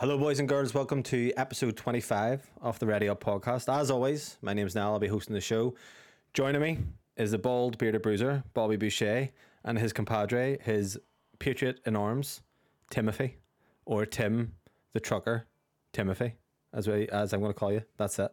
Hello, 0.00 0.16
boys 0.16 0.38
and 0.38 0.48
girls. 0.48 0.72
Welcome 0.72 1.02
to 1.02 1.30
episode 1.36 1.76
25 1.76 2.52
of 2.62 2.78
the 2.78 2.86
Ready 2.86 3.06
Up 3.06 3.22
podcast. 3.22 3.70
As 3.70 3.90
always, 3.90 4.38
my 4.40 4.54
name 4.54 4.66
is 4.66 4.74
Niall. 4.74 4.94
I'll 4.94 4.98
be 4.98 5.08
hosting 5.08 5.34
the 5.34 5.42
show. 5.42 5.74
Joining 6.32 6.62
me 6.62 6.78
is 7.18 7.32
the 7.32 7.38
bald 7.38 7.76
bearded 7.76 8.00
bruiser, 8.00 8.42
Bobby 8.54 8.76
Boucher, 8.76 9.28
and 9.62 9.78
his 9.78 9.92
compadre, 9.92 10.56
his 10.62 10.98
patriot 11.38 11.80
in 11.84 11.96
arms, 11.96 12.40
Timothy, 12.88 13.36
or 13.84 14.06
Tim 14.06 14.54
the 14.94 15.00
trucker, 15.00 15.46
Timothy, 15.92 16.32
as, 16.72 16.88
we, 16.88 17.06
as 17.10 17.34
I'm 17.34 17.40
going 17.40 17.52
to 17.52 17.58
call 17.58 17.70
you. 17.70 17.82
That's 17.98 18.18
it. 18.18 18.32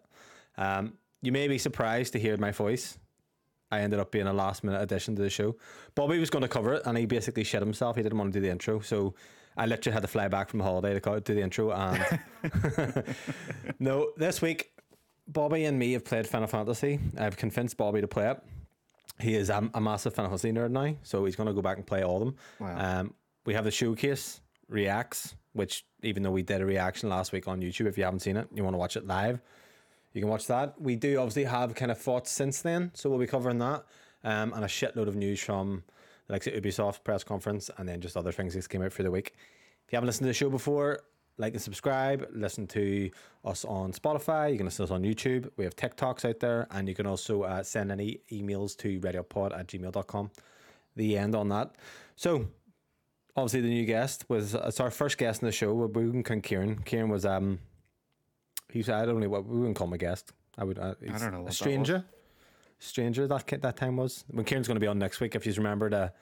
Um, 0.58 0.94
you 1.22 1.34
may 1.34 1.50
be 1.50 1.58
surprised 1.58 2.14
to 2.14 2.20
hear 2.20 2.38
my 2.38 2.52
voice. 2.52 2.98
I 3.72 3.82
ended 3.82 4.00
up 4.00 4.10
being 4.10 4.28
a 4.28 4.34
last 4.34 4.64
minute 4.64 4.82
addition 4.82 5.18
to 5.18 5.22
the 5.22 5.30
show. 5.30 5.58
Bobby 5.96 6.18
was 6.18 6.30
going 6.30 6.44
to 6.44 6.48
cover 6.48 6.76
it 6.76 6.84
and 6.86 6.98
he 6.98 7.06
basically 7.06 7.44
shit 7.44 7.62
himself. 7.62 7.98
He 7.98 8.04
didn't 8.04 8.18
want 8.18 8.32
to 8.32 8.40
do 8.40 8.46
the 8.46 8.52
intro. 8.54 8.80
So 8.80 9.16
I 9.58 9.66
literally 9.66 9.94
had 9.94 10.02
to 10.04 10.08
fly 10.08 10.28
back 10.28 10.50
from 10.50 10.60
holiday 10.60 10.94
to 10.94 11.02
co- 11.02 11.20
do 11.20 11.34
the 11.34 11.42
intro. 11.42 11.72
And 11.72 12.20
no, 13.80 14.12
this 14.16 14.42
week, 14.42 14.72
Bobby 15.28 15.66
and 15.66 15.78
me 15.78 15.94
have 15.94 16.06
played 16.06 16.28
Final 16.28 16.48
Fantasy. 16.48 17.00
I've 17.18 17.38
convinced 17.38 17.76
Bobby 17.76 18.02
to 18.02 18.08
play 18.08 18.30
it. 18.30 18.42
He 19.20 19.36
is 19.36 19.50
a, 19.50 19.70
a 19.74 19.82
massive 19.82 20.14
Final 20.14 20.30
Fantasy 20.30 20.52
nerd 20.52 20.72
now. 20.72 20.96
So 21.04 21.26
he's 21.26 21.36
going 21.36 21.48
to 21.48 21.54
go 21.54 21.62
back 21.62 21.78
and 21.78 21.86
play 21.86 22.04
all 22.04 22.22
of 22.22 22.26
them. 22.26 22.36
Wow. 22.60 23.00
Um, 23.00 23.14
we 23.46 23.54
have 23.56 23.64
the 23.64 23.72
showcase 23.72 24.42
reacts, 24.70 25.36
which 25.54 25.86
even 26.04 26.22
though 26.22 26.32
we 26.32 26.44
did 26.44 26.62
a 26.62 26.66
reaction 26.66 27.10
last 27.10 27.32
week 27.32 27.48
on 27.48 27.62
YouTube, 27.62 27.88
if 27.88 27.98
you 27.98 28.04
haven't 28.04 28.20
seen 28.20 28.38
it, 28.38 28.48
you 28.54 28.64
want 28.64 28.76
to 28.76 28.78
watch 28.78 28.96
it 28.96 29.08
live, 29.08 29.42
you 30.14 30.22
can 30.22 30.30
watch 30.30 30.48
that. 30.48 30.80
We 30.80 30.96
do 30.96 31.18
obviously 31.18 31.46
have 31.46 31.74
kind 31.74 31.92
of 31.92 31.98
thoughts 31.98 32.32
since 32.32 32.62
then, 32.62 32.92
so 32.94 33.10
we'll 33.10 33.20
be 33.20 33.28
covering 33.28 33.58
that 33.60 33.86
um, 34.24 34.54
and 34.54 34.64
a 34.64 34.68
shitload 34.68 35.08
of 35.08 35.16
news 35.16 35.40
from 35.40 35.84
the 36.28 36.34
likes 36.34 36.48
of 36.48 36.54
Ubisoft 36.54 37.04
press 37.04 37.24
conference 37.24 37.70
and 37.78 37.88
then 37.88 38.02
just 38.02 38.18
other 38.18 38.32
things 38.32 38.54
that 38.54 38.70
came 38.70 38.82
out 38.82 38.94
for 38.94 39.04
the 39.04 39.12
week. 39.12 39.34
If 39.86 39.94
you 39.94 39.98
haven't 39.98 40.08
listened 40.08 40.26
to 40.26 40.30
the 40.30 40.34
show 40.34 40.50
before, 40.50 41.04
like 41.38 41.54
and 41.54 41.62
subscribe. 41.62 42.28
Listen 42.34 42.68
to 42.68 43.12
us 43.46 43.64
on 43.66 43.92
Spotify. 43.94 44.52
You 44.52 44.58
can 44.58 44.66
listen 44.66 44.86
to 44.86 44.92
us 44.92 44.96
on 44.96 45.04
YouTube. 45.04 45.50
We 45.56 45.64
have 45.64 45.76
TikToks 45.76 46.28
out 46.28 46.40
there, 46.40 46.68
and 46.72 46.88
you 46.88 46.96
can 46.96 47.06
also 47.06 47.44
uh, 47.44 47.64
send 47.64 47.92
any 47.92 48.22
emails 48.32 48.76
to 48.78 49.00
radiopod 49.00 49.58
at 49.58 49.68
gmail.com. 49.68 50.32
The 50.96 51.18
end 51.18 51.36
on 51.36 51.50
that. 51.50 51.76
So, 52.16 52.48
obviously, 53.36 53.62
the 53.62 53.70
new 53.70 53.86
guest 53.86 54.26
was 54.30 54.56
it's 54.56 54.80
our 54.80 54.90
first 54.90 55.18
guest 55.18 55.42
in 55.42 55.46
the 55.46 55.52
show. 55.52 55.74
We 55.74 56.06
wouldn't 56.06 56.26
count 56.26 56.44
Kieran. 56.44 56.80
Kieran 56.84 57.10
was 57.10 57.26
um, 57.26 57.60
he's 58.72 58.90
I 58.90 59.06
don't 59.06 59.20
know 59.20 59.30
what 59.30 59.46
we 59.46 59.58
wouldn't 59.60 59.76
call 59.76 59.88
him 59.88 59.94
a 59.94 59.98
guest. 59.98 60.34
I 60.58 60.64
would. 60.64 60.80
Uh, 60.80 60.96
he's 61.00 61.22
don't 61.22 61.34
know 61.34 61.48
a 61.48 61.52
stranger. 61.52 62.04
Stranger 62.80 63.28
that 63.28 63.48
that 63.62 63.76
time 63.78 63.98
was 63.98 64.24
when 64.30 64.46
Kieran's 64.46 64.68
going 64.68 64.76
to 64.76 64.80
be 64.82 64.88
on 64.88 65.00
next 65.00 65.20
week. 65.20 65.36
If 65.36 65.46
you 65.46 65.54
remember 65.54 65.90
the 65.90 66.14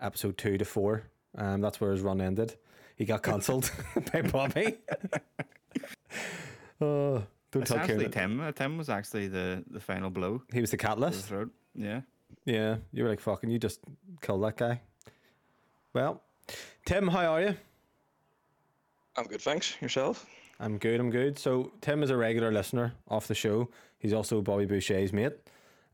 episode 0.00 0.36
two 0.36 0.58
to 0.58 0.64
four, 0.64 1.04
um, 1.36 1.60
that's 1.60 1.80
where 1.80 1.92
his 1.92 2.00
run 2.02 2.20
ended. 2.20 2.54
He 2.96 3.04
got 3.04 3.22
cancelled 3.22 3.70
by 4.12 4.22
Bobby. 4.22 4.76
oh, 6.80 7.22
don't 7.50 7.62
It's 7.62 7.70
tell 7.70 7.78
actually 7.80 8.08
Kieran. 8.08 8.12
Tim. 8.12 8.40
Uh, 8.40 8.52
Tim 8.52 8.76
was 8.78 8.88
actually 8.88 9.28
the, 9.28 9.64
the 9.70 9.80
final 9.80 10.10
blow 10.10 10.42
He 10.52 10.60
was 10.60 10.70
the 10.70 10.76
the 10.76 10.82
catalyst. 10.82 11.26
throat. 11.26 11.50
Yeah. 11.74 12.00
Yeah, 12.44 12.76
you 12.92 13.02
were 13.02 13.08
like 13.10 13.20
fucking. 13.20 13.50
You 13.50 13.58
just 13.58 13.80
killed 14.22 14.42
that 14.44 14.56
guy. 14.56 14.80
Well, 15.92 16.22
Tim, 16.84 17.08
how 17.08 17.32
are 17.32 17.42
you? 17.42 17.56
I'm 19.16 19.24
good, 19.24 19.40
thanks. 19.40 19.74
Yourself? 19.80 20.26
I'm 20.60 20.78
good. 20.78 21.00
I'm 21.00 21.10
good. 21.10 21.38
So 21.38 21.72
Tim 21.80 22.02
is 22.02 22.10
a 22.10 22.16
regular 22.16 22.52
listener 22.52 22.92
of 23.08 23.26
the 23.26 23.34
show. 23.34 23.68
He's 23.98 24.12
also 24.12 24.42
Bobby 24.42 24.66
Boucher's 24.66 25.12
mate, 25.12 25.32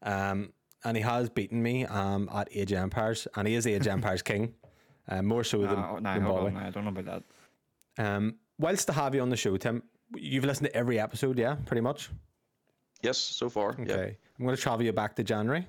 um, 0.02 0.52
and 0.84 0.96
he 0.96 1.02
has 1.02 1.28
beaten 1.30 1.62
me 1.62 1.86
um, 1.86 2.28
at 2.34 2.48
Age 2.52 2.72
of 2.72 2.78
Empires, 2.78 3.28
and 3.36 3.46
he 3.46 3.54
is 3.54 3.66
Age 3.66 3.82
of 3.82 3.92
Empires 3.98 4.22
king, 4.22 4.54
uh, 5.08 5.22
more 5.22 5.44
so 5.44 5.58
than, 5.62 5.76
No, 5.76 5.98
no, 5.98 6.14
than 6.14 6.24
Bobby. 6.24 6.46
on. 6.48 6.56
I 6.56 6.70
don't 6.70 6.84
know 6.84 6.90
about 6.98 7.22
that. 7.96 8.04
Um, 8.04 8.36
whilst 8.58 8.86
to 8.88 8.92
have 8.92 9.14
you 9.14 9.20
on 9.22 9.30
the 9.30 9.36
show, 9.36 9.56
Tim, 9.56 9.82
you've 10.16 10.44
listened 10.44 10.66
to 10.68 10.76
every 10.76 10.98
episode, 10.98 11.38
yeah, 11.38 11.56
pretty 11.66 11.80
much. 11.82 12.10
Yes, 13.02 13.18
so 13.18 13.48
far. 13.48 13.74
Yeah. 13.78 13.94
Okay, 13.94 14.16
I'm 14.38 14.44
going 14.44 14.56
to 14.56 14.62
travel 14.62 14.84
you 14.84 14.92
back 14.92 15.16
to 15.16 15.24
January, 15.24 15.66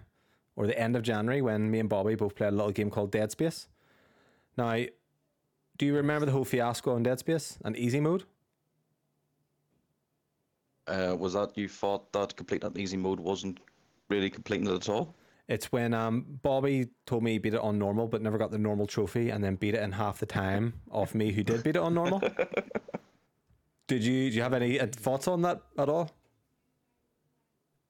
or 0.56 0.68
the 0.68 0.78
end 0.80 0.96
of 0.96 1.04
January, 1.04 1.42
when 1.42 1.70
me 1.70 1.80
and 1.80 1.90
Bobby 1.90 2.16
both 2.16 2.36
played 2.36 2.50
a 2.50 2.56
little 2.56 2.72
game 2.72 2.90
called 2.90 3.12
Dead 3.12 3.32
Space. 3.32 3.68
Now, 4.58 4.84
do 5.78 5.86
you 5.86 5.96
remember 5.96 6.26
the 6.28 6.32
whole 6.32 6.46
fiasco 6.46 6.94
on 6.96 7.04
Dead 7.04 7.18
Space 7.20 7.58
and 7.66 7.76
easy 7.76 8.00
mode? 8.00 8.24
Uh, 10.88 11.16
was 11.18 11.34
that 11.34 11.58
you 11.58 11.68
thought 11.70 12.12
that 12.12 12.36
complete 12.36 12.64
it 12.64 12.76
in 12.76 12.78
easy 12.82 12.98
mode 12.98 13.20
wasn't 13.20 13.60
really 14.14 14.30
completing 14.30 14.68
it 14.68 14.76
at 14.76 14.90
all? 14.90 15.16
It's 15.48 15.72
when 15.72 15.94
um, 15.94 16.26
Bobby 16.42 16.88
told 17.06 17.24
me 17.24 17.34
he 17.34 17.38
beat 17.38 17.54
it 17.54 17.60
on 17.60 17.78
normal, 17.78 18.08
but 18.08 18.22
never 18.22 18.38
got 18.38 18.52
the 18.52 18.58
normal 18.58 18.88
trophy, 18.88 19.30
and 19.30 19.44
then 19.44 19.56
beat 19.56 19.74
it 19.74 19.84
in 19.84 19.92
half 19.92 20.20
the 20.20 20.26
time 20.26 20.74
of 20.90 21.14
me 21.14 21.32
who 21.32 21.44
did 21.44 21.64
beat 21.64 21.76
it 21.76 21.82
on 21.82 21.94
normal. 21.94 22.22
did 23.88 24.04
you? 24.04 24.30
Do 24.30 24.36
you 24.36 24.42
have 24.42 24.54
any 24.54 24.80
uh, 24.80 24.88
thoughts 24.88 25.28
on 25.28 25.42
that 25.42 25.62
at 25.78 25.90
all? 25.90 26.12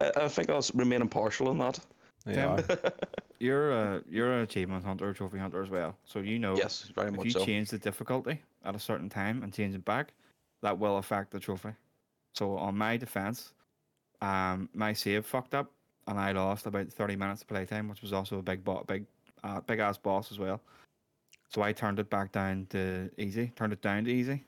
I, 0.02 0.12
I 0.16 0.28
think 0.28 0.50
I'll 0.50 0.66
remain 0.74 1.02
impartial 1.02 1.50
on 1.50 1.60
that. 1.60 1.80
Yeah. 2.26 2.62
You're 3.40 3.72
a 3.72 4.02
you're 4.10 4.32
an 4.32 4.44
achievement 4.44 4.86
hunter, 4.86 5.10
a 5.10 5.14
trophy 5.14 5.38
hunter 5.38 5.62
as 5.62 5.70
well. 5.70 5.98
So 6.06 6.20
you 6.20 6.40
know 6.40 6.56
Yes, 6.56 6.90
very 6.96 7.10
if 7.10 7.16
much 7.18 7.26
you 7.26 7.32
so. 7.32 7.46
change 7.46 7.72
the 7.72 7.78
difficulty 7.78 8.42
at 8.64 8.74
a 8.74 8.80
certain 8.80 9.10
time 9.10 9.44
and 9.44 9.52
change 9.52 9.76
it 9.76 9.84
back, 9.84 10.14
that 10.62 10.80
will 10.80 10.98
affect 10.98 11.32
the 11.32 11.42
trophy. 11.42 11.72
So 12.36 12.56
on 12.56 12.78
my 12.78 12.96
defense, 12.96 13.52
um, 14.22 14.70
my 14.74 14.94
save 14.94 15.26
fucked 15.26 15.54
up 15.54 15.74
and 16.08 16.20
I 16.20 16.32
lost 16.32 16.66
about 16.66 16.88
thirty 16.92 17.16
minutes 17.16 17.42
of 17.42 17.48
playtime, 17.48 17.88
which 17.90 18.02
was 18.02 18.14
also 18.14 18.40
a 18.40 18.42
big 18.42 18.64
bo- 18.64 18.84
big 18.88 19.06
uh, 19.44 19.62
big 19.62 19.80
ass 19.80 19.98
boss 19.98 20.32
as 20.32 20.40
well. 20.40 20.62
So 21.50 21.62
I 21.62 21.72
turned 21.72 22.00
it 22.00 22.10
back 22.10 22.32
down 22.32 22.68
to 22.72 23.10
easy, 23.18 23.52
turned 23.56 23.74
it 23.74 23.82
down 23.82 24.06
to 24.06 24.12
easy. 24.12 24.44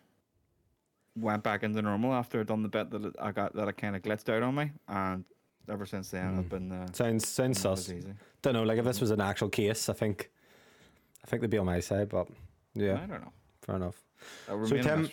Went 1.18 1.44
back 1.44 1.64
into 1.64 1.82
normal 1.82 2.14
after 2.14 2.42
I'd 2.42 2.48
done 2.48 2.62
the 2.64 2.68
bit 2.70 2.90
that 2.92 3.06
it- 3.06 3.16
I 3.20 3.32
got 3.32 3.56
that 3.56 3.68
I 3.68 3.72
kind 3.72 3.96
of 3.96 4.02
glitched 4.02 4.30
out 4.36 4.44
on 4.44 4.56
me, 4.56 4.72
and 4.88 5.24
ever 5.70 5.86
since 5.86 6.10
then 6.12 6.38
I've 6.40 6.50
been 6.50 6.72
uh, 6.72 6.88
Sounds 6.94 7.28
sounds 7.28 7.64
not 7.64 7.78
sus. 7.78 7.90
easy. 7.90 8.14
Don't 8.42 8.54
know. 8.54 8.64
Like 8.64 8.80
if 8.80 8.86
this 8.86 9.00
was 9.02 9.12
an 9.12 9.22
actual 9.22 9.50
case, 9.50 9.88
I 9.90 9.94
think, 9.94 10.30
I 11.24 11.28
think 11.28 11.42
they'd 11.42 11.50
be 11.50 11.58
on 11.58 11.66
my 11.66 11.80
side. 11.80 12.10
But 12.10 12.28
yeah, 12.74 12.96
I 13.02 13.06
don't 13.06 13.22
know. 13.22 13.32
fair 13.62 13.76
enough. 13.78 14.04
So, 14.48 14.78
Tim. 14.78 15.10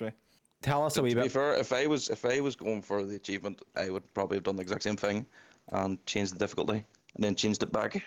Tell 0.60 0.84
us 0.86 0.96
a 0.96 1.02
wee 1.02 1.10
To 1.10 1.16
be 1.16 1.22
bit. 1.22 1.32
fair, 1.32 1.54
if 1.54 1.72
I 1.72 1.86
was 1.86 2.08
if 2.08 2.24
I 2.24 2.40
was 2.40 2.54
going 2.56 2.82
for 2.82 3.04
the 3.04 3.16
achievement, 3.16 3.62
I 3.76 3.90
would 3.90 4.12
probably 4.14 4.36
have 4.36 4.44
done 4.44 4.56
the 4.56 4.62
exact 4.62 4.82
same 4.84 4.96
thing 4.96 5.26
and 5.70 6.04
changed 6.06 6.34
the 6.34 6.38
difficulty 6.38 6.84
and 7.14 7.24
then 7.24 7.34
changed 7.34 7.62
it 7.62 7.72
back. 7.72 8.02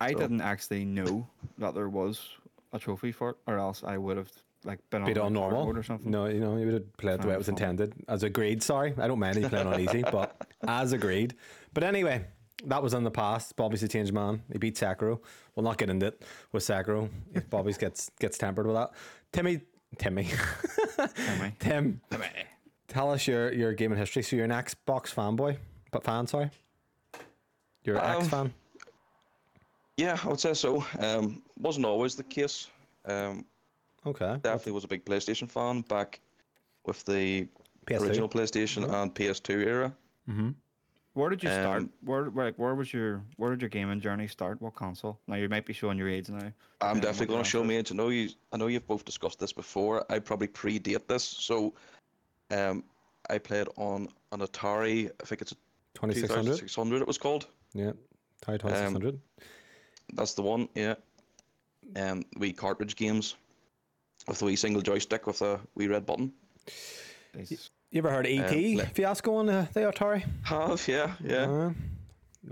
I 0.00 0.12
So- 0.12 0.18
didn't 0.18 0.40
actually 0.40 0.84
know 0.84 1.26
that 1.58 1.74
there 1.74 1.88
was 1.88 2.28
a 2.72 2.78
trophy 2.78 3.12
for 3.12 3.30
it, 3.30 3.36
or 3.46 3.58
else 3.58 3.82
I 3.84 3.96
would 3.96 4.16
have 4.16 4.30
like 4.64 4.78
been 4.90 5.04
Beat 5.04 5.12
it 5.12 5.18
on, 5.20 5.26
on 5.28 5.32
normal 5.34 5.76
or 5.78 5.82
something. 5.82 6.10
No, 6.10 6.26
you 6.26 6.40
know, 6.40 6.56
you 6.56 6.64
would 6.66 6.74
have 6.74 6.96
played 6.96 7.20
the 7.22 7.28
way 7.28 7.34
it 7.34 7.38
was 7.38 7.46
Fine, 7.46 7.56
fine. 7.56 7.68
intended, 7.70 7.94
as 8.08 8.22
agreed. 8.24 8.62
Sorry, 8.62 8.94
I 8.98 9.06
don't 9.06 9.18
mind 9.20 9.36
you 9.36 9.48
playing 9.48 9.66
on 9.68 9.80
easy, 9.80 10.02
but 10.02 10.36
as 10.68 10.92
agreed. 10.92 11.34
But 11.72 11.84
anyway, 11.84 12.24
that 12.64 12.82
was 12.82 12.92
in 12.94 13.04
the 13.04 13.10
past. 13.10 13.54
Bobby's 13.56 13.82
a 13.84 13.88
changed 13.88 14.12
man. 14.12 14.42
He 14.52 14.58
beat 14.58 14.76
Sakura. 14.76 15.18
We'll 15.54 15.62
not 15.64 15.78
get 15.78 15.88
into 15.88 16.06
it 16.06 16.22
with 16.52 16.62
Sakura. 16.64 17.08
If 17.34 17.48
Bobby's 17.48 17.78
gets 17.84 18.10
gets 18.18 18.36
tempered 18.38 18.66
with 18.66 18.74
that. 18.74 18.90
Timmy, 19.32 19.60
Timmy, 19.98 20.28
Am 20.98 21.08
I? 21.42 21.52
Tim, 21.60 22.00
Am 22.10 22.22
I? 22.22 22.28
tell 22.88 23.10
us 23.12 23.26
your 23.28 23.52
your 23.52 23.72
gaming 23.72 23.98
history. 23.98 24.22
So 24.22 24.34
you're 24.36 24.44
an 24.46 24.50
Xbox 24.50 25.14
fanboy, 25.14 25.58
but 25.92 26.02
fan, 26.02 26.26
sorry. 26.26 26.50
You're 27.86 27.96
an 27.98 28.16
X 28.16 28.24
Um, 28.24 28.28
fan. 28.30 28.54
Yeah, 29.96 30.18
I 30.22 30.28
would 30.28 30.40
say 30.40 30.52
so. 30.52 30.84
Um, 30.98 31.42
wasn't 31.58 31.86
always 31.86 32.16
the 32.16 32.24
case. 32.24 32.68
Um, 33.06 33.46
Okay. 34.04 34.38
definitely 34.42 34.72
was 34.72 34.84
a 34.84 34.88
big 34.88 35.04
PlayStation 35.04 35.50
fan 35.50 35.80
back 35.82 36.20
with 36.84 37.04
the 37.04 37.48
PS2. 37.86 38.00
original 38.06 38.28
PlayStation 38.28 38.84
and 38.92 39.14
PS2 39.14 39.64
era. 39.66 39.96
Where 41.14 41.30
did 41.30 41.42
you 41.42 41.48
start? 41.48 41.82
Um, 41.82 41.92
Where 42.04 42.30
like 42.30 42.56
where 42.58 42.74
was 42.74 42.92
your 42.92 43.22
where 43.36 43.50
did 43.50 43.62
your 43.62 43.70
gaming 43.70 44.00
journey 44.00 44.26
start? 44.28 44.60
What 44.60 44.74
console? 44.74 45.18
Now 45.26 45.36
you 45.36 45.48
might 45.48 45.64
be 45.64 45.72
showing 45.72 45.96
your 45.96 46.10
age 46.10 46.28
now. 46.28 46.36
I'm 46.36 46.52
depending 47.00 47.00
definitely 47.02 47.26
going 47.28 47.44
to 47.44 47.48
show 47.48 47.58
console. 47.60 47.68
me 47.68 47.76
age. 47.76 47.90
I 47.90 47.94
know 47.94 48.08
you. 48.10 48.28
I 48.52 48.56
know 48.58 48.66
you've 48.66 48.86
both 48.86 49.04
discussed 49.06 49.38
this 49.38 49.52
before. 49.52 50.04
I 50.12 50.18
probably 50.18 50.48
predate 50.48 51.06
this. 51.06 51.24
So, 51.24 51.72
um, 52.50 52.84
I 53.30 53.38
played 53.38 53.66
on 53.76 54.08
an 54.32 54.40
Atari. 54.40 55.10
I 55.22 55.24
think 55.24 55.40
it's 55.40 55.52
a 55.52 55.56
2600. 55.94 56.44
2600. 56.58 57.00
It 57.00 57.06
was 57.08 57.16
called. 57.18 57.46
Yeah. 57.74 57.92
Atari 58.42 58.58
2600. 58.60 59.20
That's 60.14 60.34
the 60.34 60.42
one. 60.42 60.68
Yeah. 60.74 60.94
Um, 61.96 62.24
wee 62.38 62.52
cartridge 62.52 62.96
games 62.96 63.36
with 64.28 64.38
the 64.38 64.44
wee 64.44 64.56
single 64.56 64.82
joystick 64.82 65.26
with 65.26 65.42
a 65.42 65.60
wee 65.74 65.86
red 65.88 66.04
button. 66.06 66.32
It's- 67.34 67.70
you 67.90 67.98
ever 67.98 68.10
heard 68.10 68.26
of 68.26 68.32
ET 68.32 68.52
Um, 68.72 68.76
le- 68.78 68.86
fiasco 68.86 69.34
on 69.36 69.46
the, 69.46 69.68
the 69.72 69.80
Atari? 69.80 70.24
Have 70.44 70.86
yeah 70.88 71.14
yeah. 71.24 71.44
Uh, 71.46 71.72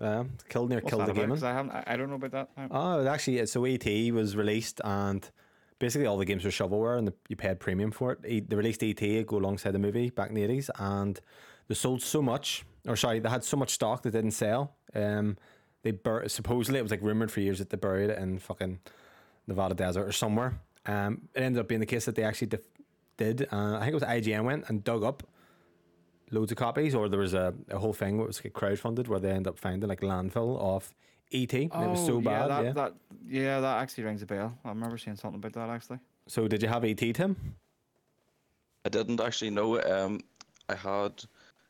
yeah, 0.01 0.25
killed 0.49 0.71
near 0.71 0.79
what's 0.81 0.91
killed 0.91 1.07
the 1.07 1.11
about? 1.23 1.43
I 1.43 1.53
haven't. 1.53 1.71
I, 1.73 1.85
I 1.87 1.97
don't 1.97 2.09
know 2.09 2.17
about 2.17 2.31
that. 2.33 2.49
I- 2.57 2.69
Oh, 2.71 3.07
actually, 3.07 3.45
so 3.47 3.65
ET 3.65 3.85
was 4.13 4.37
released, 4.37 4.81
and 4.85 5.29
basically 5.81 6.07
all 6.07 6.17
the 6.17 6.25
games 6.25 6.45
were 6.45 6.51
shovelware, 6.51 6.99
and 6.99 7.09
the, 7.09 7.15
you 7.29 7.37
paid 7.37 7.59
premium 7.61 7.91
for 7.91 8.13
it. 8.13 8.21
E- 8.27 8.41
They 8.41 8.57
released 8.57 8.83
ET 8.83 9.01
go 9.27 9.37
alongside 9.39 9.73
the 9.73 9.79
movie 9.79 10.11
back 10.11 10.29
in 10.31 10.35
the 10.37 10.43
eighties, 10.45 10.71
and 10.79 11.21
they 11.69 11.75
sold 11.75 12.01
so 12.03 12.23
much, 12.23 12.65
or 12.87 12.97
sorry, 12.97 13.19
they 13.19 13.29
had 13.29 13.45
so 13.45 13.57
much 13.57 13.71
stock 13.71 14.03
that 14.03 14.11
they 14.13 14.19
didn't 14.19 14.33
sell. 14.35 14.77
Um, 14.95 15.37
they 15.83 15.91
bur- 15.91 16.29
supposedly 16.29 16.79
it 16.79 16.83
was 16.83 16.91
like 16.91 17.03
rumored 17.03 17.31
for 17.31 17.41
years 17.41 17.59
that 17.59 17.71
they 17.71 17.77
buried 17.77 18.11
it 18.11 18.19
in 18.19 18.39
fucking 18.39 18.79
Nevada 19.47 19.75
desert 19.75 20.05
or 20.09 20.13
somewhere. 20.13 20.59
Um, 20.87 21.29
it 21.35 21.43
ended 21.43 21.61
up 21.61 21.69
being 21.69 21.81
the 21.81 21.87
case 21.87 22.05
that 22.07 22.15
they 22.15 22.23
actually 22.25 22.49
def- 22.49 22.69
did. 23.17 23.49
Uh, 23.53 23.77
I 23.77 23.81
think 23.81 23.91
it 23.91 23.95
was 23.95 24.03
IGN 24.03 24.45
went 24.45 24.65
and 24.69 24.83
dug 24.85 25.03
up 25.05 25.23
loads 26.31 26.51
of 26.53 26.59
copies, 26.59 26.95
or 26.95 27.09
there 27.09 27.21
was 27.21 27.35
a, 27.35 27.55
a 27.71 27.79
whole 27.79 27.93
thing 27.93 28.19
that 28.19 28.27
was 28.27 28.43
like 28.45 28.53
crowdfunded 28.55 29.09
where 29.09 29.21
they 29.21 29.31
end 29.31 29.47
up 29.47 29.59
finding 29.59 29.89
like 29.89 30.01
landfill 30.01 30.59
of 30.59 30.93
ET. 31.33 31.53
and 31.53 31.65
it 31.73 31.89
was 31.91 32.05
so 32.05 32.17
Oh, 32.17 32.21
bad. 32.21 32.49
Yeah 32.49 32.49
that, 32.49 32.65
yeah. 32.65 32.73
that 32.73 32.95
yeah, 33.27 33.61
that 33.61 33.83
actually 33.83 34.05
rings 34.05 34.23
a 34.23 34.27
bell. 34.27 34.57
I 34.65 34.69
remember 34.71 34.97
seeing 34.99 35.17
something 35.17 35.39
about 35.39 35.53
that 35.55 35.69
actually. 35.71 35.99
So 36.27 36.49
did 36.49 36.63
you 36.63 36.69
have 36.69 36.85
ET, 36.85 36.97
Tim? 36.97 37.37
I 38.85 38.89
didn't 38.89 39.21
actually 39.21 39.51
know. 39.51 39.81
Um, 39.83 40.21
I 40.69 40.75
had, 40.75 41.25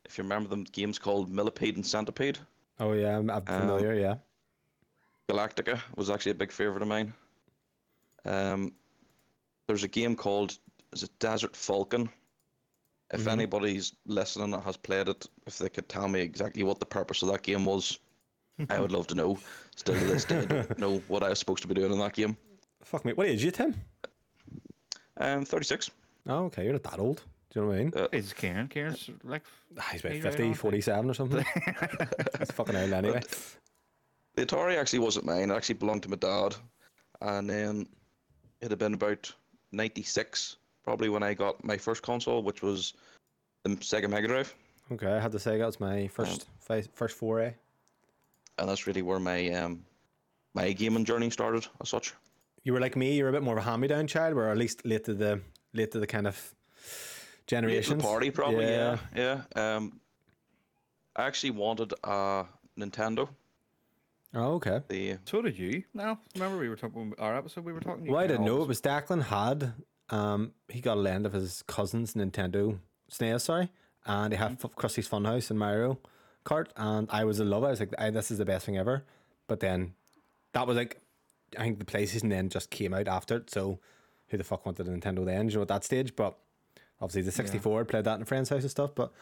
if 0.04 0.18
you 0.18 0.22
remember 0.24 0.48
them 0.48 0.64
games 0.64 0.98
called 0.98 1.30
Millipede 1.30 1.76
and 1.76 1.86
Centipede. 1.86 2.38
Oh 2.80 2.92
yeah, 2.92 3.18
I'm, 3.18 3.30
I'm 3.30 3.36
Um, 3.36 3.44
familiar. 3.44 3.94
yeah. 3.94 4.16
Galactica 5.28 5.80
was 5.96 6.10
actually 6.10 6.32
a 6.32 6.36
big 6.36 6.52
favorite 6.52 6.82
of 6.82 6.88
mine. 6.88 7.12
Um, 8.24 8.72
there's 9.66 9.84
a 9.84 9.88
game 9.88 10.16
called 10.16 10.58
is 10.92 11.02
it 11.02 11.18
Desert 11.18 11.56
Falcon. 11.56 12.08
If 13.12 13.24
Mhm. 13.24 13.32
anybody's 13.32 13.92
listening 14.06 14.50
that 14.52 14.60
has 14.64 14.76
played 14.76 15.08
it, 15.08 15.26
if 15.46 15.58
they 15.58 15.68
could 15.68 15.88
tell 15.88 16.08
me 16.08 16.20
exactly 16.20 16.62
what 16.62 16.78
the 16.80 16.86
purpose 16.86 17.22
of 17.22 17.28
that 17.30 17.42
game 17.42 17.64
was, 17.64 17.98
I 18.70 18.78
would 18.80 18.92
love 18.92 19.06
to 19.08 19.14
know. 19.14 19.38
Still 19.76 19.98
to 19.98 20.04
this 20.04 20.24
day, 20.24 20.38
I 20.38 20.44
don't 20.44 20.78
know 20.78 20.98
what 21.08 21.22
I 21.22 21.28
was 21.30 21.38
supposed 21.38 21.62
to 21.62 21.68
be 21.68 21.74
doing 21.74 21.92
in 21.92 21.98
that 21.98 22.12
game. 22.14 22.36
Fuck 22.82 23.04
me. 23.04 23.12
What 23.12 23.26
age 23.28 23.42
are 23.42 23.46
you, 23.46 23.50
Tim? 23.50 23.74
Um, 25.16 25.44
36. 25.44 25.90
Oh, 26.26 26.44
okay. 26.46 26.64
You're 26.64 26.72
not 26.74 26.82
that 26.84 26.98
old. 26.98 27.22
Do 27.54 27.60
you 27.60 27.66
know 27.66 27.70
what 27.70 27.78
I 27.78 27.82
mean? 27.84 27.92
Uh, 27.96 28.08
It's 28.12 28.32
Kieran. 28.32 28.66
Kieran's 28.68 29.08
like 29.22 29.42
Ah, 29.78 29.88
he's 29.92 30.00
about 30.00 30.12
he's 30.12 30.24
right 30.24 30.34
50, 30.34 30.54
47 30.54 31.10
or 31.10 31.14
something. 31.14 31.44
He's 32.38 32.50
fucking 32.50 32.74
old 32.76 32.92
anyway. 32.92 33.22
The 34.34 34.44
Atari 34.46 34.76
actually 34.76 34.98
wasn't 34.98 35.24
mine. 35.26 35.50
It 35.50 35.54
actually 35.54 35.76
belonged 35.76 36.02
to 36.02 36.08
my 36.10 36.16
dad, 36.16 36.56
and 37.20 37.48
then 37.48 37.86
it 38.60 38.70
had 38.70 38.78
been 38.80 38.94
about 38.94 39.32
'96 39.72 40.56
probably 40.82 41.08
when 41.08 41.22
I 41.22 41.32
got 41.34 41.62
my 41.64 41.76
first 41.78 42.02
console, 42.02 42.42
which 42.42 42.60
was 42.62 42.94
the 43.62 43.70
Sega 43.76 44.08
Mega 44.10 44.26
Drive, 44.28 44.52
Okay, 44.92 45.06
I 45.12 45.18
had 45.20 45.32
to 45.32 45.38
say 45.38 45.56
that's 45.56 45.78
my 45.80 46.08
first 46.08 46.46
fi- 46.58 46.82
first 46.92 47.16
foray. 47.16 47.54
and 48.58 48.68
that's 48.68 48.86
really 48.86 49.02
where 49.02 49.20
my 49.20 49.48
um 49.50 49.84
my 50.54 50.72
gaming 50.72 51.04
journey 51.04 51.30
started 51.30 51.66
as 51.80 51.88
such. 51.88 52.14
You 52.64 52.72
were 52.72 52.80
like 52.80 52.96
me. 52.96 53.14
You 53.16 53.24
were 53.24 53.30
a 53.30 53.32
bit 53.32 53.42
more 53.44 53.56
of 53.58 53.64
a 53.64 53.68
hand-me-down 53.70 54.06
child, 54.08 54.36
or 54.36 54.48
at 54.50 54.58
least 54.58 54.84
late 54.84 55.04
to 55.04 55.14
the 55.14 55.40
late 55.72 55.92
to 55.92 56.00
the 56.00 56.06
kind 56.06 56.26
of 56.26 56.36
Late 56.36 56.42
to 56.42 57.13
generations. 57.46 58.02
the 58.02 58.08
party, 58.08 58.30
probably. 58.30 58.64
Yeah, 58.64 58.98
yeah. 59.14 59.42
Um, 59.56 60.00
I 61.16 61.24
actually 61.24 61.50
wanted 61.52 61.94
a 62.02 62.44
Nintendo. 62.78 63.28
Oh, 64.34 64.54
okay. 64.54 64.80
The 64.88 65.18
So 65.24 65.42
did 65.42 65.56
you? 65.58 65.84
No, 65.94 66.18
remember 66.34 66.58
we 66.58 66.68
were 66.68 66.76
talking 66.76 67.14
our 67.18 67.36
episode. 67.36 67.64
We 67.64 67.72
were 67.72 67.80
talking. 67.80 68.04
you 68.06 68.10
Well, 68.12 68.20
I 68.20 68.24
kinda 68.24 68.34
didn't 68.38 68.46
know 68.46 68.62
it 68.62 68.68
was 68.68 68.80
Declan 68.80 69.22
had. 69.22 69.74
Um, 70.10 70.52
he 70.68 70.80
got 70.80 70.96
a 70.96 71.00
lend 71.00 71.24
of 71.24 71.32
his 71.32 71.62
cousin's 71.66 72.14
Nintendo 72.14 72.78
SNES, 73.10 73.40
sorry, 73.42 73.70
and 74.04 74.32
he 74.32 74.38
had 74.38 74.52
F- 74.62 74.74
Krusty's 74.74 75.08
Funhouse 75.08 75.50
and 75.50 75.58
Mario 75.58 75.98
Kart, 76.44 76.66
and 76.76 77.08
I 77.10 77.24
was 77.24 77.38
in 77.40 77.48
love. 77.48 77.62
I 77.64 77.70
was 77.70 77.80
like, 77.80 77.94
I, 77.96 78.10
"This 78.10 78.30
is 78.30 78.38
the 78.38 78.44
best 78.44 78.66
thing 78.66 78.76
ever." 78.76 79.04
But 79.46 79.60
then, 79.60 79.94
that 80.52 80.66
was 80.66 80.76
like, 80.76 81.00
I 81.56 81.62
think 81.62 81.78
the 81.78 81.84
PlayStation 81.84 82.28
then 82.28 82.48
just 82.48 82.70
came 82.70 82.92
out 82.92 83.06
after 83.08 83.36
it. 83.36 83.50
So, 83.50 83.78
who 84.28 84.36
the 84.36 84.44
fuck 84.44 84.66
wanted 84.66 84.88
a 84.88 84.90
Nintendo 84.90 85.24
then? 85.24 85.48
You 85.48 85.56
know, 85.56 85.62
at 85.62 85.68
that 85.68 85.84
stage. 85.84 86.14
But 86.16 86.36
obviously, 87.04 87.22
the 87.22 87.32
sixty 87.32 87.58
four 87.58 87.84
played 87.84 88.04
that 88.04 88.16
in 88.16 88.22
a 88.22 88.26
friend's 88.26 88.48
house 88.48 88.62
and 88.62 88.70
stuff. 88.70 88.90
But 88.94 89.12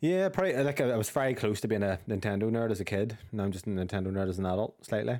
yeah, 0.00 0.28
probably 0.30 0.54
like 0.62 0.80
I, 0.80 0.90
I 0.90 0.96
was 0.96 1.10
very 1.10 1.34
close 1.34 1.60
to 1.60 1.68
being 1.68 1.82
a 1.82 1.98
Nintendo 2.08 2.44
nerd 2.50 2.70
as 2.70 2.80
a 2.80 2.84
kid. 2.84 3.18
Now 3.32 3.44
I'm 3.44 3.52
just 3.52 3.66
a 3.66 3.70
Nintendo 3.70 4.06
nerd 4.08 4.28
as 4.28 4.38
an 4.38 4.46
adult, 4.46 4.84
slightly. 4.84 5.18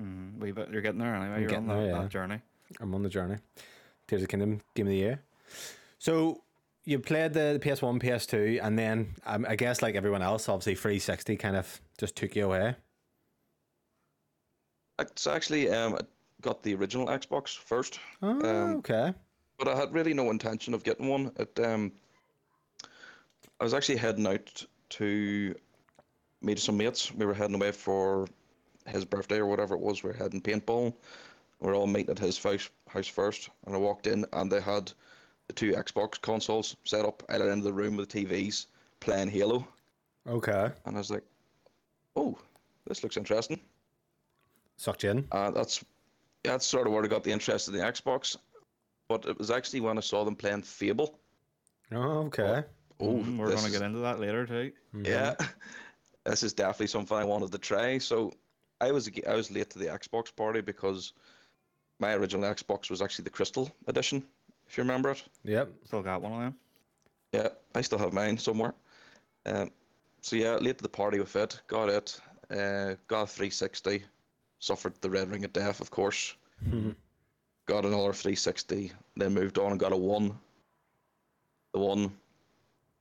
Mm, 0.00 0.38
wee 0.38 0.52
bit. 0.52 0.70
You're 0.70 0.82
getting 0.82 1.00
there 1.00 1.14
anyway. 1.14 1.40
You're 1.40 1.48
getting 1.48 1.70
on 1.70 1.76
that, 1.76 1.82
there, 1.82 1.92
yeah. 1.92 2.02
that 2.02 2.10
journey. 2.10 2.40
I'm 2.80 2.94
on 2.94 3.02
the 3.02 3.08
journey. 3.08 3.36
Tears 4.06 4.22
of 4.22 4.28
the 4.28 4.30
Kingdom 4.30 4.60
Game 4.74 4.86
of 4.86 4.90
the 4.90 4.96
Year. 4.96 5.22
So 5.98 6.42
you 6.84 6.98
played 6.98 7.32
the 7.32 7.58
PS1, 7.62 8.02
PS2, 8.02 8.60
and 8.62 8.78
then 8.78 9.14
um, 9.24 9.46
I 9.48 9.56
guess 9.56 9.80
like 9.82 9.94
everyone 9.94 10.22
else, 10.22 10.48
obviously 10.48 10.74
360 10.74 11.36
kind 11.36 11.56
of 11.56 11.80
just 11.98 12.14
took 12.16 12.36
you 12.36 12.44
away. 12.46 12.76
it's 14.98 15.26
actually 15.26 15.70
um 15.70 15.94
I 15.94 16.00
got 16.42 16.62
the 16.62 16.74
original 16.74 17.06
Xbox 17.06 17.56
first. 17.56 17.98
Oh, 18.22 18.28
Um, 18.30 18.76
okay. 18.76 19.14
But 19.58 19.68
I 19.68 19.76
had 19.76 19.92
really 19.92 20.14
no 20.14 20.30
intention 20.30 20.74
of 20.74 20.84
getting 20.84 21.08
one. 21.08 21.32
It 21.38 21.58
um, 21.60 21.92
I 23.60 23.64
was 23.64 23.74
actually 23.74 23.96
heading 23.98 24.26
out 24.26 24.64
to 24.90 25.54
meet 26.42 26.58
some 26.58 26.76
mates. 26.76 27.12
We 27.14 27.26
were 27.26 27.34
heading 27.34 27.54
away 27.54 27.72
for 27.72 28.26
his 28.86 29.04
birthday 29.04 29.38
or 29.38 29.46
whatever 29.46 29.74
it 29.74 29.80
was. 29.80 30.02
We 30.02 30.10
were 30.10 30.16
heading 30.16 30.40
paintball. 30.40 30.94
We 31.60 31.68
are 31.70 31.74
all 31.74 31.86
meeting 31.86 32.10
at 32.10 32.18
his 32.18 32.42
house 32.42 32.68
house 32.88 33.06
first, 33.08 33.48
and 33.66 33.74
I 33.74 33.78
walked 33.78 34.06
in 34.06 34.24
and 34.32 34.50
they 34.50 34.60
had 34.60 34.92
the 35.46 35.52
two 35.52 35.72
Xbox 35.72 36.20
consoles 36.20 36.76
set 36.84 37.04
up 37.04 37.22
at 37.28 37.36
either 37.40 37.50
end 37.50 37.58
of 37.60 37.64
the 37.64 37.72
room 37.72 37.96
with 37.96 38.08
the 38.08 38.24
TVs 38.24 38.66
playing 39.00 39.28
Halo, 39.28 39.66
Okay. 40.26 40.70
and 40.86 40.96
I 40.96 40.98
was 40.98 41.10
like, 41.10 41.24
"Oh, 42.16 42.36
this 42.86 43.02
looks 43.02 43.16
interesting." 43.16 43.60
Sucked 44.76 45.04
you 45.04 45.10
in. 45.10 45.28
Uh, 45.32 45.50
that's 45.50 45.84
that's 46.42 46.66
sort 46.66 46.86
of 46.86 46.92
where 46.92 47.04
I 47.04 47.08
got 47.08 47.24
the 47.24 47.32
interest 47.32 47.68
in 47.68 47.74
the 47.74 47.80
Xbox. 47.80 48.36
But 49.14 49.30
it 49.30 49.38
was 49.38 49.52
actually 49.52 49.80
when 49.80 49.96
I 49.96 50.00
saw 50.00 50.24
them 50.24 50.34
playing 50.34 50.62
Fable. 50.62 51.20
Oh, 51.92 52.26
okay. 52.26 52.64
Oh, 52.98 53.14
Mm, 53.14 53.38
we're 53.38 53.50
going 53.50 53.64
to 53.64 53.70
get 53.70 53.82
into 53.82 54.00
that 54.00 54.18
later 54.18 54.44
too. 54.44 54.72
Yeah, 55.04 55.34
this 56.24 56.42
is 56.42 56.52
definitely 56.52 56.88
something 56.88 57.16
I 57.16 57.24
wanted 57.24 57.52
to 57.52 57.58
try. 57.58 57.98
So 57.98 58.32
I 58.80 58.90
was 58.90 59.08
I 59.28 59.34
was 59.34 59.52
late 59.52 59.70
to 59.70 59.78
the 59.78 59.86
Xbox 59.86 60.34
party 60.34 60.62
because 60.62 61.12
my 62.00 62.14
original 62.14 62.52
Xbox 62.52 62.90
was 62.90 63.00
actually 63.02 63.24
the 63.24 63.30
Crystal 63.30 63.70
Edition, 63.86 64.24
if 64.66 64.76
you 64.76 64.82
remember 64.82 65.10
it. 65.10 65.22
Yep. 65.44 65.72
Still 65.84 66.02
got 66.02 66.20
one 66.22 66.32
of 66.32 66.40
them. 66.40 66.54
Yeah, 67.32 67.48
I 67.74 67.82
still 67.82 67.98
have 67.98 68.12
mine 68.12 68.36
somewhere. 68.38 68.74
Um, 69.46 69.70
so 70.22 70.34
yeah, 70.36 70.54
late 70.56 70.78
to 70.78 70.82
the 70.82 70.88
party 70.88 71.20
with 71.20 71.36
it, 71.36 71.60
got 71.68 71.88
it, 71.88 72.20
uh, 72.50 72.94
got 73.06 73.22
a 73.22 73.26
360, 73.26 74.02
suffered 74.58 74.94
the 75.00 75.10
red 75.10 75.30
ring 75.30 75.44
of 75.44 75.52
death, 75.52 75.80
of 75.80 75.90
course. 75.90 76.34
Got 77.66 77.84
another 77.84 78.12
360, 78.12 78.92
then 79.16 79.32
moved 79.32 79.58
on 79.58 79.70
and 79.70 79.80
got 79.80 79.92
a 79.92 79.96
one. 79.96 80.36
The 81.72 81.80
one 81.80 82.12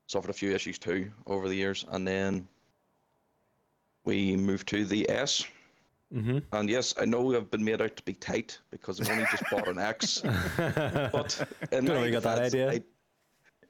suffered 0.08 0.30
a 0.30 0.34
few 0.34 0.52
issues 0.52 0.80
too 0.80 1.12
over 1.28 1.50
the 1.50 1.56
years, 1.56 1.86
and 1.92 2.08
then 2.08 2.48
we 4.06 4.36
moved 4.36 4.68
to 4.70 4.86
the 4.86 5.10
S. 5.10 5.44
Mm-hmm. 6.14 6.40
And 6.54 6.70
yes, 6.70 6.94
I 7.00 7.06
know 7.06 7.36
I've 7.36 7.50
been 7.50 7.64
made 7.64 7.82
out 7.82 7.96
to 7.98 8.04
be 8.04 8.14
tight 8.14 8.60
because 8.72 9.02
I've 9.02 9.10
only 9.10 9.26
just 9.32 9.44
bought 9.50 9.68
an 9.68 9.80
X. 9.80 10.22
But 10.58 11.48
in 11.72 11.86
my 11.86 11.94
where 11.94 12.06
you 12.06 12.12
got 12.12 12.24
that 12.24 12.52
defense, 12.52 12.54
idea. 12.54 12.82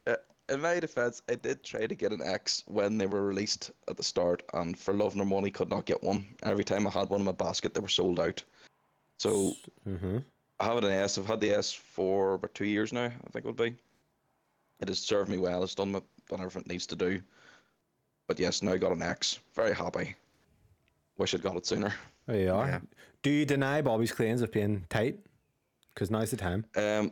I, 0.08 0.12
uh, 0.12 0.16
in 0.50 0.62
my 0.62 0.80
defense, 0.80 1.22
I 1.30 1.36
did 1.36 1.64
try 1.64 1.88
to 1.88 1.96
get 1.96 2.12
an 2.12 2.22
X 2.22 2.64
when 2.68 2.98
they 2.98 3.06
were 3.08 3.24
released 3.24 3.72
at 3.90 3.96
the 3.96 4.04
start, 4.04 4.44
and 4.54 4.78
for 4.78 4.94
love 4.94 5.16
nor 5.16 5.26
money, 5.26 5.50
could 5.50 5.70
not 5.70 5.86
get 5.86 6.04
one. 6.04 6.26
Every 6.44 6.66
time 6.66 6.86
I 6.86 6.90
had 6.90 7.10
one 7.10 7.22
in 7.22 7.26
my 7.26 7.32
basket, 7.32 7.74
they 7.74 7.80
were 7.80 7.88
sold 7.88 8.20
out. 8.20 8.44
So 9.20 9.54
Mm-hmm. 9.88 10.18
I 10.64 10.68
have 10.68 10.78
it 10.78 10.86
an 10.86 10.92
S. 10.92 11.18
I've 11.18 11.28
had 11.28 11.42
the 11.42 11.52
S 11.52 11.74
for 11.74 12.36
about 12.36 12.54
two 12.54 12.64
years 12.64 12.94
now. 12.94 13.08
I 13.08 13.30
think 13.32 13.44
it 13.44 13.46
would 13.46 13.58
be. 13.58 13.76
It 14.80 14.88
has 14.88 14.98
served 14.98 15.30
me 15.30 15.38
well. 15.38 15.62
It's 15.62 15.76
done, 15.76 15.92
my, 15.92 16.02
done 16.30 16.40
everything 16.40 16.62
it 16.62 16.70
needs 16.70 16.88
to 16.88 16.96
do. 16.96 17.22
But 18.28 18.40
yes, 18.40 18.62
now 18.62 18.72
I 18.72 18.78
got 18.78 18.94
an 18.94 19.02
X. 19.02 19.40
Very 19.56 19.76
happy. 19.76 20.16
Wish 21.18 21.36
I'd 21.36 21.44
got 21.44 21.58
it 21.58 21.66
sooner. 21.66 21.94
There 22.28 22.40
you 22.40 22.54
are. 22.54 22.68
Yeah. 22.68 22.80
Do 23.24 23.30
you 23.30 23.46
deny 23.46 23.82
Bobby's 23.82 24.14
claims 24.14 24.42
of 24.42 24.54
being 24.54 24.86
tight? 24.90 25.20
Because 25.94 26.10
now's 26.10 26.32
the 26.32 26.38
time. 26.38 26.66
Um, 26.78 27.12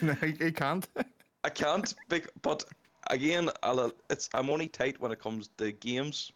no, 0.00 0.14
he, 0.22 0.32
he 0.42 0.52
can't. 0.52 0.88
I 1.44 1.50
can't, 1.50 1.94
but 2.40 2.64
again, 3.10 3.50
I'll, 3.62 3.92
it's 4.08 4.30
I'm 4.32 4.48
only 4.48 4.68
tight 4.68 4.98
when 4.98 5.12
it 5.12 5.20
comes 5.20 5.50
to 5.58 5.72
games. 5.72 6.32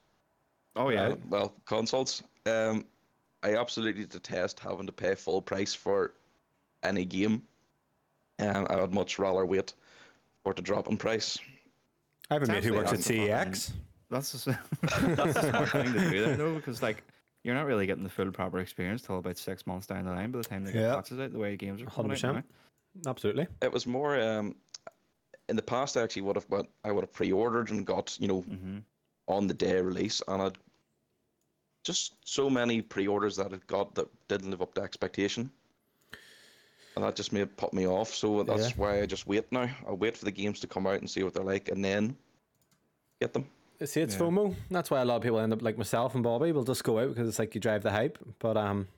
Oh 0.76 0.90
yeah. 0.90 1.08
uh, 1.08 1.16
well, 1.30 1.54
consoles. 1.64 2.22
Um, 2.44 2.84
I 3.44 3.56
absolutely 3.56 4.06
detest 4.06 4.58
having 4.58 4.86
to 4.86 4.92
pay 4.92 5.14
full 5.14 5.42
price 5.42 5.74
for 5.74 6.14
any 6.82 7.04
game. 7.04 7.42
Um, 8.38 8.66
I 8.70 8.76
would 8.80 8.92
much 8.94 9.18
rather 9.18 9.44
wait 9.46 9.74
for 10.42 10.54
the 10.54 10.62
drop 10.62 10.88
in 10.88 10.96
price. 10.96 11.38
I 12.30 12.34
have 12.34 12.42
a 12.42 12.46
mate 12.46 12.64
who 12.64 12.72
works 12.74 12.90
at 12.92 12.98
that's 12.98 13.08
CEX. 13.08 13.72
That's 14.10 14.32
the, 14.44 14.50
s- 14.52 14.58
that's 15.16 15.34
the 15.34 15.50
smart 15.50 15.70
thing 15.70 15.92
to 15.92 16.10
do, 16.10 16.36
though, 16.36 16.54
because 16.56 16.82
like 16.82 17.02
you're 17.42 17.54
not 17.54 17.66
really 17.66 17.86
getting 17.86 18.02
the 18.02 18.08
full 18.10 18.30
proper 18.30 18.58
experience 18.60 19.02
till 19.02 19.18
about 19.18 19.36
six 19.36 19.66
months 19.66 19.86
down 19.86 20.04
the 20.04 20.10
line. 20.10 20.30
By 20.30 20.38
the 20.38 20.44
time 20.44 20.64
they 20.64 20.72
get 20.72 20.80
Yeah. 20.82 20.94
patches 20.94 21.20
out, 21.20 21.32
the 21.32 21.38
way 21.38 21.56
games 21.56 21.82
are 21.82 21.86
coming 21.86 22.12
out 22.12 22.18
100%. 22.18 22.34
now. 22.34 22.42
Absolutely. 23.10 23.46
It 23.60 23.72
was 23.72 23.86
more 23.86 24.18
um, 24.20 24.54
in 25.50 25.56
the 25.56 25.62
past. 25.62 25.96
I 25.98 26.02
actually 26.02 26.22
would 26.22 26.36
have, 26.36 26.48
but 26.48 26.66
I 26.84 26.92
would 26.92 27.02
have 27.02 27.12
pre-ordered 27.12 27.70
and 27.70 27.84
got 27.86 28.16
you 28.18 28.28
know 28.28 28.42
Mm-hmm. 28.42 28.78
on 29.28 29.46
the 29.46 29.54
day 29.54 29.80
release, 29.80 30.22
and 30.28 30.40
I'd 30.42 30.58
just 31.84 32.14
so 32.24 32.50
many 32.50 32.82
pre-orders 32.82 33.36
that 33.36 33.52
it 33.52 33.66
got 33.66 33.94
that 33.94 34.08
didn't 34.28 34.50
live 34.50 34.62
up 34.62 34.74
to 34.74 34.82
expectation, 34.82 35.50
and 36.96 37.04
that 37.04 37.14
just 37.14 37.32
made 37.32 37.56
put 37.56 37.72
me 37.72 37.86
off. 37.86 38.12
So 38.12 38.42
that's 38.42 38.70
Yeah. 38.70 38.76
why 38.76 39.02
I 39.02 39.06
just 39.06 39.26
wait 39.26 39.50
now. 39.52 39.68
I'll 39.86 39.96
wait 39.96 40.16
for 40.16 40.24
the 40.24 40.30
games 40.32 40.60
to 40.60 40.66
come 40.66 40.86
out 40.86 41.00
and 41.00 41.08
see 41.08 41.22
what 41.22 41.34
they're 41.34 41.44
like, 41.44 41.68
and 41.68 41.84
then 41.84 42.16
get 43.20 43.32
them. 43.32 43.46
See, 43.84 44.00
it's 44.00 44.14
Yeah. 44.14 44.20
FOMO. 44.20 44.54
That's 44.70 44.90
why 44.90 45.00
a 45.00 45.04
lot 45.04 45.16
of 45.16 45.22
people 45.22 45.38
end 45.40 45.52
up 45.52 45.60
like 45.62 45.76
myself 45.76 46.14
and 46.14 46.22
Bobby 46.24 46.52
We'll 46.52 46.64
just 46.64 46.84
go 46.84 46.98
out 47.00 47.08
because 47.08 47.28
it's 47.28 47.38
like 47.38 47.54
you 47.54 47.60
drive 47.60 47.82
the 47.82 47.90
hype. 47.90 48.18
But 48.38 48.56
um, 48.56 48.88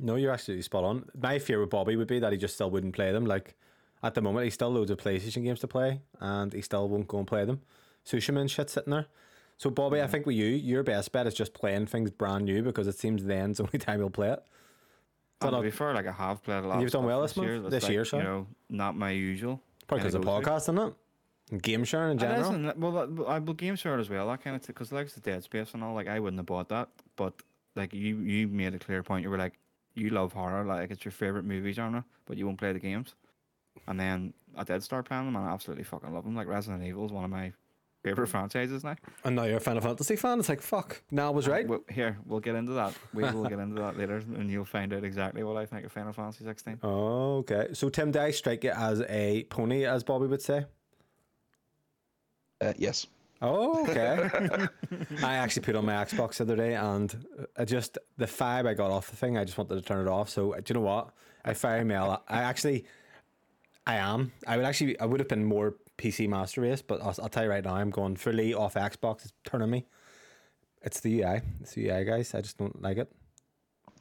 No, 0.00 0.14
you're 0.14 0.30
actually 0.32 0.62
spot 0.62 0.84
on. 0.84 1.10
My 1.20 1.40
fear 1.40 1.58
with 1.60 1.70
Bobby 1.70 1.96
would 1.96 2.06
be 2.06 2.20
that 2.20 2.30
he 2.30 2.38
just 2.38 2.54
still 2.54 2.70
wouldn't 2.70 2.94
play 2.94 3.10
them. 3.10 3.24
Like 3.26 3.56
at 4.00 4.14
the 4.14 4.20
moment, 4.22 4.44
he 4.44 4.50
still 4.50 4.70
loads 4.70 4.92
of 4.92 4.98
PlayStation 4.98 5.42
games 5.42 5.58
to 5.60 5.66
play, 5.66 6.02
and 6.20 6.52
he 6.52 6.62
still 6.62 6.88
won't 6.88 7.08
go 7.08 7.18
and 7.18 7.26
play 7.26 7.44
them. 7.44 7.62
Tsushima 8.06 8.40
and 8.40 8.48
shit 8.50 8.70
sitting 8.70 8.92
there. 8.92 9.06
So 9.58 9.70
Bobby, 9.70 10.00
I 10.00 10.06
think 10.06 10.24
with 10.24 10.36
you, 10.36 10.46
your 10.46 10.84
best 10.84 11.10
bet 11.10 11.26
is 11.26 11.34
just 11.34 11.52
playing 11.52 11.86
things 11.86 12.10
brand 12.10 12.44
new 12.44 12.62
because 12.62 12.86
it 12.86 12.96
seems 12.96 13.24
then's 13.24 13.58
the 13.58 13.64
only 13.64 13.78
time 13.78 13.98
you'll 13.98 14.10
play 14.10 14.30
it. 14.30 14.42
And 15.40 15.52
to 15.52 15.60
be 15.60 15.70
fair, 15.70 15.94
like 15.94 16.06
I 16.06 16.12
have 16.12 16.42
played 16.42 16.64
a 16.64 16.66
lot. 16.66 16.80
You've 16.80 16.90
done 16.90 17.04
well 17.04 17.22
this 17.22 17.32
this 17.32 17.36
month- 17.36 17.48
year. 17.48 17.60
this 17.60 17.82
like, 17.84 17.92
year, 17.92 18.04
sorry. 18.04 18.22
You 18.24 18.28
know, 18.28 18.46
not 18.70 18.96
my 18.96 19.10
usual. 19.10 19.60
Probably 19.86 20.02
because 20.02 20.14
of 20.14 20.22
podcast, 20.22 20.62
isn't 20.62 20.78
it? 20.78 20.94
And 21.50 21.62
game 21.62 21.84
sharing 21.84 22.12
in 22.12 22.18
general. 22.18 22.40
isn't? 22.42 22.78
Well, 22.78 23.26
I 23.26 23.36
uh, 23.36 23.40
will 23.40 23.54
game 23.54 23.76
share 23.76 23.98
as 23.98 24.10
well. 24.10 24.28
That 24.28 24.42
kind 24.42 24.54
of 24.54 24.66
because 24.66 24.92
like 24.92 25.08
the 25.10 25.20
Dead 25.20 25.42
Space 25.42 25.74
and 25.74 25.82
all. 25.82 25.94
Like 25.94 26.08
I 26.08 26.20
wouldn't 26.20 26.38
have 26.38 26.46
bought 26.46 26.68
that, 26.68 26.88
but 27.16 27.34
like 27.74 27.92
you, 27.94 28.18
you 28.18 28.48
made 28.48 28.74
a 28.74 28.78
clear 28.78 29.02
point. 29.02 29.22
You 29.22 29.30
were 29.30 29.38
like, 29.38 29.54
you 29.94 30.10
love 30.10 30.32
horror, 30.32 30.64
like 30.64 30.90
it's 30.90 31.04
your 31.04 31.12
favorite 31.12 31.44
movie 31.44 31.72
genre, 31.72 32.04
but 32.26 32.36
you 32.36 32.46
won't 32.46 32.58
play 32.58 32.72
the 32.72 32.78
games. 32.78 33.14
And 33.86 33.98
then 33.98 34.34
I 34.56 34.64
did 34.64 34.82
start 34.82 35.06
playing 35.06 35.24
them, 35.24 35.36
and 35.36 35.46
I 35.46 35.52
absolutely 35.52 35.84
fucking 35.84 36.12
love 36.12 36.24
them. 36.24 36.36
Like 36.36 36.48
Resident 36.48 36.84
Evil 36.84 37.06
is 37.06 37.12
one 37.12 37.24
of 37.24 37.30
my 37.30 37.52
favorite 38.08 38.26
franchises 38.28 38.84
now. 38.84 38.96
And 39.24 39.36
now 39.36 39.44
you're 39.44 39.56
a 39.58 39.60
Final 39.60 39.82
Fantasy 39.82 40.16
fan. 40.16 40.38
It's 40.38 40.48
like 40.48 40.62
fuck. 40.62 41.02
Now 41.10 41.28
I 41.28 41.30
was 41.30 41.48
right. 41.48 41.66
Well, 41.66 41.80
here 41.90 42.18
we'll 42.26 42.40
get 42.40 42.54
into 42.54 42.72
that. 42.72 42.94
We 43.14 43.22
will 43.22 43.44
get 43.44 43.58
into 43.58 43.80
that 43.80 43.98
later, 43.98 44.16
and 44.16 44.50
you'll 44.50 44.64
find 44.64 44.92
out 44.92 45.04
exactly 45.04 45.42
what 45.42 45.56
I 45.56 45.66
think 45.66 45.84
of 45.84 45.92
Final 45.92 46.12
Fantasy 46.12 46.44
16. 46.44 46.80
Oh, 46.82 47.36
okay. 47.38 47.68
So 47.72 47.88
Tim, 47.88 48.10
did 48.10 48.22
I 48.22 48.30
strike 48.30 48.64
it 48.64 48.74
as 48.76 49.02
a 49.08 49.44
pony, 49.44 49.84
as 49.84 50.04
Bobby 50.04 50.26
would 50.26 50.42
say? 50.42 50.66
Uh, 52.60 52.72
yes. 52.76 53.06
Oh, 53.40 53.88
okay. 53.88 54.28
I 55.22 55.34
actually 55.36 55.62
put 55.62 55.76
on 55.76 55.84
my 55.86 55.92
Xbox 55.92 56.38
the 56.38 56.44
other 56.44 56.56
day, 56.56 56.74
and 56.74 57.14
I 57.56 57.64
just 57.64 57.98
the 58.16 58.26
vibe 58.26 58.66
I 58.66 58.74
got 58.74 58.90
off 58.90 59.10
the 59.10 59.16
thing, 59.16 59.38
I 59.38 59.44
just 59.44 59.56
wanted 59.56 59.76
to 59.76 59.82
turn 59.82 60.06
it 60.06 60.10
off. 60.10 60.28
So 60.28 60.54
do 60.54 60.62
you 60.66 60.74
know 60.74 60.86
what? 60.86 61.10
I 61.44 61.54
fire 61.54 61.84
mail. 61.84 62.20
I 62.28 62.42
actually, 62.42 62.84
I 63.86 63.96
am. 63.96 64.32
I 64.46 64.56
would 64.56 64.66
actually, 64.66 64.98
I 64.98 65.06
would 65.06 65.20
have 65.20 65.28
been 65.28 65.44
more 65.44 65.76
PC 65.98 66.28
Master 66.28 66.62
Race, 66.62 66.80
but 66.80 67.02
I'll, 67.02 67.14
I'll 67.22 67.28
tell 67.28 67.44
you 67.44 67.50
right 67.50 67.64
now, 67.64 67.74
I'm 67.74 67.90
going 67.90 68.16
fully 68.16 68.54
off 68.54 68.74
Xbox. 68.74 69.24
It's 69.24 69.32
turning 69.44 69.70
me. 69.70 69.86
It's 70.82 71.00
the 71.00 71.20
UI. 71.22 71.40
It's 71.60 71.74
the 71.74 71.90
UI, 71.90 72.04
guys. 72.04 72.34
I 72.34 72.40
just 72.40 72.56
don't 72.56 72.80
like 72.80 72.98
it. 72.98 73.10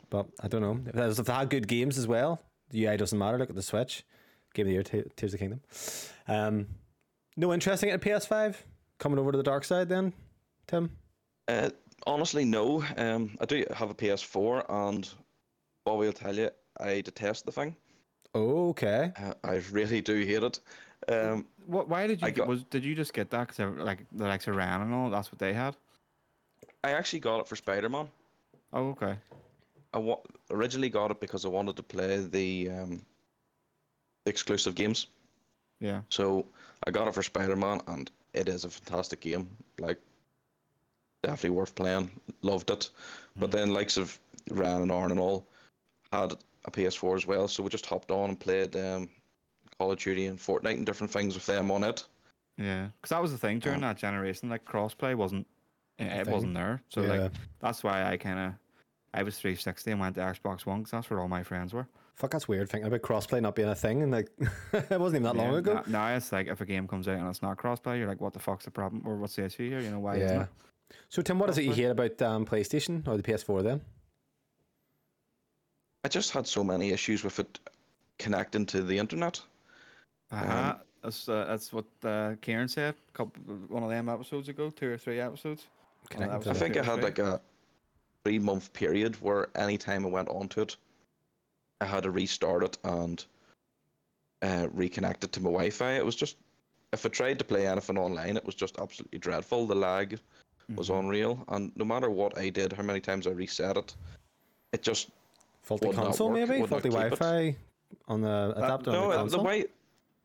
But 0.09 0.27
I 0.41 0.47
don't 0.47 0.61
know. 0.61 0.79
If 1.09 1.17
they 1.17 1.33
had 1.33 1.49
good 1.49 1.67
games 1.67 1.97
as 1.97 2.07
well, 2.07 2.41
the 2.69 2.85
UI 2.85 2.97
doesn't 2.97 3.17
matter. 3.17 3.37
Look 3.37 3.49
at 3.49 3.55
the 3.55 3.61
Switch. 3.61 4.05
Game 4.53 4.63
of 4.63 4.67
the 4.67 4.73
Year, 4.73 4.83
Te- 4.83 5.09
Tears 5.15 5.33
of 5.33 5.39
the 5.39 5.43
Kingdom. 5.43 5.61
Um, 6.27 6.67
no 7.35 7.53
interesting 7.53 7.89
at 7.89 8.01
PS5 8.01 8.55
coming 8.99 9.19
over 9.19 9.31
to 9.31 9.37
the 9.37 9.43
dark 9.43 9.63
side 9.63 9.89
then, 9.89 10.13
Tim. 10.67 10.91
Uh, 11.47 11.69
honestly, 12.05 12.45
no. 12.45 12.83
Um, 12.95 13.37
I 13.41 13.45
do 13.45 13.65
have 13.73 13.89
a 13.89 13.93
PS4, 13.93 14.65
and 14.69 15.09
Bobby 15.85 16.05
will 16.05 16.13
tell 16.13 16.35
you, 16.35 16.49
I 16.79 17.01
detest 17.01 17.45
the 17.45 17.51
thing. 17.51 17.75
Okay. 18.35 19.11
Uh, 19.17 19.33
I 19.43 19.61
really 19.71 20.01
do 20.01 20.15
hate 20.23 20.43
it. 20.43 20.59
Um, 21.09 21.45
What? 21.65 21.87
Why 21.89 22.07
did 22.07 22.21
you 22.21 22.27
I 22.27 22.29
get, 22.31 22.37
got- 22.39 22.47
was? 22.47 22.63
Did 22.65 22.83
you 22.85 22.95
just 22.95 23.13
get 23.13 23.29
that 23.31 23.47
because 23.47 23.77
like 23.77 24.05
the 24.11 24.25
likes 24.25 24.47
of 24.47 24.55
Ran 24.55 24.81
and 24.81 24.93
all? 24.93 25.09
That's 25.09 25.31
what 25.31 25.39
they 25.39 25.53
had. 25.53 25.75
I 26.83 26.91
actually 26.91 27.19
got 27.19 27.39
it 27.39 27.47
for 27.47 27.55
Spider 27.55 27.89
Man. 27.89 28.07
Oh, 28.73 28.89
okay. 28.89 29.15
I 29.93 29.97
wa- 29.99 30.21
originally 30.51 30.89
got 30.89 31.11
it 31.11 31.19
because 31.19 31.45
I 31.45 31.49
wanted 31.49 31.75
to 31.77 31.83
play 31.83 32.17
the 32.25 32.69
um, 32.69 33.01
exclusive 34.25 34.75
games. 34.75 35.07
Yeah. 35.79 36.01
So 36.09 36.45
I 36.85 36.91
got 36.91 37.07
it 37.07 37.13
for 37.13 37.23
Spider 37.23 37.55
Man, 37.55 37.81
and 37.87 38.09
it 38.33 38.47
is 38.49 38.65
a 38.65 38.69
fantastic 38.69 39.21
game. 39.21 39.49
Like, 39.79 39.99
definitely 41.23 41.51
worth 41.51 41.75
playing. 41.75 42.11
Loved 42.41 42.69
it. 42.69 42.89
But 43.37 43.51
then, 43.51 43.73
likes 43.73 43.97
of 43.97 44.19
Ran 44.51 44.81
and 44.81 44.91
Arn 44.91 45.11
and 45.11 45.19
all 45.19 45.45
had 46.11 46.33
a 46.67 46.71
PS4 46.71 47.15
as 47.15 47.25
well, 47.25 47.47
so 47.47 47.63
we 47.63 47.69
just 47.69 47.85
hopped 47.85 48.11
on 48.11 48.29
and 48.29 48.39
played 48.39 48.75
um, 48.75 49.09
Call 49.79 49.91
of 49.91 49.99
Duty 49.99 50.25
and 50.27 50.37
Fortnite 50.37 50.73
and 50.75 50.85
different 50.85 51.11
things 51.11 51.33
with 51.33 51.45
them 51.45 51.71
on 51.71 51.83
it. 51.83 52.05
Yeah, 52.57 52.87
because 52.97 53.09
that 53.09 53.21
was 53.21 53.31
the 53.31 53.37
thing 53.37 53.59
during 53.59 53.77
Um, 53.77 53.81
that 53.83 53.97
generation. 53.97 54.49
Like 54.49 54.65
crossplay 54.65 55.15
wasn't, 55.15 55.47
eh, 55.99 56.21
it 56.21 56.27
wasn't 56.27 56.53
there. 56.55 56.81
So 56.89 57.01
Yeah. 57.01 57.07
like 57.23 57.31
that's 57.59 57.83
why 57.83 58.03
I 58.11 58.17
kind 58.17 58.39
of, 58.39 58.53
I 59.13 59.23
was 59.23 59.37
360 59.39 59.91
and 59.91 59.99
went 59.99 60.15
to 60.15 60.21
Xbox 60.21 60.65
One 60.65 60.79
because 60.79 60.91
that's 60.91 61.09
where 61.09 61.19
all 61.19 61.27
my 61.27 61.43
friends 61.43 61.73
were. 61.73 61.87
Fuck, 62.15 62.31
that's 62.31 62.47
weird 62.47 62.67
thinking 62.67 62.87
about 62.87 63.03
crossplay 63.03 63.39
not 63.41 63.53
being 63.53 63.69
a 63.69 63.75
thing, 63.75 64.01
and 64.01 64.11
like 64.11 64.29
it 64.73 64.99
wasn't 64.99 65.21
even 65.21 65.23
that 65.23 65.35
long 65.35 65.53
ago. 65.55 65.75
Now, 65.75 65.83
now 66.09 66.15
it's 66.15 66.31
like 66.31 66.47
if 66.47 66.59
a 66.61 66.65
game 66.65 66.87
comes 66.87 67.07
out 67.07 67.19
and 67.19 67.27
it's 67.29 67.43
not 67.43 67.57
crossplay, 67.57 67.99
you're 67.99 68.07
like, 68.07 68.19
what 68.19 68.33
the 68.33 68.39
fuck's 68.39 68.65
the 68.65 68.71
problem 68.71 69.03
or 69.05 69.17
what's 69.17 69.35
the 69.35 69.45
issue 69.45 69.69
here? 69.69 69.79
You 69.79 69.91
know 69.91 69.99
why 69.99 70.15
isn't 70.15 70.27
yeah. 70.35 70.41
it? 70.43 70.49
So 71.09 71.21
Tim, 71.21 71.37
what 71.37 71.49
is 71.51 71.59
it 71.59 71.65
you 71.65 71.71
Crossplay. 71.71 71.75
hate 71.75 71.85
about 71.85 72.21
um, 72.23 72.45
PlayStation 72.45 73.07
or 73.07 73.17
the 73.17 73.23
PS4 73.23 73.61
then? 73.61 73.81
I 76.07 76.09
just 76.09 76.31
had 76.31 76.47
so 76.47 76.63
many 76.63 76.91
issues 76.91 77.25
with 77.25 77.37
it 77.37 77.59
connecting 78.17 78.65
to 78.67 78.81
the 78.81 78.97
internet. 78.97 79.41
Uh-huh. 80.31 80.75
that's 81.03 81.27
uh, 81.27 81.43
that's 81.49 81.73
what 81.73 81.83
uh, 82.05 82.35
Kieran 82.39 82.69
said. 82.69 82.95
Couple, 83.11 83.43
one 83.67 83.83
of 83.83 83.89
them 83.89 84.07
episodes 84.07 84.47
ago, 84.47 84.69
two 84.69 84.89
or 84.89 84.97
three 84.97 85.19
episodes. 85.19 85.67
Connecting 86.09 86.31
that 86.31 86.37
was 86.37 86.45
to 86.45 86.51
I 86.51 86.53
think 86.53 86.77
I 86.77 86.83
had 86.83 87.03
like 87.03 87.19
a 87.19 87.41
three 88.23 88.39
month 88.39 88.71
period 88.71 89.17
where 89.19 89.49
anytime 89.57 90.05
I 90.05 90.09
went 90.09 90.29
onto 90.29 90.61
it, 90.61 90.77
I 91.81 91.85
had 91.85 92.03
to 92.03 92.11
restart 92.11 92.63
it 92.63 92.77
and 92.85 93.25
uh, 94.43 94.67
reconnect 94.73 95.25
it 95.25 95.33
to 95.33 95.41
my 95.41 95.49
Wi 95.49 95.71
Fi. 95.71 95.97
It 95.97 96.05
was 96.05 96.15
just, 96.15 96.37
if 96.93 97.05
I 97.05 97.09
tried 97.09 97.37
to 97.39 97.43
play 97.43 97.67
anything 97.67 97.97
online, 97.97 98.37
it 98.37 98.45
was 98.45 98.55
just 98.55 98.79
absolutely 98.79 99.19
dreadful. 99.19 99.67
The 99.67 99.75
lag 99.75 100.17
was 100.73 100.87
Mhm. 100.87 100.99
unreal. 100.99 101.43
And 101.49 101.75
no 101.75 101.83
matter 101.83 102.09
what 102.09 102.37
I 102.37 102.47
did, 102.47 102.71
how 102.71 102.83
many 102.83 103.01
times 103.01 103.27
I 103.27 103.31
reset 103.31 103.75
it, 103.75 103.93
it 104.71 104.83
just. 104.83 105.09
Faulty 105.67 105.91
console, 105.91 106.31
maybe 106.31 106.65
faulty. 106.65 106.89
Wi-Fi 106.89 107.55
on 108.07 108.21
the 108.21 108.53
adapter 108.55 108.91
no, 108.91 109.03
on 109.03 109.09
the 109.09 109.15
uh, 109.15 109.17
the, 109.17 109.17
console. 109.19 109.43
wi- 109.43 109.65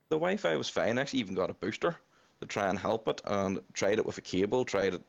the 0.09 0.17
Wi 0.17 0.37
Fi 0.37 0.57
was 0.57 0.69
fine. 0.69 0.99
I 0.99 1.03
actually 1.03 1.21
even 1.21 1.35
got 1.35 1.51
a 1.51 1.55
booster 1.55 1.97
to 2.41 2.47
try 2.47 2.69
and 2.69 2.79
help 2.79 3.09
it 3.09 3.21
and 3.25 3.61
tried 3.73 3.99
it 3.99 4.07
with 4.07 4.19
a 4.19 4.21
cable, 4.21 4.65
tried 4.65 4.95
it 4.95 5.03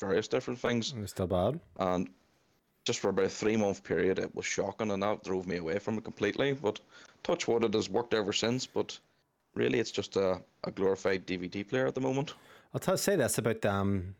various 0.00 0.28
different 0.28 0.58
things. 0.58 0.92
It 0.92 1.00
was 1.00 1.10
still 1.10 1.26
bad. 1.26 1.60
and 1.78 2.08
just 2.84 3.00
for 3.00 3.08
about 3.10 3.24
a 3.26 3.28
three 3.28 3.56
month 3.56 3.82
period 3.82 4.18
it 4.18 4.34
was 4.34 4.46
shocking 4.46 4.92
and 4.92 5.02
that 5.02 5.24
drove 5.24 5.46
me 5.46 5.56
away 5.56 5.78
from 5.78 5.98
it 5.98 6.04
completely 6.04 6.52
but 6.52 6.78
touch 7.24 7.48
wood 7.48 7.64
it 7.64 7.74
has 7.74 7.90
worked 7.90 8.14
ever 8.14 8.32
since 8.32 8.64
but 8.64 8.96
really 9.54 9.80
it's 9.80 9.90
just 9.90 10.14
a, 10.16 10.40
a 10.62 10.70
glorified 10.70 11.26
dvd 11.26 11.68
player 11.68 11.88
at 11.88 11.96
the 11.96 12.00
moment 12.00 12.34
I'll 12.72 12.80
tell, 12.80 12.96
say 12.96 13.16
this 13.16 13.38
about 13.38 13.64
um, 13.64 14.14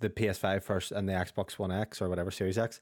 the 0.00 0.08
PS5 0.08 0.62
first 0.62 0.92
and 0.92 1.08
the 1.08 1.12
Xbox 1.12 1.52
One 1.52 1.72
X 1.72 2.00
or 2.00 2.08
whatever 2.08 2.30
Series 2.30 2.56
X. 2.56 2.80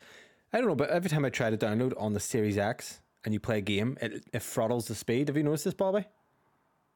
I 0.53 0.59
don't 0.59 0.69
know, 0.69 0.75
but 0.75 0.91
every 0.91 1.09
time 1.11 1.25
I 1.25 1.31
try 1.31 1.51
to 1.51 1.57
download 1.57 1.93
on 1.99 2.13
the 2.13 2.21
Series 2.21 2.59
X 2.59 3.01
and 3.25 3.33
you 3.33 3.41
play 3.41 3.59
a 3.59 3.63
game, 3.63 3.97
it, 4.01 4.25
it 4.33 4.43
throttles 4.43 4.87
the 4.87 4.95
speed. 4.95 5.29
Have 5.29 5.37
you 5.37 5.43
noticed 5.43 5.65
this, 5.65 5.75
Bobby? 5.75 6.05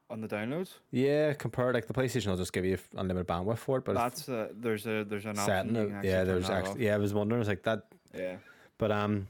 on 0.08 0.20
the 0.20 0.28
downloads. 0.28 0.74
Yeah, 0.92 1.32
compared 1.32 1.74
like 1.74 1.88
the 1.88 1.92
PlayStation 1.92 2.28
will 2.28 2.36
just 2.36 2.52
give 2.52 2.64
you 2.64 2.78
unlimited 2.96 3.26
bandwidth 3.26 3.58
for 3.58 3.78
it, 3.78 3.84
but 3.84 3.96
That's 3.96 4.28
uh, 4.28 4.50
there's 4.54 4.86
a 4.86 5.02
there's 5.02 5.24
an 5.24 5.32
it's 5.32 5.40
option. 5.40 5.46
setting 5.52 5.74
you 5.74 5.80
it. 5.82 5.86
can 5.86 5.94
actually 5.96 6.10
Yeah, 6.10 6.22
there's 6.24 6.48
actually 6.48 6.70
off. 6.70 6.78
yeah. 6.78 6.94
I 6.94 6.98
was 6.98 7.12
wondering, 7.12 7.38
I 7.38 7.40
was 7.40 7.48
like 7.48 7.64
that, 7.64 7.82
yeah. 8.16 8.36
but 8.78 8.92
um, 8.92 9.26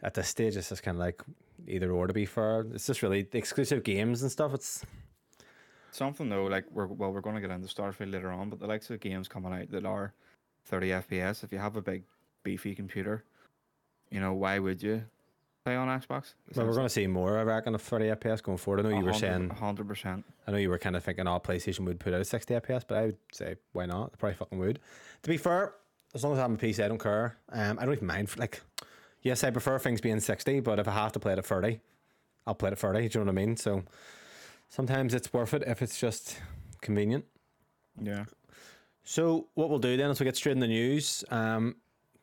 at 0.00 0.14
this 0.14 0.28
stage, 0.28 0.56
it's 0.56 0.68
just 0.68 0.84
kind 0.84 0.96
of 0.96 1.00
like 1.00 1.20
either 1.66 1.90
or 1.90 2.06
to 2.06 2.12
be 2.12 2.26
fair. 2.26 2.64
It's 2.72 2.86
just 2.86 3.02
really 3.02 3.22
the 3.22 3.38
exclusive 3.38 3.82
games 3.82 4.22
and 4.22 4.30
stuff. 4.30 4.54
It's 4.54 4.84
Something 5.90 6.28
though, 6.28 6.44
like 6.44 6.66
we're 6.70 6.86
well, 6.86 7.10
we're 7.12 7.20
going 7.20 7.34
to 7.34 7.40
get 7.42 7.50
into 7.50 7.66
Starfield 7.66 8.12
later 8.12 8.30
on, 8.30 8.50
but 8.50 8.60
the 8.60 8.68
likes 8.68 8.88
of 8.90 9.00
games 9.00 9.26
coming 9.26 9.52
out 9.52 9.68
that 9.72 9.84
are 9.84 10.12
30 10.66 10.90
FPS. 10.90 11.42
If 11.42 11.50
you 11.50 11.58
have 11.58 11.74
a 11.74 11.82
big 11.82 12.04
beefy 12.44 12.76
computer, 12.76 13.24
you 14.10 14.20
know 14.20 14.32
why 14.34 14.58
would 14.58 14.82
you 14.82 15.04
play 15.64 15.76
on 15.76 15.88
Xbox? 15.88 16.34
well, 16.54 16.66
we're 16.66 16.72
going 16.72 16.86
to 16.86 16.90
see 16.90 17.06
more. 17.06 17.38
I 17.38 17.42
reckon 17.42 17.74
of 17.74 17.82
30 17.82 18.06
FPS 18.06 18.42
going 18.42 18.58
forward. 18.58 18.84
I 18.86 18.88
know 18.90 18.98
you 18.98 19.04
were 19.04 19.12
saying 19.12 19.50
hundred 19.50 19.86
percent. 19.88 20.24
I 20.46 20.50
know 20.52 20.58
you 20.58 20.70
were 20.70 20.78
kind 20.78 20.96
of 20.96 21.04
thinking, 21.04 21.26
oh, 21.26 21.38
PlayStation 21.40 21.80
would 21.80 22.00
put 22.00 22.14
out 22.14 22.26
60 22.26 22.54
FPS, 22.54 22.84
but 22.86 22.98
I 22.98 23.06
would 23.06 23.18
say, 23.32 23.56
why 23.72 23.86
not? 23.86 24.12
They 24.12 24.16
probably 24.16 24.36
fucking 24.36 24.58
would. 24.58 24.78
To 25.22 25.28
be 25.28 25.36
fair, 25.36 25.74
as 26.14 26.24
long 26.24 26.32
as 26.32 26.38
I'm 26.38 26.54
a 26.54 26.56
PC, 26.56 26.82
I 26.84 26.88
don't 26.88 27.02
care. 27.02 27.36
Um, 27.52 27.78
I 27.78 27.84
don't 27.84 27.94
even 27.94 28.06
mind. 28.06 28.30
Like, 28.38 28.62
yes, 29.22 29.44
I 29.44 29.50
prefer 29.50 29.78
things 29.78 30.00
being 30.00 30.20
60, 30.20 30.60
but 30.60 30.78
if 30.78 30.88
I 30.88 30.92
have 30.92 31.12
to 31.12 31.20
play 31.20 31.32
it 31.32 31.38
at 31.38 31.44
30, 31.44 31.80
I'll 32.46 32.54
play 32.54 32.68
it 32.68 32.72
at 32.72 32.78
30. 32.78 33.00
Do 33.00 33.04
you 33.04 33.24
know 33.24 33.30
what 33.30 33.38
I 33.40 33.46
mean? 33.46 33.56
So 33.56 33.84
sometimes 34.68 35.12
it's 35.12 35.32
worth 35.32 35.52
it 35.52 35.64
if 35.66 35.82
it's 35.82 36.00
just 36.00 36.40
convenient. 36.80 37.24
Yeah. 38.00 38.24
So 39.04 39.48
what 39.54 39.68
we'll 39.70 39.78
do 39.78 39.96
then 39.96 40.10
is 40.10 40.20
we 40.20 40.24
get 40.24 40.36
straight 40.36 40.52
in 40.52 40.60
the 40.60 40.66
news. 40.66 41.24
Um, 41.30 41.76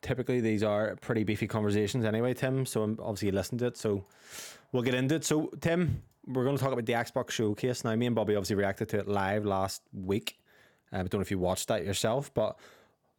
typically 0.05 0.39
these 0.39 0.63
are 0.63 0.95
pretty 1.01 1.23
beefy 1.23 1.47
conversations 1.47 2.05
anyway, 2.05 2.33
Tim. 2.33 2.65
So 2.65 2.83
obviously 2.99 3.27
you 3.29 3.31
listened 3.33 3.59
to 3.59 3.65
it. 3.67 3.77
So 3.77 4.05
we'll 4.71 4.83
get 4.83 4.93
into 4.93 5.15
it. 5.15 5.25
So 5.25 5.47
Tim, 5.59 6.03
we're 6.27 6.43
going 6.43 6.55
to 6.55 6.63
talk 6.63 6.71
about 6.71 6.85
the 6.85 6.93
Xbox 6.93 7.31
Showcase 7.31 7.83
now. 7.83 7.95
Me 7.95 8.05
and 8.05 8.15
Bobby 8.15 8.35
obviously 8.35 8.55
reacted 8.55 8.89
to 8.89 8.99
it 8.99 9.07
live 9.07 9.45
last 9.45 9.81
week. 9.91 10.37
Uh, 10.93 10.97
I 10.97 10.99
don't 10.99 11.15
know 11.15 11.21
if 11.21 11.31
you 11.31 11.39
watched 11.39 11.67
that 11.69 11.83
yourself, 11.83 12.33
but 12.33 12.57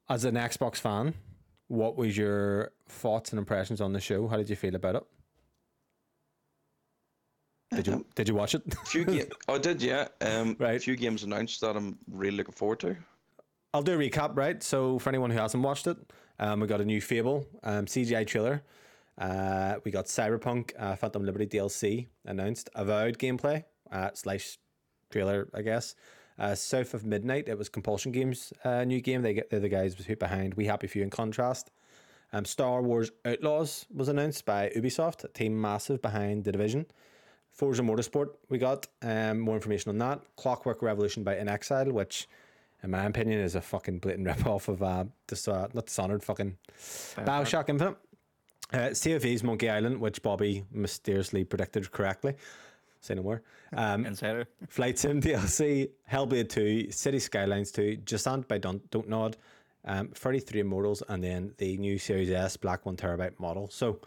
as 0.09 0.25
an 0.25 0.37
Xbox 0.37 0.77
fan, 0.77 1.15
what 1.69 1.97
was 1.97 2.17
your 2.17 2.71
thoughts 2.89 3.31
and 3.31 3.39
impressions 3.41 3.81
on 3.81 3.93
the 3.93 4.01
show? 4.01 4.29
How 4.29 4.37
did 4.37 4.49
you 4.49 4.57
feel 4.57 4.77
about 4.77 4.95
it? 4.97 5.03
Did 7.75 7.87
you 7.89 8.07
did 8.15 8.29
you 8.29 8.35
watch 8.37 8.55
it? 8.55 8.63
few 8.87 9.05
ga- 9.05 9.29
i 9.49 9.59
did 9.59 9.83
yeah 9.83 10.07
um 10.21 10.57
Right. 10.61 10.81
few 10.81 10.95
games 10.95 11.25
announced 11.25 11.61
that 11.63 11.77
i'm 11.77 11.99
really 12.09 12.37
looking 12.37 12.55
forward 12.55 12.79
to 12.81 12.97
I'll 13.75 13.83
do 13.83 13.93
a 13.93 13.99
recap, 13.99 14.37
right? 14.39 14.63
So 14.63 14.99
for 15.01 15.11
anyone 15.11 15.31
who 15.31 15.37
hasn't 15.39 15.63
watched 15.63 15.87
it, 15.87 15.99
um, 16.39 16.61
we 16.61 16.67
got 16.67 16.81
a 16.81 16.85
new 16.85 17.01
Fable 17.01 17.47
um, 17.63 17.87
CGI 17.87 18.27
trailer. 18.27 18.63
Uh, 19.19 19.77
we 19.85 19.91
got 19.91 20.07
Cyberpunk 20.07 20.73
uh, 20.79 20.95
Phantom 20.97 21.25
Liberty 21.25 21.47
DLC 21.47 22.07
announced, 22.25 22.69
Avowed 22.75 23.19
gameplay 23.19 23.65
uh, 23.91 24.11
slash 24.15 24.59
trailer, 25.11 25.49
I 25.55 25.63
guess. 25.63 25.95
Uh, 26.39 26.55
South 26.55 26.93
of 26.93 27.07
Midnight, 27.07 27.49
it 27.49 27.57
was 27.57 27.71
Compulsion 27.71 28.13
Games' 28.13 28.53
uh, 28.65 28.85
new 28.85 29.01
game. 29.01 29.23
They 29.23 29.33
get 29.33 29.49
they're 29.49 29.61
the 29.61 29.71
guys 29.71 29.95
who 29.95 30.17
behind 30.17 30.55
We 30.55 30.67
Happy 30.67 30.87
Few 30.87 31.03
in 31.03 31.09
contrast. 31.09 31.71
Um, 32.33 32.45
Star 32.45 32.83
Wars 32.83 33.11
Outlaws 33.25 33.87
was 33.95 34.09
announced 34.09 34.45
by 34.45 34.71
Ubisoft, 34.77 35.33
team 35.33 35.59
massive 35.59 36.03
behind 36.03 36.45
the 36.45 36.53
division. 36.53 36.87
Forza 37.53 37.83
Motorsport, 37.83 38.35
we 38.51 38.59
got 38.59 38.87
um, 39.01 39.41
more 39.41 39.55
information 39.55 39.89
on 39.89 39.99
that. 39.99 40.21
Clockwork 40.37 40.83
Revolution 40.83 41.25
by 41.25 41.37
inXile, 41.37 41.91
which, 41.91 42.29
in 42.87 42.93
my 42.93 43.05
opinion, 43.05 43.41
is 43.41 43.55
a 43.55 43.61
fucking 43.61 43.99
blatant 43.99 44.27
rip 44.27 44.47
off 44.47 44.69
of 44.69 44.83
uh, 44.83 45.05
this, 45.27 45.47
uh, 45.49 45.69
not 45.75 45.87
Dishonored, 45.87 46.23
fucking 46.23 46.57
Bioshock 47.19 47.69
Infinite. 47.69 47.97
Uh, 48.73 48.91
of 48.91 49.45
Monkey 49.45 49.71
Island, 49.71 50.01
which 50.01 50.23
Bobby 50.23 50.65
mysteriously 50.73 51.45
predicted 51.45 51.91
correctly. 51.93 52.35
Say 53.01 53.15
no 53.15 53.23
more. 53.23 53.43
Um, 53.73 54.05
Insider. 54.05 54.49
Flight 54.69 54.99
Sim 54.99 55.21
DLC, 55.21 55.91
Hellblade 56.11 56.49
2, 56.49 56.91
City 56.91 57.21
Skylines 57.21 57.71
2, 57.71 57.99
Jusant 58.05 58.49
by 58.49 58.59
Don't, 58.59 58.91
Don't 58.91 59.09
Nod, 59.09 59.37
um, 59.85 60.09
33 60.09 60.61
Immortals, 60.61 61.03
and 61.09 61.23
then 61.23 61.53
the 61.59 61.77
new 61.77 61.99
Series 61.99 62.31
S 62.31 62.57
Black 62.57 62.85
1 62.85 62.97
Terabyte 62.97 63.39
model. 63.39 63.69
So, 63.71 64.01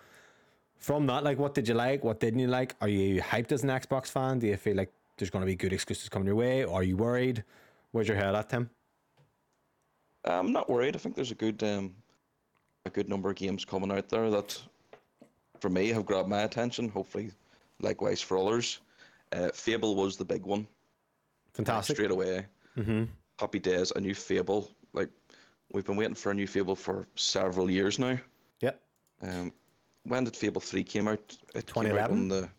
from 0.78 1.08
that, 1.08 1.24
like, 1.24 1.38
what 1.40 1.54
did 1.54 1.68
you 1.68 1.74
like? 1.74 2.04
What 2.04 2.20
didn't 2.20 2.40
you 2.40 2.48
like? 2.48 2.76
Are 2.82 2.90
you 2.90 3.22
hyped 3.22 3.54
as 3.54 3.64
an 3.64 3.70
Xbox 3.70 4.08
fan? 4.08 4.40
Do 4.40 4.48
you 4.48 4.58
feel 4.58 4.76
like 4.76 4.92
there's 5.18 5.30
going 5.30 5.42
to 5.42 5.46
be 5.46 5.56
good 5.56 5.72
exclusives 5.72 6.10
coming 6.10 6.26
your 6.26 6.36
way? 6.36 6.66
Are 6.66 6.84
you 6.84 6.98
worried? 6.98 7.46
Where's 7.92 8.08
your 8.08 8.18
head 8.18 8.36
at, 8.36 8.50
Tim? 8.50 8.70
I'm 10.26 10.52
not 10.52 10.70
worried. 10.70 10.96
I 10.96 11.00
think 11.00 11.16
there's 11.16 11.32
a 11.32 11.36
good 11.36 11.64
um, 11.64 11.96
a 12.86 12.90
good 12.90 13.10
number 13.10 13.30
of 13.30 13.36
games 13.36 13.66
coming 13.66 13.92
out 13.92 14.10
there 14.10 14.30
that, 14.30 14.62
for 15.60 15.70
me, 15.70 15.90
have 15.90 16.06
grabbed 16.06 16.30
my 16.30 16.42
attention. 16.42 16.90
Hopefully, 16.90 17.32
likewise 17.82 18.22
for 18.22 18.38
others. 18.38 18.80
Uh, 19.32 19.50
Fable 19.54 19.96
was 19.96 20.18
the 20.18 20.26
big 20.26 20.44
one. 20.44 20.68
Fantastic. 21.54 21.96
Straight 21.96 22.12
away. 22.12 22.46
Mm-hmm. 22.78 23.06
Happy 23.40 23.60
days. 23.60 23.92
A 23.96 24.00
new 24.00 24.14
Fable. 24.14 24.72
Like 24.94 25.10
we've 25.74 25.86
been 25.86 25.96
waiting 25.98 26.16
for 26.16 26.32
a 26.32 26.36
new 26.36 26.48
Fable 26.48 26.76
for 26.76 27.08
several 27.16 27.70
years 27.70 28.00
now. 28.00 28.18
Yep. 28.62 28.82
Um, 29.22 29.54
when 30.04 30.24
did 30.24 30.36
Fable 30.36 30.62
Three 30.62 30.84
came 30.84 31.08
out? 31.08 31.38
It 31.56 31.66
came 31.74 31.86
out 31.86 32.10
2011? 32.10 32.28
the. 32.28 32.50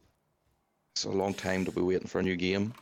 It's 0.94 1.04
a 1.04 1.10
long 1.10 1.34
time 1.34 1.64
to 1.64 1.70
be 1.70 1.82
waiting 1.82 2.08
for 2.08 2.18
a 2.18 2.22
new 2.22 2.36
game. 2.36 2.74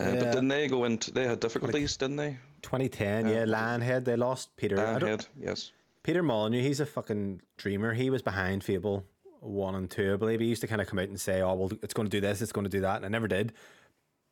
Uh, 0.00 0.04
Yeah. 0.04 0.10
But 0.14 0.24
didn't 0.32 0.48
they 0.48 0.68
go 0.68 0.84
into? 0.84 1.10
They 1.10 1.26
had 1.26 1.40
difficulties, 1.40 1.96
didn't 1.96 2.16
they? 2.16 2.36
2010, 2.62 3.28
yeah, 3.28 3.44
Lionhead, 3.44 4.04
they 4.04 4.16
lost 4.16 4.54
Peter. 4.56 4.78
I 4.78 4.98
Lionhead, 4.98 5.26
yes. 5.38 5.72
Peter 6.02 6.22
Molyneux, 6.22 6.62
he's 6.62 6.80
a 6.80 6.86
fucking 6.86 7.40
dreamer. 7.56 7.94
He 7.94 8.10
was 8.10 8.22
behind 8.22 8.64
Fable 8.64 9.04
one 9.40 9.74
and 9.74 9.90
two, 9.90 10.14
I 10.14 10.16
believe. 10.16 10.40
He 10.40 10.46
used 10.46 10.60
to 10.62 10.66
kind 10.66 10.80
of 10.80 10.86
come 10.88 10.98
out 10.98 11.08
and 11.08 11.20
say, 11.20 11.42
"Oh, 11.42 11.54
well, 11.54 11.70
it's 11.82 11.94
going 11.94 12.06
to 12.08 12.10
do 12.10 12.20
this, 12.20 12.40
it's 12.42 12.52
going 12.52 12.64
to 12.64 12.70
do 12.70 12.80
that," 12.80 12.96
and 12.96 13.04
I 13.04 13.08
never 13.08 13.28
did. 13.28 13.52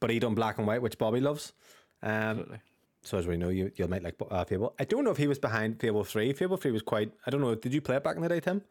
But 0.00 0.10
he 0.10 0.18
done 0.18 0.34
black 0.34 0.58
and 0.58 0.66
white, 0.66 0.82
which 0.82 0.98
Bobby 0.98 1.20
loves. 1.20 1.52
Um, 2.02 2.10
Absolutely. 2.10 2.60
so 3.02 3.18
as 3.18 3.26
we 3.26 3.36
know, 3.36 3.48
you 3.50 3.70
you 3.76 3.86
might 3.88 4.02
like 4.02 4.14
uh, 4.30 4.44
Fable. 4.44 4.74
I 4.78 4.84
don't 4.84 5.04
know 5.04 5.10
if 5.10 5.16
he 5.16 5.26
was 5.26 5.38
behind 5.38 5.80
Fable 5.80 6.04
three. 6.04 6.32
Fable 6.32 6.56
three 6.56 6.70
was 6.72 6.82
quite. 6.82 7.12
I 7.26 7.30
don't 7.30 7.40
know. 7.40 7.54
Did 7.54 7.74
you 7.74 7.80
play 7.80 7.96
it 7.96 8.04
back 8.04 8.16
in 8.16 8.22
the 8.22 8.28
day, 8.28 8.40
Tim? 8.40 8.62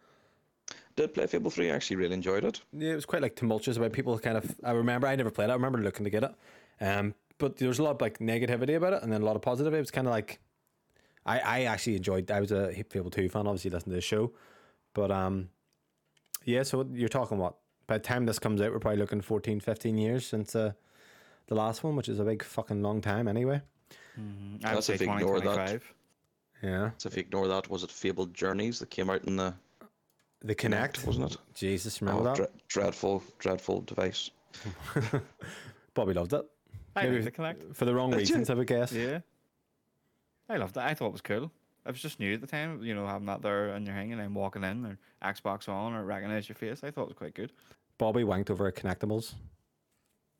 Did 0.95 1.13
play 1.13 1.27
Fable 1.27 1.51
Three. 1.51 1.69
I 1.69 1.75
actually 1.75 1.97
really 1.97 2.13
enjoyed 2.13 2.43
it. 2.45 2.61
Yeah, 2.71 2.93
it 2.93 2.95
was 2.95 3.05
quite 3.05 3.21
like 3.21 3.35
tumultuous 3.35 3.77
about 3.77 3.91
people 3.91 4.17
kind 4.17 4.37
of. 4.37 4.55
I 4.63 4.71
remember 4.71 5.07
I 5.07 5.15
never 5.15 5.29
played 5.31 5.49
it. 5.49 5.51
I 5.51 5.55
remember 5.55 5.79
looking 5.79 6.05
to 6.05 6.09
get 6.09 6.23
it, 6.23 6.33
um, 6.81 7.13
but 7.37 7.57
there's 7.57 7.79
a 7.79 7.83
lot 7.83 7.91
of 7.95 8.01
like 8.01 8.19
negativity 8.19 8.75
about 8.75 8.93
it, 8.93 9.03
and 9.03 9.11
then 9.11 9.21
a 9.21 9.25
lot 9.25 9.35
of 9.35 9.41
positive. 9.41 9.73
It 9.73 9.79
was 9.79 9.91
kind 9.91 10.07
of 10.07 10.11
like, 10.11 10.39
I 11.25 11.39
I 11.39 11.61
actually 11.63 11.95
enjoyed. 11.97 12.29
I 12.31 12.39
was 12.39 12.51
a 12.51 12.71
Fable 12.89 13.09
two 13.09 13.29
fan. 13.29 13.47
Obviously, 13.47 13.71
listened 13.71 13.91
to 13.91 13.95
the 13.95 14.01
show, 14.01 14.31
but 14.93 15.11
um, 15.11 15.49
yeah. 16.43 16.63
So 16.63 16.85
you're 16.93 17.09
talking 17.09 17.37
what? 17.37 17.55
By 17.87 17.97
the 17.97 18.03
time 18.03 18.25
this 18.25 18.39
comes 18.39 18.61
out, 18.61 18.71
we're 18.71 18.79
probably 18.79 18.99
looking 18.99 19.21
14, 19.21 19.59
15 19.59 19.97
years 19.97 20.25
since 20.25 20.55
uh, 20.55 20.71
the 21.47 21.53
last 21.55 21.83
one, 21.83 21.95
which 21.95 22.09
is 22.09 22.19
a 22.19 22.23
big 22.23 22.41
fucking 22.43 22.81
long 22.81 22.99
time 22.99 23.27
anyway. 23.27 23.61
Mhm. 24.19 24.65
I 24.65 24.69
would 24.69 24.77
That's 24.77 24.87
say 24.87 24.93
if 24.95 25.01
you 25.01 25.11
ignore 25.13 25.39
that. 25.41 25.55
2025. 25.81 25.93
Yeah, 26.63 26.91
So 26.97 27.07
if 27.09 27.15
you 27.15 27.19
ignore 27.19 27.47
that, 27.49 27.69
was 27.69 27.83
it 27.83 27.91
Fable 27.91 28.25
Journeys 28.27 28.79
that 28.79 28.89
came 28.89 29.09
out 29.11 29.23
in 29.25 29.35
the 29.35 29.53
the 30.41 30.55
Kinect, 30.55 31.05
wasn't 31.05 31.31
it? 31.33 31.37
Jesus, 31.53 32.01
Oh, 32.01 32.05
remember 32.05 32.23
that? 32.29 32.35
dre- 32.37 32.59
dreadful, 32.69 33.21
dreadful 33.39 33.81
device. 33.81 34.31
Bobby 35.93 36.13
loved 36.13 36.33
it 36.33 36.45
I 36.95 37.03
Maybe- 37.03 37.15
like 37.21 37.25
the 37.25 37.31
Kinect. 37.31 37.75
for 37.75 37.85
the 37.85 37.93
wrong 37.93 38.09
Did 38.11 38.17
you? 38.17 38.35
reasons, 38.35 38.49
I 38.49 38.53
would 38.53 38.67
guess. 38.67 38.91
Yeah. 38.91 39.19
I 40.49 40.57
loved 40.57 40.77
it. 40.77 40.81
I 40.83 40.93
thought 40.93 41.07
it 41.07 41.11
was 41.13 41.21
cool. 41.21 41.51
I 41.85 41.91
was 41.91 42.01
just 42.01 42.19
new 42.19 42.33
at 42.33 42.41
the 42.41 42.47
time, 42.47 42.81
you 42.83 42.95
know, 42.95 43.05
having 43.05 43.27
that 43.27 43.41
there 43.41 43.69
in 43.75 43.85
your 43.85 43.93
hang 43.95 44.11
and 44.11 44.19
then 44.21 44.33
walking 44.33 44.63
in 44.63 44.85
or 44.85 44.97
Xbox 45.23 45.67
on 45.69 45.93
or 45.93 46.03
recognize 46.03 46.47
your 46.49 46.55
face. 46.55 46.83
I 46.83 46.91
thought 46.91 47.03
it 47.03 47.07
was 47.09 47.17
quite 47.17 47.35
good. 47.35 47.51
Bobby 47.97 48.23
wanked 48.23 48.49
over 48.49 48.67
at 48.67 48.75
Connectables. 48.75 49.33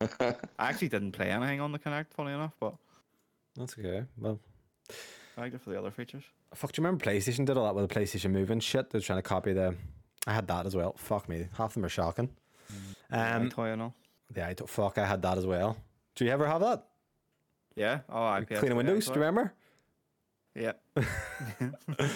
I 0.20 0.36
actually 0.60 0.90
didn't 0.90 1.12
play 1.14 1.30
anything 1.32 1.62
on 1.62 1.72
the 1.72 1.80
Kinect, 1.80 2.08
funny 2.16 2.32
enough, 2.34 2.54
but 2.60 2.76
That's 3.56 3.76
okay. 3.78 4.04
Well. 4.18 4.40
I 5.38 5.42
liked 5.42 5.56
it 5.56 5.62
for 5.62 5.70
the 5.72 5.78
other 5.80 5.92
features. 5.92 6.24
Fuck, 6.54 6.72
do 6.72 6.82
you 6.82 6.86
remember 6.86 7.04
PlayStation 7.06 7.46
did 7.46 7.58
all 7.58 7.66
that 7.66 7.76
with 7.76 7.90
the 7.90 7.94
PlayStation 8.00 8.32
Move 8.32 8.50
and 8.52 8.64
shit? 8.64 8.90
They're 8.90 9.02
trying 9.02 9.20
to 9.20 9.24
copy 9.24 9.54
the. 9.54 9.76
I 10.28 10.34
had 10.34 10.48
that 10.48 10.66
as 10.66 10.76
well. 10.76 10.94
Fuck 10.98 11.28
me, 11.30 11.48
half 11.58 11.72
of 11.72 11.74
them 11.76 11.86
are 11.86 11.90
shocking. 11.90 12.30
Um, 13.12 13.20
Um, 13.44 13.50
toy 13.50 13.70
and 13.72 13.82
all. 13.82 13.94
yeah, 14.36 14.48
I 14.48 14.54
don't, 14.54 14.70
fuck, 14.70 14.98
I 14.98 15.06
had 15.06 15.22
that 15.22 15.38
as 15.38 15.46
well. 15.46 15.78
Do 16.16 16.26
you 16.26 16.32
ever 16.32 16.48
have 16.48 16.62
that? 16.62 16.86
Yeah. 17.76 18.00
Oh, 18.10 18.24
I 18.24 18.44
Cleaning 18.44 18.78
windows. 18.78 19.06
Do 19.08 19.14
you 19.14 19.20
remember? 19.20 19.54
Yeah. 20.56 20.74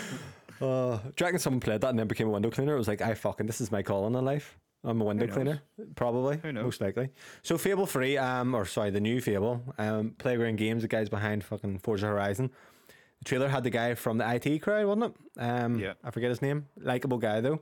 Uh, 0.61 0.97
do 0.97 1.13
you 1.19 1.25
reckon 1.25 1.39
someone 1.39 1.59
played 1.61 1.81
that 1.81 1.89
and 1.89 1.97
then 1.99 2.07
became 2.07 2.27
a 2.27 2.31
window 2.31 2.49
cleaner? 2.49 2.75
It 2.75 2.77
was 2.77 2.87
like, 2.87 3.01
I 3.01 3.13
fucking, 3.13 3.47
this 3.47 3.61
is 3.61 3.71
my 3.71 3.81
calling 3.81 4.13
in 4.13 4.25
life. 4.25 4.57
I'm 4.83 5.01
a 5.01 5.05
window 5.05 5.27
cleaner, 5.27 5.61
probably. 5.95 6.37
Who 6.37 6.51
knows? 6.53 6.63
Most 6.63 6.81
likely. 6.81 7.09
So 7.43 7.57
Fable 7.57 7.85
Three, 7.85 8.17
um, 8.17 8.53
or 8.55 8.65
sorry, 8.65 8.91
the 8.91 9.01
new 9.01 9.19
Fable, 9.19 9.61
um, 9.77 10.11
Playground 10.17 10.57
Games, 10.57 10.81
the 10.83 10.87
guys 10.87 11.09
behind 11.09 11.43
fucking 11.43 11.79
Forza 11.79 12.07
Horizon. 12.07 12.49
The 13.19 13.25
trailer 13.25 13.49
had 13.49 13.63
the 13.63 13.69
guy 13.69 13.93
from 13.95 14.17
the 14.17 14.29
IT 14.33 14.59
crowd, 14.61 14.85
wasn't 14.85 15.15
it? 15.15 15.41
Um, 15.41 15.79
Yeah. 15.79 15.93
I 16.03 16.11
forget 16.11 16.29
his 16.29 16.41
name. 16.41 16.67
Likeable 16.77 17.17
guy 17.17 17.41
though. 17.41 17.61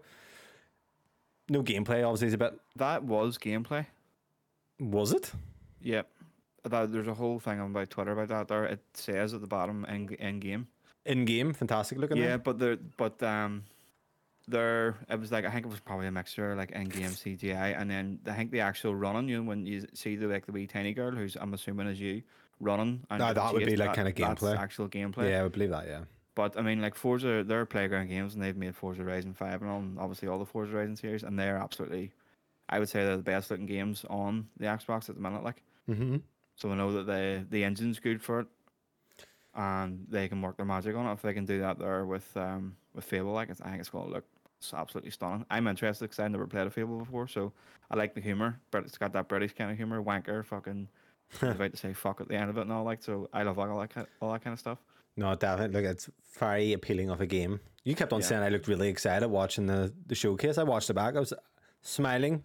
No 1.49 1.63
gameplay, 1.63 2.03
obviously, 2.03 2.27
is 2.27 2.33
a 2.33 2.37
bit. 2.37 2.53
That 2.75 3.03
was 3.03 3.37
gameplay. 3.37 3.85
Was 4.79 5.11
it? 5.11 5.31
Yep. 5.81 6.07
That, 6.69 6.91
there's 6.91 7.07
a 7.07 7.13
whole 7.13 7.39
thing 7.39 7.59
on 7.59 7.71
my 7.71 7.85
Twitter 7.85 8.11
about 8.11 8.27
that. 8.29 8.47
There, 8.47 8.65
it 8.65 8.79
says 8.93 9.33
at 9.33 9.41
the 9.41 9.47
bottom 9.47 9.85
in 9.85 10.13
in 10.15 10.39
game. 10.39 10.67
In 11.05 11.25
game, 11.25 11.53
fantastic 11.53 11.97
looking. 11.97 12.17
Yeah, 12.17 12.27
there. 12.27 12.37
but 12.37 12.59
there, 12.59 12.77
but 12.97 13.23
um, 13.23 13.63
there 14.47 14.95
it 15.09 15.19
was 15.19 15.31
like 15.31 15.45
I 15.45 15.51
think 15.51 15.65
it 15.65 15.69
was 15.69 15.79
probably 15.79 16.07
a 16.07 16.11
mixture 16.11 16.55
like 16.55 16.71
in 16.71 16.85
game 16.85 17.09
CGI, 17.23 17.79
and 17.79 17.89
then 17.89 18.19
I 18.27 18.33
think 18.33 18.51
the 18.51 18.61
actual 18.61 18.95
running. 18.95 19.29
You 19.29 19.37
know, 19.37 19.47
when 19.47 19.65
you 19.65 19.85
see 19.93 20.15
the 20.15 20.27
like 20.27 20.45
the 20.45 20.51
wee 20.51 20.67
tiny 20.67 20.93
girl 20.93 21.11
who's 21.11 21.35
I'm 21.35 21.53
assuming 21.53 21.87
is 21.87 21.99
you 21.99 22.23
running. 22.59 23.05
And 23.09 23.19
getting 23.19 23.35
that 23.35 23.53
would 23.53 23.65
be, 23.65 23.75
like, 23.75 23.93
kinda 23.93 24.13
that's 24.15 24.41
gameplay. 24.41 24.57
actual 24.57 24.89
gameplay. 24.89 25.31
Yeah, 25.31 25.39
I 25.39 25.43
would 25.43 25.51
believe 25.51 25.69
that. 25.69 25.87
Yeah. 25.87 26.01
But 26.35 26.57
I 26.57 26.61
mean, 26.61 26.81
like 26.81 26.95
Forza, 26.95 27.43
they're 27.43 27.65
playground 27.65 28.07
games, 28.09 28.35
and 28.35 28.43
they've 28.43 28.55
made 28.55 28.75
Forza 28.75 29.01
Horizon 29.01 29.33
Five 29.33 29.61
and 29.61 29.71
all, 29.71 29.79
and 29.79 29.99
obviously 29.99 30.27
all 30.27 30.39
the 30.39 30.45
Forza 30.45 30.73
Horizon 30.73 30.95
series, 30.95 31.23
and 31.23 31.37
they're 31.37 31.57
absolutely, 31.57 32.11
I 32.69 32.77
would 32.79 32.89
say 32.89 33.03
they're 33.03 33.17
the 33.17 33.23
best 33.23 33.49
looking 33.49 33.65
games 33.65 34.05
on 34.09 34.47
the 34.57 34.65
Xbox 34.65 35.09
at 35.09 35.15
the 35.15 35.21
minute. 35.21 35.43
Like, 35.43 35.63
Mm-hmm. 35.89 36.17
So 36.57 36.69
I 36.71 36.75
know 36.75 36.91
that 36.91 37.05
the 37.05 37.45
the 37.49 37.63
engine's 37.63 37.99
good 37.99 38.21
for 38.21 38.41
it, 38.41 38.47
and 39.55 40.05
they 40.09 40.27
can 40.27 40.41
work 40.41 40.57
their 40.57 40.65
magic 40.65 40.95
on 40.95 41.05
it. 41.07 41.13
If 41.13 41.21
they 41.21 41.33
can 41.33 41.45
do 41.45 41.59
that 41.59 41.79
there 41.79 42.05
with 42.05 42.35
um 42.35 42.75
with 42.93 43.05
Fable, 43.05 43.31
like 43.33 43.49
I 43.49 43.53
think 43.53 43.79
it's 43.79 43.89
going 43.89 44.07
to 44.07 44.13
look 44.13 44.25
it's 44.59 44.73
absolutely 44.73 45.11
stunning. 45.11 45.45
I'm 45.51 45.67
interested 45.67 46.05
because 46.05 46.19
I 46.19 46.27
never 46.27 46.47
played 46.47 46.65
a 46.67 46.71
Fable 46.71 46.97
before, 46.99 47.27
so 47.27 47.53
I 47.91 47.95
like 47.95 48.15
the 48.15 48.21
humor, 48.21 48.59
but 48.71 48.83
it's 48.85 48.97
got 48.97 49.13
that 49.13 49.27
British 49.27 49.53
kind 49.53 49.69
of 49.71 49.77
humor, 49.77 50.01
wanker, 50.03 50.43
fucking. 50.45 50.87
I 51.41 51.45
was 51.47 51.55
about 51.55 51.71
to 51.71 51.77
say 51.77 51.93
fuck 51.93 52.21
at 52.21 52.29
the 52.29 52.35
end 52.35 52.49
of 52.49 52.57
it 52.57 52.61
and 52.61 52.71
all 52.71 52.83
like 52.85 53.03
so. 53.03 53.29
I 53.33 53.43
love 53.43 53.59
all 53.59 53.79
that 53.79 54.07
all 54.21 54.31
that 54.31 54.43
kind 54.43 54.53
of 54.53 54.59
stuff. 54.59 54.79
No, 55.17 55.35
definitely. 55.35 55.81
Look, 55.81 55.91
it's 55.91 56.09
very 56.39 56.73
appealing 56.73 57.09
of 57.09 57.19
a 57.21 57.25
game. 57.25 57.59
You 57.83 57.95
kept 57.95 58.13
on 58.13 58.21
Yeah. 58.21 58.27
saying 58.27 58.43
I 58.43 58.49
looked 58.49 58.67
really 58.67 58.87
excited 58.87 59.27
watching 59.27 59.65
the, 59.65 59.91
the 60.05 60.13
showcase. 60.15 60.57
I 60.57 60.63
watched 60.63 60.89
it 60.89 60.93
back. 60.93 61.15
I 61.15 61.19
was 61.19 61.33
smiling. 61.81 62.43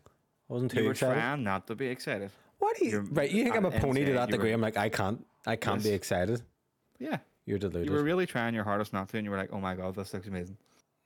I 0.49 0.53
wasn't 0.53 0.71
too 0.73 0.79
You 0.81 0.85
were 0.87 0.91
excited. 0.93 1.15
trying 1.15 1.43
not 1.45 1.67
to 1.69 1.75
be 1.77 1.87
excited. 1.89 2.31
What 2.63 2.77
do 2.77 2.85
you? 2.85 2.91
You're- 2.93 3.09
right, 3.11 3.29
you 3.29 3.43
think 3.43 3.57
I'm 3.57 3.65
a 3.65 3.73
pony 3.73 4.05
to 4.05 4.13
that 4.13 4.31
degree? 4.31 4.51
were- 4.51 4.55
I'm 4.55 4.61
like, 4.61 4.77
I 4.77 4.89
can't. 4.89 5.27
I 5.45 5.57
can't 5.57 5.83
be 5.83 5.91
excited. 5.91 6.43
Yeah. 7.01 7.19
You're 7.45 7.59
deluded. 7.59 7.89
You 7.89 7.93
were 7.93 8.05
really 8.05 8.25
trying 8.25 8.55
your 8.55 8.63
hardest 8.63 8.93
not 8.93 9.09
to, 9.09 9.17
and 9.19 9.25
you 9.25 9.33
were 9.33 9.37
like, 9.37 9.51
"Oh 9.53 9.59
my 9.61 9.75
god, 9.75 9.97
this 9.97 10.15
looks 10.15 10.29
amazing." 10.29 10.57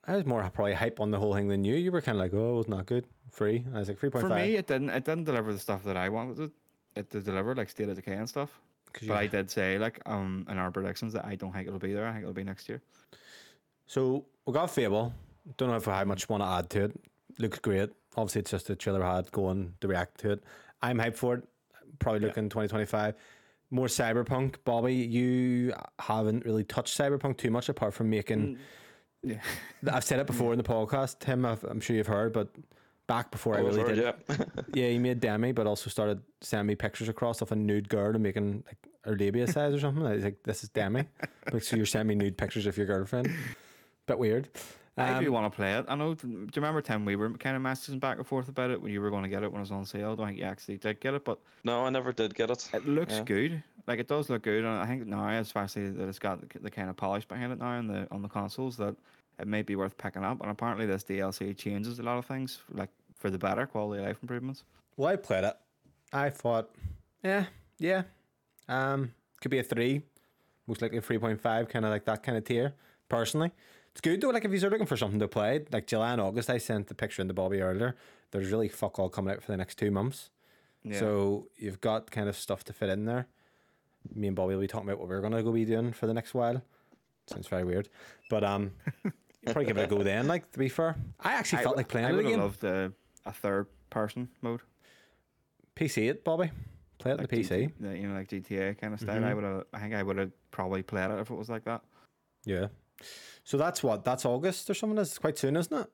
I 0.06 0.16
was 0.16 0.26
more 0.26 0.42
probably 0.50 0.74
hype 0.74 1.00
on 1.00 1.10
the 1.10 1.18
whole 1.18 1.32
thing 1.34 1.48
than 1.48 1.64
you. 1.64 1.74
You 1.76 1.90
were 1.92 2.02
kind 2.02 2.16
of 2.18 2.20
like, 2.20 2.34
oh, 2.34 2.52
it 2.52 2.56
was 2.58 2.68
not 2.68 2.84
good. 2.84 3.06
Free. 3.30 3.64
I 3.74 3.78
was 3.78 3.88
like, 3.88 3.98
three 3.98 4.10
point 4.10 4.28
For 4.28 4.34
me, 4.34 4.56
it 4.56 4.66
didn't. 4.66 4.90
It 4.90 5.06
didn't 5.06 5.24
deliver 5.24 5.50
the 5.54 5.58
stuff 5.58 5.82
that 5.84 5.96
I 5.96 6.10
wanted 6.10 6.52
it, 6.94 7.10
to 7.10 7.20
deliver, 7.22 7.54
like 7.54 7.70
State 7.70 7.88
of 7.88 7.96
Decay 7.96 8.12
and 8.12 8.28
stuff. 8.28 8.50
But 9.08 9.16
I 9.16 9.26
did 9.26 9.50
say, 9.50 9.78
like, 9.78 9.98
um, 10.04 10.46
in 10.50 10.58
our 10.58 10.70
predictions, 10.70 11.14
that 11.14 11.24
I 11.24 11.36
don't 11.36 11.52
think 11.54 11.66
it'll 11.68 11.78
be 11.78 11.94
there. 11.94 12.06
I 12.06 12.12
think 12.12 12.22
it'll 12.24 12.34
be 12.34 12.44
next 12.44 12.68
year. 12.68 12.82
So 13.86 14.26
we 14.44 14.52
got 14.52 14.70
Fable. 14.70 15.14
Don't 15.56 15.70
know 15.70 15.76
if 15.76 15.86
how 15.86 16.04
much 16.04 16.28
want 16.28 16.42
to 16.42 16.46
add 16.48 16.68
to 16.70 16.84
it. 16.84 17.00
Looks 17.38 17.60
great. 17.60 17.90
Obviously, 18.14 18.40
it's 18.42 18.50
just 18.50 18.68
a 18.68 18.76
trailer 18.76 19.02
had 19.02 19.30
going 19.32 19.72
to 19.80 19.88
react 19.88 20.20
to 20.20 20.32
it. 20.32 20.44
I'm 20.82 20.98
hyped 20.98 21.16
for 21.16 21.34
it. 21.34 21.44
Probably 21.98 22.20
Yeah. 22.22 22.28
looking 22.28 22.48
2025. 22.48 23.14
More 23.70 23.86
Cyberpunk. 23.86 24.56
Bobby, 24.64 24.94
you 24.94 25.74
haven't 25.98 26.44
really 26.44 26.64
touched 26.64 26.96
Cyberpunk 26.96 27.36
too 27.38 27.50
much 27.50 27.68
apart 27.68 27.94
from 27.94 28.10
making 28.10 28.56
mm. 28.56 28.58
Yeah. 29.22 29.40
I've 29.92 30.04
said 30.04 30.20
it 30.20 30.26
before 30.26 30.52
in 30.52 30.58
the 30.58 30.64
podcast, 30.64 31.18
Tim. 31.18 31.44
I've, 31.44 31.64
I'm 31.64 31.80
sure 31.80 31.96
you've 31.96 32.06
heard, 32.06 32.32
but 32.32 32.48
back 33.08 33.30
before 33.32 33.56
I 33.56 33.60
Always 33.60 33.76
really 33.76 34.00
heard, 34.00 34.16
did, 34.28 34.38
yeah. 34.38 34.44
yeah, 34.74 34.88
he 34.90 34.98
made 34.98 35.20
Demi, 35.20 35.52
but 35.52 35.66
also 35.66 35.90
started 35.90 36.20
sending 36.42 36.66
me 36.68 36.74
pictures 36.76 37.08
across 37.08 37.40
of 37.40 37.50
a 37.50 37.56
nude 37.56 37.88
girl 37.88 38.10
and 38.10 38.22
making 38.22 38.62
like 38.66 38.78
her 39.04 39.16
labia 39.16 39.46
size 39.48 39.74
or 39.74 39.80
something. 39.80 40.06
I 40.06 40.12
was 40.14 40.24
like, 40.24 40.42
"This 40.44 40.62
is 40.62 40.68
Demi." 40.68 41.04
like, 41.52 41.62
so 41.62 41.76
you're 41.76 41.86
sending 41.86 42.18
me 42.18 42.24
nude 42.24 42.36
pictures 42.38 42.66
of 42.66 42.76
your 42.76 42.86
girlfriend? 42.86 43.30
Bit 44.06 44.18
weird. 44.18 44.48
I 44.98 45.20
do 45.20 45.26
Um, 45.26 45.32
want 45.34 45.52
to 45.52 45.56
play 45.56 45.74
it. 45.74 45.84
I 45.88 45.94
know. 45.94 46.14
Do 46.14 46.26
you 46.28 46.48
remember 46.56 46.80
Tim? 46.80 47.04
We 47.04 47.16
were 47.16 47.30
kind 47.34 47.54
of 47.56 47.62
messaging 47.62 48.00
back 48.00 48.16
and 48.16 48.26
forth 48.26 48.48
about 48.48 48.70
it 48.70 48.80
when 48.80 48.92
you 48.92 49.00
were 49.02 49.10
going 49.10 49.24
to 49.24 49.28
get 49.28 49.42
it 49.42 49.52
when 49.52 49.58
it 49.58 49.64
was 49.64 49.70
on 49.70 49.84
sale. 49.84 50.12
I 50.12 50.14
don't 50.14 50.26
think 50.28 50.38
you 50.38 50.44
actually 50.44 50.78
did 50.78 51.00
get 51.00 51.12
it, 51.12 51.24
but 51.24 51.38
no, 51.64 51.84
I 51.84 51.90
never 51.90 52.12
did 52.12 52.34
get 52.34 52.50
it. 52.50 52.70
it 52.72 52.86
looks 52.88 53.14
Yeah. 53.14 53.24
good. 53.24 53.62
Like 53.86 53.98
it 54.00 54.08
does 54.08 54.30
look 54.30 54.42
good, 54.42 54.64
and 54.64 54.74
I 54.74 54.86
think 54.86 55.06
now, 55.06 55.28
especially 55.28 55.90
that 55.90 56.08
it's 56.08 56.18
got 56.18 56.40
the, 56.40 56.58
the 56.60 56.70
kind 56.70 56.88
of 56.88 56.96
polish 56.96 57.24
behind 57.26 57.52
it 57.52 57.58
now 57.58 57.66
on 57.68 57.86
the 57.88 58.08
on 58.10 58.22
the 58.22 58.28
consoles, 58.28 58.76
that 58.78 58.96
it 59.38 59.46
may 59.46 59.62
be 59.62 59.76
worth 59.76 59.96
picking 59.98 60.24
up. 60.24 60.40
And 60.40 60.50
apparently, 60.50 60.86
this 60.86 61.04
DLC 61.04 61.56
changes 61.56 61.98
a 61.98 62.02
lot 62.02 62.16
of 62.18 62.24
things, 62.24 62.60
like 62.72 62.88
for 63.14 63.28
the 63.30 63.38
better, 63.38 63.66
quality 63.66 64.00
of 64.02 64.06
life 64.08 64.18
improvements. 64.22 64.64
Well, 64.96 65.08
I 65.08 65.16
played 65.16 65.44
it. 65.44 65.56
I 66.12 66.30
thought, 66.30 66.70
yeah, 67.22 67.44
yeah, 67.78 68.02
um, 68.68 69.12
could 69.40 69.50
be 69.50 69.58
a 69.58 69.62
three, 69.62 70.02
most 70.66 70.80
likely 70.82 70.98
a 70.98 71.02
three 71.02 71.18
point 71.18 71.40
five, 71.40 71.68
kind 71.68 71.84
of 71.84 71.90
like 71.90 72.06
that 72.06 72.22
kind 72.22 72.38
of 72.38 72.44
tier. 72.44 72.74
Personally, 73.08 73.52
it's 73.96 74.02
good 74.02 74.20
though. 74.20 74.28
Like 74.28 74.44
if 74.44 74.52
you're 74.52 74.70
looking 74.70 74.84
for 74.86 74.96
something 74.96 75.18
to 75.20 75.28
play, 75.28 75.64
like 75.72 75.86
July 75.86 76.12
and 76.12 76.20
August, 76.20 76.50
I 76.50 76.58
sent 76.58 76.88
the 76.88 76.94
picture 76.94 77.22
in 77.22 77.28
the 77.28 77.34
Bobby 77.34 77.62
earlier. 77.62 77.96
There's 78.30 78.50
really 78.52 78.68
fuck 78.68 78.98
all 78.98 79.08
coming 79.08 79.32
out 79.32 79.42
for 79.42 79.50
the 79.52 79.56
next 79.56 79.76
two 79.78 79.90
months, 79.90 80.28
Yeah. 80.84 80.98
so 80.98 81.48
you've 81.56 81.80
got 81.80 82.10
kind 82.10 82.28
of 82.28 82.36
stuff 82.36 82.62
to 82.64 82.72
fit 82.74 82.90
in 82.90 83.06
there. 83.06 83.26
Me 84.14 84.26
and 84.26 84.36
Bobby 84.36 84.54
will 84.54 84.60
be 84.60 84.66
talking 84.66 84.86
about 84.88 84.98
what 85.00 85.08
we're 85.08 85.22
gonna 85.22 85.42
go 85.42 85.50
be 85.50 85.64
doing 85.64 85.92
for 85.94 86.06
the 86.06 86.12
next 86.14 86.34
while. 86.34 86.60
Sounds 87.28 87.48
very 87.48 87.64
weird, 87.64 87.88
but 88.28 88.44
um, 88.44 88.72
you 89.04 89.12
probably 89.46 89.64
give 89.64 89.78
it 89.78 89.84
a 89.84 89.86
go 89.86 90.02
then. 90.02 90.26
Like 90.28 90.52
to 90.52 90.58
be 90.58 90.68
fair, 90.68 90.94
I 91.20 91.32
actually 91.32 91.62
felt 91.62 91.76
w- 91.76 91.78
like 91.78 91.88
playing 91.88 92.06
I 92.06 92.10
it 92.10 92.18
again. 92.26 92.38
loved 92.40 92.62
a, 92.64 92.92
a 93.24 93.32
third 93.32 93.66
person 93.88 94.28
mode. 94.42 94.60
PC 95.74 96.08
it, 96.10 96.22
Bobby. 96.24 96.50
Play 96.98 97.12
it 97.12 97.18
on 97.20 97.26
the 97.26 97.36
PC. 97.36 97.72
The, 97.80 97.96
you 97.98 98.08
know, 98.08 98.14
like 98.14 98.28
GTA 98.28 98.78
kind 98.80 98.94
of 98.94 99.00
style. 99.00 99.24
I 99.24 99.30
Mhm. 99.30 99.34
would 99.36 99.44
have. 99.44 99.64
I 99.72 99.80
think 99.80 99.94
I 99.94 100.02
would 100.02 100.18
have 100.18 100.30
probably 100.50 100.82
played 100.82 101.10
it 101.10 101.18
if 101.18 101.30
it 101.30 101.34
was 101.34 101.48
like 101.48 101.64
that. 101.64 101.82
Yeah. 102.44 102.68
So 103.44 103.56
that's 103.56 103.82
what? 103.82 104.04
That's 104.04 104.24
August 104.24 104.68
or 104.70 104.74
something? 104.74 104.98
It's 104.98 105.18
quite 105.18 105.38
soon, 105.38 105.56
isn't 105.56 105.76
it? 105.76 105.86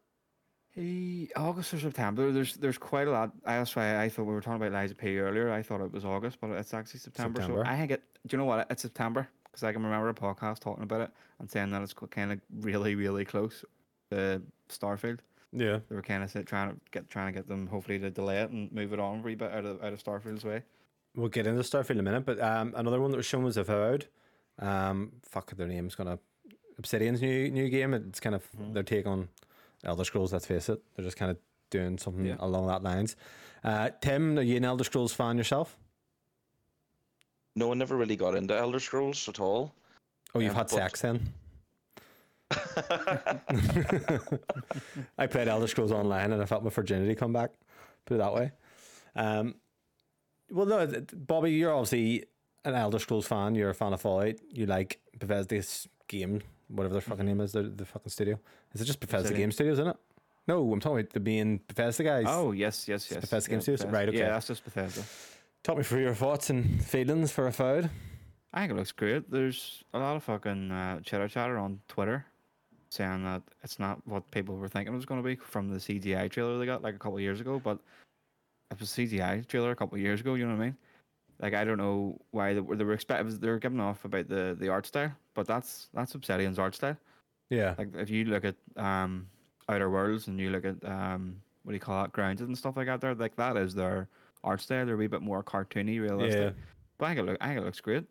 Hey, 0.74 1.28
August 1.36 1.74
or 1.74 1.80
September. 1.80 2.32
There's 2.32 2.56
there's 2.56 2.78
quite 2.78 3.06
a 3.06 3.10
lot. 3.10 3.32
That's 3.44 3.76
why 3.76 4.02
I 4.02 4.08
thought 4.08 4.24
we 4.24 4.32
were 4.32 4.40
talking 4.40 4.56
about 4.56 4.72
Lies 4.72 4.90
of 4.90 4.98
P 4.98 5.18
earlier. 5.18 5.52
I 5.52 5.62
thought 5.62 5.82
it 5.82 5.92
was 5.92 6.04
August, 6.04 6.38
but 6.40 6.50
it's 6.50 6.72
actually 6.72 7.00
September. 7.00 7.42
September. 7.42 7.64
So 7.64 7.70
I 7.70 7.76
think 7.76 7.90
it. 7.90 8.02
Do 8.26 8.34
you 8.34 8.38
know 8.38 8.46
what? 8.46 8.66
It's 8.70 8.82
September 8.82 9.28
because 9.44 9.64
I 9.64 9.72
can 9.72 9.82
remember 9.82 10.08
a 10.08 10.14
podcast 10.14 10.60
talking 10.60 10.82
about 10.82 11.02
it 11.02 11.10
and 11.38 11.50
saying 11.50 11.70
that 11.72 11.82
it's 11.82 11.92
kind 11.92 12.32
of 12.32 12.40
really 12.60 12.94
really 12.94 13.24
close 13.26 13.64
to 14.10 14.40
Starfield. 14.70 15.18
Yeah. 15.52 15.80
They 15.88 15.94
were 15.94 16.02
kind 16.02 16.22
of 16.22 16.46
trying 16.46 16.70
to 16.70 16.76
get 16.90 17.10
trying 17.10 17.32
to 17.32 17.38
get 17.38 17.48
them 17.48 17.66
hopefully 17.66 17.98
to 17.98 18.10
delay 18.10 18.40
it 18.40 18.50
and 18.50 18.72
move 18.72 18.94
it 18.94 19.00
on 19.00 19.18
a 19.18 19.22
wee 19.22 19.34
bit 19.34 19.52
out 19.52 19.66
of 19.66 19.82
out 19.84 19.92
of 19.92 20.02
Starfield's 20.02 20.44
way. 20.44 20.62
We'll 21.14 21.28
get 21.28 21.46
into 21.46 21.60
Starfield 21.62 21.90
in 21.90 22.00
a 22.00 22.02
minute, 22.02 22.24
but 22.24 22.40
um, 22.40 22.72
another 22.74 22.98
one 22.98 23.10
that 23.10 23.18
was 23.18 23.26
shown 23.26 23.44
was 23.44 23.58
Avowed. 23.58 24.06
Um, 24.58 25.12
fuck, 25.22 25.54
their 25.54 25.66
name's 25.66 25.94
gonna 25.94 26.18
Obsidian's 26.78 27.20
new 27.22 27.50
new 27.50 27.68
game. 27.68 27.94
It's 27.94 28.20
kind 28.20 28.35
of 28.35 28.50
Mhm. 28.52 28.74
their 28.74 28.82
take 28.82 29.06
on 29.06 29.28
Elder 29.85 30.04
Scrolls. 30.04 30.32
Let's 30.32 30.46
face 30.46 30.68
it, 30.68 30.80
they're 30.94 31.04
just 31.04 31.16
kind 31.16 31.30
of 31.30 31.38
doing 31.70 31.98
something 31.98 32.26
Yeah. 32.26 32.37
along 32.40 32.66
that 32.68 32.82
lines. 32.82 33.16
Uh, 33.64 33.90
Tim, 34.00 34.38
are 34.38 34.42
you 34.42 34.56
an 34.56 34.64
Elder 34.64 34.85
Scrolls 34.85 35.12
fan 35.12 35.38
yourself? 35.38 35.78
No, 37.54 37.70
I 37.70 37.74
never 37.74 37.96
really 37.96 38.16
got 38.16 38.35
into 38.35 38.56
Elder 38.56 38.80
Scrolls 38.80 39.28
at 39.28 39.38
all. 39.40 39.72
Oh, 40.35 40.40
you've 40.40 40.52
Yeah, 40.52 40.58
had 40.58 40.68
but- 40.68 40.70
sex 40.70 41.00
then. 41.02 41.32
I 45.18 45.26
played 45.26 45.48
Elder 45.48 45.66
Scrolls 45.66 45.92
Online 45.92 46.32
and 46.32 46.42
I 46.42 46.44
felt 46.46 46.64
my 46.64 46.70
virginity 46.70 47.14
come 47.14 47.32
back. 47.32 47.50
Put 48.06 48.14
it 48.16 48.18
that 48.18 48.35
way. 48.35 48.52
Um, 49.14 49.54
well, 50.50 50.66
no, 50.66 50.87
th- 50.87 51.06
th- 51.08 51.26
Bobby, 51.26 51.52
you're 51.52 51.72
obviously 51.72 52.24
an 52.64 52.74
Elder 52.74 52.98
Scrolls 52.98 53.26
fan. 53.26 53.54
You're 53.54 53.70
a 53.70 53.74
fan 53.74 53.92
of 53.92 54.00
Fallout. 54.00 54.35
You 54.50 54.66
like 54.66 55.00
Bethesda's 55.18 55.88
game, 56.08 56.42
whatever 56.72 56.94
their 56.94 57.00
fucking 57.00 57.26
name 57.26 57.40
is, 57.40 57.52
the, 57.52 57.62
the 57.62 57.85
fucking 57.85 58.11
studio. 58.11 58.38
Is 58.72 58.80
it 58.80 58.85
just 58.85 59.00
Bethesda 59.00 59.28
Obsidian. 59.28 59.48
Game 59.48 59.52
Studios, 59.52 59.78
isn't 59.78 59.88
it? 59.88 59.96
No, 60.48 60.72
I'm 60.72 60.80
talking 60.80 61.00
about 61.00 61.11
the 61.11 61.20
being 61.20 61.61
Bethesda 61.68 62.02
guys. 62.02 62.24
Oh 62.28 62.52
yes, 62.52 62.88
yes, 62.88 63.11
yes. 63.11 63.20
Bethesda 63.20 63.50
Game 63.50 63.58
yeah, 63.58 63.62
Studios? 63.62 63.80
Bethesda. 63.80 63.96
Right, 63.96 64.08
okay. 64.08 64.18
Yeah, 64.18 64.30
that's 64.30 64.46
just 64.46 64.64
Bethesda. 64.64 65.02
Talk 65.62 65.76
me 65.76 65.85
through 65.85 66.02
your 66.02 66.14
thoughts 66.14 66.50
and 66.50 66.85
feelings 66.85 67.30
for 67.30 67.46
Avowed. 67.46 67.88
I 68.52 68.61
think 68.61 68.72
it 68.72 68.76
looks 68.76 68.92
great. 68.92 69.30
There's 69.30 69.85
a 69.94 69.98
lot 69.98 70.16
of 70.16 70.24
fucking 70.24 70.70
uh, 70.70 71.00
chitter 71.00 71.28
chatter 71.28 71.56
on 71.56 71.80
Twitter 71.88 72.26
saying 72.90 73.24
that 73.24 73.42
it's 73.62 73.78
not 73.78 74.06
what 74.06 74.30
people 74.30 74.56
were 74.56 74.68
thinking 74.68 74.92
it 74.92 74.96
was 74.96 75.06
going 75.06 75.22
to 75.22 75.26
be 75.26 75.37
from 75.37 75.70
the 75.70 75.78
CGI 75.78 76.30
trailer 76.30 76.58
they 76.58 76.66
got 76.66 76.82
like 76.82 76.94
a 76.94 76.98
couple 76.98 77.16
of 77.16 77.22
years 77.22 77.40
ago, 77.40 77.58
but 77.62 77.78
it 78.70 78.78
was 78.78 78.98
a 78.98 79.00
CGI 79.00 79.46
trailer 79.46 79.70
a 79.70 79.76
couple 79.76 79.96
of 79.96 80.02
years 80.02 80.20
ago. 80.20 80.35
You 80.35 80.44
know 80.44 80.54
what 80.54 80.62
I 80.62 80.66
mean? 80.66 80.76
Like 81.40 81.54
I 81.54 81.64
don't 81.64 81.78
know 81.78 82.20
why 82.32 82.52
they 82.52 82.61
were, 82.61 82.76
they 82.76 82.85
were 82.85 82.92
expect 82.92 83.40
they 83.40 83.48
were 83.48 83.58
giving 83.58 83.80
off 83.80 84.04
about 84.04 84.28
the 84.28 84.56
the 84.58 84.68
art 84.68 84.87
style, 84.87 85.12
but 85.34 85.46
that's 85.46 85.88
that's 85.94 86.14
Obsidian's 86.14 86.58
art 86.58 86.74
style. 86.74 86.96
Yeah. 87.50 87.74
Like 87.78 87.94
if 87.96 88.10
you 88.10 88.24
look 88.24 88.44
at 88.44 88.56
um 88.76 89.28
Outer 89.68 89.90
Worlds 89.90 90.26
and 90.28 90.38
you 90.40 90.50
look 90.50 90.64
at 90.64 90.76
um 90.84 91.36
what 91.62 91.72
do 91.72 91.74
you 91.76 91.80
call 91.80 92.04
it 92.04 92.12
Grounded 92.12 92.48
and 92.48 92.56
stuff 92.58 92.76
like 92.76 92.86
that, 92.86 93.00
there 93.00 93.14
like 93.14 93.36
that 93.36 93.56
is 93.56 93.74
their 93.74 94.08
art 94.44 94.60
style. 94.60 94.84
They're 94.86 94.94
a 94.94 94.98
wee 94.98 95.06
bit 95.06 95.22
more 95.22 95.42
cartoony, 95.42 96.00
realistic. 96.00 96.54
Yeah. 96.56 96.62
But 96.98 97.04
I 97.06 97.08
think 97.14 97.20
it 97.20 97.30
look 97.30 97.38
I 97.40 97.46
think 97.48 97.60
it 97.60 97.64
looks 97.64 97.80
great. 97.80 98.04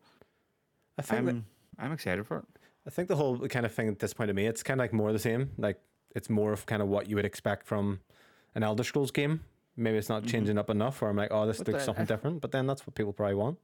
I 0.98 1.02
think 1.02 1.28
I'm 1.30 1.46
I'm 1.80 1.92
excited 1.92 2.26
for 2.28 2.38
it. 2.40 2.46
I 2.86 2.90
think 2.90 3.08
the 3.08 3.16
whole 3.16 3.38
kind 3.48 3.66
of 3.66 3.74
thing 3.74 3.88
at 3.90 4.00
this 4.00 4.14
point 4.14 4.30
to 4.30 4.34
me, 4.34 4.48
it's 4.48 4.64
kind 4.64 4.80
of 4.80 4.84
like 4.84 4.94
more 4.94 5.12
the 5.14 5.20
same. 5.20 5.52
Like 5.58 5.80
it's 6.16 6.30
more 6.30 6.52
of 6.52 6.66
kind 6.66 6.82
of 6.82 6.88
what 6.88 7.08
you 7.10 7.16
would 7.16 7.26
expect 7.26 7.66
from 7.66 8.00
an 8.56 8.64
Elder 8.64 8.84
Scrolls 8.84 9.12
game. 9.12 9.42
Maybe 9.78 9.98
it's 9.98 10.10
not 10.10 10.24
Mhm. 10.24 10.28
changing 10.28 10.58
up 10.58 10.70
enough, 10.70 11.02
or 11.02 11.10
I'm 11.10 11.16
like, 11.16 11.30
oh, 11.32 11.48
this 11.48 11.60
But 11.60 11.68
looks 11.70 11.80
then 11.80 11.86
something 11.86 12.02
if- 12.04 12.08
different. 12.10 12.42
But 12.42 12.52
then 12.52 12.68
that's 12.68 12.86
what 12.86 12.94
people 12.96 13.14
probably 13.14 13.36
want. 13.36 13.58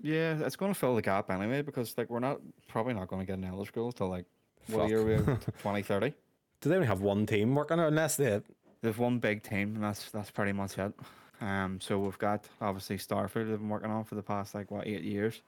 Yeah, 0.00 0.38
it's 0.44 0.56
going 0.56 0.72
to 0.72 0.78
fill 0.78 0.94
the 0.94 1.02
gap 1.02 1.30
anyway 1.30 1.62
because 1.62 1.96
like 1.96 2.10
we're 2.10 2.20
not 2.20 2.40
probably 2.68 2.94
not 2.94 3.08
going 3.08 3.20
to 3.20 3.26
get 3.26 3.38
an 3.38 3.44
Elder 3.44 3.64
Scrolls 3.64 3.94
till 3.94 4.08
like 4.08 4.26
what 4.68 4.88
year 4.88 5.00
are 5.00 5.22
we? 5.22 5.36
Twenty 5.62 5.82
thirty. 5.82 6.12
Do 6.60 6.68
they 6.68 6.74
only 6.74 6.86
have 6.86 7.00
one 7.00 7.26
team 7.26 7.54
working 7.54 7.78
on 7.78 7.84
it? 7.86 7.88
Unless 7.88 8.16
they, 8.16 8.40
There's 8.82 8.98
one 8.98 9.18
big 9.18 9.42
team, 9.42 9.74
and 9.74 9.84
that's 9.84 10.10
that's 10.10 10.30
pretty 10.30 10.52
much 10.52 10.78
it. 10.78 10.92
Um, 11.40 11.80
so 11.80 11.98
we've 11.98 12.18
got 12.18 12.44
obviously 12.60 12.98
Starfield 12.98 13.48
they've 13.48 13.58
been 13.58 13.68
working 13.68 13.90
on 13.90 14.04
for 14.04 14.14
the 14.14 14.22
past 14.22 14.54
like 14.54 14.70
what 14.70 14.86
eight 14.86 15.02
years. 15.02 15.42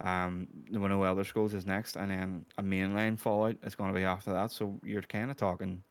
Um, 0.00 0.46
the 0.70 0.78
know 0.78 1.02
Elder 1.02 1.24
Scrolls 1.24 1.54
is 1.54 1.66
next, 1.66 1.96
and 1.96 2.10
then 2.10 2.46
a 2.56 2.62
mainline 2.62 3.18
Fallout 3.18 3.56
is 3.64 3.74
going 3.74 3.92
to 3.92 3.98
be 3.98 4.04
after 4.04 4.32
that. 4.32 4.52
So 4.52 4.78
you're 4.84 5.02
kind 5.02 5.30
of 5.30 5.36
talking 5.36 5.82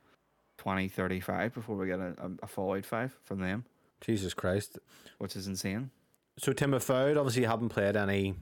2035 0.60 1.54
before 1.54 1.76
we 1.76 1.88
get 1.88 2.00
a, 2.00 2.16
a, 2.18 2.30
a 2.44 2.48
Fallout 2.48 2.86
5 2.86 3.18
from 3.24 3.40
them, 3.40 3.66
Jesus 4.00 4.34
Christ. 4.34 4.80
which 5.18 5.36
is 5.36 5.48
insane. 5.48 5.92
So 6.38 6.54
Tim 6.54 6.74
Avowed, 6.74 7.18
obviously 7.18 7.42
you 7.44 7.48
haven't 7.48 7.70
played 7.70 7.96
any 7.96 8.36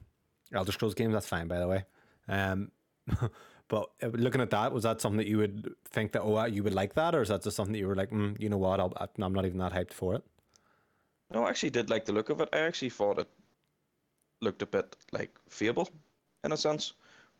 Elder 0.52 0.72
Scrolls 0.72 0.94
games. 0.94 1.14
That's 1.14 1.26
fine, 1.28 1.48
by 1.48 1.58
the 1.58 1.66
way. 1.68 1.84
Um, 2.28 2.70
but 3.68 3.90
uh, 4.02 4.08
looking 4.08 4.40
at 4.40 4.50
that, 4.50 4.72
was 4.72 4.82
that 4.82 5.00
something 5.00 5.18
that 5.18 5.26
you 5.26 5.38
would 5.38 5.74
think 5.88 6.12
that 6.12 6.20
oh, 6.22 6.36
uh, 6.38 6.44
you 6.46 6.62
would 6.62 6.74
like 6.74 6.94
that, 6.94 7.14
or 7.14 7.22
is 7.22 7.28
that 7.28 7.42
just 7.42 7.56
something 7.56 7.72
that 7.72 7.78
you 7.78 7.88
were 7.88 7.94
like, 7.96 8.10
mm, 8.10 8.38
you 8.40 8.48
know 8.48 8.58
what, 8.58 8.80
I'll, 8.80 8.92
I'm 9.20 9.32
not 9.32 9.46
even 9.46 9.58
that 9.58 9.72
hyped 9.72 9.92
for 9.92 10.14
it? 10.14 10.24
No, 11.32 11.44
I 11.44 11.48
actually 11.50 11.70
did 11.70 11.90
like 11.90 12.04
the 12.04 12.12
look 12.12 12.28
of 12.28 12.40
it. 12.40 12.48
I 12.52 12.58
actually 12.58 12.90
thought 12.90 13.18
it 13.18 13.28
looked 14.40 14.62
a 14.62 14.66
bit 14.66 14.94
like 15.12 15.36
Fable, 15.48 15.88
in 16.44 16.52
a 16.52 16.56
sense, 16.56 16.92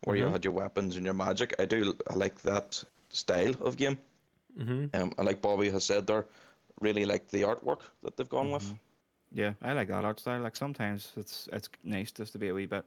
where 0.03 0.15
you 0.15 0.25
Mhm. 0.25 0.31
had 0.31 0.43
your 0.43 0.53
weapons 0.53 0.95
and 0.95 1.05
your 1.05 1.13
magic. 1.13 1.53
I 1.59 1.65
do 1.65 1.95
I 2.09 2.15
like 2.15 2.41
that 2.41 2.83
style 3.09 3.53
of 3.61 3.77
game. 3.77 3.97
Mm-hmm. 4.57 4.99
Um, 4.99 5.13
and 5.17 5.25
like 5.25 5.41
Bobby 5.41 5.69
has 5.69 5.85
said 5.85 6.07
there, 6.07 6.25
really 6.81 7.05
like 7.05 7.29
the 7.29 7.43
artwork 7.43 7.81
that 8.03 8.17
they've 8.17 8.27
gone 8.27 8.51
with. 8.51 8.73
Yeah, 9.33 9.53
I 9.61 9.73
like 9.73 9.87
that 9.89 10.05
art 10.05 10.19
style. 10.19 10.41
Like 10.41 10.55
sometimes 10.55 11.11
it's 11.17 11.47
it's 11.51 11.69
nice 11.83 12.11
just 12.11 12.31
to 12.33 12.39
be 12.39 12.49
a 12.49 12.53
wee 12.53 12.65
bit 12.65 12.85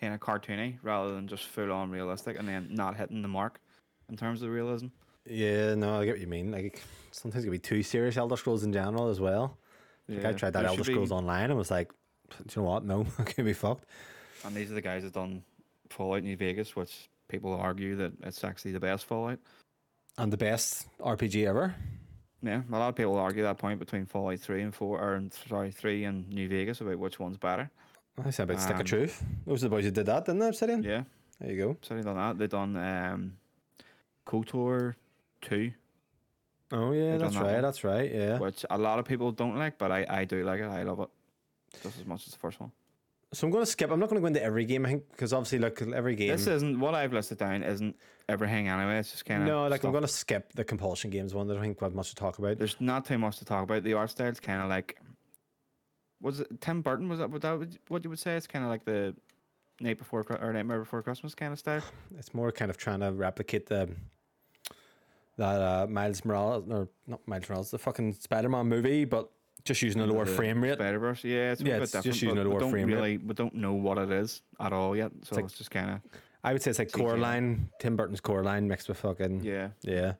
kind 0.00 0.14
of 0.14 0.20
cartoony 0.20 0.76
rather 0.82 1.14
than 1.14 1.28
just 1.28 1.44
full 1.46 1.70
on 1.70 1.90
realistic 1.90 2.38
and 2.38 2.48
then 2.48 2.68
not 2.70 2.96
hitting 2.96 3.22
the 3.22 3.28
mark 3.28 3.60
in 4.08 4.16
terms 4.16 4.42
of 4.42 4.50
realism. 4.50 4.86
Yeah, 5.26 5.74
no, 5.74 6.00
I 6.00 6.04
get 6.04 6.12
what 6.12 6.20
you 6.20 6.26
mean. 6.26 6.50
Like 6.50 6.82
sometimes 7.12 7.44
it 7.44 7.46
can 7.46 7.52
be 7.52 7.58
too 7.58 7.82
serious 7.82 8.16
Elder 8.16 8.36
Scrolls 8.36 8.64
in 8.64 8.72
general 8.72 9.08
as 9.08 9.20
well. 9.20 9.58
Like 10.08 10.24
I 10.24 10.32
tried 10.32 10.52
that 10.54 10.60
there 10.60 10.68
Elder 10.68 10.82
should 10.82 10.88
be- 10.88 10.94
Scrolls 10.94 11.12
Online 11.12 11.50
and 11.50 11.56
was 11.56 11.70
like, 11.70 11.92
do 12.30 12.36
you 12.56 12.62
know 12.62 12.68
what? 12.70 12.84
No, 12.84 13.06
I 13.18 13.22
can 13.22 13.44
be 13.44 13.52
fucked. 13.52 13.86
And 14.44 14.54
these 14.54 14.70
are 14.70 14.74
the 14.74 14.80
guys 14.80 15.04
that 15.04 15.12
done 15.12 15.44
Fallout 15.90 16.24
New 16.24 16.36
Vegas, 16.36 16.74
which 16.74 17.08
people 17.28 17.54
argue 17.54 17.94
that 17.96 18.12
it's 18.22 18.42
actually 18.42 18.72
the 18.72 18.80
best 18.80 19.04
Fallout. 19.04 19.38
And 20.18 20.32
the 20.32 20.36
best 20.36 20.86
RPG 20.98 21.46
ever. 21.46 21.74
Yeah, 22.42 22.62
a 22.70 22.76
lot 22.76 22.88
of 22.88 22.96
people 22.96 23.16
argue 23.16 23.42
that 23.44 23.58
point 23.58 23.78
between 23.78 24.04
Fallout 24.06 24.40
three 24.40 24.62
and 24.62 24.74
four, 24.74 24.98
or 24.98 25.22
sorry, 25.48 25.70
three 25.70 26.04
and 26.04 26.28
New 26.28 26.48
Vegas 26.48 26.80
about 26.80 26.98
which 26.98 27.20
one's 27.20 27.36
better. 27.36 27.70
I 28.22 28.30
said 28.30 28.50
about 28.50 28.60
Stick 28.60 28.74
of 28.74 28.80
Um, 28.80 28.86
Truth. 28.86 29.24
Those 29.46 29.62
are 29.62 29.66
the 29.68 29.70
boys 29.76 29.84
who 29.84 29.90
did 29.90 30.06
that, 30.06 30.24
didn't 30.24 30.40
they, 30.40 30.48
Obsidian? 30.48 30.82
Yeah, 30.82 31.04
There 31.40 31.50
you 31.52 31.56
go. 31.64 31.76
they 31.94 32.02
done 32.02 32.16
that. 32.16 32.38
They 32.38 32.46
done 32.48 32.76
um, 32.76 33.32
KOTOR 34.26 34.94
Oh 36.72 36.92
yeah, 36.92 37.16
that's 37.18 37.34
that 37.34 37.42
right. 37.42 37.52
one. 37.54 37.62
That's 37.62 37.84
right. 37.84 38.12
Yeah. 38.12 38.38
which 38.38 38.64
a 38.70 38.78
lot 38.78 38.98
of 38.98 39.04
people 39.04 39.30
don't 39.32 39.56
like, 39.56 39.78
but 39.78 39.92
I, 39.92 40.06
I 40.08 40.24
do 40.24 40.42
like 40.44 40.60
it. 40.60 40.64
I 40.64 40.82
love 40.82 41.00
it 41.00 41.08
just 41.82 41.98
as 42.00 42.06
much 42.06 42.26
as 42.26 42.32
the 42.32 42.38
first 42.38 42.58
one. 42.60 42.72
So 43.34 43.46
I'm 43.46 43.50
going 43.50 43.64
to 43.64 43.70
skip. 43.70 43.90
I'm 43.90 43.98
not 43.98 44.10
going 44.10 44.16
to 44.16 44.20
go 44.20 44.26
into 44.26 44.42
every 44.42 44.66
game, 44.66 44.84
I 44.84 44.90
think, 44.90 45.10
because 45.10 45.32
obviously, 45.32 45.58
like 45.58 45.80
every 45.80 46.14
game. 46.14 46.28
This 46.28 46.46
isn't 46.46 46.78
what 46.78 46.94
I've 46.94 47.14
listed 47.14 47.38
down. 47.38 47.62
Isn't 47.62 47.96
everything 48.28 48.68
anyway? 48.68 48.98
It's 48.98 49.10
just 49.10 49.24
kind 49.24 49.42
of 49.42 49.48
no, 49.48 49.66
like 49.68 49.84
I'm 49.84 49.90
going 49.90 50.02
to 50.02 50.08
skip 50.08 50.52
the 50.52 50.64
compulsion 50.64 51.10
games 51.10 51.34
one. 51.34 51.46
That 51.46 51.56
I 51.56 51.60
think 51.62 51.80
we 51.80 51.84
have 51.86 51.94
much 51.94 52.10
to 52.10 52.14
talk 52.14 52.38
about. 52.38 52.58
There's 52.58 52.76
not 52.78 53.06
too 53.06 53.16
much 53.16 53.38
to 53.38 53.44
talk 53.44 53.64
about. 53.64 53.84
The 53.84 53.94
art 53.94 54.10
style's 54.10 54.40
kind 54.40 54.60
of 54.60 54.68
like. 54.68 54.98
Was 56.20 56.40
it 56.40 56.60
Tim 56.60 56.82
Burton? 56.82 57.08
Was 57.08 57.18
that 57.20 57.30
what 57.30 57.42
that 57.42 57.68
what 57.88 58.04
you 58.04 58.10
would 58.10 58.18
say? 58.18 58.36
It's 58.36 58.46
kind 58.46 58.64
of 58.64 58.70
like 58.70 58.84
the 58.84 59.14
night 59.80 59.98
before 59.98 60.24
or 60.40 60.52
Nightmare 60.52 60.80
Before 60.80 61.02
Christmas 61.02 61.34
kind 61.34 61.52
of 61.52 61.58
style. 61.58 61.82
It's 62.18 62.34
more 62.34 62.52
kind 62.52 62.70
of 62.70 62.76
trying 62.76 63.00
to 63.00 63.12
replicate 63.12 63.66
the 63.66 63.88
that 65.38 65.60
uh, 65.60 65.86
Miles 65.88 66.24
Morales 66.24 66.64
or 66.68 66.88
not 67.06 67.26
Miles 67.26 67.48
Morales, 67.48 67.70
the 67.70 67.78
fucking 67.78 68.12
Spider-Man 68.12 68.68
movie, 68.68 69.04
but 69.04 69.30
just 69.64 69.82
using 69.82 70.00
a 70.00 70.06
lower 70.06 70.26
frame 70.26 70.62
rate. 70.62 70.74
Spider 70.74 70.98
Verse. 70.98 71.22
Yeah, 71.24 71.52
it's 71.52 71.60
a 71.60 71.64
Yeah, 71.64 71.74
bit 71.74 71.82
it's 71.84 71.92
just 71.92 72.04
different. 72.04 72.22
using 72.22 72.34
but 72.36 72.40
a 72.40 72.44
we 72.44 72.50
lower 72.50 72.60
don't 72.60 72.70
frame 72.70 72.88
rate. 72.88 72.94
really, 72.94 73.18
we 73.18 73.34
don't 73.34 73.54
know 73.54 73.72
what 73.74 73.98
it 73.98 74.10
is 74.10 74.42
at 74.60 74.72
all 74.72 74.96
yet. 74.96 75.12
So 75.24 75.36
like- 75.36 75.44
it's 75.46 75.56
just 75.58 75.70
kind 75.70 75.90
of 75.90 76.00
I 76.44 76.52
would 76.52 76.60
say 76.62 76.70
it's 76.70 76.78
like. 76.80 76.90
Coraline, 76.90 77.68
Tim 77.78 77.94
Burton's 77.96 78.20
Coraline 78.20 78.66
mixed 78.66 78.88
with 78.88 78.98
fucking 78.98 79.44
yeah. 79.44 79.68
Yeah. 79.82 80.14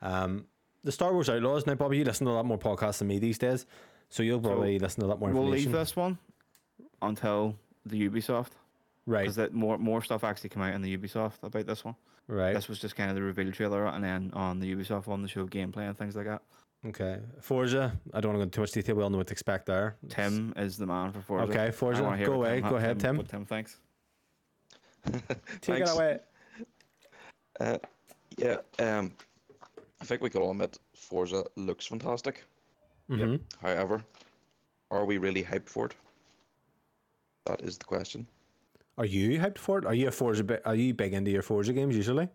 Um, 0.00 0.46
the 0.84 0.92
Star 0.92 1.12
Wars 1.12 1.28
Outlaws. 1.28 1.66
Now, 1.66 1.74
Bobby, 1.74 1.98
you 1.98 2.04
listen 2.04 2.26
to 2.26 2.32
a 2.32 2.34
lot 2.34 2.46
more 2.46 2.58
podcasts 2.58 2.98
than 2.98 3.08
me 3.08 3.18
these 3.18 3.36
days, 3.38 3.66
so 4.08 4.22
you'll 4.22 4.40
probably 4.40 4.78
listen 4.78 5.00
to 5.00 5.06
a 5.06 5.08
lot 5.08 5.20
more 5.20 5.30
We'll 5.30 5.48
leave 5.48 5.72
this 5.72 5.94
one 5.96 6.16
until 7.02 7.56
the 7.84 8.08
Ubisoft 8.08 8.50
right, 9.06 9.22
because 9.22 9.36
that 9.36 9.52
more 9.52 9.78
more 9.78 10.02
stuff 10.02 10.24
actually 10.24 10.48
came 10.50 10.62
out 10.62 10.74
in 10.74 10.80
the 10.82 10.96
Ubisoft 10.96 11.42
about 11.42 11.66
this 11.66 11.84
one. 11.84 11.94
right. 12.28 12.54
This 12.54 12.68
was 12.68 12.78
just 12.78 12.96
kind 12.96 13.10
of 13.10 13.16
the 13.16 13.22
reveal 13.22 13.52
trailer, 13.52 13.86
and 13.86 14.02
then 14.02 14.30
on 14.34 14.60
the 14.60 14.74
Ubisoft 14.74 15.06
one, 15.06 15.22
the 15.22 15.28
show 15.28 15.46
gameplay 15.46 15.88
and 15.88 15.96
things 15.98 16.16
like 16.16 16.26
that. 16.26 16.42
Okay. 16.86 17.18
Forza. 17.40 17.92
I 18.14 18.20
don't 18.20 18.32
want 18.32 18.36
to 18.36 18.38
go 18.38 18.42
into 18.42 18.50
too 18.56 18.60
much 18.62 18.72
detail. 18.72 18.94
We 18.96 19.02
all 19.02 19.10
know 19.10 19.18
what 19.18 19.26
to 19.28 19.32
expect 19.32 19.66
there. 19.66 19.96
Tim 20.08 20.52
is 20.56 20.76
the 20.76 20.86
man 20.86 21.12
for 21.12 21.20
Forza. 21.20 21.52
Okay, 21.52 21.70
Forza. 21.70 22.02
Go 22.24 22.32
away. 22.34 22.60
Tim 22.60 22.70
Go 22.70 22.76
ahead, 22.76 23.00
Tim. 23.00 23.16
What 23.16 23.28
Tim 23.28 23.44
thanks. 23.54 23.78
Take 25.04 25.22
Thanks. 25.62 25.90
it 25.90 25.94
away. 25.94 26.18
Uh, 27.60 27.78
yeah, 28.36 28.56
um, 28.80 29.12
I 30.00 30.04
think 30.04 30.20
we 30.20 30.28
could 30.30 30.42
all 30.42 30.50
admit 30.50 30.78
Forza 30.94 31.44
looks 31.56 31.86
fantastic. 31.86 32.44
hmm 33.08 33.36
However, 33.62 34.02
are 34.90 35.04
we 35.04 35.18
really 35.18 35.42
hyped 35.42 35.68
for 35.68 35.86
it? 35.86 35.94
That 37.46 37.62
is 37.62 37.78
the 37.78 37.84
question. 37.84 38.26
Are 38.98 39.06
you 39.06 39.38
hyped 39.38 39.58
for 39.58 39.78
it? 39.78 39.86
Are 39.86 39.94
you 39.94 40.08
a 40.08 40.10
Forza? 40.10 40.42
bi- 40.44 40.60
Are 40.64 40.74
you 40.74 40.92
big 40.92 41.14
into 41.14 41.30
your 41.30 41.42
Forza 41.42 41.72
games 41.72 41.96
usually? 41.96 42.28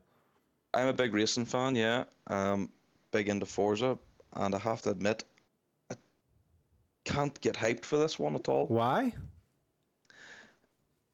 I'm 0.74 0.88
a 0.88 0.94
big 0.94 1.14
racing 1.14 1.46
fan, 1.46 1.76
yeah. 1.76 2.06
Um, 2.28 2.70
big 3.12 3.28
into 3.30 3.46
Forza, 3.46 3.98
and 4.34 4.56
I 4.56 4.60
have 4.60 4.82
to 4.84 4.90
admit, 4.90 5.24
I 5.92 5.96
can't 7.06 7.40
get 7.42 7.56
hyped 7.56 7.86
for 7.86 7.98
this 7.98 8.18
one 8.20 8.36
at 8.36 8.48
all. 8.50 8.68
Why? 8.68 9.14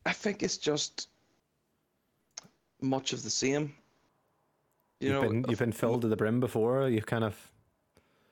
I 0.05 0.13
think 0.13 0.43
it's 0.43 0.57
just 0.57 1.09
much 2.81 3.13
of 3.13 3.23
the 3.23 3.29
same. 3.29 3.73
You 4.99 5.11
You've 5.11 5.21
know, 5.21 5.29
been 5.29 5.45
you've 5.49 5.59
been 5.59 5.71
filled 5.71 6.01
to 6.01 6.07
the 6.07 6.15
brim 6.15 6.39
before. 6.39 6.87
You've 6.89 7.05
kind 7.05 7.23
of. 7.23 7.35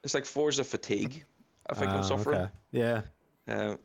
it's 0.03 0.13
like 0.13 0.25
Forza 0.25 0.63
fatigue. 0.63 1.23
I 1.69 1.73
think 1.75 1.91
I'm 1.91 1.99
Ah, 1.99 2.03
suffering. 2.03 2.39
okay. 2.41 2.51
Yeah. 2.71 3.01
Uh, 3.47 3.75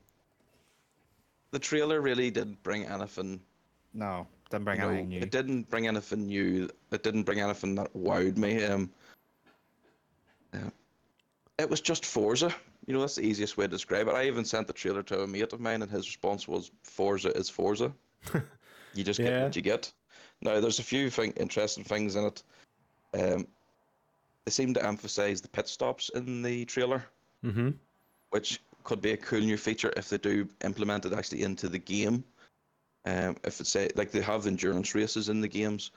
the 1.50 1.58
trailer 1.58 2.00
really 2.00 2.30
didn't 2.30 2.62
bring 2.62 2.84
anything. 2.86 3.40
No, 3.92 4.26
didn't 4.50 4.64
bring 4.64 4.78
you 4.78 4.82
know, 4.86 4.90
anything 4.90 5.08
new. 5.08 5.20
It 5.20 5.30
didn't 5.30 5.68
bring 5.68 5.86
anything 5.88 6.26
new. 6.26 6.68
It 6.92 7.02
didn't 7.02 7.24
bring 7.24 7.40
anything 7.40 7.74
that 7.74 7.92
wowed 7.94 8.36
me. 8.36 8.64
Um, 8.64 8.90
uh, 10.54 10.58
it 11.60 11.70
was 11.70 11.80
just 11.80 12.04
Forza. 12.06 12.54
You 12.86 12.94
know, 12.94 13.00
that's 13.00 13.16
the 13.16 13.24
easiest 13.26 13.56
way 13.56 13.64
to 13.64 13.70
describe 13.70 14.08
it. 14.08 14.14
I 14.14 14.26
even 14.26 14.44
sent 14.44 14.66
the 14.66 14.72
trailer 14.72 15.02
to 15.04 15.22
a 15.22 15.26
mate 15.26 15.52
of 15.52 15.60
mine, 15.60 15.82
and 15.82 15.90
his 15.90 16.06
response 16.06 16.48
was, 16.48 16.70
"Forza 16.82 17.36
is 17.36 17.48
Forza. 17.48 17.92
you 18.94 19.04
just 19.04 19.20
get 19.20 19.32
Yeah. 19.32 19.44
what 19.44 19.56
you 19.56 19.62
get." 19.62 19.92
Now, 20.42 20.60
there's 20.60 20.78
a 20.78 20.84
few 20.84 21.10
thing, 21.10 21.32
interesting 21.32 21.84
things 21.84 22.16
in 22.16 22.24
it. 22.24 22.42
Um, 23.12 23.46
they 24.44 24.50
seem 24.50 24.74
to 24.74 24.84
emphasize 24.84 25.40
the 25.40 25.48
pit 25.48 25.68
stops 25.68 26.10
in 26.14 26.42
the 26.42 26.64
trailer 26.64 27.04
Mm-hmm. 27.44 27.70
which 28.30 28.60
could 28.84 29.00
be 29.00 29.12
a 29.12 29.16
cool 29.16 29.40
new 29.40 29.56
feature 29.56 29.92
if 29.96 30.08
they 30.08 30.18
do 30.18 30.48
implement 30.62 31.06
it 31.06 31.12
actually 31.12 31.42
into 31.42 31.68
the 31.68 31.78
game. 31.78 32.22
Um, 33.06 33.36
if 33.44 33.60
it's 33.60 33.70
say 33.70 33.88
like 33.96 34.10
they 34.10 34.20
have 34.20 34.46
endurance 34.46 34.94
races 34.94 35.30
in 35.30 35.40
the 35.40 35.48
games, 35.48 35.90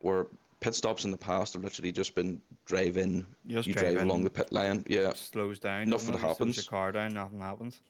where 0.00 0.26
pit 0.60 0.74
stops 0.74 1.04
in 1.04 1.10
the 1.10 1.16
past 1.16 1.54
have 1.54 1.64
literally 1.64 1.92
just 1.92 2.14
been 2.14 2.40
drive 2.66 2.96
in, 2.96 3.26
You 3.44 3.56
just 3.56 3.68
you 3.68 3.74
drive 3.74 3.94
drive 3.94 4.06
along 4.06 4.24
the 4.24 4.30
pit 4.30 4.52
line, 4.52 4.84
yeah, 4.88 5.12
slows 5.14 5.58
down. 5.58 5.88
Nothing 5.88 6.12
doesn't 6.12 6.14
it? 6.14 6.18
Slows 6.20 6.30
happens. 6.38 6.56
Your 6.56 6.64
car 6.64 6.92
down, 6.92 7.14
nothing 7.14 7.40
happens. 7.40 7.80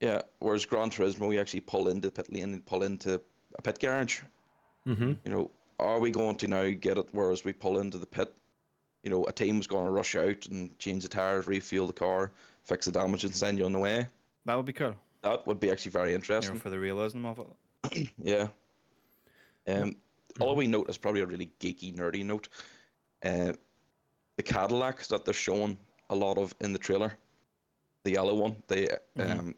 yeah. 0.00 0.22
Whereas 0.40 0.64
Gran 0.66 0.90
Turismo, 0.90 1.32
you 1.32 1.40
actually 1.40 1.60
pull 1.60 1.88
into 1.88 2.08
the 2.08 2.12
pit 2.12 2.32
lane 2.32 2.52
and 2.54 2.64
pull 2.66 2.82
into 2.82 3.20
a 3.58 3.62
pit 3.62 3.78
garage. 3.80 4.20
Mm-hmm. 4.86 5.12
You 5.24 5.30
know, 5.30 5.50
are 5.78 5.98
we 6.00 6.10
going 6.10 6.36
to 6.36 6.48
now 6.48 6.70
get 6.70 6.98
it? 6.98 7.08
Whereas 7.12 7.44
we 7.44 7.52
pull 7.52 7.78
into 7.78 7.98
the 7.98 8.06
pit, 8.06 8.32
you 9.02 9.10
know, 9.10 9.24
a 9.24 9.32
team's 9.32 9.66
going 9.66 9.86
to 9.86 9.90
rush 9.92 10.14
out 10.16 10.46
and 10.46 10.76
change 10.78 11.02
the 11.02 11.08
tires, 11.08 11.46
refuel 11.46 11.86
the 11.86 11.92
car, 11.92 12.32
fix 12.62 12.86
the 12.86 12.92
damage, 12.92 13.24
and 13.24 13.34
send 13.34 13.58
you 13.58 13.64
on 13.66 13.72
the 13.72 13.78
way. 13.78 14.06
That 14.46 14.56
would 14.56 14.66
be 14.66 14.72
cool. 14.72 14.94
That 15.22 15.46
would 15.46 15.58
be 15.60 15.70
actually 15.70 15.92
very 15.92 16.10
You 16.10 16.16
interesting. 16.16 16.54
know, 16.54 16.60
for 16.60 16.70
the 16.70 16.78
realism 16.78 17.24
of 17.26 17.38
it. 17.38 18.08
Yeah. 18.22 18.48
Um, 19.66 19.96
all 20.40 20.56
we 20.56 20.66
note 20.66 20.88
is 20.88 20.98
probably 20.98 21.20
a 21.22 21.26
really 21.26 21.50
geeky, 21.60 21.94
nerdy 21.94 22.24
note. 22.24 22.48
Uh, 23.24 23.52
the 24.36 24.42
Cadillac 24.42 25.06
that 25.06 25.24
they're 25.24 25.34
showing 25.34 25.78
a 26.10 26.14
lot 26.14 26.38
of 26.38 26.54
in 26.60 26.72
the 26.72 26.78
trailer, 26.78 27.12
the 28.04 28.12
yellow 28.12 28.34
one, 28.34 28.62
the 28.68 29.00
Mhm. 29.16 29.40
um, 29.40 29.54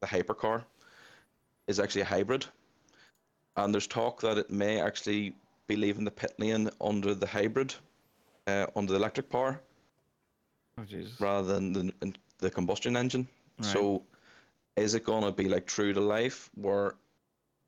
the 0.00 0.06
hypercar, 0.06 0.64
is 1.66 1.78
actually 1.78 2.02
a 2.02 2.06
hybrid, 2.06 2.46
and 3.56 3.74
there's 3.74 3.86
talk 3.86 4.20
that 4.20 4.38
it 4.38 4.50
may 4.50 4.80
actually 4.80 5.34
be 5.66 5.76
leaving 5.76 6.04
the 6.04 6.10
pit 6.10 6.32
lane 6.38 6.70
under 6.80 7.14
the 7.14 7.26
hybrid, 7.26 7.74
uh, 8.46 8.66
under 8.76 8.92
the 8.92 8.98
electric 8.98 9.28
power 9.28 9.60
Oh 10.78 10.84
Jesus. 10.84 11.18
rather 11.20 11.54
than 11.54 11.72
the 11.72 12.14
the 12.38 12.50
combustion 12.50 12.96
engine. 12.96 13.28
Right. 13.58 13.66
So, 13.72 14.02
is 14.76 14.94
it 14.94 15.04
gonna 15.04 15.32
be 15.32 15.48
like 15.48 15.66
true 15.66 15.92
to 15.92 16.00
life, 16.00 16.50
where 16.54 16.94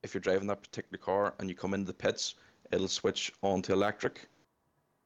if 0.03 0.15
you're 0.15 0.21
driving 0.21 0.47
that 0.49 0.63
particular 0.63 0.99
car 1.03 1.35
and 1.39 1.49
you 1.49 1.55
come 1.55 1.75
into 1.75 1.87
the 1.87 1.93
pits, 1.95 2.35
it'll 2.73 2.89
switch 2.89 3.33
on 3.43 3.63
to 3.63 3.73
electric, 3.73 4.29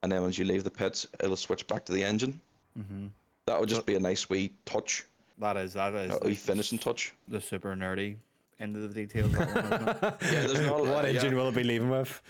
and 0.02 0.12
then 0.12 0.22
once 0.22 0.38
you 0.38 0.44
leave 0.44 0.64
the 0.64 0.70
pits, 0.70 1.06
it'll 1.22 1.36
switch 1.36 1.66
back 1.66 1.84
to 1.86 1.92
the 1.92 2.02
engine. 2.04 2.40
hmm 2.76 3.06
That 3.46 3.60
would 3.60 3.68
just 3.68 3.82
So- 3.82 3.86
be 3.86 3.96
a 3.96 4.00
nice 4.00 4.28
wee 4.28 4.52
touch, 4.64 5.04
That 5.38 5.56
is 5.56 5.72
that 5.74 5.94
is 5.94 6.12
a 6.12 6.18
wee 6.26 6.34
finishing 6.34 6.78
touch. 6.78 7.12
the 7.28 7.40
super 7.40 7.74
nerdy 7.74 8.16
into 8.60 8.80
the 8.80 8.88
details. 8.88 9.34
of 9.34 9.38
that 9.54 10.00
one. 10.02 10.32
Yeah, 10.32 10.46
there's 10.46 10.60
not 10.60 10.80
a 10.80 10.82
lot- 10.82 10.94
what 10.94 11.04
engine 11.04 11.32
yeah. 11.32 11.38
will 11.38 11.48
it 11.48 11.54
be 11.54 11.64
leaving 11.64 11.90
with? 11.90 12.22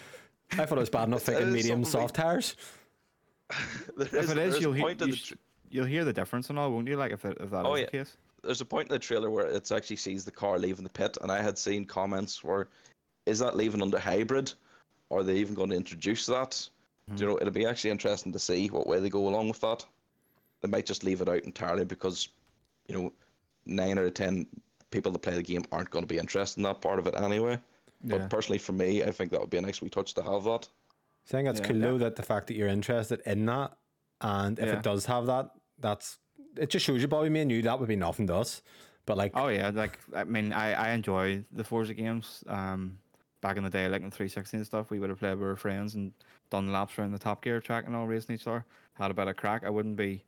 I 0.53 0.65
thought 0.67 0.79
it 0.79 0.81
was 0.81 0.91
bad 0.91 1.09
enough 1.09 1.23
It 1.29 1.33
thinking 1.33 1.53
medium 1.53 1.85
something 1.85 2.01
we- 2.01 2.05
soft 2.07 2.15
tires. 2.17 2.57
There 3.97 4.07
if 4.07 4.15
is- 4.15 4.31
it 4.31 4.35
there 4.35 4.47
is, 4.49 4.55
a 4.57 4.61
you'll 4.61 4.73
hear 4.73 4.89
you 4.89 4.95
the 4.95 5.13
sh- 5.13 5.29
tr- 5.29 5.35
you'll 5.71 5.85
hear 5.87 6.05
the 6.05 6.13
difference 6.13 6.49
and 6.51 6.59
all, 6.59 6.71
won't 6.73 6.89
you? 6.89 6.97
Like 6.97 7.13
if 7.13 7.25
it, 7.25 7.37
if 7.41 7.51
that 7.51 7.61
is 7.61 7.67
Oh, 7.67 7.75
the 7.75 7.81
yeah. 7.83 7.87
case. 7.89 8.17
There's 8.45 8.61
a 8.61 8.67
point 8.67 8.89
in 8.89 8.93
the 8.93 8.99
trailer 8.99 9.31
where 9.31 9.47
it 9.47 9.71
actually 9.73 9.97
sees 9.97 10.25
the 10.25 10.31
car 10.31 10.59
leaving 10.59 10.85
the 10.85 10.91
pit, 10.91 11.17
and 11.23 11.31
I 11.31 11.43
had 11.43 11.59
seen 11.59 11.85
comments 11.85 12.45
where, 12.45 12.69
is 13.27 13.39
that 13.39 13.57
leaving 13.57 13.83
under 13.83 13.99
hybrid? 13.99 14.53
Are 15.11 15.23
they 15.23 15.37
even 15.37 15.55
going 15.55 15.71
to 15.71 15.77
introduce 15.77 16.27
that? 16.27 16.69
Do 17.09 17.23
you 17.23 17.27
hmm. 17.27 17.33
know, 17.33 17.39
it'll 17.41 17.53
be 17.53 17.67
actually 17.67 17.91
interesting 17.91 18.33
to 18.33 18.39
see 18.39 18.69
what 18.69 18.87
way 18.87 19.01
they 19.01 19.11
go 19.11 19.29
along 19.29 19.49
with 19.49 19.61
that. 19.61 19.85
They 20.63 20.69
might 20.69 20.87
just 20.87 21.05
leave 21.05 21.21
it 21.21 21.29
out 21.29 21.45
entirely 21.45 21.85
because, 21.85 22.29
you 22.87 22.95
know, 22.95 23.13
nine 23.67 23.99
out 23.99 24.07
of 24.07 24.15
ten 24.15 24.47
people 24.91 25.13
that 25.13 25.23
play 25.23 25.35
the 25.35 25.43
game 25.43 25.65
aren't 25.73 25.91
going 25.91 26.05
to 26.05 26.15
be 26.15 26.19
interested 26.19 26.59
in 26.59 26.65
that 26.65 26.81
part 26.81 26.99
of 26.99 27.07
it 27.07 27.15
anyway. 27.17 27.59
But 28.03 28.29
personally, 28.29 28.59
for 28.59 28.73
me, 28.73 29.03
I 29.03 29.11
think 29.11 29.31
that 29.31 29.41
would 29.41 29.51
be 29.51 29.57
a 29.57 29.63
nice 29.63 29.81
wee 29.81 29.89
touch 29.89 30.15
to 30.15 30.23
have 30.23 30.45
that. 30.45 30.69
I 31.27 31.31
think 31.31 31.47
that's 31.47 31.61
Yeah. 31.61 31.67
cool 31.67 31.77
Yeah. 31.77 31.87
though 31.87 31.99
that 31.99 32.17
the 32.17 32.23
fact 32.23 32.47
that 32.49 32.55
you're 32.55 32.69
interested 32.69 33.21
in 33.25 33.47
that, 33.47 33.77
and 34.21 34.59
if 34.59 34.67
Yeah. 34.67 34.77
it 34.77 34.83
does 34.83 35.07
have 35.07 35.27
that, 35.27 35.51
that's 35.79 36.19
it. 36.59 36.71
Just 36.71 36.87
shows 36.87 37.01
you, 37.01 37.09
Bobby. 37.09 37.29
Me 37.29 37.41
and 37.41 37.51
you, 37.51 37.63
that 37.63 37.79
would 37.79 37.89
be 37.89 37.97
nothing 37.97 38.27
to 38.29 38.37
us. 38.37 38.63
But 39.07 39.17
like, 39.17 39.33
Oh 39.35 39.49
yeah, 39.49 39.71
like 39.75 39.99
I 40.15 40.25
mean, 40.25 40.53
I 40.53 40.73
I 40.73 40.91
enjoy 40.93 41.45
the 41.53 41.65
Forza 41.65 41.95
games. 41.95 42.43
Um, 42.47 42.99
back 43.43 43.59
in 43.59 43.65
the 43.65 43.71
day, 43.71 43.89
like 43.89 44.03
in 44.03 44.11
360 44.11 44.57
and 44.57 44.67
stuff, 44.67 44.91
we 44.91 44.99
would 44.99 45.11
have 45.11 45.19
played 45.19 45.39
with 45.39 45.49
our 45.49 45.57
friends 45.57 45.95
and 45.95 46.13
done 46.51 46.73
laps 46.73 46.99
around 46.99 47.13
the 47.13 47.19
Top 47.19 47.43
Gear 47.45 47.61
track 47.61 47.85
and 47.87 47.95
all, 47.95 48.07
racing 48.07 48.35
each 48.35 48.47
other. 48.47 48.65
Had 48.95 49.11
a 49.11 49.15
bit 49.15 49.29
of 49.29 49.37
crack. 49.37 49.65
I 49.65 49.71
wouldn't 49.71 49.97
be 49.97 50.25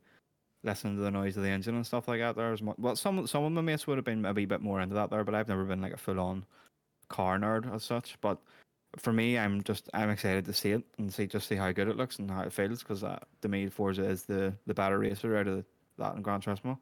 listening 0.63 0.97
to 0.97 1.01
the 1.01 1.11
noise 1.11 1.37
of 1.37 1.43
the 1.43 1.49
engine 1.49 1.75
and 1.75 1.85
stuff 1.85 2.07
like 2.07 2.19
that. 2.19 2.35
There 2.35 2.53
as 2.53 2.61
much. 2.61 2.75
Well, 2.77 2.95
some 2.95 3.25
some 3.25 3.43
of 3.43 3.51
my 3.51 3.61
mates 3.61 3.87
would 3.87 3.97
have 3.97 4.05
been 4.05 4.25
a 4.25 4.33
bit 4.33 4.61
more 4.61 4.81
into 4.81 4.95
that 4.95 5.09
there, 5.09 5.23
but 5.23 5.33
I've 5.33 5.47
never 5.47 5.63
been 5.63 5.81
like 5.81 5.93
a 5.93 5.97
full 5.97 6.19
on 6.19 6.45
car 7.09 7.39
nerd 7.39 7.73
as 7.73 7.83
such. 7.83 8.17
But 8.21 8.37
for 8.97 9.11
me, 9.11 9.37
I'm 9.37 9.63
just 9.63 9.89
I'm 9.93 10.09
excited 10.09 10.45
to 10.45 10.53
see 10.53 10.71
it 10.71 10.83
and 10.97 11.11
see 11.11 11.27
just 11.27 11.47
see 11.47 11.55
how 11.55 11.71
good 11.71 11.87
it 11.87 11.97
looks 11.97 12.19
and 12.19 12.29
how 12.29 12.41
it 12.41 12.53
feels 12.53 12.83
because 12.83 13.03
uh, 13.03 13.19
to 13.41 13.47
me, 13.47 13.67
Forza 13.67 14.03
is 14.03 14.23
the 14.23 14.53
the 14.67 14.73
better 14.73 14.99
racer 14.99 15.37
out 15.37 15.47
of 15.47 15.65
that 15.97 16.15
and 16.15 16.23
Gran 16.23 16.41
Turismo. 16.41 16.77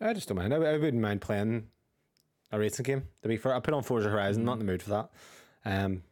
I 0.00 0.12
just 0.12 0.28
don't 0.28 0.36
mind. 0.38 0.52
I, 0.52 0.58
I 0.58 0.72
wouldn't 0.78 1.02
mind 1.02 1.20
playing 1.20 1.68
a 2.52 2.58
racing 2.58 2.84
game. 2.84 3.02
To 3.22 3.28
be 3.28 3.36
fair, 3.36 3.54
I 3.54 3.60
put 3.60 3.74
on 3.74 3.82
Forza 3.82 4.08
Horizon. 4.08 4.44
Not 4.44 4.54
in 4.54 4.58
the 4.60 4.64
mood 4.64 4.82
for 4.82 4.90
that. 4.90 5.10
Um, 5.64 6.02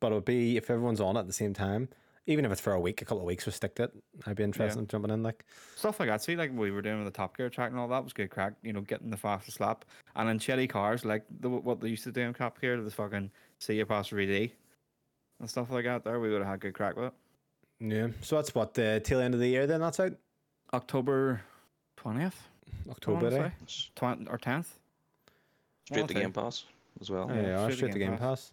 but 0.00 0.12
it 0.12 0.14
would 0.14 0.24
be 0.24 0.56
if 0.56 0.70
everyone's 0.70 1.00
on 1.00 1.16
at 1.16 1.26
the 1.26 1.32
same 1.32 1.52
time. 1.54 1.88
even 2.26 2.44
if 2.44 2.52
it's 2.52 2.60
for 2.60 2.74
a 2.74 2.80
week, 2.80 3.02
a 3.02 3.04
couple 3.04 3.18
of 3.20 3.26
weeks, 3.26 3.44
we'll 3.46 3.52
stick 3.52 3.74
to 3.74 3.84
it. 3.84 3.92
I'd 4.26 4.36
be 4.36 4.44
interested 4.44 4.78
in 4.78 4.86
jumping 4.86 5.10
in. 5.10 5.22
Like, 5.22 5.44
Stuff 5.74 5.98
like 5.98 6.08
that. 6.10 6.22
See, 6.22 6.36
like 6.36 6.52
we 6.54 6.70
were 6.70 6.82
doing 6.82 7.02
with 7.02 7.12
the 7.12 7.16
Top 7.16 7.36
Gear 7.36 7.48
track 7.50 7.70
and 7.70 7.80
all 7.80 7.88
that 7.88 8.04
was 8.04 8.12
good 8.12 8.30
crack. 8.30 8.52
You 8.62 8.72
know, 8.72 8.82
getting 8.82 9.10
the 9.10 9.16
fastest 9.16 9.58
lap. 9.60 9.84
And 10.14 10.28
in 10.28 10.38
shitty 10.38 10.68
cars, 10.68 11.04
like 11.04 11.24
the, 11.40 11.48
what 11.48 11.80
they 11.80 11.88
used 11.88 12.04
to 12.04 12.12
do 12.12 12.20
in 12.20 12.34
Top 12.34 12.60
Gear, 12.60 12.80
the 12.80 12.90
fucking 12.90 13.30
see 13.58 13.74
you 13.76 13.86
past 13.86 14.10
3D 14.12 14.52
and 15.40 15.50
stuff 15.50 15.70
like 15.70 15.86
that. 15.86 16.04
There, 16.04 16.20
we 16.20 16.30
would 16.30 16.42
have 16.42 16.48
had 16.50 16.60
good 16.60 16.74
crack 16.74 16.94
with 16.96 17.06
it. 17.06 17.12
yeah. 17.80 18.08
So 18.20 18.36
that's 18.36 18.54
what 18.54 18.74
the 18.74 19.00
tail 19.02 19.20
end 19.20 19.34
of 19.34 19.40
the 19.40 19.48
year. 19.48 19.66
Then 19.66 19.80
that's 19.80 19.98
out 19.98 20.12
October 20.72 21.42
twentieth, 21.96 22.48
October. 22.90 23.26
Eh? 23.28 23.50
It's 23.62 23.90
Twen- 23.94 24.26
or 24.30 24.38
tenth. 24.38 24.78
straight 25.86 26.06
to 26.08 26.14
the 26.14 26.20
Game 26.20 26.32
Pass 26.32 26.64
as 27.00 27.10
well. 27.10 27.28
Yeah, 27.28 27.42
yeah, 27.42 27.56
straight 27.58 27.70
to 27.70 27.76
straight 27.76 27.92
to 27.92 27.98
Game 27.98 28.10
Game 28.10 28.18
Pass. 28.18 28.52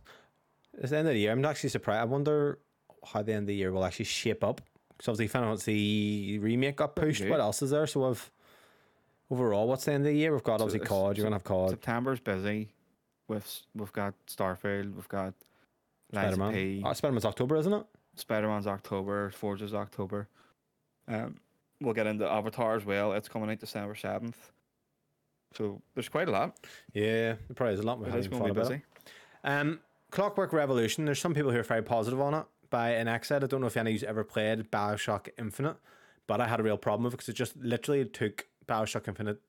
It's 0.80 0.90
the 0.92 0.98
end 0.98 1.08
of 1.08 1.14
the 1.14 1.20
year. 1.20 1.32
I'm 1.32 1.44
actually 1.46 1.70
surprised. 1.70 2.02
I 2.02 2.06
wonder 2.06 2.60
how 3.06 3.22
the 3.22 3.34
end 3.34 3.44
of 3.44 3.48
the 3.48 3.56
year 3.56 3.72
will 3.72 3.86
actually 3.86 4.06
shape 4.06 4.44
up. 4.44 4.62
Because 4.90 5.10
obviously, 5.10 5.28
Final 5.28 5.50
Fantasy 5.50 6.40
remake 6.40 6.76
got 6.78 6.96
pushed. 6.96 7.22
good. 7.22 7.30
What 7.30 7.40
else 7.40 7.62
is 7.62 7.70
there? 7.72 7.86
So, 7.88 8.04
of 8.04 8.32
overall, 9.30 9.68
what's 9.68 9.86
the 9.86 9.94
end 9.94 10.06
of 10.08 10.12
the 10.12 10.18
year? 10.18 10.34
We've 10.34 10.44
got 10.44 10.60
So 10.60 10.66
obviously 10.66 10.82
it's- 10.86 10.90
COD. 10.90 11.18
You're 11.18 11.24
gonna 11.26 11.36
have 11.36 11.44
COD. 11.44 11.70
September's 11.72 12.20
busy. 12.20 12.70
With 13.28 13.44
s- 13.44 13.64
we've 13.76 13.92
got 13.94 14.14
Starfield, 14.28 14.96
we've 14.96 15.08
got 15.10 15.34
Lies 16.14 16.24
Spider 16.24 16.34
of 16.34 16.40
Man. 16.40 16.54
P, 16.54 16.82
Oh, 16.86 16.94
Spider 16.94 17.12
Man's 17.12 17.26
October, 17.26 17.58
isn't 17.58 17.74
it? 17.74 17.86
Spider 18.16 18.48
Man's 18.48 18.66
October, 18.68 19.30
Forza's 19.32 19.74
October. 19.74 20.28
Um, 21.10 21.36
we'll 21.82 21.94
get 21.94 22.08
into 22.08 22.30
Avatar 22.30 22.76
as 22.76 22.86
well. 22.86 23.14
It's 23.14 23.28
coming 23.30 23.50
out 23.50 23.60
December 23.60 23.96
seventh. 23.96 24.52
So 25.54 25.82
there's 25.96 26.10
quite 26.10 26.28
a 26.28 26.32
lot. 26.32 26.58
Yeah, 26.94 27.34
there 27.34 27.56
probably 27.56 27.74
is 27.76 27.80
a 27.80 27.84
lot. 27.84 28.00
We 28.00 28.06
haven't 28.06 28.30
going 28.30 28.42
thought 28.42 28.48
to 28.48 28.54
be 28.54 28.60
about 28.60 28.70
busy. 28.70 28.82
Um, 29.44 29.80
Clockwork 30.12 30.54
Revolution. 30.54 31.06
There's 31.06 31.20
some 31.20 31.34
people 31.34 31.52
who 31.52 31.58
are 31.60 31.64
very 31.64 31.82
positive 31.82 32.20
on 32.22 32.34
it. 32.34 32.46
By 32.70 32.92
an 32.92 33.08
exit, 33.08 33.44
I 33.44 33.48
don't 33.48 33.62
know 33.62 33.68
if 33.68 33.78
any 33.78 33.96
of 33.96 34.02
you 34.02 34.08
ever 34.08 34.24
played 34.26 34.70
Bioshock 34.72 35.30
Infinite, 35.40 35.78
but 36.28 36.42
I 36.42 36.48
had 36.48 36.60
a 36.60 36.64
real 36.64 36.78
problem 36.78 37.06
with 37.06 37.14
it 37.14 37.18
because 37.18 37.30
it 37.30 37.34
just 37.34 37.56
literally 37.56 38.04
took 38.06 38.46
Bioshock 38.68 39.08
Infinite 39.08 39.40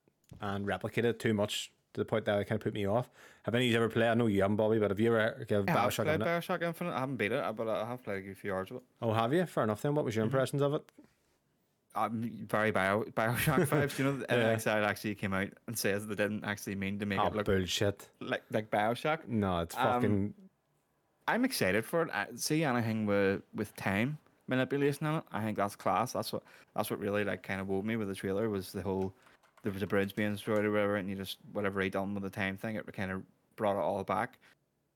and 0.41 0.67
replicated 0.67 1.05
it 1.05 1.19
too 1.19 1.35
much 1.35 1.73
to 1.95 2.01
the 2.01 2.05
point 2.05 2.27
that 2.27 2.39
it 2.39 2.45
kind 2.45 2.61
of 2.61 2.63
put 2.63 2.75
me 2.75 2.87
off. 2.87 3.11
Have 3.43 3.55
any 3.57 3.67
of 3.67 3.71
you 3.73 3.77
ever 3.79 3.89
played? 3.89 4.07
I 4.09 4.15
know 4.15 4.29
you 4.29 4.43
haven't, 4.43 4.57
Bobby, 4.57 4.79
but 4.79 4.91
have 4.93 5.01
you 5.01 5.17
ever 5.17 5.45
given 5.49 5.67
Bioshock 5.67 6.05
played 6.05 6.09
Infinite? 6.21 6.27
Bioshock 6.27 6.63
Infinite. 6.63 6.93
I 6.95 7.01
haven't 7.01 7.17
beat 7.17 7.33
it, 7.33 7.57
but 7.57 7.67
I 7.69 7.85
have 7.87 8.05
played 8.05 8.29
a 8.29 8.35
few 8.37 8.55
hours 8.55 8.71
of 8.71 8.77
it. 8.77 8.83
Oh, 9.03 9.13
have 9.13 9.33
you? 9.35 9.45
Fair 9.47 9.65
enough 9.65 9.83
then. 9.83 9.97
What 9.97 10.05
was 10.05 10.13
Mm-hmm. 10.13 10.19
your 10.21 10.25
impressions 10.27 10.63
of 10.63 10.75
it? 10.75 10.83
I'm 12.05 12.47
very 12.49 12.71
bio 12.71 13.03
Bioshock 13.17 13.67
vibes. 13.69 13.99
You 13.99 14.05
know, 14.07 14.17
the 14.17 14.27
Yeah. 14.29 14.55
inXile 14.57 14.85
actually 14.87 15.15
came 15.15 15.35
out 15.35 15.49
and 15.67 15.77
says 15.77 16.07
they 16.07 16.15
didn't 16.15 16.45
actually 16.45 16.75
mean 16.77 16.99
to 17.01 17.07
make 17.07 17.19
Oh, 17.21 17.27
it 17.27 17.35
look 17.35 17.47
bullshit. 17.47 18.09
like 18.21 18.43
like 18.51 18.71
Bioshock. 18.71 19.27
No, 19.29 19.61
it's 19.61 19.77
Um, 19.77 19.83
fucking. 19.85 20.35
I'm 21.27 21.45
excited 21.45 21.85
for 21.85 22.03
it. 22.03 22.11
I, 22.15 22.27
see 22.37 22.65
anything 22.65 23.05
with 23.07 23.43
with 23.55 23.75
time 23.77 24.19
manipulation 24.47 25.07
in 25.07 25.15
it. 25.17 25.25
I 25.33 25.43
think 25.43 25.59
that's 25.59 25.77
class. 25.77 26.13
That's 26.13 26.33
what 26.33 26.43
that's 26.75 26.91
what 26.91 27.01
really 27.01 27.25
like 27.25 27.43
kind 27.43 27.61
of 27.61 27.67
wowed 27.67 27.85
me 27.85 27.97
with 27.97 28.09
the 28.09 28.15
trailer 28.15 28.49
was 28.49 28.73
the 28.73 28.83
whole 28.83 29.13
there 29.63 29.73
was 29.73 29.83
a 29.83 29.87
bridge 29.87 30.15
being 30.15 30.33
destroyed 30.33 30.65
or 30.65 30.71
whatever, 30.71 30.97
and 30.97 31.09
you 31.09 31.17
just 31.17 31.39
whatever 31.53 31.81
he 31.81 31.91
done 31.91 32.15
with 32.15 32.23
the 32.23 32.31
time 32.31 32.57
thing, 32.57 32.77
it 32.77 32.91
kind 32.93 33.11
of 33.11 33.23
brought 33.57 33.77
it 33.77 33.83
all 33.83 34.03
back, 34.05 34.39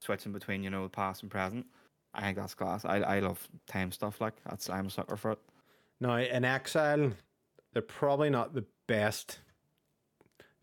switching 0.01 0.33
between 0.33 0.63
you 0.63 0.71
know 0.71 0.85
the 0.85 0.89
past 0.89 1.23
and 1.23 1.31
present. 1.31 1.67
I 2.15 2.23
think 2.23 2.37
that's 2.39 2.55
class. 2.55 2.85
I 2.85 2.99
I 3.01 3.19
love 3.21 3.47
time 3.67 3.91
stuff 3.93 4.21
like 4.21 4.35
that's 4.49 4.71
I'm 4.71 4.87
a 4.87 4.91
sucker 4.91 5.17
for 5.17 5.33
it. 5.33 5.39
Now, 6.03 6.17
inXile, 6.17 7.13
they're 7.73 7.81
probably 7.81 8.29
not 8.29 8.55
the 8.55 8.65
best 8.89 9.39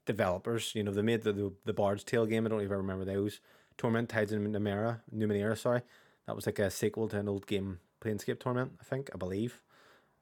developers. 0.06 0.74
You 0.76 0.84
know, 0.84 0.92
they 0.92 1.02
made 1.02 1.24
the, 1.24 1.32
the, 1.32 1.54
the 1.64 1.72
Bard's 1.72 2.04
Tale 2.04 2.26
game. 2.26 2.46
I 2.46 2.50
don't 2.50 2.62
even 2.62 2.76
remember 2.76 3.06
those. 3.06 3.40
Torment 3.78 4.10
Tides 4.10 4.34
in 4.34 4.52
Numenera, 4.52 5.00
Numenera, 5.16 5.58
sorry. 5.58 5.82
That 6.28 6.36
was 6.36 6.46
like 6.46 6.60
a 6.60 6.70
sequel 6.70 7.08
to 7.08 7.20
an 7.20 7.30
old 7.30 7.48
game, 7.48 7.80
Planescape 8.02 8.38
Torment, 8.40 8.74
I 8.82 8.84
think, 8.84 9.10
I 9.14 9.18
believe. 9.18 9.62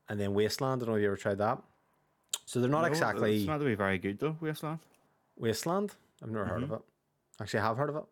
And 0.07 0.19
then 0.19 0.35
Wasteland, 0.35 0.83
I 0.83 0.85
don't 0.85 0.93
know 0.93 0.97
if 0.97 1.01
you 1.01 1.07
ever 1.07 1.17
tried 1.17 1.39
that. 1.39 1.63
So 2.45 2.61
they're 2.61 2.69
not 2.69 2.81
No, 2.81 2.87
exactly 2.87 3.37
It's 3.37 3.47
not 3.47 3.57
to 3.57 3.65
be 3.65 3.73
very 3.73 3.97
good 3.97 4.19
though. 4.19 4.37
Wasteland. 4.39 4.79
Wasteland. 5.35 5.95
I've 6.21 6.29
never 6.29 6.45
heard 6.45 6.61
of 6.61 6.69
mm-hmm. 6.69 6.75
it. 6.75 6.81
Actually, 7.41 7.61
I 7.61 7.63
have 7.63 7.77
heard 7.77 7.89
of 7.89 7.95
it. 7.95 8.03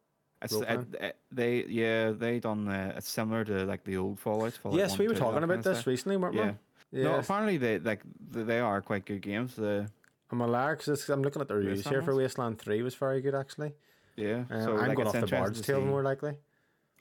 It's 0.41 0.53
it, 0.53 0.61
it- 0.63 0.69
uh, 0.69 1.05
uh, 1.05 1.11
they 1.31 1.65
yeah 1.65 2.11
they 2.11 2.39
done 2.39 2.67
uh, 2.67 2.93
it's 2.97 3.09
similar 3.09 3.45
to 3.45 3.63
like 3.65 3.83
the 3.83 3.95
old 3.97 4.19
Fallout. 4.19 4.53
Fallout 4.53 4.77
yes, 4.77 4.91
1, 4.91 4.99
we 4.99 5.07
were 5.07 5.13
2, 5.13 5.19
talking 5.19 5.43
about 5.43 5.63
this 5.63 5.77
stuff. 5.77 5.87
recently, 5.87 6.17
weren't 6.17 6.35
Yeah. 6.35 6.51
we? 6.51 6.55
No, 6.95 7.11
Yeah. 7.11 7.19
apparently 7.19 7.57
they 7.57 7.79
like 7.79 8.01
they 8.31 8.59
are 8.59 8.81
quite 8.81 9.05
good 9.05 9.21
games. 9.21 9.55
The 9.55 9.89
I'm 10.31 10.41
a 10.41 10.75
because 10.75 11.09
I'm 11.09 11.21
looking 11.21 11.41
at 11.41 11.47
the 11.47 11.55
reviews 11.55 11.87
here 11.87 12.01
for? 12.01 12.15
Wasteland 12.15 12.57
3 12.59 12.81
was 12.81 12.95
very 12.95 13.21
good, 13.21 13.35
actually. 13.35 13.73
yeah, 14.15 14.45
Uh, 14.49 14.63
so 14.63 14.77
I'm 14.77 14.87
like, 14.87 14.97
going 14.97 15.07
it's 15.07 15.15
off 15.15 15.21
the 15.21 15.35
Bard's 15.35 15.61
Tale 15.61 15.81
more 15.81 16.01
likely. 16.03 16.35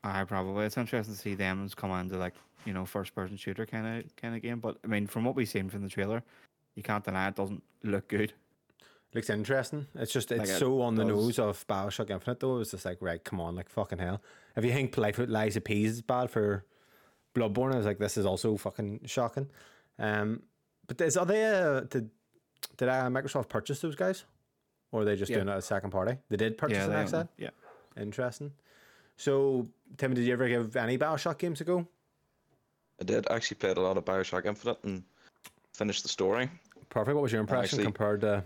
I 0.02 0.24
probably 0.24 0.66
it's 0.66 0.76
interesting 0.76 1.14
to 1.14 1.20
see 1.20 1.34
them 1.34 1.66
come 1.76 1.90
into 1.92 2.18
like 2.18 2.34
you 2.66 2.74
know 2.74 2.84
first 2.84 3.14
person 3.14 3.36
shooter 3.36 3.64
kind 3.66 3.86
of 4.04 4.16
kind 4.16 4.34
of 4.34 4.42
game. 4.42 4.58
But 4.60 4.78
I 4.84 4.88
mean, 4.88 5.06
from 5.06 5.24
what 5.24 5.36
we've 5.36 5.48
seen 5.48 5.70
from 5.70 5.82
the 5.82 5.88
trailer, 5.88 6.22
you 6.74 6.82
can't 6.82 7.04
deny 7.04 7.28
it 7.28 7.36
doesn't 7.36 7.62
look 7.84 8.08
good. 8.08 8.34
Looks 9.14 9.30
interesting. 9.30 9.86
It's 9.94 10.12
just 10.12 10.32
it's 10.32 10.40
Like, 10.40 10.48
it 10.48 10.58
so 10.58 10.82
on 10.82 10.96
the 10.96 11.04
nose 11.04 11.38
of 11.38 11.64
Bioshock 11.68 12.10
Infinite 12.10 12.40
though. 12.40 12.56
It 12.56 12.58
was 12.58 12.72
just 12.72 12.84
like, 12.84 12.98
right, 13.00 13.22
come 13.22 13.40
on, 13.40 13.54
like 13.54 13.68
fucking 13.70 13.98
hell. 14.00 14.20
If 14.56 14.64
you 14.64 14.72
think 14.72 14.96
Life 14.98 15.18
Lies 15.18 15.56
of 15.56 15.62
P's 15.64 15.92
is 15.92 16.02
bad 16.02 16.30
for 16.30 16.64
Bloodborne, 17.34 17.72
I 17.72 17.76
was 17.76 17.86
like, 17.86 17.98
this 17.98 18.16
is 18.16 18.26
also 18.26 18.56
fucking 18.56 19.02
shocking. 19.06 19.48
Um, 19.98 20.42
but 20.86 21.00
is 21.00 21.16
are 21.16 21.26
they 21.26 21.44
uh, 21.44 21.80
did 21.80 22.10
did 22.76 22.88
uh, 22.88 23.04
Microsoft 23.08 23.48
purchase 23.48 23.80
those 23.80 23.94
guys, 23.94 24.24
or 24.92 25.02
are 25.02 25.04
they 25.04 25.16
just 25.16 25.30
Yeah. 25.30 25.36
doing 25.38 25.48
it 25.48 25.52
as 25.52 25.64
second 25.66 25.90
party? 25.90 26.18
They 26.28 26.36
did 26.36 26.58
purchase 26.58 26.78
yeah, 26.78 26.84
an 26.84 26.90
they 26.90 26.96
own 26.98 27.06
them. 27.06 27.28
yeah. 27.38 27.50
Interesting. 27.96 28.52
So, 29.16 29.68
Tim, 29.96 30.12
did 30.14 30.24
you 30.24 30.32
ever 30.32 30.48
give 30.48 30.74
any 30.76 30.98
Bioshock 30.98 31.38
games 31.38 31.60
a 31.60 31.64
go? 31.64 31.86
I 33.00 33.04
did 33.04 33.30
actually 33.30 33.56
played 33.58 33.76
a 33.76 33.80
lot 33.80 33.96
of 33.96 34.04
Bioshock 34.04 34.44
Infinite 34.46 34.82
and 34.82 35.04
finished 35.72 36.02
the 36.02 36.08
story. 36.08 36.50
Perfect. 36.90 37.14
What 37.14 37.22
was 37.22 37.32
your 37.32 37.40
impression 37.40 37.64
Actually- 37.78 37.84
compared 37.84 38.20
to 38.22 38.44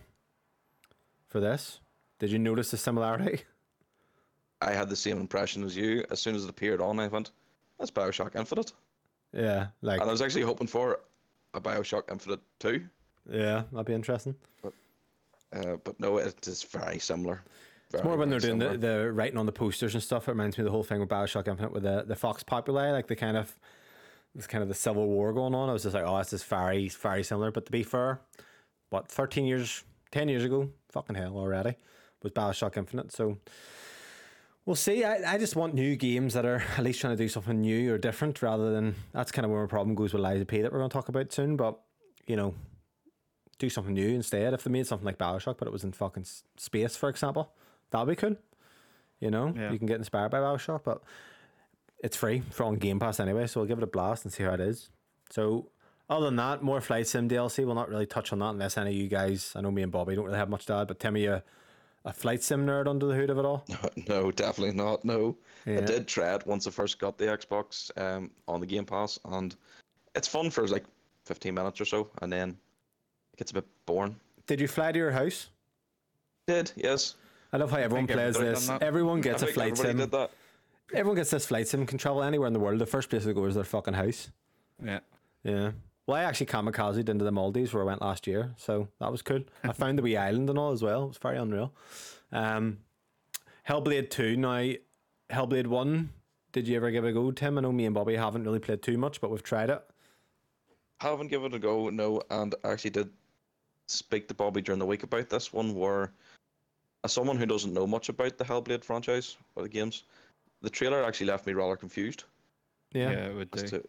for 1.28 1.40
this? 1.40 1.80
Did 2.18 2.30
you 2.30 2.38
notice 2.38 2.70
the 2.70 2.76
similarity? 2.76 3.42
I 4.60 4.72
had 4.72 4.88
the 4.88 4.96
same 4.96 5.18
impression 5.20 5.62
as 5.64 5.76
you. 5.76 6.04
As 6.10 6.20
soon 6.20 6.34
as 6.34 6.44
it 6.44 6.50
appeared 6.50 6.80
on, 6.80 6.98
I 6.98 7.06
went, 7.08 7.30
"That's 7.78 7.90
Bioshock 7.92 8.34
Infinite," 8.34 8.72
yeah, 9.32 9.68
like 9.82 10.00
and 10.00 10.08
I 10.08 10.12
was 10.12 10.20
actually 10.20 10.42
hoping 10.42 10.66
for 10.66 10.98
a 11.54 11.60
Bioshock 11.60 12.10
Infinite 12.10 12.40
too. 12.58 12.84
yeah, 13.30 13.62
that'd 13.72 13.86
be 13.86 13.94
interesting. 13.94 14.34
Uh, 14.64 15.76
but 15.82 15.98
no, 15.98 16.18
it 16.18 16.46
is 16.46 16.62
very 16.62 16.98
similar. 16.98 17.42
It's 17.92 18.04
more 18.04 18.16
when 18.18 18.28
they're 18.28 18.38
doing 18.38 18.58
the, 18.58 18.76
the 18.76 19.10
writing 19.12 19.38
on 19.38 19.46
the 19.46 19.52
posters 19.52 19.94
and 19.94 20.02
stuff. 20.02 20.28
It 20.28 20.32
reminds 20.32 20.58
me 20.58 20.62
of 20.62 20.66
the 20.66 20.70
whole 20.70 20.84
thing 20.84 21.00
with 21.00 21.08
Bioshock 21.08 21.48
Infinite 21.48 21.72
with 21.72 21.84
the, 21.84 22.04
the 22.06 22.14
Vox 22.16 22.42
Populi, 22.42 22.90
like 22.90 23.06
the 23.06 23.16
kind 23.16 23.36
of 23.36 23.58
this 24.34 24.46
kind 24.46 24.60
of 24.62 24.68
the 24.68 24.74
civil 24.74 25.06
war 25.06 25.32
going 25.32 25.54
on. 25.54 25.70
I 25.70 25.72
was 25.72 25.84
just 25.84 25.94
like, 25.94 26.04
oh, 26.06 26.18
this 26.18 26.34
is 26.34 26.44
very 26.44 26.88
very 26.90 27.22
similar. 27.24 27.50
But 27.50 27.64
to 27.64 27.72
be 27.72 27.82
fair, 27.82 28.20
what 28.90 29.08
thirteen 29.08 29.46
years, 29.46 29.84
ten 30.12 30.28
years 30.28 30.44
ago, 30.44 30.68
fucking 30.90 31.16
hell 31.16 31.38
already, 31.38 31.76
was 32.22 32.32
Bioshock 32.32 32.76
Infinite. 32.76 33.10
So 33.10 33.38
we'll 34.68 34.74
see. 34.76 35.02
I, 35.02 35.34
I 35.34 35.38
just 35.38 35.56
want 35.56 35.72
new 35.72 35.96
games 35.96 36.34
that 36.34 36.44
are 36.44 36.62
at 36.76 36.84
least 36.84 37.00
trying 37.00 37.16
to 37.16 37.22
do 37.22 37.26
something 37.28 37.58
new 37.62 37.90
or 37.92 37.96
different, 37.96 38.42
rather 38.42 38.70
than 38.70 38.94
that's 39.12 39.32
kind 39.32 39.46
of 39.46 39.50
where 39.50 39.62
my 39.62 39.66
problem 39.66 39.94
goes 39.96 40.12
with 40.12 40.22
of 40.22 40.46
P 40.46 40.60
that 40.60 40.70
we're 40.70 40.78
going 40.78 40.90
to 40.90 40.92
talk 40.94 41.08
about 41.08 41.32
soon. 41.32 41.56
But 41.56 41.80
you 42.26 42.36
know, 42.36 42.54
do 43.58 43.70
something 43.70 43.94
new 43.94 44.14
instead. 44.14 44.52
If 44.52 44.64
they 44.64 44.70
made 44.70 44.86
something 44.86 45.06
like 45.06 45.16
Bioshock, 45.16 45.56
but 45.58 45.66
it 45.66 45.72
was 45.72 45.84
in 45.84 45.92
fucking 45.92 46.26
space, 46.58 46.96
for 46.96 47.08
example, 47.08 47.50
that'd 47.90 48.06
be 48.06 48.14
cool. 48.14 48.36
You 49.20 49.30
know, 49.30 49.54
Yeah. 49.56 49.72
you 49.72 49.78
can 49.78 49.86
get 49.86 49.96
inspired 49.96 50.30
by 50.30 50.38
Bioshock, 50.38 50.82
but 50.84 51.02
it's 52.04 52.16
free 52.16 52.42
for 52.50 52.64
on 52.64 52.76
Game 52.76 53.00
Pass 53.00 53.18
anyway, 53.20 53.46
so 53.46 53.60
we'll 53.60 53.66
give 53.68 53.78
it 53.78 53.84
a 53.84 53.88
blast 53.88 54.24
and 54.26 54.32
see 54.32 54.42
how 54.44 54.52
it 54.52 54.60
is. 54.60 54.90
So, 55.30 55.70
other 56.10 56.26
than 56.26 56.36
that, 56.36 56.62
more 56.62 56.80
Flight 56.82 57.06
Sim 57.06 57.26
DLC. 57.28 57.64
We'll 57.64 57.74
not 57.74 57.88
really 57.88 58.06
touch 58.06 58.32
on 58.34 58.38
that 58.40 58.50
unless 58.50 58.76
any 58.76 58.90
of 58.90 58.96
you 58.96 59.08
guys, 59.08 59.52
I 59.56 59.62
know 59.62 59.70
me 59.70 59.82
and 59.82 59.90
Bobby 59.90 60.14
don't 60.14 60.26
really 60.26 60.38
have 60.38 60.50
much 60.50 60.66
to 60.66 60.74
add, 60.74 60.88
but 60.88 61.00
Tim, 61.00 61.14
are 61.14 61.18
you 61.18 61.42
a 62.08 62.12
Flight 62.12 62.42
Sim 62.42 62.64
nerd 62.66 62.88
under 62.88 63.06
the 63.06 63.14
hood 63.14 63.28
of 63.28 63.38
it 63.38 63.44
all? 63.44 63.64
no, 64.08 64.30
definitely 64.30 64.74
not. 64.74 65.04
No, 65.04 65.36
Yeah. 65.66 65.78
I 65.78 65.80
did 65.82 66.08
try 66.08 66.34
it 66.34 66.46
once 66.46 66.66
I 66.66 66.70
first 66.70 66.98
got 66.98 67.18
the 67.18 67.26
Xbox 67.26 67.90
um, 68.00 68.30
on 68.48 68.60
the 68.60 68.66
Game 68.66 68.86
Pass, 68.86 69.18
and 69.26 69.54
it's 70.14 70.26
fun 70.26 70.50
for 70.50 70.66
like 70.66 70.84
15 71.26 71.52
minutes 71.54 71.80
or 71.80 71.84
so, 71.84 72.08
and 72.22 72.32
then 72.32 72.56
it 73.34 73.36
gets 73.36 73.50
a 73.50 73.54
bit 73.54 73.66
boring. 73.84 74.16
Did 74.46 74.58
you 74.60 74.68
fly 74.68 74.90
to 74.90 74.98
your 74.98 75.10
house? 75.10 75.50
Did 76.46 76.72
yes. 76.76 77.16
I 77.52 77.58
love 77.58 77.70
how 77.70 77.76
everyone 77.76 78.06
plays 78.06 78.36
this. 78.38 78.70
Everyone 78.80 79.20
gets 79.20 79.42
I 79.42 79.44
a 79.44 79.46
think 79.48 79.54
flight 79.54 79.76
sim. 79.76 79.98
did 79.98 80.10
that. 80.10 80.30
Everyone 80.94 81.16
gets 81.16 81.30
this 81.30 81.44
flight 81.44 81.68
sim. 81.68 81.84
Can 81.84 81.98
travel 81.98 82.22
anywhere 82.22 82.46
in 82.46 82.54
the 82.54 82.58
world. 82.58 82.78
The 82.78 82.86
first 82.86 83.10
place 83.10 83.24
they 83.26 83.34
go 83.34 83.44
is 83.44 83.54
their 83.54 83.64
fucking 83.64 83.94
house. 83.94 84.30
Yeah. 84.82 85.00
Yeah. 85.44 85.72
Well, 86.08 86.16
I 86.16 86.22
actually 86.24 86.46
kamikazed 86.46 87.10
into 87.10 87.22
the 87.22 87.30
Maldives 87.30 87.74
where 87.74 87.82
I 87.82 87.86
went 87.86 88.00
last 88.00 88.26
year, 88.26 88.54
so 88.56 88.88
that 88.98 89.12
was 89.12 89.20
cool. 89.20 89.42
I 89.62 89.72
found 89.72 89.98
the 89.98 90.02
wee 90.02 90.16
island 90.28 90.48
and 90.48 90.58
all 90.58 90.72
as 90.72 90.82
well. 90.82 91.04
It 91.04 91.08
was 91.08 91.18
very 91.18 91.36
unreal. 91.36 91.74
Um, 92.32 92.78
Hellblade 93.68 94.08
2. 94.08 94.38
Now, 94.38 94.72
Hellblade 95.30 95.66
1, 95.66 96.08
did 96.52 96.66
you 96.66 96.76
ever 96.76 96.90
give 96.90 97.04
it 97.04 97.10
a 97.10 97.12
go, 97.12 97.30
Tim? 97.30 97.58
I 97.58 97.60
know 97.60 97.72
me 97.72 97.84
and 97.84 97.94
Bobby 97.94 98.16
haven't 98.16 98.44
really 98.44 98.58
played 98.58 98.80
too 98.80 98.96
much, 98.96 99.20
but 99.20 99.30
we've 99.30 99.42
tried 99.42 99.68
it. 99.68 99.84
Haven't 101.02 101.28
given 101.28 101.52
it 101.52 101.56
a 101.56 101.58
go, 101.58 101.90
no, 101.90 102.22
and 102.30 102.54
I 102.64 102.70
actually 102.70 102.90
did 102.92 103.10
speak 103.86 104.28
to 104.28 104.34
Bobby 104.34 104.62
during 104.62 104.78
the 104.78 104.86
week 104.86 105.02
about 105.02 105.28
this 105.28 105.52
one 105.52 105.74
where 105.74 106.10
as 107.04 107.12
someone 107.12 107.36
who 107.36 107.44
doesn't 107.44 107.74
know 107.74 107.86
much 107.86 108.08
about 108.08 108.38
the 108.38 108.44
Hellblade 108.44 108.82
franchise 108.82 109.36
or 109.56 109.62
the 109.62 109.68
games, 109.68 110.04
the 110.62 110.70
trailer 110.70 111.04
actually 111.04 111.26
left 111.26 111.46
me 111.46 111.52
rather 111.52 111.76
confused 111.76 112.24
Yeah. 112.94 113.10
Yeah, 113.10 113.26
it 113.26 113.34
would 113.36 113.48
as 113.52 113.64
do. 113.64 113.68
to 113.80 113.88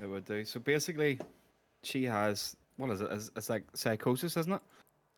It 0.00 0.06
would 0.06 0.24
do. 0.24 0.44
So 0.44 0.60
basically, 0.60 1.18
she 1.82 2.04
has 2.04 2.56
what 2.76 2.90
is 2.90 3.00
it? 3.00 3.08
It's, 3.10 3.30
it's 3.36 3.50
like 3.50 3.64
psychosis, 3.74 4.36
isn't 4.36 4.52
it? 4.52 4.62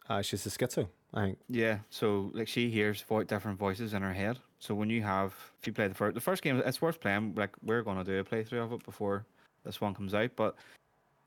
Uh, 0.09 0.20
she's 0.20 0.45
a 0.47 0.51
schizo, 0.51 0.87
I 1.14 1.27
think. 1.27 1.39
Yeah. 1.49 1.79
So 1.91 2.31
like 2.35 2.49
she 2.49 2.70
hears 2.70 3.01
vo- 3.03 3.25
different 3.25 3.59
voices 3.59 3.95
in 3.95 4.03
her 4.03 4.12
head. 4.12 4.39
So 4.59 4.75
when 4.75 4.91
you 4.91 5.03
have, 5.03 5.35
if 5.61 5.66
you 5.66 5.72
play 5.72 5.89
the 5.89 5.95
first, 5.95 6.14
the 6.14 6.20
first 6.20 6.43
game, 6.43 6.62
it's 6.64 6.83
worth 6.83 7.01
playing. 7.01 7.35
Like 7.37 7.51
we're 7.62 7.83
gonna 7.83 8.05
do 8.05 8.18
a 8.18 8.25
playthrough 8.25 8.64
of 8.64 8.72
it 8.72 8.85
before 8.85 9.25
this 9.64 9.81
one 9.81 9.95
comes 9.95 10.14
out. 10.14 10.31
But 10.37 10.57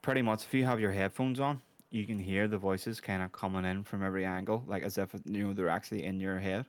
pretty 0.02 0.22
much, 0.22 0.43
if 0.43 0.54
you 0.54 0.66
have 0.66 0.80
your 0.80 0.91
headphones 0.91 1.39
on, 1.39 1.62
you 1.89 2.06
can 2.06 2.20
hear 2.20 2.48
the 2.48 2.58
voices 2.58 3.00
kind 3.02 3.24
of 3.24 3.32
coming 3.32 3.66
in 3.66 3.84
from 3.84 4.04
every 4.04 4.26
angle, 4.26 4.64
like 4.68 4.84
as 4.84 4.98
if 4.98 5.10
you 5.26 5.48
know 5.48 5.54
they're 5.54 5.70
actually 5.70 6.04
in 6.04 6.20
your 6.20 6.39
head. 6.39 6.66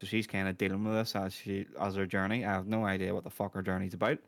So 0.00 0.08
she's 0.08 0.26
kind 0.26 0.48
of 0.48 0.58
dealing 0.58 0.82
with 0.82 0.94
this 0.94 1.14
as 1.14 1.32
she 1.32 1.66
as 1.80 1.94
her 1.94 2.06
journey. 2.06 2.44
I 2.44 2.52
have 2.52 2.66
no 2.66 2.84
idea 2.84 3.14
what 3.14 3.22
the 3.22 3.30
fuck 3.30 3.54
her 3.54 3.62
journey's 3.62 3.94
about 3.94 4.18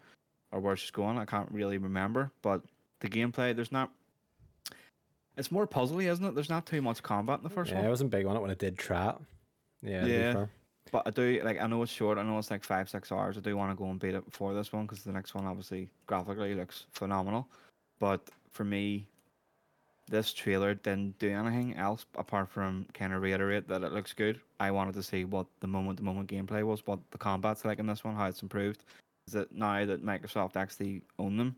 or 0.54 0.60
where 0.60 0.76
she's 0.76 0.92
going. 0.92 1.18
I 1.18 1.24
can't 1.24 1.50
really 1.50 1.76
remember. 1.78 2.30
But 2.40 2.62
the 3.00 3.08
gameplay, 3.08 3.54
there's 3.54 3.72
not. 3.72 3.90
It's 5.36 5.50
more 5.50 5.66
puzzly, 5.66 6.10
isn't 6.10 6.24
it? 6.24 6.34
There's 6.34 6.48
not 6.48 6.64
too 6.64 6.80
much 6.80 7.02
combat 7.02 7.38
in 7.38 7.42
the 7.42 7.50
first 7.50 7.70
Yeah, 7.70 7.76
one. 7.76 7.84
Yeah, 7.84 7.88
I 7.88 7.90
wasn't 7.90 8.10
big 8.10 8.24
on 8.24 8.36
it 8.36 8.40
when 8.40 8.52
I 8.52 8.54
did 8.54 8.78
trap. 8.78 9.20
Yeah. 9.82 10.06
Yeah. 10.06 10.46
But 10.92 11.02
I 11.06 11.10
do 11.10 11.40
like 11.42 11.60
I 11.60 11.66
know 11.66 11.82
it's 11.82 11.90
short. 11.90 12.18
I 12.18 12.22
know 12.22 12.38
it's 12.38 12.52
like 12.52 12.62
five 12.62 12.88
six 12.88 13.10
hours. 13.10 13.36
I 13.36 13.40
do 13.40 13.56
want 13.56 13.72
to 13.72 13.76
go 13.76 13.90
and 13.90 13.98
beat 13.98 14.14
it 14.14 14.24
before 14.24 14.54
this 14.54 14.72
one 14.72 14.86
because 14.86 15.02
the 15.02 15.12
next 15.12 15.34
one 15.34 15.44
obviously 15.44 15.88
graphically 16.06 16.54
looks 16.54 16.86
phenomenal. 16.92 17.48
But 17.98 18.20
for 18.52 18.64
me, 18.64 19.06
this 20.08 20.32
trailer 20.32 20.74
didn't 20.74 21.18
do 21.18 21.30
anything 21.30 21.76
else 21.76 22.06
apart 22.16 22.48
from 22.48 22.86
kind 22.94 23.12
of 23.12 23.22
reiterate 23.22 23.66
that 23.68 23.82
it 23.82 23.92
looks 23.92 24.12
good. 24.12 24.40
I 24.60 24.70
wanted 24.70 24.94
to 24.94 25.02
see 25.02 25.24
what 25.24 25.46
the 25.60 25.66
moment 25.66 25.98
to 25.98 26.04
moment 26.04 26.30
gameplay 26.30 26.62
was, 26.62 26.86
what 26.86 27.00
the 27.10 27.18
combat's 27.18 27.64
like 27.64 27.80
in 27.80 27.86
this 27.86 28.04
one, 28.04 28.14
how 28.14 28.26
it's 28.26 28.42
improved. 28.42 28.84
Is 29.26 29.32
that 29.32 29.52
now 29.52 29.84
that 29.84 30.04
Microsoft 30.04 30.56
actually 30.56 31.02
own 31.18 31.36
them 31.36 31.56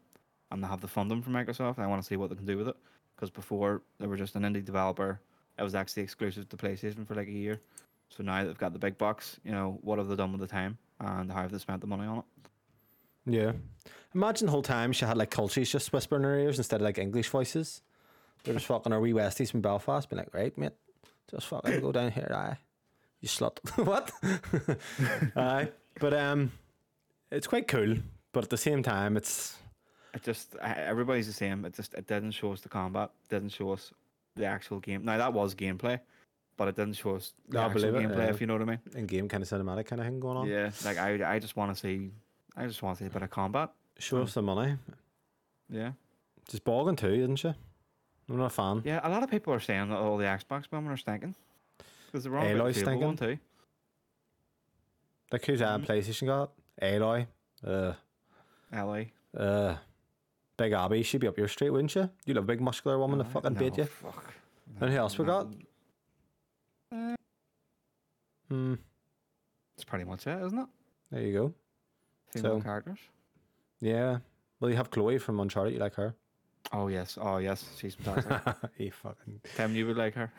and 0.50 0.62
they 0.62 0.68
have 0.68 0.80
the 0.80 0.88
funding 0.88 1.22
from 1.22 1.32
Microsoft, 1.32 1.78
I 1.78 1.86
want 1.86 2.02
to 2.02 2.06
see 2.06 2.16
what 2.16 2.30
they 2.30 2.36
can 2.36 2.46
do 2.46 2.58
with 2.58 2.68
it. 2.68 2.76
Because 3.14 3.30
before 3.30 3.82
they 3.98 4.06
were 4.06 4.16
just 4.16 4.36
an 4.36 4.42
indie 4.42 4.64
developer, 4.64 5.20
it 5.58 5.62
was 5.62 5.74
actually 5.74 6.02
exclusive 6.02 6.48
to 6.50 6.56
PlayStation 6.56 7.06
for 7.06 7.14
like 7.14 7.28
a 7.28 7.32
year. 7.32 7.60
So 8.10 8.22
now 8.22 8.44
they've 8.44 8.56
got 8.56 8.72
the 8.72 8.78
big 8.78 8.98
box, 8.98 9.40
you 9.44 9.52
know, 9.52 9.78
what 9.82 9.98
have 9.98 10.08
they 10.08 10.16
done 10.16 10.32
with 10.32 10.40
the 10.40 10.46
time 10.46 10.78
and 11.00 11.32
how 11.32 11.42
have 11.42 11.50
they 11.50 11.58
spent 11.58 11.80
the 11.80 11.86
money 11.86 12.06
on 12.06 12.18
it? 12.18 12.24
Yeah. 13.26 13.52
Imagine 14.14 14.46
the 14.46 14.52
whole 14.52 14.62
time 14.62 14.92
she 14.92 15.04
had 15.04 15.16
like 15.16 15.30
cultures 15.30 15.70
just 15.70 15.92
whispering 15.92 16.22
in 16.22 16.28
her 16.28 16.38
ears 16.38 16.58
instead 16.58 16.80
of 16.80 16.84
like 16.84 16.98
English 16.98 17.28
voices. 17.28 17.82
They're 18.44 18.54
just 18.54 18.66
fucking 18.66 18.92
our 18.92 19.00
wee 19.00 19.12
Westies 19.12 19.50
from 19.50 19.60
Belfast, 19.60 20.08
being 20.08 20.18
like, 20.18 20.32
right, 20.32 20.56
mate, 20.56 20.72
just 21.28 21.48
fucking 21.48 21.80
go 21.80 21.90
down 21.90 22.12
here, 22.12 22.30
aye. 22.32 22.58
You 23.20 23.28
slut. 23.28 23.58
what? 23.84 24.12
aye. 25.36 25.70
But 25.98 26.14
um 26.14 26.52
it's 27.31 27.47
quite 27.47 27.68
cool. 27.68 27.97
But 28.33 28.45
at 28.45 28.51
the 28.51 28.57
same 28.57 28.83
time 28.83 29.16
it's 29.16 29.57
It 30.14 30.22
just 30.22 30.57
everybody's 30.61 31.27
the 31.27 31.33
same. 31.33 31.64
It 31.64 31.74
just 31.74 31.95
it 31.95 32.07
didn't 32.07 32.33
show 32.33 32.53
us 32.53 32.61
the 32.61 32.68
combat, 32.68 33.11
didn't 33.29 33.51
show 33.51 33.72
us 33.72 33.93
the 34.35 34.45
actual 34.47 34.81
game. 34.81 35.05
Now 35.05 35.16
that 35.18 35.33
was 35.33 35.55
gameplay, 35.55 35.99
but 36.57 36.68
it 36.68 36.77
didn't 36.77 36.95
show 36.95 37.16
us 37.16 37.33
the 37.49 37.59
I 37.61 37.66
actual 37.66 37.83
gameplay. 37.93 38.18
yeah. 38.18 38.31
If 38.31 38.41
you 38.41 38.47
know 38.47 38.55
what 38.55 38.62
I 38.62 38.66
mean? 38.66 38.81
in 38.95 39.07
game 39.07 39.29
kind 39.29 39.43
of 39.43 39.49
cinematic 39.49 39.87
kind 39.87 40.01
of 40.01 40.07
thing 40.07 40.20
going 40.20 40.37
on. 40.39 40.47
Yeah. 40.49 40.70
Like 40.85 40.99
I 40.99 41.35
I 41.35 41.39
just 41.39 41.57
want 41.57 41.74
to 41.74 41.81
see 41.81 42.11
I 42.57 42.66
just 42.66 42.83
want 42.83 42.99
to 42.99 43.05
see 43.05 43.09
a 43.09 43.12
bit 43.12 43.22
of 43.22 43.31
combat. 43.31 43.70
Show 43.99 44.22
us 44.22 44.35
the 44.35 44.43
money. 44.43 44.77
Yeah. 45.70 45.93
Just 46.49 46.64
bogging 46.64 46.97
too, 46.97 47.09
isn't 47.12 47.37
she? 47.37 47.49
I'm 48.29 48.37
not 48.37 48.47
a 48.47 48.51
fan. 48.51 48.83
Yeah. 48.85 49.01
A 49.03 49.09
lot 49.09 49.22
of 49.22 49.31
people 49.31 49.53
are 49.55 49.61
saying 49.61 49.89
that 49.91 49.97
all 49.97 50.16
the 50.18 50.24
Xbox 50.24 50.64
women 50.70 50.91
are 50.93 50.97
stinking 50.97 51.35
because 52.07 52.24
they're 52.24 52.37
on 52.37 52.47
Aloy's 52.47 52.77
about 52.83 52.91
the 52.91 52.97
Fable 52.97 53.07
one 53.07 53.16
too. 53.16 53.39
Like 55.33 55.45
who's 55.45 55.59
that 55.61 55.81
Mhm. 55.81 55.87
PlayStation 55.87 56.27
got? 56.27 56.53
Aloy. 56.83 57.27
Uh 57.66 57.93
LA. 58.72 59.05
uh 59.39 59.77
Big 60.57 60.72
Abby, 60.72 61.03
she'd 61.03 61.20
be 61.20 61.27
up 61.29 61.37
your 61.37 61.49
street, 61.49 61.70
wouldn't 61.70 61.95
you? 61.95 62.09
You 62.24 62.35
love 62.35 62.45
a 62.45 62.47
big 62.47 62.61
muscular 62.61 62.99
woman 62.99 63.18
to 63.18 63.24
Uh, 63.24 63.29
fucking 63.29 63.53
no, 63.55 63.59
beat 63.59 63.77
you. 63.77 63.85
Fuck. 63.85 64.33
And 64.81 64.91
who 64.91 64.97
else 64.97 65.18
we 65.18 65.24
got? 65.27 65.49
Uh, 66.93 67.14
Hmm. 68.49 68.74
That's 69.77 69.85
pretty 69.85 70.05
much 70.05 70.27
it, 70.27 70.43
isn't 70.43 70.59
it? 70.59 70.68
There 71.11 71.20
you 71.22 71.33
go. 71.33 71.55
Female 72.31 72.59
So- 72.59 72.62
characters. 72.64 72.99
Yeah. 73.81 74.18
Well, 74.61 74.70
you 74.70 74.77
have 74.77 74.91
Chloe 74.91 75.18
from 75.18 75.39
Uncharted. 75.41 75.74
You 75.74 75.81
like 75.81 75.95
her? 75.95 76.14
Oh 76.72 76.89
yes, 76.89 77.18
oh 77.20 77.37
yes, 77.39 77.64
she's 77.79 77.95
fantastic. 77.97 78.57
you 78.79 78.91
fucking 78.91 79.41
Tim, 79.57 79.74
you 79.77 79.87
would 79.87 79.97
like 79.97 80.14
her. 80.14 80.33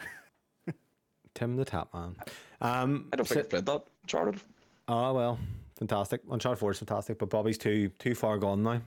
Tim 1.36 1.56
the 1.56 1.64
Tap 1.66 1.94
Man. 1.94 2.16
Um, 2.62 3.10
I 3.14 3.16
don't 3.18 3.28
think 3.28 3.28
so- 3.28 3.40
I've 3.42 3.50
played 3.50 3.66
that 3.68 3.84
Uncharted. 4.04 4.42
Oh 4.88 5.14
well, 5.14 5.38
fantastic. 5.78 6.22
Uncharted 6.30 6.60
Four 6.60 6.72
is 6.72 6.80
fantastic, 6.80 7.20
but 7.20 7.30
Bobby's 7.30 7.58
too 7.58 7.90
too 8.00 8.16
far 8.16 8.38
gone 8.38 8.64
now. 8.64 8.82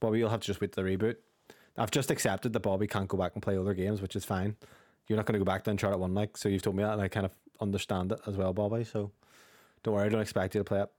Bobby, 0.00 0.18
you'll 0.18 0.30
have 0.30 0.40
to 0.40 0.46
just 0.46 0.60
wait 0.60 0.72
the 0.72 0.82
reboot. 0.82 1.16
I've 1.76 1.90
just 1.90 2.10
accepted 2.10 2.52
that 2.52 2.60
Bobby 2.60 2.86
can't 2.86 3.08
go 3.08 3.16
back 3.16 3.32
and 3.34 3.42
play 3.42 3.56
other 3.56 3.74
games, 3.74 4.02
which 4.02 4.16
is 4.16 4.24
fine. 4.24 4.56
You're 5.06 5.16
not 5.16 5.26
going 5.26 5.34
to 5.34 5.38
go 5.38 5.44
back 5.44 5.64
to 5.64 5.70
Uncharted 5.70 6.00
One, 6.00 6.14
like 6.14 6.36
so. 6.36 6.48
You've 6.48 6.62
told 6.62 6.76
me 6.76 6.82
that, 6.82 6.92
and 6.92 7.02
I 7.02 7.08
kind 7.08 7.26
of 7.26 7.32
understand 7.60 8.12
it 8.12 8.20
as 8.26 8.36
well, 8.36 8.52
Bobby. 8.52 8.84
So 8.84 9.10
don't 9.82 9.94
worry, 9.94 10.06
I 10.06 10.08
don't 10.08 10.20
expect 10.20 10.54
you 10.54 10.60
to 10.60 10.64
play 10.64 10.82
it. 10.82 10.90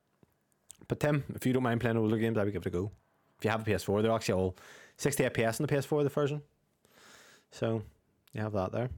But 0.88 1.00
Tim, 1.00 1.24
if 1.36 1.46
you 1.46 1.54
don't 1.54 1.64
mind 1.64 1.82
playing 1.82 1.98
older 1.98 2.18
games, 2.18 2.38
I 2.38 2.44
would 2.44 2.54
give 2.54 2.64
it 2.64 2.68
a 2.68 2.72
go. 2.72 2.92
If 3.38 3.46
you 3.46 3.52
have 3.52 3.68
a 3.68 3.70
PS4, 3.70 4.02
they're 4.02 4.12
actually 4.12 4.36
all 4.36 4.56
60 4.98 5.24
FPS 5.24 5.60
on 5.60 5.68
the 5.68 5.74
PS4, 5.74 6.04
the 6.04 6.10
version. 6.10 6.42
So 7.52 7.84
you 8.34 8.42
have 8.42 8.54
that 8.54 8.72
there. 8.72 8.90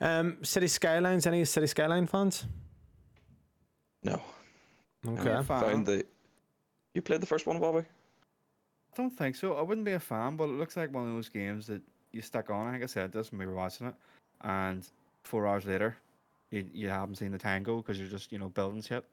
Um, 0.00 0.38
City 0.42 0.68
Skylines. 0.68 1.26
Any 1.26 1.44
City 1.44 1.66
Skyline 1.66 2.06
fans? 2.06 2.46
No. 4.02 4.20
Okay. 5.06 5.30
a 5.30 5.42
fan. 5.42 5.44
Found 5.44 5.86
the. 5.86 6.04
You 6.94 7.02
played 7.02 7.20
the 7.20 7.26
first 7.26 7.46
one, 7.46 7.58
Bobby? 7.58 7.78
I 7.80 8.96
don't 8.96 9.10
think 9.10 9.36
so. 9.36 9.54
I 9.54 9.62
wouldn't 9.62 9.84
be 9.84 9.92
a 9.92 10.00
fan, 10.00 10.36
but 10.36 10.44
it 10.44 10.58
looks 10.58 10.76
like 10.76 10.92
one 10.92 11.08
of 11.08 11.14
those 11.14 11.28
games 11.28 11.66
that 11.68 11.80
you 12.12 12.20
stick 12.20 12.50
on. 12.50 12.66
I 12.66 12.72
think 12.72 12.82
I 12.82 12.86
said 12.86 13.12
this 13.12 13.30
when 13.30 13.38
we 13.38 13.46
were 13.46 13.54
watching 13.54 13.86
it, 13.86 13.94
and 14.42 14.86
four 15.22 15.46
hours 15.46 15.64
later, 15.64 15.96
you, 16.50 16.66
you 16.72 16.88
haven't 16.88 17.14
seen 17.16 17.30
the 17.30 17.38
tango 17.38 17.76
because 17.78 17.98
you're 17.98 18.08
just 18.08 18.32
you 18.32 18.38
know 18.38 18.48
building 18.48 18.82
shit. 18.82 19.04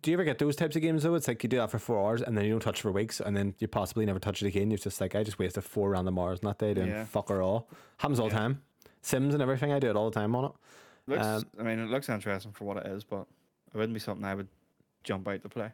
Do 0.00 0.10
you 0.10 0.16
ever 0.16 0.24
get 0.24 0.38
those 0.38 0.56
types 0.56 0.74
of 0.74 0.80
games 0.82 1.02
though? 1.02 1.14
It's 1.14 1.28
like 1.28 1.42
you 1.42 1.48
do 1.50 1.58
that 1.58 1.70
for 1.70 1.78
four 1.78 1.98
hours 2.00 2.22
and 2.22 2.36
then 2.36 2.46
you 2.46 2.50
don't 2.52 2.60
touch 2.60 2.78
it 2.78 2.82
for 2.82 2.90
weeks 2.90 3.20
and 3.20 3.36
then 3.36 3.54
you 3.58 3.68
possibly 3.68 4.06
never 4.06 4.18
touch 4.18 4.42
it 4.42 4.48
again. 4.48 4.70
You're 4.70 4.78
just 4.78 5.02
like, 5.02 5.14
I 5.14 5.22
just 5.22 5.38
wasted 5.38 5.64
four 5.64 5.90
random 5.90 6.18
hours 6.18 6.38
in 6.40 6.48
that 6.48 6.56
day 6.58 6.72
doing 6.72 6.88
Yeah. 6.88 7.04
fucker 7.04 7.44
all. 7.44 7.68
Happens 7.98 8.18
all 8.18 8.28
the 8.30 8.34
Yeah. 8.34 8.38
time. 8.40 8.62
Sims 9.02 9.34
and 9.34 9.42
everything, 9.42 9.70
I 9.70 9.78
do 9.78 9.90
it 9.90 9.96
all 9.96 10.08
the 10.08 10.18
time 10.18 10.34
on 10.34 10.46
it. 10.46 10.52
Looks, 11.08 11.26
Um, 11.26 11.44
I 11.60 11.62
mean, 11.64 11.78
it 11.78 11.90
looks 11.90 12.08
interesting 12.08 12.52
for 12.52 12.64
what 12.64 12.78
it 12.78 12.86
is, 12.86 13.04
but 13.04 13.26
it 13.72 13.76
wouldn't 13.76 13.94
be 13.94 14.00
something 14.00 14.24
I 14.24 14.34
would 14.34 14.48
jump 15.04 15.26
out 15.28 15.42
to 15.42 15.48
play. 15.48 15.70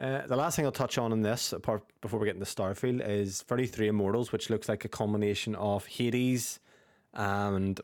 Uh, 0.00 0.26
the 0.26 0.36
last 0.36 0.54
thing 0.56 0.64
I'll 0.64 0.70
touch 0.72 0.96
on 0.98 1.12
in 1.12 1.22
this, 1.22 1.52
apart 1.52 1.82
before 2.00 2.20
we 2.20 2.26
get 2.26 2.36
into 2.36 2.46
Starfield, 2.46 3.06
is 3.06 3.42
33 3.42 3.88
Immortals, 3.88 4.30
which 4.30 4.48
looks 4.48 4.68
like 4.68 4.84
a 4.84 4.88
combination 4.88 5.54
of 5.56 5.86
Hades 5.86 6.60
and 7.14 7.80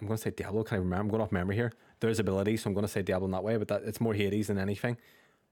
I'm 0.00 0.06
going 0.06 0.16
to 0.16 0.22
say 0.22 0.30
Diablo. 0.30 0.62
Can 0.62 0.76
I 0.76 0.78
remember? 0.78 1.02
I'm 1.02 1.08
going 1.08 1.20
off 1.22 1.32
memory 1.32 1.56
here. 1.56 1.72
There's 2.00 2.18
ability, 2.18 2.56
so 2.56 2.68
I'm 2.68 2.74
going 2.74 2.86
to 2.86 2.90
say 2.90 3.02
Diablo 3.02 3.26
in 3.26 3.32
that 3.32 3.44
way, 3.44 3.58
but 3.58 3.68
that 3.68 3.82
it's 3.84 4.00
more 4.00 4.14
Hades 4.14 4.46
than 4.46 4.58
anything. 4.58 4.96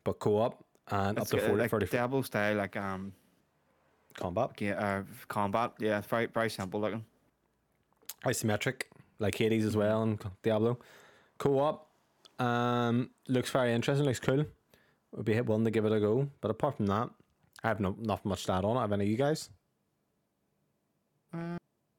But 0.05 0.19
co-op 0.19 0.65
and 0.91 1.19
It's 1.19 1.27
up 1.27 1.31
to 1.33 1.37
got, 1.37 1.47
40, 1.47 1.61
like 1.63 1.71
40 1.71 1.87
Diablo 1.87 2.23
style, 2.23 2.57
like 2.57 2.75
um, 2.79 3.13
combat. 4.15 4.57
ga- 4.57 4.73
uh, 4.73 5.03
combat. 5.29 5.73
Yeah, 5.79 6.01
very 6.01 6.25
very 6.27 6.49
simple 6.49 6.81
looking. 6.81 7.05
isometric 8.25 8.83
like 9.19 9.35
Hades 9.35 9.67
as 9.67 9.77
well 9.77 10.03
and 10.03 10.19
Diablo. 10.43 10.79
Co-op 11.37 11.88
um, 12.39 13.11
looks 13.29 13.51
very 13.51 13.73
interesting. 13.73 14.07
Looks 14.07 14.21
cool. 14.21 14.45
Would 15.13 15.25
be 15.25 15.35
hit 15.35 15.47
willing 15.47 15.65
to 15.65 15.71
give 15.71 15.85
it 15.87 15.93
a 15.93 16.01
go. 16.01 16.29
But 16.41 16.51
apart 16.51 16.77
from 16.77 16.87
that, 16.87 17.11
I 17.65 17.69
have 17.69 17.81
no 17.81 17.97
not 17.99 18.25
much 18.25 18.45
to 18.47 18.53
add 18.53 18.65
on 18.65 18.77
it. 18.77 18.81
Have 18.81 18.93
any 18.93 19.05
of 19.05 19.11
you 19.11 19.17
guys? 19.17 19.51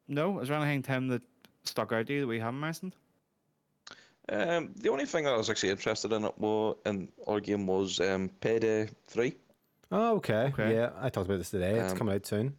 No, 0.07 0.39
is 0.39 0.47
there 0.47 0.57
anything 0.57 0.81
Tim 0.81 1.07
that 1.09 1.21
stuck 1.63 1.91
out 1.91 2.07
to 2.07 2.13
you 2.13 2.21
that 2.21 2.27
we 2.27 2.39
haven't 2.39 2.59
mentioned? 2.59 2.95
Um, 4.29 4.71
the 4.75 4.89
only 4.89 5.05
thing 5.05 5.27
I 5.27 5.35
was 5.35 5.49
actually 5.49 5.69
interested 5.69 6.11
in 6.13 6.23
it 6.23 6.37
was 6.37 6.77
in 6.85 7.09
our 7.27 7.39
game 7.39 7.65
was 7.67 7.99
um, 7.99 8.29
Payday 8.41 8.89
Three. 9.07 9.35
Oh, 9.91 10.15
okay. 10.17 10.51
Okay. 10.53 10.75
Yeah, 10.75 10.91
I 10.99 11.09
talked 11.09 11.27
about 11.27 11.37
this 11.39 11.49
today. 11.49 11.79
it's 11.79 11.91
Um, 11.93 11.97
coming 11.97 12.15
out 12.15 12.25
soon. 12.25 12.55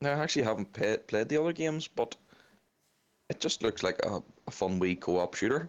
Now, 0.00 0.10
I 0.12 0.22
actually 0.22 0.44
haven't 0.44 0.72
pay, 0.72 0.96
played 0.96 1.28
the 1.28 1.38
other 1.40 1.52
games, 1.52 1.88
but 1.88 2.16
it 3.28 3.40
just 3.40 3.62
looks 3.62 3.82
like 3.82 3.98
a, 4.04 4.22
a 4.46 4.50
fun 4.50 4.78
wee 4.78 4.94
co-op 4.96 5.34
shooter. 5.34 5.68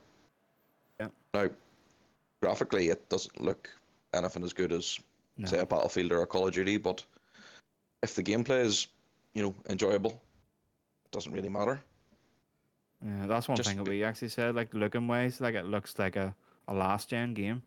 Yeah. 1.33 1.43
Now, 1.43 1.49
graphically, 2.41 2.89
it 2.89 3.07
doesn't 3.09 3.41
look 3.41 3.69
anything 4.13 4.43
as 4.43 4.53
good 4.53 4.71
as 4.71 4.99
No. 5.37 5.47
say 5.47 5.59
a 5.59 5.65
Battlefield 5.65 6.11
or 6.11 6.21
a 6.21 6.27
Call 6.27 6.47
of 6.47 6.53
Duty, 6.53 6.77
but 6.77 7.03
if 8.03 8.15
the 8.15 8.23
gameplay 8.23 8.61
is, 8.61 8.87
you 9.33 9.43
know, 9.43 9.55
enjoyable, 9.69 10.21
it 11.05 11.11
doesn't 11.11 11.31
really 11.31 11.49
matter. 11.49 11.81
Yeah, 13.05 13.27
that's 13.27 13.47
one 13.47 13.55
Just 13.55 13.69
thing 13.69 13.77
that 13.77 13.89
we 13.89 14.03
actually 14.03 14.29
said. 14.29 14.55
Like 14.55 14.73
looking 14.73 15.07
wise, 15.07 15.39
like 15.39 15.55
it 15.55 15.65
looks 15.65 15.97
like 15.97 16.17
a, 16.17 16.35
a 16.67 16.73
last 16.73 17.09
gen 17.09 17.33
game. 17.33 17.61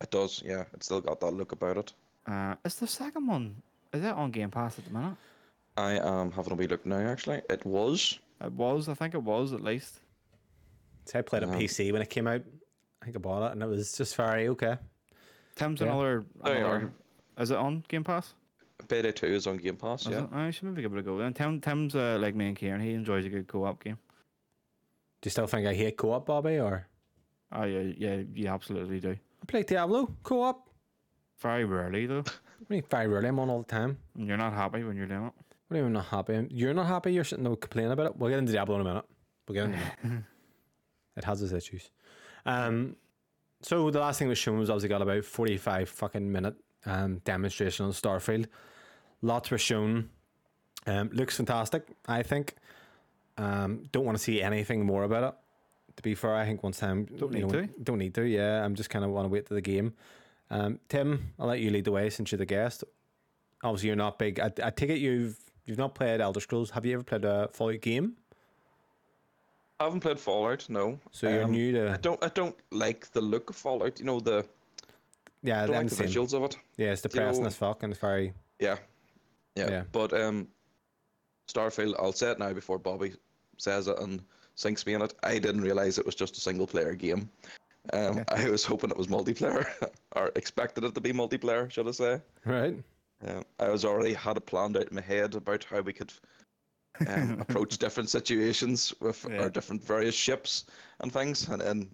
It 0.00 0.10
does, 0.10 0.42
yeah. 0.44 0.64
It's 0.74 0.86
still 0.86 1.00
got 1.00 1.20
that 1.20 1.30
look 1.30 1.52
about 1.52 1.76
it. 1.78 1.92
Uh, 2.26 2.56
is 2.64 2.74
the 2.76 2.86
second 2.86 3.26
one? 3.26 3.62
Is 3.92 4.02
that 4.02 4.16
on 4.16 4.32
Game 4.32 4.50
Pass 4.50 4.78
at 4.78 4.84
the 4.84 4.90
minute? 4.90 5.16
I 5.76 5.92
am 5.92 6.32
having 6.32 6.52
a 6.52 6.56
wee 6.56 6.66
look 6.66 6.84
now. 6.84 6.98
Actually, 6.98 7.42
it 7.48 7.64
was. 7.64 8.18
It 8.40 8.52
was. 8.52 8.88
I 8.88 8.94
think 8.94 9.14
it 9.14 9.22
was 9.22 9.52
at 9.52 9.60
least. 9.60 10.00
So 11.04 11.18
I 11.18 11.22
played 11.22 11.42
a 11.44 11.48
um, 11.48 11.54
PC 11.54 11.92
when 11.92 12.02
it 12.02 12.10
came 12.10 12.26
out. 12.26 12.42
I 13.04 13.06
think 13.06 13.16
I 13.16 13.20
bought 13.20 13.46
it 13.48 13.52
and 13.52 13.62
it 13.62 13.66
was 13.66 13.92
just 13.92 14.16
very 14.16 14.48
okay. 14.48 14.78
Tim's 15.56 15.82
Yeah. 15.82 15.88
another. 15.88 16.24
There 16.42 16.54
you 16.54 16.64
another 16.64 16.92
is 17.38 17.50
it 17.50 17.58
on 17.58 17.84
Game 17.86 18.02
Pass? 18.02 18.32
Payday 18.88 19.12
2 19.12 19.26
is 19.26 19.46
on 19.46 19.58
Game 19.58 19.76
Pass, 19.76 20.06
Is 20.06 20.12
yeah. 20.12 20.24
it? 20.24 20.32
I 20.32 20.50
should 20.50 20.64
maybe 20.64 20.80
give 20.80 20.94
it 20.94 20.98
a 21.00 21.02
go. 21.02 21.18
And 21.18 21.36
Tim, 21.36 21.60
Tim's 21.60 21.94
uh, 21.94 22.16
like 22.18 22.34
me 22.34 22.46
and 22.48 22.56
Kieran. 22.56 22.80
He 22.80 22.94
enjoys 22.94 23.26
a 23.26 23.28
good 23.28 23.46
co-op 23.46 23.84
game. 23.84 23.98
Do 25.20 25.26
you 25.26 25.30
still 25.30 25.46
think 25.46 25.66
I 25.66 25.74
hate 25.74 25.98
co-op, 25.98 26.24
Bobby? 26.24 26.58
Or 26.58 26.86
Oh 27.52 27.64
yeah, 27.64 27.92
yeah, 27.98 28.22
you 28.32 28.48
absolutely 28.48 29.00
do. 29.00 29.10
I 29.10 29.44
play 29.46 29.64
Diablo 29.64 30.16
co-op. 30.22 30.70
Very 31.40 31.66
rarely 31.66 32.06
though. 32.06 32.24
I 32.60 32.64
mean, 32.70 32.84
very 32.90 33.06
rarely. 33.06 33.28
I'm 33.28 33.38
on 33.38 33.50
all 33.50 33.58
the 33.58 33.64
time. 33.66 33.98
And 34.16 34.26
you're 34.26 34.38
not 34.38 34.54
happy 34.54 34.82
when 34.82 34.96
you're 34.96 35.06
doing 35.06 35.26
it. 35.26 35.32
What 35.68 35.74
do 35.74 35.76
you 35.76 35.82
mean 35.84 35.92
not 35.92 36.06
happy? 36.06 36.46
You're 36.50 36.72
not 36.72 36.86
happy. 36.86 37.12
You're 37.12 37.24
sitting 37.24 37.44
there 37.44 37.54
complaining 37.56 37.92
about 37.92 38.06
it. 38.06 38.16
We'll 38.16 38.30
get 38.30 38.38
into 38.38 38.52
Diablo 38.52 38.76
in 38.76 38.80
a 38.80 38.84
minute. 38.84 39.04
We'll 39.46 39.54
get 39.54 39.64
into 39.66 39.78
it. 39.78 40.22
it 41.16 41.24
has 41.24 41.42
its 41.42 41.52
issues. 41.52 41.90
Um, 42.46 42.96
so 43.62 43.90
the 43.90 44.00
last 44.00 44.18
thing 44.18 44.28
was 44.28 44.38
shown 44.38 44.58
was 44.58 44.70
obviously 44.70 44.88
got 44.88 45.02
about 45.02 45.24
forty-five 45.24 45.88
fucking 45.88 46.30
minute 46.30 46.54
um 46.86 47.18
demonstration 47.24 47.86
on 47.86 47.92
Starfield. 47.92 48.46
Lots 49.22 49.50
were 49.50 49.58
shown. 49.58 50.10
Um, 50.86 51.10
looks 51.12 51.36
fantastic. 51.36 51.86
I 52.06 52.22
think. 52.22 52.54
Um, 53.38 53.88
don't 53.90 54.04
want 54.04 54.16
to 54.16 54.22
see 54.22 54.42
anything 54.42 54.84
more 54.84 55.02
about 55.02 55.24
it. 55.24 55.34
To 55.96 56.02
be 56.02 56.14
fair, 56.14 56.34
I 56.34 56.44
think 56.44 56.62
once 56.62 56.78
time 56.78 57.06
Don't 57.18 57.32
need 57.32 57.46
know, 57.46 57.62
to. 57.62 57.68
Don't 57.82 57.98
need 57.98 58.14
to. 58.14 58.22
Yeah, 58.24 58.64
I'm 58.64 58.74
just 58.74 58.90
kind 58.90 59.04
of 59.04 59.10
want 59.12 59.26
to 59.26 59.28
wait 59.28 59.46
to 59.46 59.54
the 59.54 59.60
game. 59.60 59.94
Um, 60.50 60.78
Tim, 60.88 61.32
I'll 61.38 61.46
let 61.46 61.60
you 61.60 61.70
lead 61.70 61.84
the 61.84 61.92
way 61.92 62.10
since 62.10 62.32
you're 62.32 62.38
the 62.38 62.46
guest. 62.46 62.84
Obviously, 63.62 63.88
you're 63.88 63.96
not 63.96 64.18
big. 64.18 64.38
I, 64.40 64.52
I 64.62 64.70
take 64.70 64.90
it 64.90 64.98
you've 64.98 65.38
you've 65.64 65.78
not 65.78 65.94
played 65.94 66.20
Elder 66.20 66.40
Scrolls. 66.40 66.70
Have 66.70 66.84
you 66.84 66.94
ever 66.94 67.02
played 67.02 67.24
a 67.24 67.48
Fallout 67.52 67.80
game? 67.80 68.16
I 69.80 69.84
haven't 69.84 70.00
played 70.00 70.20
Fallout, 70.20 70.68
no. 70.68 70.98
So 71.10 71.28
you're 71.28 71.44
Um, 71.44 71.50
new 71.50 71.88
I 71.88 71.96
to 71.96 71.98
don't 71.98 72.22
I 72.24 72.28
don't 72.28 72.56
like 72.70 73.10
the 73.12 73.20
look 73.20 73.50
of 73.50 73.56
Fallout, 73.56 73.98
you 73.98 74.04
know, 74.06 74.20
the 74.20 74.46
yeah. 75.42 75.62
I 75.62 75.66
don't 75.66 75.76
like 75.76 75.88
the 75.88 76.04
visuals 76.04 76.32
of 76.32 76.42
it. 76.44 76.56
Yeah, 76.76 76.92
it's 76.92 77.04
you 77.04 77.10
depressing 77.10 77.42
know- 77.42 77.48
as 77.48 77.56
fuck 77.56 77.82
and 77.82 77.92
it's 77.92 78.00
very 78.00 78.32
Yeah. 78.60 78.78
Yeah. 79.56 79.70
Yeah. 79.70 79.82
But 79.92 80.12
um 80.12 80.48
Starfield, 81.48 81.94
I'll 81.98 82.12
say 82.12 82.30
it 82.30 82.38
now 82.38 82.52
before 82.52 82.78
Bobby 82.78 83.14
says 83.58 83.88
it 83.88 83.98
and 83.98 84.22
sinks 84.54 84.86
me 84.86 84.94
in 84.94 85.02
it. 85.02 85.12
I 85.22 85.38
didn't 85.38 85.60
realise 85.62 85.98
it 85.98 86.06
was 86.06 86.14
just 86.14 86.36
a 86.38 86.40
single 86.40 86.66
player 86.66 86.94
game. 86.94 87.28
Um, 87.92 88.24
I 88.28 88.48
was 88.48 88.64
hoping 88.64 88.90
it 88.90 88.96
was 88.96 89.08
multiplayer, 89.08 89.66
or 90.16 90.30
expected 90.36 90.84
it 90.84 90.94
to 90.94 91.00
be 91.00 91.12
multiplayer, 91.12 91.70
should 91.70 91.88
I 91.88 91.90
say. 91.90 92.20
right. 92.46 92.76
Um, 93.26 93.42
I 93.58 93.68
was 93.68 93.84
already 93.84 94.12
had 94.12 94.36
it 94.36 94.44
planned 94.46 94.76
out 94.76 94.88
in 94.88 94.94
my 94.96 95.00
head 95.00 95.34
about 95.34 95.64
how 95.64 95.80
we 95.80 95.92
could 95.92 96.12
um, 97.08 97.40
approach 97.40 97.78
different 97.78 98.08
situations 98.10 98.94
with 99.00 99.26
Yeah. 99.30 99.42
our 99.42 99.50
different 99.50 99.82
various 99.84 100.14
ships 100.14 100.64
and 101.00 101.12
things. 101.12 101.48
And 101.48 101.60
then 101.60 101.90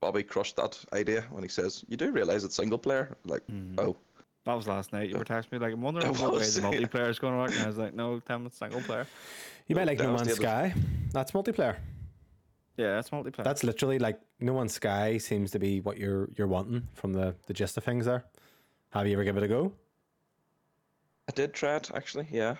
Bobby 0.00 0.22
crushed 0.22 0.56
that 0.56 0.78
idea 0.92 1.22
when 1.30 1.42
he 1.42 1.48
says, 1.48 1.84
"You 1.88 1.96
do 1.96 2.10
realize 2.12 2.44
it's 2.44 2.56
single 2.56 2.78
player?" 2.78 3.16
Like, 3.24 3.46
Mhm. 3.46 3.78
oh, 3.78 3.96
That 4.44 4.54
was 4.54 4.66
last 4.68 4.92
night. 4.92 5.08
You 5.08 5.16
were 5.16 5.24
texting 5.24 5.52
me 5.52 5.58
like, 5.58 5.72
I'm 5.72 5.80
wondering 5.80 6.06
It 6.14 6.20
what 6.20 6.32
way 6.34 6.46
the 6.46 6.60
yeah. 6.60 6.70
multiplayer's 6.70 7.18
going 7.18 7.32
to 7.32 7.38
work. 7.38 7.50
And 7.52 7.60
I 7.60 7.66
was 7.66 7.78
like, 7.78 7.94
no, 7.94 8.20
Tim, 8.20 8.44
it's 8.44 8.58
single 8.58 8.82
player. 8.82 9.06
You 9.68 9.74
might 9.76 9.86
like 9.86 9.98
No 10.00 10.08
Man's 10.08 10.36
Devastated. 10.36 10.42
Sky. 10.42 10.74
That's 11.12 11.30
multiplayer. 11.32 11.76
Yeah, 12.76 12.96
that's 12.96 13.08
multiplayer. 13.08 13.42
That's 13.44 13.64
literally 13.64 13.98
like 13.98 14.20
No 14.40 14.52
Man's 14.54 14.74
Sky 14.74 15.16
seems 15.16 15.50
to 15.52 15.58
be 15.58 15.80
what 15.80 15.96
you're 15.96 16.28
you're 16.36 16.46
wanting 16.48 16.86
from 16.92 17.14
the 17.14 17.34
the 17.46 17.54
gist 17.54 17.78
of 17.78 17.84
things 17.84 18.04
there. 18.04 18.24
Have 18.90 19.06
you 19.06 19.14
ever 19.14 19.24
given 19.24 19.42
it 19.42 19.46
a 19.46 19.48
go? 19.48 19.72
I 21.28 21.32
did 21.32 21.54
try 21.54 21.76
it 21.76 21.90
actually. 21.94 22.26
Yeah. 22.30 22.56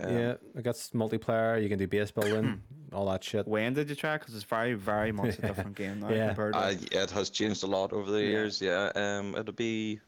Um, 0.00 0.12
yeah, 0.16 0.34
it 0.54 0.62
got 0.62 0.76
multiplayer. 0.94 1.60
You 1.60 1.68
can 1.68 1.78
do 1.78 1.86
base 1.88 2.10
building, 2.12 2.62
all 2.92 3.06
that 3.06 3.24
shit. 3.24 3.48
when 3.48 3.74
did 3.74 3.88
you 3.88 3.96
try? 3.96 4.16
Because 4.16 4.34
it's 4.34 4.44
very, 4.44 4.74
very 4.74 5.10
much 5.10 5.38
a 5.38 5.42
different 5.48 5.74
game 5.74 6.00
now 6.00 6.10
Yeah. 6.10 6.28
compared 6.28 6.52
to. 6.54 6.58
Uh, 6.60 6.74
it 6.92 7.10
has 7.10 7.30
changed 7.30 7.64
a 7.64 7.66
lot 7.66 7.92
over 7.92 8.10
the 8.10 8.22
Yeah. 8.22 8.28
years. 8.28 8.60
Yeah. 8.60 8.92
Um, 8.94 9.34
it'll 9.34 9.52
be 9.54 9.98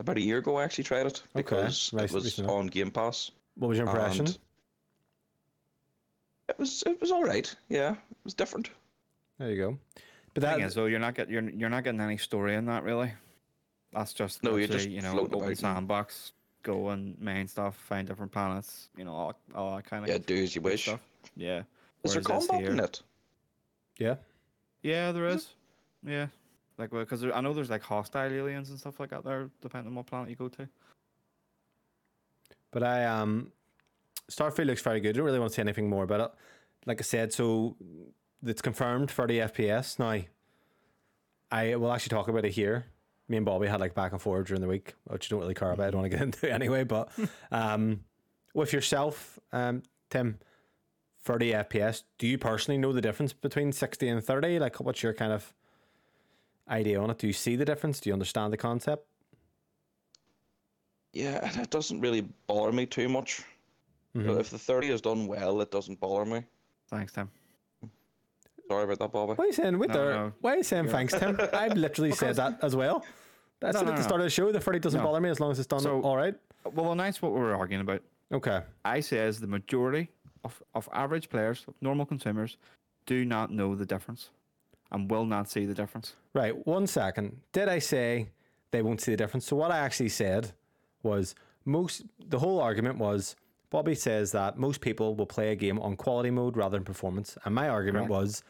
about 0.00 0.16
a 0.16 0.20
year 0.22 0.38
ago. 0.38 0.56
I 0.56 0.64
actually 0.64 0.84
tried 0.84 1.06
it 1.06 1.22
because 1.34 1.92
right, 1.92 2.04
it 2.04 2.12
was 2.12 2.38
on 2.40 2.66
Game 2.68 2.90
Pass. 2.90 3.30
What 3.56 3.68
was 3.68 3.78
your 3.78 3.86
impression? 3.86 4.26
It 6.48 6.58
was 6.58 6.82
it 6.86 7.00
was 7.00 7.10
all 7.10 7.24
right. 7.24 7.54
Yeah, 7.68 7.92
it 7.92 8.24
was 8.24 8.34
different. 8.34 8.70
There 9.38 9.50
you 9.50 9.56
go. 9.56 9.78
But 10.34 10.34
The 10.34 10.40
that 10.40 10.56
thing 10.56 10.64
is, 10.64 10.74
though, 10.74 10.86
you're 10.86 10.98
not 10.98 11.14
get 11.14 11.30
you're 11.30 11.48
you're 11.50 11.70
not 11.70 11.84
getting 11.84 12.00
any 12.00 12.16
story 12.18 12.54
in 12.54 12.66
that 12.66 12.84
really. 12.84 13.12
That's 13.92 14.12
just 14.12 14.42
No, 14.42 14.50
you're 14.50 14.60
literally, 14.62 14.78
just 14.84 14.90
you 14.90 15.00
know 15.02 15.18
open 15.20 15.34
about 15.38 15.48
and- 15.48 15.58
sandbox, 15.58 16.32
go 16.64 16.88
and 16.88 17.16
main 17.20 17.46
stuff, 17.46 17.76
find 17.76 18.08
different 18.08 18.32
planets, 18.32 18.88
you 18.96 19.04
know 19.04 19.12
all, 19.14 19.34
all 19.54 19.76
that 19.76 19.84
kind 19.88 20.02
of 20.04 20.08
Yeah, 20.10 20.18
do 20.18 20.34
as 20.42 20.56
you 20.56 20.60
wish. 20.60 20.82
stuff. 20.82 21.00
Yeah. 21.36 21.62
Is 22.02 22.12
there 22.12 22.22
Whereas 22.22 22.26
this 22.26 22.48
combat 22.48 22.72
in 22.72 22.80
it? 22.80 23.02
yeah. 23.98 24.16
Yeah, 24.82 25.12
there 25.12 25.26
is. 25.28 25.54
Yeah, 26.06 26.26
like 26.76 26.92
well, 26.92 27.02
because 27.04 27.24
I 27.24 27.40
know 27.40 27.54
there's 27.54 27.70
like 27.70 27.82
hostile 27.82 28.30
aliens 28.32 28.68
and 28.70 28.78
stuff 28.78 28.98
like 29.00 29.10
that 29.10 29.24
there, 29.24 29.48
depending 29.62 29.88
on 29.92 29.94
what 29.94 30.06
planet 30.06 30.28
you 30.28 30.36
go 30.36 30.48
to. 30.48 30.68
But 32.70 32.82
I 32.82 33.04
um 33.04 33.52
Starfield 34.30 34.66
looks 34.66 34.82
very 34.82 35.00
good. 35.00 35.10
I 35.10 35.18
don't 35.18 35.24
really 35.26 35.38
want 35.38 35.52
to 35.52 35.54
say 35.54 35.62
anything 35.62 35.88
more 35.88 36.04
about 36.04 36.20
it. 36.20 36.30
Like 36.86 37.00
I 37.00 37.04
said, 37.04 37.32
so 37.32 37.76
it's 38.44 38.60
confirmed 38.60 39.10
30 39.10 39.36
FPS. 39.36 39.98
Now 39.98 40.22
I 41.50 41.76
will 41.76 41.92
actually 41.92 42.10
talk 42.10 42.28
about 42.28 42.44
it 42.44 42.52
here. 42.52 42.86
Me 43.28 43.36
and 43.38 43.46
Bobby 43.46 43.66
had 43.66 43.80
like 43.80 43.94
back 43.94 44.12
and 44.12 44.20
forth 44.20 44.46
during 44.46 44.60
the 44.60 44.68
week, 44.68 44.94
which 45.04 45.30
you 45.30 45.34
don't 45.34 45.40
really 45.40 45.54
care 45.54 45.72
about. 45.72 45.86
I 45.86 45.90
don't 45.90 46.02
want 46.02 46.12
to 46.12 46.16
get 46.18 46.22
into 46.26 46.52
anyway. 46.52 46.84
But 46.84 47.10
um 47.50 48.00
with 48.54 48.72
yourself, 48.72 49.38
um, 49.52 49.82
Tim, 50.10 50.38
30 51.22 51.52
FPS, 51.52 52.02
do 52.18 52.26
you 52.28 52.38
personally 52.38 52.78
know 52.78 52.92
the 52.92 53.00
difference 53.00 53.32
between 53.32 53.72
60 53.72 54.08
and 54.08 54.22
30? 54.22 54.58
Like 54.60 54.78
what's 54.80 55.02
your 55.02 55.12
kind 55.14 55.32
of 55.32 55.52
idea 56.68 57.00
on 57.00 57.10
it? 57.10 57.18
Do 57.18 57.26
you 57.26 57.32
see 57.32 57.56
the 57.56 57.64
difference? 57.64 57.98
Do 58.00 58.10
you 58.10 58.14
understand 58.14 58.52
the 58.52 58.56
concept? 58.56 59.06
Yeah, 61.12 61.40
and 61.46 61.56
it 61.62 61.70
doesn't 61.70 62.00
really 62.00 62.28
bother 62.46 62.72
me 62.72 62.86
too 62.86 63.08
much. 63.08 63.42
Mhm. 64.16 64.38
If 64.40 64.50
the 64.50 64.58
thirty 64.58 64.90
is 64.90 65.00
done 65.00 65.26
well, 65.26 65.60
it 65.60 65.70
doesn't 65.70 65.98
bother 66.00 66.24
me. 66.24 66.44
Thanks, 66.88 67.12
Tim. 67.12 67.30
Sorry 68.68 68.84
about 68.84 68.98
that, 68.98 69.12
Bobby. 69.12 69.32
Why 69.34 69.44
are 69.44 69.46
you 69.48 69.52
saying 69.52 69.78
with 69.78 69.90
No, 69.90 69.94
there? 69.94 70.14
no. 70.14 70.32
Why 70.40 70.54
are 70.54 70.56
you 70.56 70.62
saying 70.62 70.88
thanks, 70.88 71.12
Tim? 71.12 71.38
I've 71.52 71.76
literally 71.76 72.12
said 72.12 72.36
that 72.36 72.58
as 72.62 72.74
well. 72.74 73.04
That's 73.60 73.74
No, 73.74 73.80
it 73.82 73.84
no, 73.84 73.90
at 73.90 73.96
the 73.96 74.02
no. 74.02 74.06
start 74.08 74.20
of 74.20 74.24
the 74.24 74.30
show. 74.30 74.50
The 74.52 74.60
30 74.60 74.78
doesn't 74.78 75.00
No. 75.00 75.06
bother 75.06 75.20
me 75.20 75.28
as 75.30 75.40
long 75.40 75.50
as 75.50 75.58
it's 75.58 75.66
done 75.66 75.80
So- 75.80 76.00
all 76.02 76.16
right. 76.16 76.34
Well, 76.72 76.94
that's 76.94 77.20
what 77.20 77.32
we 77.32 77.40
were 77.40 77.54
arguing 77.54 77.82
about. 77.82 78.02
Okay. 78.32 78.62
I 78.84 79.00
say 79.00 79.16
says 79.18 79.38
the 79.38 79.46
majority 79.46 80.08
of, 80.44 80.62
of 80.74 80.88
average 80.92 81.28
players, 81.28 81.64
of 81.68 81.74
normal 81.82 82.06
consumers, 82.06 82.56
do 83.06 83.24
not 83.24 83.50
know 83.50 83.74
the 83.74 83.84
difference 83.84 84.30
and 84.90 85.10
will 85.10 85.26
not 85.26 85.50
see 85.50 85.66
the 85.66 85.74
difference. 85.74 86.14
Right. 86.32 86.66
One 86.66 86.86
second. 86.86 87.38
Did 87.52 87.68
I 87.68 87.78
say 87.80 88.30
they 88.70 88.80
won't 88.80 89.00
see 89.02 89.10
the 89.10 89.16
difference? 89.18 89.44
So 89.46 89.56
what 89.56 89.70
I 89.70 89.78
actually 89.78 90.08
said 90.08 90.52
was 91.02 91.34
most. 91.66 92.04
The 92.28 92.38
whole 92.38 92.60
argument 92.60 92.96
was 92.98 93.36
Bobby 93.74 93.96
says 93.96 94.30
that 94.30 94.56
most 94.56 94.80
people 94.80 95.16
will 95.16 95.26
play 95.26 95.50
a 95.50 95.56
game 95.56 95.80
on 95.80 95.96
quality 95.96 96.30
mode 96.30 96.56
rather 96.56 96.76
than 96.78 96.84
performance, 96.84 97.36
and 97.44 97.52
my 97.52 97.68
argument 97.68 98.06
Correct. 98.06 98.22
was 98.22 98.44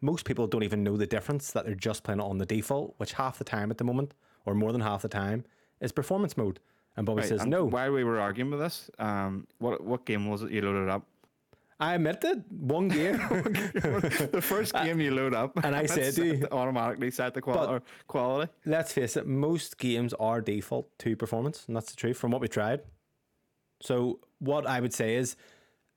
most 0.00 0.24
people 0.24 0.46
don't 0.46 0.62
even 0.62 0.82
know 0.82 0.96
the 0.96 1.06
difference 1.06 1.50
that 1.52 1.66
they're 1.66 1.74
just 1.74 2.02
playing 2.02 2.18
it 2.20 2.22
on 2.24 2.38
the 2.38 2.46
default, 2.46 2.94
which 2.96 3.12
half 3.12 3.36
the 3.36 3.44
time 3.44 3.70
at 3.70 3.76
the 3.76 3.84
moment, 3.84 4.14
or 4.46 4.54
more 4.54 4.72
than 4.72 4.80
half 4.80 5.02
the 5.02 5.08
time, 5.08 5.44
is 5.82 5.92
performance 5.92 6.34
mode. 6.38 6.60
And 6.96 7.04
Bobby 7.04 7.20
Right, 7.20 7.28
says 7.28 7.42
and 7.42 7.50
no. 7.50 7.66
While 7.66 7.92
we 7.92 8.04
were 8.04 8.18
arguing 8.18 8.50
with 8.52 8.60
this, 8.60 8.90
um, 8.98 9.46
what 9.58 9.84
what 9.84 10.06
game 10.06 10.30
was 10.30 10.40
it 10.44 10.50
you 10.50 10.62
loaded 10.62 10.88
up? 10.88 11.02
I 11.78 11.94
admit 11.96 12.24
it. 12.24 12.38
One 12.50 12.88
game. 12.88 13.16
the 14.38 14.40
first 14.42 14.72
game 14.72 14.98
you 14.98 15.10
load 15.14 15.34
up, 15.34 15.62
and 15.62 15.76
I 15.76 15.84
said 15.96 16.14
to 16.14 16.24
you- 16.24 16.48
automatically 16.50 17.10
set 17.10 17.34
the 17.34 17.42
qual- 17.42 17.56
But- 17.58 17.68
or 17.68 17.82
quality. 18.08 18.50
let's 18.64 18.94
face 18.94 19.14
it, 19.18 19.26
most 19.26 19.76
games 19.76 20.14
are 20.14 20.40
default 20.40 20.86
to 21.00 21.16
performance, 21.16 21.64
and 21.66 21.76
that's 21.76 21.90
the 21.90 21.96
truth 21.96 22.16
from 22.16 22.30
what 22.30 22.40
we 22.40 22.48
tried. 22.48 22.80
So 23.82 24.20
what 24.40 24.66
I 24.66 24.80
would 24.80 24.92
say 24.92 25.14
is 25.14 25.36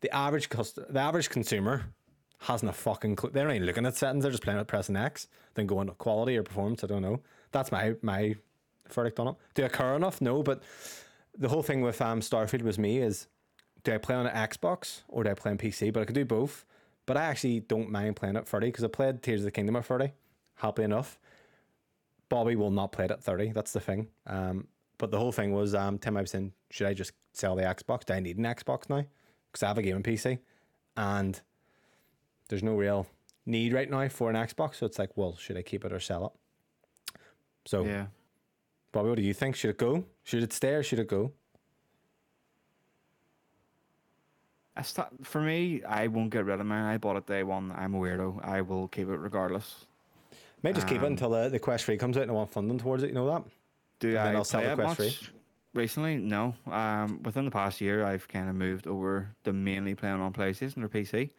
the 0.01 0.13
average 0.15 0.49
cust- 0.49 0.79
the 0.87 0.99
average 0.99 1.29
consumer 1.29 1.85
hasn't 2.39 2.69
a 2.69 2.73
fucking 2.73 3.15
clue. 3.15 3.31
They're 3.31 3.47
not 3.47 3.55
even 3.55 3.65
looking 3.65 3.85
at 3.85 3.95
settings, 3.95 4.23
they're 4.23 4.31
just 4.31 4.43
playing 4.43 4.59
it 4.59 4.67
pressing 4.67 4.95
X, 4.95 5.27
then 5.55 5.65
going 5.65 5.87
to 5.87 5.93
quality 5.93 6.37
or 6.37 6.43
performance, 6.43 6.83
I 6.83 6.87
don't 6.87 7.01
know. 7.01 7.21
That's 7.51 7.71
my 7.71 7.95
my 8.01 8.35
verdict 8.91 9.19
on 9.19 9.29
it. 9.29 9.35
Do 9.55 9.65
I 9.65 9.69
care 9.69 9.95
enough? 9.95 10.21
No, 10.21 10.43
but 10.43 10.61
the 11.37 11.49
whole 11.49 11.63
thing 11.63 11.81
with 11.81 12.01
um 12.01 12.19
Starfield 12.21 12.61
was 12.61 12.77
me 12.77 12.99
is 12.99 13.27
do 13.83 13.93
I 13.93 13.97
play 13.97 14.15
on 14.15 14.27
an 14.27 14.35
Xbox 14.35 15.01
or 15.07 15.23
do 15.23 15.29
I 15.31 15.33
play 15.33 15.51
on 15.51 15.57
PC? 15.57 15.91
But 15.91 16.01
I 16.01 16.05
can 16.05 16.15
do 16.15 16.25
both. 16.25 16.65
But 17.05 17.17
I 17.17 17.23
actually 17.23 17.59
don't 17.59 17.89
mind 17.91 18.15
playing 18.15 18.37
at 18.37 18.47
30 18.47 18.67
because 18.67 18.83
I 18.83 18.87
played 18.87 19.21
Tears 19.21 19.41
of 19.41 19.45
the 19.45 19.51
Kingdom 19.51 19.75
at 19.75 19.85
30, 19.85 20.13
happy 20.55 20.83
enough. 20.83 21.19
Bobby 22.29 22.55
will 22.55 22.71
not 22.71 22.93
play 22.93 23.05
it 23.05 23.11
at 23.11 23.21
30. 23.21 23.51
That's 23.51 23.73
the 23.73 23.81
thing. 23.81 24.07
Um, 24.25 24.67
but 25.03 25.11
the 25.11 25.19
whole 25.19 25.33
thing 25.33 25.51
was 25.51 25.75
um, 25.75 25.97
Tim, 25.97 26.15
I 26.15 26.21
was 26.21 26.31
saying, 26.31 26.53
should 26.71 26.87
I 26.87 26.93
just 26.93 27.11
sell 27.33 27.57
the 27.57 27.63
Xbox? 27.63 28.05
Do 28.05 28.13
I 28.13 28.21
need 28.21 28.37
an 28.37 28.45
Xbox 28.45 28.89
now? 28.89 29.03
Because 29.51 29.61
I 29.61 29.67
have 29.67 29.77
a 29.77 29.81
gaming 29.81 30.01
PC 30.01 30.39
and 30.95 31.41
there's 32.47 32.63
no 32.63 32.75
real 32.75 33.05
need 33.45 33.73
right 33.73 33.89
now 33.89 34.07
for 34.07 34.29
an 34.29 34.37
Xbox. 34.37 34.75
So 34.75 34.85
it's 34.85 34.97
like, 34.97 35.09
well, 35.17 35.35
should 35.35 35.57
I 35.57 35.61
keep 35.61 35.83
it 35.83 35.91
or 35.91 35.99
sell 35.99 36.27
it? 36.27 37.19
So, 37.65 37.83
Yeah. 37.83 38.05
Bobby, 38.93 39.09
what 39.09 39.17
do 39.17 39.23
you 39.23 39.33
think? 39.33 39.57
Should 39.57 39.71
it 39.71 39.77
go? 39.77 40.05
Should 40.23 40.41
it 40.41 40.53
stay 40.53 40.73
or 40.75 40.83
should 40.83 40.99
it 40.99 41.09
go? 41.09 41.33
I 44.77 44.83
sta 44.83 45.09
for 45.23 45.41
me, 45.41 45.83
I 45.83 46.07
won't 46.07 46.29
get 46.29 46.45
rid 46.45 46.61
of 46.61 46.65
mine. 46.65 46.85
I 46.85 46.97
bought 46.97 47.17
it 47.17 47.27
day 47.27 47.43
one. 47.43 47.73
I'm 47.75 47.93
a 47.93 47.97
weirdo. 47.99 48.39
I 48.41 48.61
will 48.61 48.87
keep 48.87 49.09
it 49.09 49.17
regardless. 49.17 49.85
May 50.61 50.71
just 50.71 50.87
keep 50.87 51.01
it 51.01 51.05
Um, 51.05 51.11
until 51.11 51.31
the, 51.31 51.49
the 51.49 51.59
Quest 51.59 51.83
3 51.83 51.97
comes 51.97 52.15
out 52.15 52.23
and 52.23 52.31
I 52.31 52.35
want 52.35 52.53
funding 52.53 52.77
towards 52.79 53.03
it. 53.03 53.07
You 53.07 53.15
know 53.15 53.27
that? 53.27 53.43
Do 53.99 54.17
I 54.17 54.33
I'll 54.33 54.43
sell 54.43 54.61
play 54.61 54.71
it 54.71 54.75
Quest 54.75 54.99
much? 54.99 55.31
Recently, 55.73 56.17
no. 56.17 56.53
Um, 56.71 57.21
within 57.23 57.45
the 57.45 57.51
past 57.51 57.81
year, 57.81 58.05
I've 58.05 58.27
kind 58.27 58.47
of 58.47 58.55
moved 58.55 58.85
over 58.85 59.29
to 59.43 59.53
mainly 59.53 59.95
playing 59.95 60.21
on 60.21 60.31
PlayStation 60.31 60.83
or 60.83 60.89
PC, 60.89 61.31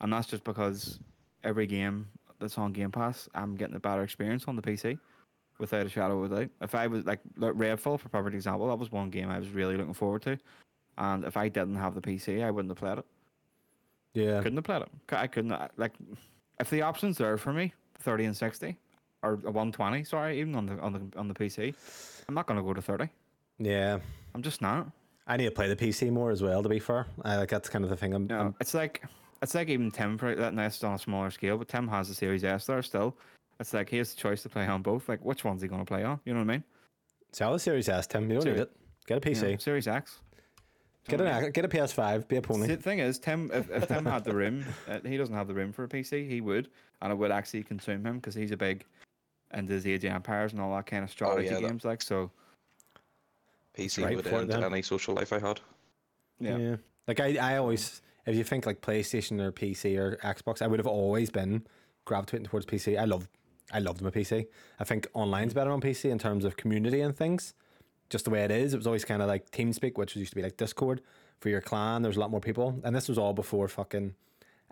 and 0.00 0.12
that's 0.12 0.26
just 0.26 0.42
because 0.42 0.98
every 1.44 1.66
game 1.66 2.08
that's 2.40 2.58
on 2.58 2.72
Game 2.72 2.90
Pass, 2.90 3.28
I'm 3.34 3.54
getting 3.54 3.76
a 3.76 3.80
better 3.80 4.02
experience 4.02 4.44
on 4.48 4.56
the 4.56 4.62
PC, 4.62 4.98
without 5.58 5.86
a 5.86 5.88
shadow 5.88 6.22
of 6.22 6.32
a 6.32 6.36
doubt. 6.36 6.50
If 6.60 6.74
I 6.74 6.86
was 6.88 7.04
like 7.04 7.20
like 7.36 7.54
Redfall, 7.54 8.00
for 8.00 8.08
perfect 8.08 8.34
example, 8.34 8.68
that 8.68 8.78
was 8.78 8.90
one 8.90 9.10
game 9.10 9.30
I 9.30 9.38
was 9.38 9.50
really 9.50 9.76
looking 9.76 9.94
forward 9.94 10.22
to, 10.22 10.36
and 10.98 11.24
if 11.24 11.36
I 11.36 11.48
didn't 11.48 11.76
have 11.76 11.94
the 11.94 12.00
PC, 12.00 12.44
I 12.44 12.50
wouldn't 12.50 12.70
have 12.70 12.78
played 12.78 12.98
it. 12.98 13.06
Yeah. 14.14 14.42
Couldn't 14.42 14.56
have 14.56 14.64
played 14.64 14.82
it. 14.82 14.88
I 15.10 15.26
couldn't 15.26 15.56
like 15.76 15.92
if 16.58 16.70
the 16.70 16.82
options 16.82 17.18
there 17.18 17.36
for 17.38 17.52
me, 17.52 17.72
thirty 18.00 18.24
and 18.24 18.36
sixty, 18.36 18.76
or 19.26 19.40
a 19.44 19.50
one 19.50 19.72
twenty. 19.72 20.04
Sorry, 20.04 20.38
even 20.40 20.54
on 20.54 20.66
the 20.66 20.78
on 20.80 20.92
the 20.92 21.18
on 21.18 21.28
the 21.28 21.34
PC, 21.34 21.74
I'm 22.28 22.34
not 22.34 22.46
gonna 22.46 22.62
go 22.62 22.74
to 22.74 22.82
thirty. 22.82 23.08
Yeah. 23.58 23.98
I'm 24.34 24.42
just 24.42 24.60
not. 24.60 24.90
I 25.26 25.36
need 25.36 25.46
to 25.46 25.50
play 25.50 25.68
the 25.68 25.76
PC 25.76 26.10
more 26.10 26.30
as 26.30 26.42
well. 26.42 26.62
To 26.62 26.68
be 26.68 26.78
fair, 26.78 27.06
I 27.22 27.36
like 27.36 27.48
that's 27.48 27.68
kind 27.68 27.84
of 27.84 27.90
the 27.90 27.96
thing. 27.96 28.14
I'm, 28.14 28.26
No, 28.26 28.38
I'm 28.38 28.54
it's 28.60 28.74
like 28.74 29.02
it's 29.42 29.54
like 29.54 29.68
even 29.68 29.90
Tim 29.90 30.18
for 30.18 30.34
that. 30.34 30.54
It's 30.54 30.84
on 30.84 30.94
a 30.94 30.98
smaller 30.98 31.30
scale, 31.30 31.58
but 31.58 31.68
Tim 31.68 31.88
has 31.88 32.08
the 32.08 32.14
Series 32.14 32.44
S 32.44 32.66
there 32.66 32.82
still. 32.82 33.16
It's 33.58 33.72
like 33.72 33.88
he 33.88 33.96
has 33.98 34.14
the 34.14 34.20
choice 34.20 34.42
to 34.42 34.48
play 34.48 34.66
on 34.66 34.82
both. 34.82 35.08
Like 35.08 35.24
which 35.24 35.44
one's 35.44 35.62
he 35.62 35.68
gonna 35.68 35.84
play 35.84 36.04
on? 36.04 36.20
You 36.24 36.34
know 36.34 36.40
what 36.40 36.50
I 36.50 36.52
mean? 36.52 36.64
sell 37.32 37.52
the 37.52 37.58
Series 37.58 37.88
S, 37.88 38.06
Tim. 38.06 38.30
You 38.30 38.40
don't 38.40 38.46
need 38.46 38.60
it. 38.60 38.70
Get 39.06 39.18
a 39.18 39.20
PC. 39.20 39.50
Yeah, 39.52 39.56
Series 39.58 39.86
X. 39.86 40.20
Get 41.08 41.20
an 41.20 41.52
get 41.52 41.64
a 41.64 41.68
PS5. 41.68 42.26
Be 42.26 42.36
a 42.36 42.42
pony. 42.42 42.66
See, 42.66 42.74
the 42.74 42.82
thing 42.82 42.98
is, 42.98 43.18
Tim, 43.18 43.50
if, 43.52 43.70
if 43.70 43.86
Tim 43.86 44.04
had 44.04 44.24
the 44.24 44.34
room, 44.34 44.64
uh, 44.88 44.98
he 45.04 45.16
doesn't 45.16 45.34
have 45.34 45.46
the 45.46 45.54
room 45.54 45.72
for 45.72 45.84
a 45.84 45.88
PC. 45.88 46.28
He 46.28 46.40
would, 46.40 46.68
and 47.00 47.12
it 47.12 47.16
would 47.16 47.30
actually 47.30 47.62
consume 47.62 48.04
him 48.04 48.16
because 48.16 48.34
he's 48.34 48.50
a 48.50 48.56
big 48.56 48.84
into 49.52 49.72
his 49.72 49.86
Age 49.86 50.04
of 50.04 50.12
Empires 50.12 50.52
and 50.52 50.60
all 50.60 50.74
that 50.76 50.86
kind 50.86 51.04
of 51.04 51.10
oh, 51.10 51.12
strategy 51.12 51.48
yeah, 51.48 51.54
that- 51.54 51.62
games. 51.62 51.84
Like 51.84 52.02
so, 52.02 52.30
PC 53.76 54.04
right 54.04 54.16
would 54.16 54.26
end 54.26 54.50
then. 54.50 54.64
any 54.64 54.82
social 54.82 55.14
life 55.14 55.32
I 55.32 55.38
had. 55.38 55.60
yeah. 56.40 56.76
Like 57.06 57.20
I, 57.20 57.36
I 57.36 57.56
always, 57.58 58.02
if 58.26 58.34
you 58.34 58.42
think 58.42 58.66
like 58.66 58.80
PlayStation 58.80 59.40
or 59.40 59.52
PC 59.52 59.96
or 59.96 60.16
Xbox, 60.16 60.60
I 60.60 60.66
would 60.66 60.78
have 60.78 60.86
always 60.86 61.30
been 61.30 61.66
gravitating 62.04 62.46
towards 62.46 62.66
PC. 62.66 62.98
I 62.98 63.04
love, 63.04 63.28
I 63.72 63.78
loved 63.78 64.02
my 64.02 64.10
PC. 64.10 64.46
I 64.80 64.84
think 64.84 65.06
online's 65.14 65.54
better 65.54 65.70
on 65.70 65.80
PC 65.80 66.10
in 66.10 66.18
terms 66.18 66.44
of 66.44 66.56
community 66.56 67.00
and 67.00 67.16
things. 67.16 67.54
Just 68.08 68.24
the 68.24 68.30
way 68.30 68.44
it 68.44 68.50
is. 68.50 68.72
It 68.72 68.76
was 68.76 68.86
always 68.86 69.04
kind 69.04 69.22
of 69.22 69.28
like 69.28 69.50
TeamSpeak, 69.50 69.98
which 69.98 70.16
used 70.16 70.30
to 70.30 70.36
be 70.36 70.42
like 70.42 70.56
Discord 70.56 71.02
for 71.40 71.48
your 71.48 71.60
clan. 71.60 72.02
There's 72.02 72.16
a 72.16 72.20
lot 72.20 72.30
more 72.30 72.40
people, 72.40 72.80
and 72.84 72.94
this 72.94 73.08
was 73.08 73.18
all 73.18 73.32
before 73.32 73.68
fucking 73.68 74.14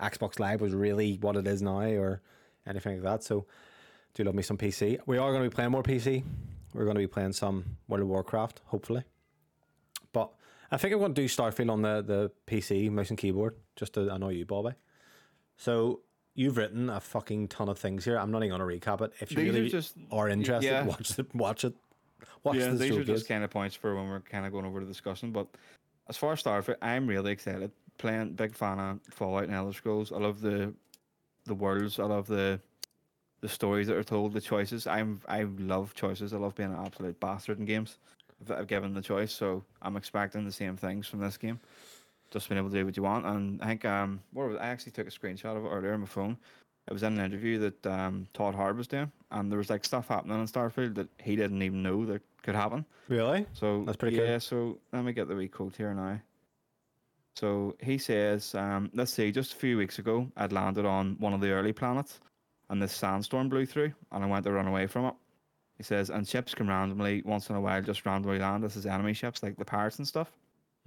Xbox 0.00 0.38
Live 0.38 0.60
was 0.60 0.72
really 0.72 1.18
what 1.20 1.36
it 1.36 1.46
is 1.46 1.62
now, 1.62 1.80
or 1.80 2.20
anything 2.66 2.94
like 2.94 3.02
that. 3.02 3.24
So, 3.24 3.46
do 4.14 4.24
love 4.24 4.34
me 4.34 4.42
some 4.42 4.56
PC. 4.56 4.98
We 5.06 5.18
are 5.18 5.30
going 5.32 5.42
to 5.42 5.50
be 5.50 5.54
playing 5.54 5.72
more 5.72 5.82
PC. 5.82 6.24
We're 6.72 6.84
going 6.84 6.96
to 6.96 7.00
be 7.00 7.06
playing 7.06 7.32
some 7.32 7.64
World 7.88 8.02
of 8.02 8.08
Warcraft, 8.08 8.60
hopefully. 8.66 9.04
But 10.12 10.30
I 10.70 10.76
think 10.76 10.92
I'm 10.92 11.00
going 11.00 11.14
to 11.14 11.20
do 11.22 11.28
Starfield 11.28 11.70
on 11.70 11.82
the, 11.82 12.02
the 12.02 12.30
PC, 12.46 12.90
mouse 12.90 13.10
and 13.10 13.18
keyboard, 13.18 13.56
just 13.76 13.94
to 13.94 14.12
annoy 14.12 14.30
you, 14.30 14.44
Bobby. 14.46 14.74
So 15.56 16.00
you've 16.34 16.56
written 16.56 16.90
a 16.90 17.00
fucking 17.00 17.48
ton 17.48 17.68
of 17.68 17.78
things 17.78 18.04
here. 18.04 18.18
I'm 18.18 18.30
not 18.30 18.42
even 18.44 18.56
going 18.58 18.80
to 18.80 18.88
recap 18.90 19.00
it. 19.02 19.12
If 19.20 19.32
you 19.32 19.52
These 19.52 19.68
are 19.74 19.76
just- 19.78 19.96
are 20.10 20.28
interested, 20.28 20.68
yeah. 20.70 20.84
watch 20.84 21.18
it. 21.18 21.34
Watch 21.34 21.64
it. 21.64 21.74
Watch 22.42 22.56
yeah, 22.56 22.68
the 22.68 22.76
these 22.76 22.96
are 22.96 23.04
just 23.04 23.26
kind 23.26 23.42
of 23.42 23.50
points 23.50 23.74
for 23.74 23.94
when 23.94 24.08
we're 24.08 24.20
kind 24.20 24.44
of 24.44 24.52
going 24.52 24.66
over 24.66 24.80
the 24.80 24.86
discussion. 24.86 25.32
But 25.32 25.46
as 26.08 26.16
far 26.16 26.32
as 26.32 26.42
Starfield, 26.42 26.76
I'm 26.82 27.06
really 27.06 27.32
excited. 27.32 27.70
Playing, 27.96 28.32
big 28.34 28.54
fan 28.54 28.78
of 28.78 29.00
Fallout 29.10 29.44
and 29.44 29.54
Elder 29.54 29.72
Scrolls. 29.72 30.12
I 30.12 30.16
love 30.18 30.40
the 30.40 30.74
the 31.46 31.54
worlds. 31.54 31.98
I 31.98 32.04
love 32.04 32.26
the 32.26 32.60
the 33.44 33.48
stories 33.50 33.88
that 33.88 33.96
are 33.98 34.02
told. 34.02 34.32
The 34.32 34.40
choices. 34.40 34.86
I'm 34.86 35.20
I 35.28 35.42
love 35.58 35.94
choices. 35.94 36.32
I 36.32 36.38
love 36.38 36.54
being 36.54 36.72
an 36.72 36.82
absolute 36.82 37.20
bastard 37.20 37.58
in 37.58 37.66
games. 37.66 37.98
If 38.40 38.50
I've 38.50 38.66
given 38.66 38.94
the 38.94 39.02
choice, 39.02 39.32
so 39.32 39.62
I'm 39.82 39.98
expecting 39.98 40.46
the 40.46 40.52
same 40.52 40.78
things 40.78 41.06
from 41.06 41.20
this 41.20 41.36
game. 41.36 41.60
Just 42.30 42.48
being 42.48 42.58
able 42.58 42.70
to 42.70 42.74
do 42.74 42.86
what 42.86 42.96
you 42.96 43.02
want, 43.02 43.26
and 43.26 43.60
I 43.60 43.66
think 43.66 43.84
um, 43.84 44.20
what 44.32 44.48
was, 44.48 44.56
I 44.56 44.68
actually 44.68 44.92
took 44.92 45.06
a 45.06 45.10
screenshot 45.10 45.58
of 45.58 45.64
it 45.66 45.68
earlier 45.68 45.92
on 45.92 46.00
my 46.00 46.06
phone. 46.06 46.38
It 46.88 46.92
was 46.94 47.02
in 47.02 47.18
an 47.18 47.24
interview 47.24 47.58
that 47.58 47.86
um, 47.86 48.26
Todd 48.32 48.54
Howard 48.54 48.78
was 48.78 48.88
doing, 48.88 49.12
and 49.30 49.52
there 49.52 49.58
was 49.58 49.68
like 49.68 49.84
stuff 49.84 50.08
happening 50.08 50.40
in 50.40 50.46
Starfield 50.46 50.94
that 50.94 51.08
he 51.20 51.36
didn't 51.36 51.60
even 51.60 51.82
know 51.82 52.06
that 52.06 52.22
could 52.42 52.54
happen. 52.54 52.86
Really? 53.08 53.44
So 53.52 53.84
That's 53.84 53.98
pretty 53.98 54.16
cool. 54.16 54.26
yeah. 54.26 54.38
So 54.38 54.78
let 54.92 55.04
me 55.04 55.12
get 55.12 55.28
the 55.28 55.36
wee 55.36 55.48
quote 55.48 55.76
here 55.76 55.92
now. 55.92 56.18
So 57.36 57.76
he 57.82 57.98
says, 57.98 58.54
um, 58.54 58.90
let's 58.94 59.12
see, 59.12 59.30
just 59.32 59.52
a 59.52 59.56
few 59.56 59.76
weeks 59.76 59.98
ago, 59.98 60.30
I'd 60.34 60.52
landed 60.52 60.86
on 60.86 61.16
one 61.18 61.34
of 61.34 61.40
the 61.42 61.50
early 61.50 61.72
planets, 61.74 62.20
and 62.70 62.80
this 62.80 62.92
sandstorm 62.92 63.48
blew 63.48 63.66
through, 63.66 63.92
and 64.12 64.24
I 64.24 64.26
went 64.26 64.44
to 64.44 64.52
run 64.52 64.66
away 64.66 64.86
from 64.86 65.06
it. 65.06 65.14
He 65.76 65.82
says, 65.82 66.10
and 66.10 66.26
ships 66.26 66.54
can 66.54 66.68
randomly, 66.68 67.22
once 67.24 67.50
in 67.50 67.56
a 67.56 67.60
while, 67.60 67.82
just 67.82 68.06
randomly 68.06 68.38
land. 68.38 68.62
This 68.62 68.76
is 68.76 68.86
enemy 68.86 69.12
ships, 69.12 69.42
like 69.42 69.56
the 69.56 69.64
pirates 69.64 69.98
and 69.98 70.06
stuff. 70.06 70.30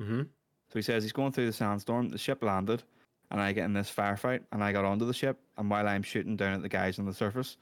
Mm-hmm. 0.01 0.21
So 0.21 0.73
he 0.73 0.82
says 0.82 1.03
he's 1.03 1.11
going 1.11 1.32
through 1.32 1.47
the 1.47 1.53
sandstorm. 1.53 2.09
The 2.09 2.17
ship 2.17 2.41
landed, 2.41 2.84
and 3.32 3.41
I 3.41 3.51
get 3.51 3.65
in 3.65 3.73
this 3.73 3.93
firefight, 3.93 4.41
and 4.51 4.63
I 4.63 4.71
got 4.71 4.86
onto 4.86 5.05
the 5.05 5.13
ship. 5.13 5.39
And 5.57 5.69
while 5.69 5.88
I'm 5.88 6.03
shooting 6.03 6.36
down 6.36 6.53
at 6.53 6.61
the 6.61 6.69
guys 6.69 6.99
on 6.99 7.05
the 7.05 7.13
surface, 7.13 7.57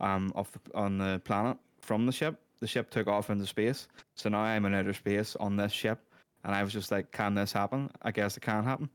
um, 0.00 0.32
off 0.34 0.52
the, 0.52 0.60
on 0.74 0.98
the 0.98 1.20
planet 1.24 1.56
from 1.80 2.06
the 2.06 2.12
ship, 2.12 2.40
the 2.60 2.66
ship 2.66 2.90
took 2.90 3.06
off 3.06 3.30
into 3.30 3.46
space. 3.46 3.88
So 4.14 4.28
now 4.28 4.40
I'm 4.40 4.64
in 4.64 4.74
outer 4.74 4.92
space 4.92 5.36
on 5.36 5.56
this 5.56 5.72
ship, 5.72 5.98
and 6.44 6.54
I 6.54 6.62
was 6.62 6.72
just 6.72 6.90
like, 6.90 7.10
"Can 7.12 7.34
this 7.34 7.52
happen? 7.52 7.90
I 8.02 8.10
guess 8.10 8.36
it 8.36 8.40
can 8.40 8.64
happen." 8.64 8.90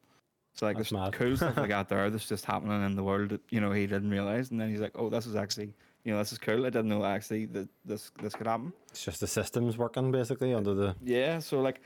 So 0.53 0.65
like, 0.67 0.77
That's 0.77 0.91
there's 0.91 1.01
mad. 1.01 1.13
cool 1.13 1.35
stuff 1.35 1.57
like 1.57 1.69
that 1.77 1.89
there 1.89 2.09
that's 2.09 2.27
just 2.27 2.45
happening 2.45 2.83
in 2.85 2.95
the 2.95 3.03
world 3.03 3.29
that 3.29 3.41
you 3.49 3.59
know 3.59 3.71
he 3.71 3.87
didn't 3.87 4.11
realize, 4.11 4.51
and 4.51 4.59
then 4.61 4.69
he's 4.69 4.81
like, 4.81 4.91
"Oh, 4.95 5.09
this 5.09 5.25
is 5.25 5.35
actually." 5.35 5.73
You 6.05 6.11
know, 6.11 6.19
this 6.19 6.33
is 6.33 6.37
cool. 6.37 6.65
I 6.65 6.69
didn't 6.69 6.89
know 6.89 7.05
actually 7.05 7.45
that 7.47 7.69
this 7.85 8.11
this 8.21 8.33
could 8.35 8.45
happen. 8.45 8.73
It's 8.91 9.05
just 9.05 9.21
the 9.21 9.27
systems 9.27 9.77
working 9.77 10.11
basically 10.11 10.53
under 10.53 10.73
the. 10.73 10.95
Yeah, 11.01 11.39
so 11.39 11.61
like, 11.61 11.79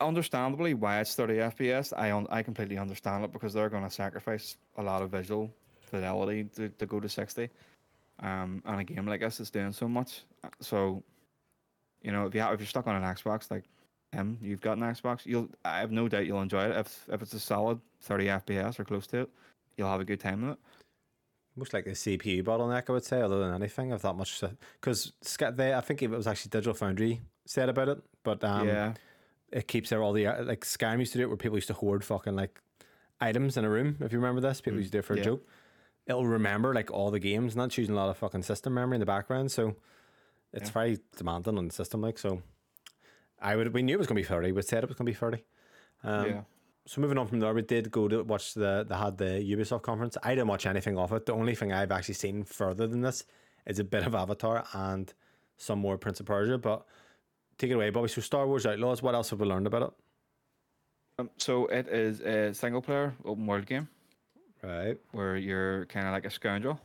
understandably, 0.00 0.74
why 0.74 1.00
it's 1.00 1.14
30 1.14 1.34
FPS, 1.34 1.92
I 1.96 2.10
un- 2.10 2.26
I 2.30 2.42
completely 2.42 2.78
understand 2.78 3.24
it 3.24 3.32
because 3.32 3.54
they're 3.54 3.68
going 3.68 3.84
to 3.84 3.90
sacrifice 3.90 4.56
a 4.76 4.82
lot 4.82 5.02
of 5.02 5.10
visual 5.10 5.52
fidelity 5.80 6.44
to, 6.56 6.68
to 6.68 6.86
go 6.86 6.98
to 6.98 7.08
60. 7.08 7.48
Um, 8.22 8.60
and 8.66 8.80
a 8.80 8.84
game 8.84 9.06
like 9.06 9.20
this 9.20 9.38
is 9.38 9.50
doing 9.50 9.72
so 9.72 9.88
much. 9.88 10.22
So, 10.60 11.02
you 12.02 12.10
know, 12.12 12.26
if 12.26 12.34
you 12.34 12.40
have, 12.40 12.52
if 12.54 12.60
you're 12.60 12.66
stuck 12.66 12.86
on 12.88 12.96
an 12.96 13.02
Xbox 13.02 13.50
like 13.52 13.64
him, 14.12 14.38
you've 14.42 14.60
got 14.60 14.76
an 14.78 14.82
Xbox, 14.82 15.24
you'll 15.24 15.48
I 15.64 15.80
have 15.80 15.90
no 15.92 16.08
doubt 16.08 16.26
you'll 16.26 16.42
enjoy 16.42 16.64
it. 16.64 16.76
If 16.76 17.06
if 17.12 17.22
it's 17.22 17.34
a 17.34 17.40
solid 17.40 17.80
30 18.02 18.26
FPS 18.26 18.78
or 18.78 18.84
close 18.84 19.06
to 19.08 19.20
it, 19.22 19.30
you'll 19.76 19.90
have 19.90 20.00
a 20.00 20.04
good 20.04 20.20
time 20.20 20.42
with 20.42 20.52
it. 20.52 20.58
Most 21.56 21.74
like 21.74 21.84
the 21.84 21.90
CPU 21.90 22.42
bottleneck, 22.44 22.84
I 22.88 22.92
would 22.92 23.04
say, 23.04 23.20
other 23.20 23.40
than 23.40 23.52
anything, 23.54 23.92
of 23.92 24.02
that 24.02 24.14
much. 24.14 24.42
Because 24.80 25.12
they, 25.54 25.74
I 25.74 25.80
think 25.80 26.02
it 26.02 26.10
was 26.10 26.26
actually 26.26 26.50
Digital 26.50 26.74
Foundry 26.74 27.20
said 27.44 27.68
about 27.68 27.88
it, 27.88 27.98
but 28.22 28.42
um, 28.44 28.68
yeah, 28.68 28.94
it 29.50 29.66
keeps 29.68 29.92
all 29.92 30.12
the 30.12 30.26
uh, 30.26 30.44
like 30.44 30.60
Skyrim 30.64 31.00
used 31.00 31.12
to 31.12 31.18
do 31.18 31.24
it 31.24 31.28
where 31.28 31.36
people 31.36 31.56
used 31.56 31.66
to 31.68 31.74
hoard 31.74 32.04
fucking 32.04 32.36
like 32.36 32.60
items 33.20 33.56
in 33.56 33.64
a 33.64 33.70
room. 33.70 33.96
If 34.00 34.12
you 34.12 34.18
remember 34.18 34.40
this, 34.40 34.60
people 34.60 34.78
Mm, 34.78 34.80
used 34.82 34.92
to 34.92 34.96
do 34.96 35.00
it 35.00 35.04
for 35.04 35.14
yeah. 35.16 35.20
a 35.22 35.24
joke. 35.24 35.46
It'll 36.06 36.26
remember 36.26 36.72
like 36.72 36.90
all 36.90 37.10
the 37.10 37.18
games, 37.20 37.54
and 37.54 37.60
that's 37.60 37.76
using 37.76 37.94
a 37.94 37.98
lot 37.98 38.08
of 38.08 38.16
fucking 38.16 38.42
system 38.44 38.74
memory 38.74 38.96
in 38.96 39.00
the 39.00 39.06
background. 39.06 39.50
So 39.52 39.76
it's 40.52 40.68
Yeah. 40.68 40.74
very 40.74 40.98
demanding 41.16 41.58
on 41.58 41.66
the 41.68 41.74
system. 41.74 42.00
Like 42.00 42.18
so, 42.18 42.42
I 43.40 43.56
would 43.56 43.72
we 43.72 43.82
knew 43.82 43.94
it 43.94 43.98
was 43.98 44.06
gonna 44.06 44.20
be 44.20 44.24
thirty. 44.24 44.52
We 44.52 44.62
said 44.62 44.82
it 44.84 44.88
was 44.88 44.96
gonna 44.96 45.10
be 45.10 45.14
thirty. 45.14 45.44
Um, 46.02 46.26
yeah. 46.26 46.40
So 46.86 47.00
moving 47.00 47.18
on 47.18 47.26
from 47.26 47.40
there, 47.40 47.52
we 47.54 47.62
did 47.62 47.90
go 47.90 48.08
to 48.08 48.22
watch 48.22 48.54
the 48.54 48.84
they 48.88 48.94
had 48.94 49.18
the 49.18 49.24
Ubisoft 49.54 49.82
conference. 49.82 50.16
I 50.22 50.30
didn't 50.30 50.48
watch 50.48 50.66
anything 50.66 50.98
of 50.98 51.12
it. 51.12 51.26
The 51.26 51.32
only 51.32 51.54
thing 51.54 51.72
I've 51.72 51.92
actually 51.92 52.14
seen 52.14 52.44
further 52.44 52.86
than 52.86 53.00
this 53.00 53.24
is 53.66 53.78
a 53.78 53.84
bit 53.84 54.06
of 54.06 54.14
Avatar 54.14 54.64
and 54.72 55.12
some 55.56 55.78
more 55.78 55.98
Prince 55.98 56.20
of 56.20 56.26
Persia. 56.26 56.58
But 56.58 56.84
take 57.58 57.70
it 57.70 57.74
away, 57.74 57.90
Bobby. 57.90 58.08
So 58.08 58.20
Star 58.20 58.46
Wars 58.46 58.66
Outlaws. 58.66 59.02
What 59.02 59.14
else 59.14 59.30
have 59.30 59.40
we 59.40 59.46
learned 59.46 59.66
about 59.66 59.82
it? 59.82 59.90
Um, 61.18 61.30
so 61.36 61.66
it 61.66 61.86
is 61.88 62.20
a 62.20 62.54
single 62.54 62.80
player 62.80 63.14
open 63.24 63.46
world 63.46 63.66
game. 63.66 63.88
Right. 64.62 64.98
where 65.12 65.36
you're 65.36 65.86
kind 65.86 66.06
of 66.06 66.12
like 66.12 66.26
a 66.26 66.30
scoundrel, 66.30 66.78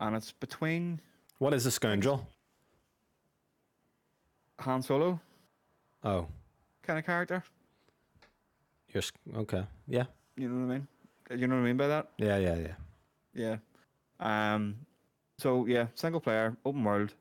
and 0.00 0.16
it's 0.16 0.32
between 0.32 1.00
What 1.38 1.52
is 1.52 1.66
a 1.66 1.70
scoundrel? 1.70 2.26
Han 4.60 4.80
Solo 4.82 5.20
Oh, 6.04 6.26
kind 6.82 6.98
of 6.98 7.04
character. 7.06 7.44
you're 8.92 9.02
okay. 9.36 9.64
Yeah. 9.86 10.04
You 10.36 10.48
know 10.48 10.66
what 10.66 10.72
I 10.72 10.78
mean? 10.78 10.88
You 11.40 11.46
know 11.46 11.54
what 11.56 11.62
I 11.62 11.64
mean 11.64 11.76
by 11.76 11.86
that? 11.88 12.10
Yeah. 12.18 12.36
Yeah. 12.38 12.56
Yeah. 13.34 13.56
Yeah. 14.20 14.54
Um. 14.54 14.76
So 15.38 15.66
yeah, 15.66 15.86
single 15.94 16.20
player, 16.20 16.56
open 16.64 16.84
world. 16.84 17.14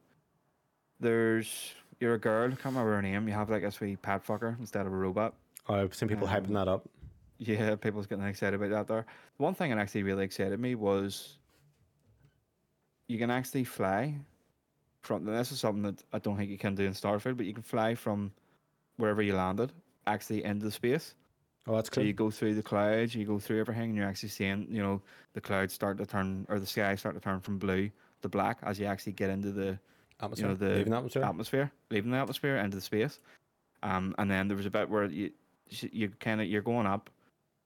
There's 1.00 1.74
you're 2.00 2.16
a 2.16 2.20
girl. 2.20 2.50
Can't 2.50 2.66
remember 2.66 2.96
her 2.96 3.02
name. 3.02 3.28
You 3.28 3.34
have 3.34 3.50
like 3.50 3.64
a 3.64 3.72
sweet 3.72 4.02
pet 4.02 4.26
fucker 4.26 4.60
instead 4.60 4.86
of 4.86 4.94
a 4.94 4.96
robot. 4.96 5.34
Oh, 5.70 5.76
I've 5.76 5.96
seen 5.96 6.10
people 6.10 6.28
hyping 6.28 6.48
Um, 6.48 6.54
that 6.54 6.68
up. 6.68 6.90
Yeah, 7.38 7.76
people's 7.82 8.08
getting 8.08 8.26
excited 8.26 8.56
about 8.56 8.70
that 8.72 8.88
there. 8.88 9.06
One 9.38 9.54
thing 9.54 9.72
that 9.72 9.80
actually 9.80 10.04
really 10.04 10.24
excited 10.26 10.60
me 10.60 10.76
was 10.76 11.38
you 13.08 13.18
can 13.18 13.30
actually 13.32 13.64
fly 13.64 14.16
from 15.02 15.26
this 15.26 15.52
is 15.52 15.60
something 15.60 15.84
that 15.84 16.04
I 16.14 16.20
don't 16.20 16.38
think 16.38 16.50
you 16.52 16.58
can 16.58 16.76
do 16.76 16.84
in 16.86 16.94
Starfield, 16.94 17.38
but 17.38 17.46
you 17.46 17.54
can 17.54 17.64
fly 17.64 17.96
from 17.96 18.32
wherever 19.02 19.22
you 19.22 19.36
landed 19.36 19.72
actually 20.08 20.44
into 20.44 20.66
the 20.66 20.72
space. 20.72 21.16
Oh, 21.68 21.76
that's 21.76 21.90
cool. 21.90 22.02
So 22.04 22.06
you 22.08 22.14
go 22.14 22.32
through 22.32 22.56
the 22.56 22.64
clouds, 22.64 23.14
you 23.14 23.26
go 23.26 23.40
through 23.40 23.60
everything, 23.60 23.90
and 23.90 23.96
you're 23.96 24.08
actually 24.08 24.30
seeing, 24.30 24.68
you 24.70 24.82
know, 24.82 25.02
the 25.34 25.42
clouds 25.42 25.74
start 25.74 25.98
to 25.98 26.06
turn 26.06 26.46
or 26.50 26.60
the 26.60 26.66
sky 26.66 26.96
start 26.96 27.16
to 27.16 27.22
turn 27.22 27.40
from 27.40 27.60
blue 27.60 27.90
to 28.22 28.30
black 28.30 28.60
as 28.64 28.80
you 28.80 28.86
actually 28.86 29.14
get 29.14 29.30
into 29.30 29.52
the 29.52 29.78
atmosphere. 30.20 30.48
you 30.48 30.54
know 30.54 30.56
the 30.58 30.76
Leaving 30.78 30.94
atmosphere. 30.94 31.24
atmosphere, 31.24 31.72
leaving 31.90 32.12
the 32.12 32.18
atmosphere 32.18 32.58
into 32.58 32.76
the 32.78 32.82
space. 32.82 33.20
Um, 33.84 34.16
and 34.18 34.30
then 34.30 34.48
there 34.48 34.58
was 34.58 34.66
a 34.66 34.72
bit 34.72 34.90
where 34.90 35.06
you 35.06 35.32
you 35.70 36.10
kind 36.20 36.42
of 36.42 36.48
you're 36.48 36.62
going 36.62 36.88
up, 36.88 37.10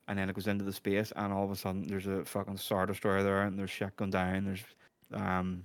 and 0.07 0.17
then 0.19 0.29
it 0.29 0.35
goes 0.35 0.47
into 0.47 0.63
the 0.65 0.73
space, 0.73 1.11
and 1.15 1.33
all 1.33 1.43
of 1.45 1.51
a 1.51 1.55
sudden 1.55 1.87
there's 1.87 2.07
a 2.07 2.23
fucking 2.25 2.57
star 2.57 2.85
destroyer 2.85 3.23
there, 3.23 3.41
and 3.43 3.57
there's 3.57 3.71
shit 3.71 3.95
going 3.97 4.11
down. 4.11 4.45
There's 4.45 4.63
um, 5.13 5.63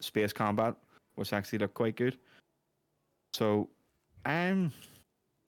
space 0.00 0.32
combat, 0.32 0.74
which 1.14 1.32
actually 1.32 1.58
looked 1.60 1.74
quite 1.74 1.96
good. 1.96 2.18
So, 3.32 3.68
I'm. 4.24 4.72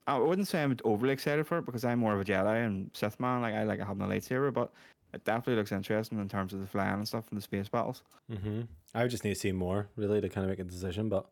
I 0.07 0.19
wouldn't 0.19 0.49
say 0.49 0.63
I'm 0.63 0.77
overly 0.85 1.13
excited 1.13 1.47
for 1.47 1.59
it 1.59 1.67
because 1.67 1.85
I'm 1.85 2.01
more 2.01 2.15
of 2.15 2.21
a 2.21 2.25
Jedi 2.25 2.67
and 2.67 2.91
Sith 2.95 3.21
man. 3.21 3.43
Like 3.43 3.55
I 3.55 3.63
like 3.65 3.79
having 3.81 4.03
a 4.03 4.07
lightsaber, 4.07 4.53
but 4.53 4.73
it 5.15 5.25
definitely 5.25 5.57
looks 5.57 5.73
interesting 5.73 6.19
in 6.19 6.29
terms 6.29 6.53
of 6.53 6.61
the 6.61 6.67
flying 6.67 6.95
and 6.95 7.07
stuff 7.07 7.27
and 7.31 7.39
the 7.39 7.43
space 7.43 7.69
battles. 7.69 8.03
Mm-hmm. 8.33 8.63
I 8.95 9.03
would 9.03 9.11
just 9.11 9.23
need 9.25 9.35
to 9.35 9.41
see 9.41 9.53
more 9.53 9.87
really 9.97 10.21
to 10.21 10.29
kind 10.29 10.45
of 10.45 10.51
make 10.51 10.59
a 10.59 10.65
decision. 10.65 11.09
But 11.09 11.27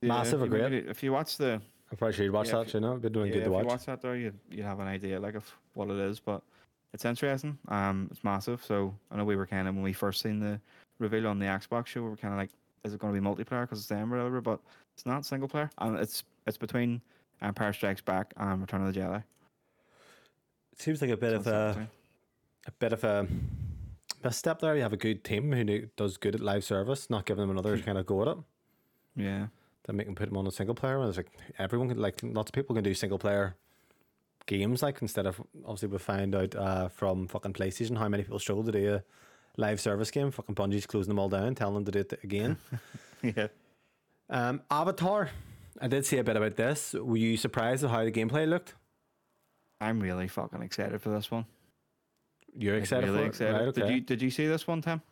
Yeah, 0.00 0.08
massive, 0.08 0.42
if 0.42 0.52
you 0.52 0.58
maybe- 0.58 0.88
If 0.88 1.02
you 1.02 1.12
watch 1.12 1.36
the 1.36 1.60
I 1.90 1.94
probably 1.94 2.14
should 2.14 2.30
watch 2.30 2.48
Yeah, 2.48 2.58
that. 2.58 2.68
if 2.68 2.74
You 2.74 2.80
know, 2.80 2.90
it'd 2.92 3.02
be 3.02 3.08
doing 3.10 3.26
yeah, 3.28 3.32
good 3.34 3.38
if 3.40 3.44
to 3.46 3.50
watch. 3.50 3.60
If 3.60 3.64
you 3.66 3.70
watch 3.70 3.86
that 3.86 4.02
there, 4.02 4.16
you 4.16 4.32
you 4.50 4.62
have 4.62 4.78
an 4.80 4.86
idea 4.88 5.18
like 5.18 5.34
of 5.34 5.50
what 5.74 5.88
it 5.90 5.96
is, 5.98 6.20
but 6.20 6.42
it's 6.92 7.04
interesting. 7.04 7.58
Um, 7.68 8.08
it's 8.10 8.22
massive. 8.22 8.62
So 8.64 8.94
I 9.10 9.16
know 9.16 9.24
we 9.24 9.36
were 9.36 9.46
kind 9.46 9.66
of 9.66 9.74
when 9.74 9.82
we 9.82 9.92
first 9.94 10.20
seen 10.20 10.38
the 10.38 10.60
reveal 11.00 11.26
on 11.26 11.38
the 11.38 11.46
Xbox 11.46 11.86
show, 11.86 12.02
we 12.02 12.10
were 12.10 12.16
kind 12.16 12.34
of 12.34 12.38
like, 12.38 12.50
is 12.84 12.92
it 12.94 13.00
going 13.00 13.14
to 13.14 13.20
be 13.20 13.26
multiplayer 13.26 13.62
because 13.62 13.78
it's 13.80 13.88
them 13.88 14.12
or 14.12 14.18
whatever? 14.18 14.40
But 14.40 14.60
it's 14.94 15.06
not 15.06 15.24
single 15.26 15.48
player, 15.48 15.70
and 15.78 15.98
it's 15.98 16.22
it's 16.46 16.58
between 16.58 17.00
Empire 17.40 17.72
Strikes 17.72 18.00
Back 18.00 18.32
and 18.36 18.60
Return 18.60 18.86
of 18.86 18.92
the 18.92 19.00
Jedi. 19.00 19.22
It 20.72 20.80
seems 20.80 21.02
like 21.02 21.10
a 21.10 21.16
bit 21.16 21.32
of 21.34 21.46
a 21.46 21.68
between. 21.68 21.88
a 22.66 22.70
bit 22.72 22.92
of 22.92 23.04
a 23.04 23.26
a 24.24 24.32
step 24.32 24.60
there. 24.60 24.76
You 24.76 24.82
have 24.82 24.92
a 24.92 24.98
good 24.98 25.24
team 25.24 25.52
who 25.52 25.86
does 25.96 26.16
good 26.16 26.34
at 26.34 26.40
live 26.40 26.64
service, 26.64 27.10
not 27.10 27.26
giving 27.26 27.42
them 27.42 27.50
another 27.50 27.78
kind 27.82 27.98
of 27.98 28.06
go 28.06 28.22
at 28.22 28.28
it. 28.28 28.38
yeah. 29.16 29.46
Then 29.84 29.96
make 29.96 30.06
them 30.06 30.14
put 30.14 30.28
them 30.28 30.36
on 30.36 30.46
a 30.46 30.52
single 30.52 30.76
player. 30.76 31.00
And 31.00 31.08
it's 31.08 31.16
like 31.16 31.32
everyone 31.58 31.88
can 31.88 31.98
like 31.98 32.20
lots 32.22 32.50
of 32.50 32.54
people 32.54 32.74
can 32.74 32.84
do 32.84 32.94
single 32.94 33.18
player 33.18 33.56
games 34.46 34.82
like 34.82 35.00
instead 35.02 35.26
of 35.26 35.40
obviously 35.64 35.88
we 35.88 35.98
found 35.98 36.34
out 36.34 36.54
uh, 36.54 36.88
from 36.88 37.28
fucking 37.28 37.52
PlayStation 37.52 37.96
how 37.96 38.08
many 38.08 38.22
people 38.22 38.38
struggle 38.38 38.64
to 38.64 38.72
do 38.72 38.94
a 38.94 39.02
live 39.56 39.80
service 39.80 40.10
game. 40.10 40.30
Fucking 40.30 40.54
Bungie's 40.54 40.86
closing 40.86 41.10
them 41.10 41.18
all 41.18 41.28
down, 41.28 41.54
telling 41.54 41.74
them 41.74 41.84
to 41.86 41.90
do 41.90 41.98
it 42.00 42.20
again. 42.22 42.56
yeah. 43.22 43.48
um, 44.30 44.62
Avatar. 44.70 45.30
I 45.80 45.88
did 45.88 46.04
see 46.06 46.18
a 46.18 46.24
bit 46.24 46.36
about 46.36 46.56
this. 46.56 46.94
Were 46.94 47.16
you 47.16 47.36
surprised 47.36 47.84
at 47.84 47.90
how 47.90 48.04
the 48.04 48.12
gameplay 48.12 48.48
looked? 48.48 48.74
I'm 49.80 50.00
really 50.00 50.28
fucking 50.28 50.62
excited 50.62 51.00
for 51.00 51.10
this 51.10 51.30
one. 51.30 51.46
You're 52.56 52.76
excited 52.76 53.06
really 53.06 53.20
for 53.20 53.24
it? 53.24 53.28
excited. 53.28 53.52
Right, 53.52 53.62
okay. 53.62 53.80
Did 53.80 53.90
you 53.90 54.00
did 54.00 54.22
you 54.22 54.30
see 54.30 54.46
this 54.46 54.66
one, 54.66 54.82
Tim? 54.82 55.02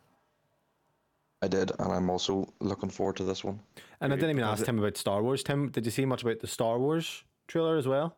I 1.41 1.47
did, 1.47 1.71
and 1.79 1.91
I'm 1.91 2.09
also 2.09 2.53
looking 2.59 2.89
forward 2.89 3.15
to 3.17 3.23
this 3.23 3.43
one. 3.43 3.59
And 3.99 4.13
I 4.13 4.15
didn't 4.15 4.31
even 4.31 4.43
ask 4.43 4.63
Tim 4.63 4.77
about 4.77 4.95
Star 4.95 5.23
Wars. 5.23 5.41
Tim, 5.41 5.69
did 5.69 5.85
you 5.85 5.91
see 5.91 6.05
much 6.05 6.21
about 6.21 6.39
the 6.39 6.47
Star 6.47 6.77
Wars 6.77 7.23
trailer 7.47 7.77
as 7.77 7.87
well? 7.87 8.17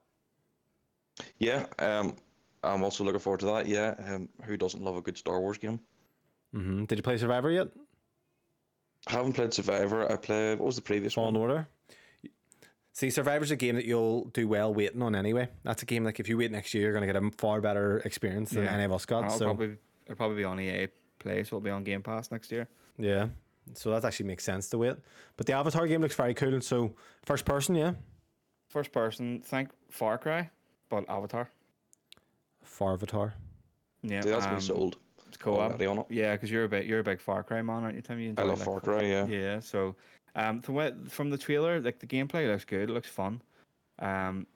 Yeah, 1.39 1.65
um, 1.79 2.17
I'm 2.63 2.83
also 2.83 3.03
looking 3.03 3.21
forward 3.21 3.39
to 3.41 3.45
that. 3.47 3.67
Yeah, 3.67 3.95
um, 4.07 4.27
who 4.43 4.57
doesn't 4.57 4.83
love 4.83 4.97
a 4.97 5.01
good 5.01 5.17
Star 5.17 5.39
Wars 5.39 5.57
game? 5.57 5.79
hmm 6.53 6.83
Did 6.83 6.99
you 6.99 7.03
play 7.03 7.17
Survivor 7.17 7.49
yet? 7.49 7.69
I 9.07 9.13
haven't 9.13 9.33
played 9.33 9.53
Survivor. 9.53 10.11
I 10.11 10.17
played 10.17 10.59
what 10.59 10.65
was 10.65 10.75
the 10.75 10.81
previous 10.81 11.15
one? 11.15 11.25
Fallen 11.25 11.39
one? 11.39 11.49
Order. 11.49 11.67
See, 12.95 13.09
Survivor's 13.09 13.49
a 13.49 13.55
game 13.55 13.75
that 13.75 13.85
you'll 13.85 14.25
do 14.25 14.47
well 14.47 14.71
waiting 14.73 15.01
on 15.01 15.15
anyway. 15.15 15.49
That's 15.63 15.81
a 15.81 15.85
game 15.85 16.03
like 16.03 16.19
if 16.19 16.29
you 16.29 16.37
wait 16.37 16.51
next 16.51 16.73
year, 16.75 16.83
you're 16.83 16.93
going 16.93 17.05
to 17.07 17.11
get 17.11 17.21
a 17.21 17.31
far 17.37 17.59
better 17.59 17.97
experience 18.05 18.51
than 18.51 18.65
Yeah. 18.65 18.73
any 18.73 18.83
of 18.83 18.91
us 18.91 19.05
got. 19.05 19.25
It'll 19.25 19.37
so 19.39 19.45
probably 19.45 19.77
it'll 20.05 20.15
probably 20.15 20.37
be 20.37 20.43
on 20.43 20.59
EA 20.59 20.87
Play, 21.19 21.43
so 21.43 21.55
it'll 21.57 21.61
be 21.61 21.71
on 21.71 21.83
Game 21.83 22.03
Pass 22.03 22.29
next 22.31 22.51
year. 22.51 22.67
yeah, 22.97 23.29
so 23.73 23.89
that 23.91 24.03
actually 24.05 24.27
makes 24.27 24.43
sense 24.43 24.69
to 24.69 24.77
wait. 24.77 24.95
But 25.37 25.47
the 25.47 25.53
Avatar 25.53 25.87
game 25.87 26.01
looks 26.01 26.15
very 26.15 26.33
cool. 26.35 26.59
So 26.61 26.93
first 27.25 27.45
person, 27.45 27.75
yeah, 27.75 27.93
First 28.69 28.91
person, 28.91 29.39
think 29.41 29.69
Far 29.89 30.17
Cry, 30.17 30.49
but 30.89 31.05
Avatar. 31.09 31.49
Far 32.63 32.93
Avatar. 32.93 33.33
Yeah, 34.01 34.21
See, 34.21 34.29
that's 34.29 34.45
um, 34.45 34.51
been 34.53 34.61
sold 34.61 34.97
It's 35.27 35.37
co-op. 35.37 35.59
already 35.71 35.85
on 35.85 35.99
it. 35.99 36.05
Yeah, 36.09 36.33
because 36.33 36.51
you're 36.51 36.65
a 36.65 36.69
big 36.69 36.87
you're 36.87 36.99
a 36.99 37.03
big 37.03 37.21
Far 37.21 37.43
Cry 37.43 37.61
man, 37.61 37.83
aren't 37.83 37.95
you, 37.95 38.01
Tim? 38.01 38.19
You 38.19 38.33
I 38.37 38.43
love 38.43 38.59
like, 38.59 38.65
Far 38.65 38.79
Cry. 38.81 39.01
Yeah. 39.03 39.25
Yeah, 39.27 39.59
so 39.59 39.95
um, 40.35 40.61
from 40.61 40.75
what 40.75 41.11
from 41.11 41.29
the 41.29 41.37
trailer, 41.37 41.79
like 41.79 41.99
the 41.99 42.07
gameplay 42.07 42.47
looks 42.47 42.65
good. 42.65 42.89
It 42.89 42.93
looks 42.93 43.09
fun. 43.09 43.41
Um, 43.99 44.47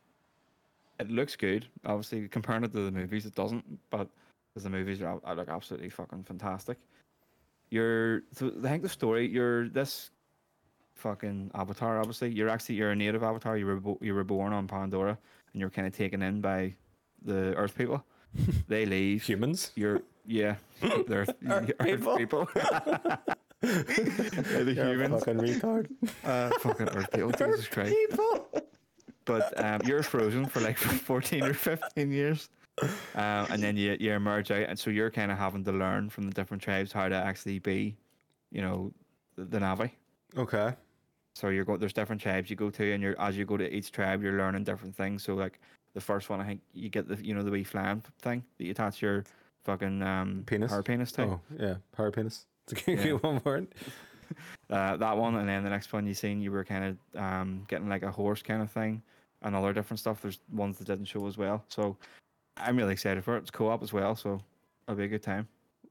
it 0.99 1.11
looks 1.11 1.35
good. 1.35 1.67
Obviously, 1.85 2.27
comparing 2.27 2.63
it 2.63 2.71
to 2.73 2.85
the 2.85 2.91
movies, 2.91 3.25
it 3.25 3.35
doesn't. 3.35 3.63
But 3.89 4.07
the 4.55 4.69
movies 4.69 5.01
are, 5.01 5.19
are 5.23 5.35
look 5.35 5.49
absolutely 5.49 5.89
fucking 5.89 6.23
fantastic. 6.23 6.77
You're, 7.69 8.23
so 8.31 8.51
I 8.63 8.69
think 8.69 8.83
the 8.83 8.89
story. 8.89 9.27
You're 9.27 9.69
this 9.69 10.09
fucking 10.95 11.51
avatar. 11.53 11.99
Obviously, 11.99 12.31
you're 12.31 12.49
actually 12.49 12.75
you're 12.75 12.91
a 12.91 12.95
native 12.95 13.23
avatar. 13.23 13.57
You 13.57 13.65
were 13.67 13.95
you 14.01 14.13
were 14.13 14.23
born 14.23 14.53
on 14.53 14.67
Pandora, 14.67 15.17
and 15.53 15.59
you're 15.59 15.69
kind 15.69 15.87
of 15.87 15.95
taken 15.95 16.21
in 16.21 16.41
by 16.41 16.73
the 17.23 17.53
Earth 17.55 17.77
people. 17.77 18.03
they 18.67 18.85
leave. 18.85 19.23
Humans. 19.23 19.71
You're 19.75 20.01
yeah, 20.25 20.55
they're 21.07 21.21
Earth 21.21 21.35
Earth 21.47 21.77
people. 22.17 22.17
people. 22.17 22.49
The 23.61 24.73
You're 24.75 24.85
a 24.85 24.91
humans. 24.91 25.23
fucking 25.23 25.39
retard. 25.41 25.87
Uh, 26.23 26.49
fucking 26.59 26.89
Earth 26.89 27.11
people, 27.11 27.31
Jesus 27.31 27.67
Christ. 27.67 27.95
People. 28.09 28.47
But 29.25 29.59
um, 29.63 29.81
you're 29.85 30.03
frozen 30.03 30.45
for 30.45 30.61
like 30.61 30.77
14 30.77 31.43
or 31.43 31.53
15 31.53 32.11
years. 32.11 32.49
Um, 33.15 33.47
and 33.49 33.61
then 33.61 33.75
you, 33.75 33.97
you 33.99 34.13
emerge 34.13 34.51
out, 34.51 34.63
and 34.69 34.77
so 34.77 34.89
you're 34.89 35.09
kind 35.09 35.31
of 35.31 35.37
having 35.37 35.63
to 35.65 35.71
learn 35.71 36.09
from 36.09 36.25
the 36.27 36.33
different 36.33 36.61
tribes 36.61 36.91
how 36.91 37.09
to 37.09 37.15
actually 37.15 37.59
be, 37.59 37.97
you 38.51 38.61
know, 38.61 38.93
the, 39.35 39.45
the 39.45 39.59
Na'vi. 39.59 39.89
Okay. 40.37 40.73
So 41.33 41.49
you're 41.49 41.65
go 41.65 41.77
there's 41.77 41.93
different 41.93 42.21
tribes 42.21 42.49
you 42.49 42.55
go 42.55 42.69
to, 42.69 42.93
and 42.93 43.01
you're 43.01 43.19
as 43.19 43.37
you 43.37 43.45
go 43.45 43.57
to 43.57 43.71
each 43.75 43.91
tribe, 43.91 44.23
you're 44.23 44.37
learning 44.37 44.63
different 44.63 44.95
things. 44.95 45.23
So 45.23 45.33
like 45.35 45.59
the 45.93 46.01
first 46.01 46.29
one, 46.29 46.39
I 46.41 46.45
think 46.45 46.61
you 46.73 46.89
get 46.89 47.07
the 47.07 47.15
you 47.23 47.33
know 47.35 47.43
the 47.43 47.51
wee 47.51 47.63
flying 47.63 48.03
thing 48.21 48.43
that 48.57 48.63
you 48.63 48.71
attach 48.71 49.01
your 49.01 49.23
fucking 49.63 50.01
um 50.01 50.43
Penis? 50.45 50.71
power 50.71 50.81
penis 50.83 51.11
to. 51.13 51.21
Oh 51.23 51.41
yeah, 51.59 51.75
power 51.95 52.11
penis. 52.11 52.45
It's 52.69 52.81
a 52.81 52.85
good, 52.85 53.05
Yeah. 53.05 53.13
one 53.13 53.41
it. 53.45 53.73
uh, 54.69 54.97
that 54.97 55.17
one, 55.17 55.35
and 55.35 55.47
then 55.47 55.63
the 55.63 55.69
next 55.69 55.93
one 55.93 56.05
you 56.05 56.13
seen, 56.13 56.41
you 56.41 56.51
were 56.51 56.65
kind 56.65 56.97
of 57.15 57.21
um, 57.21 57.63
getting 57.67 57.87
like 57.87 58.03
a 58.03 58.11
horse 58.11 58.41
kind 58.41 58.61
of 58.61 58.69
thing, 58.71 59.01
and 59.41 59.55
other 59.55 59.73
different 59.73 59.99
stuff. 59.99 60.21
There's 60.21 60.39
ones 60.51 60.77
that 60.79 60.85
didn't 60.85 61.05
show 61.05 61.25
as 61.27 61.37
well, 61.37 61.63
so 61.69 61.97
I'm 62.57 62.75
really 62.75 62.93
excited 62.93 63.23
for 63.23 63.35
it. 63.37 63.41
It's 63.41 63.51
co-op 63.51 63.83
as 63.83 63.93
well, 63.93 64.15
so 64.15 64.41
it'll 64.87 64.97
be 64.97 65.05
a 65.05 65.07
good 65.07 65.23
time. 65.23 65.47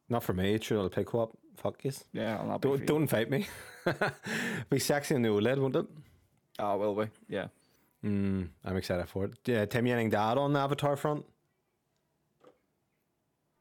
Not 0.08 0.22
for 0.22 0.34
me. 0.34 0.58
True, 0.58 0.80
I'll 0.80 0.88
play 0.90 1.04
co-op. 1.04 1.36
Fuck 1.56 1.82
yes. 1.84 2.04
Yeah, 2.12 2.38
I'll 2.38 2.46
not. 2.46 2.60
Don't 2.60 2.84
don't 2.86 3.06
fight 3.06 3.30
me. 3.30 3.46
be 4.70 4.78
sexy 4.78 5.14
in 5.14 5.22
the 5.22 5.30
OLED, 5.30 5.58
won't 5.58 5.76
it? 5.76 5.86
Oh, 6.58 6.76
will 6.76 6.94
we? 6.94 7.06
Yeah. 7.28 7.46
Mm, 8.04 8.48
I'm 8.64 8.76
excited 8.76 9.08
for 9.08 9.24
it. 9.24 9.32
Yeah, 9.46 9.64
Tim, 9.64 9.86
to 10.10 10.18
add 10.18 10.38
on 10.38 10.52
the 10.52 10.60
Avatar 10.60 10.96
front? 10.96 11.24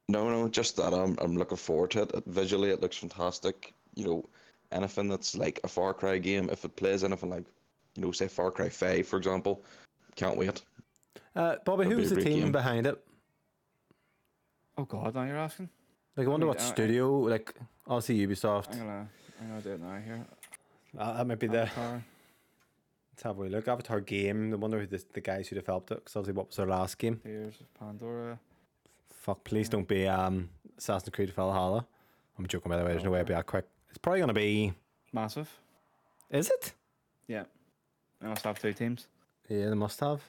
No, 0.08 0.30
no, 0.30 0.48
just 0.48 0.76
that 0.78 0.94
I'm 0.94 1.18
I'm 1.20 1.36
looking 1.36 1.58
forward 1.58 1.92
to 1.92 2.04
it. 2.04 2.12
It- 2.14 2.24
Visually, 2.28 2.70
it 2.70 2.82
looks 2.82 2.98
fantastic. 2.98 3.74
You 3.96 4.06
know, 4.06 4.30
anything 4.72 5.08
that's 5.10 5.36
like 5.36 5.60
a 5.64 5.68
Far 5.68 5.94
Cry 5.94 6.18
game, 6.18 6.50
if 6.52 6.64
it 6.66 6.76
plays 6.76 7.04
anything 7.04 7.30
like, 7.30 7.46
you 7.96 8.02
know, 8.04 8.12
say 8.12 8.28
Far 8.28 8.52
Cry 8.52 8.70
Five, 8.70 9.08
for 9.08 9.18
example, 9.18 9.64
can't 10.16 10.38
wait. 10.38 10.62
Uh, 11.36 11.56
Bobby, 11.66 11.84
That'd 11.86 11.92
who 11.92 11.96
be 11.98 12.02
was 12.04 12.12
a 12.12 12.16
the 12.16 12.24
team 12.24 12.40
game. 12.44 12.52
behind 12.52 12.88
it? 12.88 13.04
Oh 14.78 14.84
God, 14.86 15.16
now 15.16 15.24
you're 15.24 15.38
asking. 15.38 15.70
Like, 16.18 16.28
I 16.28 16.30
wonder 16.30 16.46
mean, 16.46 16.50
what 16.56 16.62
I- 16.62 16.66
studio. 16.66 17.12
Like, 17.20 17.54
obviously 17.88 18.26
Ubisoft. 18.26 18.74
I'm 18.74 18.80
gonna, 18.80 19.08
I'm 19.42 19.48
gonna 19.50 19.62
do 19.62 19.72
it 19.72 19.82
now 19.82 19.98
here. 20.06 20.26
Uh, 20.98 21.14
that 21.18 21.28
might 21.28 21.40
be 21.40 21.48
the. 21.48 21.70
Let's 21.78 23.24
have 23.24 23.38
a 23.38 23.42
wee 23.42 23.50
look. 23.50 23.68
Avatar 23.68 24.02
game. 24.02 24.52
I 24.54 24.58
wonder 24.58 24.80
who 24.82 24.88
the, 24.88 25.02
the 25.14 25.22
guys 25.22 25.48
who 25.48 25.56
developed 25.56 25.90
it. 25.92 25.96
Because 25.96 26.16
obviously, 26.18 26.38
what 26.38 26.48
was 26.48 26.58
their 26.58 26.68
last 26.68 26.98
game? 26.98 27.22
Here's 27.24 27.56
Pandora. 27.80 28.38
Fuck, 29.14 29.44
please 29.44 29.70
don't 29.70 29.88
be 29.88 30.08
um 30.08 30.50
Assassin's 30.78 31.14
Creed 31.14 31.32
Valhalla. 31.34 31.86
I'm 32.38 32.48
joking 32.48 32.70
by 32.70 32.78
the 32.78 32.84
way. 32.84 32.92
There's 32.92 33.04
no 33.04 33.12
way 33.12 33.20
it'd 33.20 33.28
be 33.28 33.34
that 33.34 33.46
quick. 33.46 33.66
It's 33.90 33.98
probably 33.98 34.20
gonna 34.20 34.34
be. 34.34 34.74
Massive. 35.14 35.50
Is 36.30 36.50
it? 36.50 36.74
Yeah. 37.28 37.44
They 38.22 38.28
must 38.28 38.44
have 38.44 38.60
two 38.60 38.74
teams. 38.74 39.08
Yeah, 39.50 39.70
they 39.70 39.76
must 39.76 40.00
have. 40.00 40.22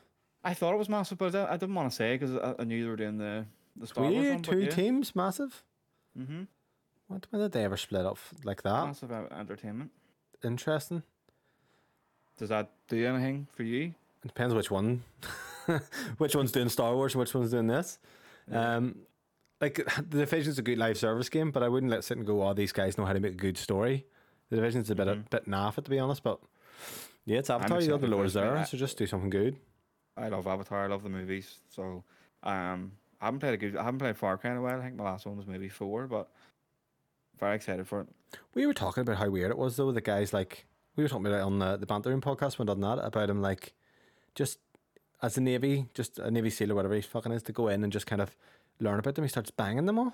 I 0.45 0.55
thought 0.55 0.74
it 0.74 0.79
was 0.79 0.89
massive, 0.89 1.18
but 1.18 1.35
I, 1.35 1.55
I 1.55 1.57
didn't 1.57 1.74
want 1.74 1.91
to 1.91 1.97
say 1.97 2.16
because 2.16 2.37
I, 2.37 2.55
I 2.61 2.64
knew 2.64 2.85
they 2.85 2.91
were 2.91 2.97
doing 2.97 3.18
the 3.18 3.47
the 3.77 3.87
Star 3.87 4.05
Wars 4.05 4.29
one. 4.29 4.43
two 4.43 4.66
teams, 4.66 5.14
massive. 5.14 5.62
Mm-hmm. 6.18 6.45
What? 7.09 7.27
When 7.31 7.43
did 7.43 7.53
they 7.53 7.64
ever 7.64 7.77
split 7.77 8.07
up 8.07 8.18
like 8.45 8.62
that? 8.62 8.87
Massive 8.87 9.12
entertainment. 9.12 9.91
Interesting. 10.45 11.03
Does 12.39 12.51
that 12.51 12.70
do 12.89 13.05
anything 13.07 13.47
for 13.55 13.62
you? 13.62 13.95
It 14.24 14.29
depends 14.29 14.55
which 14.55 14.70
one. 14.70 15.03
which 16.18 16.37
one's 16.37 16.53
doing 16.53 16.68
Star 16.68 16.95
Wars 16.95 17.14
and 17.14 17.20
which 17.20 17.35
one's 17.35 17.51
doing 17.51 17.66
this. 17.66 17.99
Um, 18.51 18.97
like 19.61 19.76
the 19.97 20.18
Division's 20.18 20.59
a 20.59 20.62
good 20.62 20.78
live 20.78 20.99
service 20.99 21.28
game, 21.28 21.51
but 21.51 21.62
I 21.62 21.68
wouldn't 21.68 21.90
let 21.90 22.05
sit 22.05 22.16
and 22.18 22.26
go. 22.26 22.42
Oh, 22.47 22.55
these 22.55 22.72
guys 22.72 22.97
know 22.99 23.05
how 23.05 23.12
to 23.12 23.20
make 23.20 23.32
a 23.32 23.36
good 23.36 23.59
story. 23.59 24.07
The 24.51 24.57
Division's 24.57 24.90
a 24.90 24.94
bit 24.94 25.09
a 25.09 25.16
Mhm. 25.16 25.30
bit 25.30 25.47
naff, 25.47 25.76
to 25.82 25.90
be 25.90 25.99
honest. 25.99 26.22
But 26.22 26.40
yeah, 27.24 27.38
it's 27.38 27.51
Avatar. 27.51 27.80
You 27.80 27.88
got 27.88 28.01
the 28.01 28.07
excited 28.07 28.11
for 28.11 28.16
lures 28.16 28.36
it, 28.36 28.40
mate. 28.40 28.55
there, 28.55 28.66
so 28.66 28.76
just 28.76 28.97
do 28.99 29.07
something 29.07 29.30
good. 29.30 29.57
I 30.16 30.28
love 30.28 30.47
Avatar. 30.47 30.84
I 30.84 30.86
love 30.86 31.03
the 31.03 31.09
movies. 31.11 31.59
So 31.68 32.05
um, 32.42 32.92
I 33.20 33.26
haven't 33.26 33.40
played 33.40 33.55
a 33.55 33.57
good. 33.57 33.76
I 33.76 33.82
haven't 33.84 33.99
played 33.99 34.16
Far 34.16 34.36
Cry 34.38 34.51
in 34.53 34.57
a 34.59 34.62
while. 34.62 34.78
I 34.80 34.82
think 34.84 34.97
my 34.97 35.05
last 35.05 35.26
one 35.26 35.36
was 35.36 35.47
maybe 35.47 35.68
four, 35.68 36.07
but 36.07 36.30
very 37.38 37.57
excited 37.57 37.86
for 37.88 38.03
it. 38.03 38.09
We 38.55 38.66
were 38.66 38.74
talking 38.74 39.01
about 39.03 39.16
how 39.16 39.28
weird 39.30 39.51
it 39.51 39.59
was 39.59 39.76
though. 39.76 39.90
The 39.92 40.01
guys 40.01 40.32
like 40.32 40.66
we 40.97 41.03
were 41.03 41.09
talking 41.09 41.26
about 41.26 41.38
it 41.38 41.42
on 41.42 41.59
the 41.59 41.76
the 41.76 41.86
Banter 41.86 42.11
Room 42.11 42.20
podcast 42.20 42.59
when 42.59 42.66
done 42.66 42.80
that 42.80 42.99
about 43.05 43.28
him 43.30 43.40
like 43.42 43.74
just 44.34 44.59
as 45.23 45.37
a 45.37 45.41
navy, 45.41 45.87
just 45.95 46.19
a 46.19 46.31
navy 46.31 46.51
seal 46.51 46.73
or 46.73 46.75
whatever 46.75 46.95
he 46.95 47.01
fucking 47.01 47.33
is, 47.33 47.43
to 47.45 47.53
go 47.53 47.69
in 47.69 47.83
and 47.85 47.93
just 47.93 48.07
kind 48.07 48.21
of 48.23 48.37
learn 48.81 48.99
about 48.99 49.14
them. 49.14 49.25
He 49.25 49.29
starts 49.29 49.51
banging 49.51 49.87
them 49.87 49.99
all. 49.99 50.12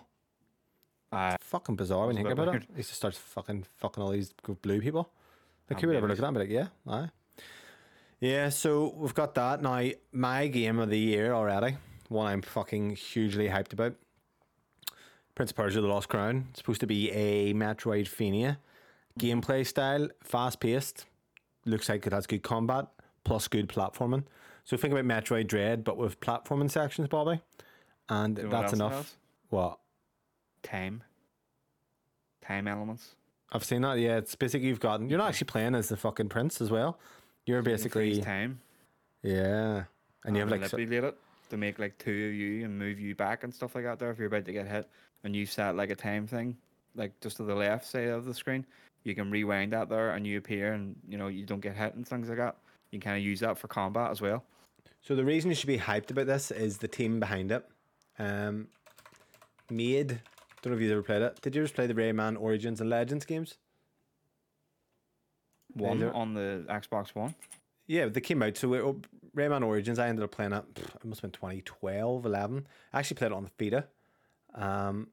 Uh, 1.10 1.32
It's 1.34 1.46
fucking 1.46 1.76
bizarre 1.76 2.06
when 2.06 2.16
you 2.16 2.22
think 2.24 2.38
about 2.38 2.54
it. 2.54 2.64
He 2.74 2.82
just 2.82 2.94
starts 2.94 3.18
fucking 3.18 3.66
fucking 3.78 4.02
all 4.02 4.10
these 4.10 4.32
blue 4.62 4.80
people. 4.80 5.10
Like 5.68 5.80
who 5.80 5.86
would 5.88 5.96
ever 5.96 6.08
look 6.08 6.18
at 6.18 6.20
that 6.22 6.28
and 6.28 6.34
be 6.36 6.40
like, 6.40 6.50
yeah, 6.50 6.68
aye. 6.86 7.10
Yeah, 8.20 8.50
so 8.50 8.94
we've 8.96 9.14
got 9.14 9.34
that. 9.34 9.62
Now, 9.62 9.90
my 10.12 10.46
game 10.46 10.78
of 10.78 10.90
the 10.90 10.98
year 10.98 11.32
already, 11.32 11.76
one 12.08 12.26
I'm 12.26 12.42
fucking 12.42 12.96
hugely 12.96 13.48
hyped 13.48 13.72
about. 13.72 13.94
Prince 15.34 15.50
of 15.50 15.56
Persia 15.56 15.80
The 15.80 15.86
Lost 15.88 16.08
Crown. 16.08 16.46
It's 16.50 16.58
supposed 16.60 16.80
to 16.82 16.86
be 16.86 17.10
a 17.10 17.52
Metroidvania 17.54 18.58
gameplay 19.18 19.66
style, 19.66 20.08
fast 20.22 20.60
paced. 20.60 21.06
Looks 21.64 21.88
like 21.88 22.06
it 22.06 22.12
has 22.12 22.26
good 22.26 22.42
combat 22.42 22.86
plus 23.24 23.48
good 23.48 23.68
platforming. 23.68 24.24
So 24.64 24.76
think 24.76 24.92
about 24.92 25.04
Metroid 25.04 25.46
Dread, 25.48 25.84
but 25.84 25.96
with 25.96 26.20
platforming 26.20 26.70
sections, 26.70 27.08
Bobby. 27.08 27.40
And 28.08 28.36
you 28.38 28.44
know 28.44 28.50
that's 28.50 28.72
enough. 28.72 28.92
has? 28.92 29.14
What? 29.50 29.78
Time. 30.62 31.02
Time 32.42 32.68
elements. 32.68 33.14
I've 33.52 33.64
seen 33.64 33.82
that. 33.82 33.98
Yeah, 33.98 34.16
it's 34.18 34.34
basically 34.34 34.68
you've 34.68 34.80
gotten. 34.80 35.08
You're 35.08 35.18
not 35.18 35.28
actually 35.28 35.46
playing 35.46 35.74
as 35.74 35.88
the 35.88 35.96
fucking 35.96 36.28
prince 36.28 36.60
as 36.60 36.70
well. 36.70 36.98
You're 37.46 37.58
You 37.58 37.64
basically 37.64 38.20
time. 38.22 38.60
yeah, 39.22 39.84
and 40.24 40.36
you 40.36 40.40
have 40.40 40.50
like 40.50 40.64
so- 40.66 40.76
manipulate 40.76 41.04
it 41.04 41.16
to 41.50 41.56
make 41.56 41.78
like 41.78 41.98
two 41.98 42.10
of 42.28 42.32
you 42.34 42.64
and 42.64 42.78
move 42.78 42.98
you 42.98 43.14
back 43.14 43.44
and 43.44 43.52
stuff 43.54 43.74
like 43.74 43.84
that. 43.84 43.98
There, 43.98 44.10
if 44.10 44.18
you're 44.18 44.28
about 44.28 44.44
to 44.46 44.52
get 44.52 44.66
hit 44.68 44.88
and 45.24 45.34
you 45.36 45.44
set 45.46 45.76
like 45.76 45.90
a 45.90 45.94
time 45.96 46.26
thing, 46.26 46.56
like 46.94 47.18
just 47.20 47.36
to 47.38 47.42
the 47.44 47.54
left 47.54 47.86
side 47.86 48.08
of 48.08 48.24
the 48.24 48.32
screen, 48.34 48.64
you 49.04 49.14
can 49.14 49.30
rewind 49.30 49.72
that 49.72 49.88
there 49.88 50.10
and 50.12 50.26
you 50.26 50.38
appear 50.38 50.72
and 50.72 50.96
you 51.08 51.18
know 51.18 51.28
you 51.28 51.44
don't 51.44 51.60
get 51.60 51.76
hit 51.76 51.94
and 51.94 52.06
things 52.06 52.28
like 52.28 52.38
that. 52.38 52.56
You 52.92 53.00
can 53.00 53.10
kind 53.10 53.18
of 53.18 53.24
use 53.24 53.40
that 53.40 53.58
for 53.58 53.66
combat 53.68 54.10
as 54.10 54.20
well. 54.20 54.44
So 55.00 55.16
the 55.16 55.24
reason 55.24 55.50
you 55.50 55.56
should 55.56 55.66
be 55.66 55.78
hyped 55.78 56.10
about 56.10 56.26
this 56.26 56.50
is 56.52 56.76
the 56.78 56.86
team 56.88 57.18
behind 57.18 57.50
it. 57.50 57.66
Um, 58.18 58.68
made. 59.70 60.20
Don't 60.60 60.72
know 60.72 60.76
if 60.76 60.82
you've 60.82 60.92
ever 60.92 61.02
played 61.02 61.22
it. 61.22 61.40
Did 61.40 61.56
you 61.56 61.62
ever 61.62 61.72
play 61.72 61.86
the 61.88 61.94
Rayman 61.94 62.38
Origins 62.40 62.80
and 62.80 62.88
Legends 62.88 63.24
games? 63.24 63.56
One 65.74 65.98
Either- 66.02 66.12
on 66.14 66.34
the 66.34 66.64
Xbox 66.68 67.14
One. 67.14 67.34
Yeah, 67.86 68.06
they 68.06 68.20
came 68.20 68.42
out. 68.42 68.56
So 68.58 68.74
it, 68.74 69.06
Rayman 69.34 69.64
Origins, 69.66 69.98
I 69.98 70.08
ended 70.08 70.22
up 70.22 70.30
playing 70.30 70.52
it. 70.52 70.74
pff, 70.74 70.94
It 70.96 71.04
must 71.04 71.22
have 71.22 71.32
been 71.32 71.38
2012, 71.40 72.26
11. 72.26 72.66
I 72.92 72.98
actually 72.98 73.16
played 73.16 73.32
it 73.32 73.34
on 73.34 73.44
the 73.44 73.50
Vita. 73.58 73.86
Um, 74.54 75.08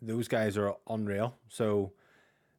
those 0.00 0.26
guys 0.28 0.56
are 0.56 0.74
unreal. 0.88 1.36
So 1.48 1.92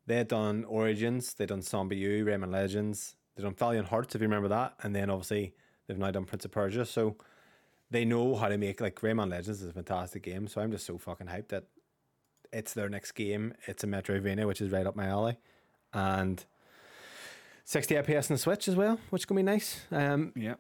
they 0.06 0.16
had 0.18 0.28
done 0.28 0.64
Origins, 0.66 1.34
they 1.34 1.44
had 1.44 1.50
done 1.50 1.62
ZombiU, 1.62 2.24
Rayman 2.24 2.52
Legends, 2.52 3.16
they 3.38 3.44
done 3.44 3.54
Valiant 3.54 3.88
Hearts, 3.88 4.16
if 4.16 4.22
you 4.22 4.28
remember 4.28 4.50
that, 4.50 4.74
and 4.84 4.96
then 4.96 5.10
obviously 5.10 5.54
they've 5.88 5.98
now 5.98 6.12
done 6.12 6.26
Prince 6.26 6.44
of 6.46 6.52
Persia. 6.52 6.86
So 6.86 7.16
they 7.90 8.04
know 8.04 8.36
how 8.36 8.50
to 8.50 8.58
make 8.58 8.82
like 8.82 9.00
Rayman 9.00 9.30
Legends 9.30 9.62
is 9.62 9.70
a 9.70 9.74
fantastic 9.74 10.24
game. 10.24 10.48
So 10.48 10.60
I'm 10.62 10.72
just 10.72 10.86
so 10.86 10.98
fucking 10.98 11.28
hyped 11.28 11.50
that 11.50 11.66
it's 12.52 12.74
their 12.74 12.90
next 12.90 13.12
game. 13.14 13.54
It's 13.68 13.84
a 13.84 13.88
Metroidvania, 13.88 14.46
which 14.48 14.60
is 14.62 14.72
right 14.72 14.86
up 14.86 14.96
my 14.96 15.06
alley, 15.06 15.38
and 15.94 16.44
60 17.66 17.96
FPS 17.96 18.30
on 18.32 18.36
the 18.36 18.38
Switch 18.40 18.68
as 18.68 18.76
well, 18.76 19.00
which 19.10 19.22
is 19.22 19.26
gonna 19.26 19.40
be 19.40 19.44
nice. 19.44 19.82
Um, 19.92 20.34
Yeah. 20.36 20.56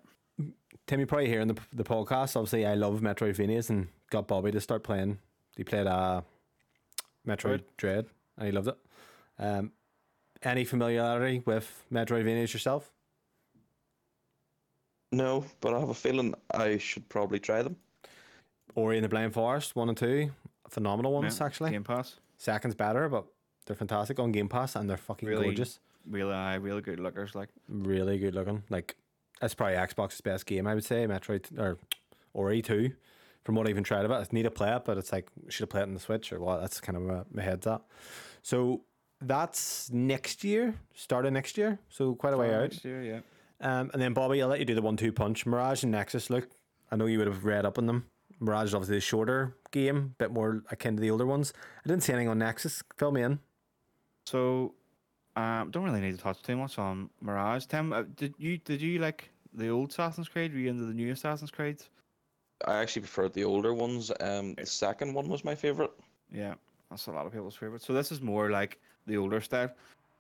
Tim, 0.86 1.00
you 1.02 1.06
probably 1.06 1.28
hear 1.28 1.42
in 1.42 1.48
the 1.50 1.58
the 1.74 1.84
podcast. 1.84 2.36
Obviously, 2.36 2.66
I 2.66 2.76
love 2.76 3.02
Metroidvanias 3.02 3.70
and 3.70 3.88
got 4.10 4.28
Bobby 4.28 4.52
to 4.52 4.62
start 4.62 4.84
playing. 4.84 5.20
He 5.58 5.64
played 5.64 5.88
uh, 5.88 6.22
Metroid 7.28 7.64
Dread 7.78 8.06
and 8.38 8.46
he 8.46 8.52
loved 8.52 8.70
it. 8.70 8.78
Um, 9.40 9.72
any 10.44 10.64
familiarity 10.64 11.42
with 11.46 11.84
Metroidvanias 11.92 12.54
yourself? 12.54 12.92
No, 15.12 15.46
but 15.62 15.74
I 15.74 15.80
have 15.80 15.90
a 15.90 15.94
feeling 15.94 16.36
I 16.52 16.78
should 16.78 17.08
probably 17.10 17.40
try 17.40 17.62
them. 17.62 17.78
Ori 18.76 18.98
and 18.98 19.06
the 19.06 19.10
Blind 19.10 19.34
Forest, 19.34 19.76
one 19.76 19.90
and 19.90 19.98
two, 19.98 20.32
phenomenal 20.70 21.14
ones 21.14 21.40
yeah. 21.40 21.46
actually. 21.46 21.72
Game 21.72 21.84
Pass. 21.84 22.16
Second's 22.38 22.76
better, 22.76 23.10
but 23.10 23.26
they're 23.66 23.76
fantastic 23.76 24.20
on 24.20 24.32
Game 24.32 24.50
Pass 24.50 24.76
and 24.76 24.90
they're 24.90 24.98
fucking 24.98 25.28
Really 25.28 25.46
gorgeous. 25.46 25.80
Really, 26.10 26.34
uh, 26.34 26.60
really 26.60 26.82
good 26.82 27.00
lookers. 27.00 27.36
Like 27.36 27.50
Really 27.68 28.18
good 28.18 28.36
looking. 28.36 28.64
Like 28.70 28.96
that's 29.42 29.56
probably 29.56 29.76
Xbox's 29.76 30.22
best 30.22 30.46
game, 30.46 30.68
I 30.68 30.76
would 30.76 30.86
say. 30.86 31.06
Metroid 31.08 31.58
or 31.58 31.78
Ori 32.34 32.62
two. 32.62 32.92
From 33.44 33.56
what 33.56 33.66
I've 33.66 33.72
even 33.72 33.84
tried 33.86 34.04
of 34.04 34.12
it, 34.12 34.16
I 34.16 34.26
need 34.32 34.44
to 34.44 34.52
play 34.52 34.76
it, 34.76 34.84
but 34.84 34.98
it's 34.98 35.14
like 35.14 35.30
should 35.48 35.64
have 35.64 35.70
played 35.70 35.82
it 35.82 35.88
on 35.88 35.94
the 35.94 36.02
Switch 36.02 36.34
or 36.34 36.40
what? 36.40 36.60
That's 36.60 36.82
kind 36.82 36.98
of 36.98 37.04
where 37.04 37.24
my 37.32 37.42
head's 37.42 37.66
at. 37.66 37.82
So 38.42 38.82
that's 39.22 39.92
next 39.92 40.44
year, 40.44 40.76
start 40.94 41.26
of 41.26 41.34
next 41.34 41.58
year. 41.58 41.80
So 41.90 42.16
quite 42.16 42.34
a 42.34 42.38
way 42.38 42.54
out. 42.54 42.62
next 42.62 42.86
year, 42.86 43.02
yeah. 43.04 43.20
Um, 43.60 43.90
and 43.94 44.02
then 44.02 44.14
Bobby, 44.14 44.42
I'll 44.42 44.48
let 44.50 44.60
you 44.60 44.66
do 44.66 44.76
the 44.76 44.82
one-two 44.82 45.12
punch. 45.12 45.46
Mirage 45.46 45.84
and 45.84 45.92
Nexus. 45.92 46.30
Look, 46.30 46.50
I 46.92 46.96
know 46.96 47.06
you 47.08 47.18
would 47.18 47.28
have 47.28 47.46
read 47.46 47.66
up 47.66 47.78
on 47.78 47.88
them. 47.88 48.06
Mirage 48.40 48.68
is 48.68 48.76
obviously 48.76 48.98
the 48.98 49.02
shorter 49.02 49.56
game, 49.72 49.98
a 49.98 50.24
bit 50.24 50.32
more 50.32 50.64
akin 50.70 50.96
to 50.96 51.02
the 51.02 51.10
older 51.10 51.26
ones. 51.26 51.54
I 51.84 51.90
didn't 51.90 52.04
see 52.04 52.14
anything 52.14 52.30
on 52.30 52.38
Nexus. 52.38 52.84
Fill 52.98 53.12
me 53.12 53.24
in. 53.24 53.40
So, 54.28 54.76
um, 55.36 55.72
don't 55.72 55.84
really 55.84 56.02
need 56.02 56.16
to 56.16 56.22
touch 56.22 56.44
too 56.44 56.56
much 56.56 56.78
on 56.78 57.10
Mirage. 57.22 57.66
Tim, 57.66 57.94
uh, 57.94 58.04
did 58.16 58.36
you 58.38 58.60
did 58.60 58.82
you 58.82 59.00
like 59.00 59.32
the 59.54 59.70
old 59.70 59.90
Assassin's 59.90 60.28
Creed? 60.28 60.54
Were 60.54 60.60
you 60.60 60.70
into 60.70 60.86
the 60.86 60.94
new 60.94 61.12
Assassin's 61.12 61.50
Creed? 61.50 61.82
I 62.66 62.78
actually 62.78 63.04
preferred 63.04 63.34
the 63.34 63.44
older 63.44 63.74
ones. 63.74 64.12
Um, 64.20 64.54
the 64.56 64.66
second 64.66 65.14
one 65.14 65.30
was 65.30 65.44
my 65.44 65.56
favorite. 65.56 65.92
Yeah, 66.32 66.56
that's 66.90 67.08
a 67.08 67.12
lot 67.12 67.26
of 67.26 67.32
people's 67.32 67.56
favorite. 67.56 67.82
So 67.82 67.94
this 67.94 68.12
is 68.12 68.22
more 68.22 68.50
like 68.52 68.80
the 69.08 69.18
older 69.18 69.42
style. 69.42 69.72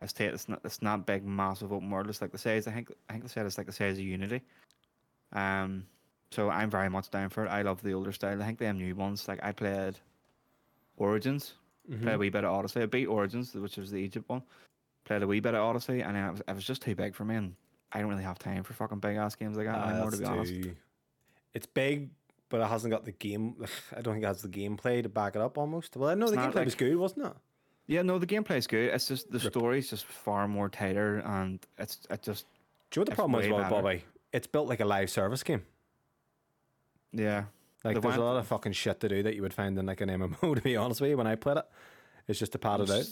It's, 0.01 0.13
ta- 0.13 0.25
it's 0.25 0.47
not 0.49 0.61
it's 0.63 0.81
not 0.81 1.05
big, 1.05 1.25
massive 1.25 1.71
open 1.73 1.89
world. 1.89 2.07
It's 2.09 2.21
like 2.21 2.31
the 2.31 2.37
size. 2.37 2.67
I 2.67 2.71
think 2.71 2.91
I 3.09 3.13
think 3.13 3.23
they 3.23 3.29
said 3.29 3.45
it's 3.45 3.57
like 3.57 3.67
the 3.67 3.73
size 3.73 3.97
of 3.97 4.03
Unity. 4.03 4.41
Um, 5.33 5.85
so 6.31 6.49
I'm 6.49 6.69
very 6.69 6.89
much 6.89 7.09
down 7.09 7.29
for 7.29 7.45
it. 7.45 7.49
I 7.49 7.61
love 7.61 7.81
the 7.81 7.93
older 7.93 8.11
style. 8.11 8.41
I 8.41 8.45
think 8.45 8.59
them 8.59 8.77
new 8.77 8.95
ones. 8.95 9.27
Like 9.27 9.39
I 9.43 9.51
played 9.51 9.97
Origins, 10.97 11.53
played 12.01 12.15
a 12.15 12.17
wee 12.17 12.29
bit 12.29 12.43
of 12.43 12.51
Odyssey. 12.53 12.81
I 12.81 12.85
beat 12.85 13.07
Origins, 13.07 13.53
which 13.53 13.77
was 13.77 13.91
the 13.91 13.97
Egypt 13.97 14.27
one. 14.29 14.43
Played 15.05 15.23
a 15.23 15.27
wee 15.27 15.39
bit 15.39 15.53
of 15.55 15.61
Odyssey, 15.63 16.01
and 16.01 16.17
it 16.17 16.31
was, 16.31 16.41
it 16.47 16.55
was 16.55 16.63
just 16.65 16.81
too 16.81 16.95
big 16.95 17.15
for 17.15 17.23
me. 17.25 17.35
And 17.35 17.55
I 17.91 17.99
don't 17.99 18.09
really 18.09 18.23
have 18.23 18.39
time 18.39 18.63
for 18.63 18.73
fucking 18.73 18.99
big 18.99 19.15
ass 19.17 19.35
games 19.35 19.57
like 19.57 19.67
that 19.67 19.75
Ah, 19.77 19.89
anymore. 19.89 20.11
To 20.11 20.17
be 20.17 20.23
that's 20.23 20.29
honest. 20.29 20.53
It's 21.53 21.65
big, 21.65 22.09
but 22.49 22.61
it 22.61 22.67
hasn't 22.67 22.91
got 22.91 23.05
the 23.05 23.13
game. 23.13 23.55
I 23.95 24.01
don't 24.01 24.15
think 24.15 24.23
it 24.23 24.27
has 24.27 24.41
the 24.41 24.49
gameplay 24.49 25.01
to 25.03 25.09
back 25.09 25.35
it 25.35 25.41
up. 25.41 25.57
Almost. 25.57 25.95
Well, 25.95 26.09
I 26.09 26.13
know 26.13 26.25
It's 26.25 26.31
the 26.35 26.37
gameplay 26.41 26.65
was 26.65 26.73
like- 26.73 26.77
good, 26.77 26.95
wasn't 26.97 27.25
it? 27.27 27.33
Yeah, 27.87 28.01
no, 28.01 28.19
the 28.19 28.27
gameplay 28.27 28.57
is 28.57 28.67
good. 28.67 28.93
It's 28.93 29.07
just 29.07 29.31
the 29.31 29.39
story 29.39 29.79
is 29.79 29.89
just 29.89 30.05
far 30.05 30.47
more 30.47 30.69
tighter, 30.69 31.19
and 31.19 31.65
it's 31.77 31.99
it 32.09 32.21
just 32.21 32.45
Do 32.91 32.99
you 32.99 33.01
know 33.01 33.03
what 33.03 33.09
the 33.09 33.15
problem 33.15 33.45
about 33.45 33.69
better. 33.69 33.81
Bobby? 33.81 34.03
It's 34.33 34.47
built 34.47 34.67
like 34.67 34.81
a 34.81 34.85
live 34.85 35.09
service 35.09 35.41
game. 35.43 35.63
yeah. 37.13 37.45
Like 37.83 37.95
The 37.95 38.01
there's 38.01 38.17
a 38.17 38.21
lot 38.21 38.37
of 38.37 38.47
fucking 38.47 38.73
shit 38.73 38.99
to 38.99 39.07
do 39.07 39.23
that 39.23 39.35
you 39.35 39.41
would 39.41 39.53
find 39.53 39.77
in 39.77 39.85
like 39.85 40.01
an 40.01 40.09
MMO. 40.19 40.55
To 40.55 40.61
be 40.61 40.75
honest 40.75 40.99
with 40.99 41.11
you, 41.11 41.17
when 41.17 41.27
I 41.27 41.35
played 41.35 41.57
it, 41.57 41.65
it's 42.27 42.39
just 42.39 42.51
to 42.53 42.59
pad 42.59 42.81
it 42.81 42.89
out. 42.89 43.05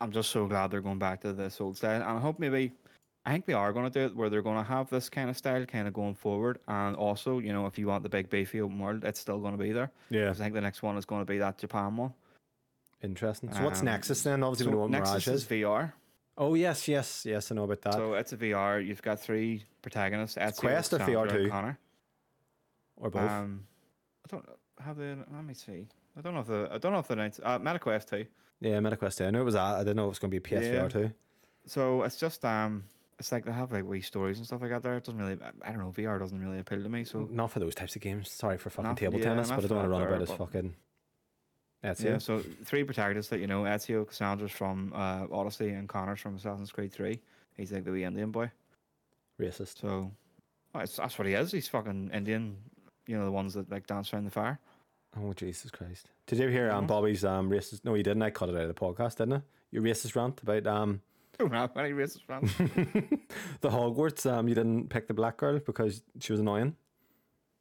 I'm 0.00 0.12
just 0.12 0.30
so 0.30 0.46
glad 0.46 0.70
they're 0.70 0.80
going 0.80 0.98
back 0.98 1.20
to 1.22 1.32
this 1.32 1.60
old 1.60 1.76
style, 1.76 2.00
and 2.00 2.04
I 2.04 2.18
hope 2.18 2.38
maybe, 2.38 2.72
I 3.26 3.32
think 3.32 3.46
they 3.46 3.52
are 3.52 3.72
going 3.72 3.90
to 3.90 3.90
do 3.90 4.06
it 4.06 4.16
where 4.16 4.28
they're 4.30 4.42
going 4.42 4.56
to 4.56 4.68
have 4.68 4.88
this 4.90 5.08
kind 5.08 5.30
of 5.30 5.36
style 5.36 5.64
kind 5.66 5.86
of 5.86 5.94
going 5.94 6.14
forward, 6.14 6.58
and 6.66 6.96
also 6.96 7.40
you 7.40 7.52
know 7.52 7.66
if 7.66 7.78
you 7.78 7.88
want 7.88 8.02
the 8.02 8.08
big 8.08 8.30
beefy 8.30 8.60
open 8.62 8.78
world, 8.78 9.04
it's 9.04 9.20
still 9.20 9.38
going 9.38 9.52
to 9.52 9.62
be 9.62 9.72
there. 9.72 9.90
Yeah. 10.10 10.30
I 10.30 10.34
think 10.34 10.54
the 10.54 10.60
next 10.60 10.82
one 10.82 10.96
is 10.96 11.04
going 11.04 11.20
to 11.20 11.26
be 11.26 11.38
that 11.38 11.58
Japan 11.58 11.96
one. 11.96 12.14
Interesting. 13.04 13.52
So 13.52 13.62
what's 13.62 13.80
Um, 13.80 13.86
Nexus 13.86 14.22
then? 14.22 14.42
Obviously, 14.42 14.66
we 14.66 14.72
know 14.72 14.78
So 14.78 14.82
what 14.82 14.90
Nexus 14.90 15.10
Mirage 15.12 15.28
is 15.28 15.42
is. 15.42 15.48
VR, 15.48 15.92
Oh 16.36 16.54
yes, 16.54 16.88
yes, 16.88 17.24
yes. 17.24 17.52
I 17.52 17.54
know 17.54 17.64
about 17.64 17.82
that. 17.82 17.92
so 17.94 18.14
it's 18.14 18.32
a 18.32 18.36
VR. 18.36 18.84
You've 18.84 19.02
got 19.02 19.20
three 19.20 19.64
protagonists: 19.82 20.36
Ezio, 20.36 20.56
Quest 20.58 20.92
or 20.94 20.98
VR2? 20.98 21.48
Connor. 21.50 21.78
or 22.96 23.10
both. 23.10 23.30
Um, 23.30 23.66
I 24.24 24.28
don't 24.30 24.48
have 24.80 24.96
the. 24.96 25.18
Let 25.32 25.44
me 25.44 25.54
see. 25.54 25.86
I 26.16 26.20
don't 26.20 26.34
know 26.34 26.40
if 26.40 26.46
the. 26.48 26.68
I 26.72 26.78
don't 26.78 26.92
know 26.92 26.98
if 26.98 27.06
the 27.08 27.16
nights. 27.16 27.40
Uh, 27.42 27.58
MetaQuest 27.60 28.08
two. 28.10 28.26
yeah, 28.60 28.78
MetaQuest. 28.78 29.24
I 29.26 29.30
knew 29.30 29.40
it 29.42 29.44
was 29.44 29.54
that. 29.54 29.62
I 29.76 29.78
didn't 29.80 29.96
know 29.96 30.06
it 30.06 30.08
was 30.08 30.18
going 30.18 30.30
to 30.32 30.40
be 30.40 30.50
PSVR 30.56 30.72
Yeah. 30.74 30.88
too. 30.88 31.10
So 31.66 32.02
it's 32.02 32.16
just 32.16 32.44
um, 32.44 32.84
it's 33.20 33.30
like 33.30 33.44
they 33.44 33.52
have 33.52 33.70
like 33.70 33.84
wee 33.84 34.00
stories 34.00 34.38
and 34.38 34.46
stuff 34.46 34.60
like 34.60 34.70
that. 34.70 34.82
There, 34.82 34.96
it 34.96 35.04
doesn't 35.04 35.20
really. 35.20 35.38
I- 35.62 35.70
don't 35.70 35.78
know. 35.78 35.92
VR 35.92 36.18
doesn't 36.18 36.40
really 36.40 36.58
appeal 36.58 36.82
to 36.82 36.88
me. 36.88 37.04
So 37.04 37.28
Not 37.30 37.52
for 37.52 37.60
those 37.60 37.74
types 37.76 37.94
of 37.94 38.02
games. 38.02 38.28
Sorry 38.30 38.58
for 38.58 38.70
fucking 38.70 38.88
Not- 38.90 38.96
table 38.96 39.18
yeah, 39.20 39.26
tennis, 39.26 39.50
but 39.50 39.64
I 39.64 39.68
don't 39.68 39.78
want 39.78 39.86
to 39.86 39.90
run 39.90 40.02
about 40.02 40.22
as 40.22 40.30
fucking. 40.32 40.74
That's 41.84 42.00
yeah. 42.00 42.16
So 42.16 42.42
three 42.64 42.82
protagonists 42.82 43.28
that 43.28 43.40
you 43.40 43.46
know: 43.46 43.64
Ezio, 43.64 44.08
Cassandra's 44.08 44.50
from 44.50 44.90
uh, 44.94 45.26
Odyssey, 45.30 45.68
and 45.68 45.86
Connor's 45.86 46.18
from 46.18 46.34
Assassin's 46.36 46.72
Creed 46.72 46.90
Three. 46.90 47.20
He's 47.58 47.72
like 47.72 47.84
the 47.84 47.90
wee 47.92 48.04
Indian 48.04 48.30
boy. 48.30 48.50
Racist. 49.38 49.82
So 49.82 50.10
well, 50.72 50.82
it's, 50.82 50.96
that's 50.96 51.18
what 51.18 51.28
he 51.28 51.34
is. 51.34 51.52
He's 51.52 51.68
fucking 51.68 52.10
Indian. 52.14 52.56
You 53.06 53.18
know 53.18 53.26
the 53.26 53.30
ones 53.30 53.52
that 53.52 53.70
like 53.70 53.86
dance 53.86 54.14
around 54.14 54.24
the 54.24 54.30
fire. 54.30 54.58
Oh 55.20 55.34
Jesus 55.34 55.70
Christ! 55.70 56.08
Did 56.26 56.38
you 56.38 56.44
ever 56.44 56.52
hear 56.52 56.70
um, 56.70 56.84
No. 56.84 56.88
Bobby's 56.88 57.22
um 57.22 57.50
racist? 57.50 57.84
No, 57.84 57.92
you 57.92 58.02
didn't. 58.02 58.22
I 58.22 58.30
cut 58.30 58.48
it 58.48 58.54
out 58.54 58.62
of 58.62 58.68
the 58.68 58.74
podcast, 58.74 59.16
didn't 59.16 59.34
I? 59.34 59.42
Your 59.70 59.82
racist 59.82 60.16
rant 60.16 60.40
about 60.40 60.66
um 60.66 61.02
Don't 61.38 61.52
have 61.52 61.76
any 61.76 61.90
racist 61.90 62.22
friends. 62.22 62.50
the 63.60 63.68
Hogwarts. 63.68 64.24
Um, 64.24 64.48
you 64.48 64.54
didn't 64.54 64.88
pick 64.88 65.06
the 65.06 65.14
black 65.14 65.36
girl 65.36 65.58
because 65.58 66.02
she 66.18 66.32
was 66.32 66.40
annoying. 66.40 66.76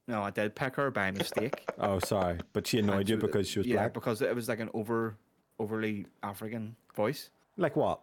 No, 0.08 0.22
I 0.22 0.30
did 0.32 0.56
pick 0.56 0.76
her 0.76 0.92
by 0.92 1.12
mistake. 1.12 1.66
Oh, 1.80 2.00
sorry, 2.00 2.40
but 2.54 2.68
she 2.68 2.80
annoyed 2.80 3.10
you 3.10 3.18
because 3.18 3.48
she 3.48 3.60
was 3.60 3.68
black. 3.68 3.74
yeah, 3.74 3.82
black. 3.84 3.94
because 3.94 4.22
it 4.22 4.36
was 4.36 4.50
like 4.50 4.60
an 4.60 4.70
over, 4.74 5.16
overly 5.60 6.06
African 6.22 6.76
voice. 6.96 7.30
Like 7.58 7.76
what? 7.76 8.02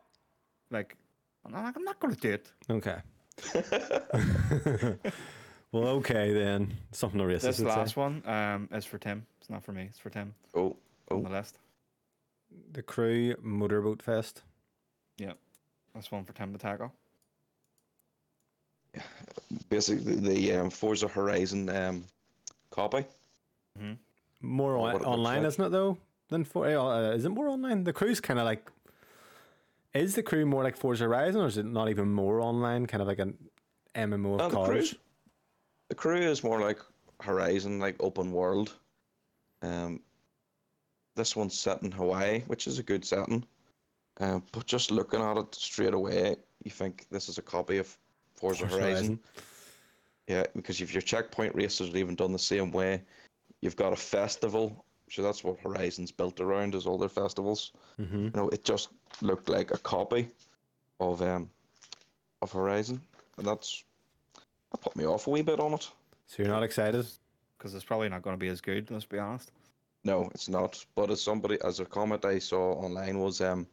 Like, 0.71 0.97
I'm 1.45 1.53
not, 1.53 1.77
I'm 1.77 1.85
not 1.85 1.99
going 2.01 2.15
to 2.15 2.21
do 2.21 2.33
it. 2.33 2.53
Okay. 2.71 2.97
Well, 5.73 5.87
okay 5.99 6.33
then. 6.33 6.77
Something 6.91 7.21
to 7.21 7.27
racist 7.27 7.41
This 7.43 7.59
would 7.61 7.69
last 7.69 7.95
say. 7.95 8.01
one 8.01 8.23
um, 8.27 8.69
is 8.73 8.85
for 8.85 8.99
Tim. 8.99 9.25
It's 9.41 9.49
not 9.49 9.63
for 9.63 9.73
me. 9.73 9.87
It's 9.89 9.99
for 9.99 10.11
Tim 10.11 10.35
Oh, 10.55 10.77
on 11.11 11.19
oh, 11.19 11.23
the 11.23 11.29
list. 11.29 11.59
The 12.73 12.83
Crew 12.83 13.37
Motorboat 13.41 14.03
Fest. 14.03 14.43
Yeah, 15.17 15.35
that's 15.95 16.11
one 16.11 16.25
for 16.25 16.33
Tim 16.33 16.53
to 16.53 16.59
tackle. 16.59 16.93
Basically 19.69 20.17
the 20.17 20.53
um, 20.55 20.71
Forza 20.71 21.09
Horizon 21.09 21.69
um, 21.69 22.05
copy. 22.71 23.05
More 24.41 24.77
on, 24.77 24.97
it 24.97 25.05
online, 25.05 25.43
like. 25.43 25.49
isn't 25.49 25.65
it 25.65 25.69
though? 25.71 25.99
Than 26.29 26.45
for 26.45 26.67
uh, 26.67 27.11
is 27.11 27.25
it 27.25 27.31
more 27.31 27.49
online? 27.49 27.85
The 27.85 27.93
Crew's 27.93 28.21
kind 28.21 28.39
of 28.39 28.45
like. 28.45 28.71
Is 29.93 30.15
the 30.15 30.23
Crew 30.23 30.47
more 30.47 30.63
like 30.63 30.77
Forza 30.77 31.05
Horizon, 31.05 31.41
or 31.41 31.47
is 31.47 31.59
it 31.59 31.67
not 31.67 31.89
even 31.89 32.13
more 32.13 32.41
online? 32.41 32.87
Kind 32.87 33.03
of 33.03 33.09
like 33.09 33.19
an 33.19 33.37
MMO 33.95 34.41
of 34.41 34.51
the 34.51 34.57
cars. 34.57 34.91
crew, 34.91 34.99
the 35.89 35.95
crew 35.97 36.21
is 36.21 36.45
more 36.45 36.61
like 36.61 36.79
Horizon, 37.21 37.81
like 37.81 37.97
open 38.01 38.31
world. 38.33 38.75
Um, 39.63 40.01
this 41.17 41.35
one's 41.35 41.59
set 41.59 41.83
in 41.83 41.91
Hawaii, 41.91 42.43
which 42.47 42.67
is 42.67 42.79
a 42.79 42.83
good 42.83 43.05
setting. 43.05 43.45
Um, 44.21 44.43
but 44.53 44.67
just 44.67 44.91
looking 44.91 45.21
at 45.21 45.37
it 45.37 45.55
straight 45.55 45.95
away, 45.95 46.37
you 46.63 46.71
think 46.71 47.07
this 47.11 47.29
is 47.29 47.39
a 47.39 47.43
copy 47.43 47.79
of 47.79 47.97
Forza, 48.41 48.67
Forza 48.67 48.77
Horizon. 48.77 48.95
Horizon. 48.95 49.21
Yeah, 50.27 50.45
because 50.55 50.81
if 50.81 50.95
your 50.95 51.03
checkpoint 51.03 51.55
races 51.55 51.93
are 51.93 51.97
even 51.97 52.15
done 52.15 52.33
the 52.33 52.39
same 52.39 52.71
way, 52.71 53.03
you've 53.61 53.77
got 53.77 53.93
a 53.93 53.97
festival. 53.97 54.85
So 55.11 55.23
that's 55.23 55.43
what 55.43 55.59
Horizon's 55.59 56.13
built 56.13 56.41
around 56.41 56.75
is 56.75 56.87
all 56.87 56.99
their 56.99 57.09
festivals. 57.09 57.73
Mm-hmm. 58.01 58.25
You 58.25 58.33
know, 58.35 58.49
it 58.49 58.65
just 58.65 58.91
looked 59.23 59.49
like 59.49 59.73
a 59.73 59.79
copy 59.79 60.29
of 61.01 61.21
um 61.23 61.51
of 62.43 62.53
Horizon, 62.53 63.01
and 63.39 63.47
that's 63.47 63.85
that 64.71 64.81
put 64.81 64.97
me 64.97 65.05
off 65.05 65.27
a 65.27 65.31
wee 65.31 65.43
bit 65.43 65.61
on 65.61 65.75
it. 65.75 65.91
So 66.27 66.43
you're 66.43 66.53
not 66.53 66.63
excited? 66.63 67.07
Because 67.59 67.75
it's 67.75 67.85
probably 67.85 68.09
not 68.09 68.23
going 68.23 68.35
to 68.35 68.41
be 68.41 68.49
as 68.49 68.61
good, 68.61 68.91
let's 68.91 69.05
be 69.05 69.19
honest. 69.19 69.51
No, 70.05 70.31
it's 70.33 70.49
not. 70.49 70.83
But 70.95 71.11
as 71.11 71.21
somebody, 71.21 71.59
as 71.63 71.81
a 71.81 71.85
comment 71.85 72.25
I 72.25 72.39
saw 72.39 72.73
online 72.75 73.19
was, 73.19 73.41
um, 73.41 73.67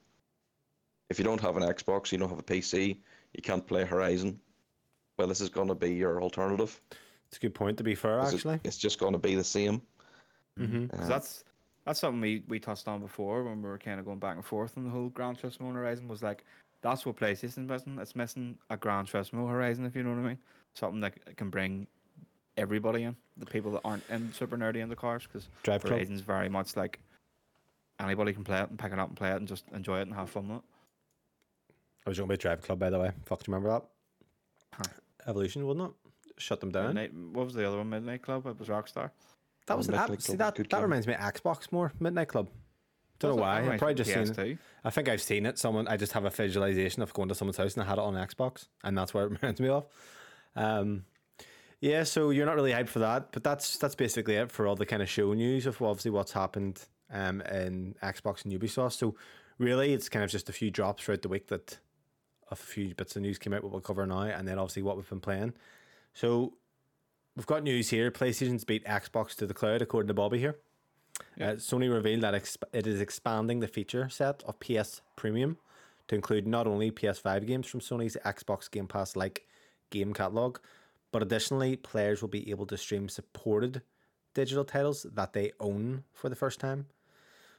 if 1.09 1.19
you 1.19 1.23
don't 1.23 1.39
have 1.39 1.55
an 1.55 1.63
Xbox, 1.63 2.11
you 2.11 2.17
don't 2.17 2.29
have 2.29 2.39
a 2.39 2.43
PC, 2.43 2.97
you 3.33 3.41
can't 3.41 3.65
play 3.65 3.85
Horizon. 3.85 4.39
Well, 5.17 5.27
this 5.27 5.41
is 5.41 5.49
going 5.49 5.67
to 5.67 5.75
be 5.75 5.93
your 5.93 6.21
alternative. 6.21 6.79
It's 7.27 7.37
a 7.37 7.39
good 7.39 7.55
point. 7.55 7.77
To 7.77 7.83
be 7.83 7.95
fair, 7.95 8.19
'cause 8.19 8.33
it- 8.33 8.37
actually. 8.37 8.59
it's 8.63 8.77
just 8.77 8.99
going 8.99 9.13
to 9.13 9.19
be 9.19 9.35
the 9.35 9.43
same. 9.43 9.81
Mm-hmm. 10.59 10.87
'Cause 10.87 11.05
Uh, 11.05 11.07
that's 11.07 11.43
that's 11.85 11.99
something 12.01 12.19
we, 12.21 12.43
we 12.47 12.59
touched 12.59 12.87
on 12.87 12.99
before 12.99 13.43
when 13.43 13.61
we 13.61 13.69
were 13.69 13.77
kind 13.77 13.99
of 13.99 14.05
going 14.05 14.19
back 14.19 14.35
and 14.35 14.45
forth 14.45 14.77
on 14.77 14.83
the 14.83 14.89
whole 14.89 15.09
Gran 15.09 15.35
Turismo 15.35 15.73
Horizon 15.73 16.07
was 16.07 16.21
like 16.21 16.43
that's 16.81 17.05
what 17.05 17.15
PlayStation's 17.15 17.57
missing. 17.57 17.97
It's 17.99 18.15
missing 18.15 18.57
a 18.69 18.77
Gran 18.77 19.05
Turismo 19.05 19.49
Horizon, 19.49 19.85
if 19.85 19.95
you 19.95 20.03
know 20.03 20.11
what 20.11 20.19
I 20.19 20.27
mean. 20.29 20.37
Something 20.75 20.99
that 21.01 21.15
c- 21.15 21.33
can 21.35 21.49
bring 21.49 21.87
everybody 22.55 23.03
in, 23.03 23.15
the 23.37 23.45
people 23.47 23.71
that 23.71 23.81
aren't 23.83 24.07
in 24.09 24.31
super 24.33 24.57
nerdy 24.57 24.77
in 24.77 24.89
the 24.89 24.95
cars, 24.95 25.23
because 25.23 25.47
Drive 25.63 25.81
Club. 25.81 25.93
Horizon's 25.93 26.21
very 26.21 26.49
much 26.49 26.75
like 26.75 26.99
anybody 27.99 28.31
can 28.33 28.43
play 28.43 28.59
it 28.61 28.69
and 28.69 28.77
pick 28.77 28.91
it 28.93 28.99
up 28.99 29.07
and 29.07 29.17
play 29.17 29.31
it 29.31 29.37
and 29.37 29.47
just 29.47 29.63
enjoy 29.73 29.99
it 29.99 30.03
and 30.03 30.13
have 30.13 30.29
fun 30.29 30.47
with 30.49 30.57
it. 30.59 30.63
I 32.05 32.09
was 32.11 32.17
going 32.19 32.29
to 32.29 32.33
be 32.33 32.37
Drive 32.37 32.61
Club, 32.61 32.77
by 32.79 32.89
the 32.91 32.99
way. 32.99 33.11
Fuck, 33.25 33.43
do 33.43 33.51
you 33.51 33.55
remember 33.55 33.69
that? 33.79 33.85
Huh. 34.73 34.83
Evolution, 35.27 35.65
wasn't 35.65 35.89
it? 35.89 36.11
Shut 36.39 36.59
them 36.59 36.71
down. 36.71 36.93
Midnight, 36.93 37.13
what 37.13 37.45
was 37.45 37.53
the 37.53 37.67
other 37.67 37.77
one? 37.77 37.89
Midnight 37.89 38.21
Club. 38.21 38.45
It 38.47 38.59
was 38.59 38.67
Rockstar. 38.67 39.11
That 39.65 39.73
Oh, 39.73 39.77
was 39.77 39.87
an 39.87 39.95
app. 39.95 40.07
Club 40.07 40.21
See 40.21 40.35
that 40.35 40.55
that 40.55 40.69
game. 40.69 40.81
reminds 40.81 41.07
me 41.07 41.13
of 41.13 41.19
Xbox 41.19 41.71
more. 41.71 41.91
Midnight 41.99 42.29
Club. 42.29 42.49
Don't 43.19 43.31
Was 43.31 43.37
know 43.37 43.41
why. 43.41 43.59
I've 43.59 43.67
right, 43.67 43.79
probably 43.79 43.95
just 43.95 44.11
seen 44.13 44.19
it. 44.45 44.59
I 44.83 44.89
think 44.91 45.09
I've 45.09 45.21
seen 45.21 45.45
it. 45.47 45.57
Someone. 45.57 45.87
I 45.87 45.97
just 45.97 46.13
have 46.13 46.25
a 46.25 46.29
visualization 46.29 47.01
of 47.01 47.11
going 47.13 47.29
to 47.29 47.35
someone's 47.35 47.57
house 47.57 47.73
and 47.73 47.83
I 47.83 47.87
had 47.87 47.97
it 47.97 48.01
on 48.03 48.13
Xbox, 48.13 48.67
and 48.83 48.95
that's 48.97 49.13
where 49.13 49.25
it 49.25 49.31
reminds 49.41 49.59
me 49.59 49.69
of. 49.69 49.85
Um, 50.55 51.05
yeah. 51.81 52.03
So 52.03 52.29
you're 52.29 52.45
not 52.45 52.55
really 52.55 52.71
hyped 52.71 52.89
for 52.89 52.99
that, 52.99 53.31
but 53.31 53.43
that's 53.43 53.77
that's 53.77 53.95
basically 53.95 54.35
it 54.35 54.51
for 54.51 54.67
all 54.67 54.75
the 54.75 54.85
kind 54.85 55.01
of 55.01 55.09
show 55.09 55.33
news 55.33 55.65
of 55.65 55.81
obviously 55.81 56.11
what's 56.11 56.31
happened 56.33 56.85
um 57.11 57.41
in 57.41 57.95
Xbox 58.03 58.45
and 58.45 58.53
Ubisoft. 58.53 58.93
So 58.93 59.15
really, 59.57 59.93
it's 59.93 60.09
kind 60.09 60.23
of 60.23 60.29
just 60.29 60.47
a 60.49 60.53
few 60.53 60.69
drops 60.69 61.03
throughout 61.03 61.23
the 61.23 61.29
week 61.29 61.47
that 61.47 61.73
of 61.73 61.79
a 62.49 62.55
few 62.55 62.95
bits 62.95 63.15
of 63.15 63.21
news 63.21 63.37
came 63.37 63.53
out. 63.53 63.63
What 63.63 63.71
we'll 63.71 63.81
cover 63.81 64.05
now, 64.05 64.21
and 64.21 64.47
then 64.47 64.59
obviously 64.59 64.83
what 64.83 64.95
we've 64.95 65.09
been 65.09 65.19
playing. 65.19 65.53
So 66.13 66.53
we've 67.35 67.45
got 67.45 67.63
news 67.63 67.89
here. 67.89 68.11
PlayStation's 68.11 68.63
beat 68.63 68.85
Xbox 68.85 69.35
to 69.35 69.45
the 69.47 69.53
cloud, 69.53 69.81
according 69.81 70.07
to 70.07 70.13
Bobby 70.13 70.39
here. 70.39 70.57
Yeah. 71.35 71.51
Uh, 71.51 71.55
Sony 71.55 71.91
revealed 71.91 72.21
that 72.21 72.33
exp- 72.33 72.63
it 72.73 72.87
is 72.87 73.01
expanding 73.01 73.59
the 73.59 73.67
feature 73.67 74.09
set 74.09 74.43
of 74.43 74.59
PS 74.59 75.01
Premium 75.15 75.57
to 76.07 76.15
include 76.15 76.47
not 76.47 76.67
only 76.67 76.91
PS5 76.91 77.45
games 77.45 77.67
from 77.67 77.79
Sony's 77.79 78.17
Xbox 78.25 78.69
Game 78.69 78.87
Pass 78.87 79.15
like 79.15 79.47
game 79.89 80.13
catalog, 80.13 80.57
but 81.11 81.21
additionally, 81.21 81.75
players 81.75 82.21
will 82.21 82.29
be 82.29 82.49
able 82.49 82.65
to 82.67 82.77
stream 82.77 83.09
supported 83.09 83.81
digital 84.33 84.63
titles 84.63 85.05
that 85.13 85.33
they 85.33 85.51
own 85.59 86.03
for 86.13 86.29
the 86.29 86.35
first 86.35 86.59
time. 86.59 86.85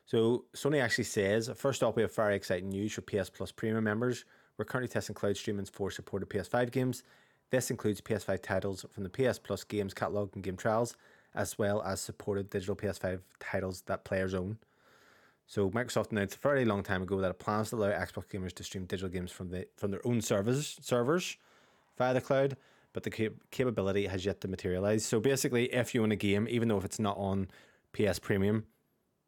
So 0.06 0.44
Sony 0.54 0.82
actually 0.82 1.04
says, 1.04 1.50
first 1.54 1.82
off, 1.82 1.96
we 1.96 2.02
have 2.02 2.14
very 2.14 2.34
exciting 2.34 2.70
news 2.70 2.92
for 2.92 3.02
PS 3.02 3.28
Plus 3.28 3.52
Premium 3.52 3.84
members. 3.84 4.24
We're 4.58 4.64
currently 4.64 4.88
testing 4.88 5.14
cloud 5.14 5.36
streaming 5.36 5.66
for 5.66 5.90
supported 5.90 6.28
PS5 6.28 6.72
games. 6.72 7.04
This 7.50 7.70
includes 7.70 8.00
PS5 8.00 8.42
titles 8.42 8.84
from 8.92 9.04
the 9.04 9.08
PS 9.08 9.38
Plus 9.38 9.64
games 9.64 9.94
catalog 9.94 10.34
and 10.34 10.42
game 10.42 10.56
trials, 10.56 10.96
as 11.34 11.56
well 11.58 11.80
as 11.82 12.00
supported 12.00 12.50
digital 12.50 12.76
PS5 12.76 13.20
titles 13.38 13.82
that 13.82 14.04
players 14.04 14.34
own. 14.34 14.58
So 15.46 15.70
Microsoft 15.70 16.10
announced 16.10 16.34
a 16.34 16.38
fairly 16.38 16.66
long 16.66 16.82
time 16.82 17.02
ago 17.02 17.20
that 17.20 17.30
it 17.30 17.38
plans 17.38 17.70
to 17.70 17.76
allow 17.76 17.88
Xbox 17.88 18.26
gamers 18.26 18.52
to 18.54 18.64
stream 18.64 18.84
digital 18.84 19.08
games 19.08 19.32
from 19.32 19.48
the 19.48 19.66
from 19.76 19.90
their 19.90 20.06
own 20.06 20.20
servers 20.20 20.78
servers 20.82 21.38
via 21.96 22.12
the 22.12 22.20
cloud, 22.20 22.56
but 22.92 23.02
the 23.02 23.10
cap- 23.10 23.32
capability 23.50 24.06
has 24.06 24.26
yet 24.26 24.42
to 24.42 24.48
materialize. 24.48 25.06
So 25.06 25.20
basically, 25.20 25.72
if 25.72 25.94
you 25.94 26.02
own 26.02 26.12
a 26.12 26.16
game, 26.16 26.46
even 26.50 26.68
though 26.68 26.76
if 26.76 26.84
it's 26.84 26.98
not 26.98 27.16
on 27.16 27.48
PS 27.94 28.18
Premium, 28.18 28.64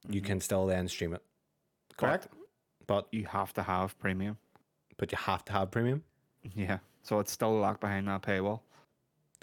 you 0.08 0.20
mm-hmm. 0.20 0.26
can 0.26 0.40
still 0.40 0.66
then 0.66 0.88
stream 0.88 1.14
it. 1.14 1.22
Correct? 1.96 2.28
But 2.86 3.06
You 3.12 3.24
have 3.26 3.54
to 3.54 3.62
have 3.62 3.98
premium. 3.98 4.36
But 5.00 5.10
you 5.10 5.16
have 5.18 5.42
to 5.46 5.52
have 5.52 5.70
premium. 5.70 6.04
Yeah. 6.54 6.78
So 7.02 7.18
it's 7.20 7.32
still 7.32 7.58
locked 7.58 7.80
behind 7.80 8.06
that 8.08 8.20
paywall. 8.22 8.60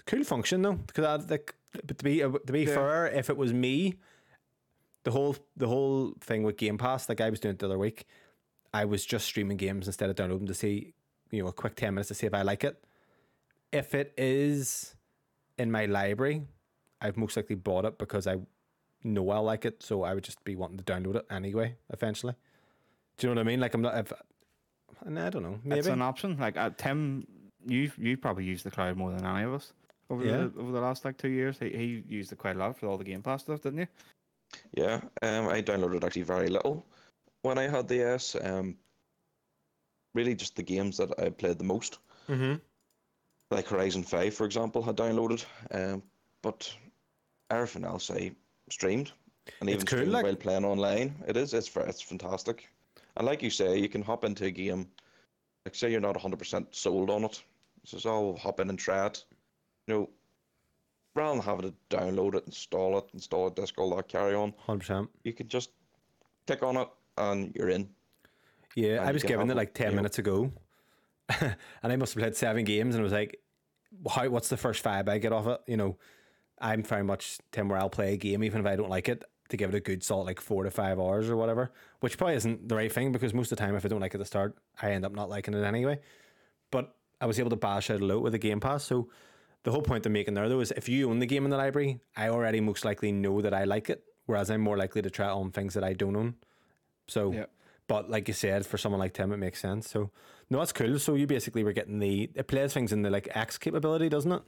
Cool 0.06 0.22
function 0.22 0.62
though, 0.62 0.74
because 0.74 1.04
I, 1.04 1.16
like, 1.16 1.54
but 1.84 1.98
to 1.98 2.04
be 2.04 2.22
uh, 2.22 2.30
to 2.30 2.52
be 2.52 2.60
Yeah. 2.62 2.74
fair, 2.74 3.06
if 3.08 3.28
it 3.28 3.36
was 3.36 3.52
me, 3.52 3.96
the 5.02 5.10
whole 5.10 5.36
the 5.56 5.66
whole 5.68 6.14
thing 6.20 6.44
with 6.44 6.56
Game 6.56 6.78
Pass, 6.78 7.08
like 7.08 7.20
I 7.20 7.28
was 7.28 7.40
doing 7.40 7.54
it 7.54 7.58
the 7.58 7.66
other 7.66 7.76
week, 7.78 8.06
I 8.72 8.84
was 8.84 9.04
just 9.04 9.26
streaming 9.26 9.56
games 9.56 9.86
instead 9.88 10.08
of 10.08 10.16
downloading 10.16 10.46
to 10.46 10.54
see, 10.54 10.94
you 11.30 11.42
know, 11.42 11.48
a 11.48 11.52
quick 11.52 11.74
ten 11.74 11.94
minutes 11.94 12.08
to 12.08 12.14
see 12.14 12.26
if 12.26 12.34
I 12.34 12.42
like 12.42 12.62
it. 12.64 12.82
If 13.72 13.94
it 13.94 14.14
is 14.16 14.94
in 15.58 15.70
my 15.72 15.86
library, 15.86 16.42
I've 17.00 17.16
most 17.16 17.36
likely 17.36 17.56
bought 17.56 17.84
it 17.84 17.98
because 17.98 18.26
I 18.28 18.36
know 19.02 19.28
I 19.30 19.38
like 19.38 19.64
it, 19.64 19.82
so 19.82 20.04
I 20.04 20.14
would 20.14 20.24
just 20.24 20.42
be 20.44 20.54
wanting 20.56 20.78
to 20.78 20.84
download 20.84 21.16
it 21.16 21.26
anyway. 21.28 21.76
Eventually, 21.90 22.34
do 23.18 23.26
you 23.26 23.34
know 23.34 23.40
what 23.40 23.46
I 23.46 23.50
mean? 23.50 23.60
Like 23.60 23.74
I'm 23.74 23.82
not. 23.82 23.98
If, 23.98 24.12
and 25.04 25.18
I 25.18 25.30
don't 25.30 25.42
know. 25.42 25.58
Maybe 25.64 25.78
It's 25.80 25.88
an 25.88 26.02
option. 26.02 26.36
Like 26.38 26.56
uh, 26.56 26.70
Tim, 26.76 27.26
you 27.66 27.90
you 27.98 28.16
probably 28.16 28.44
used 28.44 28.64
the 28.64 28.70
cloud 28.70 28.96
more 28.96 29.12
than 29.12 29.24
any 29.24 29.44
of 29.44 29.54
us 29.54 29.72
over 30.10 30.24
Yeah. 30.24 30.36
the 30.36 30.60
over 30.60 30.72
the 30.72 30.80
last 30.80 31.04
like 31.04 31.16
two 31.16 31.28
years. 31.28 31.58
He, 31.58 31.70
he 31.70 32.04
used 32.08 32.32
it 32.32 32.38
quite 32.38 32.56
a 32.56 32.58
lot 32.58 32.76
for 32.78 32.86
all 32.86 32.98
the 32.98 33.04
Game 33.04 33.22
Pass 33.22 33.42
stuff, 33.42 33.62
didn't 33.62 33.80
you? 33.80 33.86
Yeah, 34.72 35.00
um, 35.22 35.48
I 35.48 35.60
downloaded 35.62 36.04
actually 36.04 36.22
very 36.22 36.48
little 36.48 36.84
when 37.42 37.58
I 37.58 37.68
had 37.68 37.86
the 37.88 38.00
S. 38.02 38.34
Um, 38.40 38.76
really 40.14 40.34
just 40.34 40.56
the 40.56 40.62
games 40.62 40.96
that 40.96 41.12
I 41.20 41.28
played 41.28 41.58
the 41.58 41.64
most, 41.64 41.98
mm-hmm. 42.28 42.54
like 43.50 43.68
Horizon 43.68 44.02
Five, 44.02 44.34
for 44.34 44.46
example, 44.46 44.82
had 44.82 44.96
downloaded. 44.96 45.44
Um, 45.70 46.02
but 46.42 46.72
everything 47.50 47.84
else 47.84 48.10
I 48.10 48.32
streamed, 48.70 49.12
and 49.60 49.68
It's 49.68 49.74
even 49.76 49.86
cool, 49.86 49.98
streamed 49.98 50.12
like- 50.12 50.24
while 50.24 50.36
playing 50.36 50.64
online. 50.64 51.14
It 51.26 51.36
is. 51.36 51.52
It's 51.52 51.68
fa- 51.68 51.84
it's 51.86 52.00
fantastic, 52.00 52.68
and 53.18 53.26
like 53.26 53.42
you 53.42 53.50
say, 53.50 53.78
you 53.78 53.88
can 53.88 54.02
hop 54.02 54.24
into 54.24 54.46
a 54.46 54.50
game. 54.50 54.88
Like 55.66 55.74
say 55.74 55.90
you're 55.90 56.00
not 56.00 56.16
hundred 56.16 56.38
percent 56.38 56.68
sold 56.74 57.10
on 57.10 57.24
it, 57.24 57.42
so 57.84 57.96
just 57.96 58.06
oh 58.06 58.36
hop 58.36 58.60
in 58.60 58.70
and 58.70 58.78
try 58.78 59.06
it. 59.06 59.24
You 59.86 59.94
know, 59.94 60.10
rather 61.14 61.34
than 61.34 61.44
having 61.44 61.70
to 61.70 61.74
download 61.94 62.36
it, 62.36 62.44
install 62.46 62.96
it, 62.98 63.04
install 63.12 63.48
a 63.48 63.50
disc, 63.50 63.78
all 63.78 63.94
that 63.96 64.08
carry 64.08 64.34
on 64.34 64.54
Hundred 64.58 64.80
percent. 64.80 65.10
you 65.24 65.32
can 65.32 65.48
just 65.48 65.70
click 66.46 66.62
on 66.62 66.76
it 66.76 66.88
and 67.18 67.54
you're 67.54 67.70
in. 67.70 67.88
Yeah, 68.76 69.00
and 69.00 69.08
I 69.08 69.12
was 69.12 69.24
given 69.24 69.50
it 69.50 69.56
like 69.56 69.74
ten 69.74 69.88
you 69.88 69.90
know. 69.92 69.96
minutes 69.96 70.18
ago, 70.18 70.52
and 71.40 71.56
I 71.82 71.96
must 71.96 72.14
have 72.14 72.22
played 72.22 72.36
seven 72.36 72.64
games, 72.64 72.94
and 72.94 73.00
it 73.00 73.04
was 73.04 73.12
like, 73.12 73.40
how? 74.08 74.28
What's 74.28 74.48
the 74.48 74.56
first 74.56 74.82
five 74.82 75.08
I 75.08 75.18
get 75.18 75.32
off 75.32 75.46
it? 75.48 75.60
You 75.66 75.76
know, 75.76 75.98
I'm 76.60 76.84
very 76.84 77.02
much 77.04 77.38
Tim 77.50 77.68
where 77.68 77.78
I'll 77.78 77.90
play 77.90 78.14
a 78.14 78.16
game 78.16 78.44
even 78.44 78.60
if 78.60 78.66
I 78.66 78.76
don't 78.76 78.90
like 78.90 79.08
it 79.08 79.24
to 79.48 79.56
give 79.56 79.70
it 79.70 79.76
a 79.76 79.80
good 79.80 80.02
solid 80.02 80.24
like 80.24 80.40
four 80.40 80.64
to 80.64 80.70
five 80.70 80.98
hours 80.98 81.28
or 81.28 81.36
whatever, 81.36 81.72
which 82.00 82.18
probably 82.18 82.36
isn't 82.36 82.68
the 82.68 82.74
right 82.76 82.92
thing 82.92 83.12
because 83.12 83.32
most 83.32 83.50
of 83.50 83.58
the 83.58 83.64
time 83.64 83.74
if 83.74 83.84
I 83.84 83.88
don't 83.88 84.00
like 84.00 84.12
it 84.12 84.16
at 84.16 84.20
the 84.20 84.24
start, 84.26 84.56
I 84.82 84.92
end 84.92 85.04
up 85.04 85.12
not 85.12 85.28
liking 85.30 85.54
it 85.54 85.64
anyway. 85.64 86.00
But 86.70 86.94
I 87.20 87.26
was 87.26 87.38
able 87.40 87.50
to 87.50 87.56
bash 87.56 87.90
it 87.90 87.94
out 87.94 88.00
a 88.00 88.04
load 88.04 88.22
with 88.22 88.32
the 88.32 88.38
Game 88.38 88.60
Pass, 88.60 88.84
so. 88.84 89.08
The 89.64 89.72
whole 89.72 89.82
point 89.82 90.06
I'm 90.06 90.12
making 90.12 90.34
there 90.34 90.48
though 90.48 90.60
is 90.60 90.70
if 90.70 90.88
you 90.88 91.10
own 91.10 91.18
the 91.18 91.26
game 91.26 91.44
in 91.44 91.50
the 91.50 91.56
library, 91.56 91.98
I 92.16 92.28
already 92.28 92.60
most 92.60 92.84
likely 92.84 93.10
know 93.10 93.42
that 93.42 93.52
I 93.52 93.64
like 93.64 93.90
it, 93.90 94.04
whereas 94.24 94.50
I'm 94.50 94.60
more 94.60 94.78
likely 94.78 95.02
to 95.02 95.10
try 95.10 95.26
it 95.26 95.32
on 95.32 95.50
things 95.50 95.74
that 95.74 95.82
I 95.82 95.94
don't 95.94 96.14
own. 96.16 96.36
So 97.08 97.32
Yeah. 97.32 97.46
but 97.88 98.08
like 98.08 98.28
you 98.28 98.34
said, 98.34 98.64
for 98.64 98.78
someone 98.78 99.00
like 99.00 99.14
Tim, 99.14 99.32
it 99.32 99.36
makes 99.36 99.60
sense. 99.60 99.90
So 99.90 100.10
no, 100.48 100.58
that's 100.60 100.72
cool. 100.72 100.98
So 101.00 101.16
you 101.16 101.26
basically 101.26 101.64
were 101.64 101.72
getting 101.72 101.98
the 101.98 102.30
it 102.34 102.46
plays 102.46 102.72
things 102.72 102.92
in 102.92 103.02
the 103.02 103.10
like 103.10 103.28
X 103.34 103.58
capability, 103.58 104.08
doesn't 104.08 104.30
it? 104.32 104.42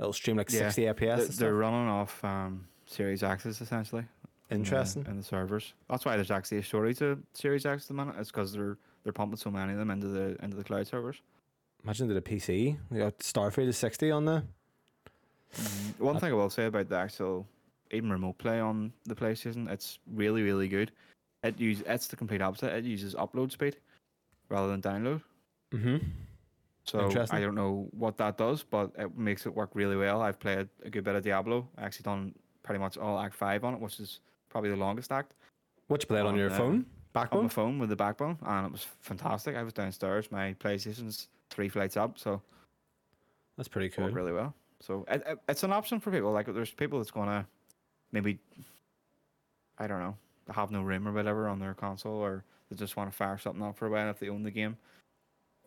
It'll 0.00 0.12
stream 0.14 0.38
like 0.38 0.50
Yeah, 0.50 0.70
60 0.70 0.82
FPS. 0.82 0.96
They're, 0.96 1.26
they're 1.26 1.54
running 1.54 1.88
off 1.88 2.24
um, 2.24 2.66
Series 2.86 3.22
X's 3.22 3.60
essentially. 3.60 4.04
Interesting. 4.50 5.06
in 5.06 5.16
the 5.16 5.22
servers. 5.22 5.72
That's 5.88 6.04
why 6.04 6.16
there's 6.16 6.30
actually 6.30 6.58
a 6.58 6.62
shortage 6.62 7.00
of 7.00 7.18
Series 7.32 7.64
X 7.66 7.84
at 7.84 7.88
the 7.88 7.94
minute. 7.94 8.14
It's 8.18 8.30
because 8.30 8.52
they're 8.52 8.76
they're 9.02 9.12
pumping 9.12 9.36
so 9.38 9.50
many 9.50 9.72
of 9.72 9.78
them 9.78 9.90
into 9.90 10.08
the 10.08 10.36
into 10.44 10.56
the 10.56 10.64
cloud 10.64 10.86
servers. 10.86 11.16
Imagine 11.82 12.08
that 12.08 12.16
a 12.16 12.22
PC. 12.22 12.76
You 12.90 12.98
got 12.98 13.18
Starfield 13.18 13.68
is 13.68 13.76
60 13.76 14.10
on 14.10 14.24
the. 14.24 14.42
One 15.98 16.16
Uh, 16.16 16.18
thing 16.18 16.32
I 16.32 16.34
will 16.34 16.50
say 16.50 16.66
about 16.66 16.88
the 16.88 16.96
actual 16.96 17.46
even 17.90 18.10
remote 18.10 18.38
play 18.38 18.58
on 18.60 18.92
the 19.04 19.14
PlayStation, 19.14 19.70
it's 19.70 19.98
really 20.12 20.42
really 20.42 20.68
good. 20.68 20.90
It 21.42 21.58
use 21.60 21.82
it's 21.86 22.06
the 22.08 22.16
complete 22.16 22.42
opposite. 22.42 22.72
It 22.74 22.84
uses 22.84 23.14
upload 23.14 23.50
speed 23.52 23.76
rather 24.48 24.68
than 24.68 24.82
download. 24.82 25.22
Mm-hmm. 25.72 25.98
So 26.84 27.10
I 27.30 27.40
don't 27.40 27.54
know 27.54 27.88
what 27.92 28.18
that 28.18 28.36
does, 28.36 28.62
but 28.62 28.90
it 28.98 29.16
makes 29.16 29.46
it 29.46 29.54
work 29.54 29.70
really 29.74 29.96
well. 29.96 30.20
I've 30.20 30.38
played 30.38 30.68
a 30.84 30.90
good 30.90 31.02
bit 31.04 31.14
of 31.14 31.24
Diablo. 31.24 31.66
I 31.78 31.82
actually 31.84 32.02
done 32.04 32.34
pretty 32.64 32.80
much 32.80 32.98
all 32.98 33.20
Act 33.20 33.34
Five 33.36 33.62
on 33.62 33.74
it, 33.74 33.80
which 33.80 34.00
is 34.00 34.18
probably 34.48 34.70
the 34.70 34.76
longest 34.76 35.12
act. 35.12 35.34
What 35.86 36.02
you 36.02 36.08
play 36.08 36.18
it 36.18 36.26
on 36.26 36.32
On, 36.32 36.36
your 36.36 36.50
uh, 36.50 36.56
phone? 36.56 36.86
Backbone. 37.12 37.38
On 37.38 37.44
my 37.44 37.48
phone 37.48 37.78
with 37.78 37.90
the 37.90 37.96
backbone, 37.96 38.36
and 38.44 38.66
it 38.66 38.72
was 38.72 38.84
fantastic. 39.00 39.54
I 39.54 39.62
was 39.62 39.72
downstairs. 39.72 40.32
My 40.32 40.54
PlayStation's 40.54 41.28
three 41.50 41.68
flights 41.68 41.96
up, 41.96 42.18
so 42.18 42.42
That's 43.56 43.68
pretty 43.68 43.88
cool. 43.90 44.08
really 44.08 44.32
well. 44.32 44.52
So 44.80 45.04
it, 45.08 45.22
it, 45.24 45.38
it's 45.48 45.62
an 45.62 45.72
option 45.72 46.00
for 46.00 46.10
people. 46.10 46.32
Like 46.32 46.52
there's 46.52 46.72
people 46.72 46.98
that's 46.98 47.12
gonna 47.12 47.46
maybe 48.10 48.40
I 49.78 49.86
don't 49.86 50.00
know 50.00 50.16
have 50.52 50.70
no 50.70 50.82
room 50.82 51.06
or 51.06 51.12
whatever 51.12 51.48
on 51.48 51.58
their 51.60 51.74
console, 51.74 52.16
or 52.16 52.44
they 52.68 52.76
just 52.76 52.96
want 52.96 53.10
to 53.10 53.16
fire 53.16 53.38
something 53.38 53.62
up 53.62 53.76
for 53.76 53.86
a 53.86 53.90
while 53.90 54.10
if 54.10 54.18
they 54.18 54.28
own 54.28 54.42
the 54.42 54.50
game. 54.50 54.76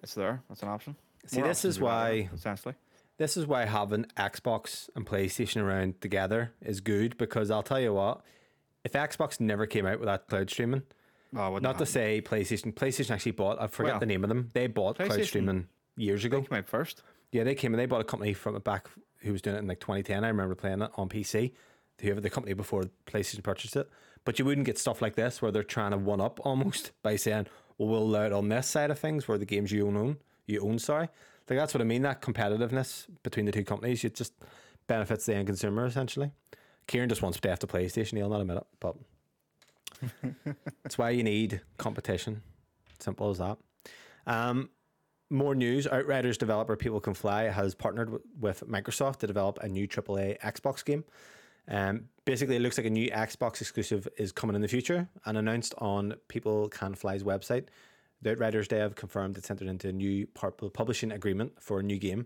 It's 0.04 0.14
there. 0.14 0.42
That's 0.50 0.62
an 0.64 0.70
option. 0.70 0.96
See, 1.26 1.40
More 1.40 1.48
this 1.48 1.64
is 1.66 1.80
why 1.80 2.30
essentially. 2.34 2.76
This 3.18 3.38
is 3.38 3.46
why 3.48 3.66
having 3.66 4.06
Xbox 4.18 4.90
and 4.96 5.06
PlayStation 5.06 5.62
around 5.62 6.02
together 6.02 6.54
is 6.62 6.80
good 6.82 7.18
because 7.18 7.50
I'll 7.52 7.64
tell 7.64 7.80
you 7.80 7.94
what, 7.94 8.22
if 8.84 8.94
Xbox 8.94 9.40
never 9.40 9.66
came 9.66 9.86
out 9.86 10.00
without 10.00 10.28
cloud 10.28 10.50
streaming, 10.50 10.84
Oh, 11.36 11.58
not 11.58 11.78
to 11.80 11.86
say 11.86 12.22
PlayStation, 12.22 12.74
PlayStation 12.74 13.12
actually 13.12 13.34
bought. 13.34 13.62
I 13.62 13.68
forget 13.68 13.94
Well, 13.94 14.00
the 14.00 14.06
name 14.06 14.24
of 14.24 14.30
them. 14.30 14.50
They 14.54 14.68
bought 14.68 14.96
cloud 14.96 15.24
streaming 15.26 15.68
years 15.98 16.24
ago. 16.24 16.40
they 16.40 16.48
came 16.48 16.58
out 16.60 16.68
first. 16.70 17.04
Yeah, 17.34 17.44
they 17.44 17.54
came 17.54 17.74
and 17.74 17.80
they 17.80 17.86
bought 17.86 18.00
a 18.00 18.06
company 18.06 18.34
from 18.34 18.58
back 18.60 18.88
who 19.18 19.34
was 19.34 19.42
doing 19.42 19.58
it 19.58 19.60
in 19.60 19.68
like 19.68 19.82
2010. 19.82 20.24
I 20.24 20.28
remember 20.30 20.56
playing 20.56 20.82
it 20.82 20.92
on 20.96 21.10
PC. 21.10 21.52
Whoever 22.00 22.22
the 22.22 22.30
company 22.30 22.54
before 22.54 22.84
PlayStation 23.08 23.44
purchased 23.44 23.76
it, 23.76 23.90
but 24.24 24.38
you 24.40 24.46
wouldn't 24.46 24.66
get 24.68 24.78
stuff 24.78 25.02
like 25.02 25.16
this 25.16 25.42
where 25.42 25.52
they're 25.52 25.64
trying 25.64 25.92
to 25.92 25.98
one 25.98 26.22
up 26.22 26.40
almost 26.46 26.92
by 27.04 27.16
saying, 27.18 27.48
"Well, 27.78 27.90
we'll 27.90 28.04
allow 28.04 28.24
it 28.28 28.32
on 28.34 28.48
this 28.50 28.68
side 28.68 28.90
of 28.92 29.00
things 29.00 29.28
where 29.28 29.38
the 29.40 29.46
games 29.46 29.72
you 29.72 29.88
own, 29.88 30.18
you 30.46 30.62
own." 30.62 30.78
Sorry, 30.80 31.10
like 31.50 31.58
that's 31.60 31.74
what 31.74 31.82
I 31.82 31.86
mean. 31.86 32.02
That 32.02 32.22
competitiveness 32.22 33.08
between 33.24 33.46
the 33.46 33.52
two 33.52 33.64
companies, 33.64 34.04
it 34.04 34.16
just 34.16 34.34
benefits 34.88 35.26
the 35.26 35.36
end 35.36 35.48
consumer 35.48 35.86
essentially. 35.86 36.32
Kieran 36.88 37.10
just 37.10 37.22
wants 37.22 37.40
to 37.40 37.50
have 37.50 37.60
the 37.60 37.68
PlayStation. 37.68 38.18
He'll 38.18 38.30
not 38.30 38.42
admit 38.42 38.58
it, 38.58 38.68
but 38.80 38.96
that's 40.84 40.98
why 40.98 41.10
you 41.10 41.24
need 41.24 41.62
competition. 41.78 42.42
Simple 43.00 43.30
as 43.30 43.38
that. 43.38 43.58
Um, 44.26 44.70
more 45.30 45.56
news 45.56 45.88
Outriders 45.88 46.38
developer 46.38 46.76
People 46.76 47.00
Can 47.00 47.14
Fly 47.14 47.50
has 47.50 47.76
partnered 47.76 48.08
w- 48.08 48.24
with 48.40 48.64
Microsoft 48.68 49.18
to 49.18 49.28
develop 49.28 49.60
a 49.62 49.68
new 49.68 49.88
AAA 49.88 50.40
Xbox 50.40 50.84
game. 50.84 51.04
Um, 51.68 52.06
basically, 52.24 52.56
it 52.56 52.62
looks 52.62 52.78
like 52.78 52.88
a 52.88 52.92
new 52.92 53.10
Xbox 53.10 53.60
exclusive 53.60 54.08
is 54.18 54.32
coming 54.32 54.56
in 54.56 54.62
the 54.62 54.68
future 54.70 55.10
and 55.26 55.38
announced 55.38 55.76
on 55.80 56.16
People 56.30 56.70
Can 56.70 56.96
Fly's 56.96 57.24
website. 57.24 57.66
The 58.22 58.32
Outriders 58.32 58.68
dev 58.68 58.96
confirmed 58.96 59.38
it's 59.38 59.50
entered 59.52 59.68
into 59.68 59.90
a 59.90 59.94
new 59.94 60.28
publishing 60.28 61.12
agreement 61.12 61.62
for 61.62 61.80
a 61.80 61.84
new 61.84 61.98
game. 62.00 62.26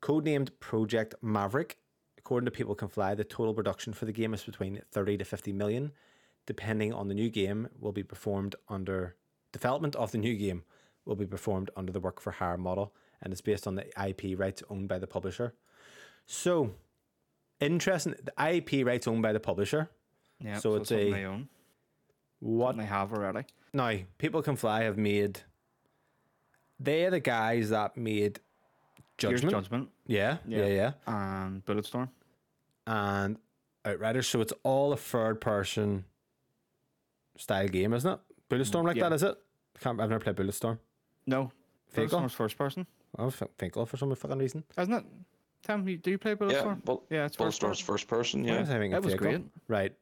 Codenamed 0.00 0.50
Project 0.60 1.14
Maverick, 1.20 1.78
according 2.16 2.44
to 2.44 2.52
People 2.52 2.74
Can 2.76 2.88
Fly, 2.88 3.14
the 3.14 3.24
total 3.24 3.52
production 3.52 3.92
for 3.92 4.04
the 4.04 4.12
game 4.12 4.32
is 4.32 4.44
between 4.44 4.80
30 4.92 5.18
to 5.18 5.24
50 5.24 5.52
million, 5.52 5.90
depending 6.46 6.92
on 6.92 7.08
the 7.08 7.14
new 7.14 7.30
game, 7.30 7.68
will 7.80 7.92
be 7.92 8.04
performed 8.04 8.54
under 8.68 9.16
development 9.52 9.96
of 9.96 10.12
the 10.12 10.18
new 10.18 10.36
game 10.36 10.62
will 11.04 11.16
be 11.16 11.26
performed 11.26 11.70
under 11.74 11.90
the 11.90 12.00
work 12.00 12.20
for 12.20 12.32
hire 12.32 12.58
model 12.58 12.94
and 13.22 13.32
it's 13.32 13.40
based 13.40 13.66
on 13.66 13.74
the 13.74 13.86
IP 14.06 14.38
rights 14.38 14.62
owned 14.70 14.88
by 14.88 14.98
the 14.98 15.06
publisher. 15.06 15.54
So, 16.26 16.74
interesting. 17.60 18.14
The 18.22 18.32
IP 18.54 18.86
rights 18.86 19.08
owned 19.08 19.22
by 19.22 19.32
the 19.32 19.40
publisher. 19.40 19.90
Yeah. 20.38 20.58
So 20.58 20.74
it's 20.76 20.90
something 20.90 21.08
a- 21.08 21.10
they 21.16 21.24
own. 21.24 21.48
What 22.40 22.76
they 22.76 22.84
have 22.84 23.12
already. 23.12 23.46
Now? 23.72 23.94
People 24.18 24.42
Can 24.42 24.56
Fly 24.56 24.82
have 24.84 24.96
made. 24.98 25.40
They're 26.80 27.10
the 27.10 27.20
guys 27.20 27.70
that 27.70 27.96
made 27.96 28.40
Judgment. 29.18 29.50
Judgment 29.50 29.88
Yeah, 30.06 30.38
yeah, 30.46 30.58
Yeah. 30.58 30.66
yeah, 30.66 30.92
and 31.06 31.64
Bulletstorm. 31.64 32.08
and 32.86 33.36
Outriders. 33.84 34.26
So 34.28 34.40
it's 34.40 34.52
all 34.62 34.92
a 34.92 34.96
third 34.96 35.40
person 35.40 36.04
style 37.36 37.68
game, 37.68 37.92
isn't 37.94 38.10
it? 38.12 38.20
Bulletstorm 38.50 38.84
like 38.84 38.96
Yeah. 38.96 39.08
that, 39.08 39.14
is 39.14 39.22
it? 39.22 39.36
I 39.76 39.78
can't, 39.80 40.00
I've 40.00 40.10
never 40.10 40.22
played 40.22 40.36
Bulletstorm. 40.36 40.78
No, 41.26 41.50
Fatal? 41.88 42.20
Bulletstorm's 42.20 42.32
first 42.34 42.56
person, 42.58 42.86
I 43.16 43.24
was 43.24 43.34
thinking 43.58 43.84
for 43.86 43.96
some 43.96 44.14
fucking 44.14 44.38
reason. 44.38 44.64
isn't 44.76 44.92
it? 44.94 45.04
Tim, 45.62 45.84
do 45.84 46.10
you 46.10 46.18
play 46.18 46.34
Bulletstorm? 46.36 46.52
Yeah, 46.52 46.62
Bulletstorm? 46.62 46.86
well, 46.86 47.02
Yeah, 47.10 47.24
it's 47.26 47.36
first 47.36 47.60
Bulletstorm's 47.60 47.80
person. 47.80 47.86
first 47.86 48.08
person. 48.08 48.42
Why 48.44 48.48
Yeah. 48.52 48.60
was 48.60 48.70
I 48.70 48.72
thinking 48.74 48.90
That 48.92 49.02
was 49.02 49.14
great. 49.14 49.42
Right. 49.66 49.96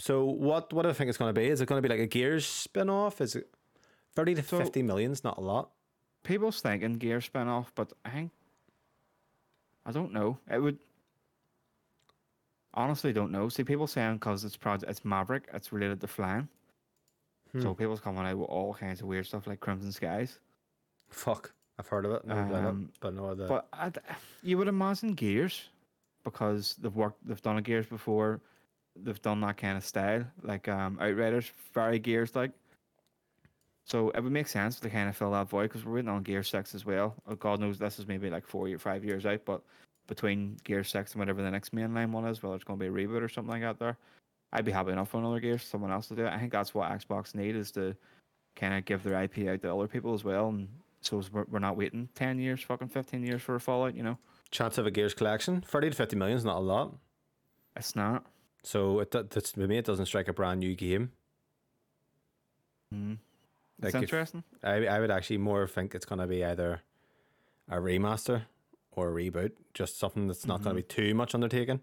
So 0.00 0.24
what 0.24 0.72
what 0.72 0.82
do 0.82 0.88
I 0.90 0.92
think 0.92 1.08
it's 1.08 1.18
going 1.18 1.34
to 1.34 1.38
be? 1.40 1.46
Is 1.48 1.60
it 1.60 1.66
going 1.66 1.82
to 1.82 1.86
be 1.88 1.92
like 1.92 2.00
a 2.02 2.06
Gears 2.06 2.46
spin 2.46 2.88
off? 2.88 3.20
Is 3.20 3.34
it 3.34 3.48
30 4.14 4.36
to 4.36 4.42
So- 4.42 4.58
50 4.58 4.82
million 4.82 5.12
is 5.12 5.24
not 5.24 5.38
a 5.38 5.40
lot. 5.40 5.70
People's 6.24 6.60
thinking 6.60 6.94
Gear 6.94 7.20
spin 7.20 7.48
off, 7.48 7.72
but 7.74 7.92
I 8.04 8.10
think 8.10 8.32
I 9.86 9.92
don't 9.92 10.12
know. 10.12 10.38
It 10.50 10.58
would 10.60 10.78
honestly 12.74 13.12
don't 13.12 13.32
know. 13.32 13.48
See, 13.48 13.64
people 13.64 13.86
saying 13.86 14.14
because 14.14 14.44
it's 14.44 14.56
project, 14.56 14.90
it's 14.90 15.04
Maverick, 15.04 15.48
it's 15.52 15.72
related 15.72 16.00
to 16.00 16.06
flying. 16.06 16.48
So 17.54 17.72
Hmm. 17.72 17.78
people's 17.78 18.00
coming 18.00 18.26
out 18.26 18.36
with 18.36 18.48
all 18.50 18.74
kinds 18.74 19.00
of 19.00 19.06
weird 19.06 19.26
stuff 19.26 19.46
like 19.46 19.60
Crimson 19.60 19.90
Skies. 19.92 20.38
Fuck. 21.08 21.54
I've 21.78 21.86
heard 21.88 22.04
of 22.04 22.12
it. 22.12 22.22
It, 22.24 22.30
Um, 22.30 22.92
but 23.00 23.14
no 23.14 23.26
other. 23.30 23.46
But 23.48 23.68
I 23.72 23.88
d 23.88 24.00
you 24.42 24.58
would 24.58 24.68
imagine 24.68 25.14
Gears 25.14 25.68
because 26.24 26.74
they've 26.76 26.94
worked, 26.94 27.26
they've 27.26 27.40
done 27.40 27.56
a 27.56 27.62
Gears 27.62 27.86
before. 27.86 28.40
They've 28.96 29.20
done 29.22 29.40
that 29.42 29.56
kind 29.56 29.76
of 29.76 29.84
style, 29.84 30.24
like 30.42 30.68
um, 30.68 30.98
Outriders, 31.00 31.50
very 31.72 31.98
Gears 31.98 32.34
like. 32.34 32.50
So 33.84 34.10
it 34.10 34.22
would 34.22 34.32
make 34.32 34.48
sense 34.48 34.78
to 34.80 34.90
kind 34.90 35.08
of 35.08 35.16
fill 35.16 35.30
that 35.30 35.48
void 35.48 35.62
because 35.64 35.84
we're 35.84 35.94
waiting 35.94 36.10
on 36.10 36.22
Gear 36.22 36.42
Six 36.42 36.74
as 36.74 36.84
well. 36.84 37.14
Oh, 37.26 37.36
God 37.36 37.58
knows 37.58 37.78
this 37.78 37.98
is 37.98 38.06
maybe 38.06 38.28
like 38.28 38.46
four 38.46 38.68
or 38.68 38.78
five 38.78 39.02
years 39.02 39.24
out, 39.24 39.40
but 39.46 39.62
between 40.06 40.58
Gear 40.64 40.84
Six 40.84 41.12
and 41.12 41.20
whatever 41.20 41.42
the 41.42 41.50
next 41.50 41.74
mainline 41.74 42.10
one 42.10 42.26
is, 42.26 42.42
whether 42.42 42.54
it's 42.54 42.64
going 42.64 42.78
to 42.78 42.84
be 42.84 42.88
a 42.88 43.06
reboot 43.06 43.22
or 43.22 43.28
something 43.28 43.50
like 43.50 43.62
that, 43.62 43.78
there, 43.78 43.96
I'd 44.52 44.66
be 44.66 44.72
happy 44.72 44.92
enough 44.92 45.08
for 45.08 45.18
another 45.18 45.40
Gears, 45.40 45.62
someone 45.62 45.90
else 45.90 46.08
to 46.08 46.16
do 46.16 46.26
it. 46.26 46.32
I 46.32 46.38
think 46.38 46.52
that's 46.52 46.74
what 46.74 46.90
Xbox 46.90 47.34
need 47.34 47.56
is 47.56 47.70
to 47.72 47.96
kind 48.56 48.74
of 48.74 48.84
give 48.84 49.02
their 49.04 49.22
IP 49.22 49.48
out 49.48 49.62
to 49.62 49.72
other 49.72 49.88
people 49.88 50.12
as 50.12 50.22
well, 50.22 50.48
and 50.48 50.68
so 51.00 51.22
we're, 51.32 51.58
not 51.58 51.76
waiting 51.76 52.10
ten 52.14 52.38
years, 52.38 52.60
fucking 52.62 52.88
fifteen 52.88 53.24
years 53.24 53.40
for 53.40 53.54
a 53.54 53.60
Fallout. 53.60 53.94
You 53.94 54.02
know, 54.02 54.18
Chance 54.50 54.76
of 54.78 54.86
a 54.86 54.90
Gears 54.90 55.14
collection, 55.14 55.60
30 55.60 55.90
to 55.90 55.96
50 55.96 56.16
million 56.16 56.36
is 56.36 56.44
not 56.44 56.56
a 56.56 56.60
lot. 56.60 56.94
it's 57.76 57.94
not. 57.94 58.24
So 58.62 59.00
it, 59.00 59.10
that's, 59.12 59.52
to 59.52 59.66
me, 59.66 59.78
it 59.78 59.84
doesn't 59.84 60.06
strike 60.06 60.28
a 60.28 60.32
brand 60.32 60.60
new 60.60 60.74
game. 60.74 61.12
Mm. 62.94 63.18
Like 63.80 63.88
It's 63.88 63.94
if- 63.96 64.02
interesting. 64.02 64.44
I, 64.62 64.86
I 64.86 65.00
would 65.00 65.10
actually 65.10 65.38
more 65.38 65.66
think 65.66 65.94
it's 65.94 66.04
going 66.06 66.20
to 66.20 66.26
be 66.26 66.44
either 66.44 66.80
a 67.70 67.76
remaster 67.76 68.42
or 68.92 69.10
a 69.10 69.12
reboot, 69.12 69.52
just 69.74 69.98
something 69.98 70.26
that's 70.26 70.46
not 70.46 70.62
going 70.62 70.74
to 70.74 70.82
be 70.82 70.86
too 70.86 71.14
much 71.14 71.34
undertaken. 71.34 71.78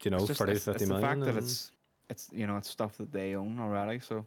Do 0.00 0.06
you 0.06 0.10
know, 0.10 0.18
Mm-hmm. 0.18 0.30
It's 0.30 0.38
just 0.38 0.40
30 0.40 0.50
to 0.52 0.56
it's, 0.56 0.64
50 0.66 0.70
it's 0.76 0.82
the 0.88 0.88
million. 1.00 1.08
fact 1.24 1.34
that 1.34 1.42
it's 1.42 1.70
it's 2.08 2.28
you 2.32 2.46
know 2.46 2.56
it's 2.58 2.68
stuff 2.70 2.96
that 2.98 3.10
they 3.12 3.34
own 3.34 3.58
already. 3.58 3.98
So 4.00 4.24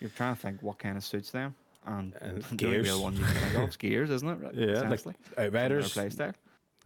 you're 0.00 0.10
trying 0.10 0.34
to 0.34 0.40
think 0.40 0.62
what 0.62 0.78
kind 0.78 0.96
of 0.96 1.04
suits 1.04 1.30
them. 1.30 1.54
And, 1.86 2.14
And 2.20 2.42
the 2.50 2.56
Gears. 2.56 2.84
real 2.86 3.02
one 3.02 3.14
you 3.16 3.24
can 3.24 3.34
think 3.34 3.54
of 3.62 3.68
is 3.68 3.76
Gears, 3.76 4.10
isn't 4.10 4.28
it? 4.28 4.38
Yeah, 4.54 4.66
like 4.88 4.94
essentially. 4.94 5.14
from 5.14 5.34
their 5.36 5.46
Outriders. 5.46 5.94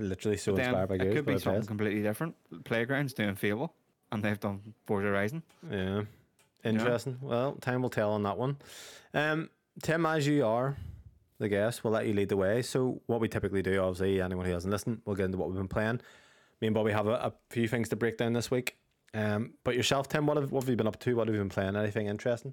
Literally 0.03 0.37
so 0.37 0.53
But 0.53 0.57
then 0.59 0.67
inspired 0.69 0.89
by 0.89 0.95
it 0.97 0.99
Gears. 0.99 1.15
could 1.15 1.27
be 1.27 1.39
something 1.39 1.63
it. 1.63 1.67
completely 1.69 2.03
different. 2.03 2.35
Playground's 2.65 3.13
doing 3.13 3.35
Fable, 3.37 3.75
and 4.11 4.23
they've 4.23 4.39
done 4.41 4.75
Forza 4.87 5.09
Horizon. 5.09 5.43
Yeah. 5.71 6.03
Interesting. 6.65 7.19
Well, 7.21 7.55
time 7.61 7.83
will 7.83 7.91
tell 7.91 8.13
on 8.13 8.23
that 8.23 8.39
one. 8.39 8.57
Um, 9.15 9.51
Tim, 9.83 10.07
as 10.07 10.27
you 10.27 10.47
are 10.47 10.77
the 11.39 11.49
guest, 11.49 11.83
we'll 11.83 11.93
let 11.93 12.07
you 12.07 12.15
lead 12.15 12.29
the 12.29 12.37
way. 12.37 12.63
So, 12.63 13.01
what 13.07 13.21
we 13.21 13.29
typically 13.29 13.63
do, 13.63 13.81
obviously, 13.81 14.21
anyone 14.21 14.47
who 14.47 14.53
hasn't 14.53 14.71
listened, 14.71 15.03
we'll 15.05 15.17
get 15.17 15.25
into 15.27 15.39
what 15.39 15.49
we've 15.49 15.59
been 15.59 15.67
playing. 15.69 16.01
Me 16.61 16.69
and 16.69 16.75
Bobby 16.75 16.93
have 16.93 17.09
a, 17.09 17.15
a 17.15 17.33
few 17.51 17.67
things 17.67 17.89
to 17.89 17.97
break 17.97 18.17
down 18.17 18.33
this 18.33 18.49
week. 18.51 18.77
Um, 19.15 19.55
but 19.65 19.75
yourself, 19.75 20.09
Tim, 20.09 20.25
what 20.27 20.37
have, 20.37 20.53
what 20.53 20.63
have 20.63 20.71
you 20.71 20.77
been 20.77 20.87
up 20.87 21.01
to? 21.01 21.15
What 21.17 21.27
have 21.27 21.35
you 21.35 21.41
been 21.41 21.49
playing? 21.51 21.75
Anything 21.75 22.07
interesting? 22.07 22.53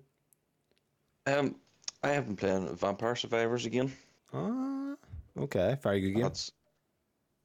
Um, 1.27 1.55
I 2.03 2.09
have 2.09 2.25
been 2.25 2.35
playing 2.35 2.75
Vampire 2.75 3.15
Survivors 3.15 3.65
again. 3.67 3.91
Ah, 4.33 4.95
okay. 5.37 5.77
Very 5.83 6.01
good 6.01 6.13
game. 6.13 6.23
That's 6.23 6.49
a 6.49 6.51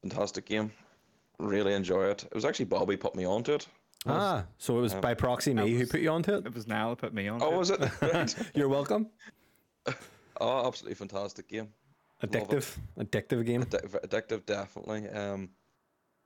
fantastic 0.09 0.45
game. 0.47 0.71
Really 1.39 1.73
enjoy 1.73 2.05
it. 2.11 2.25
It 2.25 2.35
was 2.35 2.45
actually 2.45 2.67
Bobby 2.67 2.97
put 2.97 3.15
me 3.15 3.25
onto 3.25 3.55
it. 3.55 3.67
ah, 4.07 4.45
so 4.59 4.79
it 4.79 4.83
was 4.83 4.93
um, 4.95 5.01
by 5.01 5.15
proxy 5.15 5.55
me 5.55 5.73
who 5.73 5.87
put 5.87 6.01
you 6.01 6.11
onto 6.11 6.35
it? 6.35 6.47
It 6.47 6.55
was 6.55 6.67
Niall 6.67 6.91
that 6.91 6.99
put 6.99 7.15
me 7.15 7.27
on. 7.29 7.43
Oh, 7.43 7.55
it. 7.55 7.59
was 7.59 7.71
it? 7.71 7.81
Right. 8.03 8.35
You're 8.55 8.69
welcome. 8.69 9.09
Oh, 10.41 10.67
absolutely 10.67 10.97
fantastic 10.97 11.47
game. 11.47 11.69
Addictive, 12.25 12.77
addictive 12.99 13.47
game. 13.47 13.63
Addic- 13.63 14.05
addictive, 14.05 14.45
definitely. 14.45 15.09
Um, 15.11 15.49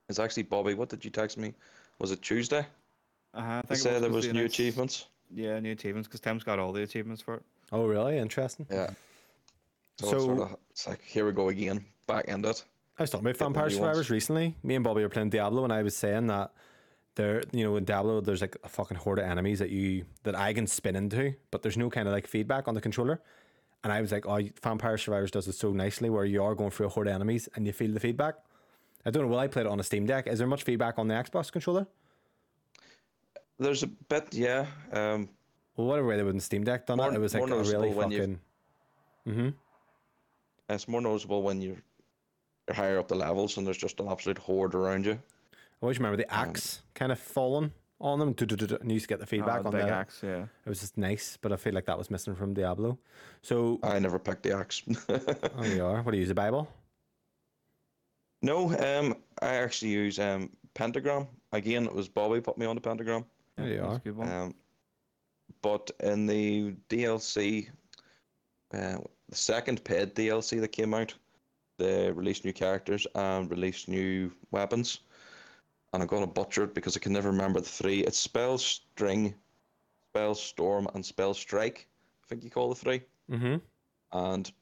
it's 0.09 0.19
actually 0.19 0.45
Bobby. 0.45 0.73
What 0.73 0.89
did 0.89 1.05
you 1.05 1.11
text 1.11 1.37
me? 1.37 1.53
Was 1.99 2.11
it 2.11 2.23
Tuesday? 2.23 2.65
Uh-huh, 3.35 3.45
I 3.47 3.61
They 3.61 3.67
think 3.69 3.81
it 3.81 3.83
said 3.83 4.03
there 4.03 4.11
was 4.11 4.25
they 4.25 4.33
new 4.33 4.39
announced- 4.39 4.55
achievements. 4.55 5.07
Yeah, 5.31 5.61
new 5.61 5.73
achievements 5.73 6.09
because 6.09 6.21
Tim's 6.21 6.43
got 6.43 6.59
all 6.59 6.73
the 6.73 6.83
achievements 6.85 7.21
for 7.21 7.35
it. 7.35 7.43
Oh, 7.71 7.85
really? 7.85 8.17
Interesting. 8.17 8.67
Yeah. 8.71 8.89
So, 9.99 10.07
So- 10.07 10.17
it's, 10.17 10.25
sort 10.25 10.41
of, 10.41 10.57
it's 10.71 10.87
like 10.89 11.03
here 11.05 11.27
we 11.27 11.33
go 11.33 11.51
again, 11.51 11.85
back 12.07 12.25
end 12.29 12.47
it. 12.47 12.65
I 12.99 13.03
was 13.03 13.11
talking 13.11 13.27
about 13.27 13.37
Vampire. 13.39 13.71
Survivors 13.71 14.11
recently. 14.11 14.57
Me 14.63 14.75
and 14.75 14.83
Bobby 14.85 15.03
were 15.03 15.09
playing 15.09 15.31
Diablo, 15.31 15.65
and 15.65 15.73
I 15.73 15.83
was 15.83 15.97
saying 15.97 16.27
that 16.29 16.51
there, 17.15 17.43
you 17.53 17.65
know, 17.65 17.77
in 17.77 17.85
Diablo, 17.85 18.21
there's 18.21 18.41
like 18.41 18.57
a 18.65 18.69
fucking 18.69 18.97
horde 18.97 19.19
of 19.21 19.25
enemies 19.27 19.61
that 19.61 19.71
you 19.71 20.05
that 20.25 20.35
I 20.35 20.53
can 20.53 20.67
spin 20.67 20.97
into, 20.97 21.35
but 21.51 21.63
there's 21.63 21.77
no 21.77 21.91
kind 21.91 22.09
of 22.09 22.13
like 22.15 22.27
feedback 22.27 22.67
on 22.69 22.75
the 22.75 22.81
controller. 22.81 23.21
And 23.85 23.93
I 23.93 24.01
was 24.01 24.11
like, 24.11 24.27
oh, 24.27 24.41
Vampire 24.63 24.99
Survivors 24.99 25.31
does 25.31 25.47
it 25.47 25.53
so 25.53 25.71
nicely, 25.73 26.11
where 26.11 26.25
you 26.25 26.43
are 26.43 26.55
going 26.57 26.71
through 26.71 26.87
a 26.87 26.89
horde 26.89 27.07
of 27.07 27.15
enemies 27.15 27.49
and 27.55 27.67
you 27.67 27.73
feel 27.73 27.93
the 27.93 28.01
feedback. 28.01 28.35
I 29.07 29.11
don't 29.11 29.23
know. 29.23 29.29
Will 29.29 29.39
I 29.39 29.47
play 29.47 29.63
it 29.63 29.69
on 29.69 29.79
a 29.79 29.85
Steam 29.85 30.05
Deck? 30.07 30.27
Is 30.27 30.39
there 30.41 30.49
much 30.49 30.65
feedback 30.65 30.99
on 30.99 31.07
the 31.07 31.15
Xbox 31.15 31.53
controller? 31.53 31.87
There's 33.61 33.85
a 33.85 33.87
bit, 33.87 34.35
yeah. 34.35 34.67
Um, 34.93 35.29
Well, 35.77 35.87
whatever 35.87 36.09
way 36.09 36.17
they 36.17 36.25
would 36.25 36.35
in 36.35 36.41
Steam 36.41 36.65
Deck 36.65 36.87
done 36.87 36.97
More- 36.99 37.11
it, 37.13 37.15
it 37.15 37.21
was 37.21 37.35
like 37.35 37.43
a 37.43 37.47
really 37.47 37.59
noticeable 37.59 37.91
when 37.95 38.11
you- 38.11 38.19
fucking. 38.19 38.41
Mm-hmm. 39.29 39.49
it's 40.75 40.89
more 40.89 41.01
noticeable 41.01 41.43
when 41.43 41.61
you're 41.61 41.77
you're 42.69 42.77
higher 42.77 42.99
up 42.99 43.09
the 43.09 43.15
levels 43.15 43.57
and 43.57 43.67
there's 43.67 43.79
just 43.79 44.01
an 44.01 44.09
absolute 44.09 44.39
horde 44.39 44.75
around 44.75 45.07
you. 45.07 45.13
I 45.53 45.57
always 45.83 45.99
remember 45.99 46.17
the 46.17 46.33
Um, 46.33 46.51
axe 46.51 46.83
kind 46.95 47.13
of 47.13 47.19
falling 47.19 47.73
on 48.01 48.19
them, 48.19 48.35
and 48.39 48.51
you 48.91 48.95
used 48.95 49.05
to 49.05 49.09
get 49.09 49.19
the 49.19 49.27
feedback 49.27 49.57
oh, 49.57 49.59
on 49.59 49.65
the 49.65 49.79
big 49.79 49.87
the. 49.87 49.93
axe, 49.93 50.21
yeah. 50.23 50.43
It 50.65 50.69
was 50.69 50.81
just 50.81 50.97
nice, 50.97 51.37
but 51.41 51.53
I 51.53 51.57
feel 51.57 51.73
like 51.73 51.87
that 51.87 51.99
was 51.99 52.11
missing 52.11 52.35
from 52.35 52.55
Diablo. 52.55 52.99
So, 53.43 53.81
I 53.83 53.99
never 53.99 54.19
picked 54.19 54.45
the 54.45 54.57
axe. 54.57 54.83
oh, 55.09 55.65
you 55.65 55.85
are. 55.85 56.03
What 56.03 56.13
do 56.13 56.17
you 56.17 56.21
use? 56.23 56.29
The 56.29 56.35
Bible? 56.35 56.69
no, 58.43 58.71
um, 58.79 59.17
I 59.43 59.57
actually 59.57 59.91
use 59.91 60.19
um 60.19 60.51
pentagram. 60.75 61.27
Again, 61.53 61.87
it 61.87 61.95
was 61.95 62.09
Bobby 62.09 62.41
put 62.41 62.59
me 62.59 62.67
on 62.67 62.77
the 62.77 62.81
pentagram. 62.81 63.25
There 63.57 63.69
you 63.69 63.79
that's 63.79 63.89
are. 63.89 63.97
a 63.97 63.99
good 63.99 64.17
one. 64.17 64.33
Um, 64.33 64.55
but 65.63 65.91
in 66.01 66.27
the 66.27 66.75
DLC, 66.89 67.69
uh, 68.73 68.99
the 69.29 69.37
second 69.37 69.83
paid 69.83 70.15
DLC 70.15 70.61
that 70.61 70.69
came 70.69 70.95
out, 70.95 71.15
they 71.79 72.11
released 72.11 72.45
new 72.45 72.53
characters 72.53 73.07
and 73.15 73.51
released 73.51 73.89
new 73.89 74.33
weapons. 74.51 75.01
And 75.93 76.03
I'm 76.03 76.09
going 76.09 76.23
to 76.23 76.31
butcher 76.31 76.65
it 76.65 76.75
because 76.75 76.97
I 76.97 77.01
can 77.01 77.13
never 77.13 77.31
remember 77.31 77.61
the 77.61 77.69
three. 77.69 78.01
It's 78.01 78.19
Spell 78.19 78.59
String, 78.59 79.35
Spell 80.11 80.35
Storm, 80.35 80.87
and 80.95 81.05
Spell 81.05 81.33
Strike. 81.33 81.89
I 82.23 82.27
think 82.27 82.45
you 82.45 82.51
call 82.51 82.69
the 82.69 82.75
three. 82.75 83.03
Mm-hmm. 83.31 83.57
And 84.13 84.53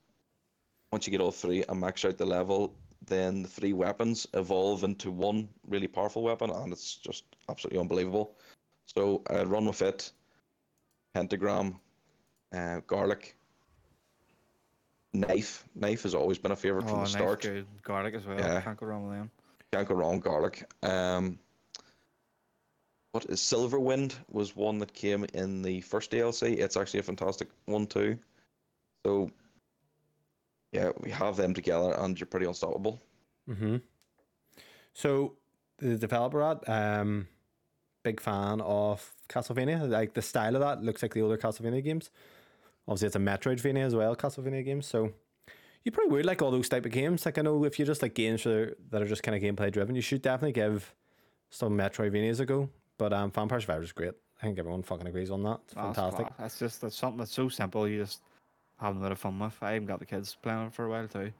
once 0.92 1.06
you 1.06 1.10
get 1.10 1.20
all 1.20 1.32
three 1.32 1.64
and 1.68 1.80
max 1.80 2.04
out 2.04 2.16
the 2.18 2.26
level, 2.26 2.74
then 3.04 3.42
the 3.42 3.48
three 3.48 3.72
weapons 3.72 4.26
evolve 4.34 4.84
into 4.84 5.10
one 5.10 5.48
really 5.68 5.88
powerful 5.88 6.22
weapon, 6.22 6.50
and 6.50 6.72
it's 6.72 6.96
just 6.96 7.24
absolutely 7.48 7.80
unbelievable. 7.80 8.36
So 8.86 9.22
I 9.30 9.42
run 9.42 9.66
with 9.66 9.82
it, 9.82 10.12
pentagram, 11.14 11.80
uh, 12.54 12.80
garlic, 12.86 13.35
knife. 15.20 15.64
Knife 15.74 16.02
has 16.02 16.14
always 16.14 16.38
been 16.38 16.52
a 16.52 16.56
favorite 16.56 16.84
oh, 16.84 16.88
from 16.88 16.96
the 16.96 17.02
nice, 17.02 17.12
start. 17.12 17.42
good. 17.42 17.66
Garlic 17.82 18.14
as 18.14 18.26
well. 18.26 18.38
Yeah. 18.38 18.60
Can't 18.60 18.78
go 18.78 18.86
wrong 18.86 19.08
with 19.08 19.18
them. 19.18 19.30
Can't 19.72 19.88
go 19.88 19.94
wrong, 19.94 20.20
garlic. 20.20 20.64
Um, 20.82 21.38
what 23.12 23.24
is 23.26 23.40
Silverwind 23.40 24.14
was 24.30 24.54
one 24.54 24.78
that 24.78 24.92
came 24.92 25.26
in 25.34 25.62
the 25.62 25.80
first 25.80 26.10
DLC. 26.10 26.58
It's 26.58 26.76
actually 26.76 27.00
a 27.00 27.04
fantastic 27.04 27.48
one 27.64 27.86
too. 27.86 28.18
So 29.04 29.30
yeah, 30.72 30.90
we 31.00 31.10
have 31.10 31.36
them 31.36 31.54
together, 31.54 31.94
and 31.98 32.18
you're 32.18 32.26
pretty 32.26 32.46
unstoppable. 32.46 33.00
Mm-hmm. 33.48 33.76
So 34.92 35.34
the 35.78 35.96
developer 35.96 36.42
at 36.42 36.68
um 36.68 37.28
big 38.06 38.20
fan 38.20 38.60
of 38.60 39.12
Castlevania. 39.28 39.88
Like 39.88 40.14
the 40.14 40.22
style 40.22 40.54
of 40.54 40.60
that 40.60 40.82
looks 40.82 41.02
like 41.02 41.12
the 41.12 41.22
older 41.22 41.36
Castlevania 41.36 41.82
games. 41.82 42.10
Obviously 42.88 43.06
it's 43.06 43.16
a 43.16 43.20
Metroidvania 43.20 43.84
as 43.84 43.94
well, 43.94 44.14
Castlevania 44.14 44.64
games. 44.64 44.86
So 44.86 45.12
you 45.84 45.92
probably 45.92 46.12
would 46.12 46.26
like 46.26 46.42
all 46.42 46.50
those 46.50 46.68
type 46.68 46.86
of 46.86 46.92
games. 46.92 47.24
Like 47.26 47.38
I 47.38 47.42
know 47.42 47.64
if 47.64 47.78
you 47.78 47.84
just 47.84 48.02
like 48.02 48.14
games 48.14 48.44
that 48.44 48.52
are, 48.52 48.76
that 48.90 49.02
are 49.02 49.06
just 49.06 49.22
kind 49.22 49.36
of 49.36 49.42
gameplay 49.42 49.72
driven, 49.72 49.94
you 49.94 50.02
should 50.02 50.22
definitely 50.22 50.52
give 50.52 50.94
some 51.50 51.76
Metroidvanias 51.76 52.40
a 52.40 52.46
go. 52.46 52.68
But 52.98 53.12
um 53.12 53.30
Vampire 53.30 53.60
Survivors 53.60 53.88
is 53.88 53.92
great. 53.92 54.14
I 54.40 54.44
think 54.44 54.58
everyone 54.58 54.82
fucking 54.82 55.06
agrees 55.06 55.30
on 55.30 55.42
that. 55.44 55.60
It's 55.64 55.74
That's 55.74 55.96
fantastic. 55.96 56.26
class. 56.26 56.38
That's 56.38 56.58
just 56.58 56.80
that's 56.80 56.96
something 56.96 57.18
that's 57.18 57.32
so 57.32 57.48
simple. 57.48 57.88
You 57.88 58.02
just 58.02 58.20
have 58.78 58.96
a 58.96 59.00
bit 59.00 59.12
of 59.12 59.18
fun 59.18 59.38
with. 59.38 59.56
I 59.62 59.76
even 59.76 59.86
got 59.86 59.98
the 59.98 60.06
kids 60.06 60.36
playing 60.40 60.66
it 60.66 60.74
for 60.74 60.84
a 60.84 60.90
while 60.90 61.08
too. 61.08 61.32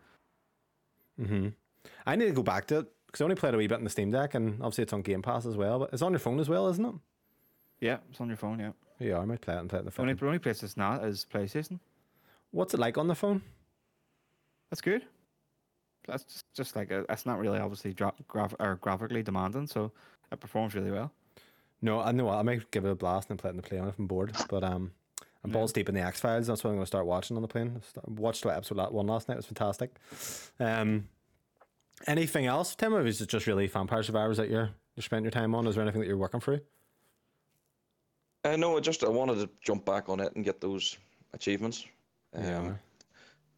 Mm-hmm. 1.21 1.49
I 2.07 2.17
need 2.17 2.27
to 2.27 2.33
go 2.33 2.43
back 2.43 2.67
to 2.69 2.79
it 2.81 2.87
because 3.07 3.21
I 3.21 3.25
only 3.25 3.37
played 3.37 3.55
a 3.55 3.57
wee 3.57 3.67
bit 3.67 3.79
in 3.79 3.85
the 3.85 3.91
Steam 3.91 4.11
Deck, 4.11 4.35
and 4.35 4.55
obviously 4.61 4.83
it's 4.83 4.93
on 4.93 5.03
Game 5.03 5.23
Pass 5.23 5.47
as 5.47 5.57
well. 5.57 5.79
But 5.79 5.91
it's 5.93 6.03
on 6.03 6.13
your 6.13 6.19
phone 6.19 6.41
as 6.41 6.49
well, 6.49 6.69
isn't 6.69 6.85
it? 6.85 6.95
Yeah, 7.81 7.99
it's 8.11 8.21
on 8.21 8.29
your 8.29 8.37
phone. 8.37 8.59
Yeah. 8.59 8.73
Yeah, 8.99 9.19
I 9.19 9.25
might 9.25 9.41
play 9.41 9.55
it 9.55 9.59
and 9.61 9.69
play 9.69 9.79
it 9.79 9.81
in 9.81 9.87
the 9.87 10.01
only, 10.01 10.13
phone. 10.15 10.19
the 10.21 10.27
only 10.27 10.39
place 10.39 10.63
it's 10.63 10.77
not 10.77 11.05
is 11.05 11.27
PlayStation. 11.33 11.81
What's 12.51 12.73
it 12.75 12.81
like 12.81 12.97
on 12.97 13.09
the 13.09 13.15
phone? 13.15 13.43
That's 14.71 14.81
good. 14.81 15.03
That's 16.07 16.25
just, 16.25 16.45
just 16.55 16.77
like 16.77 16.91
a, 16.91 17.05
it's 17.11 17.27
not 17.27 17.39
really 17.39 17.59
obviously 17.59 17.93
dra- 17.93 18.15
graph, 18.29 18.55
or 18.59 18.77
graphically 18.77 19.23
demanding, 19.23 19.67
so 19.67 19.93
it 20.33 20.41
performs 20.41 20.75
really 20.75 20.91
well. 20.91 21.13
No, 21.83 22.01
I 22.01 22.13
know 22.13 22.25
what, 22.25 22.37
I 22.39 22.43
might 22.43 22.71
give 22.71 22.85
it 22.85 22.91
a 22.91 22.95
blast 22.95 23.29
and 23.29 23.39
play 23.39 23.49
it 23.49 23.53
in 23.53 23.57
the 23.59 23.63
plane 23.63 23.85
if 23.87 23.99
I'm 23.99 24.07
bored. 24.07 24.35
But 24.49 24.65
um, 24.65 24.93
I'm 25.45 25.51
Yeah. 25.51 25.55
balls 25.55 25.73
deep 25.73 25.89
in 25.89 25.95
the 25.95 26.01
X 26.01 26.21
Files. 26.21 26.47
That's 26.47 26.65
what 26.65 26.71
I'm 26.71 26.77
going 26.77 26.85
to 26.85 26.87
start 26.87 27.07
watching 27.07 27.37
on 27.37 27.43
the 27.43 27.49
plane. 27.49 27.81
I 27.99 28.01
watched 28.11 28.45
like 28.45 28.57
episode 28.57 28.79
one 28.93 29.07
last 29.07 29.29
night. 29.29 29.35
It 29.35 29.39
was 29.39 29.47
fantastic. 29.47 29.91
Um, 30.59 31.09
anything 32.07 32.47
else, 32.47 32.75
Tim? 32.75 32.95
Or 32.95 33.05
is 33.05 33.21
it 33.21 33.29
just 33.29 33.47
really 33.47 33.67
Vampire 33.67 34.03
Survivors 34.03 34.39
that 34.39 34.49
you're 34.49 34.71
you 34.95 35.03
spending 35.03 35.25
your 35.25 35.31
time 35.33 35.55
on? 35.55 35.67
Is 35.67 35.75
there 35.75 35.83
anything 35.83 36.01
that 36.01 36.07
you're 36.09 36.17
working 36.17 36.41
through? 36.41 36.61
Uh, 38.47 38.57
no, 38.57 38.77
I 38.77 38.81
just 38.81 39.03
I 39.03 39.09
wanted 39.09 39.37
to 39.41 39.49
jump 39.61 39.85
back 39.85 40.09
on 40.09 40.21
it 40.21 40.35
and 40.37 40.45
get 40.45 40.61
those 40.61 40.97
achievements. 41.33 41.87
Um, 42.35 42.45
Yeah. 42.45 42.75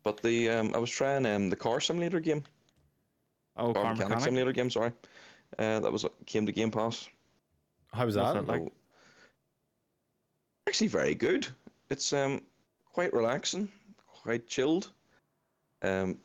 But 0.02 0.22
the 0.22 0.48
um, 0.48 0.74
I 0.74 0.78
was 0.78 0.90
trying 0.90 1.26
um 1.26 1.50
the 1.50 1.56
car 1.56 1.80
simulator 1.80 2.20
game, 2.20 2.42
Oh, 3.56 3.74
car 3.74 3.82
car 3.82 3.92
mechanic, 3.92 4.08
mechanic. 4.08 4.24
simulator 4.24 4.52
game. 4.52 4.70
Sorry, 4.70 4.92
uh, 5.58 5.80
that 5.80 5.92
was 5.92 6.06
came 6.24 6.46
to 6.46 6.52
Game 6.52 6.70
Pass. 6.70 7.08
How 7.92 8.06
was 8.06 8.14
that? 8.14 8.46
like? 8.46 8.72
Actually 10.66 10.88
very 10.88 11.14
good. 11.14 11.46
It's 11.90 12.12
um 12.12 12.40
quite 12.94 13.12
relaxing, 13.12 13.68
quite 14.06 14.46
chilled. 14.46 14.92
Um, 15.82 16.18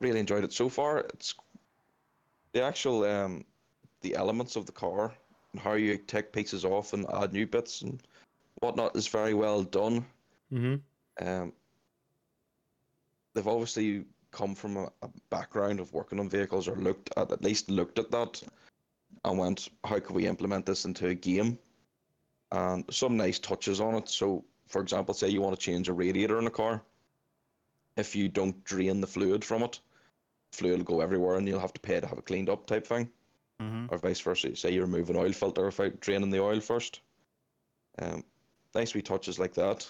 really 0.00 0.20
enjoyed 0.20 0.44
it 0.44 0.52
so 0.52 0.68
far. 0.68 1.00
It's 1.14 1.34
the 2.52 2.62
actual 2.62 3.04
um 3.04 3.44
the 4.00 4.14
elements 4.14 4.56
of 4.56 4.64
the 4.64 4.72
car 4.72 5.12
and 5.52 5.60
how 5.60 5.74
you 5.74 5.96
take 5.98 6.32
pieces 6.32 6.64
off 6.64 6.92
and 6.92 7.06
add 7.14 7.32
new 7.32 7.46
bits 7.46 7.82
and 7.82 8.02
whatnot 8.60 8.96
is 8.96 9.08
very 9.08 9.34
well 9.34 9.62
done. 9.62 10.04
Mm-hmm. 10.52 11.26
Um, 11.26 11.52
they've 13.34 13.46
obviously 13.46 14.04
come 14.30 14.54
from 14.54 14.76
a, 14.76 14.88
a 15.02 15.10
background 15.30 15.78
of 15.80 15.92
working 15.92 16.18
on 16.18 16.28
vehicles 16.28 16.68
or 16.68 16.76
looked 16.76 17.10
at 17.16 17.30
at 17.30 17.42
least 17.42 17.70
looked 17.70 17.98
at 17.98 18.10
that 18.10 18.42
and 19.24 19.38
went, 19.38 19.68
how 19.84 19.98
can 19.98 20.14
we 20.14 20.26
implement 20.26 20.64
this 20.64 20.84
into 20.84 21.08
a 21.08 21.14
game? 21.14 21.58
And 22.50 22.84
some 22.90 23.16
nice 23.16 23.38
touches 23.38 23.80
on 23.80 23.94
it. 23.94 24.08
So, 24.08 24.44
for 24.68 24.80
example, 24.80 25.14
say 25.14 25.28
you 25.28 25.42
want 25.42 25.58
to 25.58 25.64
change 25.64 25.88
a 25.88 25.92
radiator 25.92 26.38
in 26.38 26.46
a 26.46 26.50
car. 26.50 26.82
If 27.96 28.16
you 28.16 28.28
don't 28.28 28.64
drain 28.64 29.00
the 29.00 29.06
fluid 29.06 29.44
from 29.44 29.62
it, 29.62 29.80
fluid 30.52 30.78
will 30.78 30.84
go 30.84 31.00
everywhere 31.02 31.36
and 31.36 31.46
you'll 31.46 31.60
have 31.60 31.74
to 31.74 31.80
pay 31.80 32.00
to 32.00 32.06
have 32.06 32.18
it 32.18 32.24
cleaned 32.24 32.48
up 32.48 32.66
type 32.66 32.86
thing 32.86 33.10
hmm 33.62 33.86
or 33.88 33.98
vice 33.98 34.20
versa. 34.20 34.54
Say 34.56 34.72
you 34.72 34.80
remove 34.80 35.10
an 35.10 35.16
oil 35.16 35.32
filter 35.32 35.66
without 35.66 36.00
draining 36.00 36.30
the 36.30 36.40
oil 36.40 36.60
first. 36.60 37.00
Um, 37.98 38.24
nice 38.74 38.94
wee 38.94 39.02
touches 39.02 39.38
like 39.38 39.54
that. 39.54 39.88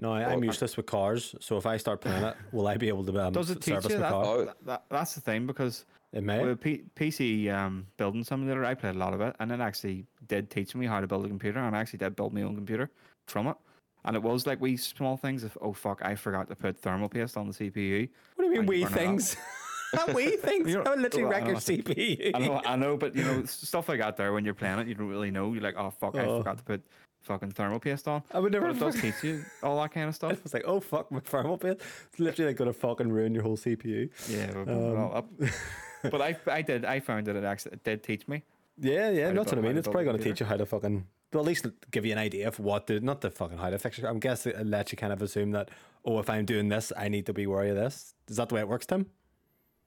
No, 0.00 0.12
I, 0.12 0.22
I'm 0.24 0.40
Well, 0.40 0.44
useless 0.44 0.76
with 0.76 0.86
cars. 0.86 1.34
So 1.40 1.56
if 1.56 1.66
I 1.66 1.76
start 1.76 2.00
playing 2.00 2.22
it, 2.22 2.36
will 2.52 2.68
I 2.68 2.76
be 2.76 2.88
able 2.88 3.04
to 3.04 3.18
um, 3.20 3.32
Does 3.32 3.50
it 3.50 3.60
teach 3.60 3.74
service 3.74 3.90
you 3.90 3.96
my 3.96 4.02
that, 4.02 4.10
car? 4.12 4.24
Oh. 4.24 4.44
that, 4.44 4.56
that? 4.64 4.84
That's 4.90 5.14
the 5.16 5.20
thing 5.20 5.46
because 5.46 5.84
It 6.12 6.22
may. 6.22 6.40
with 6.40 6.60
P- 6.60 6.84
PC 6.94 7.52
um, 7.52 7.86
building 7.96 8.22
simulator, 8.22 8.64
I 8.64 8.74
played 8.74 8.94
a 8.94 8.98
lot 8.98 9.12
of 9.14 9.20
it, 9.20 9.34
and 9.40 9.50
it 9.50 9.60
actually 9.60 10.06
did 10.28 10.50
teach 10.50 10.76
me 10.76 10.86
how 10.86 11.00
to 11.00 11.08
build 11.08 11.24
a 11.24 11.28
computer, 11.28 11.58
and 11.58 11.74
I 11.74 11.80
actually 11.80 11.98
did 11.98 12.14
build 12.14 12.32
my 12.32 12.42
own 12.42 12.54
computer 12.54 12.90
from 13.26 13.48
it. 13.48 13.56
And 14.04 14.14
it 14.14 14.22
was 14.22 14.46
like 14.46 14.60
wee 14.60 14.76
small 14.76 15.16
things. 15.16 15.42
If 15.42 15.56
oh 15.60 15.72
fuck, 15.72 16.00
I 16.04 16.14
forgot 16.14 16.48
to 16.48 16.54
put 16.54 16.78
thermal 16.78 17.08
paste 17.08 17.36
on 17.36 17.48
the 17.48 17.52
CPU. 17.52 18.08
What 18.36 18.44
do 18.44 18.50
you 18.50 18.58
mean, 18.60 18.66
wee 18.66 18.84
burn 18.84 18.92
it 18.92 18.94
up. 18.94 18.98
things? 18.98 19.36
things? 19.92 20.68
You're- 20.70 20.84
I 20.86 20.90
would 20.90 21.00
literally 21.00 21.26
well, 21.26 21.34
I 21.36 21.40
know. 21.40 21.54
CPU. 21.54 22.30
I 22.34 22.38
know, 22.38 22.62
I 22.64 22.76
know, 22.76 22.96
but 22.96 23.14
you 23.14 23.24
know 23.24 23.44
stuff 23.46 23.88
like 23.88 24.00
that. 24.00 24.16
There, 24.16 24.32
when 24.32 24.44
you're 24.44 24.54
playing 24.54 24.78
it, 24.80 24.86
you 24.88 24.94
don't 24.94 25.08
really 25.08 25.30
know. 25.30 25.52
You're 25.52 25.62
like, 25.62 25.76
oh 25.76 25.90
fuck, 25.90 26.16
I 26.16 26.24
Oh. 26.24 26.38
forgot 26.38 26.58
to 26.58 26.64
put 26.64 26.82
fucking 27.22 27.50
thermal 27.50 27.80
paste 27.80 28.06
on. 28.08 28.22
I 28.32 28.38
would 28.38 28.52
never. 28.52 28.68
But 28.68 28.76
it 28.76 28.80
does 28.80 29.00
teach 29.00 29.22
you 29.22 29.44
all 29.62 29.80
that 29.82 29.92
kind 29.92 30.08
of 30.08 30.14
stuff. 30.14 30.38
It's 30.44 30.54
like, 30.54 30.64
oh 30.66 30.80
fuck, 30.80 31.10
my 31.10 31.20
thermal 31.20 31.58
paste. 31.58 31.80
It's 32.10 32.20
literally 32.20 32.50
like 32.50 32.56
gonna 32.56 32.72
fucking 32.72 33.10
ruin 33.10 33.34
your 33.34 33.42
whole 33.42 33.56
CPU. 33.56 34.10
Yeah, 34.28 34.50
but, 34.52 34.68
Um, 34.68 35.50
but 36.10 36.20
I, 36.22 36.36
I 36.46 36.62
did, 36.62 36.84
I 36.84 37.00
found 37.00 37.26
that 37.26 37.36
it 37.36 37.44
actually 37.44 37.72
it 37.74 37.84
did 37.84 38.02
teach 38.02 38.28
me. 38.28 38.42
Yeah, 38.80 39.10
yeah, 39.10 39.28
to 39.30 39.34
that's 39.34 39.50
what 39.52 39.58
I 39.58 39.62
mean. 39.62 39.76
It's 39.76 39.88
probably 39.88 40.04
gonna 40.04 40.18
teach 40.18 40.40
you 40.40 40.46
how 40.46 40.56
to 40.56 40.66
fucking. 40.66 41.04
Well, 41.32 41.42
at 41.42 41.46
least 41.46 41.66
give 41.90 42.06
you 42.06 42.12
an 42.12 42.18
idea 42.18 42.48
of 42.48 42.58
what 42.58 42.86
to, 42.86 43.00
not 43.00 43.20
the 43.20 43.30
fucking 43.30 43.58
how 43.58 43.68
to 43.68 43.78
fix 43.78 43.98
it. 43.98 44.04
I'm 44.06 44.18
guessing 44.18 44.52
it 44.52 44.66
lets 44.66 44.92
you 44.92 44.96
kind 44.96 45.12
of 45.12 45.20
assume 45.20 45.50
that, 45.50 45.68
oh, 46.06 46.20
if 46.20 46.30
I'm 46.30 46.46
doing 46.46 46.68
this, 46.68 46.90
I 46.96 47.08
need 47.10 47.26
to 47.26 47.34
be 47.34 47.46
wary 47.46 47.68
of 47.68 47.76
this. 47.76 48.14
Is 48.28 48.36
that 48.38 48.48
the 48.48 48.54
way 48.54 48.62
it 48.62 48.68
works, 48.68 48.86
Tim? 48.86 49.04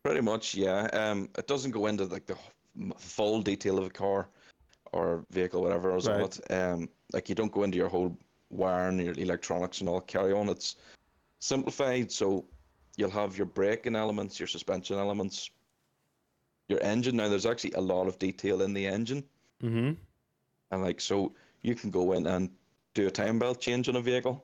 Pretty 0.03 0.21
much, 0.21 0.55
yeah. 0.55 0.87
Um, 0.93 1.29
it 1.37 1.47
doesn't 1.47 1.71
go 1.71 1.85
into 1.87 2.05
like 2.05 2.25
the 2.25 2.37
full 2.97 3.41
detail 3.41 3.77
of 3.77 3.85
a 3.85 3.89
car 3.89 4.29
or 4.93 5.25
vehicle, 5.31 5.61
whatever 5.61 5.91
on 5.91 6.01
Right. 6.01 6.39
it. 6.39 6.51
Um, 6.51 6.89
like 7.13 7.29
you 7.29 7.35
don't 7.35 7.51
go 7.51 7.63
into 7.63 7.77
your 7.77 7.89
whole 7.89 8.17
wiring, 8.49 8.99
your 8.99 9.13
electronics, 9.13 9.79
and 9.79 9.89
all 9.89 10.01
carry 10.01 10.33
on. 10.33 10.49
It's 10.49 10.75
simplified, 11.39 12.11
so 12.11 12.45
you'll 12.97 13.09
have 13.11 13.37
your 13.37 13.45
braking 13.45 13.95
elements, 13.95 14.39
your 14.39 14.47
suspension 14.47 14.97
elements, 14.97 15.49
your 16.67 16.81
engine. 16.81 17.17
Now, 17.17 17.29
there's 17.29 17.45
actually 17.45 17.73
a 17.73 17.81
lot 17.81 18.07
of 18.07 18.17
detail 18.19 18.61
in 18.61 18.73
the 18.73 18.85
engine, 18.87 19.23
Mm-hmm. 19.63 19.93
and 20.71 20.81
like 20.81 20.99
so, 20.99 21.35
you 21.61 21.75
can 21.75 21.91
go 21.91 22.13
in 22.13 22.25
and 22.25 22.49
do 22.95 23.07
a 23.07 23.11
time 23.11 23.37
belt 23.37 23.61
change 23.61 23.87
on 23.87 23.95
a 23.95 24.01
vehicle, 24.01 24.43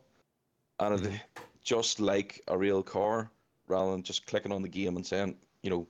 and 0.79 1.05
it, 1.05 1.21
just 1.63 1.99
like 1.99 2.41
a 2.47 2.57
real 2.57 2.83
car, 2.83 3.31
rather 3.67 3.91
than 3.91 4.03
just 4.03 4.27
clicking 4.27 4.51
on 4.51 4.61
the 4.61 4.69
game 4.69 4.95
and 4.95 5.05
saying, 5.05 5.35
you 5.63 5.69
know, 5.69 5.87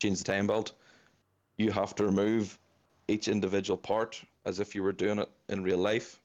change 0.00 0.18
the 0.18 0.24
time 0.24 0.46
belt, 0.46 0.72
you 1.58 1.70
have 1.70 1.94
to 1.96 2.04
remove 2.04 2.58
each 3.08 3.28
individual 3.28 3.76
part 3.76 4.22
as 4.44 4.60
if 4.60 4.74
you 4.74 4.82
were 4.82 4.92
doing 4.92 5.18
it 5.18 5.30
in 5.48 5.62
real 5.62 5.78
life. 5.78 6.20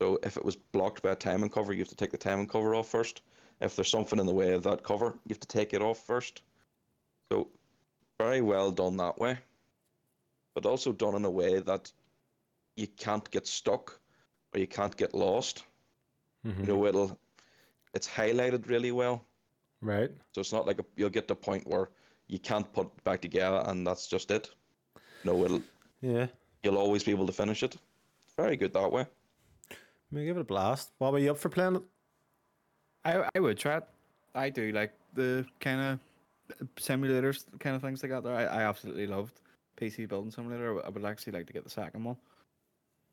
So 0.00 0.18
if 0.22 0.36
it 0.36 0.44
was 0.44 0.56
blocked 0.56 1.02
by 1.02 1.12
a 1.12 1.16
timing 1.16 1.50
cover, 1.50 1.72
you 1.72 1.78
have 1.80 1.88
to 1.88 1.96
take 1.96 2.10
the 2.10 2.18
timing 2.18 2.48
cover 2.48 2.74
off 2.74 2.88
first. 2.88 3.22
If 3.60 3.76
there's 3.76 3.90
something 3.90 4.18
in 4.18 4.26
the 4.26 4.34
way 4.34 4.52
of 4.52 4.62
that 4.64 4.82
cover, 4.82 5.14
you 5.26 5.30
have 5.30 5.40
to 5.40 5.48
take 5.48 5.72
it 5.72 5.82
off 5.82 6.04
first. 6.04 6.42
So 7.30 7.48
very 8.18 8.40
well 8.40 8.70
done 8.70 8.96
that 8.98 9.18
way. 9.18 9.38
But 10.54 10.66
also 10.66 10.92
done 10.92 11.14
in 11.14 11.24
a 11.24 11.30
way 11.30 11.60
that 11.60 11.90
you 12.76 12.86
can't 12.86 13.28
get 13.30 13.46
stuck 13.46 13.98
or 14.52 14.60
you 14.60 14.66
can't 14.66 14.96
get 14.96 15.14
lost. 15.14 15.64
Mm-hmm. 16.46 16.60
You 16.60 16.66
know, 16.66 16.86
it'll 16.86 17.18
it's 17.94 18.08
highlighted 18.08 18.68
really 18.68 18.92
well. 18.92 19.24
Right. 19.84 20.10
So 20.32 20.40
it's 20.40 20.52
not 20.52 20.66
like 20.66 20.78
a, 20.78 20.84
you'll 20.96 21.10
get 21.10 21.28
to 21.28 21.34
a 21.34 21.36
point 21.36 21.66
where 21.66 21.90
you 22.26 22.38
can't 22.38 22.70
put 22.72 22.86
it 22.86 23.04
back 23.04 23.20
together 23.20 23.62
and 23.66 23.86
that's 23.86 24.06
just 24.06 24.30
it. 24.30 24.50
No, 25.24 25.44
it'll 25.44 25.62
Yeah. 26.00 26.26
you'll 26.62 26.78
always 26.78 27.04
be 27.04 27.10
able 27.10 27.26
to 27.26 27.32
finish 27.32 27.62
it. 27.62 27.76
Very 28.36 28.56
good 28.56 28.72
that 28.72 28.90
way. 28.90 29.06
Maybe 30.10 30.26
give 30.26 30.38
it 30.38 30.40
a 30.40 30.44
blast. 30.44 30.98
Bobby, 30.98 31.22
you 31.22 31.32
up 31.32 31.38
for 31.38 31.50
playing 31.50 31.76
it? 31.76 31.82
I 33.04 33.28
I 33.34 33.40
would 33.40 33.58
try 33.58 33.76
it. 33.76 33.84
I 34.34 34.48
do 34.48 34.72
like 34.72 34.92
the 35.12 35.44
kind 35.60 35.80
of 35.80 36.66
simulators, 36.76 37.44
kind 37.60 37.76
of 37.76 37.82
things 37.82 38.00
they 38.00 38.08
got 38.08 38.24
there. 38.24 38.34
I, 38.34 38.44
I 38.44 38.62
absolutely 38.62 39.06
loved 39.06 39.40
PC 39.76 40.08
Building 40.08 40.30
Simulator. 40.30 40.84
I 40.84 40.88
would 40.88 41.04
actually 41.04 41.34
like 41.34 41.46
to 41.46 41.52
get 41.52 41.64
the 41.64 41.70
second 41.70 42.04
one. 42.04 42.16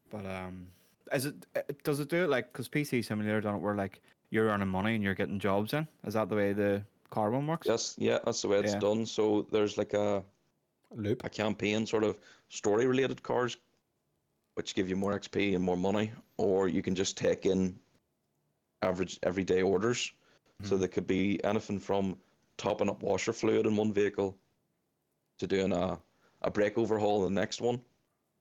But 0.09 0.25
um, 0.25 0.67
is 1.11 1.25
it 1.25 1.35
uh, 1.55 1.61
does 1.83 1.99
it 1.99 2.07
do 2.09 2.23
it 2.23 2.29
like 2.29 2.51
because 2.53 2.69
PC 2.69 3.03
Simulator 3.03 3.41
done 3.41 3.55
it 3.55 3.61
where 3.61 3.75
like 3.75 4.01
you're 4.31 4.47
earning 4.49 4.67
money 4.69 4.95
and 4.95 5.03
you're 5.03 5.13
getting 5.13 5.39
jobs 5.39 5.73
in? 5.73 5.87
Is 6.05 6.15
that 6.15 6.29
the 6.29 6.35
way 6.35 6.53
the 6.53 6.83
car 7.11 7.29
one 7.29 7.45
works? 7.45 7.67
Yes, 7.67 7.95
yeah, 7.99 8.17
that's 8.25 8.41
the 8.41 8.47
way 8.47 8.59
it's 8.59 8.73
Yeah. 8.73 8.79
done. 8.79 9.05
So 9.05 9.43
there's 9.51 9.77
like 9.77 9.93
a 9.93 10.23
Loop. 10.95 11.23
a 11.23 11.29
campaign 11.29 11.85
sort 11.85 12.03
of 12.03 12.17
story 12.49 12.87
related 12.87 13.21
cars 13.21 13.57
which 14.55 14.75
give 14.75 14.89
you 14.89 14.95
more 14.97 15.13
XP 15.17 15.55
and 15.55 15.63
more 15.63 15.77
money, 15.77 16.11
or 16.37 16.67
you 16.67 16.81
can 16.81 16.93
just 16.93 17.15
take 17.17 17.45
in 17.45 17.79
average 18.81 19.17
everyday 19.23 19.61
orders. 19.61 20.11
So 20.63 20.75
Hmm. 20.75 20.81
they 20.81 20.87
could 20.89 21.07
be 21.07 21.43
anything 21.43 21.79
from 21.79 22.17
topping 22.57 22.89
up 22.89 23.01
washer 23.01 23.33
fluid 23.33 23.65
in 23.65 23.75
one 23.75 23.93
vehicle 23.93 24.37
to 25.39 25.47
doing 25.47 25.71
a, 25.71 25.99
a 26.41 26.51
brake 26.51 26.77
overhaul 26.77 27.25
in 27.25 27.33
the 27.33 27.39
next 27.41 27.61
one. 27.61 27.81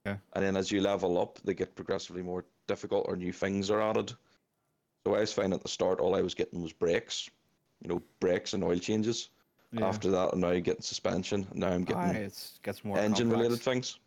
Yeah. 0.04 0.18
And 0.34 0.44
then 0.44 0.56
as 0.56 0.70
you 0.72 0.80
level 0.80 1.16
up, 1.18 1.38
they 1.44 1.54
get 1.54 1.74
progressively 1.74 2.22
more 2.22 2.44
difficult 2.66 3.06
or 3.08 3.16
new 3.16 3.32
things 3.32 3.70
are 3.70 3.80
added. 3.80 4.12
So 5.06 5.14
I 5.14 5.20
was 5.20 5.32
finding 5.32 5.54
at 5.54 5.62
the 5.62 5.68
start 5.68 6.00
all 6.00 6.14
I 6.14 6.20
was 6.20 6.34
getting 6.34 6.62
was 6.62 6.72
brakes, 6.72 7.30
you 7.82 7.88
know, 7.88 8.02
brakes 8.20 8.52
and 8.52 8.62
oil 8.62 8.78
changes. 8.78 9.30
Yeah. 9.72 9.86
After 9.86 10.10
that, 10.10 10.30
I'm 10.32 10.40
now 10.40 10.58
getting 10.58 10.82
suspension. 10.82 11.46
and 11.50 11.60
Now 11.60 11.68
I'm 11.68 11.84
getting 11.84 12.02
Aye, 12.02 12.24
it's 12.24 12.58
gets 12.62 12.84
more 12.84 12.98
engine 12.98 13.30
related 13.30 13.60
things. 13.60 13.98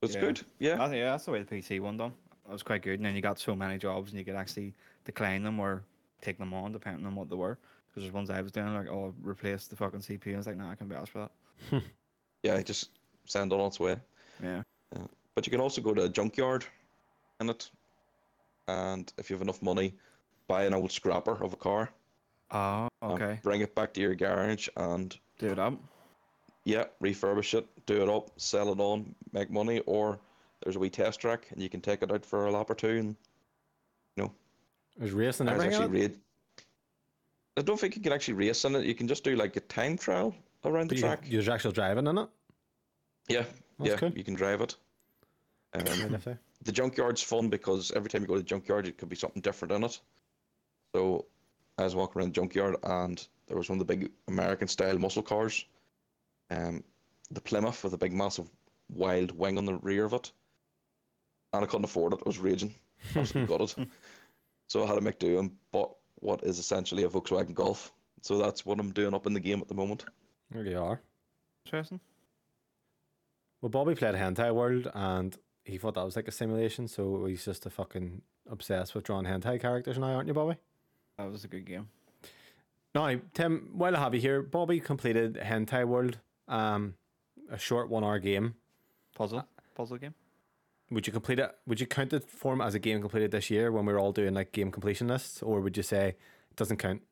So 0.00 0.06
it's 0.06 0.14
Yeah. 0.14 0.20
good. 0.20 0.40
Yeah. 0.58 0.82
I 0.82 0.94
yeah, 0.94 1.10
that's 1.10 1.24
the 1.24 1.32
way 1.32 1.42
the 1.42 1.56
PC 1.56 1.80
one 1.80 1.96
done. 1.96 2.12
That 2.46 2.52
was 2.52 2.62
quite 2.62 2.82
good. 2.82 3.00
And 3.00 3.04
then 3.04 3.14
you 3.14 3.20
got 3.20 3.38
so 3.38 3.54
many 3.54 3.76
jobs, 3.76 4.10
and 4.10 4.18
you 4.18 4.24
could 4.24 4.36
actually 4.36 4.72
decline 5.04 5.42
them 5.42 5.60
or 5.60 5.82
take 6.22 6.38
them 6.38 6.54
on 6.54 6.72
depending 6.72 7.06
on 7.06 7.14
what 7.14 7.28
they 7.28 7.36
were. 7.36 7.58
Because 7.88 8.04
there's 8.04 8.14
ones 8.14 8.30
I 8.30 8.40
was 8.40 8.52
doing 8.52 8.72
like, 8.72 8.88
oh, 8.88 9.12
replace 9.20 9.66
the 9.66 9.76
fucking 9.76 10.00
CPU. 10.00 10.34
I 10.34 10.36
was 10.36 10.46
like, 10.46 10.56
nah, 10.56 10.70
I 10.70 10.74
can't 10.74 10.88
be 10.88 10.96
asked 10.96 11.10
for 11.10 11.28
that. 11.72 11.82
Yeah, 12.42 12.58
just 12.62 12.88
send 13.26 13.52
on 13.52 13.60
its 13.66 13.78
way. 13.78 13.96
Yeah. 14.42 14.62
But 15.34 15.46
you 15.46 15.50
can 15.50 15.60
also 15.60 15.82
go 15.82 15.92
to 15.92 16.04
a 16.04 16.08
junkyard 16.08 16.64
in 17.38 17.50
it. 17.50 17.70
And 18.66 19.12
if 19.18 19.28
you 19.28 19.34
have 19.34 19.42
enough 19.42 19.60
money, 19.60 19.94
buy 20.50 20.64
an 20.64 20.74
old 20.74 20.90
scrapper 20.90 21.42
of 21.44 21.52
a 21.52 21.56
car. 21.56 21.90
Oh, 22.50 22.88
okay. 23.04 23.38
bring 23.44 23.60
it 23.60 23.72
back 23.76 23.94
to 23.94 24.00
your 24.00 24.16
garage 24.16 24.68
and 24.76 25.16
Do 25.38 25.46
it 25.52 25.58
up. 25.60 25.74
yeah, 26.64 26.86
refurbish 27.00 27.54
it, 27.56 27.64
do 27.86 28.02
it 28.02 28.08
up, 28.08 28.32
sell 28.36 28.72
it 28.72 28.80
on, 28.80 29.14
make 29.32 29.48
money, 29.50 29.78
or 29.86 30.18
there's 30.62 30.74
a 30.74 30.80
wee 30.80 30.90
test 30.90 31.20
track 31.20 31.46
and 31.52 31.62
you 31.62 31.68
can 31.68 31.80
take 31.80 32.02
it 32.02 32.10
out 32.10 32.26
for 32.26 32.46
a 32.46 32.50
lap 32.50 32.68
or 32.68 32.74
two 32.74 32.98
and 32.98 33.16
There's 34.98 35.12
racing 35.12 35.46
and 35.48 35.54
I 35.54 35.56
was 35.56 35.64
everything. 35.64 35.84
actually 35.84 36.04
in. 36.06 36.20
I 37.56 37.62
don't 37.62 37.78
think 37.80 37.94
you 37.96 38.02
can 38.02 38.12
actually 38.12 38.34
race 38.34 38.64
in 38.64 38.74
it. 38.74 38.84
You 38.84 38.94
can 38.94 39.06
just 39.08 39.22
do 39.24 39.34
like 39.36 39.56
a 39.56 39.60
time 39.60 39.96
trial 39.96 40.34
around 40.64 40.90
the 40.90 40.94
But 40.94 40.96
you, 40.96 41.00
track. 41.02 41.28
there's 41.30 41.48
actual 41.48 41.70
driving 41.72 42.06
in 42.08 42.18
it. 42.18 42.28
Yeah, 43.28 43.44
That's 43.78 43.90
yeah, 43.90 43.96
cool. 43.96 44.10
you 44.10 44.24
can 44.24 44.34
drive 44.34 44.60
it. 44.60 44.74
Um, 45.74 45.84
Right, 45.84 46.12
if 46.12 46.24
they- 46.24 46.36
the 46.64 46.72
junkyard's 46.72 47.22
fun 47.22 47.48
because 47.48 47.92
every 47.92 48.10
time 48.10 48.20
you 48.22 48.26
go 48.28 48.34
to 48.34 48.40
the 48.40 48.44
junkyard, 48.46 48.86
it 48.88 48.98
could 48.98 49.08
be 49.08 49.16
something 49.16 49.40
different 49.40 49.72
in 49.72 49.84
it. 49.84 50.00
So 50.94 51.26
I 51.78 51.84
was 51.84 51.94
walking 51.94 52.20
around 52.20 52.28
the 52.28 52.40
junkyard 52.40 52.76
and 52.82 53.26
there 53.46 53.56
was 53.56 53.68
one 53.68 53.80
of 53.80 53.86
the 53.86 53.96
big 53.96 54.10
American 54.28 54.68
style 54.68 54.98
muscle 54.98 55.22
cars. 55.22 55.64
Um, 56.50 56.84
the 57.30 57.40
Plymouth 57.40 57.84
with 57.84 57.94
a 57.94 57.98
big 57.98 58.12
massive 58.12 58.48
wild 58.88 59.30
wing 59.32 59.58
on 59.58 59.64
the 59.64 59.76
rear 59.76 60.04
of 60.04 60.12
it. 60.12 60.32
And 61.52 61.64
I 61.64 61.66
couldn't 61.66 61.84
afford 61.84 62.12
it. 62.12 62.20
I 62.24 62.28
was 62.28 62.38
raging. 62.38 62.74
Absolutely 63.16 63.56
gutted. 63.56 63.88
So 64.68 64.84
I 64.84 64.86
had 64.86 64.94
to 64.94 65.00
make 65.00 65.18
do 65.18 65.38
and 65.38 65.52
bought 65.72 65.96
what 66.16 66.44
is 66.44 66.58
essentially 66.58 67.04
a 67.04 67.08
Volkswagen 67.08 67.54
Golf. 67.54 67.92
So 68.22 68.38
that's 68.38 68.66
what 68.66 68.78
I'm 68.78 68.92
doing 68.92 69.14
up 69.14 69.26
in 69.26 69.32
the 69.32 69.40
game 69.40 69.60
at 69.60 69.68
the 69.68 69.74
moment. 69.74 70.04
There 70.50 70.66
you 70.66 70.78
are. 70.78 71.00
Interesting. 71.64 72.00
Well, 73.60 73.70
Bobby 73.70 73.94
played 73.94 74.14
Hentai 74.14 74.54
World 74.54 74.90
and 74.94 75.36
he 75.64 75.78
thought 75.78 75.94
that 75.94 76.04
was 76.04 76.16
like 76.16 76.28
a 76.28 76.32
simulation, 76.32 76.88
so 76.88 77.24
he's 77.26 77.44
just 77.44 77.66
a 77.66 77.70
fucking 77.70 78.22
obsessed 78.50 78.94
with 78.94 79.04
drawing 79.04 79.26
hentai 79.26 79.60
characters 79.60 79.98
now, 79.98 80.14
aren't 80.14 80.28
you, 80.28 80.34
Bobby? 80.34 80.56
That 81.20 81.30
was 81.30 81.44
a 81.44 81.48
good 81.48 81.66
game. 81.66 81.86
Now, 82.94 83.14
Tim, 83.34 83.68
while 83.74 83.94
I 83.94 84.00
have 84.00 84.14
you 84.14 84.20
here, 84.22 84.40
Bobby 84.42 84.80
completed 84.80 85.34
Hentai 85.34 85.84
World, 85.84 86.18
um, 86.48 86.94
a 87.50 87.58
short 87.58 87.90
one 87.90 88.02
hour 88.02 88.18
game. 88.18 88.54
Puzzle. 89.14 89.44
Puzzle 89.74 89.98
game. 89.98 90.14
Would 90.90 91.06
you 91.06 91.12
complete 91.12 91.38
it? 91.38 91.54
Would 91.66 91.78
you 91.78 91.86
count 91.86 92.14
it 92.14 92.24
form 92.28 92.62
as 92.62 92.74
a 92.74 92.78
game 92.78 93.00
completed 93.00 93.32
this 93.32 93.50
year 93.50 93.70
when 93.70 93.84
we 93.84 93.92
were 93.92 93.98
all 93.98 94.12
doing 94.12 94.32
like 94.32 94.52
game 94.52 94.70
completion 94.70 95.08
lists, 95.08 95.42
or 95.42 95.60
would 95.60 95.76
you 95.76 95.82
say 95.82 96.08
it 96.08 96.56
doesn't 96.56 96.78
count? 96.78 97.02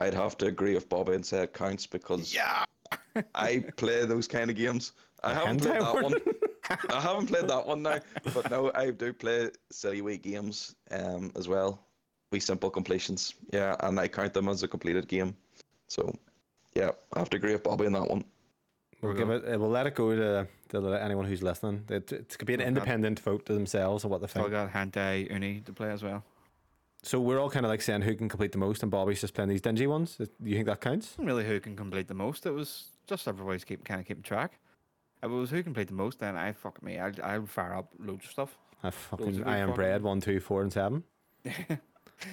I'd 0.00 0.12
have 0.12 0.36
to 0.38 0.46
agree 0.46 0.74
with 0.74 0.88
Bobby 0.88 1.14
and 1.14 1.24
say 1.24 1.44
it 1.44 1.54
counts 1.54 1.86
because 1.86 2.34
Yeah. 2.34 2.64
I 3.36 3.64
play 3.76 4.04
those 4.04 4.26
kind 4.26 4.50
of 4.50 4.56
games. 4.56 4.92
I 5.22 5.32
haven't 5.32 5.60
played 5.62 5.80
that 5.80 5.94
one? 5.94 6.02
one. 6.02 6.14
I 6.90 7.00
haven't 7.00 7.28
played 7.28 7.48
that 7.48 7.66
one 7.66 7.82
now, 7.82 8.00
but 8.34 8.50
no, 8.50 8.72
I 8.74 8.90
do 8.90 9.12
play 9.12 9.50
silly 9.70 10.02
wee 10.02 10.18
games 10.18 10.74
um 10.90 11.30
as 11.36 11.46
well. 11.48 11.85
Wee 12.32 12.40
simple 12.40 12.70
completions, 12.70 13.34
yeah, 13.52 13.76
and 13.80 13.98
I 14.00 14.08
count 14.08 14.34
them 14.34 14.48
as 14.48 14.62
a 14.64 14.68
completed 14.68 15.06
game. 15.06 15.36
So, 15.86 16.12
yeah, 16.74 16.90
I 17.12 17.20
have 17.20 17.30
to 17.30 17.36
agree 17.36 17.52
with 17.52 17.62
Bobby 17.62 17.86
on 17.86 17.92
that 17.92 18.10
one. 18.10 18.24
We'll 19.00 19.14
give 19.14 19.30
it. 19.30 19.44
uh, 19.44 19.58
We'll 19.58 19.70
let 19.70 19.86
it 19.86 19.94
go 19.94 20.16
to, 20.16 20.48
to 20.70 21.02
anyone 21.04 21.24
who's 21.26 21.42
listening. 21.42 21.84
It, 21.88 22.10
it 22.10 22.34
could 22.36 22.46
be 22.46 22.54
an 22.54 22.60
Okay. 22.60 22.68
independent 22.68 23.20
vote 23.20 23.46
to 23.46 23.52
themselves 23.52 24.02
of 24.04 24.10
what 24.10 24.20
they 24.22 24.26
Still 24.26 24.42
think. 24.50 24.52
got 24.54 24.72
Hentai 24.72 25.30
Uni 25.30 25.60
to 25.60 25.72
play 25.72 25.90
as 25.90 26.02
well. 26.02 26.24
So 27.04 27.20
we're 27.20 27.38
all 27.38 27.50
kind 27.50 27.64
of 27.64 27.70
like 27.70 27.82
saying 27.82 28.02
who 28.02 28.16
can 28.16 28.28
complete 28.28 28.50
the 28.50 28.58
most, 28.58 28.82
and 28.82 28.90
Bobby's 28.90 29.20
just 29.20 29.32
playing 29.34 29.50
these 29.50 29.60
dingy 29.60 29.86
ones. 29.86 30.16
Do 30.16 30.26
you 30.42 30.56
think 30.56 30.66
that 30.66 30.80
counts? 30.80 31.10
wasn't 31.12 31.28
really 31.28 31.44
who 31.46 31.60
can 31.60 31.76
complete 31.76 32.08
the 32.08 32.14
most. 32.14 32.46
It 32.46 32.50
was 32.50 32.86
just 33.06 33.28
everybody's 33.28 33.62
keep 33.62 33.84
kind 33.84 34.00
of 34.00 34.06
keeping 34.08 34.24
track. 34.24 34.58
If 35.22 35.30
it 35.30 35.34
was 35.34 35.50
who 35.50 35.58
can 35.58 35.64
complete 35.74 35.88
the 35.88 35.94
most, 35.94 36.18
then 36.18 36.36
I 36.36 36.50
fuck 36.52 36.82
me. 36.82 36.98
I'll 36.98 37.12
I'll 37.22 37.46
fire 37.46 37.74
up 37.74 37.92
loads 38.00 38.24
of 38.24 38.32
stuff. 38.32 38.58
I 38.82 38.88
Those 38.90 38.94
fucking 39.10 39.42
are 39.44 39.48
I 39.48 39.58
am 39.58 39.72
bread 39.74 40.02
one, 40.02 40.20
two, 40.20 40.40
four, 40.40 40.62
and 40.62 40.72
seven. 40.72 41.04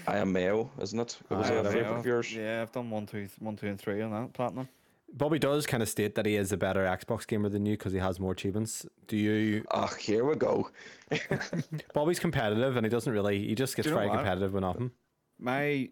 I 0.07 0.17
am 0.17 0.31
Mayo, 0.31 0.71
isn't 0.81 0.99
it? 0.99 1.17
It 1.29 1.33
was 1.33 1.49
Aye, 1.49 1.53
a 1.53 1.57
whatever. 1.57 1.75
favourite 1.75 1.99
of 1.99 2.05
yours. 2.05 2.33
Yeah, 2.33 2.61
I've 2.61 2.71
done 2.71 2.89
one, 2.89 3.05
two, 3.05 3.27
one, 3.39 3.55
two, 3.55 3.67
and 3.67 3.79
three 3.79 4.01
on 4.01 4.11
that 4.11 4.33
platinum. 4.33 4.67
Bobby 5.15 5.37
does 5.37 5.67
kind 5.67 5.83
of 5.83 5.89
state 5.89 6.15
that 6.15 6.25
he 6.25 6.35
is 6.35 6.51
a 6.51 6.57
better 6.57 6.85
Xbox 6.85 7.27
gamer 7.27 7.47
than 7.49 7.65
you 7.65 7.73
because 7.77 7.93
he 7.93 7.99
has 7.99 8.19
more 8.19 8.31
achievements. 8.31 8.85
Do 9.07 9.15
you? 9.15 9.63
Ah, 9.71 9.93
here 9.99 10.25
we 10.25 10.35
go. 10.35 10.69
Bobby's 11.93 12.19
competitive 12.19 12.75
and 12.77 12.85
he 12.85 12.89
doesn't 12.89 13.11
really. 13.13 13.45
He 13.47 13.53
just 13.53 13.75
gets 13.75 13.85
Do 13.85 13.91
you 13.91 13.95
know 13.95 14.01
very 14.07 14.11
competitive 14.17 14.53
when 14.53 14.61
nothing. 14.61 14.91
My 15.39 15.89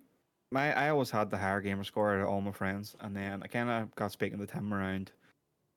my 0.51 0.73
I 0.73 0.89
always 0.89 1.11
had 1.11 1.29
the 1.29 1.37
higher 1.37 1.61
gamer 1.61 1.83
score 1.83 2.15
out 2.15 2.21
of 2.21 2.29
all 2.29 2.41
my 2.41 2.51
friends, 2.51 2.95
and 2.99 3.15
then 3.15 3.43
I 3.43 3.47
kind 3.47 3.69
of 3.69 3.93
got 3.95 4.11
speaking 4.11 4.39
to 4.39 4.47
Tim 4.47 4.73
around 4.73 5.11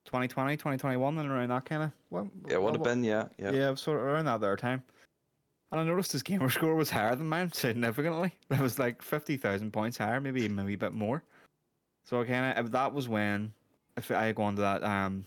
2020, 0.05 0.57
2021, 0.57 1.17
and 1.19 1.29
around 1.29 1.49
that 1.49 1.65
kind 1.65 1.83
of. 1.83 1.91
Well, 2.09 2.29
Yeah, 2.49 2.57
would 2.57 2.73
have 2.73 2.83
been, 2.83 3.03
yeah, 3.03 3.27
yeah. 3.37 3.51
Yeah, 3.51 3.75
sort 3.75 3.99
of 3.99 4.05
around 4.05 4.25
that 4.25 4.41
there 4.41 4.55
time. 4.55 4.83
And 5.71 5.81
I 5.81 5.83
noticed 5.83 6.11
his 6.11 6.23
gamer 6.23 6.49
score 6.57 6.75
was 6.75 6.89
higher 6.89 7.15
than 7.15 7.27
mine 7.27 7.51
significantly. 7.51 8.33
It 8.51 8.59
was 8.59 8.79
like 8.79 9.01
fifty 9.01 9.37
thousand 9.37 9.71
points 9.71 9.97
higher, 9.97 10.21
maybe 10.21 10.41
even 10.43 10.59
a 10.59 10.63
wee 10.65 10.75
bit 10.75 10.93
more. 10.93 11.23
So 12.05 12.23
kind 12.23 12.57
of 12.57 12.71
that 12.71 12.93
was 12.93 13.09
when 13.09 13.51
if 13.97 14.11
I 14.11 14.31
go 14.31 14.43
onto 14.43 14.61
that 14.61 14.83
um 14.83 15.25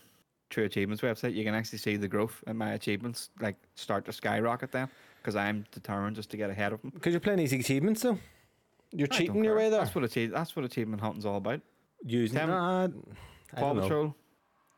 True 0.50 0.64
Achievements 0.64 1.02
website, 1.02 1.34
you 1.34 1.44
can 1.44 1.54
actually 1.54 1.78
see 1.78 1.96
the 1.96 2.08
growth 2.08 2.42
in 2.46 2.56
my 2.56 2.72
achievements 2.72 3.30
like 3.40 3.56
start 3.74 4.04
to 4.06 4.12
skyrocket 4.12 4.72
then 4.72 4.88
because 5.20 5.36
I'm 5.36 5.66
determined 5.72 6.16
just 6.16 6.30
to 6.30 6.36
get 6.38 6.48
ahead 6.48 6.72
of 6.72 6.80
them. 6.80 6.90
Because 6.94 7.12
you're 7.12 7.20
playing 7.20 7.40
easy 7.40 7.60
achievements, 7.60 8.00
though. 8.02 8.18
You're 8.92 9.08
cheating 9.08 9.44
your 9.44 9.54
way 9.56 9.68
there. 9.68 9.80
That's 9.80 9.94
what 9.94 10.04
achieve. 10.04 10.30
That's 10.30 10.56
what 10.56 10.64
achievement 10.64 11.02
hunting's 11.02 11.26
all 11.26 11.36
about. 11.36 11.60
Using 12.02 12.38
Tem- 12.38 12.48
nah, 12.48 12.84
I 12.84 13.60
Paw 13.60 13.66
don't 13.74 13.76
know. 13.76 13.82
Patrol. 13.82 14.14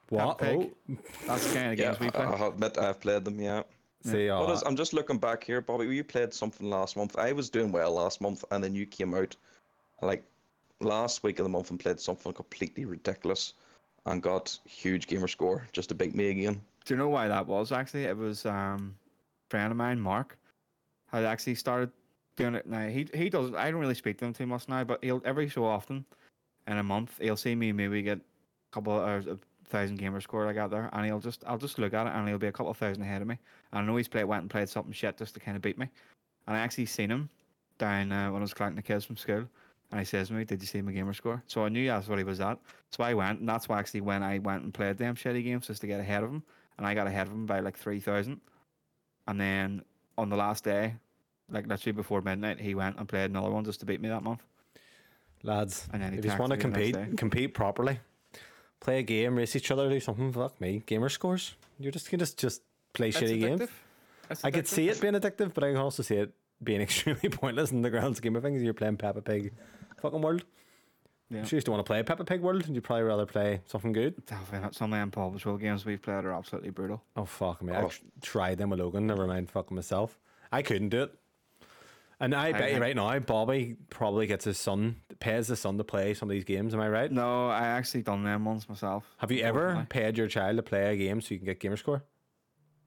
What? 0.08 0.38
Peppa 0.38 0.52
Oh, 0.54 0.58
Pig. 0.88 0.98
That's 1.28 1.46
the 1.46 1.54
kind 1.54 1.72
of 1.72 1.78
Yeah, 1.78 1.84
games 1.90 2.00
we 2.00 2.06
I, 2.08 2.10
play. 2.10 2.24
I 2.24 2.46
admit 2.48 2.78
I've 2.78 3.00
played 3.00 3.24
them. 3.24 3.38
Yeah. 3.40 3.62
See, 4.04 4.30
uh, 4.30 4.40
What 4.40 4.50
is, 4.50 4.62
I'm 4.62 4.76
just 4.76 4.92
looking 4.92 5.18
back 5.18 5.44
here, 5.44 5.60
Bobby. 5.60 5.86
You 5.86 6.04
played 6.04 6.32
something 6.32 6.68
last 6.68 6.96
month. 6.96 7.18
I 7.18 7.32
was 7.32 7.50
doing 7.50 7.72
well 7.72 7.92
last 7.92 8.20
month, 8.20 8.44
and 8.50 8.62
then 8.62 8.74
you 8.74 8.86
came 8.86 9.14
out 9.14 9.36
like 10.02 10.24
last 10.80 11.22
week 11.22 11.38
of 11.38 11.44
the 11.44 11.50
month 11.50 11.70
and 11.70 11.78
played 11.78 12.00
something 12.00 12.32
completely 12.32 12.84
ridiculous, 12.84 13.54
and 14.06 14.22
got 14.22 14.58
huge 14.64 15.06
gamer 15.06 15.28
score 15.28 15.66
just 15.72 15.88
to 15.90 15.94
beat 15.94 16.14
me 16.14 16.30
again. 16.30 16.60
Do 16.84 16.94
you 16.94 16.98
know 16.98 17.08
why 17.08 17.28
that 17.28 17.46
was? 17.46 17.72
Actually, 17.72 18.04
it 18.04 18.16
was 18.16 18.46
um, 18.46 18.96
a 19.46 19.50
friend 19.50 19.70
of 19.70 19.76
mine, 19.76 20.00
Mark, 20.00 20.38
had 21.12 21.24
actually 21.24 21.54
started 21.54 21.90
doing 22.36 22.54
it. 22.54 22.66
Now 22.66 22.88
he 22.88 23.06
he 23.12 23.28
does. 23.28 23.52
I 23.54 23.70
don't 23.70 23.80
really 23.80 23.94
speak 23.94 24.18
to 24.18 24.24
him 24.24 24.32
too 24.32 24.46
much 24.46 24.68
now, 24.68 24.84
but 24.84 25.04
he'll 25.04 25.22
every 25.24 25.50
so 25.50 25.64
often, 25.64 26.04
in 26.66 26.78
a 26.78 26.82
month, 26.82 27.18
he'll 27.20 27.36
see 27.36 27.54
me 27.54 27.72
maybe 27.72 28.02
get 28.02 28.18
a 28.18 28.72
couple 28.72 28.96
of 28.96 29.06
hours, 29.06 29.26
a 29.26 29.38
thousand 29.70 29.96
gamer 29.96 30.20
score 30.20 30.46
I 30.46 30.52
got 30.52 30.70
there, 30.70 30.90
and 30.92 31.06
he'll 31.06 31.20
just 31.20 31.42
I'll 31.46 31.58
just 31.58 31.78
look 31.78 31.94
at 31.94 32.06
it, 32.06 32.12
and 32.12 32.28
he'll 32.28 32.38
be 32.38 32.48
a 32.48 32.52
couple 32.52 32.70
of 32.70 32.76
thousand 32.76 33.02
ahead 33.02 33.22
of 33.22 33.28
me. 33.28 33.38
And 33.72 33.82
I 33.82 33.84
know 33.86 33.96
he's 33.96 34.08
played 34.08 34.24
went 34.24 34.42
and 34.42 34.50
played 34.50 34.68
something 34.68 34.92
shit 34.92 35.16
just 35.16 35.34
to 35.34 35.40
kind 35.40 35.56
of 35.56 35.62
beat 35.62 35.78
me. 35.78 35.88
And 36.46 36.56
I 36.56 36.60
actually 36.60 36.86
seen 36.86 37.10
him 37.10 37.28
down 37.78 38.12
uh, 38.12 38.30
when 38.30 38.40
I 38.40 38.44
was 38.44 38.54
collecting 38.54 38.76
the 38.76 38.82
kids 38.82 39.04
from 39.04 39.16
school. 39.16 39.44
And 39.90 39.98
he 39.98 40.04
says 40.04 40.28
to 40.28 40.34
me, 40.34 40.44
"Did 40.44 40.60
you 40.60 40.66
see 40.66 40.82
my 40.82 40.92
gamer 40.92 41.14
score?" 41.14 41.42
So 41.46 41.64
I 41.64 41.68
knew 41.68 41.86
that's 41.86 42.08
what 42.08 42.18
he 42.18 42.24
was 42.24 42.40
at. 42.40 42.58
So 42.90 43.02
I 43.02 43.14
went, 43.14 43.40
and 43.40 43.48
that's 43.48 43.68
why 43.68 43.78
actually 43.78 44.02
when 44.02 44.22
I 44.22 44.38
went 44.38 44.62
and 44.62 44.72
played 44.74 44.98
them 44.98 45.16
shitty 45.16 45.42
games 45.44 45.66
just 45.66 45.80
to 45.80 45.86
get 45.86 46.00
ahead 46.00 46.22
of 46.22 46.30
him, 46.30 46.42
and 46.78 46.86
I 46.86 46.94
got 46.94 47.06
ahead 47.06 47.26
of 47.26 47.32
him 47.32 47.46
by 47.46 47.60
like 47.60 47.76
three 47.76 48.00
thousand. 48.00 48.40
And 49.26 49.40
then 49.40 49.82
on 50.16 50.28
the 50.28 50.36
last 50.36 50.64
day, 50.64 50.94
like 51.50 51.66
literally 51.66 51.92
before 51.92 52.20
midnight, 52.20 52.60
he 52.60 52.74
went 52.74 52.98
and 52.98 53.08
played 53.08 53.30
another 53.30 53.50
one 53.50 53.64
just 53.64 53.80
to 53.80 53.86
beat 53.86 54.00
me 54.00 54.08
that 54.08 54.22
month. 54.22 54.42
lads, 55.42 55.88
And 55.92 56.02
then 56.02 56.12
he 56.12 56.18
if 56.18 56.24
you 56.24 56.30
just 56.30 56.38
want 56.40 56.52
to 56.52 56.58
texted 56.58 56.76
me 56.76 56.92
the 56.92 56.98
next 56.98 57.06
compete, 57.08 57.18
compete 57.18 57.54
properly, 57.54 58.00
play 58.80 58.98
a 58.98 59.02
game, 59.02 59.36
race 59.36 59.54
each 59.56 59.70
other, 59.70 59.88
do 59.88 60.00
something. 60.00 60.32
Fuck 60.32 60.60
me, 60.60 60.82
gamer 60.86 61.08
scores. 61.08 61.54
You're 61.78 61.92
just 61.92 62.06
you 62.06 62.10
can 62.10 62.18
just 62.20 62.38
just 62.38 62.62
play 62.92 63.08
It's 63.08 63.18
shitty 63.18 63.40
games. 63.40 63.60
addictive. 63.62 63.68
It's 64.30 64.44
I 64.44 64.50
could 64.50 64.66
see 64.68 64.88
it 64.88 65.00
being 65.00 65.14
addictive, 65.14 65.52
but 65.54 65.64
I 65.64 65.68
can 65.68 65.76
also 65.78 66.02
see 66.02 66.16
it 66.16 66.32
being 66.62 66.80
extremely 66.88 67.28
pointless 67.28 67.70
in 67.72 67.82
the 67.82 67.90
grand 67.90 68.16
scheme 68.16 68.36
of 68.36 68.42
things. 68.42 68.62
You're 68.62 68.74
playing 68.74 68.96
Peppa 68.96 69.22
Pig, 69.22 69.52
fucking 70.00 70.20
world. 70.20 70.44
Yeah. 71.32 71.44
Sure, 71.44 71.58
you 71.58 71.62
don't 71.62 71.74
want 71.76 71.86
to 71.86 71.88
play 71.88 72.02
Peppa 72.02 72.24
Pig 72.24 72.40
World, 72.40 72.66
and 72.66 72.74
you'd 72.74 72.82
probably 72.82 73.04
rather 73.04 73.24
play 73.24 73.60
something 73.66 73.92
good. 73.92 74.26
Definitely 74.26 74.60
not. 74.64 74.74
Some 74.74 74.92
of 74.92 74.98
them 74.98 75.12
Paw 75.12 75.30
Patrol 75.30 75.56
games 75.58 75.84
we've 75.84 76.02
played 76.02 76.24
are 76.24 76.32
absolutely 76.32 76.70
brutal. 76.70 77.04
Oh 77.16 77.24
fuck 77.24 77.62
me! 77.62 77.72
I 77.72 77.82
Oh. 77.82 77.88
tr- 77.88 78.00
tried 78.20 78.58
them 78.58 78.70
with 78.70 78.80
Logan. 78.80 79.06
Never 79.06 79.26
mind, 79.28 79.48
fucking 79.48 79.74
myself. 79.76 80.18
I 80.50 80.62
couldn't 80.62 80.88
do 80.88 81.04
it. 81.04 81.14
And 82.22 82.34
I, 82.34 82.52
bet 82.52 82.72
you 82.72 82.78
right 82.78 82.94
now, 82.94 83.18
Bobby 83.20 83.76
probably 83.88 84.26
gets 84.26 84.44
his 84.44 84.58
son, 84.58 84.96
pays 85.20 85.48
his 85.48 85.58
son 85.58 85.78
to 85.78 85.84
play 85.84 86.12
some 86.12 86.28
of 86.28 86.32
these 86.34 86.44
games. 86.44 86.74
Am 86.74 86.80
I 86.80 86.88
right? 86.88 87.10
No, 87.10 87.48
I 87.48 87.60
actually 87.66 88.02
done 88.02 88.22
them 88.24 88.44
once 88.44 88.68
myself. 88.68 89.04
Have 89.18 89.32
you 89.32 89.42
ever 89.42 89.68
unfortunately. 89.68 89.86
paid 90.02 90.18
your 90.18 90.28
child 90.28 90.56
to 90.58 90.62
play 90.62 90.92
a 90.92 90.96
game 90.96 91.20
so 91.22 91.32
you 91.32 91.38
can 91.38 91.46
get 91.46 91.60
gamer 91.60 91.78
score? 91.78 92.04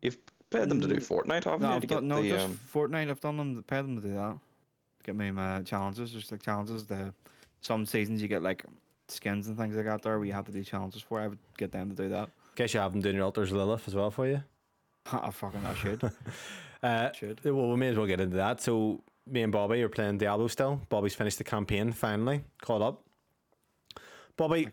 You've 0.03 0.17
paid 0.51 0.69
them 0.69 0.79
to 0.81 0.87
do 0.87 0.95
Fortnite, 0.97 1.45
haven't 1.45 1.61
No, 1.61 1.69
you? 1.69 1.75
I've 1.75 1.81
To 1.81 1.87
done, 1.87 1.97
get 2.01 2.03
no, 2.03 2.21
the, 2.21 2.29
just 2.29 2.45
um, 2.45 2.59
Fortnite. 2.71 3.09
I've 3.09 3.19
done 3.21 3.37
them. 3.37 3.63
Paid 3.63 3.77
them 3.85 3.95
to 3.99 4.07
do 4.07 4.13
that. 4.13 4.37
Get 5.03 5.15
me 5.15 5.31
my 5.31 5.61
challenges, 5.63 6.11
just 6.11 6.31
like 6.31 6.43
challenges. 6.43 6.85
The 6.85 7.11
some 7.61 7.85
seasons 7.87 8.21
you 8.21 8.27
get 8.27 8.43
like 8.43 8.63
skins 9.07 9.47
and 9.47 9.57
things 9.57 9.75
like 9.75 9.85
that 9.85 10.01
there 10.03 10.17
where 10.17 10.25
you 10.27 10.33
have 10.33 10.45
to 10.45 10.51
do 10.51 10.63
challenges 10.63 11.01
for. 11.01 11.19
I 11.19 11.27
would 11.27 11.39
get 11.57 11.71
them 11.71 11.89
to 11.89 11.95
do 11.95 12.07
that. 12.09 12.29
Guess 12.55 12.73
you 12.75 12.79
have 12.81 12.91
them 12.91 13.01
doing 13.01 13.15
your 13.15 13.25
altars 13.25 13.51
Lilith 13.51 13.87
as 13.87 13.95
well 13.95 14.11
for 14.11 14.27
you. 14.27 14.43
I 15.11 15.31
fucking 15.31 15.65
I 15.65 15.73
should. 15.73 16.11
Uh, 16.83 17.09
should. 17.13 17.39
well, 17.45 17.69
we 17.69 17.77
may 17.77 17.87
as 17.87 17.95
well 17.95 18.05
get 18.05 18.19
into 18.19 18.35
that. 18.35 18.59
So, 18.59 19.01
me 19.27 19.41
and 19.41 19.51
Bobby 19.51 19.81
are 19.81 19.89
playing 19.89 20.17
Diablo 20.17 20.47
still. 20.47 20.81
Bobby's 20.89 21.15
finished 21.15 21.37
the 21.37 21.43
campaign 21.43 21.91
finally, 21.91 22.43
caught 22.61 22.81
up. 22.81 23.03
Bobby, 24.37 24.69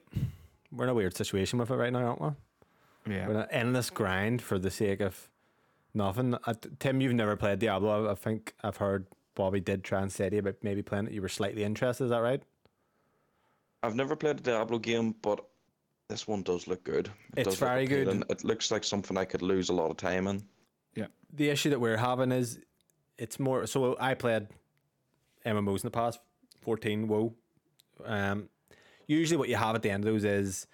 we're 0.73 0.85
in 0.85 0.91
a 0.91 0.95
weird 0.95 1.17
situation 1.17 1.59
with 1.59 1.71
it 1.71 1.77
right 1.77 1.93
now, 1.93 2.07
aren't 2.07 2.37
we? 3.07 3.15
Yeah. 3.15 3.27
We're 3.27 3.35
in 3.35 3.41
an 3.41 3.49
endless 3.51 3.91
grind 3.91 4.43
for 4.43 4.59
the 4.59 4.71
sake 4.71 5.01
of 5.01 5.29
nothing. 5.95 6.35
Uh, 6.45 6.55
Tim, 6.79 7.01
you've 7.01 7.15
never 7.15 7.37
played 7.37 7.59
Diablo. 7.59 8.07
I, 8.07 8.13
I 8.13 8.15
think 8.15 8.55
I've 8.63 8.77
heard 8.77 9.07
Bobby 9.35 9.61
did 9.61 9.85
try 9.85 10.03
and 10.03 10.11
say 10.11 10.29
to 10.29 10.37
you 10.37 10.41
about 10.41 10.57
maybe 10.63 10.83
playing 10.83 11.07
it. 11.07 11.13
You 11.13 11.23
were 11.23 11.29
slightly 11.29 11.65
interested, 11.65 12.05
is 12.05 12.11
that 12.11 12.19
right? 12.19 12.43
I've 13.83 13.97
never 13.97 14.17
played 14.17 14.39
a 14.39 14.43
Diablo 14.43 14.79
game, 14.79 15.15
but 15.23 15.45
this 16.09 16.27
one 16.27 16.43
does 16.43 16.67
look 16.67 16.85
good. 16.85 17.09
It 17.37 17.47
It's 17.47 17.57
very 17.57 17.87
good. 17.87 18.25
It 18.29 18.45
looks 18.45 18.71
like 18.71 18.85
something 18.85 19.17
I 19.17 19.25
could 19.25 19.43
lose 19.43 19.69
a 19.69 19.73
lot 19.73 19.91
of 19.91 19.97
time 19.97 20.27
in. 20.27 20.43
Yeah. 20.95 21.07
The 21.35 21.49
issue 21.49 21.71
that 21.71 21.81
we're 21.81 21.97
having 21.97 22.33
is 22.33 22.59
it's 23.21 23.39
more 23.39 23.67
so 23.67 23.97
I 24.01 24.15
played 24.15 24.49
MMOs 25.47 25.83
in 25.83 25.87
the 25.87 25.91
past 25.91 26.19
14 26.63 27.07
WoW 27.07 27.33
um 28.05 28.49
usually 29.07 29.37
what 29.37 29.49
you 29.49 29.57
have 29.57 29.75
at 29.75 29.83
the 29.83 29.91
end 29.91 30.05
of 30.05 30.13
those 30.13 30.25
is 30.25 30.67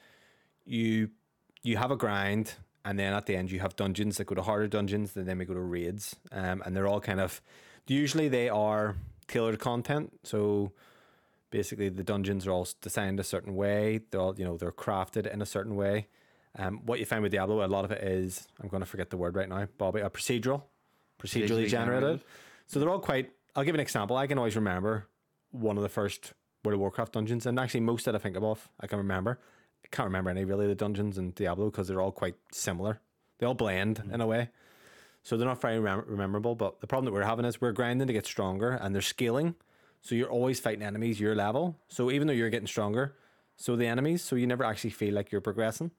you 0.64 1.10
you 1.62 1.76
have 1.76 1.90
a 1.90 1.96
grind 1.96 2.54
and 2.84 2.98
then 2.98 3.12
at 3.12 3.26
the 3.26 3.36
end 3.36 3.50
you 3.50 3.60
have 3.60 3.74
dungeons 3.76 4.16
that 4.16 4.26
go 4.26 4.34
to 4.34 4.42
harder 4.42 4.68
dungeons 4.68 5.16
and 5.16 5.26
then 5.26 5.38
we 5.38 5.44
go 5.44 5.54
to 5.54 5.60
raids. 5.60 6.16
Um 6.32 6.62
and 6.64 6.74
they're 6.74 6.86
all 6.86 7.00
kind 7.00 7.20
of 7.20 7.42
usually 7.86 8.28
they 8.28 8.48
are 8.48 8.96
tailored 9.26 9.58
content. 9.58 10.12
So 10.22 10.72
basically 11.50 11.88
the 11.88 12.04
dungeons 12.04 12.46
are 12.46 12.52
all 12.52 12.68
designed 12.80 13.18
a 13.18 13.24
certain 13.24 13.56
way. 13.56 14.00
They're 14.10 14.20
all 14.20 14.38
you 14.38 14.44
know 14.44 14.56
they're 14.56 14.72
crafted 14.72 15.26
in 15.32 15.42
a 15.42 15.46
certain 15.46 15.74
way. 15.74 16.06
Um, 16.58 16.80
what 16.86 16.98
you 17.00 17.04
find 17.04 17.22
with 17.22 17.32
Diablo, 17.32 17.64
a 17.64 17.68
lot 17.68 17.84
of 17.84 17.90
it 17.90 18.02
is 18.02 18.46
I'm 18.62 18.68
going 18.68 18.80
to 18.80 18.86
forget 18.86 19.10
the 19.10 19.18
word 19.18 19.36
right 19.36 19.48
now, 19.48 19.66
Bobby. 19.76 20.00
A 20.00 20.08
procedural, 20.08 20.62
procedurally, 21.18 21.68
generated. 21.68 21.70
generated. 21.70 22.20
So 22.66 22.80
they're 22.80 22.90
all 22.90 23.00
quite. 23.00 23.30
I'll 23.54 23.64
give 23.64 23.74
an 23.74 23.80
example. 23.80 24.16
I 24.16 24.26
can 24.26 24.38
always 24.38 24.56
remember 24.56 25.08
one 25.50 25.76
of 25.76 25.82
the 25.82 25.88
first 25.88 26.32
World 26.64 26.74
of 26.74 26.80
Warcraft 26.80 27.12
dungeons, 27.12 27.46
and 27.46 27.58
actually 27.58 27.80
most 27.80 28.04
that 28.04 28.14
I 28.14 28.18
think 28.18 28.36
of, 28.36 28.68
I 28.80 28.86
can 28.86 28.98
remember. 28.98 29.38
I 29.84 29.88
can't 29.90 30.06
remember 30.06 30.30
any 30.30 30.44
really 30.44 30.64
of 30.64 30.70
the 30.70 30.74
dungeons 30.74 31.16
in 31.16 31.30
Diablo 31.30 31.70
because 31.70 31.88
they're 31.88 32.00
all 32.00 32.12
quite 32.12 32.34
similar. 32.52 33.00
They 33.38 33.46
all 33.46 33.54
blend 33.54 33.98
mm-hmm. 33.98 34.14
in 34.14 34.20
a 34.20 34.26
way, 34.26 34.50
so 35.22 35.36
they're 35.36 35.46
not 35.46 35.60
very 35.60 35.78
remem- 35.78 36.04
rememberable. 36.08 36.54
But 36.54 36.80
the 36.80 36.86
problem 36.86 37.06
that 37.06 37.12
we're 37.12 37.24
having 37.24 37.44
is 37.44 37.60
we're 37.60 37.72
grinding 37.72 38.06
to 38.06 38.12
get 38.12 38.26
stronger, 38.26 38.72
and 38.72 38.94
they're 38.94 39.02
scaling. 39.02 39.54
So 40.02 40.14
you're 40.14 40.30
always 40.30 40.60
fighting 40.60 40.82
enemies 40.82 41.18
your 41.18 41.34
level. 41.34 41.78
So 41.88 42.10
even 42.10 42.26
though 42.26 42.32
you're 42.32 42.50
getting 42.50 42.68
stronger, 42.68 43.16
so 43.56 43.74
the 43.74 43.86
enemies, 43.86 44.22
so 44.22 44.36
you 44.36 44.46
never 44.46 44.62
actually 44.62 44.90
feel 44.90 45.14
like 45.14 45.32
you're 45.32 45.40
progressing 45.40 45.90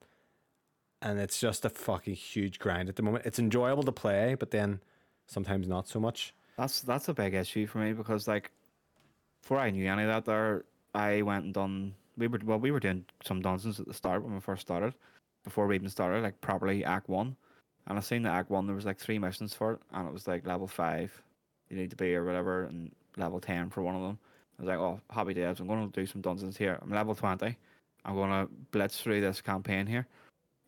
and 1.02 1.20
it's 1.20 1.40
just 1.40 1.66
a 1.66 1.70
fucking 1.70 2.16
huge 2.16 2.60
grind 2.60 2.90
at 2.90 2.96
the 2.96 3.04
moment. 3.04 3.26
It's 3.26 3.40
enjoyable 3.40 3.84
to 3.84 3.92
play, 3.92 4.36
but 4.36 4.52
then 4.52 4.82
sometimes 5.28 5.68
not 5.68 5.88
so 5.88 6.00
much. 6.00 6.34
That's 6.58 6.82
that's 6.82 7.08
a 7.10 7.14
big 7.14 7.36
issue 7.36 7.68
for 7.68 7.78
me 7.78 7.94
because 7.94 8.28
like 8.28 8.52
before 9.42 9.60
I 9.60 9.70
knew 9.70 9.90
any 9.90 10.04
of 10.04 10.08
that 10.10 10.26
there, 10.26 10.66
I 10.94 11.22
went 11.22 11.46
and 11.46 11.54
done 11.54 11.94
we 12.18 12.28
were 12.28 12.40
well 12.44 12.60
we 12.60 12.72
were 12.72 12.80
doing 12.80 13.06
some 13.24 13.42
dungeons 13.42 13.80
at 13.80 13.88
the 13.88 13.94
start 13.94 14.24
when 14.24 14.34
we 14.34 14.40
first 14.40 14.62
started. 14.62 14.94
Before 15.44 15.68
we 15.68 15.76
even 15.76 15.90
started, 15.90 16.24
like 16.24 16.42
properly 16.42 16.84
Act 16.84 17.08
One. 17.08 17.36
And 17.88 17.98
I 17.98 18.02
seen 18.02 18.24
the 18.24 18.30
Act 18.30 18.50
One 18.50 18.66
there 18.66 18.76
was 18.76 18.86
like 18.86 18.98
three 18.98 19.20
missions 19.20 19.54
for 19.54 19.74
it 19.74 19.80
and 19.94 20.08
it 20.08 20.14
was 20.14 20.28
like 20.28 20.46
level 20.46 20.68
five 20.68 21.12
you 21.70 21.78
need 21.78 21.90
to 21.90 21.96
be 21.96 22.16
or 22.16 22.26
whatever 22.26 22.64
and 22.64 22.92
level 23.18 23.40
ten 23.40 23.70
for 23.70 23.82
one 23.82 23.96
of 23.96 24.02
them. 24.02 24.20
I 24.60 24.64
was 24.64 24.68
like, 24.68 24.80
Oh, 24.80 25.00
happy 25.10 25.34
days, 25.34 25.60
I'm 25.60 25.68
gonna 25.68 25.88
do 25.88 26.06
some 26.06 26.22
dungeons 26.22 26.58
here. 26.58 26.80
I'm 26.82 26.90
level 26.90 27.16
twenty. 27.16 27.56
I'm 28.04 28.16
gonna 28.16 28.48
blitz 28.72 29.00
through 29.00 29.22
this 29.22 29.42
campaign 29.42 29.86
here. 29.86 30.08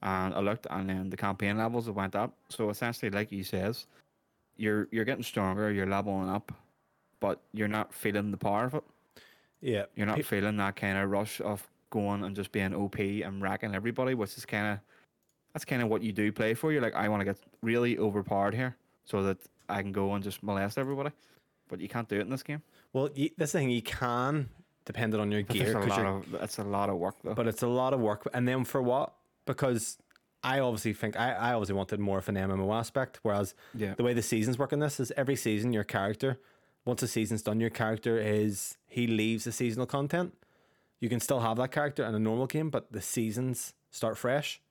And 0.01 0.33
I 0.33 0.39
looked 0.39 0.67
and 0.69 0.89
then 0.89 1.09
the 1.09 1.17
campaign 1.17 1.57
levels 1.57 1.89
went 1.89 2.15
up. 2.15 2.33
So 2.49 2.69
essentially 2.69 3.09
like 3.09 3.31
you 3.31 3.43
says, 3.43 3.87
you're 4.59 4.87
you're 4.91 5.05
getting 5.05 5.23
stronger, 5.23 5.71
you're 5.71 5.85
leveling 5.87 6.29
up, 6.29 6.51
but 7.19 7.39
you're 7.53 7.67
not 7.67 7.93
feeling 7.93 8.31
the 8.31 8.37
power 8.37 8.65
of 8.65 8.73
it. 8.75 8.83
Yeah, 9.61 9.85
You're 9.95 10.07
not 10.07 10.15
Pe- 10.17 10.21
feeling 10.23 10.57
that 10.57 10.75
kind 10.77 10.97
of 10.97 11.09
rush 11.09 11.41
of 11.41 11.67
going 11.89 12.23
and 12.23 12.35
just 12.35 12.51
being 12.51 12.73
OP 12.73 12.97
and 12.99 13.41
racking 13.41 13.75
everybody, 13.75 14.13
which 14.13 14.37
is 14.37 14.45
kind 14.45 14.67
of 14.73 14.79
that's 15.53 15.65
kind 15.65 15.81
of 15.81 15.89
what 15.89 16.01
you 16.01 16.11
do 16.13 16.31
play 16.31 16.53
for. 16.53 16.71
You're 16.71 16.81
like, 16.81 16.95
I 16.95 17.09
want 17.09 17.21
to 17.21 17.25
get 17.25 17.37
really 17.61 17.97
overpowered 17.97 18.53
here 18.53 18.75
so 19.05 19.23
that 19.23 19.37
I 19.67 19.81
can 19.81 19.91
go 19.91 20.13
and 20.13 20.23
just 20.23 20.43
molest 20.43 20.77
everybody, 20.77 21.11
but 21.67 21.79
you 21.81 21.89
can't 21.89 22.07
do 22.07 22.17
it 22.17 22.21
in 22.21 22.29
this 22.29 22.43
game. 22.43 22.61
Well, 22.93 23.09
you, 23.15 23.31
that's 23.37 23.51
the 23.51 23.59
thing. 23.59 23.69
You 23.69 23.81
can, 23.81 24.47
depending 24.85 25.19
on 25.19 25.31
your 25.31 25.43
But 25.43 25.55
gear, 25.55 25.63
there's 25.73 25.75
a 25.75 25.79
'cause 25.79 25.97
lot 25.97 26.05
of 26.05 26.31
that's 26.31 26.57
a 26.59 26.63
lot 26.63 26.89
of 26.89 26.97
work 26.97 27.15
though. 27.23 27.33
but 27.33 27.47
it's 27.47 27.63
a 27.63 27.67
lot 27.67 27.93
of 27.93 27.99
work. 27.99 28.27
And 28.33 28.47
then 28.47 28.63
for 28.63 28.81
what? 28.81 29.13
Because 29.45 29.97
I 30.43 30.59
obviously 30.59 30.93
think 30.93 31.19
I, 31.19 31.33
I 31.33 31.53
obviously 31.53 31.75
wanted 31.75 31.99
more 31.99 32.19
of 32.19 32.29
an 32.29 32.35
MMO 32.35 32.73
aspect. 32.73 33.19
Whereas 33.23 33.53
yeah, 33.73 33.93
the 33.95 34.03
way 34.03 34.13
the 34.13 34.21
seasons 34.21 34.57
work 34.57 34.71
in 34.71 34.79
this 34.79 34.99
is 34.99 35.11
every 35.17 35.35
season 35.35 35.73
your 35.73 35.83
character, 35.83 36.39
once 36.85 37.03
a 37.03 37.07
season's 37.07 37.41
done, 37.41 37.59
your 37.59 37.69
character 37.69 38.17
is 38.17 38.77
he 38.87 39.07
leaves 39.07 39.43
the 39.43 39.51
seasonal 39.51 39.85
content. 39.85 40.33
You 40.99 41.09
can 41.09 41.19
still 41.19 41.41
have 41.41 41.57
that 41.57 41.71
character 41.71 42.03
in 42.03 42.15
a 42.15 42.19
normal 42.19 42.47
game, 42.47 42.69
but 42.69 42.91
the 42.91 43.01
seasons 43.01 43.73
start 43.91 44.17
fresh. 44.17 44.61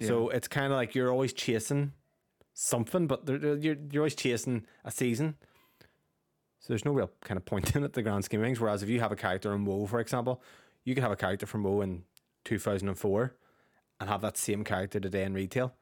So 0.00 0.30
it's 0.30 0.48
kind 0.48 0.72
of 0.72 0.78
like 0.78 0.94
you're 0.94 1.10
always 1.10 1.34
chasing 1.34 1.92
something, 2.54 3.06
but 3.06 3.28
you're 3.28 3.76
you're 3.90 4.02
always 4.02 4.14
chasing 4.14 4.64
a 4.84 4.90
season. 4.90 5.36
So 6.58 6.66
there's 6.68 6.84
no 6.84 6.92
real 6.92 7.10
kind 7.22 7.36
of 7.38 7.44
point 7.44 7.76
in 7.76 7.84
it, 7.84 7.92
the 7.92 8.02
grand 8.02 8.24
scheme 8.24 8.40
of 8.40 8.46
things. 8.46 8.60
Whereas 8.60 8.82
if 8.82 8.88
you 8.88 9.00
have 9.00 9.12
a 9.12 9.16
character 9.16 9.54
in 9.54 9.64
WoW, 9.64 9.86
for 9.86 10.00
example, 10.00 10.42
you 10.84 10.94
could 10.94 11.02
have 11.02 11.12
a 11.12 11.16
character 11.16 11.46
from 11.46 11.64
WoW 11.64 11.82
in 11.82 12.04
2004 12.44 13.34
and 14.00 14.08
have 14.08 14.22
that 14.22 14.36
same 14.36 14.64
character 14.64 14.98
today 14.98 15.22
in 15.24 15.34
retail, 15.34 15.74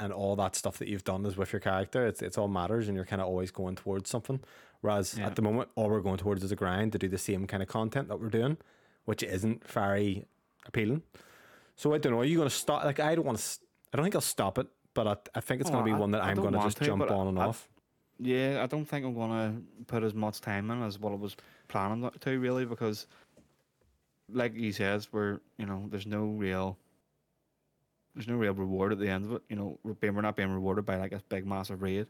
and 0.00 0.12
all 0.12 0.36
that 0.36 0.54
stuff 0.56 0.78
that 0.78 0.88
you've 0.88 1.04
done 1.04 1.26
is 1.26 1.36
with 1.36 1.52
your 1.52 1.60
character. 1.60 2.06
It's 2.06 2.22
it's 2.22 2.38
all 2.38 2.48
matters, 2.48 2.88
and 2.88 2.96
you're 2.96 3.04
kind 3.04 3.20
of 3.20 3.28
always 3.28 3.50
going 3.50 3.74
towards 3.76 4.08
something. 4.08 4.40
Whereas 4.80 5.18
Yeah. 5.18 5.26
at 5.26 5.34
the 5.36 5.42
moment, 5.42 5.70
all 5.74 5.90
we're 5.90 6.00
going 6.00 6.18
towards 6.18 6.44
is 6.44 6.52
a 6.52 6.56
grind 6.56 6.92
to 6.92 6.98
do 6.98 7.08
the 7.08 7.18
same 7.18 7.46
kind 7.48 7.62
of 7.62 7.68
content 7.68 8.08
that 8.08 8.20
we're 8.20 8.28
doing, 8.28 8.58
which 9.06 9.22
isn't 9.24 9.66
very 9.66 10.24
appealing. 10.66 11.02
So 11.74 11.92
I 11.94 11.98
don't 11.98 12.12
know. 12.12 12.20
Are 12.20 12.24
you 12.24 12.36
going 12.36 12.48
to 12.48 12.54
stop? 12.54 12.84
Like 12.84 13.00
I 13.00 13.14
don't 13.16 13.24
want 13.26 13.38
to. 13.38 13.44
I 13.92 13.96
don't 13.96 14.04
think 14.04 14.14
I'll 14.14 14.20
stop 14.20 14.58
it, 14.58 14.68
but 14.94 15.06
I, 15.08 15.16
I 15.38 15.40
think 15.40 15.60
it's 15.60 15.70
Oh, 15.70 15.72
going 15.74 15.84
to 15.84 15.90
be 15.90 15.94
I- 15.96 15.98
one 15.98 16.10
that 16.12 16.22
I 16.22 16.30
I'm 16.30 16.36
going 16.36 16.52
to 16.52 16.60
just 16.60 16.80
jump 16.80 17.02
on 17.10 17.26
and 17.28 17.38
I- 17.38 17.46
off. 17.46 17.68
Yeah, 18.20 18.60
I 18.64 18.66
don't 18.66 18.84
think 18.84 19.06
I'm 19.06 19.14
gonna 19.14 19.62
put 19.86 20.02
as 20.02 20.12
much 20.12 20.40
time 20.40 20.72
in 20.72 20.82
as 20.82 20.98
what 20.98 21.12
I 21.12 21.14
was 21.14 21.36
planning 21.68 22.10
to 22.20 22.38
really 22.40 22.64
because, 22.64 23.06
like 24.32 24.54
you 24.56 24.72
says, 24.72 25.12
we're 25.12 25.38
you 25.56 25.66
know 25.66 25.86
there's 25.88 26.04
no 26.06 26.26
real 26.26 26.76
there's 28.18 28.26
no 28.26 28.34
real 28.34 28.52
reward 28.52 28.90
at 28.90 28.98
the 28.98 29.08
end 29.08 29.24
of 29.26 29.32
it. 29.34 29.42
You 29.48 29.54
know, 29.54 29.78
we're 29.84 29.92
being 29.94 30.12
we're 30.16 30.22
not 30.22 30.34
being 30.34 30.50
rewarded 30.50 30.84
by 30.84 30.96
like 30.96 31.12
a 31.12 31.22
big 31.28 31.46
massive 31.46 31.82
raid 31.82 32.08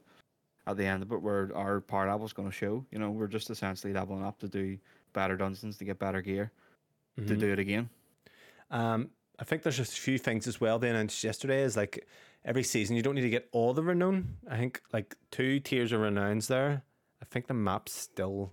at 0.66 0.78
the 0.78 0.86
end 0.86 1.02
of 1.02 1.12
it 1.12 1.20
where 1.20 1.50
our 1.54 1.82
power 1.82 2.08
level 2.10 2.24
is 2.24 2.32
going 2.32 2.48
to 2.48 2.54
show. 2.54 2.86
You 2.90 2.98
know, 2.98 3.10
we're 3.10 3.26
just 3.26 3.50
essentially 3.50 3.92
leveling 3.92 4.24
up 4.24 4.38
to 4.38 4.48
do 4.48 4.78
better 5.12 5.36
dungeons 5.36 5.76
to 5.76 5.84
get 5.84 5.98
better 5.98 6.22
gear 6.22 6.50
to 7.18 7.22
Mhm. 7.34 7.38
do 7.40 7.52
it 7.52 7.58
again. 7.58 7.90
Um, 8.70 9.10
I 9.38 9.44
think 9.44 9.62
there's 9.62 9.76
just 9.76 9.98
a 9.98 10.00
few 10.00 10.16
things 10.16 10.46
as 10.46 10.60
well. 10.62 10.78
They 10.78 10.88
announced 10.88 11.22
yesterday 11.22 11.60
is 11.62 11.76
like 11.76 12.06
every 12.42 12.62
season 12.62 12.96
you 12.96 13.02
don't 13.02 13.14
need 13.14 13.20
to 13.22 13.30
get 13.30 13.48
all 13.52 13.74
the 13.74 13.82
renown. 13.82 14.38
I 14.48 14.56
think 14.56 14.80
like 14.94 15.14
two 15.30 15.60
tiers 15.60 15.92
of 15.92 16.00
renowns 16.00 16.46
there. 16.46 16.84
I 17.20 17.26
think 17.26 17.48
the 17.48 17.54
map's 17.54 17.92
still 17.92 18.52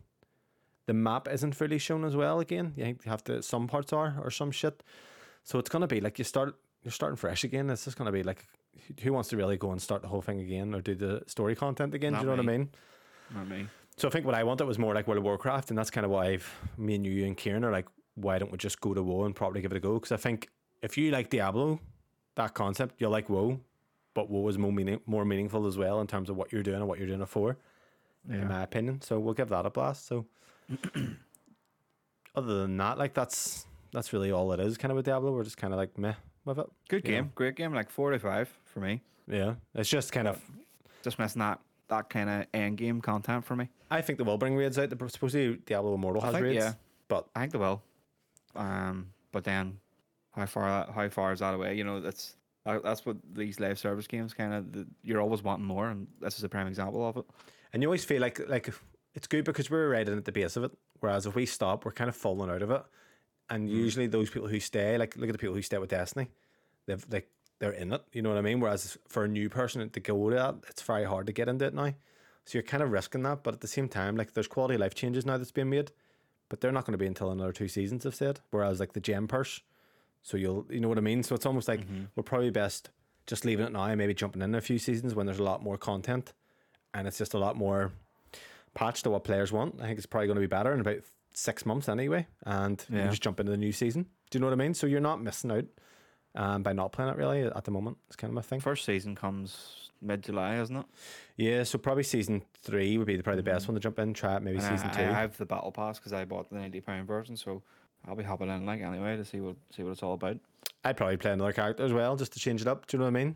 the 0.88 0.94
map 0.94 1.27
isn't 1.30 1.56
fully 1.56 1.77
shown 1.80 2.03
as 2.03 2.18
well 2.18 2.41
again. 2.41 2.73
You 2.76 2.98
have 3.06 3.23
to 3.23 3.41
some 3.41 3.68
parts 3.68 3.94
are 3.94 4.19
or 4.22 4.30
some 4.30 4.52
shit. 4.52 4.84
So 5.44 5.57
it's 5.57 5.69
gonna 5.69 5.88
be 5.88 6.02
like 6.02 6.18
you 6.19 6.26
start 6.26 6.56
you're 6.86 6.91
starting 6.91 7.18
fresh 7.18 7.44
again. 7.44 7.70
It's 7.70 7.84
just 7.84 7.98
gonna 7.98 8.12
be 8.12 8.24
like 8.24 8.45
who- 9.02 9.12
wants 9.12 9.30
to 9.30 9.38
really 9.38 9.57
go 9.57 9.72
and 9.72 9.82
start 9.82 10.02
the 10.03 10.07
whole 10.07 10.22
thing 10.22 10.40
again 10.40 10.74
or 10.74 10.80
do 10.82 10.94
the 10.95 11.24
story 11.28 11.56
content 11.56 11.94
again? 11.95 12.14
Not 12.14 12.20
do 12.20 12.28
you 12.28 12.32
know 12.36 12.44
what 12.44 12.49
I 12.53 12.57
mean? 12.57 12.70
Not 13.34 13.48
me. 13.49 13.68
So 13.98 14.07
I 14.07 14.12
think 14.12 14.26
what 14.26 14.36
I 14.36 14.44
wanted 14.44 14.66
was 14.66 14.78
more 14.78 14.94
like 14.94 15.07
World 15.07 15.18
of 15.18 15.24
Warcraft, 15.24 15.70
and 15.72 15.78
that's 15.78 15.90
kind 15.90 16.06
of 16.06 16.12
why 16.12 16.28
I've, 16.28 16.53
me 16.78 16.95
and 16.95 17.06
you 17.06 17.26
and 17.26 17.36
Kieran 17.36 17.64
are 17.64 17.72
like, 17.72 17.88
why 18.16 18.38
don't 18.38 18.52
we 18.52 18.57
just 18.57 18.80
go 18.82 18.94
to 18.94 19.02
WoW 19.02 19.24
and 19.26 19.36
probably 19.36 19.62
give 19.62 19.72
it 19.72 19.78
a 19.78 19.80
go? 19.80 19.95
Because 19.95 20.12
I 20.12 20.18
think 20.18 20.49
if 20.82 20.98
you 20.98 21.10
like 21.12 21.30
Diablo, 21.30 21.80
that 22.36 22.53
concept, 22.53 22.95
you'll 22.99 23.12
like 23.12 23.30
WoW, 23.30 23.60
but 24.14 24.30
WoW 24.30 24.48
is 24.49 24.57
more 24.57 24.72
meaning 24.72 24.99
more 25.07 25.26
meaningful 25.26 25.66
as 25.66 25.78
well 25.78 25.99
in 26.02 26.07
terms 26.07 26.30
of 26.30 26.36
what 26.36 26.52
you're 26.53 26.62
doing 26.64 26.78
and 26.78 26.88
what 26.88 26.99
you're 26.99 27.07
doing 27.07 27.22
it 27.22 27.30
for, 27.30 27.57
in 28.30 28.48
my 28.48 28.62
opinion. 28.64 29.02
So 29.02 29.20
we'll 29.20 29.34
give 29.34 29.49
that 29.49 29.66
a 29.66 29.70
blast. 29.70 30.06
So 30.07 30.26
other 32.36 32.60
than 32.62 32.78
that, 32.78 32.98
like 32.98 33.14
that's 33.14 33.66
that's 33.91 34.12
really 34.14 34.32
all 34.32 34.52
it 34.52 34.60
is. 34.60 34.78
Kind 34.78 34.91
of 34.91 34.98
with 34.98 35.06
Diablo, 35.06 35.32
we're 35.32 35.44
just 35.44 35.57
kind 35.57 35.74
of 35.74 35.78
like 35.80 35.98
meh 35.98 36.14
with 36.46 36.60
it. 36.60 36.68
Good 36.90 37.04
Yeah. 37.06 37.12
game, 37.12 37.32
great 37.36 37.56
game. 37.56 37.74
Like 37.74 37.90
four 37.90 38.12
to 38.12 38.20
five 38.20 38.50
for 38.66 38.80
me. 38.80 39.02
Yeah, 39.28 39.56
it's 39.74 39.90
just 39.90 40.12
kind 40.12 40.28
of. 40.28 40.42
Just 41.04 41.20
missing 41.20 41.40
that 41.40 41.60
that 41.88 42.10
kind 42.10 42.30
of 42.30 42.48
end 42.54 42.78
game 42.78 43.00
content 43.02 43.46
for 43.46 43.56
me. 43.56 43.70
I 43.92 44.02
think 44.02 44.18
they 44.18 44.24
will 44.24 44.38
bring 44.38 44.56
raids 44.56 44.80
out. 44.80 44.90
The 44.90 45.10
supposedly 45.10 45.58
Diablo 45.66 45.94
Immortal 45.94 46.22
I 46.24 46.26
has 46.26 46.34
think, 46.34 46.44
raids, 46.44 46.66
yeah. 46.66 46.74
but 47.08 47.28
I 47.36 47.42
think 47.42 47.52
they 47.54 47.60
will. 47.60 47.84
Um, 48.56 49.12
but 49.32 49.44
then, 49.44 49.80
how 50.32 50.46
far 50.46 50.92
how 50.92 51.10
far 51.10 51.34
is 51.34 51.40
that 51.40 51.54
away? 51.54 51.76
You 51.76 51.84
know, 51.84 52.00
that's 52.02 52.36
uh, 52.66 52.80
that's 52.84 53.06
what 53.06 53.18
these 53.34 53.60
live 53.60 53.78
service 53.78 54.08
games 54.08 54.34
kind 54.34 54.54
of. 54.54 54.86
You're 55.04 55.22
always 55.22 55.44
wanting 55.44 55.66
more, 55.66 55.90
and 55.90 56.08
this 56.22 56.38
is 56.38 56.44
a 56.44 56.50
prime 56.50 56.68
example 56.68 57.08
of 57.08 57.18
it. 57.18 57.26
And 57.74 57.84
you 57.84 57.88
always 57.90 58.06
feel 58.06 58.22
like 58.22 58.40
like 58.48 58.74
it's 59.14 59.28
good 59.28 59.46
because 59.46 59.70
we're 59.70 59.90
right 59.90 60.08
in 60.08 60.18
at 60.18 60.26
the 60.26 60.32
base 60.32 60.56
of 60.56 60.64
it. 60.64 60.72
Whereas 61.02 61.26
if 61.26 61.36
we 61.36 61.46
stop, 61.46 61.86
we're 61.86 61.92
kind 61.92 62.10
of 62.10 62.16
falling 62.16 62.50
out 62.50 62.62
of 62.62 62.72
it. 62.72 62.82
And 63.50 63.68
hmm. 63.70 63.76
usually 63.76 64.08
those 64.08 64.30
people 64.30 64.48
who 64.48 64.60
stay, 64.60 64.98
like 64.98 65.16
look 65.18 65.30
at 65.30 65.34
the 65.34 65.40
people 65.40 65.56
who 65.56 65.62
stay 65.62 65.78
with 65.78 65.90
Destiny, 65.90 66.30
they've 66.86 67.06
like 67.10 67.30
they're 67.60 67.72
in 67.72 67.94
it. 67.94 68.04
You 68.12 68.22
know 68.22 68.30
what 68.30 68.38
I 68.38 68.42
mean? 68.42 68.60
Whereas 68.60 68.98
for 69.08 69.24
a 69.24 69.28
new 69.28 69.50
person 69.50 69.90
to 69.90 70.00
go 70.00 70.30
to 70.30 70.36
that, 70.36 70.56
it's 70.70 70.82
very 70.82 71.06
hard 71.06 71.28
to 71.28 71.34
get 71.34 71.48
into 71.48 71.66
it 71.66 71.74
now. 71.74 71.94
So 72.46 72.58
you're 72.58 72.64
kind 72.64 72.84
of 72.84 72.92
risking 72.92 73.24
that, 73.24 73.44
but 73.44 73.56
at 73.56 73.62
the 73.62 73.68
same 73.68 73.90
time, 73.90 74.16
like 74.16 74.34
there's 74.34 74.48
quality 74.48 74.78
life 74.78 74.94
changes 74.94 75.26
now 75.26 75.38
that's 75.38 75.52
being 75.52 75.70
made, 75.70 75.92
but 76.48 76.62
they're 76.62 76.72
not 76.72 76.86
going 76.86 76.92
to 76.92 76.98
be 76.98 77.08
until 77.08 77.32
another 77.32 77.52
two 77.52 77.68
seasons. 77.68 78.06
I've 78.06 78.14
said. 78.14 78.40
Whereas 78.52 78.80
like 78.80 78.94
the 78.94 79.00
gem 79.00 79.28
purse, 79.28 79.62
so 80.22 80.38
you'll 80.38 80.66
you 80.70 80.80
know 80.80 80.90
what 80.90 80.98
I 80.98 81.02
mean. 81.02 81.24
So 81.24 81.34
it's 81.34 81.46
almost 81.46 81.68
like 81.68 81.82
mm-hmm. 81.82 82.06
we're 82.16 82.24
probably 82.24 82.52
best 82.52 82.90
just 83.26 83.46
leaving 83.46 83.66
it 83.66 83.72
now 83.72 83.86
and 83.86 83.98
maybe 83.98 84.14
jumping 84.14 84.44
in 84.44 84.54
a 84.54 84.62
few 84.62 84.78
seasons 84.78 85.16
when 85.16 85.26
there's 85.26 85.40
a 85.40 85.44
lot 85.44 85.64
more 85.64 85.78
content, 85.78 86.34
and 86.94 87.08
it's 87.08 87.18
just 87.18 87.34
a 87.34 87.40
lot 87.40 87.56
more 87.56 87.92
patched 88.76 89.04
to 89.06 89.10
what 89.10 89.24
players 89.24 89.52
want. 89.52 89.76
I 89.82 89.88
think 89.88 89.98
it's 89.98 90.06
probably 90.06 90.28
going 90.28 90.36
to 90.36 90.42
be 90.42 90.48
better 90.48 90.74
in 90.74 90.82
about 90.82 91.00
six 91.36 91.66
months 91.66 91.88
anyway, 91.90 92.28
and 92.45 92.84
you 92.90 92.98
Yeah. 92.98 93.10
just 93.10 93.22
jump 93.22 93.40
into 93.40 93.52
the 93.52 93.57
new 93.57 93.72
season. 93.72 94.03
Do 94.30 94.38
you 94.38 94.40
know 94.40 94.48
what 94.48 94.53
I 94.53 94.64
mean? 94.64 94.74
So 94.74 94.88
you're 94.88 94.99
not 95.02 95.22
missing 95.22 95.52
out 95.52 95.66
um, 96.36 96.64
by 96.64 96.74
not 96.74 96.91
playing 96.91 97.12
it 97.12 97.18
really 97.18 97.44
at 97.44 97.64
the 97.64 97.72
moment. 97.72 97.98
It's 98.07 98.16
kind 98.16 98.30
of 98.30 98.36
my 98.36 98.41
thing. 98.41 98.60
First 98.60 98.84
season 98.86 99.16
comes 99.16 99.90
mid 100.02 100.24
July, 100.24 100.60
isn't 100.60 100.76
it? 100.76 100.86
Yeah, 101.38 101.64
so 101.64 101.78
probably 101.78 102.03
season 102.03 102.44
three 102.62 102.98
would 102.98 103.07
be 103.07 103.16
the, 103.16 103.24
probably 103.24 103.41
the 103.41 103.49
best 103.52 103.66
Mhm. 103.66 103.70
one 103.70 103.76
to 103.76 103.80
jump 103.80 103.99
in. 103.99 104.14
Try 104.14 104.36
it 104.36 104.41
maybe 104.44 104.57
And 104.57 104.66
season 104.66 104.90
I, 104.90 104.94
two. 104.94 105.02
I 105.10 105.14
have 105.14 105.38
the 105.38 105.45
battle 105.45 105.72
pass 105.72 105.98
because 105.99 106.12
I 106.14 106.26
bought 106.26 106.49
the 106.49 106.56
ninety 106.56 106.82
pound 106.82 107.07
version, 107.07 107.38
so 107.38 107.64
I'll 108.06 108.16
be 108.16 108.24
hopping 108.24 108.49
in 108.49 108.66
like 108.66 108.82
anyway 108.82 109.16
to 109.18 109.24
see 109.26 109.40
what 109.40 109.56
see 109.76 109.84
what 109.84 109.91
it's 109.91 110.03
all 110.03 110.14
about. 110.14 110.38
I'd 110.84 110.98
probably 110.98 111.18
play 111.18 111.32
another 111.32 111.53
character 111.53 111.84
as 111.84 111.94
well, 111.94 112.16
just 112.16 112.34
to 112.34 112.40
change 112.40 112.62
it 112.62 112.68
up. 112.68 112.86
Do 112.88 112.98
you 112.98 112.99
know 112.99 113.06
what 113.06 113.20
I 113.20 113.24
mean? 113.24 113.36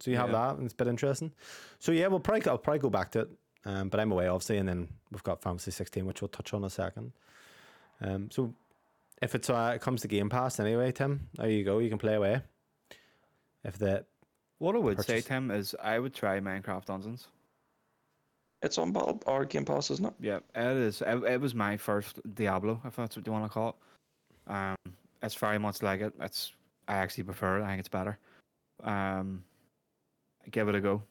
So 0.00 0.10
you 0.10 0.16
have 0.18 0.28
Yeah. 0.30 0.32
that, 0.48 0.56
and 0.56 0.64
it's 0.64 0.74
a 0.74 0.76
bit 0.76 0.86
interesting. 0.88 1.32
So 1.78 1.92
yeah, 1.92 2.08
we'll 2.08 2.20
probably 2.20 2.46
I'll 2.46 2.58
probably 2.58 2.80
go 2.80 2.90
back 2.90 3.10
to 3.12 3.20
it. 3.20 3.30
Um, 3.66 3.88
but 3.88 3.98
I'm 4.00 4.12
away 4.12 4.26
obviously, 4.28 4.58
and 4.58 4.68
then 4.68 4.88
we've 5.10 5.22
got 5.22 5.42
Fantasy 5.42 5.70
16, 5.70 6.04
which 6.04 6.20
we'll 6.20 6.28
touch 6.28 6.52
on 6.52 6.60
in 6.60 6.66
a 6.66 6.70
second. 6.70 7.12
Um, 8.00 8.30
so 8.30 8.54
if 9.22 9.34
it's 9.34 9.48
uh, 9.48 9.72
it 9.74 9.80
comes 9.80 10.02
to 10.02 10.08
Game 10.08 10.28
Pass 10.28 10.60
anyway, 10.60 10.92
Tim, 10.92 11.28
there 11.34 11.48
you 11.48 11.64
go. 11.64 11.78
You 11.78 11.88
can 11.88 11.98
play 11.98 12.14
away. 12.14 12.42
If 13.64 13.78
the 13.78 14.04
What 14.58 14.76
I 14.76 14.78
would 14.78 15.00
say, 15.00 15.14
Purchase. 15.14 15.24
Tim, 15.26 15.50
is 15.50 15.74
I 15.82 15.98
would 15.98 16.14
try 16.14 16.40
Minecraft 16.40 16.84
Dungeons. 16.84 17.28
It's 18.62 18.78
on 18.78 18.92
Battle 18.92 19.22
or 19.26 19.44
Game 19.44 19.64
Pass, 19.64 19.90
isn't 19.90 20.06
it? 20.06 20.14
Yeah, 20.20 20.38
it 20.54 20.76
is. 20.76 21.02
It, 21.02 21.22
it 21.24 21.40
was 21.40 21.54
my 21.54 21.76
first 21.76 22.18
Diablo, 22.34 22.80
if 22.84 22.96
that's 22.96 23.16
what 23.16 23.26
you 23.26 23.32
want 23.32 23.44
to 23.44 23.50
call 23.50 23.68
it. 23.70 24.52
Um, 24.52 24.76
it's 25.22 25.34
very 25.34 25.58
much 25.58 25.82
like 25.82 26.00
it. 26.00 26.14
It's 26.20 26.52
I 26.88 26.94
actually 26.94 27.24
prefer 27.24 27.58
it. 27.58 27.64
I 27.64 27.68
think 27.68 27.80
it's 27.80 27.88
better. 27.88 28.18
Um, 28.82 29.44
give 30.50 30.68
it 30.68 30.74
a 30.74 30.80
go. 30.80 31.02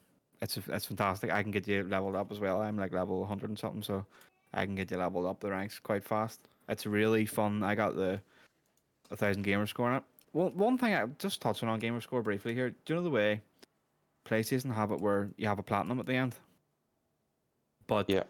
It's 0.44 0.58
it's 0.68 0.84
fantastic. 0.84 1.30
I 1.32 1.42
can 1.42 1.50
get 1.50 1.66
you 1.66 1.82
leveled 1.84 2.14
up 2.16 2.30
as 2.30 2.38
well. 2.38 2.60
I'm 2.60 2.76
like 2.76 2.92
level 2.92 3.20
100 3.20 3.48
and 3.48 3.58
something, 3.58 3.82
so 3.82 4.04
I 4.52 4.66
can 4.66 4.74
get 4.74 4.90
you 4.90 4.98
leveled 4.98 5.24
up 5.26 5.40
the 5.40 5.50
ranks 5.50 5.78
quite 5.78 6.04
fast. 6.04 6.38
It's 6.68 6.84
really 6.84 7.24
fun. 7.24 7.62
I 7.62 7.74
got 7.74 7.96
the 7.96 8.20
a 9.10 9.16
thousand 9.16 9.42
gamer 9.42 9.66
score 9.66 9.88
on 9.90 9.96
it. 9.96 10.02
One 10.32 10.52
one 10.56 10.76
thing 10.78 10.94
I 10.94 11.06
just 11.18 11.40
touching 11.40 11.68
on 11.68 11.78
gamer 11.78 12.02
score 12.02 12.22
briefly 12.22 12.54
here. 12.54 12.70
Do 12.70 12.76
you 12.88 12.94
know 12.96 13.02
the 13.02 13.10
way 13.10 13.40
PlayStation 14.28 14.74
have 14.74 14.90
it 14.92 15.00
where 15.00 15.30
you 15.38 15.48
have 15.48 15.58
a 15.58 15.62
platinum 15.62 15.98
at 15.98 16.06
the 16.06 16.14
end? 16.14 16.34
But 17.86 18.10
Yeah. 18.10 18.24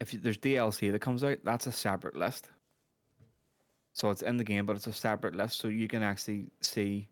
if 0.00 0.12
you, 0.12 0.18
there's 0.20 0.38
DLC 0.38 0.90
that 0.90 1.00
comes 1.00 1.22
out, 1.22 1.38
that's 1.44 1.66
a 1.68 1.72
separate 1.72 2.16
list. 2.16 2.48
So 3.94 4.10
it's 4.10 4.22
in 4.22 4.36
the 4.36 4.44
game, 4.44 4.66
but 4.66 4.74
it's 4.76 4.86
a 4.88 4.92
separate 4.92 5.36
list, 5.36 5.60
so 5.60 5.68
you 5.68 5.86
can 5.86 6.02
actually 6.02 6.46
see 6.60 7.08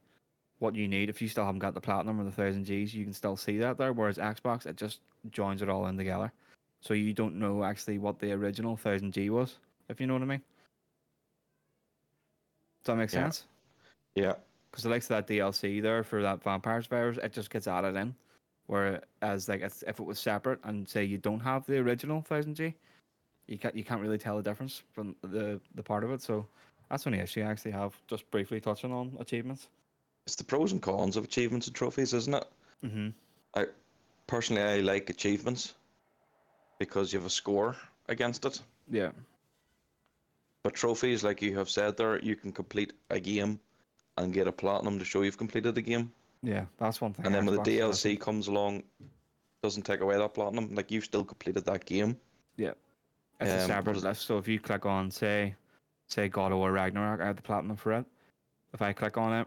what 0.60 0.74
you 0.76 0.86
need. 0.86 1.08
If 1.10 1.20
you 1.20 1.28
still 1.28 1.44
haven't 1.44 1.58
got 1.58 1.74
the 1.74 1.80
platinum 1.80 2.20
or 2.20 2.24
the 2.24 2.30
thousand 2.30 2.64
Gs, 2.64 2.94
you 2.94 3.04
can 3.04 3.12
still 3.12 3.36
see 3.36 3.58
that 3.58 3.76
there. 3.76 3.92
Whereas 3.92 4.18
Xbox, 4.18 4.66
it 4.66 4.76
just 4.76 5.00
joins 5.30 5.60
it 5.62 5.68
all 5.68 5.86
in 5.88 5.96
together, 5.96 6.32
so 6.80 6.94
you 6.94 7.12
don't 7.12 7.36
know 7.38 7.64
actually 7.64 7.98
what 7.98 8.18
the 8.20 8.32
original 8.32 8.76
thousand 8.76 9.12
G 9.12 9.28
was. 9.30 9.56
If 9.88 10.00
you 10.00 10.06
know 10.06 10.14
what 10.14 10.22
I 10.22 10.26
mean. 10.26 10.42
Does 12.82 12.86
that 12.86 12.96
make 12.96 13.12
Yeah. 13.12 13.24
sense? 13.24 13.46
Yeah. 14.14 14.34
Because 14.70 14.84
the 14.84 14.90
likes 14.90 15.10
of 15.10 15.16
that 15.16 15.26
DLC 15.26 15.80
there 15.80 16.04
for 16.04 16.22
that 16.22 16.42
Vampire 16.42 16.80
Survivors, 16.80 17.18
it 17.18 17.32
just 17.32 17.50
gets 17.50 17.66
added 17.66 17.96
in. 17.96 18.14
Whereas 18.66 19.48
like 19.48 19.62
if, 19.62 19.82
if 19.86 19.98
it 19.98 20.04
was 20.04 20.20
separate 20.20 20.60
and 20.62 20.88
say 20.88 21.04
you 21.04 21.18
don't 21.18 21.40
have 21.40 21.66
the 21.66 21.78
original 21.78 22.22
thousand 22.22 22.54
G, 22.54 22.74
you 23.48 23.58
can't 23.58 23.74
you 23.74 23.82
can't 23.82 24.00
really 24.00 24.18
tell 24.18 24.36
the 24.36 24.42
difference 24.42 24.82
from 24.92 25.16
the 25.22 25.60
the 25.74 25.82
part 25.82 26.04
of 26.04 26.12
it. 26.12 26.22
So 26.22 26.46
that's 26.88 27.06
only 27.06 27.18
issue 27.18 27.42
I 27.42 27.46
actually 27.46 27.72
have. 27.72 28.00
Just 28.06 28.30
briefly 28.30 28.60
touching 28.60 28.92
on 28.92 29.16
achievements. 29.18 29.66
It's 30.26 30.36
the 30.36 30.44
pros 30.44 30.72
and 30.72 30.82
cons 30.82 31.16
of 31.16 31.24
achievements 31.24 31.66
and 31.66 31.74
trophies, 31.74 32.14
isn't 32.14 32.34
it? 32.34 32.44
Mm-hmm. 32.84 33.08
I 33.54 33.66
personally 34.26 34.62
I 34.62 34.76
like 34.78 35.10
achievements 35.10 35.74
because 36.78 37.12
you 37.12 37.18
have 37.18 37.26
a 37.26 37.30
score 37.30 37.76
against 38.08 38.44
it. 38.44 38.60
Yeah. 38.90 39.10
But 40.62 40.74
trophies, 40.74 41.24
like 41.24 41.40
you 41.42 41.56
have 41.56 41.70
said 41.70 41.96
there, 41.96 42.20
you 42.20 42.36
can 42.36 42.52
complete 42.52 42.92
a 43.10 43.18
game 43.18 43.58
and 44.18 44.32
get 44.32 44.46
a 44.46 44.52
platinum 44.52 44.98
to 44.98 45.04
show 45.04 45.22
you've 45.22 45.38
completed 45.38 45.74
the 45.74 45.82
game. 45.82 46.12
Yeah, 46.42 46.64
that's 46.78 47.00
one 47.00 47.12
thing. 47.12 47.26
and 47.26 47.34
then 47.34 47.46
when 47.46 47.56
the. 47.56 47.62
DLC 47.62 48.18
comes 48.18 48.48
along, 48.48 48.82
doesn't 49.62 49.82
take 49.82 50.00
away 50.00 50.16
that 50.16 50.34
platinum. 50.34 50.74
Like 50.74 50.90
you've 50.90 51.04
still 51.04 51.24
completed 51.24 51.64
that 51.66 51.84
game. 51.84 52.16
Yeah. 52.56 52.72
It's 53.40 53.50
a 53.50 53.62
um, 53.62 53.66
separate 53.68 54.02
list. 54.02 54.26
So 54.26 54.38
if 54.38 54.48
you 54.48 54.58
click 54.58 54.84
on 54.86 55.10
say 55.10 55.54
say 56.06 56.28
God 56.28 56.52
of 56.52 56.58
War 56.58 56.72
Ragnarok, 56.72 57.20
I 57.20 57.26
have 57.26 57.36
the 57.36 57.42
platinum 57.42 57.76
for 57.76 57.92
it. 57.92 58.04
If 58.74 58.82
I 58.82 58.92
click 58.92 59.16
on 59.16 59.32
it 59.32 59.46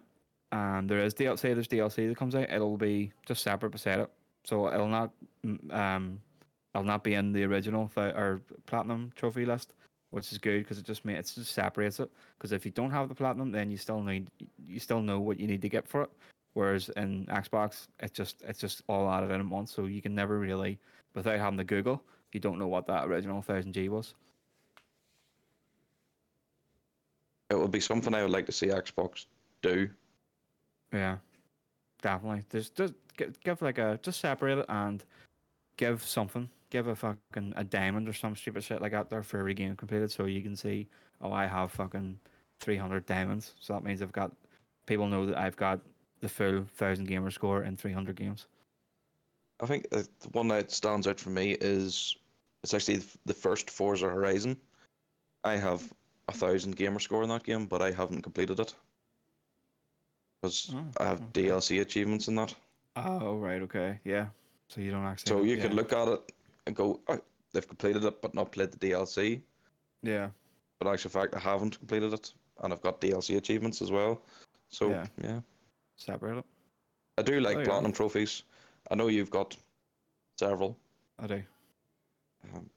and 0.54 0.88
there 0.88 1.00
is 1.00 1.16
DLC, 1.16 1.42
there's 1.56 1.68
DLC 1.68 2.08
that 2.08 2.16
comes 2.16 2.36
out, 2.36 2.50
it'll 2.52 2.78
be 2.78 3.12
just 3.26 3.42
separate 3.42 3.72
beside 3.72 4.00
it. 4.00 4.10
so 4.44 4.72
it'll 4.72 4.88
not 4.88 5.10
mm, 5.44 5.74
um, 5.74 6.20
it'll 6.74 6.86
not 6.86 7.04
be 7.04 7.16
in 7.16 7.34
the 7.34 7.44
original 7.44 7.90
th- 7.96 8.14
or 8.14 8.40
platinum 8.68 9.12
trophy 9.16 9.48
list, 9.48 9.74
which 10.12 10.32
is 10.32 10.38
good 10.38 10.60
because 10.60 10.78
it 10.78 10.86
just 10.86 11.06
ma- 11.06 11.14
it 11.14 11.32
just 11.34 11.54
separates 11.54 12.00
it. 12.00 12.12
Because 12.38 12.52
if 12.52 12.66
you 12.66 12.72
don't 12.72 12.92
have 12.92 13.10
the 13.10 13.16
platinum, 13.16 13.52
then 13.52 13.72
you 13.72 13.78
still 13.78 14.04
need 14.04 14.28
you 14.68 14.80
still 14.80 15.02
know 15.02 15.20
what 15.20 15.40
you 15.40 15.48
need 15.48 15.62
to 15.64 15.70
get 15.70 15.88
for 15.88 16.04
it. 16.04 16.12
Whereas 16.54 16.90
in 16.98 17.26
Xbox, 17.26 17.88
it's 18.00 18.16
just 18.16 18.44
it's 18.48 18.60
just 18.60 18.84
all 18.88 19.10
added 19.10 19.32
in 19.32 19.42
at 19.42 19.48
once, 19.50 19.74
so 19.74 19.86
you 19.86 20.04
can 20.04 20.14
never 20.14 20.38
really, 20.38 20.78
without 21.16 21.40
having 21.40 21.58
to 21.58 21.64
Google, 21.64 22.04
you 22.32 22.40
don't 22.40 22.60
know 22.60 22.68
what 22.68 22.86
that 22.86 23.08
original 23.08 23.42
thousand 23.42 23.74
G 23.74 23.90
was. 23.90 24.14
It 27.50 27.58
would 27.58 27.72
be 27.72 27.80
something 27.80 28.14
I 28.14 28.22
would 28.22 28.32
like 28.32 28.46
to 28.46 28.52
see 28.52 28.68
Xbox 28.68 29.26
do. 29.64 29.90
Yeah, 30.94 31.18
definitely. 32.02 32.44
Just 32.52 32.76
just 32.76 32.94
give, 33.18 33.40
give 33.41 33.61
like 33.61 33.80
a 33.80 33.99
just 34.03 34.22
separate 34.22 34.60
it 34.60 34.65
and 34.70 35.03
give 35.78 36.03
something. 36.03 36.48
Give 36.70 36.88
a 36.88 36.95
fucking 36.95 37.53
a 37.56 37.64
diamond 37.64 38.07
or 38.07 38.14
some 38.14 38.36
stupid 38.36 38.64
shit 38.64 38.82
like 38.82 38.94
that 38.94 39.10
there 39.10 39.24
for 39.24 39.40
every 39.40 39.53
game 39.53 39.76
completed, 39.76 40.11
so 40.11 40.26
you 40.26 40.41
can 40.41 40.56
see, 40.56 40.88
oh, 41.22 41.32
I 41.32 41.45
have 41.48 41.72
fucking 41.72 42.20
three 42.60 42.78
hundred 42.78 43.06
diamonds. 43.06 43.53
So 43.60 43.74
that 43.74 43.84
means 43.84 44.02
I've 44.02 44.11
got 44.11 44.32
people 44.86 45.07
know 45.07 45.26
that 45.26 45.38
I've 45.38 45.56
got 45.56 45.80
the 46.22 46.30
full 46.30 46.65
thousand 46.76 47.07
gamer 47.07 47.32
score 47.32 47.64
in 47.64 47.76
three 47.76 47.91
hundred 47.91 48.15
games. 48.15 48.45
I 49.61 49.65
think 49.65 49.90
the 49.90 50.07
one 50.32 50.48
that 50.49 50.72
stands 50.72 51.07
out 51.07 51.20
for 51.20 51.30
me 51.30 51.57
is 51.61 52.15
it's 52.64 52.74
actually 52.74 53.02
the 53.26 53.34
first 53.34 53.70
Forza 53.70 54.07
Horizon. 54.10 54.57
I 55.44 55.57
have 55.57 55.91
a 56.28 56.34
thousand 56.34 56.76
gamer 56.76 56.99
score 56.99 57.24
in 57.24 57.30
that 57.30 57.44
game, 57.44 57.65
but 57.65 57.82
I 57.82 57.91
haven't 57.91 58.22
completed 58.22 58.60
it 58.60 58.74
because 60.44 60.74
Oh, 60.76 60.86
I 60.98 61.06
have 61.07 61.22
okay. 61.22 61.41
DLC 61.41 61.82
achievements 61.82 62.28
in 62.28 62.36
that. 62.36 62.53
Oh 62.98 63.38
right, 63.38 63.61
okay, 63.61 63.99
yeah. 64.03 64.28
So 64.68 64.82
you 64.82 64.91
don't 64.91 65.06
actually. 65.06 65.30
So 65.30 65.44
you 65.44 65.56
yeah. 65.56 65.61
could 65.64 65.74
look 65.74 65.94
at 65.94 66.07
it 66.07 66.32
and 66.68 66.76
go, 66.76 66.99
oh, 67.07 67.20
they've 67.53 67.68
completed 67.68 68.03
it, 68.03 68.22
but 68.22 68.34
not 68.34 68.52
played 68.52 68.72
the 68.72 68.78
DLC. 68.78 69.41
Yeah, 70.03 70.30
But 70.80 70.90
actual 70.90 71.11
fact, 71.11 71.34
I 71.36 71.40
haven't 71.40 71.78
completed 71.80 72.14
it, 72.14 72.34
and 72.61 72.74
I've 72.74 72.82
got 72.82 72.99
DLC 72.99 73.38
achievements 73.38 73.82
as 73.82 73.90
well. 73.90 74.22
So 74.70 74.90
Yeah. 74.90 75.06
yeah, 75.24 75.40
separate 75.95 76.40
it. 76.40 76.45
I 77.18 77.22
do 77.22 77.40
like 77.40 77.56
Oh, 77.56 77.60
yeah. 77.60 77.65
platinum 77.65 77.94
trophies. 77.94 78.44
I 78.91 78.95
know 78.95 79.07
you've 79.07 79.32
got 79.32 79.56
several. 80.40 80.78
I 81.20 81.28
do. 81.28 81.44
Um, 82.53 82.70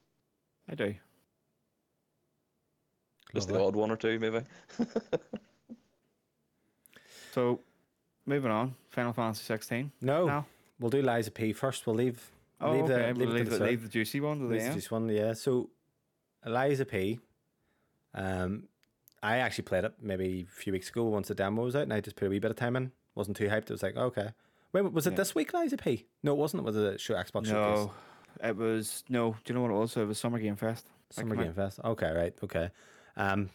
I 0.69 0.75
do. 0.77 0.95
just 3.35 3.49
the 3.49 3.61
odd 3.61 3.75
one 3.75 3.91
or 3.91 3.97
two, 3.97 4.19
maybe. 4.21 4.41
So, 7.37 7.61
moving 8.25 8.51
on. 8.51 8.75
Final 8.89 9.13
Fantasy 9.13 9.45
16. 9.45 9.93
No, 10.01 10.25
Now. 10.27 10.47
we'll 10.81 10.89
do 10.89 11.03
Lies 11.03 11.27
of 11.27 11.35
P 11.35 11.53
first. 11.53 11.87
We'll 11.87 11.97
leave. 11.97 12.31
Oh, 12.63 12.73
leave 12.73 12.85
okay. 12.85 13.13
the 13.13 13.19
we'll 13.19 13.29
leave, 13.29 13.35
leave, 13.41 13.51
the, 13.51 13.59
the 13.59 13.65
leave 13.67 13.83
the 13.83 13.89
juicy 13.91 14.21
one 14.21 14.39
to 14.39 14.47
the 14.47 14.55
This 14.55 14.63
is 14.63 14.69
end. 14.69 14.77
just 14.77 14.91
one, 14.91 15.09
yeah. 15.11 15.35
So, 15.35 15.69
Lies 16.47 16.81
of 16.81 16.89
P. 16.89 17.21
Um, 18.15 18.69
I 19.23 19.37
actually 19.37 19.65
played 19.65 19.85
it 19.85 19.93
maybe 20.01 20.47
a 20.49 20.51
few 20.51 20.73
weeks 20.73 20.89
ago 20.89 21.05
once 21.05 21.29
the 21.29 21.35
demo 21.35 21.63
was 21.65 21.77
out, 21.77 21.83
and 21.83 21.93
I 21.93 22.01
just 22.01 22.17
put 22.17 22.25
a 22.27 22.31
wee 22.31 22.39
bit 22.39 22.51
of 22.51 22.57
time 22.57 22.75
in. 22.75 22.91
wasn't 23.15 23.37
too 23.37 23.49
hyped. 23.49 23.65
It 23.65 23.71
was 23.71 23.83
like, 23.83 23.99
okay. 23.99 24.31
Wait, 24.73 24.91
was 24.91 25.07
it 25.07 25.11
Yeah. 25.11 25.17
this 25.19 25.35
week, 25.35 25.53
Lies 25.53 25.75
of 25.75 25.81
P? 25.81 26.07
No, 26.23 26.33
it 26.33 26.39
wasn't. 26.39 26.63
It 26.63 26.65
was 26.65 26.77
a 26.77 26.97
show 26.97 27.15
Xbox 27.17 27.49
showcase. 27.49 27.53
No, 27.53 27.93
it 28.43 28.57
was 28.57 29.05
no. 29.11 29.33
Do 29.45 29.53
you 29.53 29.55
know 29.57 29.61
what 29.61 29.73
it 29.73 29.79
was? 29.79 29.95
It 29.99 30.07
was 30.09 30.19
Summer 30.19 30.39
Game 30.39 30.57
Fest. 30.57 30.87
Summer 31.11 31.35
came 31.35 31.41
out. 31.41 31.45
Game 31.45 31.53
Fest. 31.55 31.81
Okay, 31.85 32.11
right. 32.13 32.35
Okay. 32.43 32.71
Um, 33.19 33.51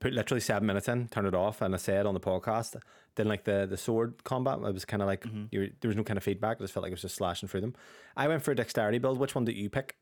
put 0.00 0.12
literally 0.12 0.40
seven 0.40 0.66
minutes 0.66 0.88
in, 0.88 1.08
turned 1.08 1.26
it 1.28 1.34
off, 1.34 1.60
and 1.62 1.74
I 1.74 1.78
said 1.78 2.06
on 2.06 2.14
the 2.14 2.20
podcast, 2.20 2.74
didn't 3.14 3.28
like 3.28 3.44
the 3.44 3.66
the 3.68 3.76
sword 3.76 4.24
combat. 4.24 4.58
It 4.58 4.72
was 4.74 4.84
kind 4.84 5.02
of 5.02 5.06
like 5.06 5.22
Mhm. 5.24 5.48
you 5.52 5.72
there 5.80 5.88
was 5.88 5.96
no 5.96 6.02
kind 6.04 6.16
of 6.16 6.24
feedback. 6.24 6.56
I 6.58 6.60
just 6.64 6.72
felt 6.72 6.82
like 6.82 6.90
it 6.90 6.94
was 6.94 7.02
just 7.02 7.16
slashing 7.16 7.48
through 7.48 7.60
them. 7.60 7.74
I 8.16 8.26
went 8.28 8.42
for 8.42 8.50
a 8.50 8.54
dexterity 8.56 8.98
build. 8.98 9.18
Which 9.18 9.34
one 9.34 9.44
did 9.44 9.56
you 9.56 9.70
pick? 9.70 9.96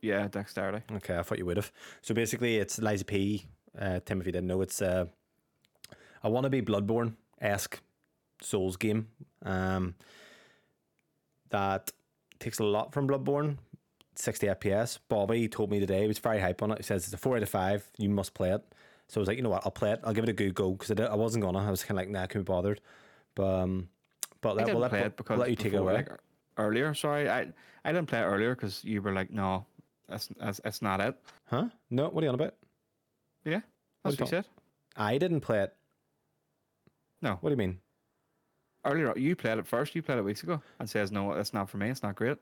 Yeah, 0.00 0.28
Dexterity. 0.28 0.84
Okay, 0.92 1.16
I 1.18 1.22
thought 1.24 1.38
you 1.38 1.46
would 1.46 1.56
have. 1.56 1.72
So 2.02 2.14
basically, 2.14 2.58
it's 2.58 2.78
Lies 2.78 3.00
of 3.00 3.08
P. 3.08 3.46
Uh, 3.76 3.98
Tim, 4.04 4.20
if 4.20 4.26
you 4.26 4.32
didn't 4.32 4.46
know, 4.46 4.60
it's 4.62 4.80
uh, 4.80 5.06
a 6.22 6.30
wannabe 6.30 6.62
Bloodborne 6.64 7.14
esque 7.40 7.80
Souls 8.40 8.76
game. 8.76 9.08
Um, 9.42 9.96
that 11.50 11.90
takes 12.38 12.58
a 12.58 12.64
lot 12.64 12.92
from 12.92 13.08
Bloodborne. 13.08 13.58
60 14.14 14.48
FPS. 14.48 14.98
Bobby 15.08 15.48
told 15.48 15.70
me 15.70 15.78
today 15.80 16.02
he 16.02 16.08
was 16.08 16.18
very 16.18 16.40
hype 16.40 16.62
on 16.62 16.72
it. 16.72 16.78
He 16.78 16.82
says 16.84 17.04
it's 17.04 17.12
a 17.12 17.16
four 17.16 17.36
out 17.36 17.42
of 17.42 17.48
five. 17.48 17.88
You 17.98 18.08
must 18.08 18.34
play 18.34 18.50
it. 18.50 18.62
So 19.08 19.18
I 19.18 19.22
was 19.22 19.28
like, 19.28 19.36
you 19.38 19.42
know 19.42 19.50
what? 19.50 19.62
I'll 19.64 19.70
play 19.72 19.92
it. 19.92 20.00
I'll 20.04 20.12
give 20.12 20.24
it 20.24 20.30
a 20.30 20.34
good 20.34 20.54
go 20.54 20.72
because 20.72 20.90
I, 20.90 21.04
I 21.04 21.14
wasn't 21.14 21.44
gonna. 21.44 21.58
I 21.58 21.70
was 21.70 21.82
kind 21.82 21.92
of 21.92 21.96
like, 21.96 22.10
nah, 22.10 22.22
I 22.22 22.26
can't 22.26 22.44
be 22.44 22.48
bothered. 22.50 22.80
But 23.34 23.46
um, 23.62 23.88
but 24.40 24.50
I 24.50 24.52
let, 24.52 24.66
we'll 24.68 24.78
let, 24.78 24.90
play 24.90 25.00
it 25.02 25.16
because 25.16 25.38
let 25.38 25.50
you 25.50 25.56
take 25.56 25.66
it 25.68 25.70
before, 25.72 25.90
away. 25.90 25.94
like, 25.94 26.10
earlier. 26.58 26.92
Sorry, 26.94 27.28
I 27.28 27.48
I 27.84 27.92
didn't 27.92 28.06
play 28.06 28.20
it 28.20 28.24
earlier 28.24 28.54
because 28.54 28.84
you 28.84 29.00
were 29.00 29.12
like, 29.12 29.30
no, 29.30 29.64
that's 30.08 30.28
that's, 30.38 30.60
that's 30.62 30.82
not 30.82 31.00
it. 31.00 31.16
huh? 31.46 31.68
No, 31.90 32.08
what 32.08 32.22
are 32.22 32.26
you 32.26 32.28
on 32.28 32.34
about? 32.34 32.54
Yeah, 33.44 33.54
What 33.54 33.62
that's 34.04 34.20
what 34.20 34.20
are 34.20 34.36
you 34.36 34.42
said. 34.42 34.44
I 34.96 35.16
didn't 35.16 35.40
play 35.40 35.60
it. 35.62 35.74
No. 37.22 37.38
What 37.40 37.50
do 37.50 37.52
you 37.54 37.56
mean? 37.56 37.78
Earlier, 38.84 39.16
you 39.16 39.34
played 39.36 39.58
it 39.58 39.66
first. 39.66 39.94
You 39.94 40.02
played 40.02 40.18
it 40.18 40.22
weeks 40.24 40.42
ago, 40.42 40.60
and 40.78 40.88
says, 40.88 41.10
no, 41.10 41.34
that's 41.34 41.52
not 41.54 41.68
for 41.68 41.78
me. 41.78 41.88
It's 41.88 42.02
not 42.02 42.14
great. 42.14 42.36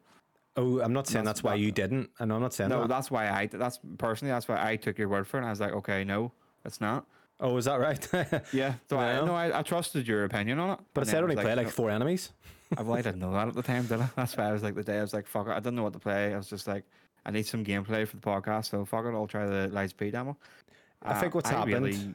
Oh, 0.57 0.81
I'm 0.81 0.93
not 0.93 1.07
saying 1.07 1.25
That's 1.25 1.39
that's, 1.41 1.45
why 1.45 1.51
not- 1.53 1.61
you 1.61 1.71
didn't. 1.71 2.11
Know 2.21 2.35
I'm 2.37 2.41
not 2.43 2.55
saying 2.55 2.71
No, 2.71 2.81
that. 2.83 2.89
that's 2.89 3.11
why 3.11 3.29
I. 3.29 3.47
That's 3.47 3.79
personally, 3.99 4.33
that's 4.33 4.49
why 4.49 4.63
I 4.67 4.77
took 4.77 4.99
your 4.99 5.09
word 5.09 5.27
for 5.27 5.37
it. 5.37 5.41
And 5.41 5.47
I 5.47 5.51
was 5.51 5.61
like, 5.61 5.73
okay, 5.73 6.03
no, 6.05 6.33
it's 6.67 6.81
not. 6.81 7.07
Oh, 7.41 7.57
is 7.57 7.67
that 7.67 7.77
right? 7.81 8.43
Yeah, 8.53 8.75
so 8.89 8.99
I, 8.99 9.25
no, 9.25 9.35
I, 9.35 9.59
I 9.59 9.63
trusted 9.63 10.09
your 10.09 10.25
opinion 10.25 10.59
on 10.59 10.71
it. 10.71 10.79
but 10.95 11.03
it 11.03 11.11
said 11.11 11.19
I 11.19 11.23
only 11.23 11.35
play 11.35 11.45
played 11.45 11.57
like 11.59 11.69
four 11.69 11.91
enemies. 11.91 12.31
I, 12.79 12.83
well, 12.83 12.97
I 12.97 13.03
didn't 13.03 13.21
know 13.21 13.33
that 13.33 13.49
at 13.49 13.55
the 13.55 13.63
time, 13.63 13.87
did 13.87 14.01
I? 14.01 14.09
That's 14.17 14.37
why 14.37 14.49
I 14.49 14.53
was 14.53 14.63
like 14.63 14.75
the 14.75 14.83
day 14.83 14.99
I 14.99 15.03
was 15.03 15.13
like, 15.15 15.27
fuck 15.27 15.47
it, 15.47 15.51
I 15.51 15.57
didn't 15.57 15.77
know 15.77 15.83
what 15.85 15.93
to 15.93 15.99
play. 15.99 16.33
I 16.35 16.37
was 16.37 16.49
just 16.49 16.67
like, 16.67 16.85
I 17.25 17.31
need 17.31 17.47
some 17.47 17.65
gameplay 17.65 18.07
for 18.09 18.17
the 18.17 18.23
podcast, 18.23 18.71
so 18.71 18.85
fuck 18.85 19.05
it, 19.05 19.11
I'll 19.15 19.27
try 19.27 19.47
the 19.47 19.69
Lies 19.69 19.93
of 19.93 19.99
P 19.99 20.11
demo. 20.11 20.37
I 21.03 21.15
think 21.21 21.35
what's 21.35 21.51
uh, 21.51 21.55
I 21.55 21.59
happened- 21.59 21.85
Really, 21.85 22.15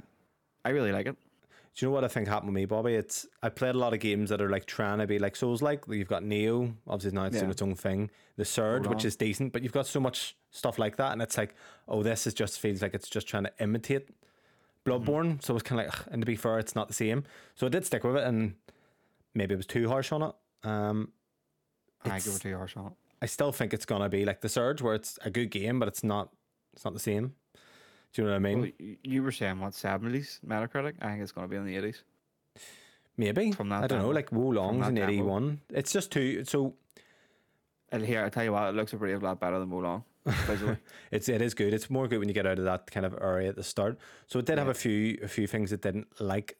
I 0.65 0.69
really 0.69 0.91
like 0.91 1.05
it. 1.07 1.15
Do 1.73 1.85
you 1.85 1.89
know 1.89 1.93
what 1.93 2.03
I 2.03 2.09
think 2.09 2.27
happened 2.27 2.49
with 2.49 2.55
me, 2.55 2.65
Bobby? 2.65 2.95
It's 2.95 3.25
I 3.41 3.47
played 3.47 3.75
a 3.75 3.77
lot 3.77 3.93
of 3.93 4.01
games 4.01 4.29
that 4.29 4.41
are 4.41 4.49
like 4.49 4.65
trying 4.65 4.97
to 4.97 5.07
be 5.07 5.19
like 5.19 5.37
Souls 5.37 5.61
like. 5.61 5.85
You've 5.87 6.09
got 6.09 6.21
Nioh, 6.21 6.73
obviously 6.85 7.15
now 7.17 7.25
it's 7.25 7.35
doing 7.37 7.45
Yeah. 7.45 7.51
its 7.51 7.61
own 7.61 7.75
thing. 7.75 8.09
The 8.35 8.43
Surge, 8.43 8.87
which 8.87 9.05
is 9.05 9.15
decent, 9.15 9.53
but 9.53 9.61
you've 9.63 9.71
got 9.71 9.87
so 9.87 10.01
much 10.01 10.35
stuff 10.49 10.77
like 10.79 10.97
that, 10.97 11.13
and 11.13 11.21
it's 11.21 11.37
like, 11.37 11.55
oh, 11.87 12.03
this 12.03 12.27
is 12.27 12.33
just 12.33 12.59
feels 12.59 12.81
like 12.81 12.93
it's 12.93 13.07
just 13.09 13.25
trying 13.27 13.43
to 13.43 13.53
imitate 13.61 14.09
Bloodborne. 14.85 15.43
So 15.43 15.53
it's 15.55 15.63
kind 15.63 15.81
of 15.81 15.87
like, 15.87 16.07
and 16.11 16.21
to 16.21 16.25
be 16.25 16.35
fair, 16.35 16.59
it's 16.59 16.75
not 16.75 16.87
the 16.87 16.93
same. 16.93 17.23
So 17.55 17.65
I 17.67 17.69
did 17.69 17.85
stick 17.85 18.03
with 18.03 18.15
it, 18.17 18.23
and 18.23 18.55
maybe 19.33 19.53
it 19.53 19.57
was 19.57 19.67
too 19.67 19.87
harsh 19.87 20.11
on 20.11 20.23
it. 20.23 20.33
Um, 20.63 21.11
I 22.03 22.17
it 22.17 22.39
two 22.41 22.55
harsh 22.55 22.75
on 22.77 22.87
it. 22.87 22.93
I 23.21 23.27
still 23.27 23.51
think 23.51 23.73
it's 23.73 23.85
gonna 23.85 24.09
be 24.09 24.25
like 24.25 24.41
the 24.41 24.49
Surge, 24.49 24.81
where 24.81 24.95
it's 24.95 25.19
a 25.23 25.29
good 25.29 25.51
game, 25.51 25.79
but 25.79 25.87
it's 25.87 26.03
not. 26.03 26.29
It's 26.73 26.85
not 26.85 26.93
the 26.93 26.99
same. 26.99 27.35
Do 28.13 28.21
you 28.21 28.23
know 28.23 28.31
what 28.31 28.37
I 28.37 28.39
mean? 28.39 28.61
Well, 28.61 28.71
you 29.03 29.23
were 29.23 29.31
saying 29.31 29.59
what 29.59 29.73
seventies 29.73 30.39
Metacritic? 30.45 30.95
I 31.01 31.11
think 31.11 31.21
it's 31.21 31.31
going 31.31 31.47
to 31.47 31.49
be 31.51 31.57
in 31.57 31.65
the 31.65 31.75
eighties. 31.75 32.03
Maybe 33.17 33.51
from 33.51 33.69
that 33.69 33.83
I 33.83 33.87
don't 33.87 34.01
know. 34.01 34.09
Like 34.09 34.31
Wo 34.31 34.49
Long's 34.49 34.85
that 34.85 34.89
in 34.89 34.97
eighty 34.97 35.21
one. 35.21 35.61
It's 35.69 35.91
just 35.93 36.11
too. 36.11 36.43
So 36.45 36.73
And 37.91 38.05
here, 38.05 38.23
I 38.23 38.29
tell 38.29 38.43
you 38.43 38.53
what, 38.53 38.69
it 38.69 38.75
looks 38.75 38.93
a 38.93 38.97
pretty 38.97 39.15
lot 39.17 39.39
better 39.39 39.59
than 39.59 39.69
Wo 39.69 39.79
Long 39.79 40.03
visually. 40.03 40.10
It's 41.11 41.27
it 41.29 41.41
is 41.41 41.53
good. 41.53 41.73
It's 41.73 41.89
more 41.89 42.07
good 42.07 42.19
when 42.19 42.27
you 42.27 42.33
get 42.33 42.45
out 42.47 42.57
of 42.59 42.65
that 42.65 42.89
kind 42.91 43.05
of 43.05 43.17
area 43.21 43.49
at 43.49 43.55
the 43.55 43.63
start. 43.63 43.97
So 44.27 44.39
it 44.39 44.45
did 44.45 44.57
have 44.57 44.67
a 44.67 44.73
few 44.73 45.17
a 45.23 45.27
few 45.27 45.47
things 45.47 45.69
that 45.71 45.81
didn't 45.81 46.07
like. 46.21 46.57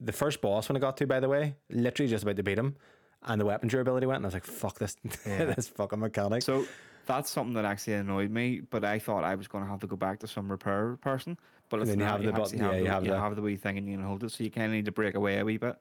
The 0.00 0.12
first 0.12 0.40
boss 0.40 0.68
when 0.68 0.76
I 0.76 0.80
got 0.80 0.96
to, 0.98 1.06
by 1.06 1.20
the 1.20 1.28
way, 1.28 1.56
literally 1.68 2.08
just 2.10 2.22
about 2.22 2.36
to 2.36 2.42
beat 2.42 2.58
him, 2.58 2.76
and 3.24 3.38
the 3.40 3.44
weapon 3.44 3.68
durability 3.68 4.06
went, 4.06 4.16
and 4.18 4.26
I 4.26 4.28
was 4.28 4.34
like, 4.34 4.46
"Fuck 4.46 4.78
this, 4.78 4.96
Yeah. 5.26 5.44
this 5.54 5.68
fucking 5.68 5.98
mechanic." 6.00 6.42
so 6.42 6.64
that's 7.06 7.28
something 7.30 7.54
that 7.54 7.64
actually 7.64 7.94
annoyed 7.94 8.30
me. 8.30 8.60
But 8.60 8.84
I 8.84 8.98
thought 8.98 9.24
I 9.24 9.34
was 9.34 9.48
going 9.48 9.64
to 9.64 9.70
have 9.70 9.80
to 9.80 9.86
go 9.86 9.96
back 9.96 10.20
to 10.20 10.26
some 10.28 10.50
repair 10.50 10.96
person. 11.02 11.36
But 11.68 11.80
And 11.80 11.88
then 11.90 11.98
you 11.98 12.04
not. 12.04 12.12
have 12.12 12.22
the 12.24 12.32
button- 12.32 12.60
actually 12.62 12.76
yeah, 12.78 12.82
you 12.84 12.90
have 12.90 13.04
you 13.04 13.10
the- 13.12 13.18
have 13.20 13.36
the 13.36 13.42
wee 13.42 13.56
thing 13.56 13.76
and 13.78 13.88
you 13.88 13.96
can 13.96 14.04
hold 14.06 14.24
it. 14.24 14.30
So 14.30 14.42
you 14.44 14.50
kind 14.50 14.66
of 14.66 14.72
need 14.72 14.84
to 14.86 14.92
break 14.92 15.14
away 15.16 15.38
a 15.38 15.44
wee 15.44 15.56
bit. 15.58 15.76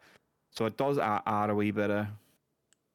So 0.51 0.65
it 0.65 0.77
does 0.77 0.97
add, 0.97 1.21
add 1.25 1.49
a 1.49 1.55
wee 1.55 1.71
bit 1.71 1.89
of 1.91 2.07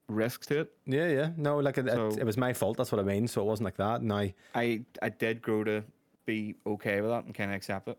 risk 0.08 0.46
to 0.46 0.60
it. 0.60 0.72
yeah, 0.86 1.08
yeah, 1.08 1.30
no, 1.36 1.58
like 1.58 1.78
it, 1.78 1.86
it, 1.88 1.92
So- 1.92 2.08
it 2.18 2.24
was 2.24 2.36
my 2.36 2.52
fault. 2.52 2.76
That's 2.76 2.92
what 2.92 2.98
I 3.00 3.04
mean. 3.04 3.26
So 3.28 3.40
it 3.40 3.44
wasn't 3.44 3.64
like 3.64 3.76
that. 3.76 4.02
Now 4.02 4.26
I 4.54 4.84
I 5.02 5.08
did 5.08 5.42
grow 5.42 5.64
to 5.64 5.82
be 6.26 6.54
okay 6.66 7.00
with 7.00 7.10
that 7.10 7.24
and 7.24 7.34
kind 7.34 7.50
of 7.50 7.56
accept 7.56 7.88
it. 7.88 7.98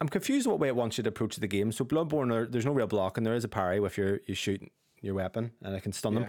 I'm 0.00 0.08
confused 0.08 0.46
what 0.46 0.60
way 0.60 0.68
it 0.68 0.76
wants 0.76 0.96
you 0.96 1.02
to 1.04 1.08
approach 1.08 1.36
the 1.36 1.46
game. 1.48 1.72
So 1.72 1.84
Bloodborne, 1.84 2.30
there, 2.30 2.46
there's 2.46 2.64
no 2.66 2.72
real 2.72 2.86
block, 2.86 3.16
and 3.18 3.26
there 3.26 3.34
is 3.34 3.44
a 3.44 3.48
parry 3.48 3.80
with 3.80 3.96
your 3.98 4.20
you 4.26 4.34
shoot 4.34 4.62
your 5.00 5.14
weapon, 5.14 5.50
and 5.62 5.74
it 5.74 5.82
can 5.82 5.92
stun 5.92 6.14
them. 6.14 6.26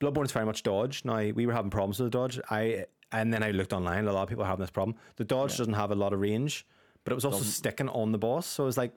Bloodborne's 0.00 0.32
very 0.32 0.46
much 0.46 0.62
dodge. 0.62 1.04
Now 1.04 1.18
we 1.34 1.46
were 1.46 1.52
having 1.52 1.70
problems 1.70 1.98
with 2.00 2.10
the 2.12 2.18
dodge. 2.18 2.40
I 2.50 2.86
and 3.12 3.32
then 3.32 3.42
I 3.42 3.50
looked 3.52 3.72
online. 3.72 4.06
A 4.06 4.12
lot 4.12 4.22
of 4.22 4.28
people 4.28 4.44
are 4.44 4.48
having 4.48 4.62
this 4.62 4.70
problem. 4.70 4.96
The 5.16 5.24
dodge 5.24 5.52
Yeah. 5.52 5.58
doesn't 5.58 5.74
have 5.74 5.90
a 5.90 5.94
lot 5.94 6.12
of 6.12 6.20
range, 6.20 6.66
but 7.04 7.12
it 7.12 7.14
was 7.14 7.24
also 7.24 7.38
Doesn't. 7.38 7.52
sticking 7.52 7.88
on 7.88 8.12
the 8.12 8.18
boss. 8.18 8.46
So 8.46 8.64
I 8.64 8.66
was 8.66 8.76
like, 8.78 8.92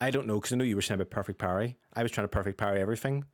I 0.00 0.10
don't 0.10 0.26
know 0.26 0.36
because 0.38 0.52
I 0.52 0.56
know 0.56 0.64
you 0.64 0.76
were 0.76 0.82
saying 0.82 0.98
about 1.00 1.10
perfect 1.10 1.38
parry. 1.38 1.76
I 1.94 2.02
was 2.02 2.10
trying 2.10 2.24
to 2.24 2.28
perfect 2.28 2.56
parry 2.56 2.80
everything, 2.80 3.24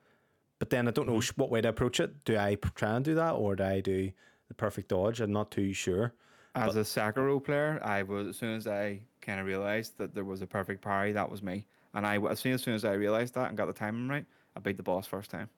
but 0.59 0.71
then 0.71 0.89
I 0.89 0.91
don't 0.91 1.07
know 1.07 1.19
Mm-hmm. 1.19 1.37
what 1.37 1.51
way 1.51 1.61
to 1.61 1.69
approach 1.69 2.01
it. 2.01 2.25
Do 2.25 2.37
I 2.39 2.57
try 2.75 2.97
and 2.97 3.05
do 3.05 3.15
that, 3.15 3.33
or 3.33 3.57
do 3.57 3.65
I 3.65 3.81
do 3.81 4.13
the 4.49 4.55
perfect 4.55 4.89
dodge? 4.89 5.21
I'm 5.21 5.33
not 5.33 5.51
too 5.51 5.73
sure. 5.73 6.15
As 6.55 6.75
a 6.77 6.81
Sekiro 6.81 7.43
player, 7.45 7.79
I 7.85 8.03
was 8.03 8.29
as 8.29 8.37
soon 8.39 8.55
as 8.57 8.67
I 8.67 9.01
kind 9.21 9.39
of 9.41 9.47
realized 9.47 9.99
that 9.99 10.15
there 10.15 10.25
was 10.25 10.41
a 10.43 10.47
perfect 10.47 10.83
parry, 10.83 11.13
that 11.13 11.31
was 11.31 11.43
me. 11.43 11.67
And 11.95 12.07
I 12.07 12.19
as 12.19 12.41
soon 12.41 12.53
as 12.55 12.63
soon 12.63 12.75
as 12.75 12.85
I 12.85 12.93
realized 12.95 13.35
that 13.35 13.49
and 13.49 13.57
got 13.57 13.67
the 13.67 13.73
timing 13.75 14.09
right, 14.09 14.27
I 14.57 14.61
beat 14.61 14.77
the 14.79 14.83
boss 14.83 15.07
first 15.07 15.31
time. 15.31 15.51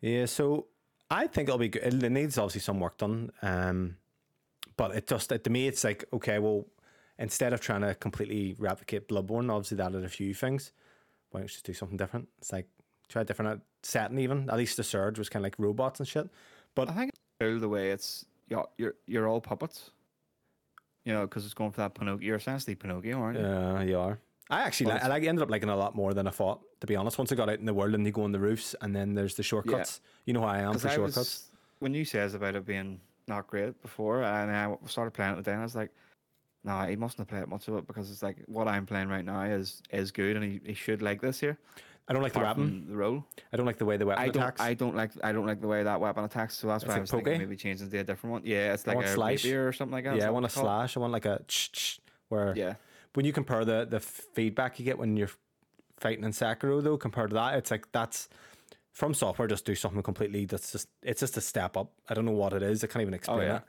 Yeah, 0.00 0.26
so 0.26 0.66
I 1.10 1.26
think 1.26 1.48
it'll 1.48 1.58
be 1.58 1.68
good. 1.68 2.02
It 2.02 2.10
needs 2.10 2.36
obviously 2.38 2.60
some 2.60 2.80
work 2.80 2.98
done. 2.98 3.30
Um, 3.42 3.96
but 4.76 4.94
it 4.94 5.06
just 5.06 5.30
to 5.30 5.50
me, 5.50 5.66
it's 5.66 5.84
like 5.84 6.04
okay, 6.12 6.38
well, 6.38 6.66
instead 7.18 7.52
of 7.52 7.60
trying 7.60 7.82
to 7.82 7.94
completely 7.94 8.54
replicate 8.58 9.08
Bloodborne, 9.08 9.50
obviously 9.50 9.76
that 9.78 9.86
added 9.86 10.04
a 10.04 10.08
few 10.08 10.34
things. 10.34 10.72
Why 11.30 11.40
don't 11.40 11.44
you 11.44 11.52
just 11.52 11.64
do 11.64 11.72
something 11.72 11.96
different? 11.96 12.28
It's 12.38 12.52
like 12.52 12.68
try 13.08 13.22
a 13.22 13.24
different 13.24 13.50
uh, 13.52 13.62
setting. 13.82 14.18
Even 14.18 14.48
at 14.50 14.56
least 14.56 14.76
the 14.76 14.84
surge 14.84 15.18
was 15.18 15.28
kind 15.28 15.42
of 15.42 15.46
like 15.46 15.56
robots 15.58 16.00
and 16.00 16.08
shit. 16.08 16.28
But 16.74 16.88
I 16.90 16.92
think 16.92 17.10
it's 17.10 17.20
cool 17.40 17.58
the 17.60 17.68
way 17.68 17.90
it's 17.90 18.24
you're 18.48 18.66
you're, 18.78 18.94
you're 19.06 19.28
all 19.28 19.40
puppets. 19.40 19.90
You 21.04 21.12
know, 21.12 21.26
because 21.26 21.44
it's 21.44 21.54
going 21.54 21.70
for 21.70 21.82
that 21.82 21.94
Pinocchio. 21.94 22.24
You're 22.24 22.36
essentially 22.36 22.74
Pinocchio, 22.74 23.18
aren't 23.20 23.38
you? 23.38 23.44
Yeah, 23.44 23.82
you 23.82 23.98
are. 23.98 24.18
I 24.50 24.62
actually 24.62 24.86
Well, 24.86 24.96
like, 24.96 25.04
I 25.04 25.08
like 25.08 25.24
ended 25.24 25.42
up 25.42 25.50
liking 25.50 25.68
it 25.68 25.72
a 25.72 25.76
lot 25.76 25.94
more 25.94 26.14
than 26.14 26.26
I 26.26 26.30
thought. 26.30 26.60
To 26.80 26.86
be 26.86 26.96
honest, 26.96 27.18
once 27.18 27.32
I 27.32 27.34
got 27.34 27.48
out 27.48 27.58
in 27.58 27.66
the 27.66 27.74
world 27.74 27.94
and 27.94 28.04
you 28.04 28.12
go 28.12 28.22
on 28.22 28.32
the 28.32 28.38
roofs 28.38 28.74
and 28.80 28.94
then 28.94 29.14
there's 29.14 29.34
the 29.34 29.42
shortcuts. 29.42 30.00
You 30.26 30.32
know 30.34 30.40
how 30.40 30.48
I 30.48 30.60
am 30.60 30.78
for 30.78 30.88
I 30.88 30.94
shortcuts. 30.94 31.16
was- 31.16 31.50
when 31.80 31.92
you 31.94 32.04
says 32.04 32.34
about 32.34 32.54
it 32.54 32.64
being 32.64 33.00
not 33.26 33.46
great 33.46 33.80
before, 33.82 34.22
and 34.22 34.50
I 34.50 34.74
started 34.86 35.10
playing 35.12 35.38
it 35.38 35.46
and 35.46 35.60
I 35.60 35.62
was 35.62 35.74
like, 35.74 35.90
"No, 36.62 36.78
he 36.82 36.96
mustn't 36.96 37.18
have 37.18 37.28
played 37.28 37.48
much 37.48 37.68
of 37.68 37.76
it 37.76 37.86
because 37.86 38.10
it's 38.10 38.22
like 38.22 38.38
what 38.46 38.68
I'm 38.68 38.86
playing 38.86 39.08
right 39.08 39.24
now 39.24 39.42
is 39.42 39.82
is 39.90 40.10
good, 40.10 40.36
and 40.36 40.44
he, 40.44 40.60
he 40.64 40.74
should 40.74 41.02
like 41.02 41.20
this 41.20 41.40
here." 41.40 41.58
I 42.06 42.12
don't 42.12 42.22
like 42.22 42.32
the 42.34 42.40
weapon. 42.40 42.86
the 42.88 42.96
roll. 42.96 43.24
I 43.52 43.56
don't 43.56 43.64
like 43.64 43.78
the 43.78 43.86
way 43.86 43.96
the 43.96 44.04
weapon 44.06 44.22
I 44.22 44.28
don't. 44.28 44.42
attacks. 44.42 44.60
I 44.60 44.74
don't 44.74 44.94
like. 44.94 45.10
I 45.22 45.32
don't 45.32 45.46
like 45.46 45.60
the 45.60 45.66
way 45.68 45.82
that 45.82 46.00
weapon 46.00 46.24
attacks. 46.24 46.54
So 46.58 46.66
that's 46.68 46.84
It's 46.84 46.88
why 46.88 46.94
I 46.94 46.96
like 46.96 47.00
was 47.02 47.10
thinking 47.10 47.38
maybe 47.38 47.56
changing 47.56 47.88
to 47.90 47.98
a 47.98 48.04
different 48.04 48.32
one. 48.32 48.42
Yeah, 48.44 48.74
it's 48.74 48.86
like 48.86 48.98
a 49.02 49.08
slash. 49.12 49.44
or 49.46 49.72
something 49.72 49.92
like 49.94 50.04
that. 50.04 50.16
yeah, 50.16 50.26
I 50.26 50.30
want 50.30 50.44
a 50.44 50.48
what 50.48 50.54
they 50.54 50.60
call 50.60 50.64
it? 50.64 50.66
slash. 50.66 50.96
I 50.96 51.00
want 51.00 51.12
like 51.14 51.24
a 51.24 51.42
ch 51.48 51.72
ch 51.72 52.00
where 52.28 52.52
Yeah, 52.56 52.74
when 53.14 53.24
you 53.24 53.32
compare 53.32 53.64
the 53.64 53.86
the 53.88 54.00
feedback 54.00 54.78
you 54.78 54.84
get 54.84 54.98
when 54.98 55.16
you're 55.16 55.30
fighting 55.98 56.24
in 56.24 56.32
Sekiro 56.32 56.82
though 56.82 56.98
compared 56.98 57.30
to 57.30 57.34
that, 57.34 57.54
it's 57.54 57.70
like 57.70 57.90
that's 57.92 58.28
FromSoftware 58.98 59.48
just 59.48 59.64
do 59.64 59.74
something 59.74 60.02
completely 60.02 60.44
that's 60.44 60.72
just 60.72 60.88
it's 61.02 61.20
just 61.20 61.36
a 61.36 61.40
step 61.40 61.76
up. 61.76 61.90
I 62.08 62.14
don't 62.14 62.26
know 62.26 62.32
what 62.32 62.52
it 62.52 62.62
is. 62.62 62.84
I 62.84 62.86
can't 62.86 63.00
even 63.02 63.14
explain 63.14 63.40
Oh, 63.40 63.42
yeah. 63.42 63.56
it. 63.56 63.62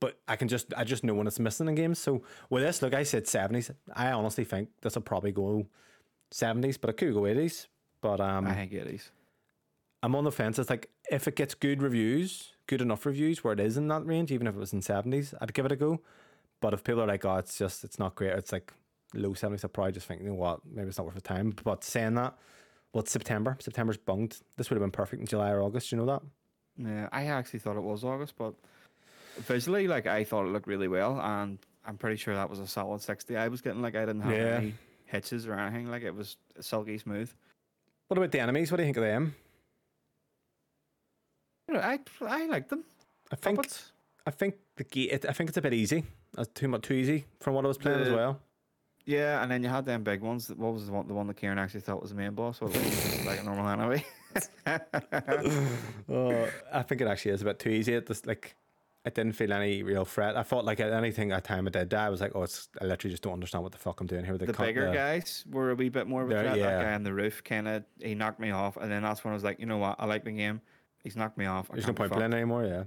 But 0.00 0.18
I 0.26 0.36
can 0.36 0.48
just 0.48 0.72
I 0.76 0.84
just 0.84 1.04
know 1.04 1.14
when 1.14 1.26
it's 1.26 1.38
missing 1.38 1.68
in 1.68 1.74
games. 1.74 1.98
So 1.98 2.22
with 2.50 2.62
this, 2.62 2.80
look, 2.82 2.94
I 2.94 3.02
said 3.02 3.26
seventies. 3.28 3.70
I 3.94 4.12
honestly 4.12 4.44
think 4.44 4.70
this 4.80 4.94
will 4.94 5.02
probably 5.02 5.32
go 5.32 5.66
seventies, 6.30 6.76
but 6.78 6.90
it 6.90 6.96
could 6.96 7.12
go 7.14 7.26
eighties. 7.26 7.68
But 8.00 8.20
um 8.20 8.46
I 8.46 8.54
think 8.54 8.72
it 8.72 8.86
is. 8.86 9.10
I'm 10.02 10.14
on 10.14 10.24
the 10.24 10.32
fence. 10.32 10.58
It's 10.58 10.70
like 10.70 10.88
if 11.10 11.26
it 11.26 11.34
gets 11.36 11.54
good 11.54 11.82
reviews, 11.82 12.52
good 12.66 12.80
enough 12.80 13.04
reviews 13.04 13.42
where 13.42 13.52
it 13.52 13.60
is 13.60 13.76
in 13.76 13.88
that 13.88 14.06
range, 14.06 14.30
even 14.30 14.46
if 14.46 14.54
it 14.54 14.58
was 14.58 14.72
in 14.72 14.82
seventies, 14.82 15.34
I'd 15.40 15.54
give 15.54 15.66
it 15.66 15.72
a 15.72 15.76
go. 15.76 16.00
But 16.60 16.74
if 16.74 16.84
people 16.84 17.02
are 17.02 17.06
like, 17.06 17.24
oh, 17.24 17.36
it's 17.36 17.58
just 17.58 17.84
it's 17.84 17.98
not 17.98 18.14
great, 18.14 18.32
it's 18.32 18.52
like 18.52 18.72
low 19.14 19.34
seventies, 19.34 19.64
I'd 19.64 19.72
probably 19.72 19.92
just 19.92 20.06
think, 20.06 20.22
you 20.22 20.28
know 20.28 20.34
what, 20.34 20.60
maybe 20.64 20.88
it's 20.88 20.98
not 20.98 21.06
worth 21.06 21.14
the 21.16 21.20
time. 21.20 21.54
But 21.64 21.82
saying 21.82 22.14
that, 22.14 22.36
well, 22.92 23.02
it's 23.02 23.10
September. 23.12 23.56
September's 23.60 23.96
bunged. 23.96 24.40
This 24.56 24.70
would 24.70 24.76
have 24.76 24.82
been 24.82 24.90
perfect 24.92 25.20
in 25.20 25.26
July 25.26 25.50
or 25.50 25.62
August. 25.62 25.90
You 25.92 25.98
know 25.98 26.06
that? 26.06 26.22
Yeah, 26.76 27.08
I 27.10 27.26
actually 27.26 27.58
thought 27.58 27.76
it 27.76 27.82
was 27.82 28.04
August, 28.04 28.34
but 28.38 28.54
visually, 29.38 29.88
like 29.88 30.06
I 30.06 30.24
thought 30.24 30.44
it 30.46 30.50
looked 30.52 30.66
really 30.68 30.88
well, 30.88 31.20
and 31.20 31.58
I'm 31.86 31.96
pretty 31.96 32.16
sure 32.16 32.34
that 32.34 32.48
was 32.48 32.60
a 32.60 32.66
solid 32.66 33.00
sixty. 33.00 33.36
I 33.36 33.48
was 33.48 33.60
getting 33.60 33.82
like 33.82 33.96
I 33.96 34.00
didn't 34.06 34.20
have 34.22 34.32
Yeah. 34.32 34.56
any 34.58 34.74
hitches 35.08 35.46
or 35.46 35.54
anything. 35.54 35.90
Like 35.90 36.02
it 36.02 36.14
was 36.14 36.36
silky 36.60 36.98
smooth. 36.98 37.30
What 38.08 38.18
about 38.18 38.32
the 38.32 38.40
enemies? 38.40 38.70
What 38.70 38.76
do 38.78 38.82
you 38.82 38.86
think 38.86 38.96
of 38.96 39.02
them? 39.02 39.34
You 41.68 41.74
know, 41.74 41.80
I 41.80 41.98
I 42.22 42.46
like 42.46 42.68
them. 42.68 42.84
I 43.30 43.36
think 43.36 43.56
Puppets. 43.56 43.92
I 44.26 44.30
think 44.30 44.54
the 44.76 44.84
ga- 44.84 45.10
it, 45.10 45.26
I 45.28 45.32
think 45.32 45.48
it's 45.50 45.58
a 45.58 45.62
bit 45.62 45.74
easy. 45.74 46.04
That's 46.34 46.48
too 46.54 46.68
much 46.68 46.82
too 46.82 46.94
easy 46.94 47.26
from 47.40 47.54
what 47.54 47.64
I 47.64 47.68
was 47.68 47.78
playing 47.78 48.00
as 48.00 48.08
uh, 48.08 48.16
well. 48.16 48.40
Yeah, 49.04 49.42
and 49.42 49.50
then 49.50 49.62
you 49.62 49.70
had 49.70 49.86
them 49.86 50.02
big 50.02 50.20
ones. 50.20 50.50
What 50.54 50.74
was 50.74 50.86
the 50.86 50.92
one? 50.92 51.08
The 51.08 51.14
one 51.14 51.26
that 51.28 51.36
Kieran 51.36 51.58
actually 51.58 51.80
thought 51.80 52.00
was 52.02 52.10
the 52.10 52.16
main 52.16 52.32
boss. 52.32 52.60
It? 52.60 53.24
Like 53.26 53.40
a 53.40 53.42
normal 53.42 53.68
enemy. 53.68 54.04
Oh, 56.10 56.48
I 56.72 56.82
think 56.82 57.00
it 57.00 57.08
actually 57.08 57.32
is 57.32 57.42
a 57.42 57.46
bit 57.46 57.58
too 57.58 57.70
easy. 57.70 57.94
It 57.94 58.06
just 58.06 58.26
like 58.26 58.54
I 59.08 59.10
didn't 59.10 59.32
feel 59.32 59.52
any 59.52 59.82
real 59.82 60.04
threat. 60.04 60.36
I 60.36 60.42
thought 60.42 60.64
like 60.64 60.80
at 60.80 60.92
anything 60.92 61.32
at 61.32 61.44
time 61.44 61.66
I 61.66 61.70
did 61.70 61.88
die, 61.88 62.06
I 62.06 62.08
was 62.10 62.20
like, 62.20 62.32
oh, 62.34 62.42
it's 62.42 62.68
I 62.80 62.84
literally 62.84 63.10
just 63.12 63.22
don't 63.22 63.32
understand 63.32 63.62
what 63.62 63.72
the 63.72 63.78
fuck 63.78 64.00
I'm 64.00 64.06
doing 64.06 64.24
here. 64.24 64.34
with 64.34 64.46
the 64.46 64.52
cut- 64.52 64.66
bigger 64.66 64.92
guys 64.92 65.44
were 65.50 65.70
a 65.70 65.74
wee 65.74 65.88
bit 65.88 66.06
more 66.06 66.22
of 66.22 66.30
a 66.30 66.34
threat. 66.40 66.56
yeah. 66.58 66.70
That 66.76 66.82
guy 66.84 66.92
on 66.94 67.02
the 67.02 67.12
roof 67.14 67.42
kind 67.42 67.66
of 67.68 67.84
he 68.00 68.14
knocked 68.14 68.38
me 68.40 68.50
off, 68.50 68.76
and 68.76 68.90
then 68.92 69.02
that's 69.02 69.24
when 69.24 69.32
I 69.32 69.34
was 69.34 69.44
like, 69.44 69.58
you 69.60 69.66
know 69.66 69.78
what? 69.78 69.96
I 69.98 70.04
like 70.06 70.24
the 70.24 70.32
game. 70.32 70.60
He's 71.02 71.16
knocked 71.16 71.38
me 71.38 71.46
off. 71.46 71.70
I 71.70 71.74
There's 71.74 71.86
no 71.86 71.92
point 71.94 72.10
fucked. 72.10 72.18
playing 72.18 72.34
anymore. 72.34 72.64
Yeah, 72.64 72.84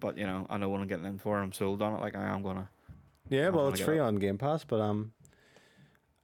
But 0.00 0.16
you 0.16 0.26
know, 0.26 0.46
I 0.48 0.56
know 0.58 0.68
what 0.68 0.80
I'm 0.80 0.86
getting 0.86 1.06
in 1.06 1.18
for. 1.18 1.38
I'm 1.40 1.52
sold 1.52 1.82
on 1.82 1.94
it. 1.94 2.00
Like 2.00 2.14
I 2.16 2.24
am 2.28 2.42
gonna. 2.42 2.68
yeah. 3.28 3.48
I'm 3.48 3.54
Well, 3.54 3.64
gonna 3.64 3.74
it's 3.74 3.82
free 3.84 3.98
it. 3.98 4.00
on 4.00 4.16
Game 4.16 4.38
Pass, 4.38 4.64
but 4.64 4.80
um, 4.80 5.12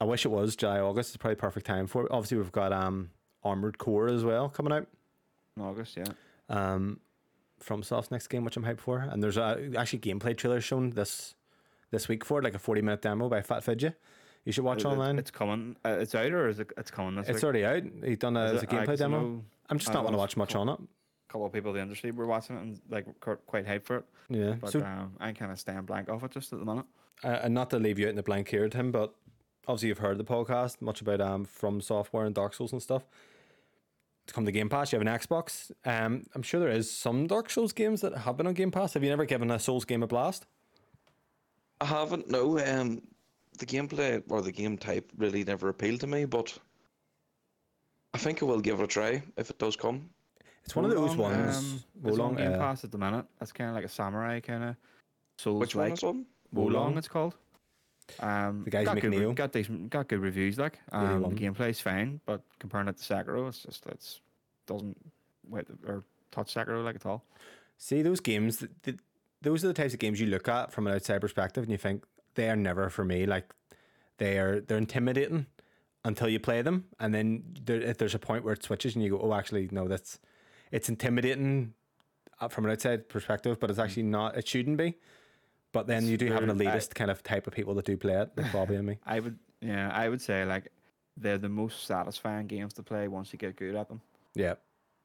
I 0.00 0.04
wish 0.04 0.24
it 0.24 0.28
was 0.30 0.54
July 0.56 0.80
August. 0.80 1.10
It's 1.10 1.16
probably 1.16 1.36
perfect 1.36 1.66
time 1.66 1.86
for 1.86 2.04
it. 2.04 2.08
Obviously, 2.12 2.36
we've 2.38 2.52
got 2.52 2.72
um 2.72 3.10
Armored 3.42 3.78
Core 3.78 4.08
as 4.08 4.24
well 4.24 4.48
coming 4.48 4.72
out. 4.72 4.86
In 5.56 5.62
August, 5.64 5.96
yeah. 5.96 6.04
um, 6.48 7.00
FromSoft's 7.64 8.10
next 8.10 8.28
game, 8.28 8.44
which 8.44 8.56
I'm 8.56 8.64
hyped 8.64 8.80
for. 8.80 8.98
And 8.98 9.22
there's 9.22 9.36
a, 9.36 9.70
actually 9.76 10.00
gameplay 10.00 10.36
trailer 10.36 10.60
shown 10.60 10.90
this 10.90 11.34
this 11.90 12.06
week 12.08 12.24
for 12.24 12.38
it, 12.38 12.44
like 12.44 12.54
a 12.54 12.58
40 12.58 12.82
minute 12.82 13.02
demo 13.02 13.28
by 13.28 13.42
Fat 13.42 13.64
Fidget. 13.64 13.94
You 14.44 14.52
should 14.52 14.64
watch 14.64 14.80
It- 14.80 14.86
online. 14.86 15.18
It's 15.18 15.30
coming. 15.30 15.76
Uh, 15.84 15.98
it's 16.00 16.14
out 16.14 16.32
or 16.32 16.48
is 16.48 16.58
it? 16.60 16.70
It's 16.76 16.90
coming 16.90 17.16
this 17.16 17.28
It's 17.28 17.36
week. 17.36 17.44
already 17.44 17.64
out. 17.64 17.82
He's 18.04 18.18
done 18.18 18.36
a, 18.36 18.54
a 18.54 18.66
gameplay 18.66 18.88
I 18.90 18.96
demo. 18.96 19.42
I'm 19.68 19.78
just 19.78 19.92
not 19.92 20.00
going 20.02 20.12
to 20.12 20.18
watch 20.18 20.36
much 20.36 20.54
on 20.54 20.68
it. 20.68 20.78
A 20.80 21.32
couple 21.32 21.46
of 21.46 21.52
people 21.52 21.70
in 21.70 21.76
the 21.76 21.82
industry 21.82 22.10
were 22.10 22.26
watching 22.26 22.56
it 22.56 22.62
and 22.62 22.80
like 22.88 23.06
quite 23.20 23.66
hyped 23.66 23.84
for 23.84 23.96
it. 23.98 24.04
Yeah. 24.30 24.54
But 24.60 24.70
so, 24.72 24.80
um, 24.80 25.14
I'm 25.20 25.34
kind 25.34 25.52
of 25.52 25.58
staying 25.60 25.82
blank 25.82 26.08
off 26.08 26.24
it 26.24 26.30
just 26.32 26.52
at 26.52 26.58
the 26.58 26.64
minute. 26.64 26.86
uh, 27.22 27.40
and 27.42 27.52
not 27.54 27.70
to 27.70 27.78
leave 27.78 27.98
you 27.98 28.06
out 28.06 28.10
in 28.10 28.16
the 28.16 28.22
blank 28.22 28.48
here, 28.48 28.68
Tim, 28.68 28.90
but 28.90 29.14
obviously 29.68 29.88
you've 29.88 29.98
heard 29.98 30.16
the 30.18 30.24
podcast 30.24 30.80
much 30.80 31.00
about 31.02 31.20
um 31.20 31.44
FromSoftware 31.46 32.24
and 32.26 32.34
Dark 32.34 32.54
Souls 32.54 32.72
and 32.72 32.82
stuff. 32.82 33.04
To 34.30 34.34
come 34.34 34.46
to 34.46 34.52
Game 34.52 34.68
Pass, 34.68 34.92
you 34.92 34.98
have 34.98 35.04
an 35.04 35.12
Xbox. 35.12 35.72
Um, 35.84 36.22
I'm 36.36 36.42
sure 36.42 36.60
there 36.60 36.68
is 36.68 36.88
some 36.88 37.26
Dark 37.26 37.50
Souls 37.50 37.72
games 37.72 38.00
that 38.02 38.16
have 38.16 38.36
been 38.36 38.46
on 38.46 38.54
Game 38.54 38.70
Pass. 38.70 38.94
Have 38.94 39.02
you 39.02 39.08
never 39.08 39.24
given 39.24 39.50
a 39.50 39.58
Souls 39.58 39.84
game 39.84 40.04
a 40.04 40.06
blast? 40.06 40.46
I 41.80 41.86
haven't. 41.86 42.30
No. 42.30 42.56
Um, 42.60 43.02
the 43.58 43.66
gameplay 43.66 44.22
or 44.28 44.40
the 44.40 44.52
game 44.52 44.78
type 44.78 45.10
really 45.16 45.42
never 45.42 45.68
appealed 45.68 45.98
to 46.02 46.06
me, 46.06 46.26
but 46.26 46.56
I 48.14 48.18
think 48.18 48.40
I 48.40 48.46
will 48.46 48.60
give 48.60 48.78
it 48.78 48.84
a 48.84 48.86
try 48.86 49.20
if 49.36 49.50
it 49.50 49.58
does 49.58 49.74
come. 49.74 50.08
It's 50.62 50.76
one 50.76 50.84
of 50.84 50.92
those 50.92 51.16
ones. 51.16 51.56
Um, 51.58 51.84
it's 52.04 52.16
Wo 52.16 52.22
Long, 52.22 52.30
on 52.30 52.36
Game 52.36 52.52
uh, 52.52 52.58
Pass 52.58 52.84
at 52.84 52.92
the 52.92 52.98
minute. 52.98 53.26
That's 53.40 53.50
kind 53.50 53.68
of 53.70 53.74
like 53.74 53.84
a 53.84 53.88
samurai 53.88 54.38
kind 54.38 54.62
of 54.62 54.76
Souls 55.40 55.58
Which 55.58 55.74
one 55.74 55.86
like. 55.88 55.94
is 55.94 56.04
on? 56.04 56.24
Wo 56.52 56.66
Long, 56.66 56.94
Wolong? 56.94 56.98
it's 56.98 57.08
called. 57.08 57.34
Um, 58.20 58.64
The 58.64 58.70
guys 58.70 58.86
got 58.86 58.94
making 58.96 59.10
good, 59.12 59.36
got 59.36 59.52
decent, 59.52 59.90
got 59.90 60.08
good 60.08 60.20
reviews. 60.20 60.58
Like, 60.58 60.78
um, 60.92 61.22
the 61.22 61.28
81. 61.28 61.36
gameplay's 61.36 61.80
fine, 61.80 62.20
but 62.26 62.42
comparing 62.58 62.88
it 62.88 62.96
to 62.98 63.02
Sekiro, 63.02 63.48
it's 63.48 63.62
just 63.62 63.86
it's 63.86 64.20
doesn't 64.66 64.96
wait 65.48 65.66
or 65.86 66.04
touch 66.30 66.54
Sekiro 66.54 66.84
like 66.84 66.96
at 66.96 67.06
all. 67.06 67.24
See 67.78 68.02
those 68.02 68.20
games. 68.20 68.58
th 68.58 68.70
th 68.82 68.98
those 69.42 69.64
are 69.64 69.68
the 69.68 69.74
types 69.74 69.94
of 69.94 70.00
games 70.00 70.20
you 70.20 70.26
look 70.26 70.48
at 70.48 70.70
from 70.70 70.86
an 70.86 70.94
outside 70.94 71.20
perspective, 71.20 71.62
and 71.62 71.70
you 71.72 71.78
think 71.78 72.04
they 72.34 72.50
are 72.50 72.56
never 72.56 72.90
for 72.90 73.04
me. 73.04 73.26
Like 73.26 73.54
they 74.18 74.38
are, 74.38 74.60
they're 74.60 74.76
intimidating 74.76 75.46
until 76.04 76.28
you 76.28 76.38
play 76.38 76.62
them, 76.62 76.84
and 76.98 77.14
then 77.14 77.42
there, 77.64 77.80
if 77.80 77.96
there's 77.98 78.14
a 78.14 78.18
point 78.18 78.44
where 78.44 78.54
it 78.54 78.62
switches, 78.62 78.94
and 78.94 79.04
you 79.04 79.10
go, 79.10 79.20
"Oh, 79.20 79.32
actually, 79.34 79.68
no, 79.72 79.88
that's 79.88 80.18
it's 80.70 80.88
intimidating 80.88 81.74
uh, 82.40 82.48
from 82.48 82.64
an 82.66 82.70
outside 82.72 83.08
perspective, 83.08 83.58
but 83.60 83.70
it's 83.70 83.78
actually 83.78 84.04
not. 84.04 84.36
It 84.36 84.46
shouldn't 84.46 84.76
be." 84.76 84.98
But 85.72 85.86
then 85.86 86.06
you 86.06 86.16
do 86.16 86.26
have 86.32 86.42
an 86.42 86.56
There- 86.56 86.68
I- 86.68 86.76
elitist 86.76 86.94
kind 86.94 87.10
of 87.10 87.22
type 87.22 87.46
of 87.46 87.52
people 87.54 87.74
that 87.74 87.84
do 87.84 87.96
play 87.96 88.14
it, 88.14 88.30
like 88.36 88.52
Bobby 88.52 88.74
and 88.76 88.86
me. 88.86 88.98
I 89.06 89.20
would, 89.20 89.38
yeah, 89.60 89.90
I 89.92 90.08
would 90.08 90.20
say 90.20 90.44
like 90.44 90.68
they're 91.16 91.38
the 91.38 91.48
most 91.48 91.86
satisfying 91.86 92.46
games 92.46 92.72
to 92.74 92.82
play 92.82 93.06
once 93.08 93.32
you 93.32 93.38
get 93.38 93.56
good 93.56 93.74
at 93.76 93.88
them. 93.88 94.00
Yeah, 94.34 94.54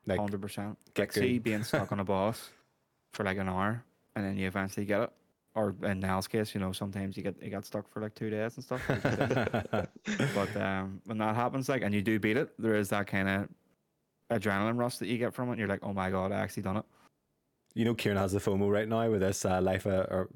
like 0.06 0.20
Hundred 0.20 0.42
percent. 0.42 0.78
Like 0.98 1.12
see 1.14 1.40
being 1.40 1.64
stuck 1.64 1.92
on 1.92 2.00
a 2.00 2.04
boss 2.14 2.50
for 3.14 3.24
like 3.24 3.38
an 3.38 3.50
hour, 3.50 3.84
and 4.16 4.26
then 4.26 4.38
you 4.38 4.48
eventually 4.48 4.86
get 4.86 5.02
it. 5.02 5.12
Or 5.54 5.74
in 5.84 6.02
Niall's 6.02 6.28
case, 6.28 6.54
you 6.54 6.60
know, 6.60 6.74
sometimes 6.74 7.16
you 7.16 7.24
get 7.24 7.42
you 7.42 7.50
got 7.50 7.66
stuck 7.66 7.88
for 7.90 8.02
like 8.02 8.14
two 8.16 8.30
days 8.30 8.56
and 8.58 8.64
stuff. 8.64 8.82
but 10.36 10.58
um, 10.58 11.02
when 11.06 11.18
that 11.20 11.36
happens, 11.36 11.70
like, 11.70 11.82
and 11.82 11.94
you 11.94 12.02
do 12.02 12.20
beat 12.20 12.38
it, 12.38 12.50
there 12.60 12.76
is 12.76 12.90
that 12.90 13.08
kind 13.08 13.30
of 13.30 13.48
adrenaline 14.32 14.78
rush 14.78 14.98
that 14.98 15.08
you 15.08 15.18
get 15.18 15.34
from 15.34 15.48
it. 15.50 15.52
And 15.54 15.60
you're 15.60 15.68
like, 15.70 15.80
oh 15.84 15.94
my 15.94 16.10
god, 16.10 16.32
I 16.32 16.38
actually 16.40 16.64
done 16.64 16.78
it. 16.78 16.86
you 17.74 17.86
know, 17.86 17.94
Kieran 17.94 18.18
has 18.18 18.34
the 18.34 18.40
FOMO 18.40 18.70
right 18.72 18.88
now 18.88 19.10
with 19.10 19.22
this 19.22 19.46
uh, 19.46 19.62
life 19.62 19.88
uh, 19.88 20.06
or 20.10 20.30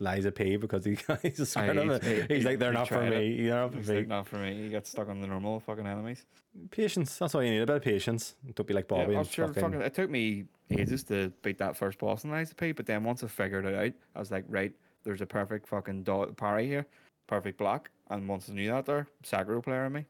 Lies 0.00 0.24
of 0.24 0.34
P 0.34 0.56
because 0.56 0.84
he, 0.84 0.96
he's 1.22 1.48
scared 1.48 1.76
of 1.76 2.02
he's- 2.02 2.26
he- 2.28 2.34
He's 2.36 2.44
like, 2.44 2.58
they're 2.58 2.72
he 2.72 2.78
not 2.78 2.88
for 2.88 2.94
tried 2.94 3.12
it. 3.12 3.18
me. 3.38 3.42
They're 3.46 3.54
not 3.60 3.72
for 3.72 3.78
It's 3.78 3.88
me. 3.88 3.96
like 3.96 4.08
not 4.08 4.26
for 4.26 4.36
me. 4.36 4.54
You 4.62 4.70
get 4.70 4.86
stuck 4.86 5.08
on 5.08 5.20
the 5.20 5.26
normal 5.26 5.60
fucking 5.60 5.86
enemies. 5.86 6.24
Patience. 6.70 7.16
That's 7.18 7.34
all 7.34 7.42
you 7.44 7.50
need. 7.50 7.60
A 7.60 7.66
bit 7.66 7.76
of 7.76 7.82
patience. 7.82 8.34
Don't 8.54 8.66
be 8.66 8.74
like 8.74 8.88
Bobby 8.88 9.12
yeah, 9.12 9.18
I'm 9.20 9.26
sure 9.26 9.46
fucking. 9.48 9.62
fucking, 9.62 9.80
it 9.82 9.94
took 9.94 10.10
me 10.10 10.46
ages 10.70 11.04
to 11.04 11.30
beat 11.42 11.58
that 11.58 11.76
first 11.76 11.98
boss 11.98 12.24
in 12.24 12.30
Lies 12.30 12.50
of 12.50 12.56
P, 12.56 12.72
but 12.72 12.86
then 12.86 13.04
once 13.04 13.22
I 13.22 13.26
figured 13.28 13.66
it 13.66 13.74
out, 13.74 13.92
I 14.16 14.18
was 14.18 14.30
like, 14.30 14.44
right, 14.48 14.72
there's 15.04 15.20
a 15.20 15.26
perfect 15.26 15.68
fucking 15.68 16.02
do- 16.04 16.32
parry 16.36 16.66
here, 16.66 16.86
perfect 17.26 17.58
block, 17.58 17.90
and 18.10 18.26
once 18.28 18.48
I 18.48 18.54
knew 18.54 18.70
that 18.70 18.86
there, 18.86 19.06
Sekiro 19.24 19.62
player 19.62 19.84
in 19.86 19.92
me, 19.92 20.06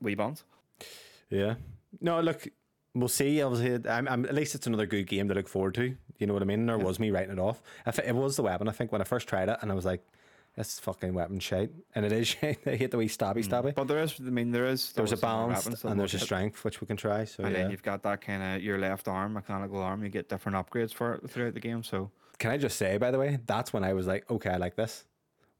we 0.00 0.14
bounce. 0.14 0.44
Yeah. 1.30 1.54
No, 2.00 2.20
look, 2.20 2.46
we'll 2.94 3.08
see. 3.08 3.40
Obviously, 3.42 3.90
I'm, 3.90 4.06
I'm, 4.08 4.24
at 4.26 4.34
least 4.34 4.54
it's 4.54 4.66
another 4.66 4.86
good 4.86 5.06
game 5.06 5.28
to 5.28 5.34
look 5.34 5.48
forward 5.48 5.74
to. 5.74 5.96
You 6.22 6.26
know 6.28 6.34
what 6.34 6.42
I 6.42 6.46
mean? 6.46 6.66
There 6.66 6.78
Yeah. 6.78 6.84
was 6.84 7.00
me 7.00 7.10
writing 7.10 7.32
it 7.32 7.38
off. 7.40 7.60
It, 7.84 7.98
it 8.06 8.14
was 8.14 8.36
the 8.36 8.42
weapon, 8.44 8.68
I 8.68 8.72
think 8.72 8.92
when 8.92 9.00
I 9.00 9.04
first 9.04 9.26
tried 9.28 9.48
it, 9.48 9.58
and 9.60 9.72
I 9.72 9.74
was 9.74 9.84
like, 9.84 10.02
this 10.56 10.78
fucking 10.78 11.14
weapon 11.14 11.40
shite, 11.40 11.70
and 11.96 12.04
it 12.06 12.12
is 12.12 12.28
shite. 12.34 12.58
I 12.66 12.76
hate 12.76 12.92
the 12.92 12.96
wee 12.98 13.08
stabby 13.08 13.38
mm. 13.44 13.48
stabby. 13.48 13.74
But 13.74 13.88
there 13.88 13.98
is, 14.00 14.14
I 14.20 14.30
mean, 14.30 14.52
there 14.52 14.66
is. 14.66 14.92
There's 14.92 15.10
a 15.12 15.16
balance 15.16 15.66
and 15.84 15.98
there's 15.98 16.14
a 16.14 16.18
strength 16.20 16.62
which 16.64 16.80
we 16.80 16.86
can 16.86 16.96
try. 16.96 17.24
So 17.24 17.42
And 17.42 17.52
yeah. 17.52 17.62
then 17.62 17.70
you've 17.72 17.82
got 17.82 18.02
that 18.04 18.20
kind 18.20 18.42
of 18.56 18.62
your 18.62 18.78
left 18.78 19.08
arm, 19.08 19.32
mechanical 19.32 19.80
arm. 19.82 20.04
You 20.04 20.10
get 20.10 20.28
different 20.28 20.56
upgrades 20.56 20.92
for 20.94 21.14
it 21.14 21.28
throughout 21.28 21.54
the 21.54 21.60
game. 21.60 21.82
So 21.82 22.10
Can 22.38 22.50
I 22.52 22.56
just 22.58 22.76
say, 22.76 22.98
by 22.98 23.10
the 23.10 23.18
way, 23.18 23.38
that's 23.46 23.72
when 23.72 23.82
I 23.82 23.94
was 23.94 24.06
like, 24.06 24.30
okay, 24.30 24.50
I 24.50 24.58
like 24.58 24.76
this. 24.76 25.04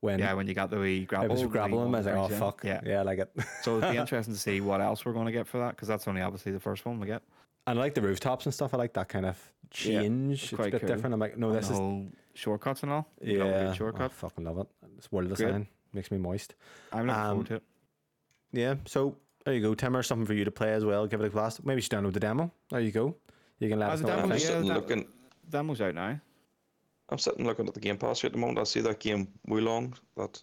When 0.00 0.18
yeah, 0.18 0.34
when 0.34 0.46
you 0.46 0.52
got 0.54 0.68
the 0.70 0.78
wee 0.80 1.04
grapple, 1.06 1.30
I 1.30 1.32
was 1.32 1.42
grappling, 1.44 1.76
one 1.90 1.94
I 1.94 1.98
was 1.98 2.06
like, 2.06 2.16
oh 2.16 2.26
in. 2.26 2.38
fuck, 2.38 2.62
Yeah. 2.64 2.80
yeah, 2.84 3.00
I 3.00 3.02
like 3.02 3.18
it. 3.20 3.30
So 3.62 3.78
it'd 3.78 3.92
be 3.92 3.96
interesting 4.04 4.34
to 4.34 4.40
see 4.40 4.60
what 4.60 4.80
else 4.80 5.04
we're 5.04 5.12
going 5.12 5.26
to 5.26 5.32
get 5.32 5.46
for 5.46 5.58
that 5.60 5.70
because 5.76 5.86
that's 5.88 6.06
only 6.08 6.20
obviously 6.22 6.50
the 6.52 6.60
first 6.60 6.84
one 6.84 6.98
we 7.00 7.06
get. 7.06 7.22
and 7.66 7.78
I 7.78 7.82
like 7.82 7.94
the 7.94 8.02
rooftops 8.02 8.44
and 8.44 8.52
stuff. 8.52 8.74
I 8.74 8.78
like 8.78 8.92
that 8.94 9.08
kind 9.08 9.24
of 9.24 9.38
change. 9.72 10.32
it's 10.34 10.42
it's 10.44 10.52
a 10.52 10.56
quite 10.56 10.72
bit 10.72 10.80
cool. 10.82 10.88
different. 10.88 11.14
I'm 11.14 11.20
like, 11.20 11.36
no, 11.36 11.48
And 11.48 11.58
this 11.58 11.68
the 11.68 11.74
is 11.74 11.78
whole 11.78 12.06
shortcuts 12.34 12.82
and 12.82 12.92
all. 12.92 13.08
You 13.20 13.38
love 13.38 13.48
a 13.48 13.50
good 13.52 13.58
yeah, 13.62 14.04
I 14.04 14.08
fucking 14.08 14.44
love 14.44 14.58
it. 14.58 14.66
It's 14.98 15.10
world 15.12 15.28
Great. 15.28 15.36
design 15.38 15.66
makes 15.92 16.10
me 16.10 16.18
moist. 16.18 16.54
I'm 16.92 17.06
looking 17.06 17.20
um, 17.20 17.28
forward 17.30 17.46
to 17.48 17.54
it. 17.56 17.62
Yeah, 18.52 18.74
so 18.86 19.16
there 19.44 19.54
you 19.54 19.60
go, 19.60 19.74
Timmer. 19.74 20.02
Something 20.02 20.26
for 20.26 20.34
you 20.34 20.44
to 20.44 20.50
play 20.50 20.72
as 20.72 20.84
well. 20.84 21.06
Give 21.06 21.20
it 21.20 21.26
a 21.26 21.30
blast. 21.30 21.64
Maybe 21.64 21.78
you 21.78 21.82
should 21.82 21.92
download 21.92 22.12
the 22.12 22.20
demo. 22.20 22.50
There 22.70 22.80
you 22.80 22.92
go. 22.92 23.16
You 23.58 23.68
can 23.68 23.78
let 23.78 23.90
Oh, 23.90 23.92
us 23.92 24.00
the 24.00 24.06
know. 24.06 24.16
demo, 24.16 24.28
what 24.28 24.34
you 24.34 24.40
think. 24.40 24.42
yeah, 24.42 24.48
sitting 24.56 24.68
that- 24.68 24.74
looking. 24.74 25.08
Demo's 25.50 25.80
out 25.80 25.94
now. 25.94 26.20
I'm 27.08 27.18
sitting 27.18 27.44
looking 27.46 27.66
at 27.68 27.74
the 27.74 27.80
Game 27.80 27.98
Pass 27.98 28.20
here 28.22 28.28
at 28.28 28.32
the 28.32 28.38
moment. 28.38 28.58
I 28.58 28.64
see 28.64 28.80
that 28.80 28.98
game 29.00 29.28
Wo 29.46 29.56
Long 29.58 29.94
that 30.16 30.42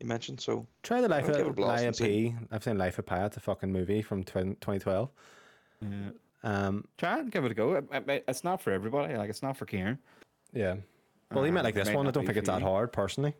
you 0.00 0.06
mentioned. 0.06 0.40
So 0.40 0.66
Try 0.82 1.00
the 1.00 1.08
Life 1.08 1.28
I'll 1.30 1.36
a 1.36 1.48
of 1.48 1.56
blast 1.56 1.70
Life 1.70 1.80
and 1.80 1.88
of 1.88 1.96
see. 1.96 2.04
P. 2.30 2.36
I've 2.50 2.64
seen 2.64 2.76
Life 2.76 2.98
of 2.98 3.06
Pi. 3.06 3.24
It's 3.24 3.36
a 3.36 3.40
fucking 3.40 3.72
movie 3.72 4.02
from 4.02 4.24
2012. 4.24 5.10
Yeah. 5.82 5.88
Um, 6.42 6.84
Try 6.98 7.18
and 7.18 7.30
give 7.30 7.44
it 7.44 7.50
a 7.52 7.54
go. 7.54 7.74
It- 7.74 7.88
it- 8.08 8.24
It's 8.28 8.44
not 8.44 8.60
for 8.62 8.70
everybody. 8.72 9.14
Like 9.16 9.28
it's 9.30 9.42
not 9.42 9.56
for 9.56 9.66
Kieran. 9.66 9.98
yeah. 10.52 10.76
Well, 11.32 11.44
you 11.46 11.52
Uh, 11.52 11.54
might 11.54 11.64
like 11.64 11.74
this 11.76 11.90
one. 11.90 12.08
I 12.08 12.10
don't 12.10 12.26
think 12.26 12.38
it's 12.38 12.48
that 12.48 12.60
hard, 12.62 12.92
personally. 12.92 13.36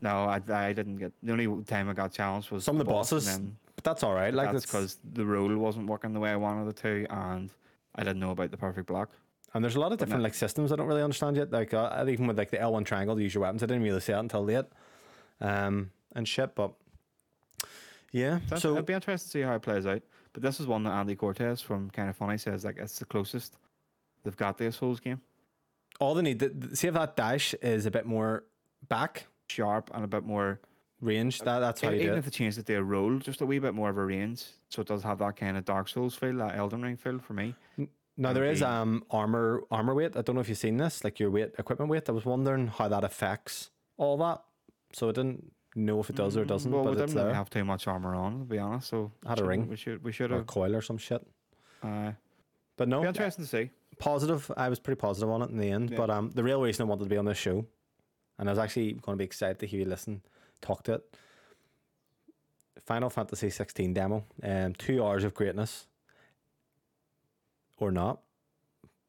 No, 0.00 0.24
I, 0.24 0.40
I 0.48 0.72
didn't 0.72 0.96
get. 0.96 1.12
The 1.22 1.32
only 1.32 1.64
time 1.64 1.90
I 1.90 1.92
got 1.92 2.12
challenged 2.12 2.50
was 2.50 2.64
Some 2.64 2.76
of 2.80 2.86
the 2.86 2.90
bosses, 2.90 3.26
then 3.26 3.56
But 3.76 3.84
that's 3.84 4.02
all 4.02 4.14
right. 4.14 4.32
Like 4.32 4.52
that's 4.52 4.64
because 4.64 4.98
the 5.12 5.26
rule 5.26 5.54
wasn't 5.58 5.86
working 5.86 6.14
the 6.14 6.20
way 6.20 6.30
I 6.30 6.36
wanted 6.36 6.68
it 6.70 6.76
to, 6.76 7.06
and 7.10 7.50
I 7.94 8.04
didn't 8.04 8.20
know 8.20 8.30
about 8.30 8.50
the 8.50 8.56
perfect 8.56 8.86
block. 8.86 9.10
And 9.52 9.62
there's 9.62 9.76
a 9.76 9.80
lot 9.80 9.92
of 9.92 9.98
different 9.98 10.20
no- 10.20 10.24
like 10.24 10.34
systems 10.34 10.72
I 10.72 10.76
don't 10.76 10.86
really 10.86 11.02
understand 11.02 11.36
yet. 11.36 11.50
Like 11.50 11.74
uh, 11.74 12.06
even 12.08 12.26
with 12.26 12.38
like 12.38 12.50
the 12.50 12.56
L1 12.56 12.86
triangle 12.86 13.16
to 13.16 13.22
use 13.22 13.34
your 13.34 13.42
weapons, 13.42 13.62
I 13.62 13.66
didn't 13.66 13.82
really 13.82 14.00
see 14.00 14.12
that 14.12 14.20
until 14.20 14.42
late. 14.44 14.64
Um, 15.42 15.90
and 16.14 16.26
shit, 16.26 16.54
but 16.54 16.72
yeah. 18.12 18.38
So, 18.48 18.56
So 18.56 18.72
it'd 18.72 18.86
be 18.86 18.94
interesting 18.94 19.26
to 19.26 19.30
see 19.30 19.42
how 19.42 19.54
it 19.56 19.62
plays 19.62 19.86
out. 19.86 20.00
But 20.32 20.42
this 20.42 20.60
is 20.60 20.66
one 20.66 20.84
that 20.84 20.92
Andy 20.92 21.16
Cortez 21.16 21.60
from 21.60 21.90
Kind 21.90 22.08
of 22.08 22.16
Funny 22.16 22.38
says 22.38 22.64
like 22.64 22.78
it's 22.78 22.98
the 22.98 23.04
closest 23.04 23.56
they've 24.22 24.36
got 24.36 24.58
to 24.58 24.66
a 24.66 24.72
Souls 24.72 25.00
game. 25.00 25.20
all 25.98 26.14
they 26.14 26.22
need, 26.22 26.40
th- 26.40 26.52
see 26.74 26.86
if 26.88 26.94
that 26.94 27.16
dash 27.16 27.54
is 27.54 27.86
a 27.86 27.90
bit 27.90 28.06
more 28.06 28.44
back 28.88 29.26
Sharp 29.48 29.90
and 29.92 30.04
a 30.04 30.08
bit 30.08 30.24
more. 30.24 30.60
range. 31.00 31.40
That 31.40 31.58
that's 31.60 31.80
how 31.80 31.90
you 31.90 32.00
even 32.00 32.12
do 32.12 32.18
if 32.18 32.24
they 32.26 32.30
changed 32.30 32.58
it 32.58 32.66
to 32.66 32.74
a 32.74 32.82
roll, 32.82 33.18
just 33.18 33.40
a 33.40 33.46
wee 33.46 33.58
bit 33.58 33.74
more 33.74 33.90
of 33.90 33.96
a 33.98 34.04
range, 34.04 34.44
so 34.68 34.82
it 34.82 34.88
does 34.88 35.02
have 35.02 35.18
that 35.18 35.36
kind 35.36 35.56
of 35.56 35.64
Dark 35.64 35.88
Souls 35.88 36.14
feel, 36.14 36.36
that 36.36 36.56
Elden 36.56 36.82
Ring 36.82 36.96
feel 36.96 37.18
for 37.18 37.32
me. 37.32 37.54
Now 38.16 38.32
there 38.34 38.44
is 38.44 38.60
um 38.62 39.02
armor 39.10 39.62
armor 39.70 39.94
weight. 39.94 40.14
I 40.16 40.22
don't 40.22 40.34
know 40.36 40.42
if 40.42 40.48
you've 40.48 40.58
seen 40.58 40.76
this, 40.76 41.02
like 41.04 41.18
your 41.18 41.30
weight, 41.30 41.52
equipment 41.58 41.90
weight. 41.90 42.08
I 42.08 42.12
was 42.12 42.24
wondering 42.26 42.66
how 42.68 42.86
that 42.88 43.02
affects 43.02 43.70
all 43.96 44.16
that. 44.18 44.42
So 44.92 45.08
it 45.08 45.14
didn't 45.14 45.52
know 45.74 46.00
if 46.00 46.10
it 46.10 46.16
does 46.16 46.36
or 46.36 46.44
doesn't, 46.44 46.70
Well, 46.70 46.82
we 46.84 46.94
but 46.94 46.98
it's 47.02 47.12
didn't 47.12 47.24
really 47.24 47.34
have 47.36 47.50
too 47.50 47.64
much 47.64 47.86
armor 47.86 48.14
on, 48.14 48.40
to 48.40 48.44
be 48.44 48.58
honest. 48.58 48.88
So 48.88 49.12
Had 49.26 49.40
a 49.40 49.44
ring. 49.44 49.68
We 49.68 49.76
should 49.76 50.02
we 50.02 50.12
should 50.12 50.32
or 50.32 50.38
have. 50.38 50.46
coil 50.46 50.74
or 50.74 50.82
some 50.82 50.98
shit. 50.98 51.24
Uh, 51.82 52.12
But 52.76 52.88
no, 52.88 53.02
be 53.02 53.08
interesting 53.08 53.44
to 53.44 53.50
see. 53.50 53.70
positive. 53.98 54.50
I 54.56 54.68
was 54.68 54.78
pretty 54.80 54.98
positive 54.98 55.28
on 55.30 55.42
it 55.42 55.50
in 55.50 55.58
the 55.58 55.70
end. 55.70 55.90
Yeah. 55.90 55.96
But 55.96 56.10
um, 56.10 56.30
the 56.30 56.42
real 56.42 56.60
reason 56.60 56.86
I 56.86 56.88
wanted 56.88 57.04
to 57.04 57.10
be 57.10 57.16
on 57.16 57.24
this 57.24 57.38
show, 57.38 57.66
and 58.38 58.48
I 58.48 58.52
was 58.52 58.58
actually 58.58 58.94
going 58.94 59.16
to 59.16 59.18
be 59.20 59.24
excited 59.24 59.58
to 59.60 59.66
hear 59.66 59.80
you 59.80 59.86
listen, 59.86 60.22
talk 60.60 60.82
to 60.84 60.94
it. 60.94 61.16
Final 62.86 63.10
Fantasy 63.10 63.50
16 63.50 63.92
demo, 63.92 64.24
um, 64.42 64.74
two 64.74 65.04
hours 65.04 65.22
of 65.24 65.34
greatness, 65.34 65.86
or 67.76 67.90
not. 67.92 68.20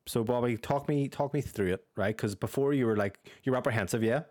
So 0.08 0.24
Bobby, 0.24 0.58
talk 0.58 0.88
me 0.90 1.08
talk 1.08 1.34
me 1.34 1.42
through 1.42 1.74
it, 1.74 1.86
right? 1.96 2.16
Because 2.16 2.36
before 2.36 2.74
you 2.74 2.86
were 2.86 2.98
like 2.98 3.20
you 3.44 3.52
were 3.52 3.58
apprehensive, 3.58 4.04
yeah. 4.04 4.24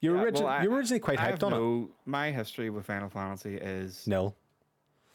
You 0.00 0.12
were 0.12 0.16
Yeah, 0.18 0.22
well, 0.24 0.32
origi- 0.42 0.46
I- 0.48 0.62
you 0.62 0.70
were 0.70 0.76
originally 0.78 1.00
quite 1.00 1.18
I 1.20 1.32
hyped 1.32 1.42
on 1.42 1.52
it. 1.52 1.56
no, 1.56 1.90
My 2.06 2.30
history 2.30 2.70
with 2.70 2.86
Final 2.86 3.08
Fantasy 3.08 3.56
is 3.56 4.06
nil. 4.06 4.36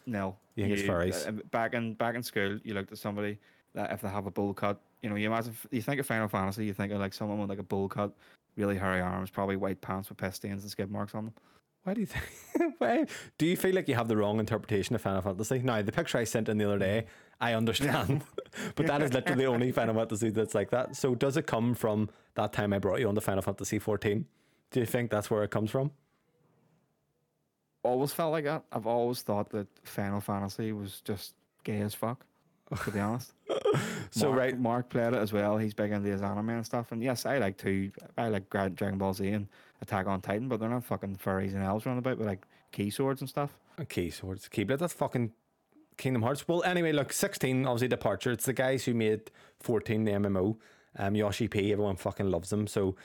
Nil. 0.06 0.38
You 0.56 0.66
think 0.66 0.78
it's 0.80 0.88
furries? 0.88 1.28
uh, 1.28 1.32
Back 1.52 1.74
in 1.74 1.94
back 1.94 2.16
in 2.16 2.24
school, 2.24 2.60
you 2.64 2.74
looked 2.74 2.92
at 2.92 2.98
somebody 2.98 3.40
that 3.74 3.92
if 3.92 4.02
they 4.02 4.10
have 4.10 4.26
a 4.28 4.32
bowl 4.32 4.54
cut, 4.54 4.80
you 5.02 5.10
know, 5.10 5.16
you 5.16 5.28
imagine 5.28 5.56
you 5.72 5.82
think 5.82 6.00
of 6.00 6.06
Final 6.06 6.28
Fantasy, 6.28 6.66
you 6.66 6.74
think 6.74 6.92
of 6.92 7.00
like 7.00 7.14
someone 7.14 7.40
with 7.40 7.50
like 7.50 7.60
a 7.60 7.64
bowl 7.64 7.88
cut, 7.88 8.14
really 8.58 8.78
hairy 8.78 9.02
arms, 9.02 9.30
probably 9.30 9.56
white 9.56 9.82
pants 9.82 10.10
with 10.10 10.18
piss 10.18 10.36
stains 10.36 10.64
and 10.64 10.72
skid 10.72 10.92
marks 10.92 11.16
on 11.16 11.26
them. 11.26 11.34
Why 11.84 11.94
do 11.94 12.02
you 12.02 12.06
think? 12.08 12.76
Why 12.78 13.06
do 13.38 13.46
you 13.46 13.58
feel 13.58 13.74
like 13.76 13.88
you 13.88 13.96
have 13.96 14.08
the 14.08 14.16
wrong 14.18 14.40
interpretation 14.40 14.96
of 14.96 15.02
Final 15.02 15.22
Fantasy? 15.22 15.60
Now, 15.60 15.82
the 15.82 15.92
picture 15.92 16.18
I 16.18 16.24
sent 16.26 16.48
in 16.50 16.58
the 16.58 16.66
other 16.66 16.80
day, 16.80 17.08
I 17.42 17.54
understand, 17.54 18.24
but 18.76 18.86
that 18.88 19.02
is 19.02 19.14
literally 19.14 19.44
the 19.44 19.50
only 19.50 19.72
Final 19.72 19.96
Fantasy 19.96 20.30
that's 20.30 20.54
like 20.56 20.70
that. 20.72 20.96
So, 20.96 21.16
does 21.16 21.36
it 21.38 21.48
come 21.48 21.74
from 21.74 22.10
that 22.36 22.54
time 22.54 22.74
I 22.74 22.80
brought 22.80 23.00
you 23.00 23.08
on 23.10 23.16
to 23.16 23.22
Final 23.22 23.42
Fantasy 23.42 23.80
14? 23.80 24.26
Do 24.74 24.80
you 24.80 24.86
think 24.88 25.12
that's 25.12 25.30
where 25.30 25.44
it 25.44 25.52
comes 25.52 25.70
from? 25.72 25.92
Always 27.84 28.12
felt 28.12 28.32
like 28.32 28.46
that. 28.46 28.64
I've 28.72 28.88
always 28.88 29.22
thought 29.22 29.50
that 29.52 29.68
Final 29.84 30.20
Fantasy 30.20 30.72
was 30.72 31.02
just 31.02 31.36
gay 31.64 31.82
as 31.82 31.94
fuck. 31.94 32.26
To 32.84 32.92
be 32.92 33.00
honest. 33.00 33.34
So, 34.12 34.28
Mark, 34.28 34.40
right, 34.40 34.60
Mark 34.60 34.90
played 34.90 35.08
it 35.08 35.16
as 35.16 35.34
well. 35.34 35.58
He's 35.58 35.74
big 35.74 35.92
into 35.92 36.08
his 36.08 36.22
anime 36.22 36.50
and 36.52 36.66
stuff. 36.66 36.92
And 36.92 37.02
yes, 37.02 37.26
I 37.26 37.40
like 37.40 37.58
to. 37.58 37.92
I 38.16 38.28
like 38.28 38.48
Dragon 38.52 39.00
Ball 39.00 39.12
Z 39.16 39.28
and 39.28 39.48
Attack 39.82 40.06
on 40.06 40.22
Titan, 40.22 40.48
but 40.48 40.60
they're 40.60 40.70
not 40.70 40.86
fucking 40.86 41.16
furries 41.16 41.56
and 41.56 41.64
elves 41.64 41.88
running 41.88 41.98
about 41.98 42.20
with 42.20 42.28
like 42.28 42.46
key 42.72 42.92
swords 42.92 43.22
and 43.22 43.30
stuff. 43.30 43.58
key 43.90 44.12
swords, 44.12 44.48
Keyblade, 44.48 44.78
that's 44.78 44.94
fucking 44.94 45.32
Kingdom 45.98 46.22
Hearts. 46.22 46.48
Well, 46.48 46.62
anyway, 46.64 46.92
look, 46.92 47.12
16, 47.12 47.66
obviously, 47.66 47.88
Departure. 47.88 48.32
It's 48.32 48.46
the 48.46 48.54
guys 48.54 48.86
who 48.86 48.94
made 48.94 49.32
14, 49.62 50.04
the 50.04 50.12
MMO. 50.12 50.58
Um, 50.98 51.16
Yoshi 51.16 51.48
P, 51.48 51.72
everyone 51.72 51.96
fucking 51.96 52.30
loves 52.30 52.52
them. 52.52 52.68
So, 52.68 52.96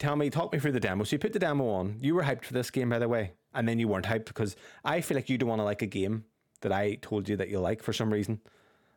tell 0.00 0.16
me, 0.16 0.28
talk 0.30 0.52
me 0.52 0.58
through 0.58 0.72
the 0.72 0.80
demo. 0.80 1.04
So, 1.04 1.14
you 1.14 1.20
put 1.20 1.32
the 1.32 1.38
demo 1.38 1.68
on. 1.68 1.98
You 2.00 2.16
were 2.16 2.24
hyped 2.24 2.44
for 2.44 2.52
this 2.54 2.70
game, 2.70 2.88
by 2.88 2.98
the 2.98 3.08
way, 3.08 3.34
and 3.54 3.68
then 3.68 3.78
you 3.78 3.86
weren't 3.86 4.06
hyped 4.06 4.24
because 4.24 4.56
I 4.84 5.00
feel 5.00 5.16
like 5.16 5.28
you 5.30 5.38
don't 5.38 5.48
want 5.48 5.60
to 5.60 5.64
like 5.64 5.82
a 5.82 5.86
game 5.86 6.24
that 6.62 6.72
I 6.72 6.96
told 7.00 7.28
you 7.28 7.36
that 7.36 7.48
you 7.48 7.60
like 7.60 7.82
for 7.84 7.92
some 7.92 8.12
reason. 8.12 8.40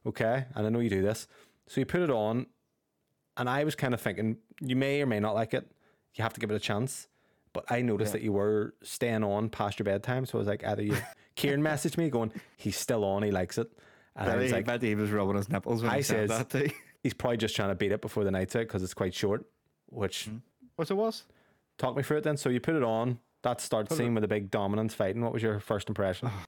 Okay, 0.06 0.46
and 0.56 0.66
I 0.66 0.70
know 0.70 0.80
you 0.80 0.90
do 0.90 1.04
this. 1.04 1.28
So, 1.68 1.80
you 1.80 1.86
put 1.86 2.02
it 2.02 2.10
on, 2.10 2.48
and 3.38 3.48
I 3.48 3.64
was 3.64 3.76
kind 3.76 3.94
of 3.94 4.02
thinking 4.02 4.38
you 4.62 4.76
may 4.76 5.02
or 5.02 5.06
may 5.06 5.20
not 5.20 5.36
like 5.36 5.54
it. 5.54 5.70
You 6.16 6.24
have 6.24 6.34
to 6.34 6.40
give 6.40 6.50
it 6.50 6.56
a 6.56 6.60
chance. 6.60 7.08
But 7.54 7.66
I 7.70 7.82
noticed 7.84 8.10
Yeah. 8.10 8.14
that 8.14 8.24
you 8.24 8.32
were 8.34 8.74
staying 8.82 9.24
on 9.24 9.50
past 9.50 9.78
your 9.78 9.84
bedtime, 9.84 10.26
so 10.26 10.38
I 10.38 10.40
was 10.40 10.48
like, 10.48 10.64
either 10.66 10.82
you. 10.82 10.98
Kieran 11.36 11.62
messaged 11.62 11.98
me 11.98 12.10
going, 12.10 12.32
he's 12.58 12.78
still 12.78 13.04
on, 13.04 13.22
he 13.22 13.30
likes 13.32 13.58
it, 13.60 13.68
and 14.16 14.30
I 14.30 14.36
was 14.38 14.52
like, 14.52 14.66
bet 14.66 14.82
he 14.82 14.96
was 14.96 15.12
rubbing 15.12 15.36
his 15.36 15.50
nipples 15.50 15.82
when 15.84 15.92
I 15.92 15.98
he 15.98 16.04
said 16.04 16.30
says- 16.30 16.46
that 16.46 16.50
too. 16.50 16.70
he's 17.04 17.14
probably 17.14 17.38
just 17.38 17.56
trying 17.56 17.70
to 17.70 17.76
beat 17.76 17.92
it 17.92 18.02
before 18.02 18.24
the 18.24 18.32
night's 18.32 18.56
out 18.56 18.62
because 18.68 18.82
it's 18.84 18.94
quite 18.94 19.14
short. 19.14 19.46
Which 19.88 20.26
hmm. 20.26 20.38
What 20.76 20.90
it 20.92 20.96
was? 20.96 21.24
talk 21.78 21.96
me 21.98 22.04
through 22.04 22.18
it 22.18 22.24
then. 22.24 22.38
So 22.38 22.50
you 22.50 22.60
put 22.60 22.76
it 22.76 22.84
on. 22.84 23.18
That 23.42 23.60
start 23.60 23.90
Put 23.90 23.96
it- 23.96 23.98
scene 23.98 24.14
with 24.14 24.22
the 24.22 24.28
big 24.28 24.50
dominants 24.52 24.94
fighting. 24.94 25.22
What 25.22 25.34
was 25.34 25.42
your 25.44 25.60
first 25.60 25.88
impression? 25.90 26.30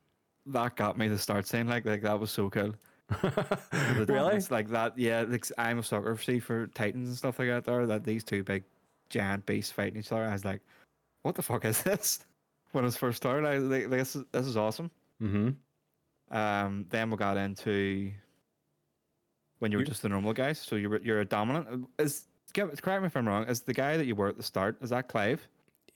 That 0.48 0.76
got 0.76 0.96
me 0.96 1.08
to 1.10 1.18
start 1.18 1.48
saying 1.48 1.68
like 1.68 1.86
like 1.86 2.04
that 2.04 2.20
was 2.20 2.30
so 2.30 2.50
cool. 2.52 2.76
The 3.22 3.56
Really? 3.98 4.06
dominants, 4.06 4.52
like 4.52 4.70
that, 4.70 4.96
yeah. 4.98 5.26
Like, 5.28 5.46
I'm 5.58 5.80
a 5.80 5.84
sucker 5.84 6.16
see 6.18 6.40
for 6.40 6.68
titans 6.68 7.08
and 7.10 7.18
stuff 7.18 7.40
like 7.40 7.48
that. 7.48 7.64
There, 7.66 7.88
that 7.88 8.04
these 8.04 8.24
two 8.24 8.44
big 8.44 8.64
giant 9.10 9.46
beasts 9.48 9.72
fighting 9.72 9.98
each 10.00 10.12
other. 10.12 10.24
I 10.26 10.34
was 10.34 10.46
like, 10.46 10.62
what 11.24 11.34
the 11.34 11.42
fuck 11.42 11.66
is 11.66 11.82
this? 11.82 12.20
When 12.74 12.84
it 12.84 12.88
was 12.88 12.96
first 12.98 13.18
started, 13.18 13.48
I 13.48 13.56
was 13.58 13.64
like, 13.70 13.90
this 13.90 14.16
is 14.16 14.26
this 14.32 14.46
is 14.46 14.56
awesome. 14.58 14.92
mm-hmm. 15.22 15.50
Um, 16.38 16.86
then 16.90 17.10
we 17.10 17.18
got 17.18 17.38
into 17.38 18.12
when 19.60 19.72
you 19.72 19.78
were 19.78 19.84
You- 19.84 19.88
just 19.88 20.02
the 20.02 20.10
normal 20.10 20.34
guys. 20.34 20.60
So 20.60 20.76
you're 20.76 21.02
you're 21.02 21.22
a 21.22 21.26
dominant. 21.26 21.88
Is 21.98 22.14
get- 22.22 22.35
correct 22.56 23.02
me 23.02 23.08
if 23.08 23.16
I'm 23.18 23.28
wrong. 23.28 23.46
Is 23.46 23.62
the 23.62 23.74
guy 23.74 23.98
that 23.98 24.06
you 24.06 24.16
were 24.16 24.28
at 24.30 24.38
the 24.38 24.44
start? 24.44 24.78
Is 24.82 24.90
that 24.92 25.08
Clive? 25.08 25.48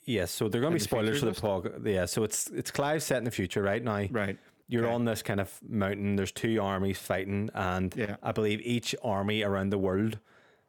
Yes. 0.05 0.31
So 0.31 0.47
they're 0.49 0.61
going 0.61 0.71
to 0.71 0.75
be 0.75 0.79
the 0.79 0.83
spoilers 0.85 1.19
for 1.19 1.25
the 1.27 1.31
pog. 1.31 1.85
Yeah. 1.85 2.05
So 2.05 2.23
it's 2.23 2.47
it's 2.47 2.71
Clive 2.71 3.03
set 3.03 3.17
in 3.19 3.23
the 3.23 3.31
future 3.31 3.61
right 3.61 3.83
now. 3.83 4.07
Right. 4.11 4.37
You're 4.67 4.85
Okay. 4.85 4.93
on 4.93 5.05
this 5.05 5.21
kind 5.23 5.39
of 5.39 5.59
mountain. 5.67 6.15
There's 6.15 6.31
two 6.31 6.61
armies 6.61 6.97
fighting, 6.99 7.49
and 7.53 7.93
Yeah. 7.95 8.15
I 8.21 8.31
believe 8.31 8.61
each 8.61 8.95
army 9.03 9.43
around 9.43 9.71
the 9.71 9.77
world 9.79 10.19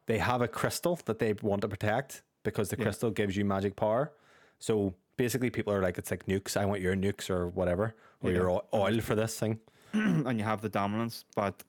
they 0.07 0.17
have 0.17 0.41
a 0.41 0.47
crystal 0.47 0.99
that 1.05 1.19
they 1.19 1.33
want 1.41 1.61
to 1.61 1.67
protect 1.67 2.23
because 2.43 2.69
the 2.69 2.75
Yeah. 2.77 2.83
crystal 2.85 3.11
gives 3.11 3.37
you 3.37 3.45
magic 3.45 3.75
power. 3.75 4.11
So 4.59 4.95
basically, 5.15 5.49
people 5.51 5.71
are 5.73 5.81
like, 5.81 5.97
it's 5.99 6.09
like 6.11 6.25
nukes. 6.25 6.57
I 6.57 6.65
want 6.65 6.81
your 6.81 6.95
nukes 6.95 7.29
or 7.29 7.47
whatever, 7.47 7.95
or 8.21 8.31
Yeah. 8.31 8.37
your 8.37 8.63
oil 8.73 8.99
for 9.01 9.15
this 9.15 9.39
thing. 9.39 9.59
and 9.93 10.37
you 10.39 10.43
have 10.43 10.61
the 10.61 10.69
dominants, 10.69 11.25
but 11.35 11.63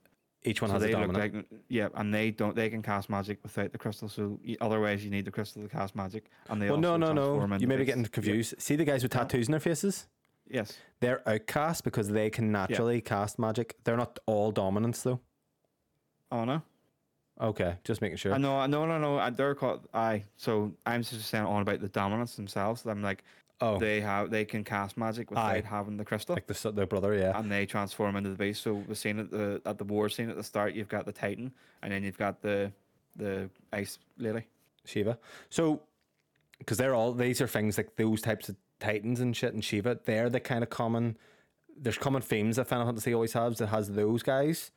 Each 0.44 0.60
one 0.60 0.70
so 0.70 0.74
has 0.74 0.82
a 0.82 0.86
they 0.86 0.92
look 0.94 1.12
dominant. 1.12 1.34
like 1.52 1.60
yeah, 1.68 1.88
and 1.94 2.12
they 2.12 2.30
don't. 2.32 2.56
They 2.56 2.68
can 2.68 2.82
cast 2.82 3.08
magic 3.08 3.38
without 3.42 3.70
the 3.70 3.78
crystal. 3.78 4.08
So 4.08 4.40
otherwise, 4.60 5.04
you 5.04 5.10
need 5.10 5.24
the 5.24 5.30
crystal 5.30 5.62
to 5.62 5.68
cast 5.68 5.94
magic. 5.94 6.24
And 6.48 6.60
they 6.60 6.68
well, 6.68 6.78
no, 6.80 6.92
also 6.94 6.98
no, 6.98 7.12
no. 7.12 7.36
transform 7.38 7.60
You 7.60 7.68
may 7.68 7.76
be 7.76 7.84
beasts. 7.84 7.86
getting 7.86 8.02
Yeah. 8.02 8.08
confused. 8.10 8.54
See 8.58 8.74
the 8.76 8.84
guys 8.84 9.02
with 9.04 9.12
tattoos 9.12 9.46
in 9.46 9.52
their 9.52 9.60
faces? 9.60 10.08
Yes. 10.50 10.76
They're 11.00 11.26
outcasts 11.28 11.80
because 11.80 12.08
they 12.08 12.28
can 12.28 12.50
naturally 12.50 13.00
cast 13.00 13.38
magic. 13.38 13.76
They're 13.84 13.96
not 13.96 14.18
all 14.26 14.50
dominants 14.50 15.02
though. 15.02 15.20
Oh 16.30 16.44
no. 16.44 16.62
Okay, 17.40 17.76
just 17.84 18.00
making 18.02 18.18
sure. 18.18 18.34
I 18.34 18.38
know, 18.38 18.56
I 18.58 18.66
know, 18.66 18.84
no, 18.86 18.98
no. 18.98 19.18
I- 19.18 19.30
They're 19.30 19.54
called. 19.54 19.88
I. 19.94 20.24
So 20.36 20.72
I'm 20.86 21.02
just 21.02 21.26
saying 21.28 21.44
on 21.44 21.62
about 21.62 21.80
the 21.80 21.88
dominants 21.88 22.36
themselves. 22.36 22.84
I'm 22.86 23.02
like, 23.02 23.24
oh, 23.62 23.78
they 23.78 24.00
have, 24.00 24.30
they 24.30 24.44
can 24.44 24.64
cast 24.64 24.96
magic 24.96 25.30
without 25.30 25.46
Aye. 25.46 25.62
having 25.64 25.96
the 25.96 26.04
crystal, 26.04 26.34
like 26.34 26.46
the 26.46 26.54
s- 26.54 26.74
their 26.74 26.86
brother, 26.86 27.14
yeah. 27.14 27.38
and 27.38 27.50
they 27.50 27.64
transform 27.66 28.16
into 28.16 28.30
the 28.30 28.36
beast. 28.36 28.62
So 28.62 28.74
we're 28.74 28.94
seeing 28.94 29.18
at 29.18 29.30
the 29.30 29.62
at 29.64 29.78
the 29.78 29.84
war 29.84 30.08
scene 30.08 30.28
at 30.28 30.36
the 30.36 30.44
start, 30.44 30.74
you've 30.74 30.88
got 30.88 31.06
the 31.06 31.12
Titan, 31.12 31.52
and 31.82 31.92
then 31.92 32.02
you've 32.02 32.18
got 32.18 32.42
the 32.42 32.72
the 33.16 33.48
ice 33.72 33.98
lady. 34.18 34.44
Shiva. 34.84 35.18
So, 35.48 35.82
because 36.58 36.76
they're 36.76 36.94
all 36.94 37.12
these 37.12 37.40
are 37.40 37.46
things 37.46 37.76
like 37.76 37.96
those 37.96 38.20
types 38.20 38.48
of 38.48 38.56
titans 38.80 39.20
and 39.20 39.36
shit 39.36 39.54
and 39.54 39.64
Shiva. 39.64 39.98
They're 40.04 40.28
the 40.28 40.40
kind 40.40 40.62
of 40.62 40.70
common. 40.70 41.16
There's 41.76 41.98
common 41.98 42.22
themes 42.22 42.56
that 42.56 42.66
Final 42.66 42.86
Fantasy 42.86 43.14
always 43.14 43.32
has. 43.32 43.60
It 43.60 43.68
has 43.68 43.90
those 43.90 44.22
guys. 44.22 44.70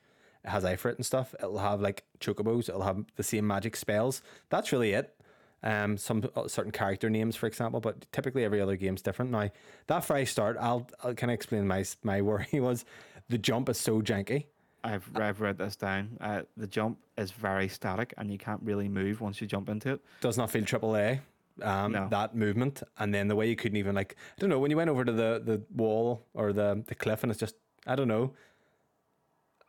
It 0.44 0.50
has 0.50 0.62
Ifrit 0.64 0.96
and 0.96 1.04
stuff. 1.04 1.34
It'll 1.40 1.58
have 1.58 1.80
like 1.80 2.04
chocobos. 2.20 2.68
It'll 2.68 2.82
have 2.82 3.04
the 3.16 3.22
same 3.24 3.46
magic 3.46 3.74
spells. 3.76 4.22
That's 4.48 4.70
really 4.70 4.92
it. 4.92 5.12
Um, 5.62 5.96
some 5.96 6.22
uh, 6.36 6.46
certain 6.48 6.70
character 6.70 7.10
names, 7.10 7.34
for 7.34 7.46
example, 7.46 7.80
but 7.80 8.10
typically 8.12 8.44
every 8.44 8.60
other 8.60 8.76
game's 8.76 9.02
different. 9.02 9.30
Now, 9.32 9.48
that 9.88 10.04
very 10.04 10.26
start, 10.26 10.56
I'll, 10.60 10.86
I'll 11.02 11.14
kind 11.14 11.30
of 11.30 11.34
explain 11.34 11.66
my 11.66 11.84
my 12.02 12.20
worry 12.28 12.46
was 12.60 12.84
the 13.28 13.38
jump 13.38 13.68
is 13.68 13.78
so 13.78 14.00
janky. 14.02 14.44
I've 14.84 15.08
I've 15.16 15.40
read 15.40 15.58
this 15.58 15.74
down. 15.74 16.18
Uh, 16.20 16.42
the 16.56 16.66
jump 16.68 16.98
is 17.18 17.32
very 17.32 17.68
static, 17.68 18.14
and 18.18 18.30
you 18.30 18.38
can't 18.38 18.60
really 18.62 18.88
move 18.88 19.20
once 19.20 19.40
you 19.40 19.46
jump 19.48 19.68
into 19.68 19.94
it. 19.94 20.00
does 20.20 20.36
not 20.38 20.50
feel 20.50 20.64
triple 20.64 20.96
A. 20.96 21.20
Um, 21.62 21.92
No. 21.92 22.06
that 22.10 22.36
movement, 22.36 22.82
and 22.98 23.12
then 23.14 23.26
the 23.28 23.34
way 23.34 23.48
you 23.48 23.56
couldn't 23.56 23.78
even 23.78 23.94
like, 23.94 24.14
I 24.36 24.40
don't 24.40 24.50
know, 24.50 24.58
when 24.58 24.70
you 24.70 24.76
went 24.76 24.90
over 24.90 25.04
to 25.06 25.12
the 25.12 25.42
the 25.44 25.62
wall 25.74 26.22
or 26.34 26.52
the 26.52 26.84
the 26.86 26.94
cliff, 26.94 27.22
and 27.24 27.32
it's 27.32 27.40
just, 27.40 27.56
I 27.86 27.96
don't 27.96 28.08
know, 28.08 28.34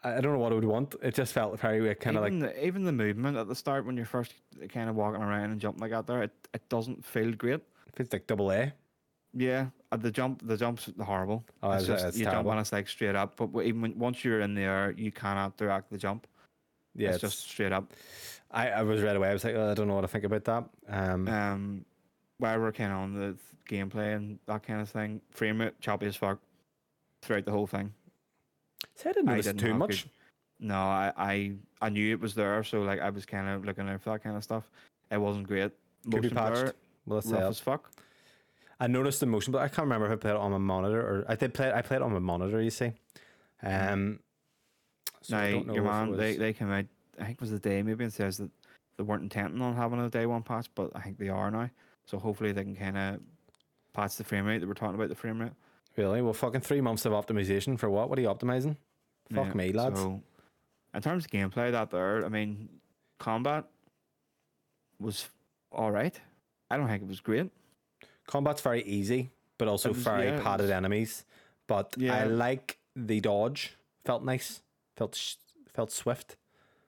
I, 0.04 0.22
don't 0.22 0.34
know 0.34 0.40
what 0.40 0.52
I 0.52 0.56
would 0.56 0.64
want. 0.64 0.96
It 1.02 1.16
just 1.16 1.34
felt 1.34 1.60
very 1.60 1.82
weird 1.82 2.00
kind 2.00 2.16
of 2.18 2.24
like, 2.24 2.32
even 2.34 2.40
the, 2.40 2.66
even 2.66 2.84
the 2.86 2.92
movement 2.92 3.38
at 3.38 3.48
the 3.48 3.56
start 3.56 3.86
when 3.86 3.98
you're 3.98 4.06
first 4.06 4.34
kind 4.70 4.90
of 4.90 4.96
walking 4.96 5.22
around 5.22 5.52
and 5.52 5.60
jumping 5.60 5.82
like 5.82 5.92
that 5.92 6.08
there, 6.08 6.24
it, 6.24 6.32
it 6.54 6.68
doesn't 6.70 7.04
feel 7.06 7.32
great. 7.34 7.62
feels 7.96 8.12
like 8.14 8.28
double 8.28 8.52
A. 8.52 8.74
Yeah, 9.34 9.68
uh, 9.92 9.98
the 9.98 10.10
jump 10.10 10.42
the 10.48 10.58
jump's 10.58 10.90
horrible. 11.02 11.46
Oh, 11.62 11.72
it's 11.72 11.84
is 11.84 11.88
just 11.88 12.06
It's 12.06 12.18
you 12.18 12.24
jump 12.24 12.34
terrible. 12.34 12.52
and 12.52 12.60
it's 12.62 12.72
like 12.72 12.88
straight 12.88 13.16
up. 13.16 13.36
But 13.36 13.50
even 13.64 13.82
when, 13.82 14.00
once 14.00 14.24
you're 14.24 14.40
in 14.42 14.56
the 14.56 14.62
air, 14.62 14.94
you 14.98 15.12
cannot 15.12 15.58
direct 15.58 15.92
the 15.92 15.98
jump. 15.98 16.26
Yeah, 16.96 17.10
it's 17.10 17.20
just 17.20 17.50
straight 17.50 17.72
up. 17.72 17.94
I, 18.50 18.70
I 18.70 18.82
was 18.84 19.02
right 19.02 19.16
away. 19.16 19.30
I 19.30 19.34
was 19.34 19.44
like, 19.44 19.56
oh, 19.56 19.72
I 19.72 19.74
don't 19.74 19.88
know 19.88 19.96
what 19.96 20.02
to 20.02 20.08
think 20.08 20.24
about 20.24 20.46
that. 20.46 20.64
Um, 20.88 21.28
Um, 21.28 21.86
while 22.40 22.60
we're 22.60 22.72
kind 22.72 22.92
of 22.92 22.98
on 23.00 23.14
the 23.14 23.36
th- 23.36 23.40
gameplay 23.70 24.16
and 24.16 24.40
that 24.48 24.64
kind 24.64 24.82
of 24.82 24.90
thing, 24.90 25.22
frame 25.30 25.60
rate 25.60 25.80
choppy 25.82 26.06
as 26.08 26.16
fuck 26.16 26.40
throughout 27.22 27.46
the 27.46 27.52
whole 27.52 27.68
thing. 27.68 27.94
See, 28.98 29.10
I 29.10 29.14
didn't 29.14 29.30
I 29.30 29.32
notice 29.34 29.46
didn't 29.48 29.60
too 29.62 29.74
much. 29.74 30.04
good- 30.04 30.12
No, 30.60 30.76
I, 30.76 31.14
I 31.18 31.52
I 31.82 31.90
knew 31.90 32.12
it 32.14 32.20
was 32.20 32.34
there, 32.36 32.64
so 32.64 32.82
like 32.82 33.00
I 33.00 33.10
was 33.10 33.26
kind 33.26 33.48
of 33.48 33.64
looking 33.66 33.88
out 33.88 34.02
for 34.02 34.10
that 34.12 34.24
kind 34.24 34.36
of 34.36 34.44
stuff. 34.44 34.70
It 35.12 35.18
wasn't 35.22 35.48
great. 35.48 35.72
Could 36.04 36.12
be 36.12 36.18
Motion 36.30 36.36
patched. 36.38 36.54
blur, 36.56 36.74
Well, 37.06 37.16
rough 37.18 37.26
that. 37.26 37.44
as 37.44 37.60
fuck. 37.60 37.92
I 38.80 38.88
noticed 38.88 39.20
the 39.22 39.26
motion, 39.26 39.52
but 39.52 39.62
I 39.62 39.68
can't 39.70 39.86
remember 39.86 40.06
if 40.08 40.12
I 40.14 40.16
played 40.18 40.32
it 40.32 40.38
on 40.38 40.52
my 40.52 40.58
monitor 40.58 41.00
or 41.02 41.26
I 41.28 41.36
did 41.36 41.54
play. 41.54 41.68
it- 41.68 41.76
I 41.76 41.82
played 41.82 41.98
it 41.98 42.04
on 42.04 42.14
my 42.14 42.20
monitor. 42.20 42.62
You 42.62 42.70
see, 42.72 42.92
um, 43.64 44.20
so 45.22 45.36
now 45.36 45.42
I 45.44 45.52
don't 45.52 45.68
know 45.68 45.74
your 45.76 45.84
man, 45.84 46.12
they 46.18 46.30
was- 46.30 46.38
they 46.38 46.54
came 46.54 46.72
out. 46.72 46.86
I 47.20 47.24
think 47.26 47.38
it 47.38 47.42
was 47.42 47.52
the 47.52 47.60
day 47.60 47.82
maybe 47.82 48.04
and 48.04 48.14
says 48.14 48.38
that 48.38 48.50
they 48.98 49.04
weren't 49.04 49.24
intending 49.24 49.62
on 49.62 49.76
having 49.76 50.00
a 50.00 50.10
day 50.10 50.26
one 50.26 50.44
patch, 50.44 50.68
but 50.76 50.92
I 50.96 51.02
think 51.02 51.18
they 51.18 51.30
are 51.30 51.50
now. 51.52 51.70
So 52.06 52.18
hopefully 52.20 52.52
they 52.52 52.64
can 52.64 52.76
kind 52.76 52.98
of 52.98 53.20
patch 53.94 54.16
the 54.18 54.24
frame 54.24 54.46
rate. 54.46 54.60
They 54.60 54.66
were 54.66 54.74
talking 54.76 54.96
about 54.96 55.10
the 55.10 55.16
frame 55.16 55.40
rate. 55.42 55.54
really 55.96 56.22
well. 56.22 56.34
Fucking 56.34 56.62
three 56.62 56.80
months 56.82 57.06
of 57.08 57.14
optimization 57.14 57.78
for 57.80 57.90
what? 57.90 58.08
What 58.10 58.20
are 58.20 58.22
you 58.22 58.28
optimizing? 58.28 58.78
Fuck 59.34 59.48
Yeah, 59.48 59.54
me, 59.54 59.72
lads. 59.74 60.00
So, 60.00 60.22
in 60.94 61.02
terms 61.02 61.26
of 61.26 61.32
gameplay, 61.32 61.72
that 61.72 61.92
there, 61.92 62.26
I 62.26 62.30
mean, 62.30 62.70
combat 63.20 63.66
was 65.00 65.28
all 65.72 65.92
right. 65.92 66.20
I 66.70 66.78
don't 66.78 66.88
think 66.88 67.04
it 67.04 67.08
was 67.08 67.20
great. 67.20 67.50
Combat's 68.28 68.62
very 68.62 68.84
easy, 68.84 69.30
but 69.58 69.68
also 69.68 69.90
was- 69.90 69.98
very 70.04 70.28
yeah, 70.28 70.42
padded 70.42 70.64
was- 70.66 70.72
enemies. 70.72 71.26
But 71.68 71.96
I 72.00 72.24
like 72.24 72.78
the 72.96 73.20
dodge. 73.20 73.76
Felt 74.06 74.24
nice. 74.24 74.62
Felt 74.96 75.16
sh- 75.16 75.36
felt 75.74 75.92
swift. 75.92 76.38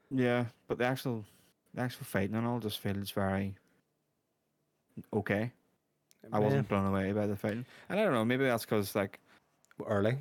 Yeah, 0.09 0.45
but 0.67 0.77
the 0.77 0.85
actual 0.85 1.25
the 1.73 1.81
actual 1.81 2.05
fighting 2.05 2.35
and 2.35 2.47
all 2.47 2.59
just 2.59 2.79
feels 2.79 3.11
very 3.11 3.55
okay. 5.13 5.51
I 6.31 6.39
wasn't 6.39 6.67
blown 6.67 6.85
away 6.85 7.11
by 7.11 7.27
the 7.27 7.35
fighting, 7.35 7.65
and 7.89 7.99
I 7.99 8.03
don't 8.03 8.13
know. 8.13 8.25
Maybe 8.25 8.45
that's 8.45 8.63
because 8.65 8.95
like 8.95 9.19
early. 9.85 10.17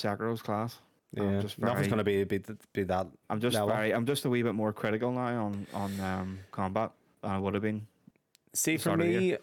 Sekiro's 0.00 0.42
class. 0.42 0.78
Yeah, 1.12 1.40
just 1.40 1.58
nothing's 1.58 1.88
gonna 1.88 2.04
be 2.04 2.22
be 2.24 2.40
be 2.72 2.84
that. 2.84 3.08
I'm 3.28 3.40
just 3.40 3.54
level. 3.54 3.70
very. 3.70 3.92
I'm 3.92 4.06
just 4.06 4.24
a 4.24 4.30
wee 4.30 4.42
bit 4.42 4.54
more 4.54 4.72
critical 4.72 5.10
now 5.10 5.46
on 5.46 5.66
on 5.74 6.00
um, 6.00 6.38
combat 6.52 6.92
than 7.22 7.32
I 7.32 7.38
would 7.38 7.54
have 7.54 7.62
been. 7.62 7.86
See, 8.54 8.76
for 8.76 8.82
start 8.82 9.00
of 9.00 9.06
the 9.06 9.18
me, 9.18 9.36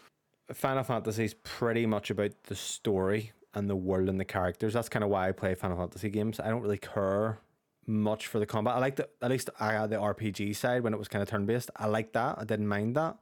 Final 0.52 0.82
Fantasy 0.82 1.24
is 1.24 1.34
pretty 1.34 1.84
much 1.84 2.10
about 2.10 2.32
the 2.44 2.54
story 2.54 3.32
and 3.54 3.68
the 3.68 3.76
world 3.76 4.08
and 4.08 4.18
the 4.18 4.24
characters. 4.24 4.72
That's 4.72 4.88
kind 4.88 5.04
of 5.04 5.10
why 5.10 5.28
I 5.28 5.32
play 5.32 5.54
Final 5.54 5.76
Fantasy 5.76 6.08
games. 6.08 6.40
I 6.40 6.48
don't 6.48 6.62
really 6.62 6.78
care 6.78 7.38
much 7.86 8.26
for 8.26 8.38
the 8.38 8.46
combat. 8.46 8.74
I 8.74 8.78
like 8.78 8.96
the 8.96 9.08
at 9.20 9.30
least 9.30 9.50
I 9.60 9.72
had 9.72 9.90
the 9.90 9.96
RPG 9.96 10.56
side 10.56 10.82
when 10.82 10.94
it 10.94 10.98
was 10.98 11.08
kind 11.08 11.22
of 11.22 11.28
turn 11.28 11.44
based. 11.44 11.70
I 11.76 11.86
like 11.86 12.12
that. 12.12 12.38
I 12.38 12.44
didn't 12.44 12.68
mind 12.68 12.96
that. 12.96 13.16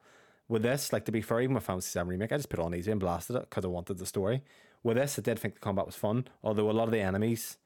With 0.48 0.62
this, 0.62 0.92
like 0.92 1.04
to 1.06 1.12
be 1.12 1.22
fair, 1.22 1.40
even 1.40 1.54
with 1.54 1.64
Final 1.64 1.80
Fantasy 1.80 1.90
Seven 1.90 2.08
remake, 2.08 2.30
I 2.30 2.36
just 2.36 2.48
put 2.48 2.60
it 2.60 2.62
on 2.64 2.74
easy 2.74 2.92
and 2.92 3.00
blasted 3.00 3.34
it 3.34 3.50
because 3.50 3.64
I 3.64 3.68
wanted 3.68 3.98
the 3.98 4.06
story. 4.06 4.42
With 4.86 4.96
this, 4.98 5.18
I 5.18 5.22
did 5.22 5.38
think 5.40 5.54
the 5.54 5.60
combat 5.60 5.84
was 5.84 5.96
fun, 5.96 6.28
although 6.44 6.70
a 6.70 6.72
lot 6.72 6.84
of 6.84 6.92
the 6.92 7.00
enemies 7.00 7.58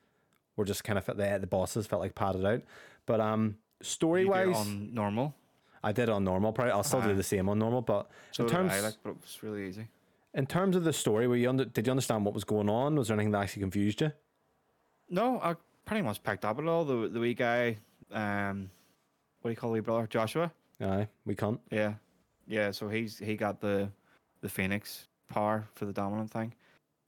were 0.57 0.65
just 0.65 0.85
kind 0.85 0.99
of 0.99 1.05
the 1.05 1.39
the 1.39 1.47
bosses 1.47 1.87
felt 1.87 2.01
like 2.01 2.15
padded 2.15 2.47
out. 2.47 2.63
But 3.05 3.21
um, 3.21 3.59
story 3.83 4.23
You 4.23 4.29
do 4.29 4.33
it 4.33 4.47
wise, 4.49 4.57
on 4.57 4.95
normal. 4.95 5.35
I 5.85 5.93
did 5.93 6.09
on 6.09 6.25
normal. 6.25 6.53
Probably 6.55 6.73
I'll 6.73 6.83
still 6.83 7.03
do 7.03 7.15
the 7.15 7.23
same 7.23 7.49
on 7.51 7.59
normal. 7.59 7.83
But 7.83 8.11
So 8.33 8.45
in 8.45 8.51
terms 8.51 8.73
I 8.73 8.81
like, 8.81 8.95
but 9.03 9.11
it 9.11 9.17
was 9.21 9.39
really 9.43 9.69
easy. 9.69 9.89
in 10.33 10.47
terms 10.47 10.77
of 10.77 10.85
the 10.85 10.95
story, 10.95 11.27
were 11.29 11.37
you 11.37 11.51
under, 11.51 11.67
did 11.67 11.87
you 11.87 11.91
understand 11.91 12.25
what 12.25 12.33
was 12.33 12.45
going 12.45 12.71
on? 12.71 12.97
Was 12.97 13.09
there 13.09 13.17
anything 13.17 13.33
that 13.33 13.43
actually 13.43 13.61
confused 13.63 14.01
you? 14.01 14.13
No, 15.11 15.41
I 15.43 15.57
pretty 15.85 16.01
much 16.03 16.23
picked 16.23 16.45
up 16.47 16.59
it 16.59 16.67
all. 16.67 16.85
The 16.87 17.09
the 17.09 17.21
wee 17.21 17.35
guy, 17.35 17.77
um, 18.13 18.71
what 19.43 19.51
do 19.51 19.53
you 19.53 19.57
call 19.57 19.73
the 19.73 19.81
brother? 19.83 20.07
Joshua. 20.07 20.51
Aye, 20.81 21.07
we 21.27 21.35
can't. 21.35 21.61
Yeah, 21.71 21.95
yeah. 22.47 22.71
So 22.71 22.89
he's 22.89 23.19
he 23.19 23.37
got 23.37 23.61
the 23.61 23.91
the 24.41 24.49
Phoenix 24.49 25.07
power 25.29 25.69
for 25.75 25.85
the 25.85 25.93
dominant 25.93 26.31
thing. 26.31 26.55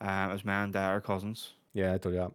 Um, 0.02 0.30
his 0.30 0.44
man 0.44 0.64
and 0.64 0.72
dad 0.72 0.90
are 0.90 1.00
cousins. 1.00 1.52
Yeah, 1.72 1.94
I 1.94 1.98
told 1.98 2.14
you 2.14 2.20
that. 2.20 2.32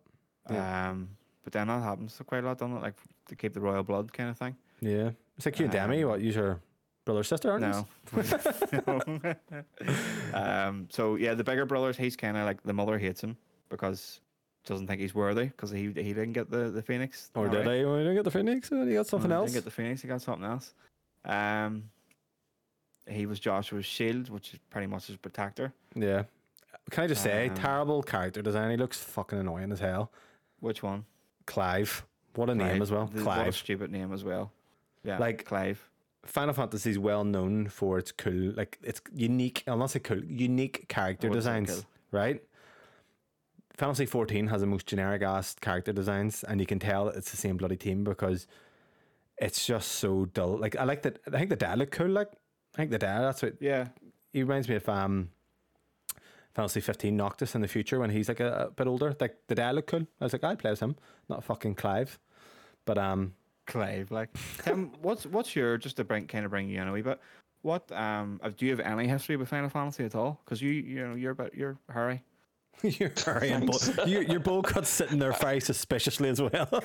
Yeah. 0.54 0.90
Um, 0.90 1.10
but 1.44 1.54
then 1.54 1.68
that 1.68 1.84
happens 1.84 2.16
to 2.18 2.24
quite 2.24 2.44
a 2.44 2.48
lot, 2.48 2.58
doesn't 2.58 2.78
it? 2.78 2.82
Like 2.82 2.96
to 3.28 3.36
keep 3.36 3.54
the 3.54 3.60
royal 3.60 3.84
blood 3.84 4.12
kind 4.14 4.30
of 4.30 4.38
thing. 4.38 4.56
Yeah, 4.82 5.12
it's 5.36 5.46
like 5.46 5.60
you 5.60 5.66
and 5.66 5.74
Demi. 5.74 6.04
Um, 6.04 6.10
What? 6.10 6.22
Use 6.22 6.36
your 6.36 6.62
brother 7.06 7.24
sister, 7.24 7.52
aren't 7.52 7.62
No. 7.62 7.88
No. 8.88 9.36
um. 10.34 10.88
So 10.90 11.16
yeah, 11.16 11.34
the 11.34 11.44
bigger 11.44 11.66
brothers, 11.66 11.98
he's 11.98 12.16
kind 12.16 12.38
of 12.38 12.46
like 12.46 12.64
the 12.64 12.74
mother 12.74 12.98
hates 12.98 13.22
him 13.22 13.38
because 13.70 14.22
doesn't 14.66 14.88
think 14.88 15.00
he's 15.00 15.16
worthy 15.16 15.46
because 15.46 15.72
he 15.72 15.86
he 15.86 16.14
didn't 16.14 16.34
get 16.34 16.50
the 16.50 16.70
the 16.70 16.82
Phoenix. 16.82 17.32
Or 17.36 17.48
did 17.48 17.66
right. 17.66 17.80
I? 17.80 17.84
Oh, 17.84 17.96
I 17.96 18.00
didn't 18.00 18.16
get 18.16 18.24
the 18.24 18.32
Phoenix. 18.32 18.72
You 18.72 18.94
got 18.94 19.08
something 19.08 19.30
No, 19.30 19.36
he 19.36 19.42
else. 19.42 19.52
Didn't 19.52 19.64
get 19.64 19.66
the 19.66 19.72
Phoenix. 19.72 20.02
He 20.02 20.08
got 20.08 20.22
something 20.22 20.46
else. 20.46 20.74
Um. 21.26 21.84
He 23.10 23.26
was 23.26 23.40
Joshua's 23.40 23.86
shield, 23.86 24.30
which 24.30 24.54
is 24.54 24.60
pretty 24.70 24.88
much 24.88 25.08
his 25.08 25.16
protector. 25.16 25.72
Yeah. 25.96 26.24
Can 26.92 27.04
I 27.04 27.08
just 27.08 27.22
say, 27.24 27.50
Um, 27.50 27.56
terrible 27.56 28.02
character 28.04 28.42
design. 28.42 28.72
He 28.72 28.78
looks 28.78 28.98
fucking 29.04 29.38
annoying 29.38 29.72
as 29.72 29.80
hell. 29.80 30.12
Which 30.60 30.82
one? 30.82 31.06
Clive. 31.46 32.06
What 32.36 32.50
a 32.50 32.56
name 32.56 32.68
Clive. 32.70 32.82
as 32.82 32.92
well. 32.92 33.06
The- 33.08 33.24
What 33.24 33.38
a 33.40 33.42
Clive. 33.44 33.56
stupid 33.56 33.92
name 33.92 34.14
as 34.14 34.24
well. 34.24 34.52
Yeah, 35.04 35.18
Like- 35.18 35.46
Clive. 35.46 35.90
Final 36.24 36.54
Fantasy 36.54 36.90
is 36.92 37.00
well 37.00 37.24
known 37.24 37.68
for 37.70 37.98
its 37.98 38.12
cool, 38.12 38.52
like 38.52 38.78
its 38.84 39.00
unique. 39.14 39.64
I'll 39.66 39.78
not 39.78 39.92
say 39.92 40.00
cool, 40.00 40.24
unique 40.26 40.88
character 40.90 41.30
say 41.30 41.34
designs. 41.34 41.72
cool. 41.74 41.86
Right. 42.12 42.44
Final 43.76 43.94
Fantasy 43.94 44.06
14 44.08 44.48
has 44.48 44.62
the 44.62 44.68
most 44.68 44.88
generic 44.88 45.22
ass 45.22 45.54
character 45.56 45.94
designs, 45.94 46.44
and 46.44 46.60
you 46.60 46.66
can 46.66 46.80
tell 46.80 47.06
that 47.06 47.16
it's 47.16 47.32
the 47.32 47.38
same 47.38 47.56
bloody 47.58 47.78
team 47.78 48.04
because 48.04 48.46
it's 49.38 49.66
just 49.66 49.90
so 49.94 50.26
dull. 50.26 50.58
Like 50.58 50.76
I 50.76 50.84
like 50.84 51.04
that. 51.04 51.20
I 51.28 51.32
think 51.38 51.50
the 51.50 51.56
dad 51.56 51.78
look 51.80 51.92
cool. 51.92 52.10
Like 52.10 52.30
I 52.74 52.78
think 52.78 52.92
the 52.92 52.98
dad. 52.98 53.22
That's 53.22 53.42
what 53.44 53.62
Yeah, 53.62 53.90
he 54.34 54.42
reminds 54.44 54.68
me 54.68 54.76
of. 54.76 54.90
Um, 54.90 55.30
Fantasy 56.58 56.82
15 56.82 57.16
Noctis 57.16 57.54
in 57.54 57.62
the 57.62 57.68
future 57.68 58.00
when 58.00 58.10
he's 58.10 58.28
like 58.28 58.40
a, 58.40 58.66
a 58.66 58.72
bit 58.72 58.88
older. 58.88 59.16
Like 59.20 59.38
the 59.48 59.54
dad 59.54 59.76
look 59.76 59.86
cool. 59.86 60.08
I 60.20 60.26
was 60.26 60.34
like, 60.34 60.44
I'd 60.44 60.58
play 60.58 60.72
as 60.72 60.80
him, 60.80 60.96
not 61.30 61.44
fucking 61.44 61.76
Clive. 61.76 62.18
But 62.84 62.98
um, 62.98 63.36
Clive. 63.68 64.10
Like, 64.10 64.30
Tim, 64.64 64.92
what's 65.04 65.28
what's 65.28 65.56
your 65.56 65.78
just 65.78 65.98
to 65.98 66.04
bring 66.04 66.26
kind 66.26 66.46
of 66.46 66.50
bring 66.50 66.68
you 66.68 66.82
in 66.82 66.88
a 66.88 66.92
wee 66.92 67.04
bit? 67.04 67.20
What 67.62 67.92
um 67.92 68.40
uh, 68.42 68.50
do 68.50 68.66
you 68.66 68.72
have 68.72 68.80
any 68.80 69.08
history 69.08 69.36
with 69.38 69.50
Final 69.50 69.70
Fantasy 69.70 70.04
at 70.04 70.16
all? 70.16 70.42
Because 70.44 70.60
you 70.60 70.72
you 70.72 71.08
know 71.08 71.14
you're 71.14 71.34
about 71.34 71.54
you're 71.54 71.78
Harry. 71.94 72.24
you're 72.82 73.10
very 73.10 73.50
imbo- 73.50 74.08
you, 74.08 74.22
your 74.22 74.40
bowl 74.40 74.64
cut's 74.64 74.90
sitting 74.90 75.20
there 75.20 75.34
very 75.42 75.60
suspiciously 75.60 76.30
as 76.30 76.42
well. 76.42 76.84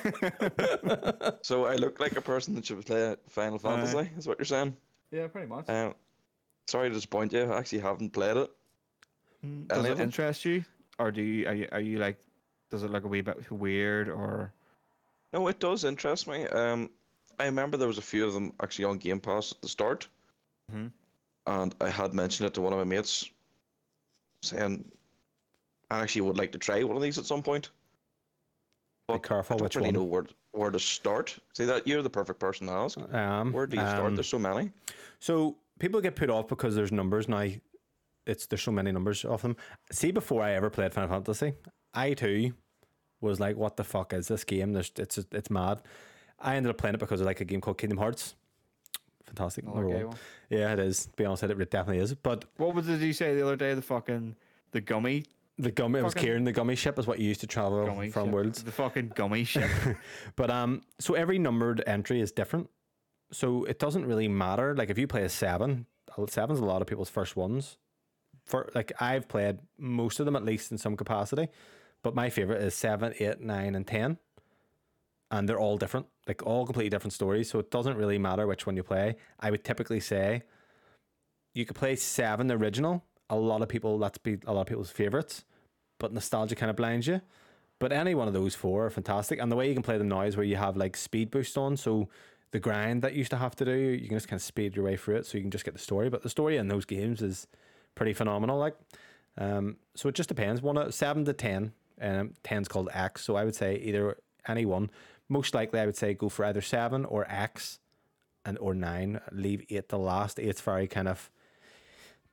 So 1.41 1.65
I 1.65 1.75
look 1.77 1.99
like 1.99 2.15
a 2.15 2.21
person 2.21 2.53
that 2.55 2.65
should 2.65 2.85
play 2.85 3.15
Final 3.27 3.57
Fantasy, 3.57 4.11
is 4.17 4.27
what 4.27 4.37
you're 4.37 4.45
saying? 4.45 4.75
Yeah, 5.11 5.27
pretty 5.27 5.47
much. 5.47 5.67
Um, 5.67 5.95
sorry 6.67 6.89
to 6.89 6.95
disappoint 6.95 7.33
you. 7.33 7.51
I 7.51 7.57
actually 7.57 7.79
haven't 7.79 8.11
played 8.11 8.37
it. 8.37 8.51
Does 9.67 9.85
it 9.85 9.99
interest 9.99 10.45
you, 10.45 10.63
or 10.99 11.11
do 11.11 11.21
you 11.21 11.47
are 11.47 11.53
you 11.53 11.67
are 11.71 11.81
you 11.81 11.97
like? 11.99 12.17
Does 12.69 12.83
it 12.83 12.91
look 12.91 13.03
a 13.03 13.07
wee 13.07 13.21
bit 13.21 13.51
weird 13.51 14.09
or? 14.09 14.53
No, 15.33 15.47
it 15.47 15.59
does 15.59 15.83
interest 15.83 16.27
me. 16.27 16.45
Um, 16.47 16.89
I 17.39 17.45
remember 17.45 17.75
there 17.75 17.87
was 17.87 17.97
a 17.97 18.03
few 18.03 18.25
of 18.25 18.33
them 18.33 18.53
actually 18.61 18.85
on 18.85 18.97
Game 18.99 19.19
Pass 19.19 19.51
at 19.51 19.61
the 19.61 19.67
start, 19.67 20.07
mm-hmm. 20.71 20.87
and 21.47 21.75
I 21.81 21.89
had 21.89 22.13
mentioned 22.13 22.47
it 22.47 22.53
to 22.53 22.61
one 22.61 22.71
of 22.71 22.79
my 22.79 22.85
mates, 22.85 23.29
saying 24.43 24.85
I 25.89 26.01
actually 26.01 26.21
would 26.21 26.37
like 26.37 26.51
to 26.51 26.57
try 26.57 26.83
one 26.83 26.95
of 26.95 27.01
these 27.01 27.17
at 27.17 27.25
some 27.25 27.41
point. 27.41 27.69
Be 29.09 29.19
careful 29.19 29.55
I 29.55 29.57
don't 29.57 29.63
which 29.63 29.75
really 29.75 29.87
one. 29.87 29.95
know 29.95 30.03
where 30.03 30.25
where 30.53 30.71
to 30.71 30.79
start. 30.79 31.37
See 31.53 31.65
that 31.65 31.87
you're 31.87 32.01
the 32.01 32.09
perfect 32.09 32.39
person 32.39 32.67
to 32.67 32.73
ask. 32.73 32.97
Um, 33.13 33.51
Where 33.51 33.67
do 33.67 33.75
you 33.75 33.81
start? 33.81 34.05
um, 34.05 34.15
There's 34.15 34.27
so 34.27 34.39
many. 34.39 34.71
So 35.19 35.57
people 35.79 35.99
get 35.99 36.15
put 36.15 36.29
off 36.29 36.47
because 36.47 36.75
there's 36.75 36.91
numbers 36.91 37.27
now. 37.27 37.47
It's 38.25 38.45
there's 38.45 38.61
so 38.61 38.71
many 38.71 38.91
numbers 38.91 39.25
of 39.25 39.41
them. 39.41 39.55
See, 39.91 40.11
before 40.11 40.41
I 40.41 40.53
ever 40.53 40.69
played 40.69 40.93
Final 40.93 41.09
Fantasy, 41.09 41.53
I 41.93 42.13
too 42.13 42.53
was 43.21 43.39
like, 43.39 43.57
"What 43.57 43.77
the 43.77 43.83
fuck 43.83 44.13
is 44.13 44.27
this 44.27 44.43
game? 44.43 44.73
There's 44.73 44.91
it's 44.97 45.17
it's 45.31 45.49
mad." 45.49 45.81
I 46.39 46.55
ended 46.55 46.69
up 46.69 46.77
playing 46.77 46.95
it 46.95 46.99
because 46.99 47.21
I 47.21 47.25
like 47.25 47.41
a 47.41 47.45
game 47.45 47.61
called 47.61 47.77
Kingdom 47.77 47.97
Hearts. 47.97 48.35
Fantastic. 49.25 49.63
Another 49.63 49.81
number 49.81 49.97
one. 49.97 50.07
one. 50.07 50.17
Yeah, 50.49 50.73
it 50.73 50.79
is. 50.79 51.05
To 51.05 51.11
be 51.11 51.25
honest, 51.25 51.43
it 51.43 51.69
definitely 51.69 52.03
is. 52.03 52.13
But 52.13 52.45
What 52.57 52.75
was 52.75 52.85
did 52.85 53.01
you 53.01 53.13
say 53.13 53.35
the 53.35 53.43
other 53.43 53.55
day? 53.55 53.73
The 53.73 53.81
fucking 53.81 54.35
the 54.71 54.81
gummy 54.81 55.23
the 55.57 55.71
gummy, 55.71 55.99
it 55.99 56.03
was 56.03 56.15
Kieran, 56.15 56.45
the 56.45 56.51
gummy 56.51 56.75
ship 56.75 56.97
is 56.97 57.05
what 57.05 57.19
you 57.19 57.27
used 57.27 57.41
to 57.41 57.47
travel 57.47 57.85
gummy 57.85 58.09
from 58.09 58.25
ship. 58.27 58.33
worlds. 58.33 58.63
The 58.63 58.71
fucking 58.71 59.11
gummy 59.15 59.43
ship. 59.43 59.69
But 60.35 60.49
um, 60.49 60.81
so 60.99 61.13
every 61.13 61.37
numbered 61.37 61.83
entry 61.85 62.21
is 62.21 62.31
different. 62.31 62.69
So 63.31 63.63
it 63.65 63.77
doesn't 63.77 64.05
really 64.05 64.27
matter. 64.27 64.75
Like 64.75 64.89
if 64.89 64.97
you 64.97 65.05
play 65.07 65.23
a 65.23 65.29
seven, 65.29 65.85
seven's 66.27 66.59
a 66.59 66.65
lot 66.65 66.81
of 66.81 66.87
people's 66.87 67.09
first 67.09 67.35
ones. 67.35 67.77
For 68.45 68.69
like 68.75 68.91
I've 69.01 69.27
played 69.27 69.59
most 69.77 70.19
of 70.19 70.25
them 70.25 70.35
at 70.35 70.43
least 70.43 70.71
in 70.71 70.77
some 70.77 70.95
capacity, 70.97 71.47
but 72.01 72.15
my 72.15 72.29
favorite 72.29 72.61
is 72.61 72.75
seven, 72.75 73.13
eight, 73.19 73.39
nine, 73.39 73.75
and 73.75 73.87
ten, 73.87 74.17
and 75.31 75.47
they're 75.47 75.59
all 75.59 75.77
different. 75.77 76.07
Like 76.27 76.45
all 76.45 76.65
completely 76.65 76.89
different 76.89 77.13
stories. 77.13 77.49
So 77.49 77.59
it 77.59 77.71
doesn't 77.71 77.97
really 77.97 78.17
matter 78.17 78.47
which 78.47 78.65
one 78.65 78.75
you 78.75 78.83
play. 78.83 79.15
I 79.39 79.51
would 79.51 79.63
typically 79.63 79.99
say 79.99 80.43
you 81.53 81.65
could 81.65 81.75
play 81.75 81.95
seven 81.95 82.47
the 82.47 82.55
original. 82.55 83.03
A 83.29 83.35
lot 83.35 83.61
of 83.61 83.69
people 83.69 83.97
that's 83.97 84.17
be 84.17 84.37
a 84.45 84.53
lot 84.53 84.61
of 84.61 84.67
people's 84.67 84.91
favorites, 84.91 85.45
but 85.99 86.13
nostalgia 86.13 86.55
kind 86.55 86.69
of 86.69 86.75
blinds 86.75 87.07
you. 87.07 87.21
But 87.79 87.91
any 87.91 88.15
one 88.15 88.27
of 88.27 88.33
those 88.33 88.55
four 88.55 88.85
are 88.85 88.89
fantastic. 88.89 89.39
And 89.39 89.51
the 89.51 89.55
way 89.55 89.67
you 89.67 89.73
can 89.73 89.83
play 89.83 89.97
them 89.97 90.07
now 90.07 90.21
is 90.21 90.37
where 90.37 90.45
you 90.45 90.55
have 90.55 90.77
like 90.77 90.95
speed 90.95 91.31
boost 91.31 91.57
on. 91.57 91.75
So 91.75 92.09
the 92.51 92.59
grind 92.59 93.01
that 93.01 93.13
you 93.13 93.19
used 93.19 93.31
to 93.31 93.37
have 93.37 93.55
to 93.57 93.65
do, 93.65 93.75
you 93.75 94.07
can 94.07 94.17
just 94.17 94.27
kind 94.27 94.37
of 94.37 94.43
speed 94.43 94.75
your 94.75 94.85
way 94.85 94.95
through 94.95 95.15
it 95.17 95.25
so 95.25 95.37
you 95.37 95.43
can 95.43 95.51
just 95.51 95.65
get 95.65 95.73
the 95.73 95.79
story. 95.79 96.09
But 96.09 96.23
the 96.23 96.29
story 96.29 96.57
in 96.57 96.67
those 96.67 96.85
games 96.85 97.21
is 97.21 97.47
pretty 97.95 98.13
phenomenal. 98.13 98.57
Like, 98.57 98.75
um, 99.37 99.77
so 99.95 100.09
it 100.09 100.15
just 100.15 100.29
depends. 100.29 100.61
One 100.61 100.77
of 100.77 100.93
seven 100.93 101.25
to 101.25 101.33
ten, 101.33 101.73
um, 102.01 102.33
ten's 102.43 102.67
called 102.67 102.89
X. 102.93 103.23
So 103.23 103.35
I 103.35 103.43
would 103.43 103.55
say 103.55 103.77
either 103.77 104.17
any 104.47 104.65
one. 104.65 104.89
Most 105.29 105.53
likely, 105.53 105.79
I 105.79 105.85
would 105.85 105.97
say 105.97 106.13
go 106.13 106.29
for 106.29 106.45
either 106.45 106.61
seven 106.61 107.05
or 107.05 107.25
X, 107.29 107.79
and 108.45 108.57
or 108.59 108.73
nine. 108.73 109.21
Leave 109.31 109.63
eight 109.69 109.89
the 109.89 109.97
last. 109.97 110.39
Eight's 110.39 110.61
very 110.61 110.87
kind 110.87 111.07
of 111.07 111.31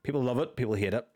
people 0.03 0.23
love 0.23 0.39
it, 0.39 0.57
people 0.57 0.75
hate 0.75 0.95
it. 0.95 1.07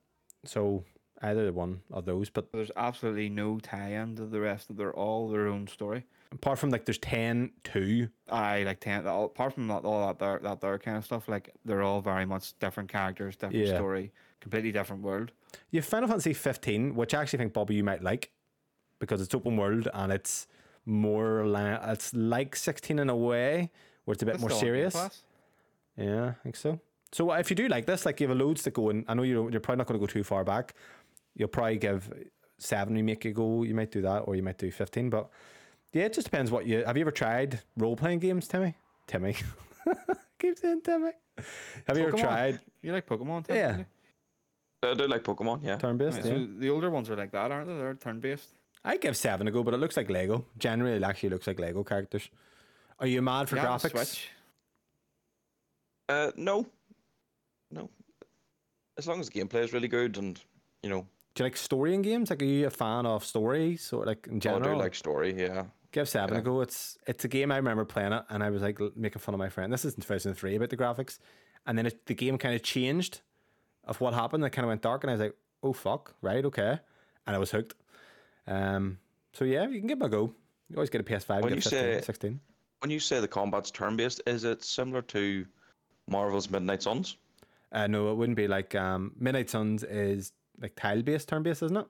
So 0.45 0.85
either 1.31 1.53
one 1.53 1.81
of 1.93 2.05
those. 2.05 2.31
But 2.31 2.53
There's 2.53 2.71
absolutely 2.77 3.29
no 3.29 3.59
tie-in 3.59 4.17
to 4.17 4.27
the 4.27 4.41
rest 4.41 4.71
of. 4.71 4.77
They're 4.77 4.93
all 4.95 5.29
their 5.29 5.47
own 5.49 5.67
story. 5.67 6.05
apart 6.33 6.59
from 6.59 6.71
like 6.71 6.85
there's 6.85 6.99
10 6.99 7.53
2 7.65 8.09
I 8.29 8.65
like 8.65 8.81
ten. 8.81 9.07
all- 9.07 9.27
Apart 9.27 9.55
from 9.55 9.69
that, 9.69 9.85
all 9.85 10.07
that 10.09 10.19
there, 10.19 10.41
that 10.43 10.61
there 10.61 10.79
kind 10.79 10.97
of 10.97 11.05
stuff, 11.05 11.29
like 11.29 11.55
they're 11.65 11.83
all 11.83 12.01
very 12.01 12.27
much 12.27 12.59
different 12.59 12.89
characters, 12.91 13.37
different 13.37 13.67
Yeah. 13.67 13.77
story, 13.77 14.13
completely 14.41 14.73
different 14.73 15.03
world. 15.03 15.31
you 15.71 15.79
have 15.81 15.87
final 15.87 16.09
fantasy 16.09 16.35
15 16.35 16.97
which 16.97 17.15
i 17.15 17.21
actually 17.23 17.39
think 17.39 17.53
bobby 17.53 17.77
you 17.77 17.85
might 17.85 18.03
like 18.03 18.33
because 18.99 19.21
it's 19.23 19.33
open 19.37 19.57
world 19.57 19.87
and 19.95 20.11
it's 20.13 20.49
more 20.85 21.47
la- 21.47 21.79
it's 21.93 22.13
like 22.13 22.57
16 22.57 22.99
in 22.99 23.09
a 23.09 23.17
way 23.17 23.71
where 24.05 24.13
it's 24.15 24.23
a 24.23 24.27
bit 24.27 24.33
That's 24.33 24.41
more 24.43 24.51
still 24.51 24.69
on 24.69 24.75
Game 24.75 24.91
serious 24.91 25.23
yeah 25.97 26.27
i 26.41 26.43
think 26.43 26.57
so 26.57 26.81
so 27.13 27.33
if 27.33 27.49
you 27.51 27.57
do 27.57 27.69
like 27.69 27.87
this 27.87 28.05
like 28.05 28.21
you 28.21 28.27
have 28.29 28.37
loads 28.37 28.63
to 28.65 28.71
go 28.73 28.91
in 28.91 29.05
i 29.09 29.15
know 29.15 29.23
you're, 29.23 29.49
you're 29.51 29.61
probably 29.61 29.79
not 29.79 29.87
going 29.87 29.99
to 30.01 30.05
go 30.07 30.11
too 30.13 30.25
far 30.25 30.43
back 30.45 30.75
you'll 31.35 31.49
probably 31.49 31.79
give 31.79 32.13
7 32.59 32.95
remake 32.95 33.25
a 33.25 33.33
go 33.33 33.63
you 33.63 33.75
might 33.75 33.91
do 33.91 34.01
that 34.03 34.21
or 34.21 34.37
you 34.37 34.43
might 34.43 34.59
do 34.59 34.71
15 34.71 35.11
but 35.11 35.29
yeah 35.93 36.05
it 36.05 36.13
just 36.13 36.27
depends 36.27 36.51
what 36.51 36.67
you 36.67 36.85
have 36.85 36.97
you 36.97 37.03
ever 37.03 37.11
tried 37.11 37.61
role-playing 37.77 38.19
games 38.21 38.47
timmy 38.49 38.75
timmy 39.07 39.35
keep 40.39 40.59
saying 40.59 40.81
timmy 40.83 41.11
have 41.87 41.99
you 41.99 42.07
ever 42.07 42.17
tried 42.17 42.61
You 42.83 42.93
like 42.93 43.07
Pokemon? 43.07 43.47
Tim, 43.47 43.57
Yeah. 43.57 43.85
I 44.89 44.95
do 44.95 45.09
like 45.09 45.25
Pokemon. 45.25 45.65
Yeah. 45.65 45.79
turn-based 45.79 46.19
Right, 46.19 46.27
yeah. 46.27 46.33
So 46.33 46.47
the 46.59 46.71
older 46.71 46.91
ones 46.91 47.09
are 47.11 47.17
like 47.17 47.33
that, 47.33 47.51
aren't 47.51 47.67
they? 47.67 47.75
They're 47.75 47.95
turn-based. 47.95 48.51
I 48.85 48.99
give 48.99 49.17
seven 49.17 49.49
a 49.49 49.51
go, 49.51 49.63
but 49.65 49.73
it 49.75 49.79
looks 49.79 49.97
like 49.97 50.11
Lego. 50.11 50.45
Generally, 50.59 50.97
it 50.99 51.03
actually 51.03 51.31
looks 51.31 51.47
like 51.47 51.59
Lego 51.59 51.83
characters. 51.83 52.29
Are 53.01 53.07
you 53.07 53.23
mad 53.23 53.49
for 53.49 53.57
You 53.57 53.63
have 53.63 53.83
a 53.85 53.89
graphics? 53.89 53.91
Switch. 54.07 54.31
Uh, 56.09 56.31
no, 56.37 56.67
no. 57.71 57.89
As 58.99 59.09
long 59.09 59.21
as 59.21 59.31
the 59.31 59.41
gameplay 59.41 59.65
is 59.65 59.73
really 59.73 59.89
good 59.89 60.19
and 60.19 60.39
you 60.83 60.91
know, 60.91 61.07
Do 61.35 61.43
you 61.43 61.47
like 61.47 61.57
story 61.57 61.95
in 61.95 62.03
games? 62.03 62.31
Like, 62.31 62.43
are 62.43 62.45
you 62.47 62.67
a 62.67 62.71
fan 62.71 63.07
of 63.07 63.25
stories 63.25 63.93
or 63.93 64.05
like 64.05 64.27
in 64.29 64.37
I 64.37 64.39
general? 64.39 64.75
do 64.77 64.79
like 64.83 64.95
story. 64.95 65.35
Yeah. 65.37 65.65
give 65.93 66.09
seven 66.09 66.37
a 66.37 66.43
go. 66.43 66.61
It's 66.61 66.97
it's 67.07 67.25
a 67.25 67.29
game 67.29 67.51
I 67.51 67.57
remember 67.57 67.85
playing 67.85 68.13
it, 68.13 68.25
and 68.31 68.43
I 68.43 68.51
was 68.51 68.63
like 68.63 68.79
making 68.97 69.21
fun 69.21 69.35
of 69.35 69.39
my 69.39 69.49
friend. 69.49 69.73
This 69.73 69.85
is 69.85 69.95
in 69.95 70.01
2003 70.03 70.55
about 70.57 70.71
the 70.71 70.77
graphics, 70.77 71.19
and 71.67 71.77
then 71.77 71.87
it, 71.87 72.07
the 72.07 72.15
game 72.15 72.39
kind 72.39 72.55
of 72.55 72.63
changed 72.63 73.21
of 73.85 74.01
what 74.01 74.15
happened. 74.15 74.45
It 74.45 74.51
kind 74.51 74.65
of 74.65 74.69
went 74.69 74.83
dark, 74.83 75.03
and 75.03 75.11
I 75.11 75.15
was 75.15 75.21
like, 75.21 75.35
oh 75.63 75.73
fuck, 75.73 76.15
right, 76.23 76.45
okay, 76.45 76.79
and 77.27 77.37
I 77.37 77.39
was 77.39 77.51
hooked. 77.51 77.75
Um, 78.47 78.99
so 79.33 79.45
yeah, 79.45 79.67
you 79.69 79.79
can 79.81 79.89
give 79.89 80.01
it 80.01 80.05
a 80.05 80.09
go. 80.09 80.33
You 80.71 80.77
always 80.77 80.91
get 80.91 81.01
a 81.01 81.05
PS5, 81.05 81.43
When 81.43 81.55
get 81.55 81.57
you 81.57 81.61
15, 81.63 81.71
say- 81.71 82.01
16. 82.01 82.41
When 82.81 82.91
you 82.91 83.01
say 83.01 83.19
the 83.21 83.29
combat's 83.29 83.71
turn-based, 83.71 84.21
is 84.27 84.45
it 84.45 84.63
similar 84.63 85.01
to 85.03 85.47
Marvel's 86.07 86.51
Midnight 86.51 86.83
Suns? 86.83 87.17
Uh, 87.73 87.87
no, 87.87 88.11
it 88.13 88.15
wouldn't 88.17 88.37
be 88.37 88.47
like 88.47 88.75
um, 88.75 89.13
Midnight 89.19 89.49
Suns 89.49 89.83
is 89.85 90.33
like 90.61 90.75
tile 90.77 91.03
based, 91.03 91.29
turn 91.29 91.43
based, 91.43 91.63
isn't 91.63 91.77
it? 91.77 91.87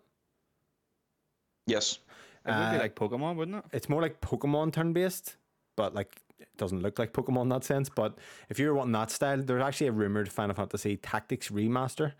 Yes. 1.66 1.98
It 2.46 2.50
would 2.50 2.70
be 2.70 2.76
Uh, 2.76 2.78
like 2.78 2.94
Pokemon, 2.94 3.36
wouldn't 3.36 3.58
it? 3.58 3.64
it's 3.72 3.88
more 3.88 4.02
like 4.02 4.20
Pokemon 4.20 4.72
turn 4.72 4.92
based, 4.92 5.36
but 5.76 5.94
like 5.94 6.20
it 6.38 6.48
doesn't 6.56 6.82
look 6.82 6.98
like 6.98 7.12
Pokemon 7.12 7.42
in 7.42 7.48
that 7.50 7.64
sense. 7.64 7.88
But 7.88 8.18
if 8.50 8.58
you're 8.58 8.74
wanting 8.74 8.92
that 8.92 9.10
style, 9.10 9.38
there's 9.42 9.62
actually 9.62 9.86
a 9.88 9.92
rumored 9.92 10.30
Final 10.30 10.54
Fantasy 10.54 10.96
Tactics 10.98 11.48
remaster, 11.48 12.12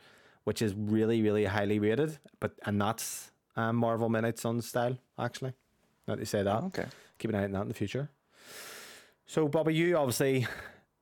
which 0.44 0.62
is 0.62 0.74
really, 0.74 1.20
really 1.20 1.44
highly 1.44 1.78
rated. 1.78 2.18
But 2.40 2.52
and 2.64 2.80
that's 2.80 3.32
um, 3.56 3.76
Marvel 3.76 4.08
Midnight 4.08 4.38
Suns 4.38 4.66
style, 4.66 4.96
actually. 5.18 5.52
Now 6.08 6.14
that 6.14 6.20
you 6.20 6.26
say 6.26 6.42
that, 6.42 6.62
Okay. 6.64 6.86
keep 7.18 7.30
an 7.30 7.36
eye 7.36 7.44
on 7.44 7.52
that 7.52 7.62
in 7.62 7.68
the 7.68 7.74
future. 7.74 8.08
So, 9.26 9.46
Bobby, 9.48 9.74
you 9.74 9.96
obviously 9.96 10.46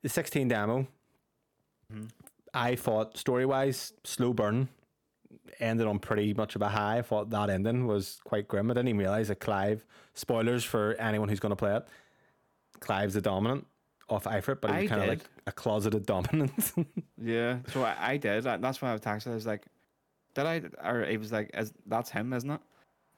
the 0.03 0.09
16 0.09 0.49
demo. 0.49 0.87
Mhm. 1.93 2.09
I 2.55 2.77
thought 2.77 3.17
story 3.17 3.47
wise, 3.47 3.93
slow 4.05 4.33
burn 4.33 4.69
ended 5.61 5.87
on 5.87 5.99
pretty 5.99 6.35
much 6.35 6.57
of 6.57 6.63
a 6.63 6.69
high. 6.69 6.99
I 6.99 7.03
thought 7.03 7.31
that 7.31 7.51
ending 7.51 7.87
was 7.87 8.21
quite 8.25 8.49
grim. 8.49 8.71
I 8.71 8.75
didn't 8.75 8.89
even 8.89 8.99
realize 8.99 9.29
that 9.29 9.41
Clive. 9.41 9.85
Spoilers 10.15 10.65
for 10.65 10.95
anyone 10.99 11.29
who's 11.29 11.41
going 11.41 11.51
to 11.51 11.57
play 11.57 11.77
it. 11.77 11.87
Clive's 12.81 13.15
the 13.15 13.21
dominant 13.21 13.67
off 14.09 14.25
Ifrit, 14.25 14.61
but 14.61 14.75
he's 14.79 14.89
kind 14.91 15.03
of 15.03 15.09
like 15.09 15.21
a 15.47 15.53
closeted 15.53 16.07
dominant. 16.07 16.73
Yeah. 17.25 17.59
So 17.73 17.85
I, 17.85 17.95
I 18.01 18.17
did. 18.17 18.45
I, 18.49 18.57
that's 18.57 18.83
why 18.83 18.89
I 18.91 18.93
was 18.93 19.01
texted. 19.01 19.31
I 19.31 19.35
was 19.35 19.47
like, 19.47 19.65
did 20.35 20.45
I? 20.45 20.61
Or 20.85 21.05
he 21.05 21.17
was 21.19 21.31
like, 21.31 21.51
is 21.55 21.73
that's 21.87 22.11
him, 22.11 22.33
isn't 22.33 22.51
it? 22.51 22.61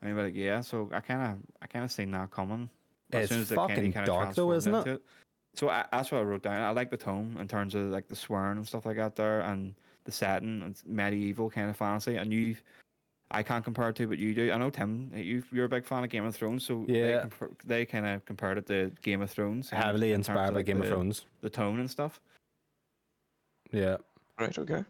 And 0.02 0.10
he 0.10 0.14
was 0.14 0.24
like, 0.26 0.34
yeah. 0.36 0.60
So 0.60 0.90
I 0.92 1.00
kind 1.00 1.22
of, 1.22 1.38
I 1.62 1.66
kind 1.66 1.86
of 1.86 1.90
seen 1.90 2.10
that 2.10 2.30
coming. 2.30 2.68
It's 3.10 3.32
it 3.32 3.34
kinda- 3.34 3.54
fucking 3.54 3.92
kinda 3.92 4.04
dark 4.04 4.34
though, 4.34 4.52
isn't 4.52 4.74
it? 4.74 4.86
into 4.86 5.00
So 5.54 5.70
I, 5.70 5.86
that's 5.90 6.12
what 6.12 6.18
I 6.18 6.22
wrote 6.22 6.42
down. 6.42 6.60
I 6.62 6.70
like 6.70 6.90
the 6.90 6.98
tone 6.98 7.38
in 7.40 7.48
terms 7.48 7.74
of 7.74 7.84
like 7.84 8.08
the 8.08 8.16
swearing 8.16 8.58
and 8.58 8.66
stuff 8.68 8.84
like 8.84 8.96
that 8.96 9.16
there, 9.16 9.40
and 9.40 9.74
the 10.04 10.12
setting. 10.12 10.62
It's 10.62 10.84
medieval 10.86 11.50
kind 11.50 11.70
of 11.70 11.76
fantasy, 11.76 12.16
and 12.16 12.32
you. 12.32 12.56
I 13.30 13.42
can't 13.42 13.64
compare 13.64 13.88
it 13.88 13.96
to, 13.96 14.06
but 14.06 14.18
you 14.18 14.34
do. 14.34 14.52
I 14.52 14.58
know 14.58 14.70
Tim, 14.70 15.10
you 15.14 15.42
you're 15.50 15.64
a 15.64 15.68
big 15.68 15.86
fan 15.86 16.04
of 16.04 16.10
Game 16.10 16.24
of 16.26 16.36
Thrones, 16.36 16.64
so 16.64 16.84
Yeah. 16.86 17.22
they, 17.22 17.28
compar- 17.28 17.56
they 17.64 17.86
kind 17.86 18.06
of 18.06 18.24
compared 18.26 18.58
it 18.58 18.66
to 18.66 18.92
Game 19.02 19.22
of 19.22 19.30
Thrones, 19.30 19.70
Heavily 19.70 20.10
in 20.12 20.20
inspired 20.20 20.50
by 20.50 20.56
like, 20.58 20.66
Game 20.66 20.80
of 20.82 20.88
Thrones. 20.88 21.24
the 21.40 21.50
tone 21.50 21.80
and 21.80 21.90
stuff. 21.90 22.20
Yeah. 23.72 23.96
Right. 24.38 24.56
Okay. 24.56 24.84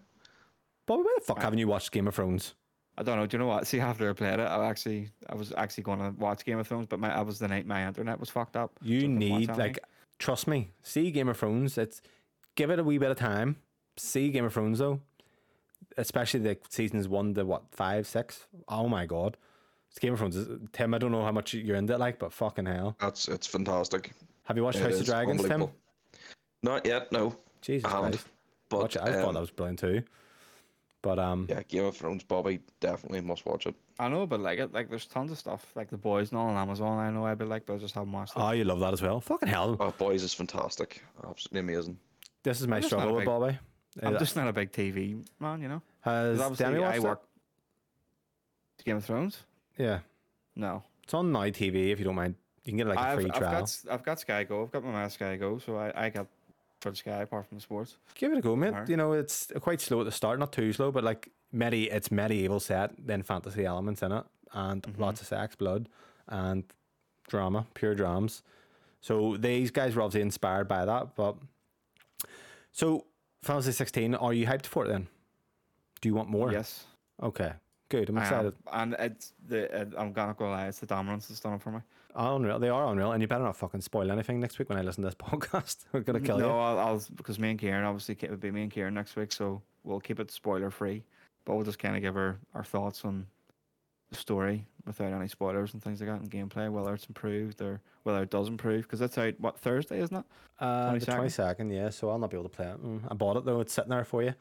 Bobby, 0.87 1.03
why 1.03 1.15
the 1.19 1.25
fuck 1.25 1.39
I- 1.39 1.43
haven't 1.43 1.59
you 1.61 1.69
watched 1.69 1.93
Game 1.93 2.09
of 2.09 2.15
Thrones? 2.15 2.55
I 2.99 3.03
don't 3.03 3.17
know. 3.19 3.27
Do 3.27 3.37
you 3.37 3.39
know 3.39 3.47
what? 3.49 3.67
See, 3.67 3.81
after 3.81 4.09
I 4.09 4.13
played 4.13 4.39
it, 4.39 4.43
I 4.43 4.67
actually, 4.69 5.09
I 5.29 5.35
was 5.35 5.53
actually 5.57 5.83
going 5.85 5.99
to 6.01 6.11
watch 6.19 6.45
Game 6.45 6.59
of 6.59 6.69
Thrones, 6.69 6.87
but 6.87 7.01
my, 7.01 7.17
I 7.17 7.23
was 7.23 7.39
the 7.39 7.49
night 7.49 7.67
my 7.67 7.87
internet 7.87 8.21
was 8.21 8.31
fucked 8.31 8.57
up. 8.57 8.73
You 8.83 9.01
couldn't 9.01 9.19
need 9.19 9.33
anything. 9.33 9.57
like 9.57 9.79
trust 10.19 10.47
me. 10.47 10.71
See 10.83 11.11
Game 11.11 11.29
of 11.29 11.37
Thrones. 11.39 11.77
It's 11.79 12.03
give 12.57 12.71
it 12.71 12.79
a 12.79 12.85
wee 12.85 12.99
bit 12.99 13.11
of 13.11 13.17
time. 13.17 13.57
See 13.97 14.31
Game 14.31 14.45
of 14.45 14.53
Thrones 14.53 14.79
though, 14.79 15.01
especially 15.97 16.41
the 16.41 16.59
seasons 16.69 17.09
one 17.09 17.35
to 17.35 17.45
what 17.45 17.63
five, 17.71 18.07
six. 18.07 18.47
Oh 18.69 18.89
my 18.89 19.07
god, 19.07 19.37
it's 19.91 19.99
Game 19.99 20.13
of 20.13 20.19
Thrones. 20.19 20.37
is- 20.37 20.49
Tim, 20.73 20.95
I 20.95 20.99
don't 20.99 21.13
know 21.13 21.25
how 21.25 21.33
much 21.33 21.55
you're 21.55 21.77
into 21.77 21.95
it, 21.95 22.01
like, 22.01 22.19
but 22.19 22.33
fucking 22.33 22.67
hell. 22.67 22.97
That's 23.01 23.29
it's 23.29 23.47
fantastic. 23.47 24.13
Have 24.45 24.57
you 24.57 24.65
watched 24.65 24.79
It 24.79 24.83
House 24.83 24.95
of 24.95 25.01
is 25.03 25.07
Dragons, 25.07 25.43
Tim? 25.45 25.69
Not 26.63 26.87
yet. 26.87 27.11
No. 27.13 27.37
Jesus 27.63 27.85
I 27.85 27.91
haven't, 27.97 28.11
Christ, 28.13 28.27
But 28.69 28.81
watch 28.81 28.97
it. 28.97 29.03
I 29.03 29.13
thought 29.13 29.29
um, 29.29 29.35
that 29.35 29.41
was 29.41 29.51
brilliant 29.51 29.79
too. 29.79 30.03
But 31.01 31.19
um, 31.19 31.47
Yeah, 31.49 31.63
Game 31.63 31.85
of 31.85 31.97
Thrones, 31.97 32.23
Bobby 32.25 32.61
definitely 32.81 33.21
must 33.21 33.45
watch 33.47 33.67
it. 33.67 33.75
I 33.99 34.09
know, 34.09 34.27
but 34.27 34.41
like 34.41 34.59
it, 34.59 34.73
like 34.73 34.89
there's 34.91 35.07
tons 35.07 35.31
of 35.31 35.39
stuff 35.39 35.65
like 35.75 35.89
the 35.91 35.97
boys 35.99 36.31
and 36.31 36.39
all 36.39 36.49
on 36.49 36.57
Amazon. 36.57 36.99
I 36.99 37.11
know 37.11 37.25
I'd 37.27 37.39
be 37.39 37.45
like, 37.45 37.65
but 37.67 37.75
I 37.75 37.79
just 37.79 37.95
haven't 37.95 38.13
watched 38.13 38.33
it. 38.37 38.41
oh, 38.41 38.51
you 38.51 38.65
love 38.65 38.81
that 38.81 38.93
as 38.95 39.03
well. 39.03 39.21
Fucking 39.21 39.49
hell, 39.49 39.77
Oh, 39.81 39.93
Boys 39.99 40.23
is 40.23 40.33
fantastic. 40.35 41.03
Absolutely 41.27 41.61
amazing. 41.61 41.99
this 42.43 42.61
is 42.61 42.67
my 42.67 42.77
I'm 42.77 42.83
struggle 42.83 43.13
with 43.15 43.21
big- 43.23 43.27
Bobby. 43.27 43.59
I'm 44.03 44.17
Uh, 44.17 44.19
just 44.19 44.35
not 44.37 44.49
a 44.49 44.53
big 44.53 44.73
TV 44.73 45.25
man, 45.39 45.61
you 45.63 45.69
know. 45.69 45.83
has 46.01 46.41
obviously 46.41 46.65
Demi 46.67 46.81
watched 46.81 46.95
I 46.95 46.97
it? 46.97 47.03
work. 47.03 47.23
Game 48.85 48.97
of 48.97 49.05
Thrones? 49.05 49.45
Yeah, 49.79 50.01
No. 50.57 50.83
it's 51.03 51.15
on 51.15 51.33
Now 51.33 51.45
TV 51.45 51.91
if 51.91 51.99
you 51.99 52.05
don't 52.05 52.15
mind. 52.17 52.35
You 52.65 52.73
can 52.73 52.77
get 52.79 52.87
like 52.87 52.99
a 52.99 53.01
I've, 53.01 53.15
free 53.21 53.31
I've 53.31 53.39
trial. 53.39 53.61
got 53.61 53.85
I've 53.91 54.03
got 54.03 54.21
Sky 54.21 54.45
Go. 54.45 54.63
I've 54.65 54.71
got 54.73 54.85
my 54.85 54.91
man 54.93 55.11
Sky 55.11 55.37
Go, 55.37 55.59
so 55.59 55.77
I, 55.77 56.07
I 56.07 56.11
got 56.11 56.27
for 56.81 56.91
the 56.91 56.97
Sky 56.97 57.23
apart 57.23 57.47
from 57.47 57.59
the 57.59 57.63
sports. 57.63 57.97
Give 58.15 58.33
it 58.33 58.39
a 58.39 58.41
go, 58.43 58.55
mate. 58.57 58.69
Alright. 58.73 58.89
You 58.89 58.97
know, 58.97 59.13
it's 59.13 59.51
quite 59.61 59.81
slow 59.81 60.01
at 60.01 60.05
the 60.05 60.13
start, 60.13 60.39
not 60.39 60.53
too 60.53 60.73
slow, 60.73 60.91
but 60.91 61.03
like 61.05 61.31
medi- 61.53 61.91
it's 61.91 62.11
medieval 62.11 62.61
set, 62.61 62.93
then 62.99 63.23
fantasy 63.23 63.65
elements 63.65 64.03
in 64.03 64.13
it, 64.13 64.25
and 64.53 64.83
Mhm. 64.83 64.99
lots 64.99 65.21
of 65.23 65.27
sex, 65.27 65.57
blood, 65.57 65.89
and 66.29 66.65
drama, 67.29 67.67
pure 67.75 67.95
drams. 67.95 68.43
So 69.01 69.37
these 69.37 69.71
guys 69.71 69.95
were 69.95 70.03
obviously 70.03 70.23
inspired 70.23 70.69
by 70.69 70.85
that. 70.85 71.15
But 71.15 71.37
so 72.73 73.07
Final 73.45 73.61
Fantasy 73.61 73.77
16, 73.77 74.15
are 74.15 74.33
you 74.33 74.47
hyped 74.47 74.65
for 74.65 74.87
it 74.87 74.89
then? 74.89 75.07
Do 76.01 76.09
you 76.09 76.15
want 76.15 76.31
more? 76.31 76.51
Yes, 76.51 76.87
Okay, 77.23 77.53
good. 77.91 78.09
I'm 78.09 78.19
excited. 78.19 78.55
And 78.73 78.97
it's 78.99 79.35
the 79.47 79.83
it, 79.83 79.93
I'm 79.97 80.13
gonna 80.13 80.35
go 80.35 80.49
lie. 80.51 80.67
It's 80.67 80.79
the 80.79 80.87
dominants 80.87 81.29
that's 81.29 81.41
done 81.41 81.55
it 81.55 81.63
for 81.63 81.71
me. 81.71 81.81
Oh, 82.17 82.37
unreal. 82.37 82.59
They 82.59 82.71
are 82.71 82.89
unreal, 82.89 83.13
and 83.13 83.21
you 83.21 83.29
better 83.29 83.45
not 83.45 83.57
fucking 83.57 83.83
spoil 83.83 84.11
anything 84.11 84.41
next 84.41 84.59
week 84.59 84.69
when 84.71 84.79
I 84.79 84.83
listen 84.83 85.03
to 85.05 85.09
this 85.09 85.15
podcast. 85.31 85.85
We're 85.93 86.01
gonna 86.01 86.21
kill 86.21 86.39
no, 86.39 86.47
you. 86.47 86.53
I'll, 86.53 86.79
I'll 86.79 87.03
because 87.15 87.39
me 87.39 87.51
and 87.51 87.59
Kieran 87.59 87.85
obviously 87.85 88.17
it 88.21 88.31
would 88.31 88.41
be 88.41 88.51
me 88.51 88.63
and 88.63 88.71
Kieran 88.71 88.95
next 88.95 89.15
week, 89.15 89.31
so 89.31 89.63
we'll 89.85 90.01
keep 90.01 90.19
it 90.19 90.31
spoiler 90.31 90.71
free. 90.71 91.05
But 91.45 91.55
we'll 91.55 91.65
just 91.65 91.79
kind 91.79 91.95
of 91.95 92.03
give 92.03 92.17
our, 92.17 92.39
our 92.55 92.65
thoughts 92.65 93.05
on 93.05 93.27
story 94.15 94.67
without 94.87 95.13
any 95.13 95.29
spoilers 95.29 95.73
and 95.73 95.83
things 95.83 96.01
like 96.01 96.09
that 96.11 96.21
and 96.21 96.31
gameplay, 96.31 96.71
whether 96.71 96.93
it's 96.95 97.07
improved 97.07 97.61
or 97.63 97.81
whether 98.03 98.23
it 98.23 98.31
does 98.31 98.49
improve. 98.49 98.83
Because 98.83 98.99
that's 99.01 99.17
out 99.19 99.35
what 99.41 99.59
Thursday, 99.59 100.01
isn't 100.01 100.17
it? 100.17 100.25
Uh, 100.61 100.93
the 100.93 100.99
22nd? 101.07 101.73
yeah. 101.75 101.91
So 101.91 102.11
I'll 102.11 102.19
not 102.19 102.31
be 102.31 102.37
able 102.37 102.49
to 102.49 102.55
play 102.57 102.67
it. 102.67 102.83
Mm, 102.85 103.01
I 103.11 103.15
bought 103.15 103.37
it 103.37 103.45
though; 103.45 103.61
it's 103.61 103.73
sitting 103.73 103.91
there 103.91 104.05
for 104.05 104.23
you. 104.23 104.35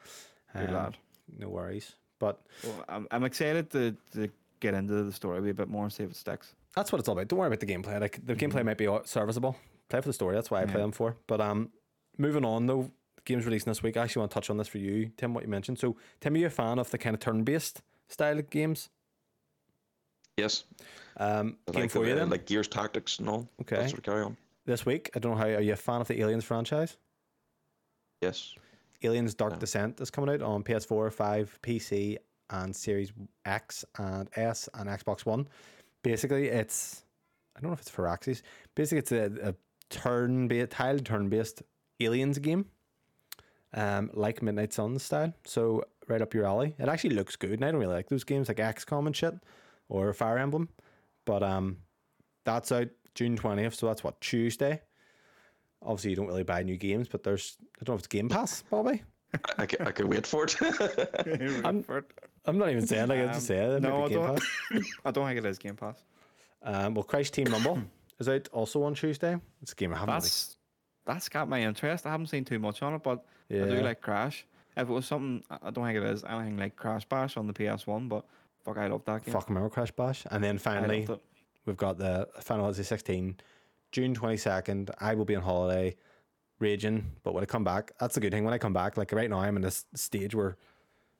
Good 0.56 0.68
Um, 0.68 0.74
lad. 0.74 0.96
No 1.38 1.48
worries. 1.48 1.94
But 2.18 2.40
Well, 2.62 2.84
I'm, 2.88 3.08
I'm 3.10 3.24
excited 3.24 3.70
to, 3.70 3.96
to 4.12 4.28
get 4.60 4.74
into 4.74 5.02
the 5.02 5.12
story 5.12 5.50
a 5.50 5.54
bit 5.54 5.68
more 5.68 5.84
and 5.84 5.92
see 5.92 6.04
if 6.04 6.10
it 6.10 6.16
sticks. 6.16 6.54
that's 6.76 6.92
what 6.92 6.98
it's 7.00 7.08
all 7.08 7.14
about. 7.14 7.28
Don't 7.28 7.38
worry 7.38 7.48
about 7.48 7.60
the 7.60 7.66
gameplay. 7.66 8.00
Like 8.00 8.24
the 8.24 8.34
gameplay 8.34 8.60
Mhm. 8.60 8.64
might 8.66 8.78
be 8.78 8.88
serviceable. 9.04 9.56
Play 9.88 10.00
for 10.00 10.08
the 10.08 10.12
story. 10.12 10.34
That's 10.34 10.50
why 10.50 10.62
I 10.62 10.64
play 10.66 10.80
them 10.80 10.92
for. 10.92 11.16
But 11.26 11.40
um, 11.40 11.70
moving 12.18 12.44
on 12.44 12.66
though, 12.66 12.90
games 13.24 13.44
releasing 13.44 13.70
this 13.70 13.82
week. 13.82 13.96
I 13.96 14.04
actually 14.04 14.20
want 14.20 14.30
to 14.30 14.34
touch 14.34 14.48
on 14.50 14.56
this 14.58 14.68
for 14.68 14.78
you, 14.78 15.10
Tim. 15.16 15.34
What 15.34 15.42
you 15.44 15.50
mentioned. 15.50 15.78
So, 15.78 15.96
Tim, 16.20 16.34
are 16.34 16.38
you 16.38 16.46
a 16.46 16.50
fan 16.50 16.78
of 16.78 16.90
the 16.90 16.98
kind 16.98 17.14
of 17.14 17.20
turn-based 17.20 17.82
style 18.08 18.38
of 18.38 18.48
games? 18.50 18.90
Yes. 20.36 20.64
Um, 21.16 21.56
game 21.72 21.82
like, 21.82 21.90
for 21.90 22.06
you 22.06 22.14
then. 22.14 22.30
like 22.30 22.46
Gears 22.46 22.68
Tactics 22.68 23.18
and 23.18 23.28
all. 23.28 23.48
Okay. 23.60 23.76
That's 23.76 23.92
what 23.92 24.02
carry 24.02 24.22
on. 24.22 24.36
this 24.66 24.84
week, 24.84 25.10
I 25.14 25.20
don't 25.20 25.32
know 25.32 25.38
how. 25.38 25.46
Are 25.46 25.60
you 25.60 25.72
a 25.72 25.76
fan 25.76 26.00
of 26.00 26.08
the 26.08 26.20
Aliens 26.20 26.44
franchise? 26.44 26.96
Yes. 28.20 28.54
Aliens 29.02 29.34
Dark 29.34 29.52
No. 29.52 29.58
Descent 29.58 30.00
is 30.00 30.10
coming 30.10 30.34
out 30.34 30.42
on 30.42 30.64
PS4, 30.64 31.12
5, 31.12 31.58
PC, 31.62 32.16
and 32.50 32.74
Series 32.74 33.12
X 33.44 33.84
and 33.98 34.28
S 34.34 34.68
and 34.74 34.88
Xbox 34.88 35.24
One. 35.24 35.46
Basically, 36.02 36.48
it's 36.48 37.04
I 37.56 37.60
don't 37.60 37.70
know 37.70 37.74
if 37.74 37.80
it's 37.80 37.90
Firaxis. 37.90 38.42
Basically, 38.74 38.98
it's 38.98 39.12
a, 39.12 39.50
a 39.50 39.54
turn 39.90 40.48
based 40.48 40.70
tiled 40.70 41.04
turn 41.04 41.28
based 41.28 41.62
aliens 42.00 42.38
game. 42.38 42.66
Um, 43.76 44.10
like 44.14 44.40
Midnight 44.40 44.72
Suns 44.72 45.02
style. 45.02 45.32
So 45.44 45.84
right 46.06 46.22
up 46.22 46.32
your 46.32 46.46
alley. 46.46 46.74
It 46.78 46.88
actually 46.88 47.16
looks 47.16 47.34
good, 47.34 47.52
and 47.52 47.64
I 47.64 47.72
don't 47.72 47.80
really 47.80 47.94
like 47.94 48.08
those 48.08 48.24
games 48.24 48.48
like 48.48 48.58
XCOM 48.58 49.06
and 49.06 49.16
shit 49.16 49.34
or 49.88 50.08
a 50.08 50.14
Fire 50.14 50.38
Emblem. 50.38 50.68
But 51.24 51.42
um 51.42 51.78
that's 52.44 52.70
out 52.72 52.88
June 53.14 53.36
twentieth, 53.36 53.74
so 53.74 53.86
that's 53.86 54.02
what, 54.04 54.20
Tuesday. 54.20 54.80
Obviously 55.82 56.10
you 56.10 56.16
don't 56.16 56.26
really 56.26 56.42
buy 56.44 56.62
new 56.62 56.76
games, 56.76 57.08
but 57.08 57.22
there's 57.22 57.56
I 57.80 57.84
don't 57.84 57.92
know 57.92 57.94
if 57.96 58.00
it's 58.00 58.08
Game 58.08 58.28
Pass, 58.28 58.62
Bobby. 58.70 59.02
I, 59.34 59.38
I, 59.62 59.66
can, 59.66 59.86
I 59.86 59.90
can 59.90 60.08
wait 60.08 60.26
for 60.26 60.44
it. 60.44 60.56
I'm- 61.64 61.84
I'm 62.46 62.58
not 62.58 62.68
even 62.68 62.86
saying 62.86 63.08
like 63.08 63.20
I 63.20 63.24
Um, 63.24 63.32
just 63.32 63.46
say 63.46 63.56
it. 63.56 63.70
it 63.76 63.82
no, 63.82 64.04
I 64.04 64.08
don't- 64.08 64.36
Pass. 64.36 64.46
I 65.04 65.10
don't 65.10 65.26
think 65.26 65.38
it 65.38 65.46
is 65.46 65.58
Game 65.58 65.76
Pass. 65.76 66.02
Um, 66.62 66.94
well, 66.94 67.02
Crash 67.04 67.30
Team 67.30 67.46
Rumble 67.46 67.80
is 68.18 68.28
out 68.28 68.48
also 68.52 68.82
on 68.84 68.94
Tuesday. 68.94 69.36
It's 69.62 69.72
a 69.72 69.74
game 69.74 69.92
I 69.94 69.98
haven't. 69.98 70.14
Really, 70.14 70.20
That's 70.22 70.56
that's 71.06 71.28
got 71.28 71.48
my 71.48 71.62
interest. 71.62 72.06
I 72.06 72.10
haven't 72.10 72.26
seen 72.28 72.44
too 72.44 72.58
much 72.58 72.82
on 72.82 72.94
it, 72.94 73.02
but 73.02 73.24
yeah, 73.48 73.64
I 73.64 73.68
do 73.68 73.80
like 73.80 74.00
Crash. 74.00 74.46
If 74.76 74.88
it 74.88 74.92
was 74.92 75.06
something, 75.06 75.42
I 75.50 75.68
I 75.68 75.70
don't 75.70 75.84
think 75.84 75.96
it 75.98 76.02
is 76.04 76.24
anything 76.24 76.56
like 76.58 76.76
Crash 76.76 77.04
Bash 77.06 77.36
on 77.36 77.46
the 77.46 77.52
PS1, 77.52 78.08
but 78.08 78.24
fuck, 78.64 78.78
I 78.78 78.86
love 78.86 79.04
that 79.04 79.24
game. 79.24 79.32
fuck 79.32 79.48
remember 79.48 79.68
Crash 79.68 79.90
Bash, 79.92 80.24
and 80.30 80.42
then 80.42 80.58
finally 80.58 81.06
we've 81.66 81.76
got 81.76 81.98
the 81.98 82.28
Final 82.40 82.64
Fantasy 82.64 82.84
16, 82.84 83.36
June 83.92 84.14
22nd. 84.14 84.90
I 84.98 85.14
will 85.14 85.24
be 85.24 85.36
on 85.36 85.42
holiday, 85.42 85.96
raging, 86.58 87.12
but 87.22 87.34
when 87.34 87.42
I 87.42 87.46
come 87.46 87.64
back, 87.64 87.92
that's 87.98 88.16
a 88.16 88.20
good 88.20 88.32
thing. 88.32 88.44
When 88.44 88.54
I 88.54 88.58
come 88.58 88.72
back, 88.72 88.96
like 88.96 89.12
right 89.12 89.30
now, 89.30 89.40
I'm 89.40 89.56
in 89.56 89.62
this 89.62 89.84
stage 89.94 90.34
where, 90.34 90.56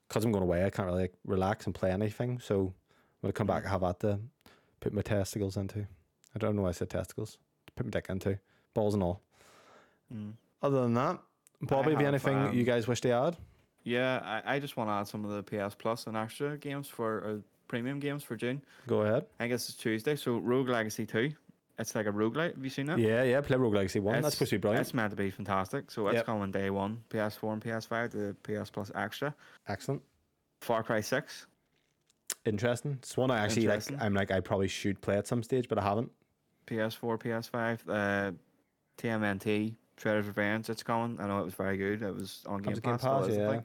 because 0.08 0.24
I'm 0.24 0.32
going 0.32 0.42
away, 0.42 0.64
I 0.64 0.70
can't 0.70 0.86
really 0.86 1.02
like, 1.02 1.14
relax 1.24 1.66
and 1.66 1.74
play 1.74 1.90
anything. 1.90 2.40
So 2.40 2.74
when 3.20 3.28
I 3.28 3.32
come 3.32 3.46
back, 3.46 3.66
I 3.66 3.70
have 3.70 3.82
that 3.82 4.00
to 4.00 4.20
put 4.80 4.92
my 4.92 5.02
testicles 5.02 5.56
into. 5.56 5.86
I 6.34 6.38
don't 6.38 6.56
know 6.56 6.62
why 6.62 6.70
I 6.70 6.72
said 6.72 6.90
testicles. 6.90 7.38
Put 7.76 7.86
my 7.86 7.90
dick 7.90 8.06
into 8.08 8.38
balls 8.74 8.94
and 8.94 9.02
all. 9.02 9.22
Mm. 10.14 10.32
Other 10.62 10.82
than 10.82 10.94
that, 10.94 11.18
Bobby, 11.62 11.92
have 11.92 12.00
you 12.00 12.06
have, 12.06 12.14
anything 12.14 12.54
you 12.54 12.60
um, 12.60 12.66
guys 12.66 12.86
wish 12.86 13.00
to 13.02 13.10
add? 13.10 13.36
Yeah, 13.85 14.20
I, 14.44 14.56
I 14.56 14.59
just 14.59 14.77
want 14.77 14.89
to 14.89 14.94
add 14.94 15.09
some 15.09 15.24
of 15.24 15.31
the 15.31 15.43
PS 15.43 15.74
Plus 15.74 16.06
and 16.06 16.16
extra 16.16 16.56
games 16.56 16.89
for 16.89 17.24
uh, 17.27 17.36
premium 17.69 18.01
games 18.01 18.23
for 18.24 18.35
June. 18.36 18.62
Go 18.86 19.02
ahead. 19.02 19.27
I 19.39 19.47
guess 19.47 19.69
it's 19.69 19.77
Tuesday, 19.77 20.16
so 20.16 20.39
Rogue 20.39 20.69
Legacy 20.70 21.05
2. 21.06 21.31
It's 21.78 21.94
like 21.94 22.06
a 22.06 22.11
roguelite. 22.12 22.55
Have 22.55 22.62
you 22.65 22.70
seen 22.70 22.86
that? 22.86 22.98
Yeah, 23.01 23.24
yeah. 23.24 23.40
Play 23.40 23.56
Rogue 23.56 23.74
Legacy 23.74 23.98
One. 23.98 24.15
That's 24.15 24.27
It's- 24.27 24.35
supposed 24.35 24.51
to 24.51 24.56
be 24.56 24.61
brilliant. 24.61 24.86
It's 24.86 24.94
meant 24.94 25.11
to 25.11 25.16
be 25.16 25.28
fantastic. 25.31 25.90
So 25.90 26.06
it's 26.06 26.15
Yep. 26.16 26.27
coming 26.27 26.51
day 26.52 26.70
one, 26.70 27.02
PS4 27.11 27.52
and 27.52 27.61
PS5, 27.62 28.11
the 28.12 28.36
PS 28.44 28.70
Plus 28.70 28.93
Extra. 28.94 29.35
Excellent. 29.69 30.01
Far 30.61 30.82
Cry 30.85 31.01
6. 31.01 31.47
Interesting. 32.47 32.93
It's 33.02 33.16
one 33.16 33.31
I 33.32 33.39
actually 33.44 33.66
like. 33.66 33.82
I'm 34.01 34.15
like 34.15 34.31
I 34.31 34.39
probably 34.40 34.69
should 34.69 35.01
play 35.01 35.16
at 35.16 35.27
some 35.27 35.43
stage, 35.43 35.69
but 35.69 35.78
I 35.78 35.82
haven't. 35.82 36.11
PS4, 36.69 37.19
PS5, 37.19 37.81
uh, 37.89 38.32
TMNT, 38.97 39.74
Shredder's 40.00 40.26
Revenge. 40.26 40.68
It's 40.70 40.82
coming. 40.82 41.18
I 41.20 41.26
know 41.28 41.40
it 41.40 41.44
was 41.44 41.54
very 41.54 41.76
good. 41.76 42.02
It 42.02 42.14
was 42.14 42.42
on 42.46 42.58
Game 42.58 42.64
Comes 42.64 42.76
with 42.76 42.84
Game 42.84 42.92
Pass. 42.92 43.00
still 43.00 43.18
Pass, 43.20 43.28
is, 43.28 43.38
I 43.38 43.40
yeah. 43.40 43.50
think. 43.50 43.64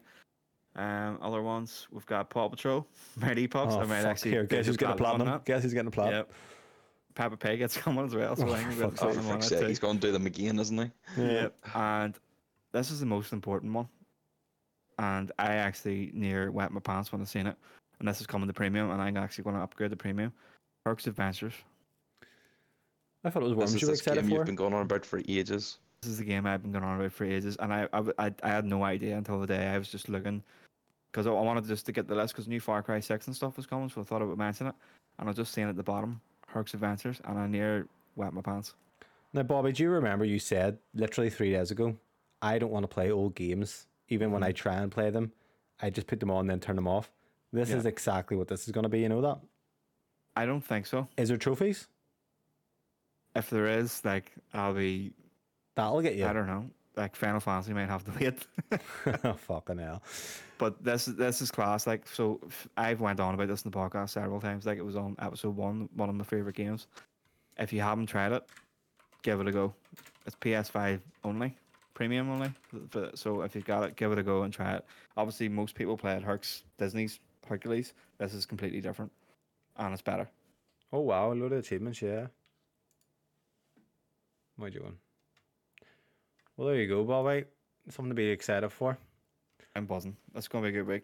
Um, 0.75 1.19
other 1.21 1.41
ones 1.41 1.87
we've 1.91 2.05
got 2.05 2.29
Paw 2.29 2.47
Patrol, 2.47 2.87
Mighty 3.17 3.47
Pups. 3.47 3.73
Oh 3.73 3.79
I 3.81 3.85
might 3.85 3.97
fuck! 4.01 4.05
actually 4.11 4.31
Here, 4.31 4.43
guess 4.45 4.65
the 4.65 4.69
who's 4.69 4.77
getting 4.77 4.93
a 4.93 4.97
platinum? 4.97 5.41
Guess 5.45 5.63
who's 5.63 5.73
getting 5.73 5.87
a 5.87 5.89
that. 5.89 5.95
platinum? 5.95 6.17
Yep. 6.27 6.33
Peppa 7.15 7.37
Pig 7.37 7.61
it's 7.61 7.75
coming 7.75 8.05
as 8.05 8.15
well, 8.15 8.35
so 8.35 8.47
I 8.53 8.57
think 8.57 8.69
we've 8.69 8.79
got 8.79 8.85
Oh, 8.85 8.89
sake. 8.89 8.97
for 9.15 9.21
platinum 9.21 9.31
on 9.31 9.63
it 9.63 9.67
he's 9.67 9.79
going 9.79 9.99
to 9.99 10.07
do 10.07 10.13
them 10.13 10.25
again, 10.25 10.57
isn't 10.59 10.77
he? 10.77 11.21
Yep. 11.21 11.55
And 11.75 12.15
this 12.71 12.91
is 12.91 12.99
the 13.01 13.05
most 13.07 13.33
important 13.33 13.73
one. 13.73 13.89
And 14.99 15.31
I 15.39 15.55
actually 15.55 16.11
near 16.13 16.51
wet 16.51 16.71
my 16.71 16.79
pants 16.79 17.11
when 17.11 17.21
I 17.21 17.25
seen 17.25 17.47
it. 17.47 17.57
And 17.99 18.07
this 18.07 18.21
is 18.21 18.27
coming 18.27 18.47
to 18.47 18.53
premium, 18.53 18.91
and 18.91 19.01
I'm 19.01 19.17
actually 19.17 19.43
going 19.45 19.55
to 19.57 19.61
upgrade 19.63 19.89
the 19.91 19.97
premium. 19.97 20.31
Herc's 20.85 21.07
Adventures. 21.07 21.53
I 23.25 23.29
thought 23.29 23.43
it 23.43 23.47
was 23.47 23.51
This 23.53 23.57
Worms 23.59 23.75
is 23.75 23.81
you 23.81 23.87
were 23.87 23.91
this 23.91 23.99
excited 23.99 24.21
game 24.21 24.29
for. 24.29 24.35
you've 24.37 24.45
been 24.45 24.55
going 24.55 24.73
on 24.73 24.83
about 24.83 25.05
for 25.05 25.21
ages. 25.27 25.79
This 26.01 26.11
is 26.11 26.17
the 26.17 26.23
game 26.23 26.45
I've 26.45 26.61
been 26.61 26.71
going 26.71 26.83
on 26.83 26.99
about 26.99 27.11
for 27.11 27.25
ages, 27.25 27.57
and 27.57 27.73
I 27.73 27.87
I, 27.91 28.33
I 28.41 28.49
had 28.49 28.65
no 28.65 28.83
idea 28.83 29.17
until 29.17 29.39
the 29.39 29.47
day 29.47 29.67
I 29.67 29.77
was 29.77 29.89
just 29.89 30.07
looking 30.07 30.43
because 31.11 31.27
I 31.27 31.31
I 31.31 31.41
wanted 31.41 31.65
just 31.65 31.85
to 31.87 31.91
get 31.91 32.07
the 32.07 32.15
list 32.15 32.33
because 32.33 32.47
new 32.47 32.59
Far 32.59 32.81
Cry 32.81 32.99
Six 32.99 33.27
and 33.27 33.35
stuff 33.35 33.57
was 33.57 33.65
coming, 33.65 33.89
so 33.89 34.01
I 34.01 34.03
thought 34.03 34.21
I 34.21 34.25
would 34.25 34.37
mention 34.37 34.67
it. 34.67 34.75
And 35.17 35.27
I 35.27 35.29
was 35.29 35.35
just 35.35 35.53
seeing 35.53 35.67
at 35.67 35.75
the 35.75 35.83
bottom, 35.83 36.21
Herc's 36.47 36.73
Adventures, 36.73 37.19
and 37.25 37.37
I 37.37 37.47
near 37.47 37.87
wet 38.15 38.33
my 38.33 38.41
pants. 38.41 38.73
Now, 39.33 39.43
Bobby, 39.43 39.71
do 39.71 39.83
you 39.83 39.89
remember 39.89 40.25
you 40.25 40.39
said 40.39 40.77
literally 40.95 41.29
three 41.29 41.51
days 41.51 41.71
ago, 41.71 41.95
I 42.41 42.57
don't 42.57 42.71
want 42.71 42.83
to 42.83 42.87
play 42.87 43.11
old 43.11 43.35
games, 43.35 43.87
even 44.07 44.31
when 44.31 44.43
I 44.43 44.49
mm-hmm. 44.49 44.55
try 44.55 44.75
and 44.75 44.91
play 44.91 45.09
them, 45.09 45.31
I 45.81 45.89
just 45.89 46.07
put 46.07 46.19
them 46.19 46.31
on 46.31 46.41
and 46.41 46.49
then 46.49 46.59
turn 46.59 46.75
them 46.75 46.87
off. 46.87 47.11
This 47.51 47.69
Yeah. 47.69 47.77
is 47.77 47.85
exactly 47.85 48.37
what 48.37 48.47
this 48.47 48.65
is 48.65 48.71
going 48.71 48.83
to 48.83 48.89
be. 48.89 49.01
You 49.01 49.09
know 49.09 49.21
that? 49.21 49.39
I 50.35 50.45
don't 50.45 50.61
think 50.61 50.85
so. 50.85 51.07
Is 51.17 51.29
there 51.29 51.37
trophies? 51.37 51.87
If 53.35 53.49
there 53.49 53.67
is, 53.67 54.03
like, 54.03 54.31
I'll 54.53 54.73
be 54.73 55.13
That'll 55.79 56.01
get 56.01 56.15
you. 56.15 56.25
I 56.25 56.33
don't 56.33 56.47
know. 56.47 56.69
Like 56.97 57.15
Final 57.15 57.39
Fantasy 57.39 57.71
might 57.73 57.87
have 57.87 58.03
to 58.03 58.11
wait. 58.19 58.47
oh, 59.23 59.33
fucking 59.33 59.77
hell. 59.77 60.03
But 60.57 60.83
this 60.83 61.07
is 61.07 61.15
this 61.15 61.41
is 61.41 61.51
class. 61.51 61.87
Like 61.87 62.05
so, 62.05 62.41
I've 62.75 62.99
went 62.99 63.21
on 63.21 63.33
about 63.33 63.47
this 63.47 63.63
in 63.63 63.71
the 63.71 63.77
podcast 63.77 64.09
several 64.09 64.41
times. 64.41 64.65
Like 64.65 64.77
it 64.77 64.85
was 64.85 64.97
on 64.97 65.15
episode 65.19 65.55
one, 65.55 65.87
one 65.95 66.09
of 66.09 66.15
my 66.15 66.25
favorite 66.25 66.55
games. 66.55 66.87
If 67.57 67.71
you 67.71 67.79
haven't 67.79 68.07
tried 68.07 68.33
it, 68.33 68.43
give 69.21 69.39
it 69.39 69.47
a 69.47 69.51
go. 69.53 69.73
It's 70.25 70.35
PS5 70.35 70.99
only, 71.23 71.55
premium 71.93 72.29
only. 72.29 72.51
So 73.15 73.43
if 73.43 73.55
you've 73.55 73.65
got 73.65 73.83
it, 73.83 73.95
give 73.95 74.11
it 74.11 74.19
a 74.19 74.23
go 74.23 74.43
and 74.43 74.53
try 74.53 74.73
it. 74.73 74.85
Obviously, 75.15 75.47
most 75.47 75.75
people 75.75 75.95
play 75.95 76.13
at 76.13 76.23
Herc's 76.23 76.63
Disney's 76.77 77.21
Hercules. 77.47 77.93
This 78.17 78.33
is 78.33 78.45
completely 78.45 78.81
different, 78.81 79.13
and 79.77 79.93
it's 79.93 80.01
better. 80.01 80.27
Oh, 80.91 80.99
wow. 80.99 81.31
A 81.31 81.35
lot 81.35 81.53
of 81.53 81.59
achievements, 81.59 82.01
yeah. 82.01 82.27
What 84.57 84.65
are 84.65 84.69
you 84.69 84.79
doing? 84.79 84.97
Well, 86.59 86.67
there 86.67 86.75
you 86.75 86.89
go, 86.89 87.05
Bobby. 87.05 87.45
Something 87.89 88.09
to 88.09 88.15
be 88.15 88.27
excited 88.27 88.69
for. 88.69 88.97
I'm 89.77 89.85
buzzing. 89.85 90.17
It's 90.35 90.49
gonna 90.49 90.63
be 90.63 90.69
a 90.77 90.83
good 90.83 90.87
week. 90.87 91.03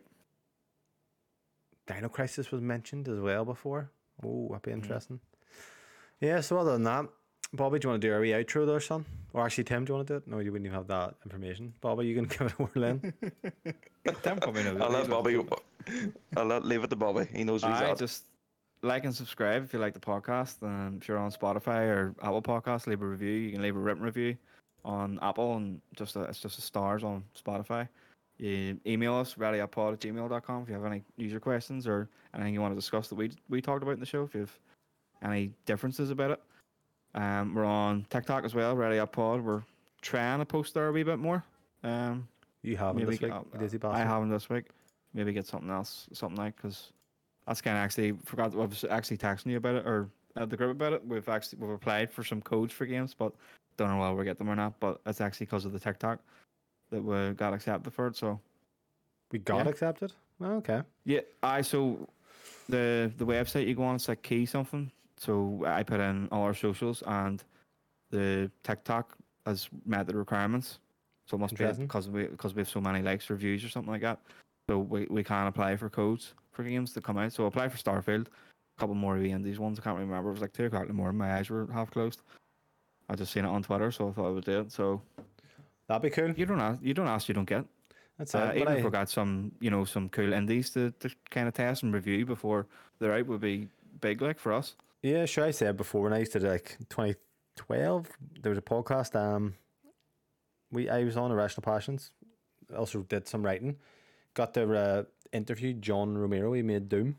Dino 1.87 2.09
Crisis 2.09 2.51
was 2.51 2.59
mentioned 2.59 3.07
as 3.07 3.21
well 3.21 3.45
before. 3.45 3.89
Oh, 4.21 4.49
that'd 4.49 4.63
be 4.63 4.71
mm-hmm. 4.71 4.81
interesting. 4.81 5.21
Yeah, 6.19 6.41
so 6.41 6.57
other 6.57 6.73
than 6.73 6.83
that, 6.83 7.05
Bobby, 7.53 7.79
do 7.79 7.85
you 7.85 7.89
want 7.91 8.01
to 8.01 8.07
do 8.09 8.13
a 8.13 8.19
wee 8.19 8.31
outro 8.31 8.67
there, 8.67 8.81
son? 8.81 9.05
Or 9.31 9.45
actually, 9.45 9.63
Tim, 9.63 9.85
do 9.85 9.91
you 9.91 9.95
want 9.95 10.07
to 10.09 10.13
do 10.15 10.17
it? 10.17 10.27
No, 10.27 10.39
you 10.39 10.51
wouldn't 10.51 10.65
even 10.65 10.75
have 10.75 10.87
that 10.87 11.15
information. 11.23 11.73
Bobby, 11.79 12.05
you 12.05 12.15
can 12.15 12.25
give 12.37 12.41
it 12.41 12.53
a 12.59 12.63
whirl 12.63 12.83
in. 12.83 13.13
Tim 14.23 14.37
probably 14.39 14.63
knows. 14.65 14.81
I'll 14.81 14.89
let 14.89 15.09
Bobby. 15.09 15.41
I'll 16.35 16.45
let 16.47 16.65
leave 16.65 16.83
it 16.83 16.89
to 16.89 16.97
Bobby. 16.97 17.29
He 17.33 17.45
knows 17.45 17.63
who's 17.63 17.71
Aye, 17.71 17.91
at. 17.91 17.97
just 17.97 18.25
like 18.81 19.05
and 19.05 19.15
subscribe 19.15 19.63
if 19.63 19.71
you 19.71 19.79
like 19.79 19.93
the 19.93 20.01
podcast. 20.01 20.61
And 20.63 21.01
if 21.01 21.07
you're 21.07 21.17
on 21.17 21.31
Spotify 21.31 21.87
or 21.87 22.13
Apple 22.21 22.41
Podcasts, 22.41 22.87
leave 22.87 23.01
a 23.01 23.05
review. 23.05 23.31
You 23.31 23.53
can 23.53 23.61
leave 23.61 23.77
a 23.77 23.79
written 23.79 24.03
review 24.03 24.35
on 24.85 25.19
Apple 25.21 25.57
and 25.57 25.81
just 25.95 26.15
a, 26.15 26.21
it's 26.23 26.39
just 26.39 26.59
a 26.59 26.61
stars 26.61 27.03
on 27.03 27.23
Spotify. 27.37 27.87
You 28.37 28.79
email 28.85 29.15
us 29.15 29.33
radiopod 29.35 29.93
at 29.93 29.99
gmail.com 29.99 30.63
if 30.63 30.67
you 30.69 30.75
have 30.75 30.85
any 30.85 31.03
user 31.17 31.39
questions 31.39 31.87
or 31.87 32.09
anything 32.33 32.53
you 32.53 32.61
want 32.61 32.73
to 32.73 32.79
discuss 32.79 33.07
that 33.07 33.15
we 33.15 33.31
we 33.49 33.61
talked 33.61 33.81
about 33.81 33.93
in 33.93 33.99
the 33.99 34.05
show. 34.05 34.23
If 34.23 34.33
you 34.33 34.41
have 34.41 34.59
any 35.23 35.51
differences 35.65 36.11
about 36.11 36.31
it, 36.31 36.41
um, 37.15 37.55
we're 37.55 37.65
on 37.65 38.05
TikTok 38.09 38.43
as 38.43 38.53
well, 38.53 38.75
radiopod. 38.75 39.41
We're 39.41 39.63
trying 40.01 40.39
to 40.39 40.45
post 40.45 40.73
there 40.73 40.87
a 40.87 40.91
wee 40.91 41.03
bit 41.03 41.19
more. 41.19 41.43
Um, 41.83 42.27
You 42.61 42.77
haven't 42.77 43.05
this 43.05 43.21
week, 43.21 43.31
you 43.31 43.59
dizzy 43.59 43.79
I 43.83 43.99
haven't 43.99 44.29
this 44.29 44.49
week. 44.49 44.65
Maybe 45.13 45.31
get 45.31 45.47
something 45.47 45.69
else, 45.69 46.07
something 46.11 46.37
like 46.37 46.57
because 46.57 46.91
that's 47.47 47.61
kind 47.61 47.77
of 47.77 47.83
actually 47.83 48.13
forgot. 48.25 48.53
I 48.53 48.57
was 48.57 48.83
actually 48.89 49.17
texting 49.17 49.47
you 49.47 49.57
about 49.57 49.75
it 49.75 49.85
or 49.85 50.09
at 50.35 50.49
the 50.49 50.57
group 50.57 50.71
about 50.71 50.93
it. 50.93 51.05
We've 51.05 51.27
actually 51.29 51.59
we've 51.59 51.71
applied 51.71 52.11
for 52.11 52.23
some 52.23 52.41
codes 52.41 52.73
for 52.73 52.85
games, 52.85 53.13
but 53.13 53.33
don't 53.77 53.89
know 53.89 53.99
whether 53.99 54.15
we 54.15 54.25
get 54.25 54.37
them 54.37 54.49
or 54.49 54.55
not. 54.55 54.79
But 54.79 55.01
it's 55.05 55.21
actually 55.21 55.45
because 55.47 55.65
of 55.65 55.71
the 55.73 55.79
TikTok 55.79 56.19
that 56.91 57.03
we 57.03 57.33
got 57.33 57.53
accepted 57.53 57.93
for 57.93 58.07
it. 58.07 58.15
So 58.15 58.39
We 59.31 59.39
got 59.39 59.65
Yeah. 59.65 59.69
accepted? 59.71 60.13
Oh, 60.41 60.57
okay. 60.57 60.81
yeah, 61.05 61.21
I 61.41 61.61
so 61.61 62.07
the 62.69 63.11
the 63.17 63.25
website 63.25 63.67
you 63.67 63.75
go 63.75 63.83
on 63.83 63.95
it's 63.95 64.07
like 64.07 64.21
key 64.21 64.45
something. 64.45 64.91
So 65.17 65.63
I 65.65 65.83
put 65.83 65.99
in 65.99 66.27
all 66.31 66.43
our 66.43 66.53
socials 66.53 67.01
and 67.07 67.43
the 68.11 68.51
TikTok 68.63 69.17
has 69.45 69.69
met 69.85 70.07
the 70.07 70.15
requirements. 70.17 70.79
So 71.27 71.37
it 71.37 71.39
must 71.39 71.55
be 71.55 71.65
because 71.65 72.09
we 72.09 72.27
because 72.27 72.53
we 72.53 72.59
have 72.61 72.69
so 72.69 72.81
many 72.81 73.01
likes 73.01 73.31
or 73.31 73.35
views 73.35 73.63
or 73.63 73.69
something 73.69 73.91
like 73.91 74.01
that. 74.01 74.19
So 74.69 74.79
we, 74.79 75.07
we 75.09 75.23
can 75.23 75.47
apply 75.47 75.75
for 75.77 75.89
codes 75.89 76.33
for 76.51 76.63
games 76.63 76.93
to 76.93 77.01
come 77.01 77.17
out. 77.17 77.31
So 77.33 77.45
apply 77.45 77.69
for 77.69 77.77
Starfield. 77.77 78.27
Couple 78.77 78.95
more 78.95 79.15
of 79.15 79.23
the 79.23 79.31
indies 79.31 79.57
ones. 79.59 79.79
I 79.79 79.83
can't 79.83 79.97
remember. 79.97 80.29
It 80.29 80.33
was 80.33 80.41
like 80.41 80.51
two 80.53 80.65
o'clock 80.65 80.81
in 80.83 80.87
the 80.89 80.93
morning. 80.93 81.17
My 81.17 81.33
eyes 81.37 81.49
were 81.49 81.67
half 81.71 81.91
closed. 81.91 82.21
I 83.09 83.15
just 83.15 83.31
seen 83.31 83.45
it 83.45 83.49
on 83.49 83.63
Twitter, 83.63 83.91
so 83.91 84.09
I 84.09 84.11
thought 84.11 84.27
I 84.27 84.31
would 84.31 84.43
do 84.45 84.59
it. 84.61 84.71
So 84.71 85.01
That'd 85.87 86.01
be 86.01 86.09
cool. 86.09 86.31
you 86.31 86.45
don't 86.45 86.59
ask, 86.59 86.81
you 86.81 86.93
don't 86.93 87.07
ask, 87.07 87.27
you 87.27 87.33
don't 87.35 87.45
get. 87.47 87.63
That's 88.17 88.33
Uh, 88.35 88.51
it. 88.53 88.55
even 88.61 88.65
But 88.65 88.77
if 88.77 88.81
I, 88.83 88.85
we 88.85 88.91
got 88.91 89.09
some, 89.09 89.51
you 89.59 89.69
know, 89.69 89.85
some 89.85 90.09
cool 90.09 90.33
indies 90.33 90.71
to, 90.71 90.91
to 90.99 91.09
kind 91.29 91.47
of 91.47 91.53
test 91.53 91.83
and 91.83 91.93
review 91.93 92.25
before 92.25 92.65
they're 92.99 93.13
out 93.13 93.27
would 93.27 93.41
be 93.41 93.67
big, 94.01 94.21
like 94.21 94.39
for 94.39 94.51
us. 94.51 94.75
yeah, 95.03 95.25
sure. 95.25 95.45
I 95.45 95.51
said 95.51 95.77
before 95.77 96.01
when 96.01 96.13
I 96.13 96.19
used 96.19 96.31
to 96.33 96.39
do 96.39 96.47
like 96.47 96.77
2012, 96.89 98.07
there 98.41 98.49
was 98.49 98.57
a 98.57 98.61
podcast. 98.61 99.15
Um, 99.15 99.53
we 100.71 100.89
I 100.89 101.03
was 101.03 101.15
on 101.17 101.31
Irrational 101.31 101.63
Passions. 101.63 102.11
Also 102.75 103.03
did 103.03 103.27
some 103.27 103.43
writing. 103.45 103.77
Got 104.33 104.53
to 104.55 104.75
uh, 104.77 105.03
interview 105.31 105.73
John 105.73 106.17
Romero. 106.17 106.51
He 106.53 106.61
made 106.63 106.89
Doom. 106.89 107.17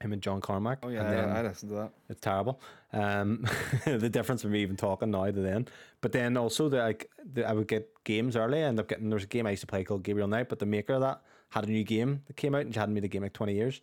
Him 0.00 0.12
and 0.12 0.20
John 0.20 0.40
Carmack. 0.42 0.80
Oh 0.82 0.88
yeah, 0.88 1.04
I, 1.34 1.38
I 1.38 1.42
listened 1.42 1.70
to 1.70 1.76
that. 1.76 1.90
It's 2.10 2.20
terrible. 2.20 2.60
Um, 2.92 3.46
the 3.86 4.10
difference 4.10 4.42
from 4.42 4.50
me 4.52 4.60
even 4.60 4.76
talking 4.76 5.10
now 5.10 5.24
to 5.24 5.32
then. 5.32 5.66
But 6.02 6.12
then 6.12 6.36
also 6.36 6.68
the 6.68 6.78
like 6.78 7.10
the, 7.32 7.48
I 7.48 7.52
would 7.52 7.66
get 7.66 7.88
games 8.04 8.36
early. 8.36 8.58
I 8.58 8.66
end 8.66 8.78
up 8.78 8.88
getting 8.88 9.08
there 9.08 9.16
was 9.16 9.24
a 9.24 9.28
game 9.28 9.46
I 9.46 9.50
used 9.50 9.62
to 9.62 9.66
play 9.66 9.84
called 9.84 10.02
Gabriel 10.02 10.28
Knight, 10.28 10.48
but 10.50 10.58
the 10.58 10.66
maker 10.66 10.92
of 10.94 11.00
that 11.00 11.22
had 11.48 11.64
a 11.64 11.70
new 11.70 11.82
game 11.84 12.22
that 12.26 12.36
came 12.36 12.54
out 12.54 12.62
and 12.62 12.74
she 12.74 12.78
hadn't 12.78 12.94
made 12.94 13.04
the 13.04 13.08
game 13.08 13.22
like 13.22 13.32
twenty 13.32 13.54
years. 13.54 13.80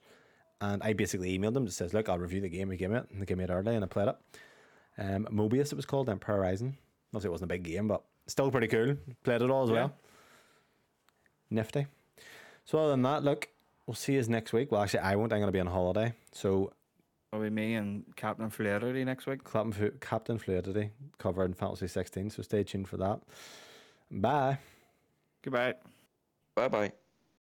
And 0.62 0.84
I 0.84 0.94
basically 0.94 1.38
emailed 1.38 1.56
them 1.56 1.66
just 1.66 1.78
says, 1.78 1.94
Look, 1.94 2.08
I'll 2.10 2.20
review 2.20 2.42
the 2.42 2.50
game 2.50 2.70
we 2.70 2.78
gave 2.78 2.92
me 2.92 2.98
it 2.98 3.08
and 3.12 3.20
they 3.22 3.26
gave 3.26 3.38
me 3.38 3.44
it 3.46 3.50
early 3.50 3.76
and 3.76 3.84
I 3.84 3.88
played 3.88 4.10
it. 4.10 4.16
Um 5.00 5.28
Moebius 5.32 5.72
it 5.72 5.76
was 5.76 5.86
called, 5.88 6.10
Empire 6.10 6.38
Horizon. 6.38 6.78
Obviously 7.10 7.30
it 7.30 7.32
wasn't 7.32 7.52
a 7.52 7.56
big 7.56 7.64
game, 7.64 7.88
but 7.88 8.04
still 8.28 8.52
pretty 8.52 8.68
cool. 8.68 8.96
Played 9.24 9.42
it 9.42 9.50
all 9.50 9.64
as 9.64 9.70
Yeah. 9.72 9.76
well. 9.76 9.94
Nifty. 11.50 11.88
So 12.66 12.80
other 12.80 12.92
than 12.92 13.02
that, 13.02 13.24
look, 13.24 13.50
we'll 13.88 13.96
see 13.96 14.14
you 14.14 14.24
next 14.24 14.54
week. 14.54 14.72
Well 14.72 14.82
actually 14.82 15.00
I 15.02 15.16
won't, 15.16 15.34
I'm 15.34 15.40
gonna 15.40 15.52
be 15.52 15.60
on 15.60 15.68
holiday. 15.68 16.14
So 16.32 16.72
It'll 17.34 17.44
be 17.44 17.50
me 17.50 17.74
and 17.74 18.04
Captain 18.16 18.48
Fluidity 18.52 19.04
next 19.04 19.26
week. 19.26 19.44
Captain, 19.44 19.92
Captain 20.00 20.38
Fluidity 20.38 20.92
covered 21.18 21.46
in 21.46 21.56
Fantasy 21.56 21.88
16, 21.88 22.30
so 22.30 22.44
stay 22.44 22.64
tuned 22.64 22.88
for 22.88 22.98
that. 22.98 23.22
Bye. 24.12 24.60
Goodbye. 25.42 25.74
Bye 26.56 26.68
bye. 26.68 26.94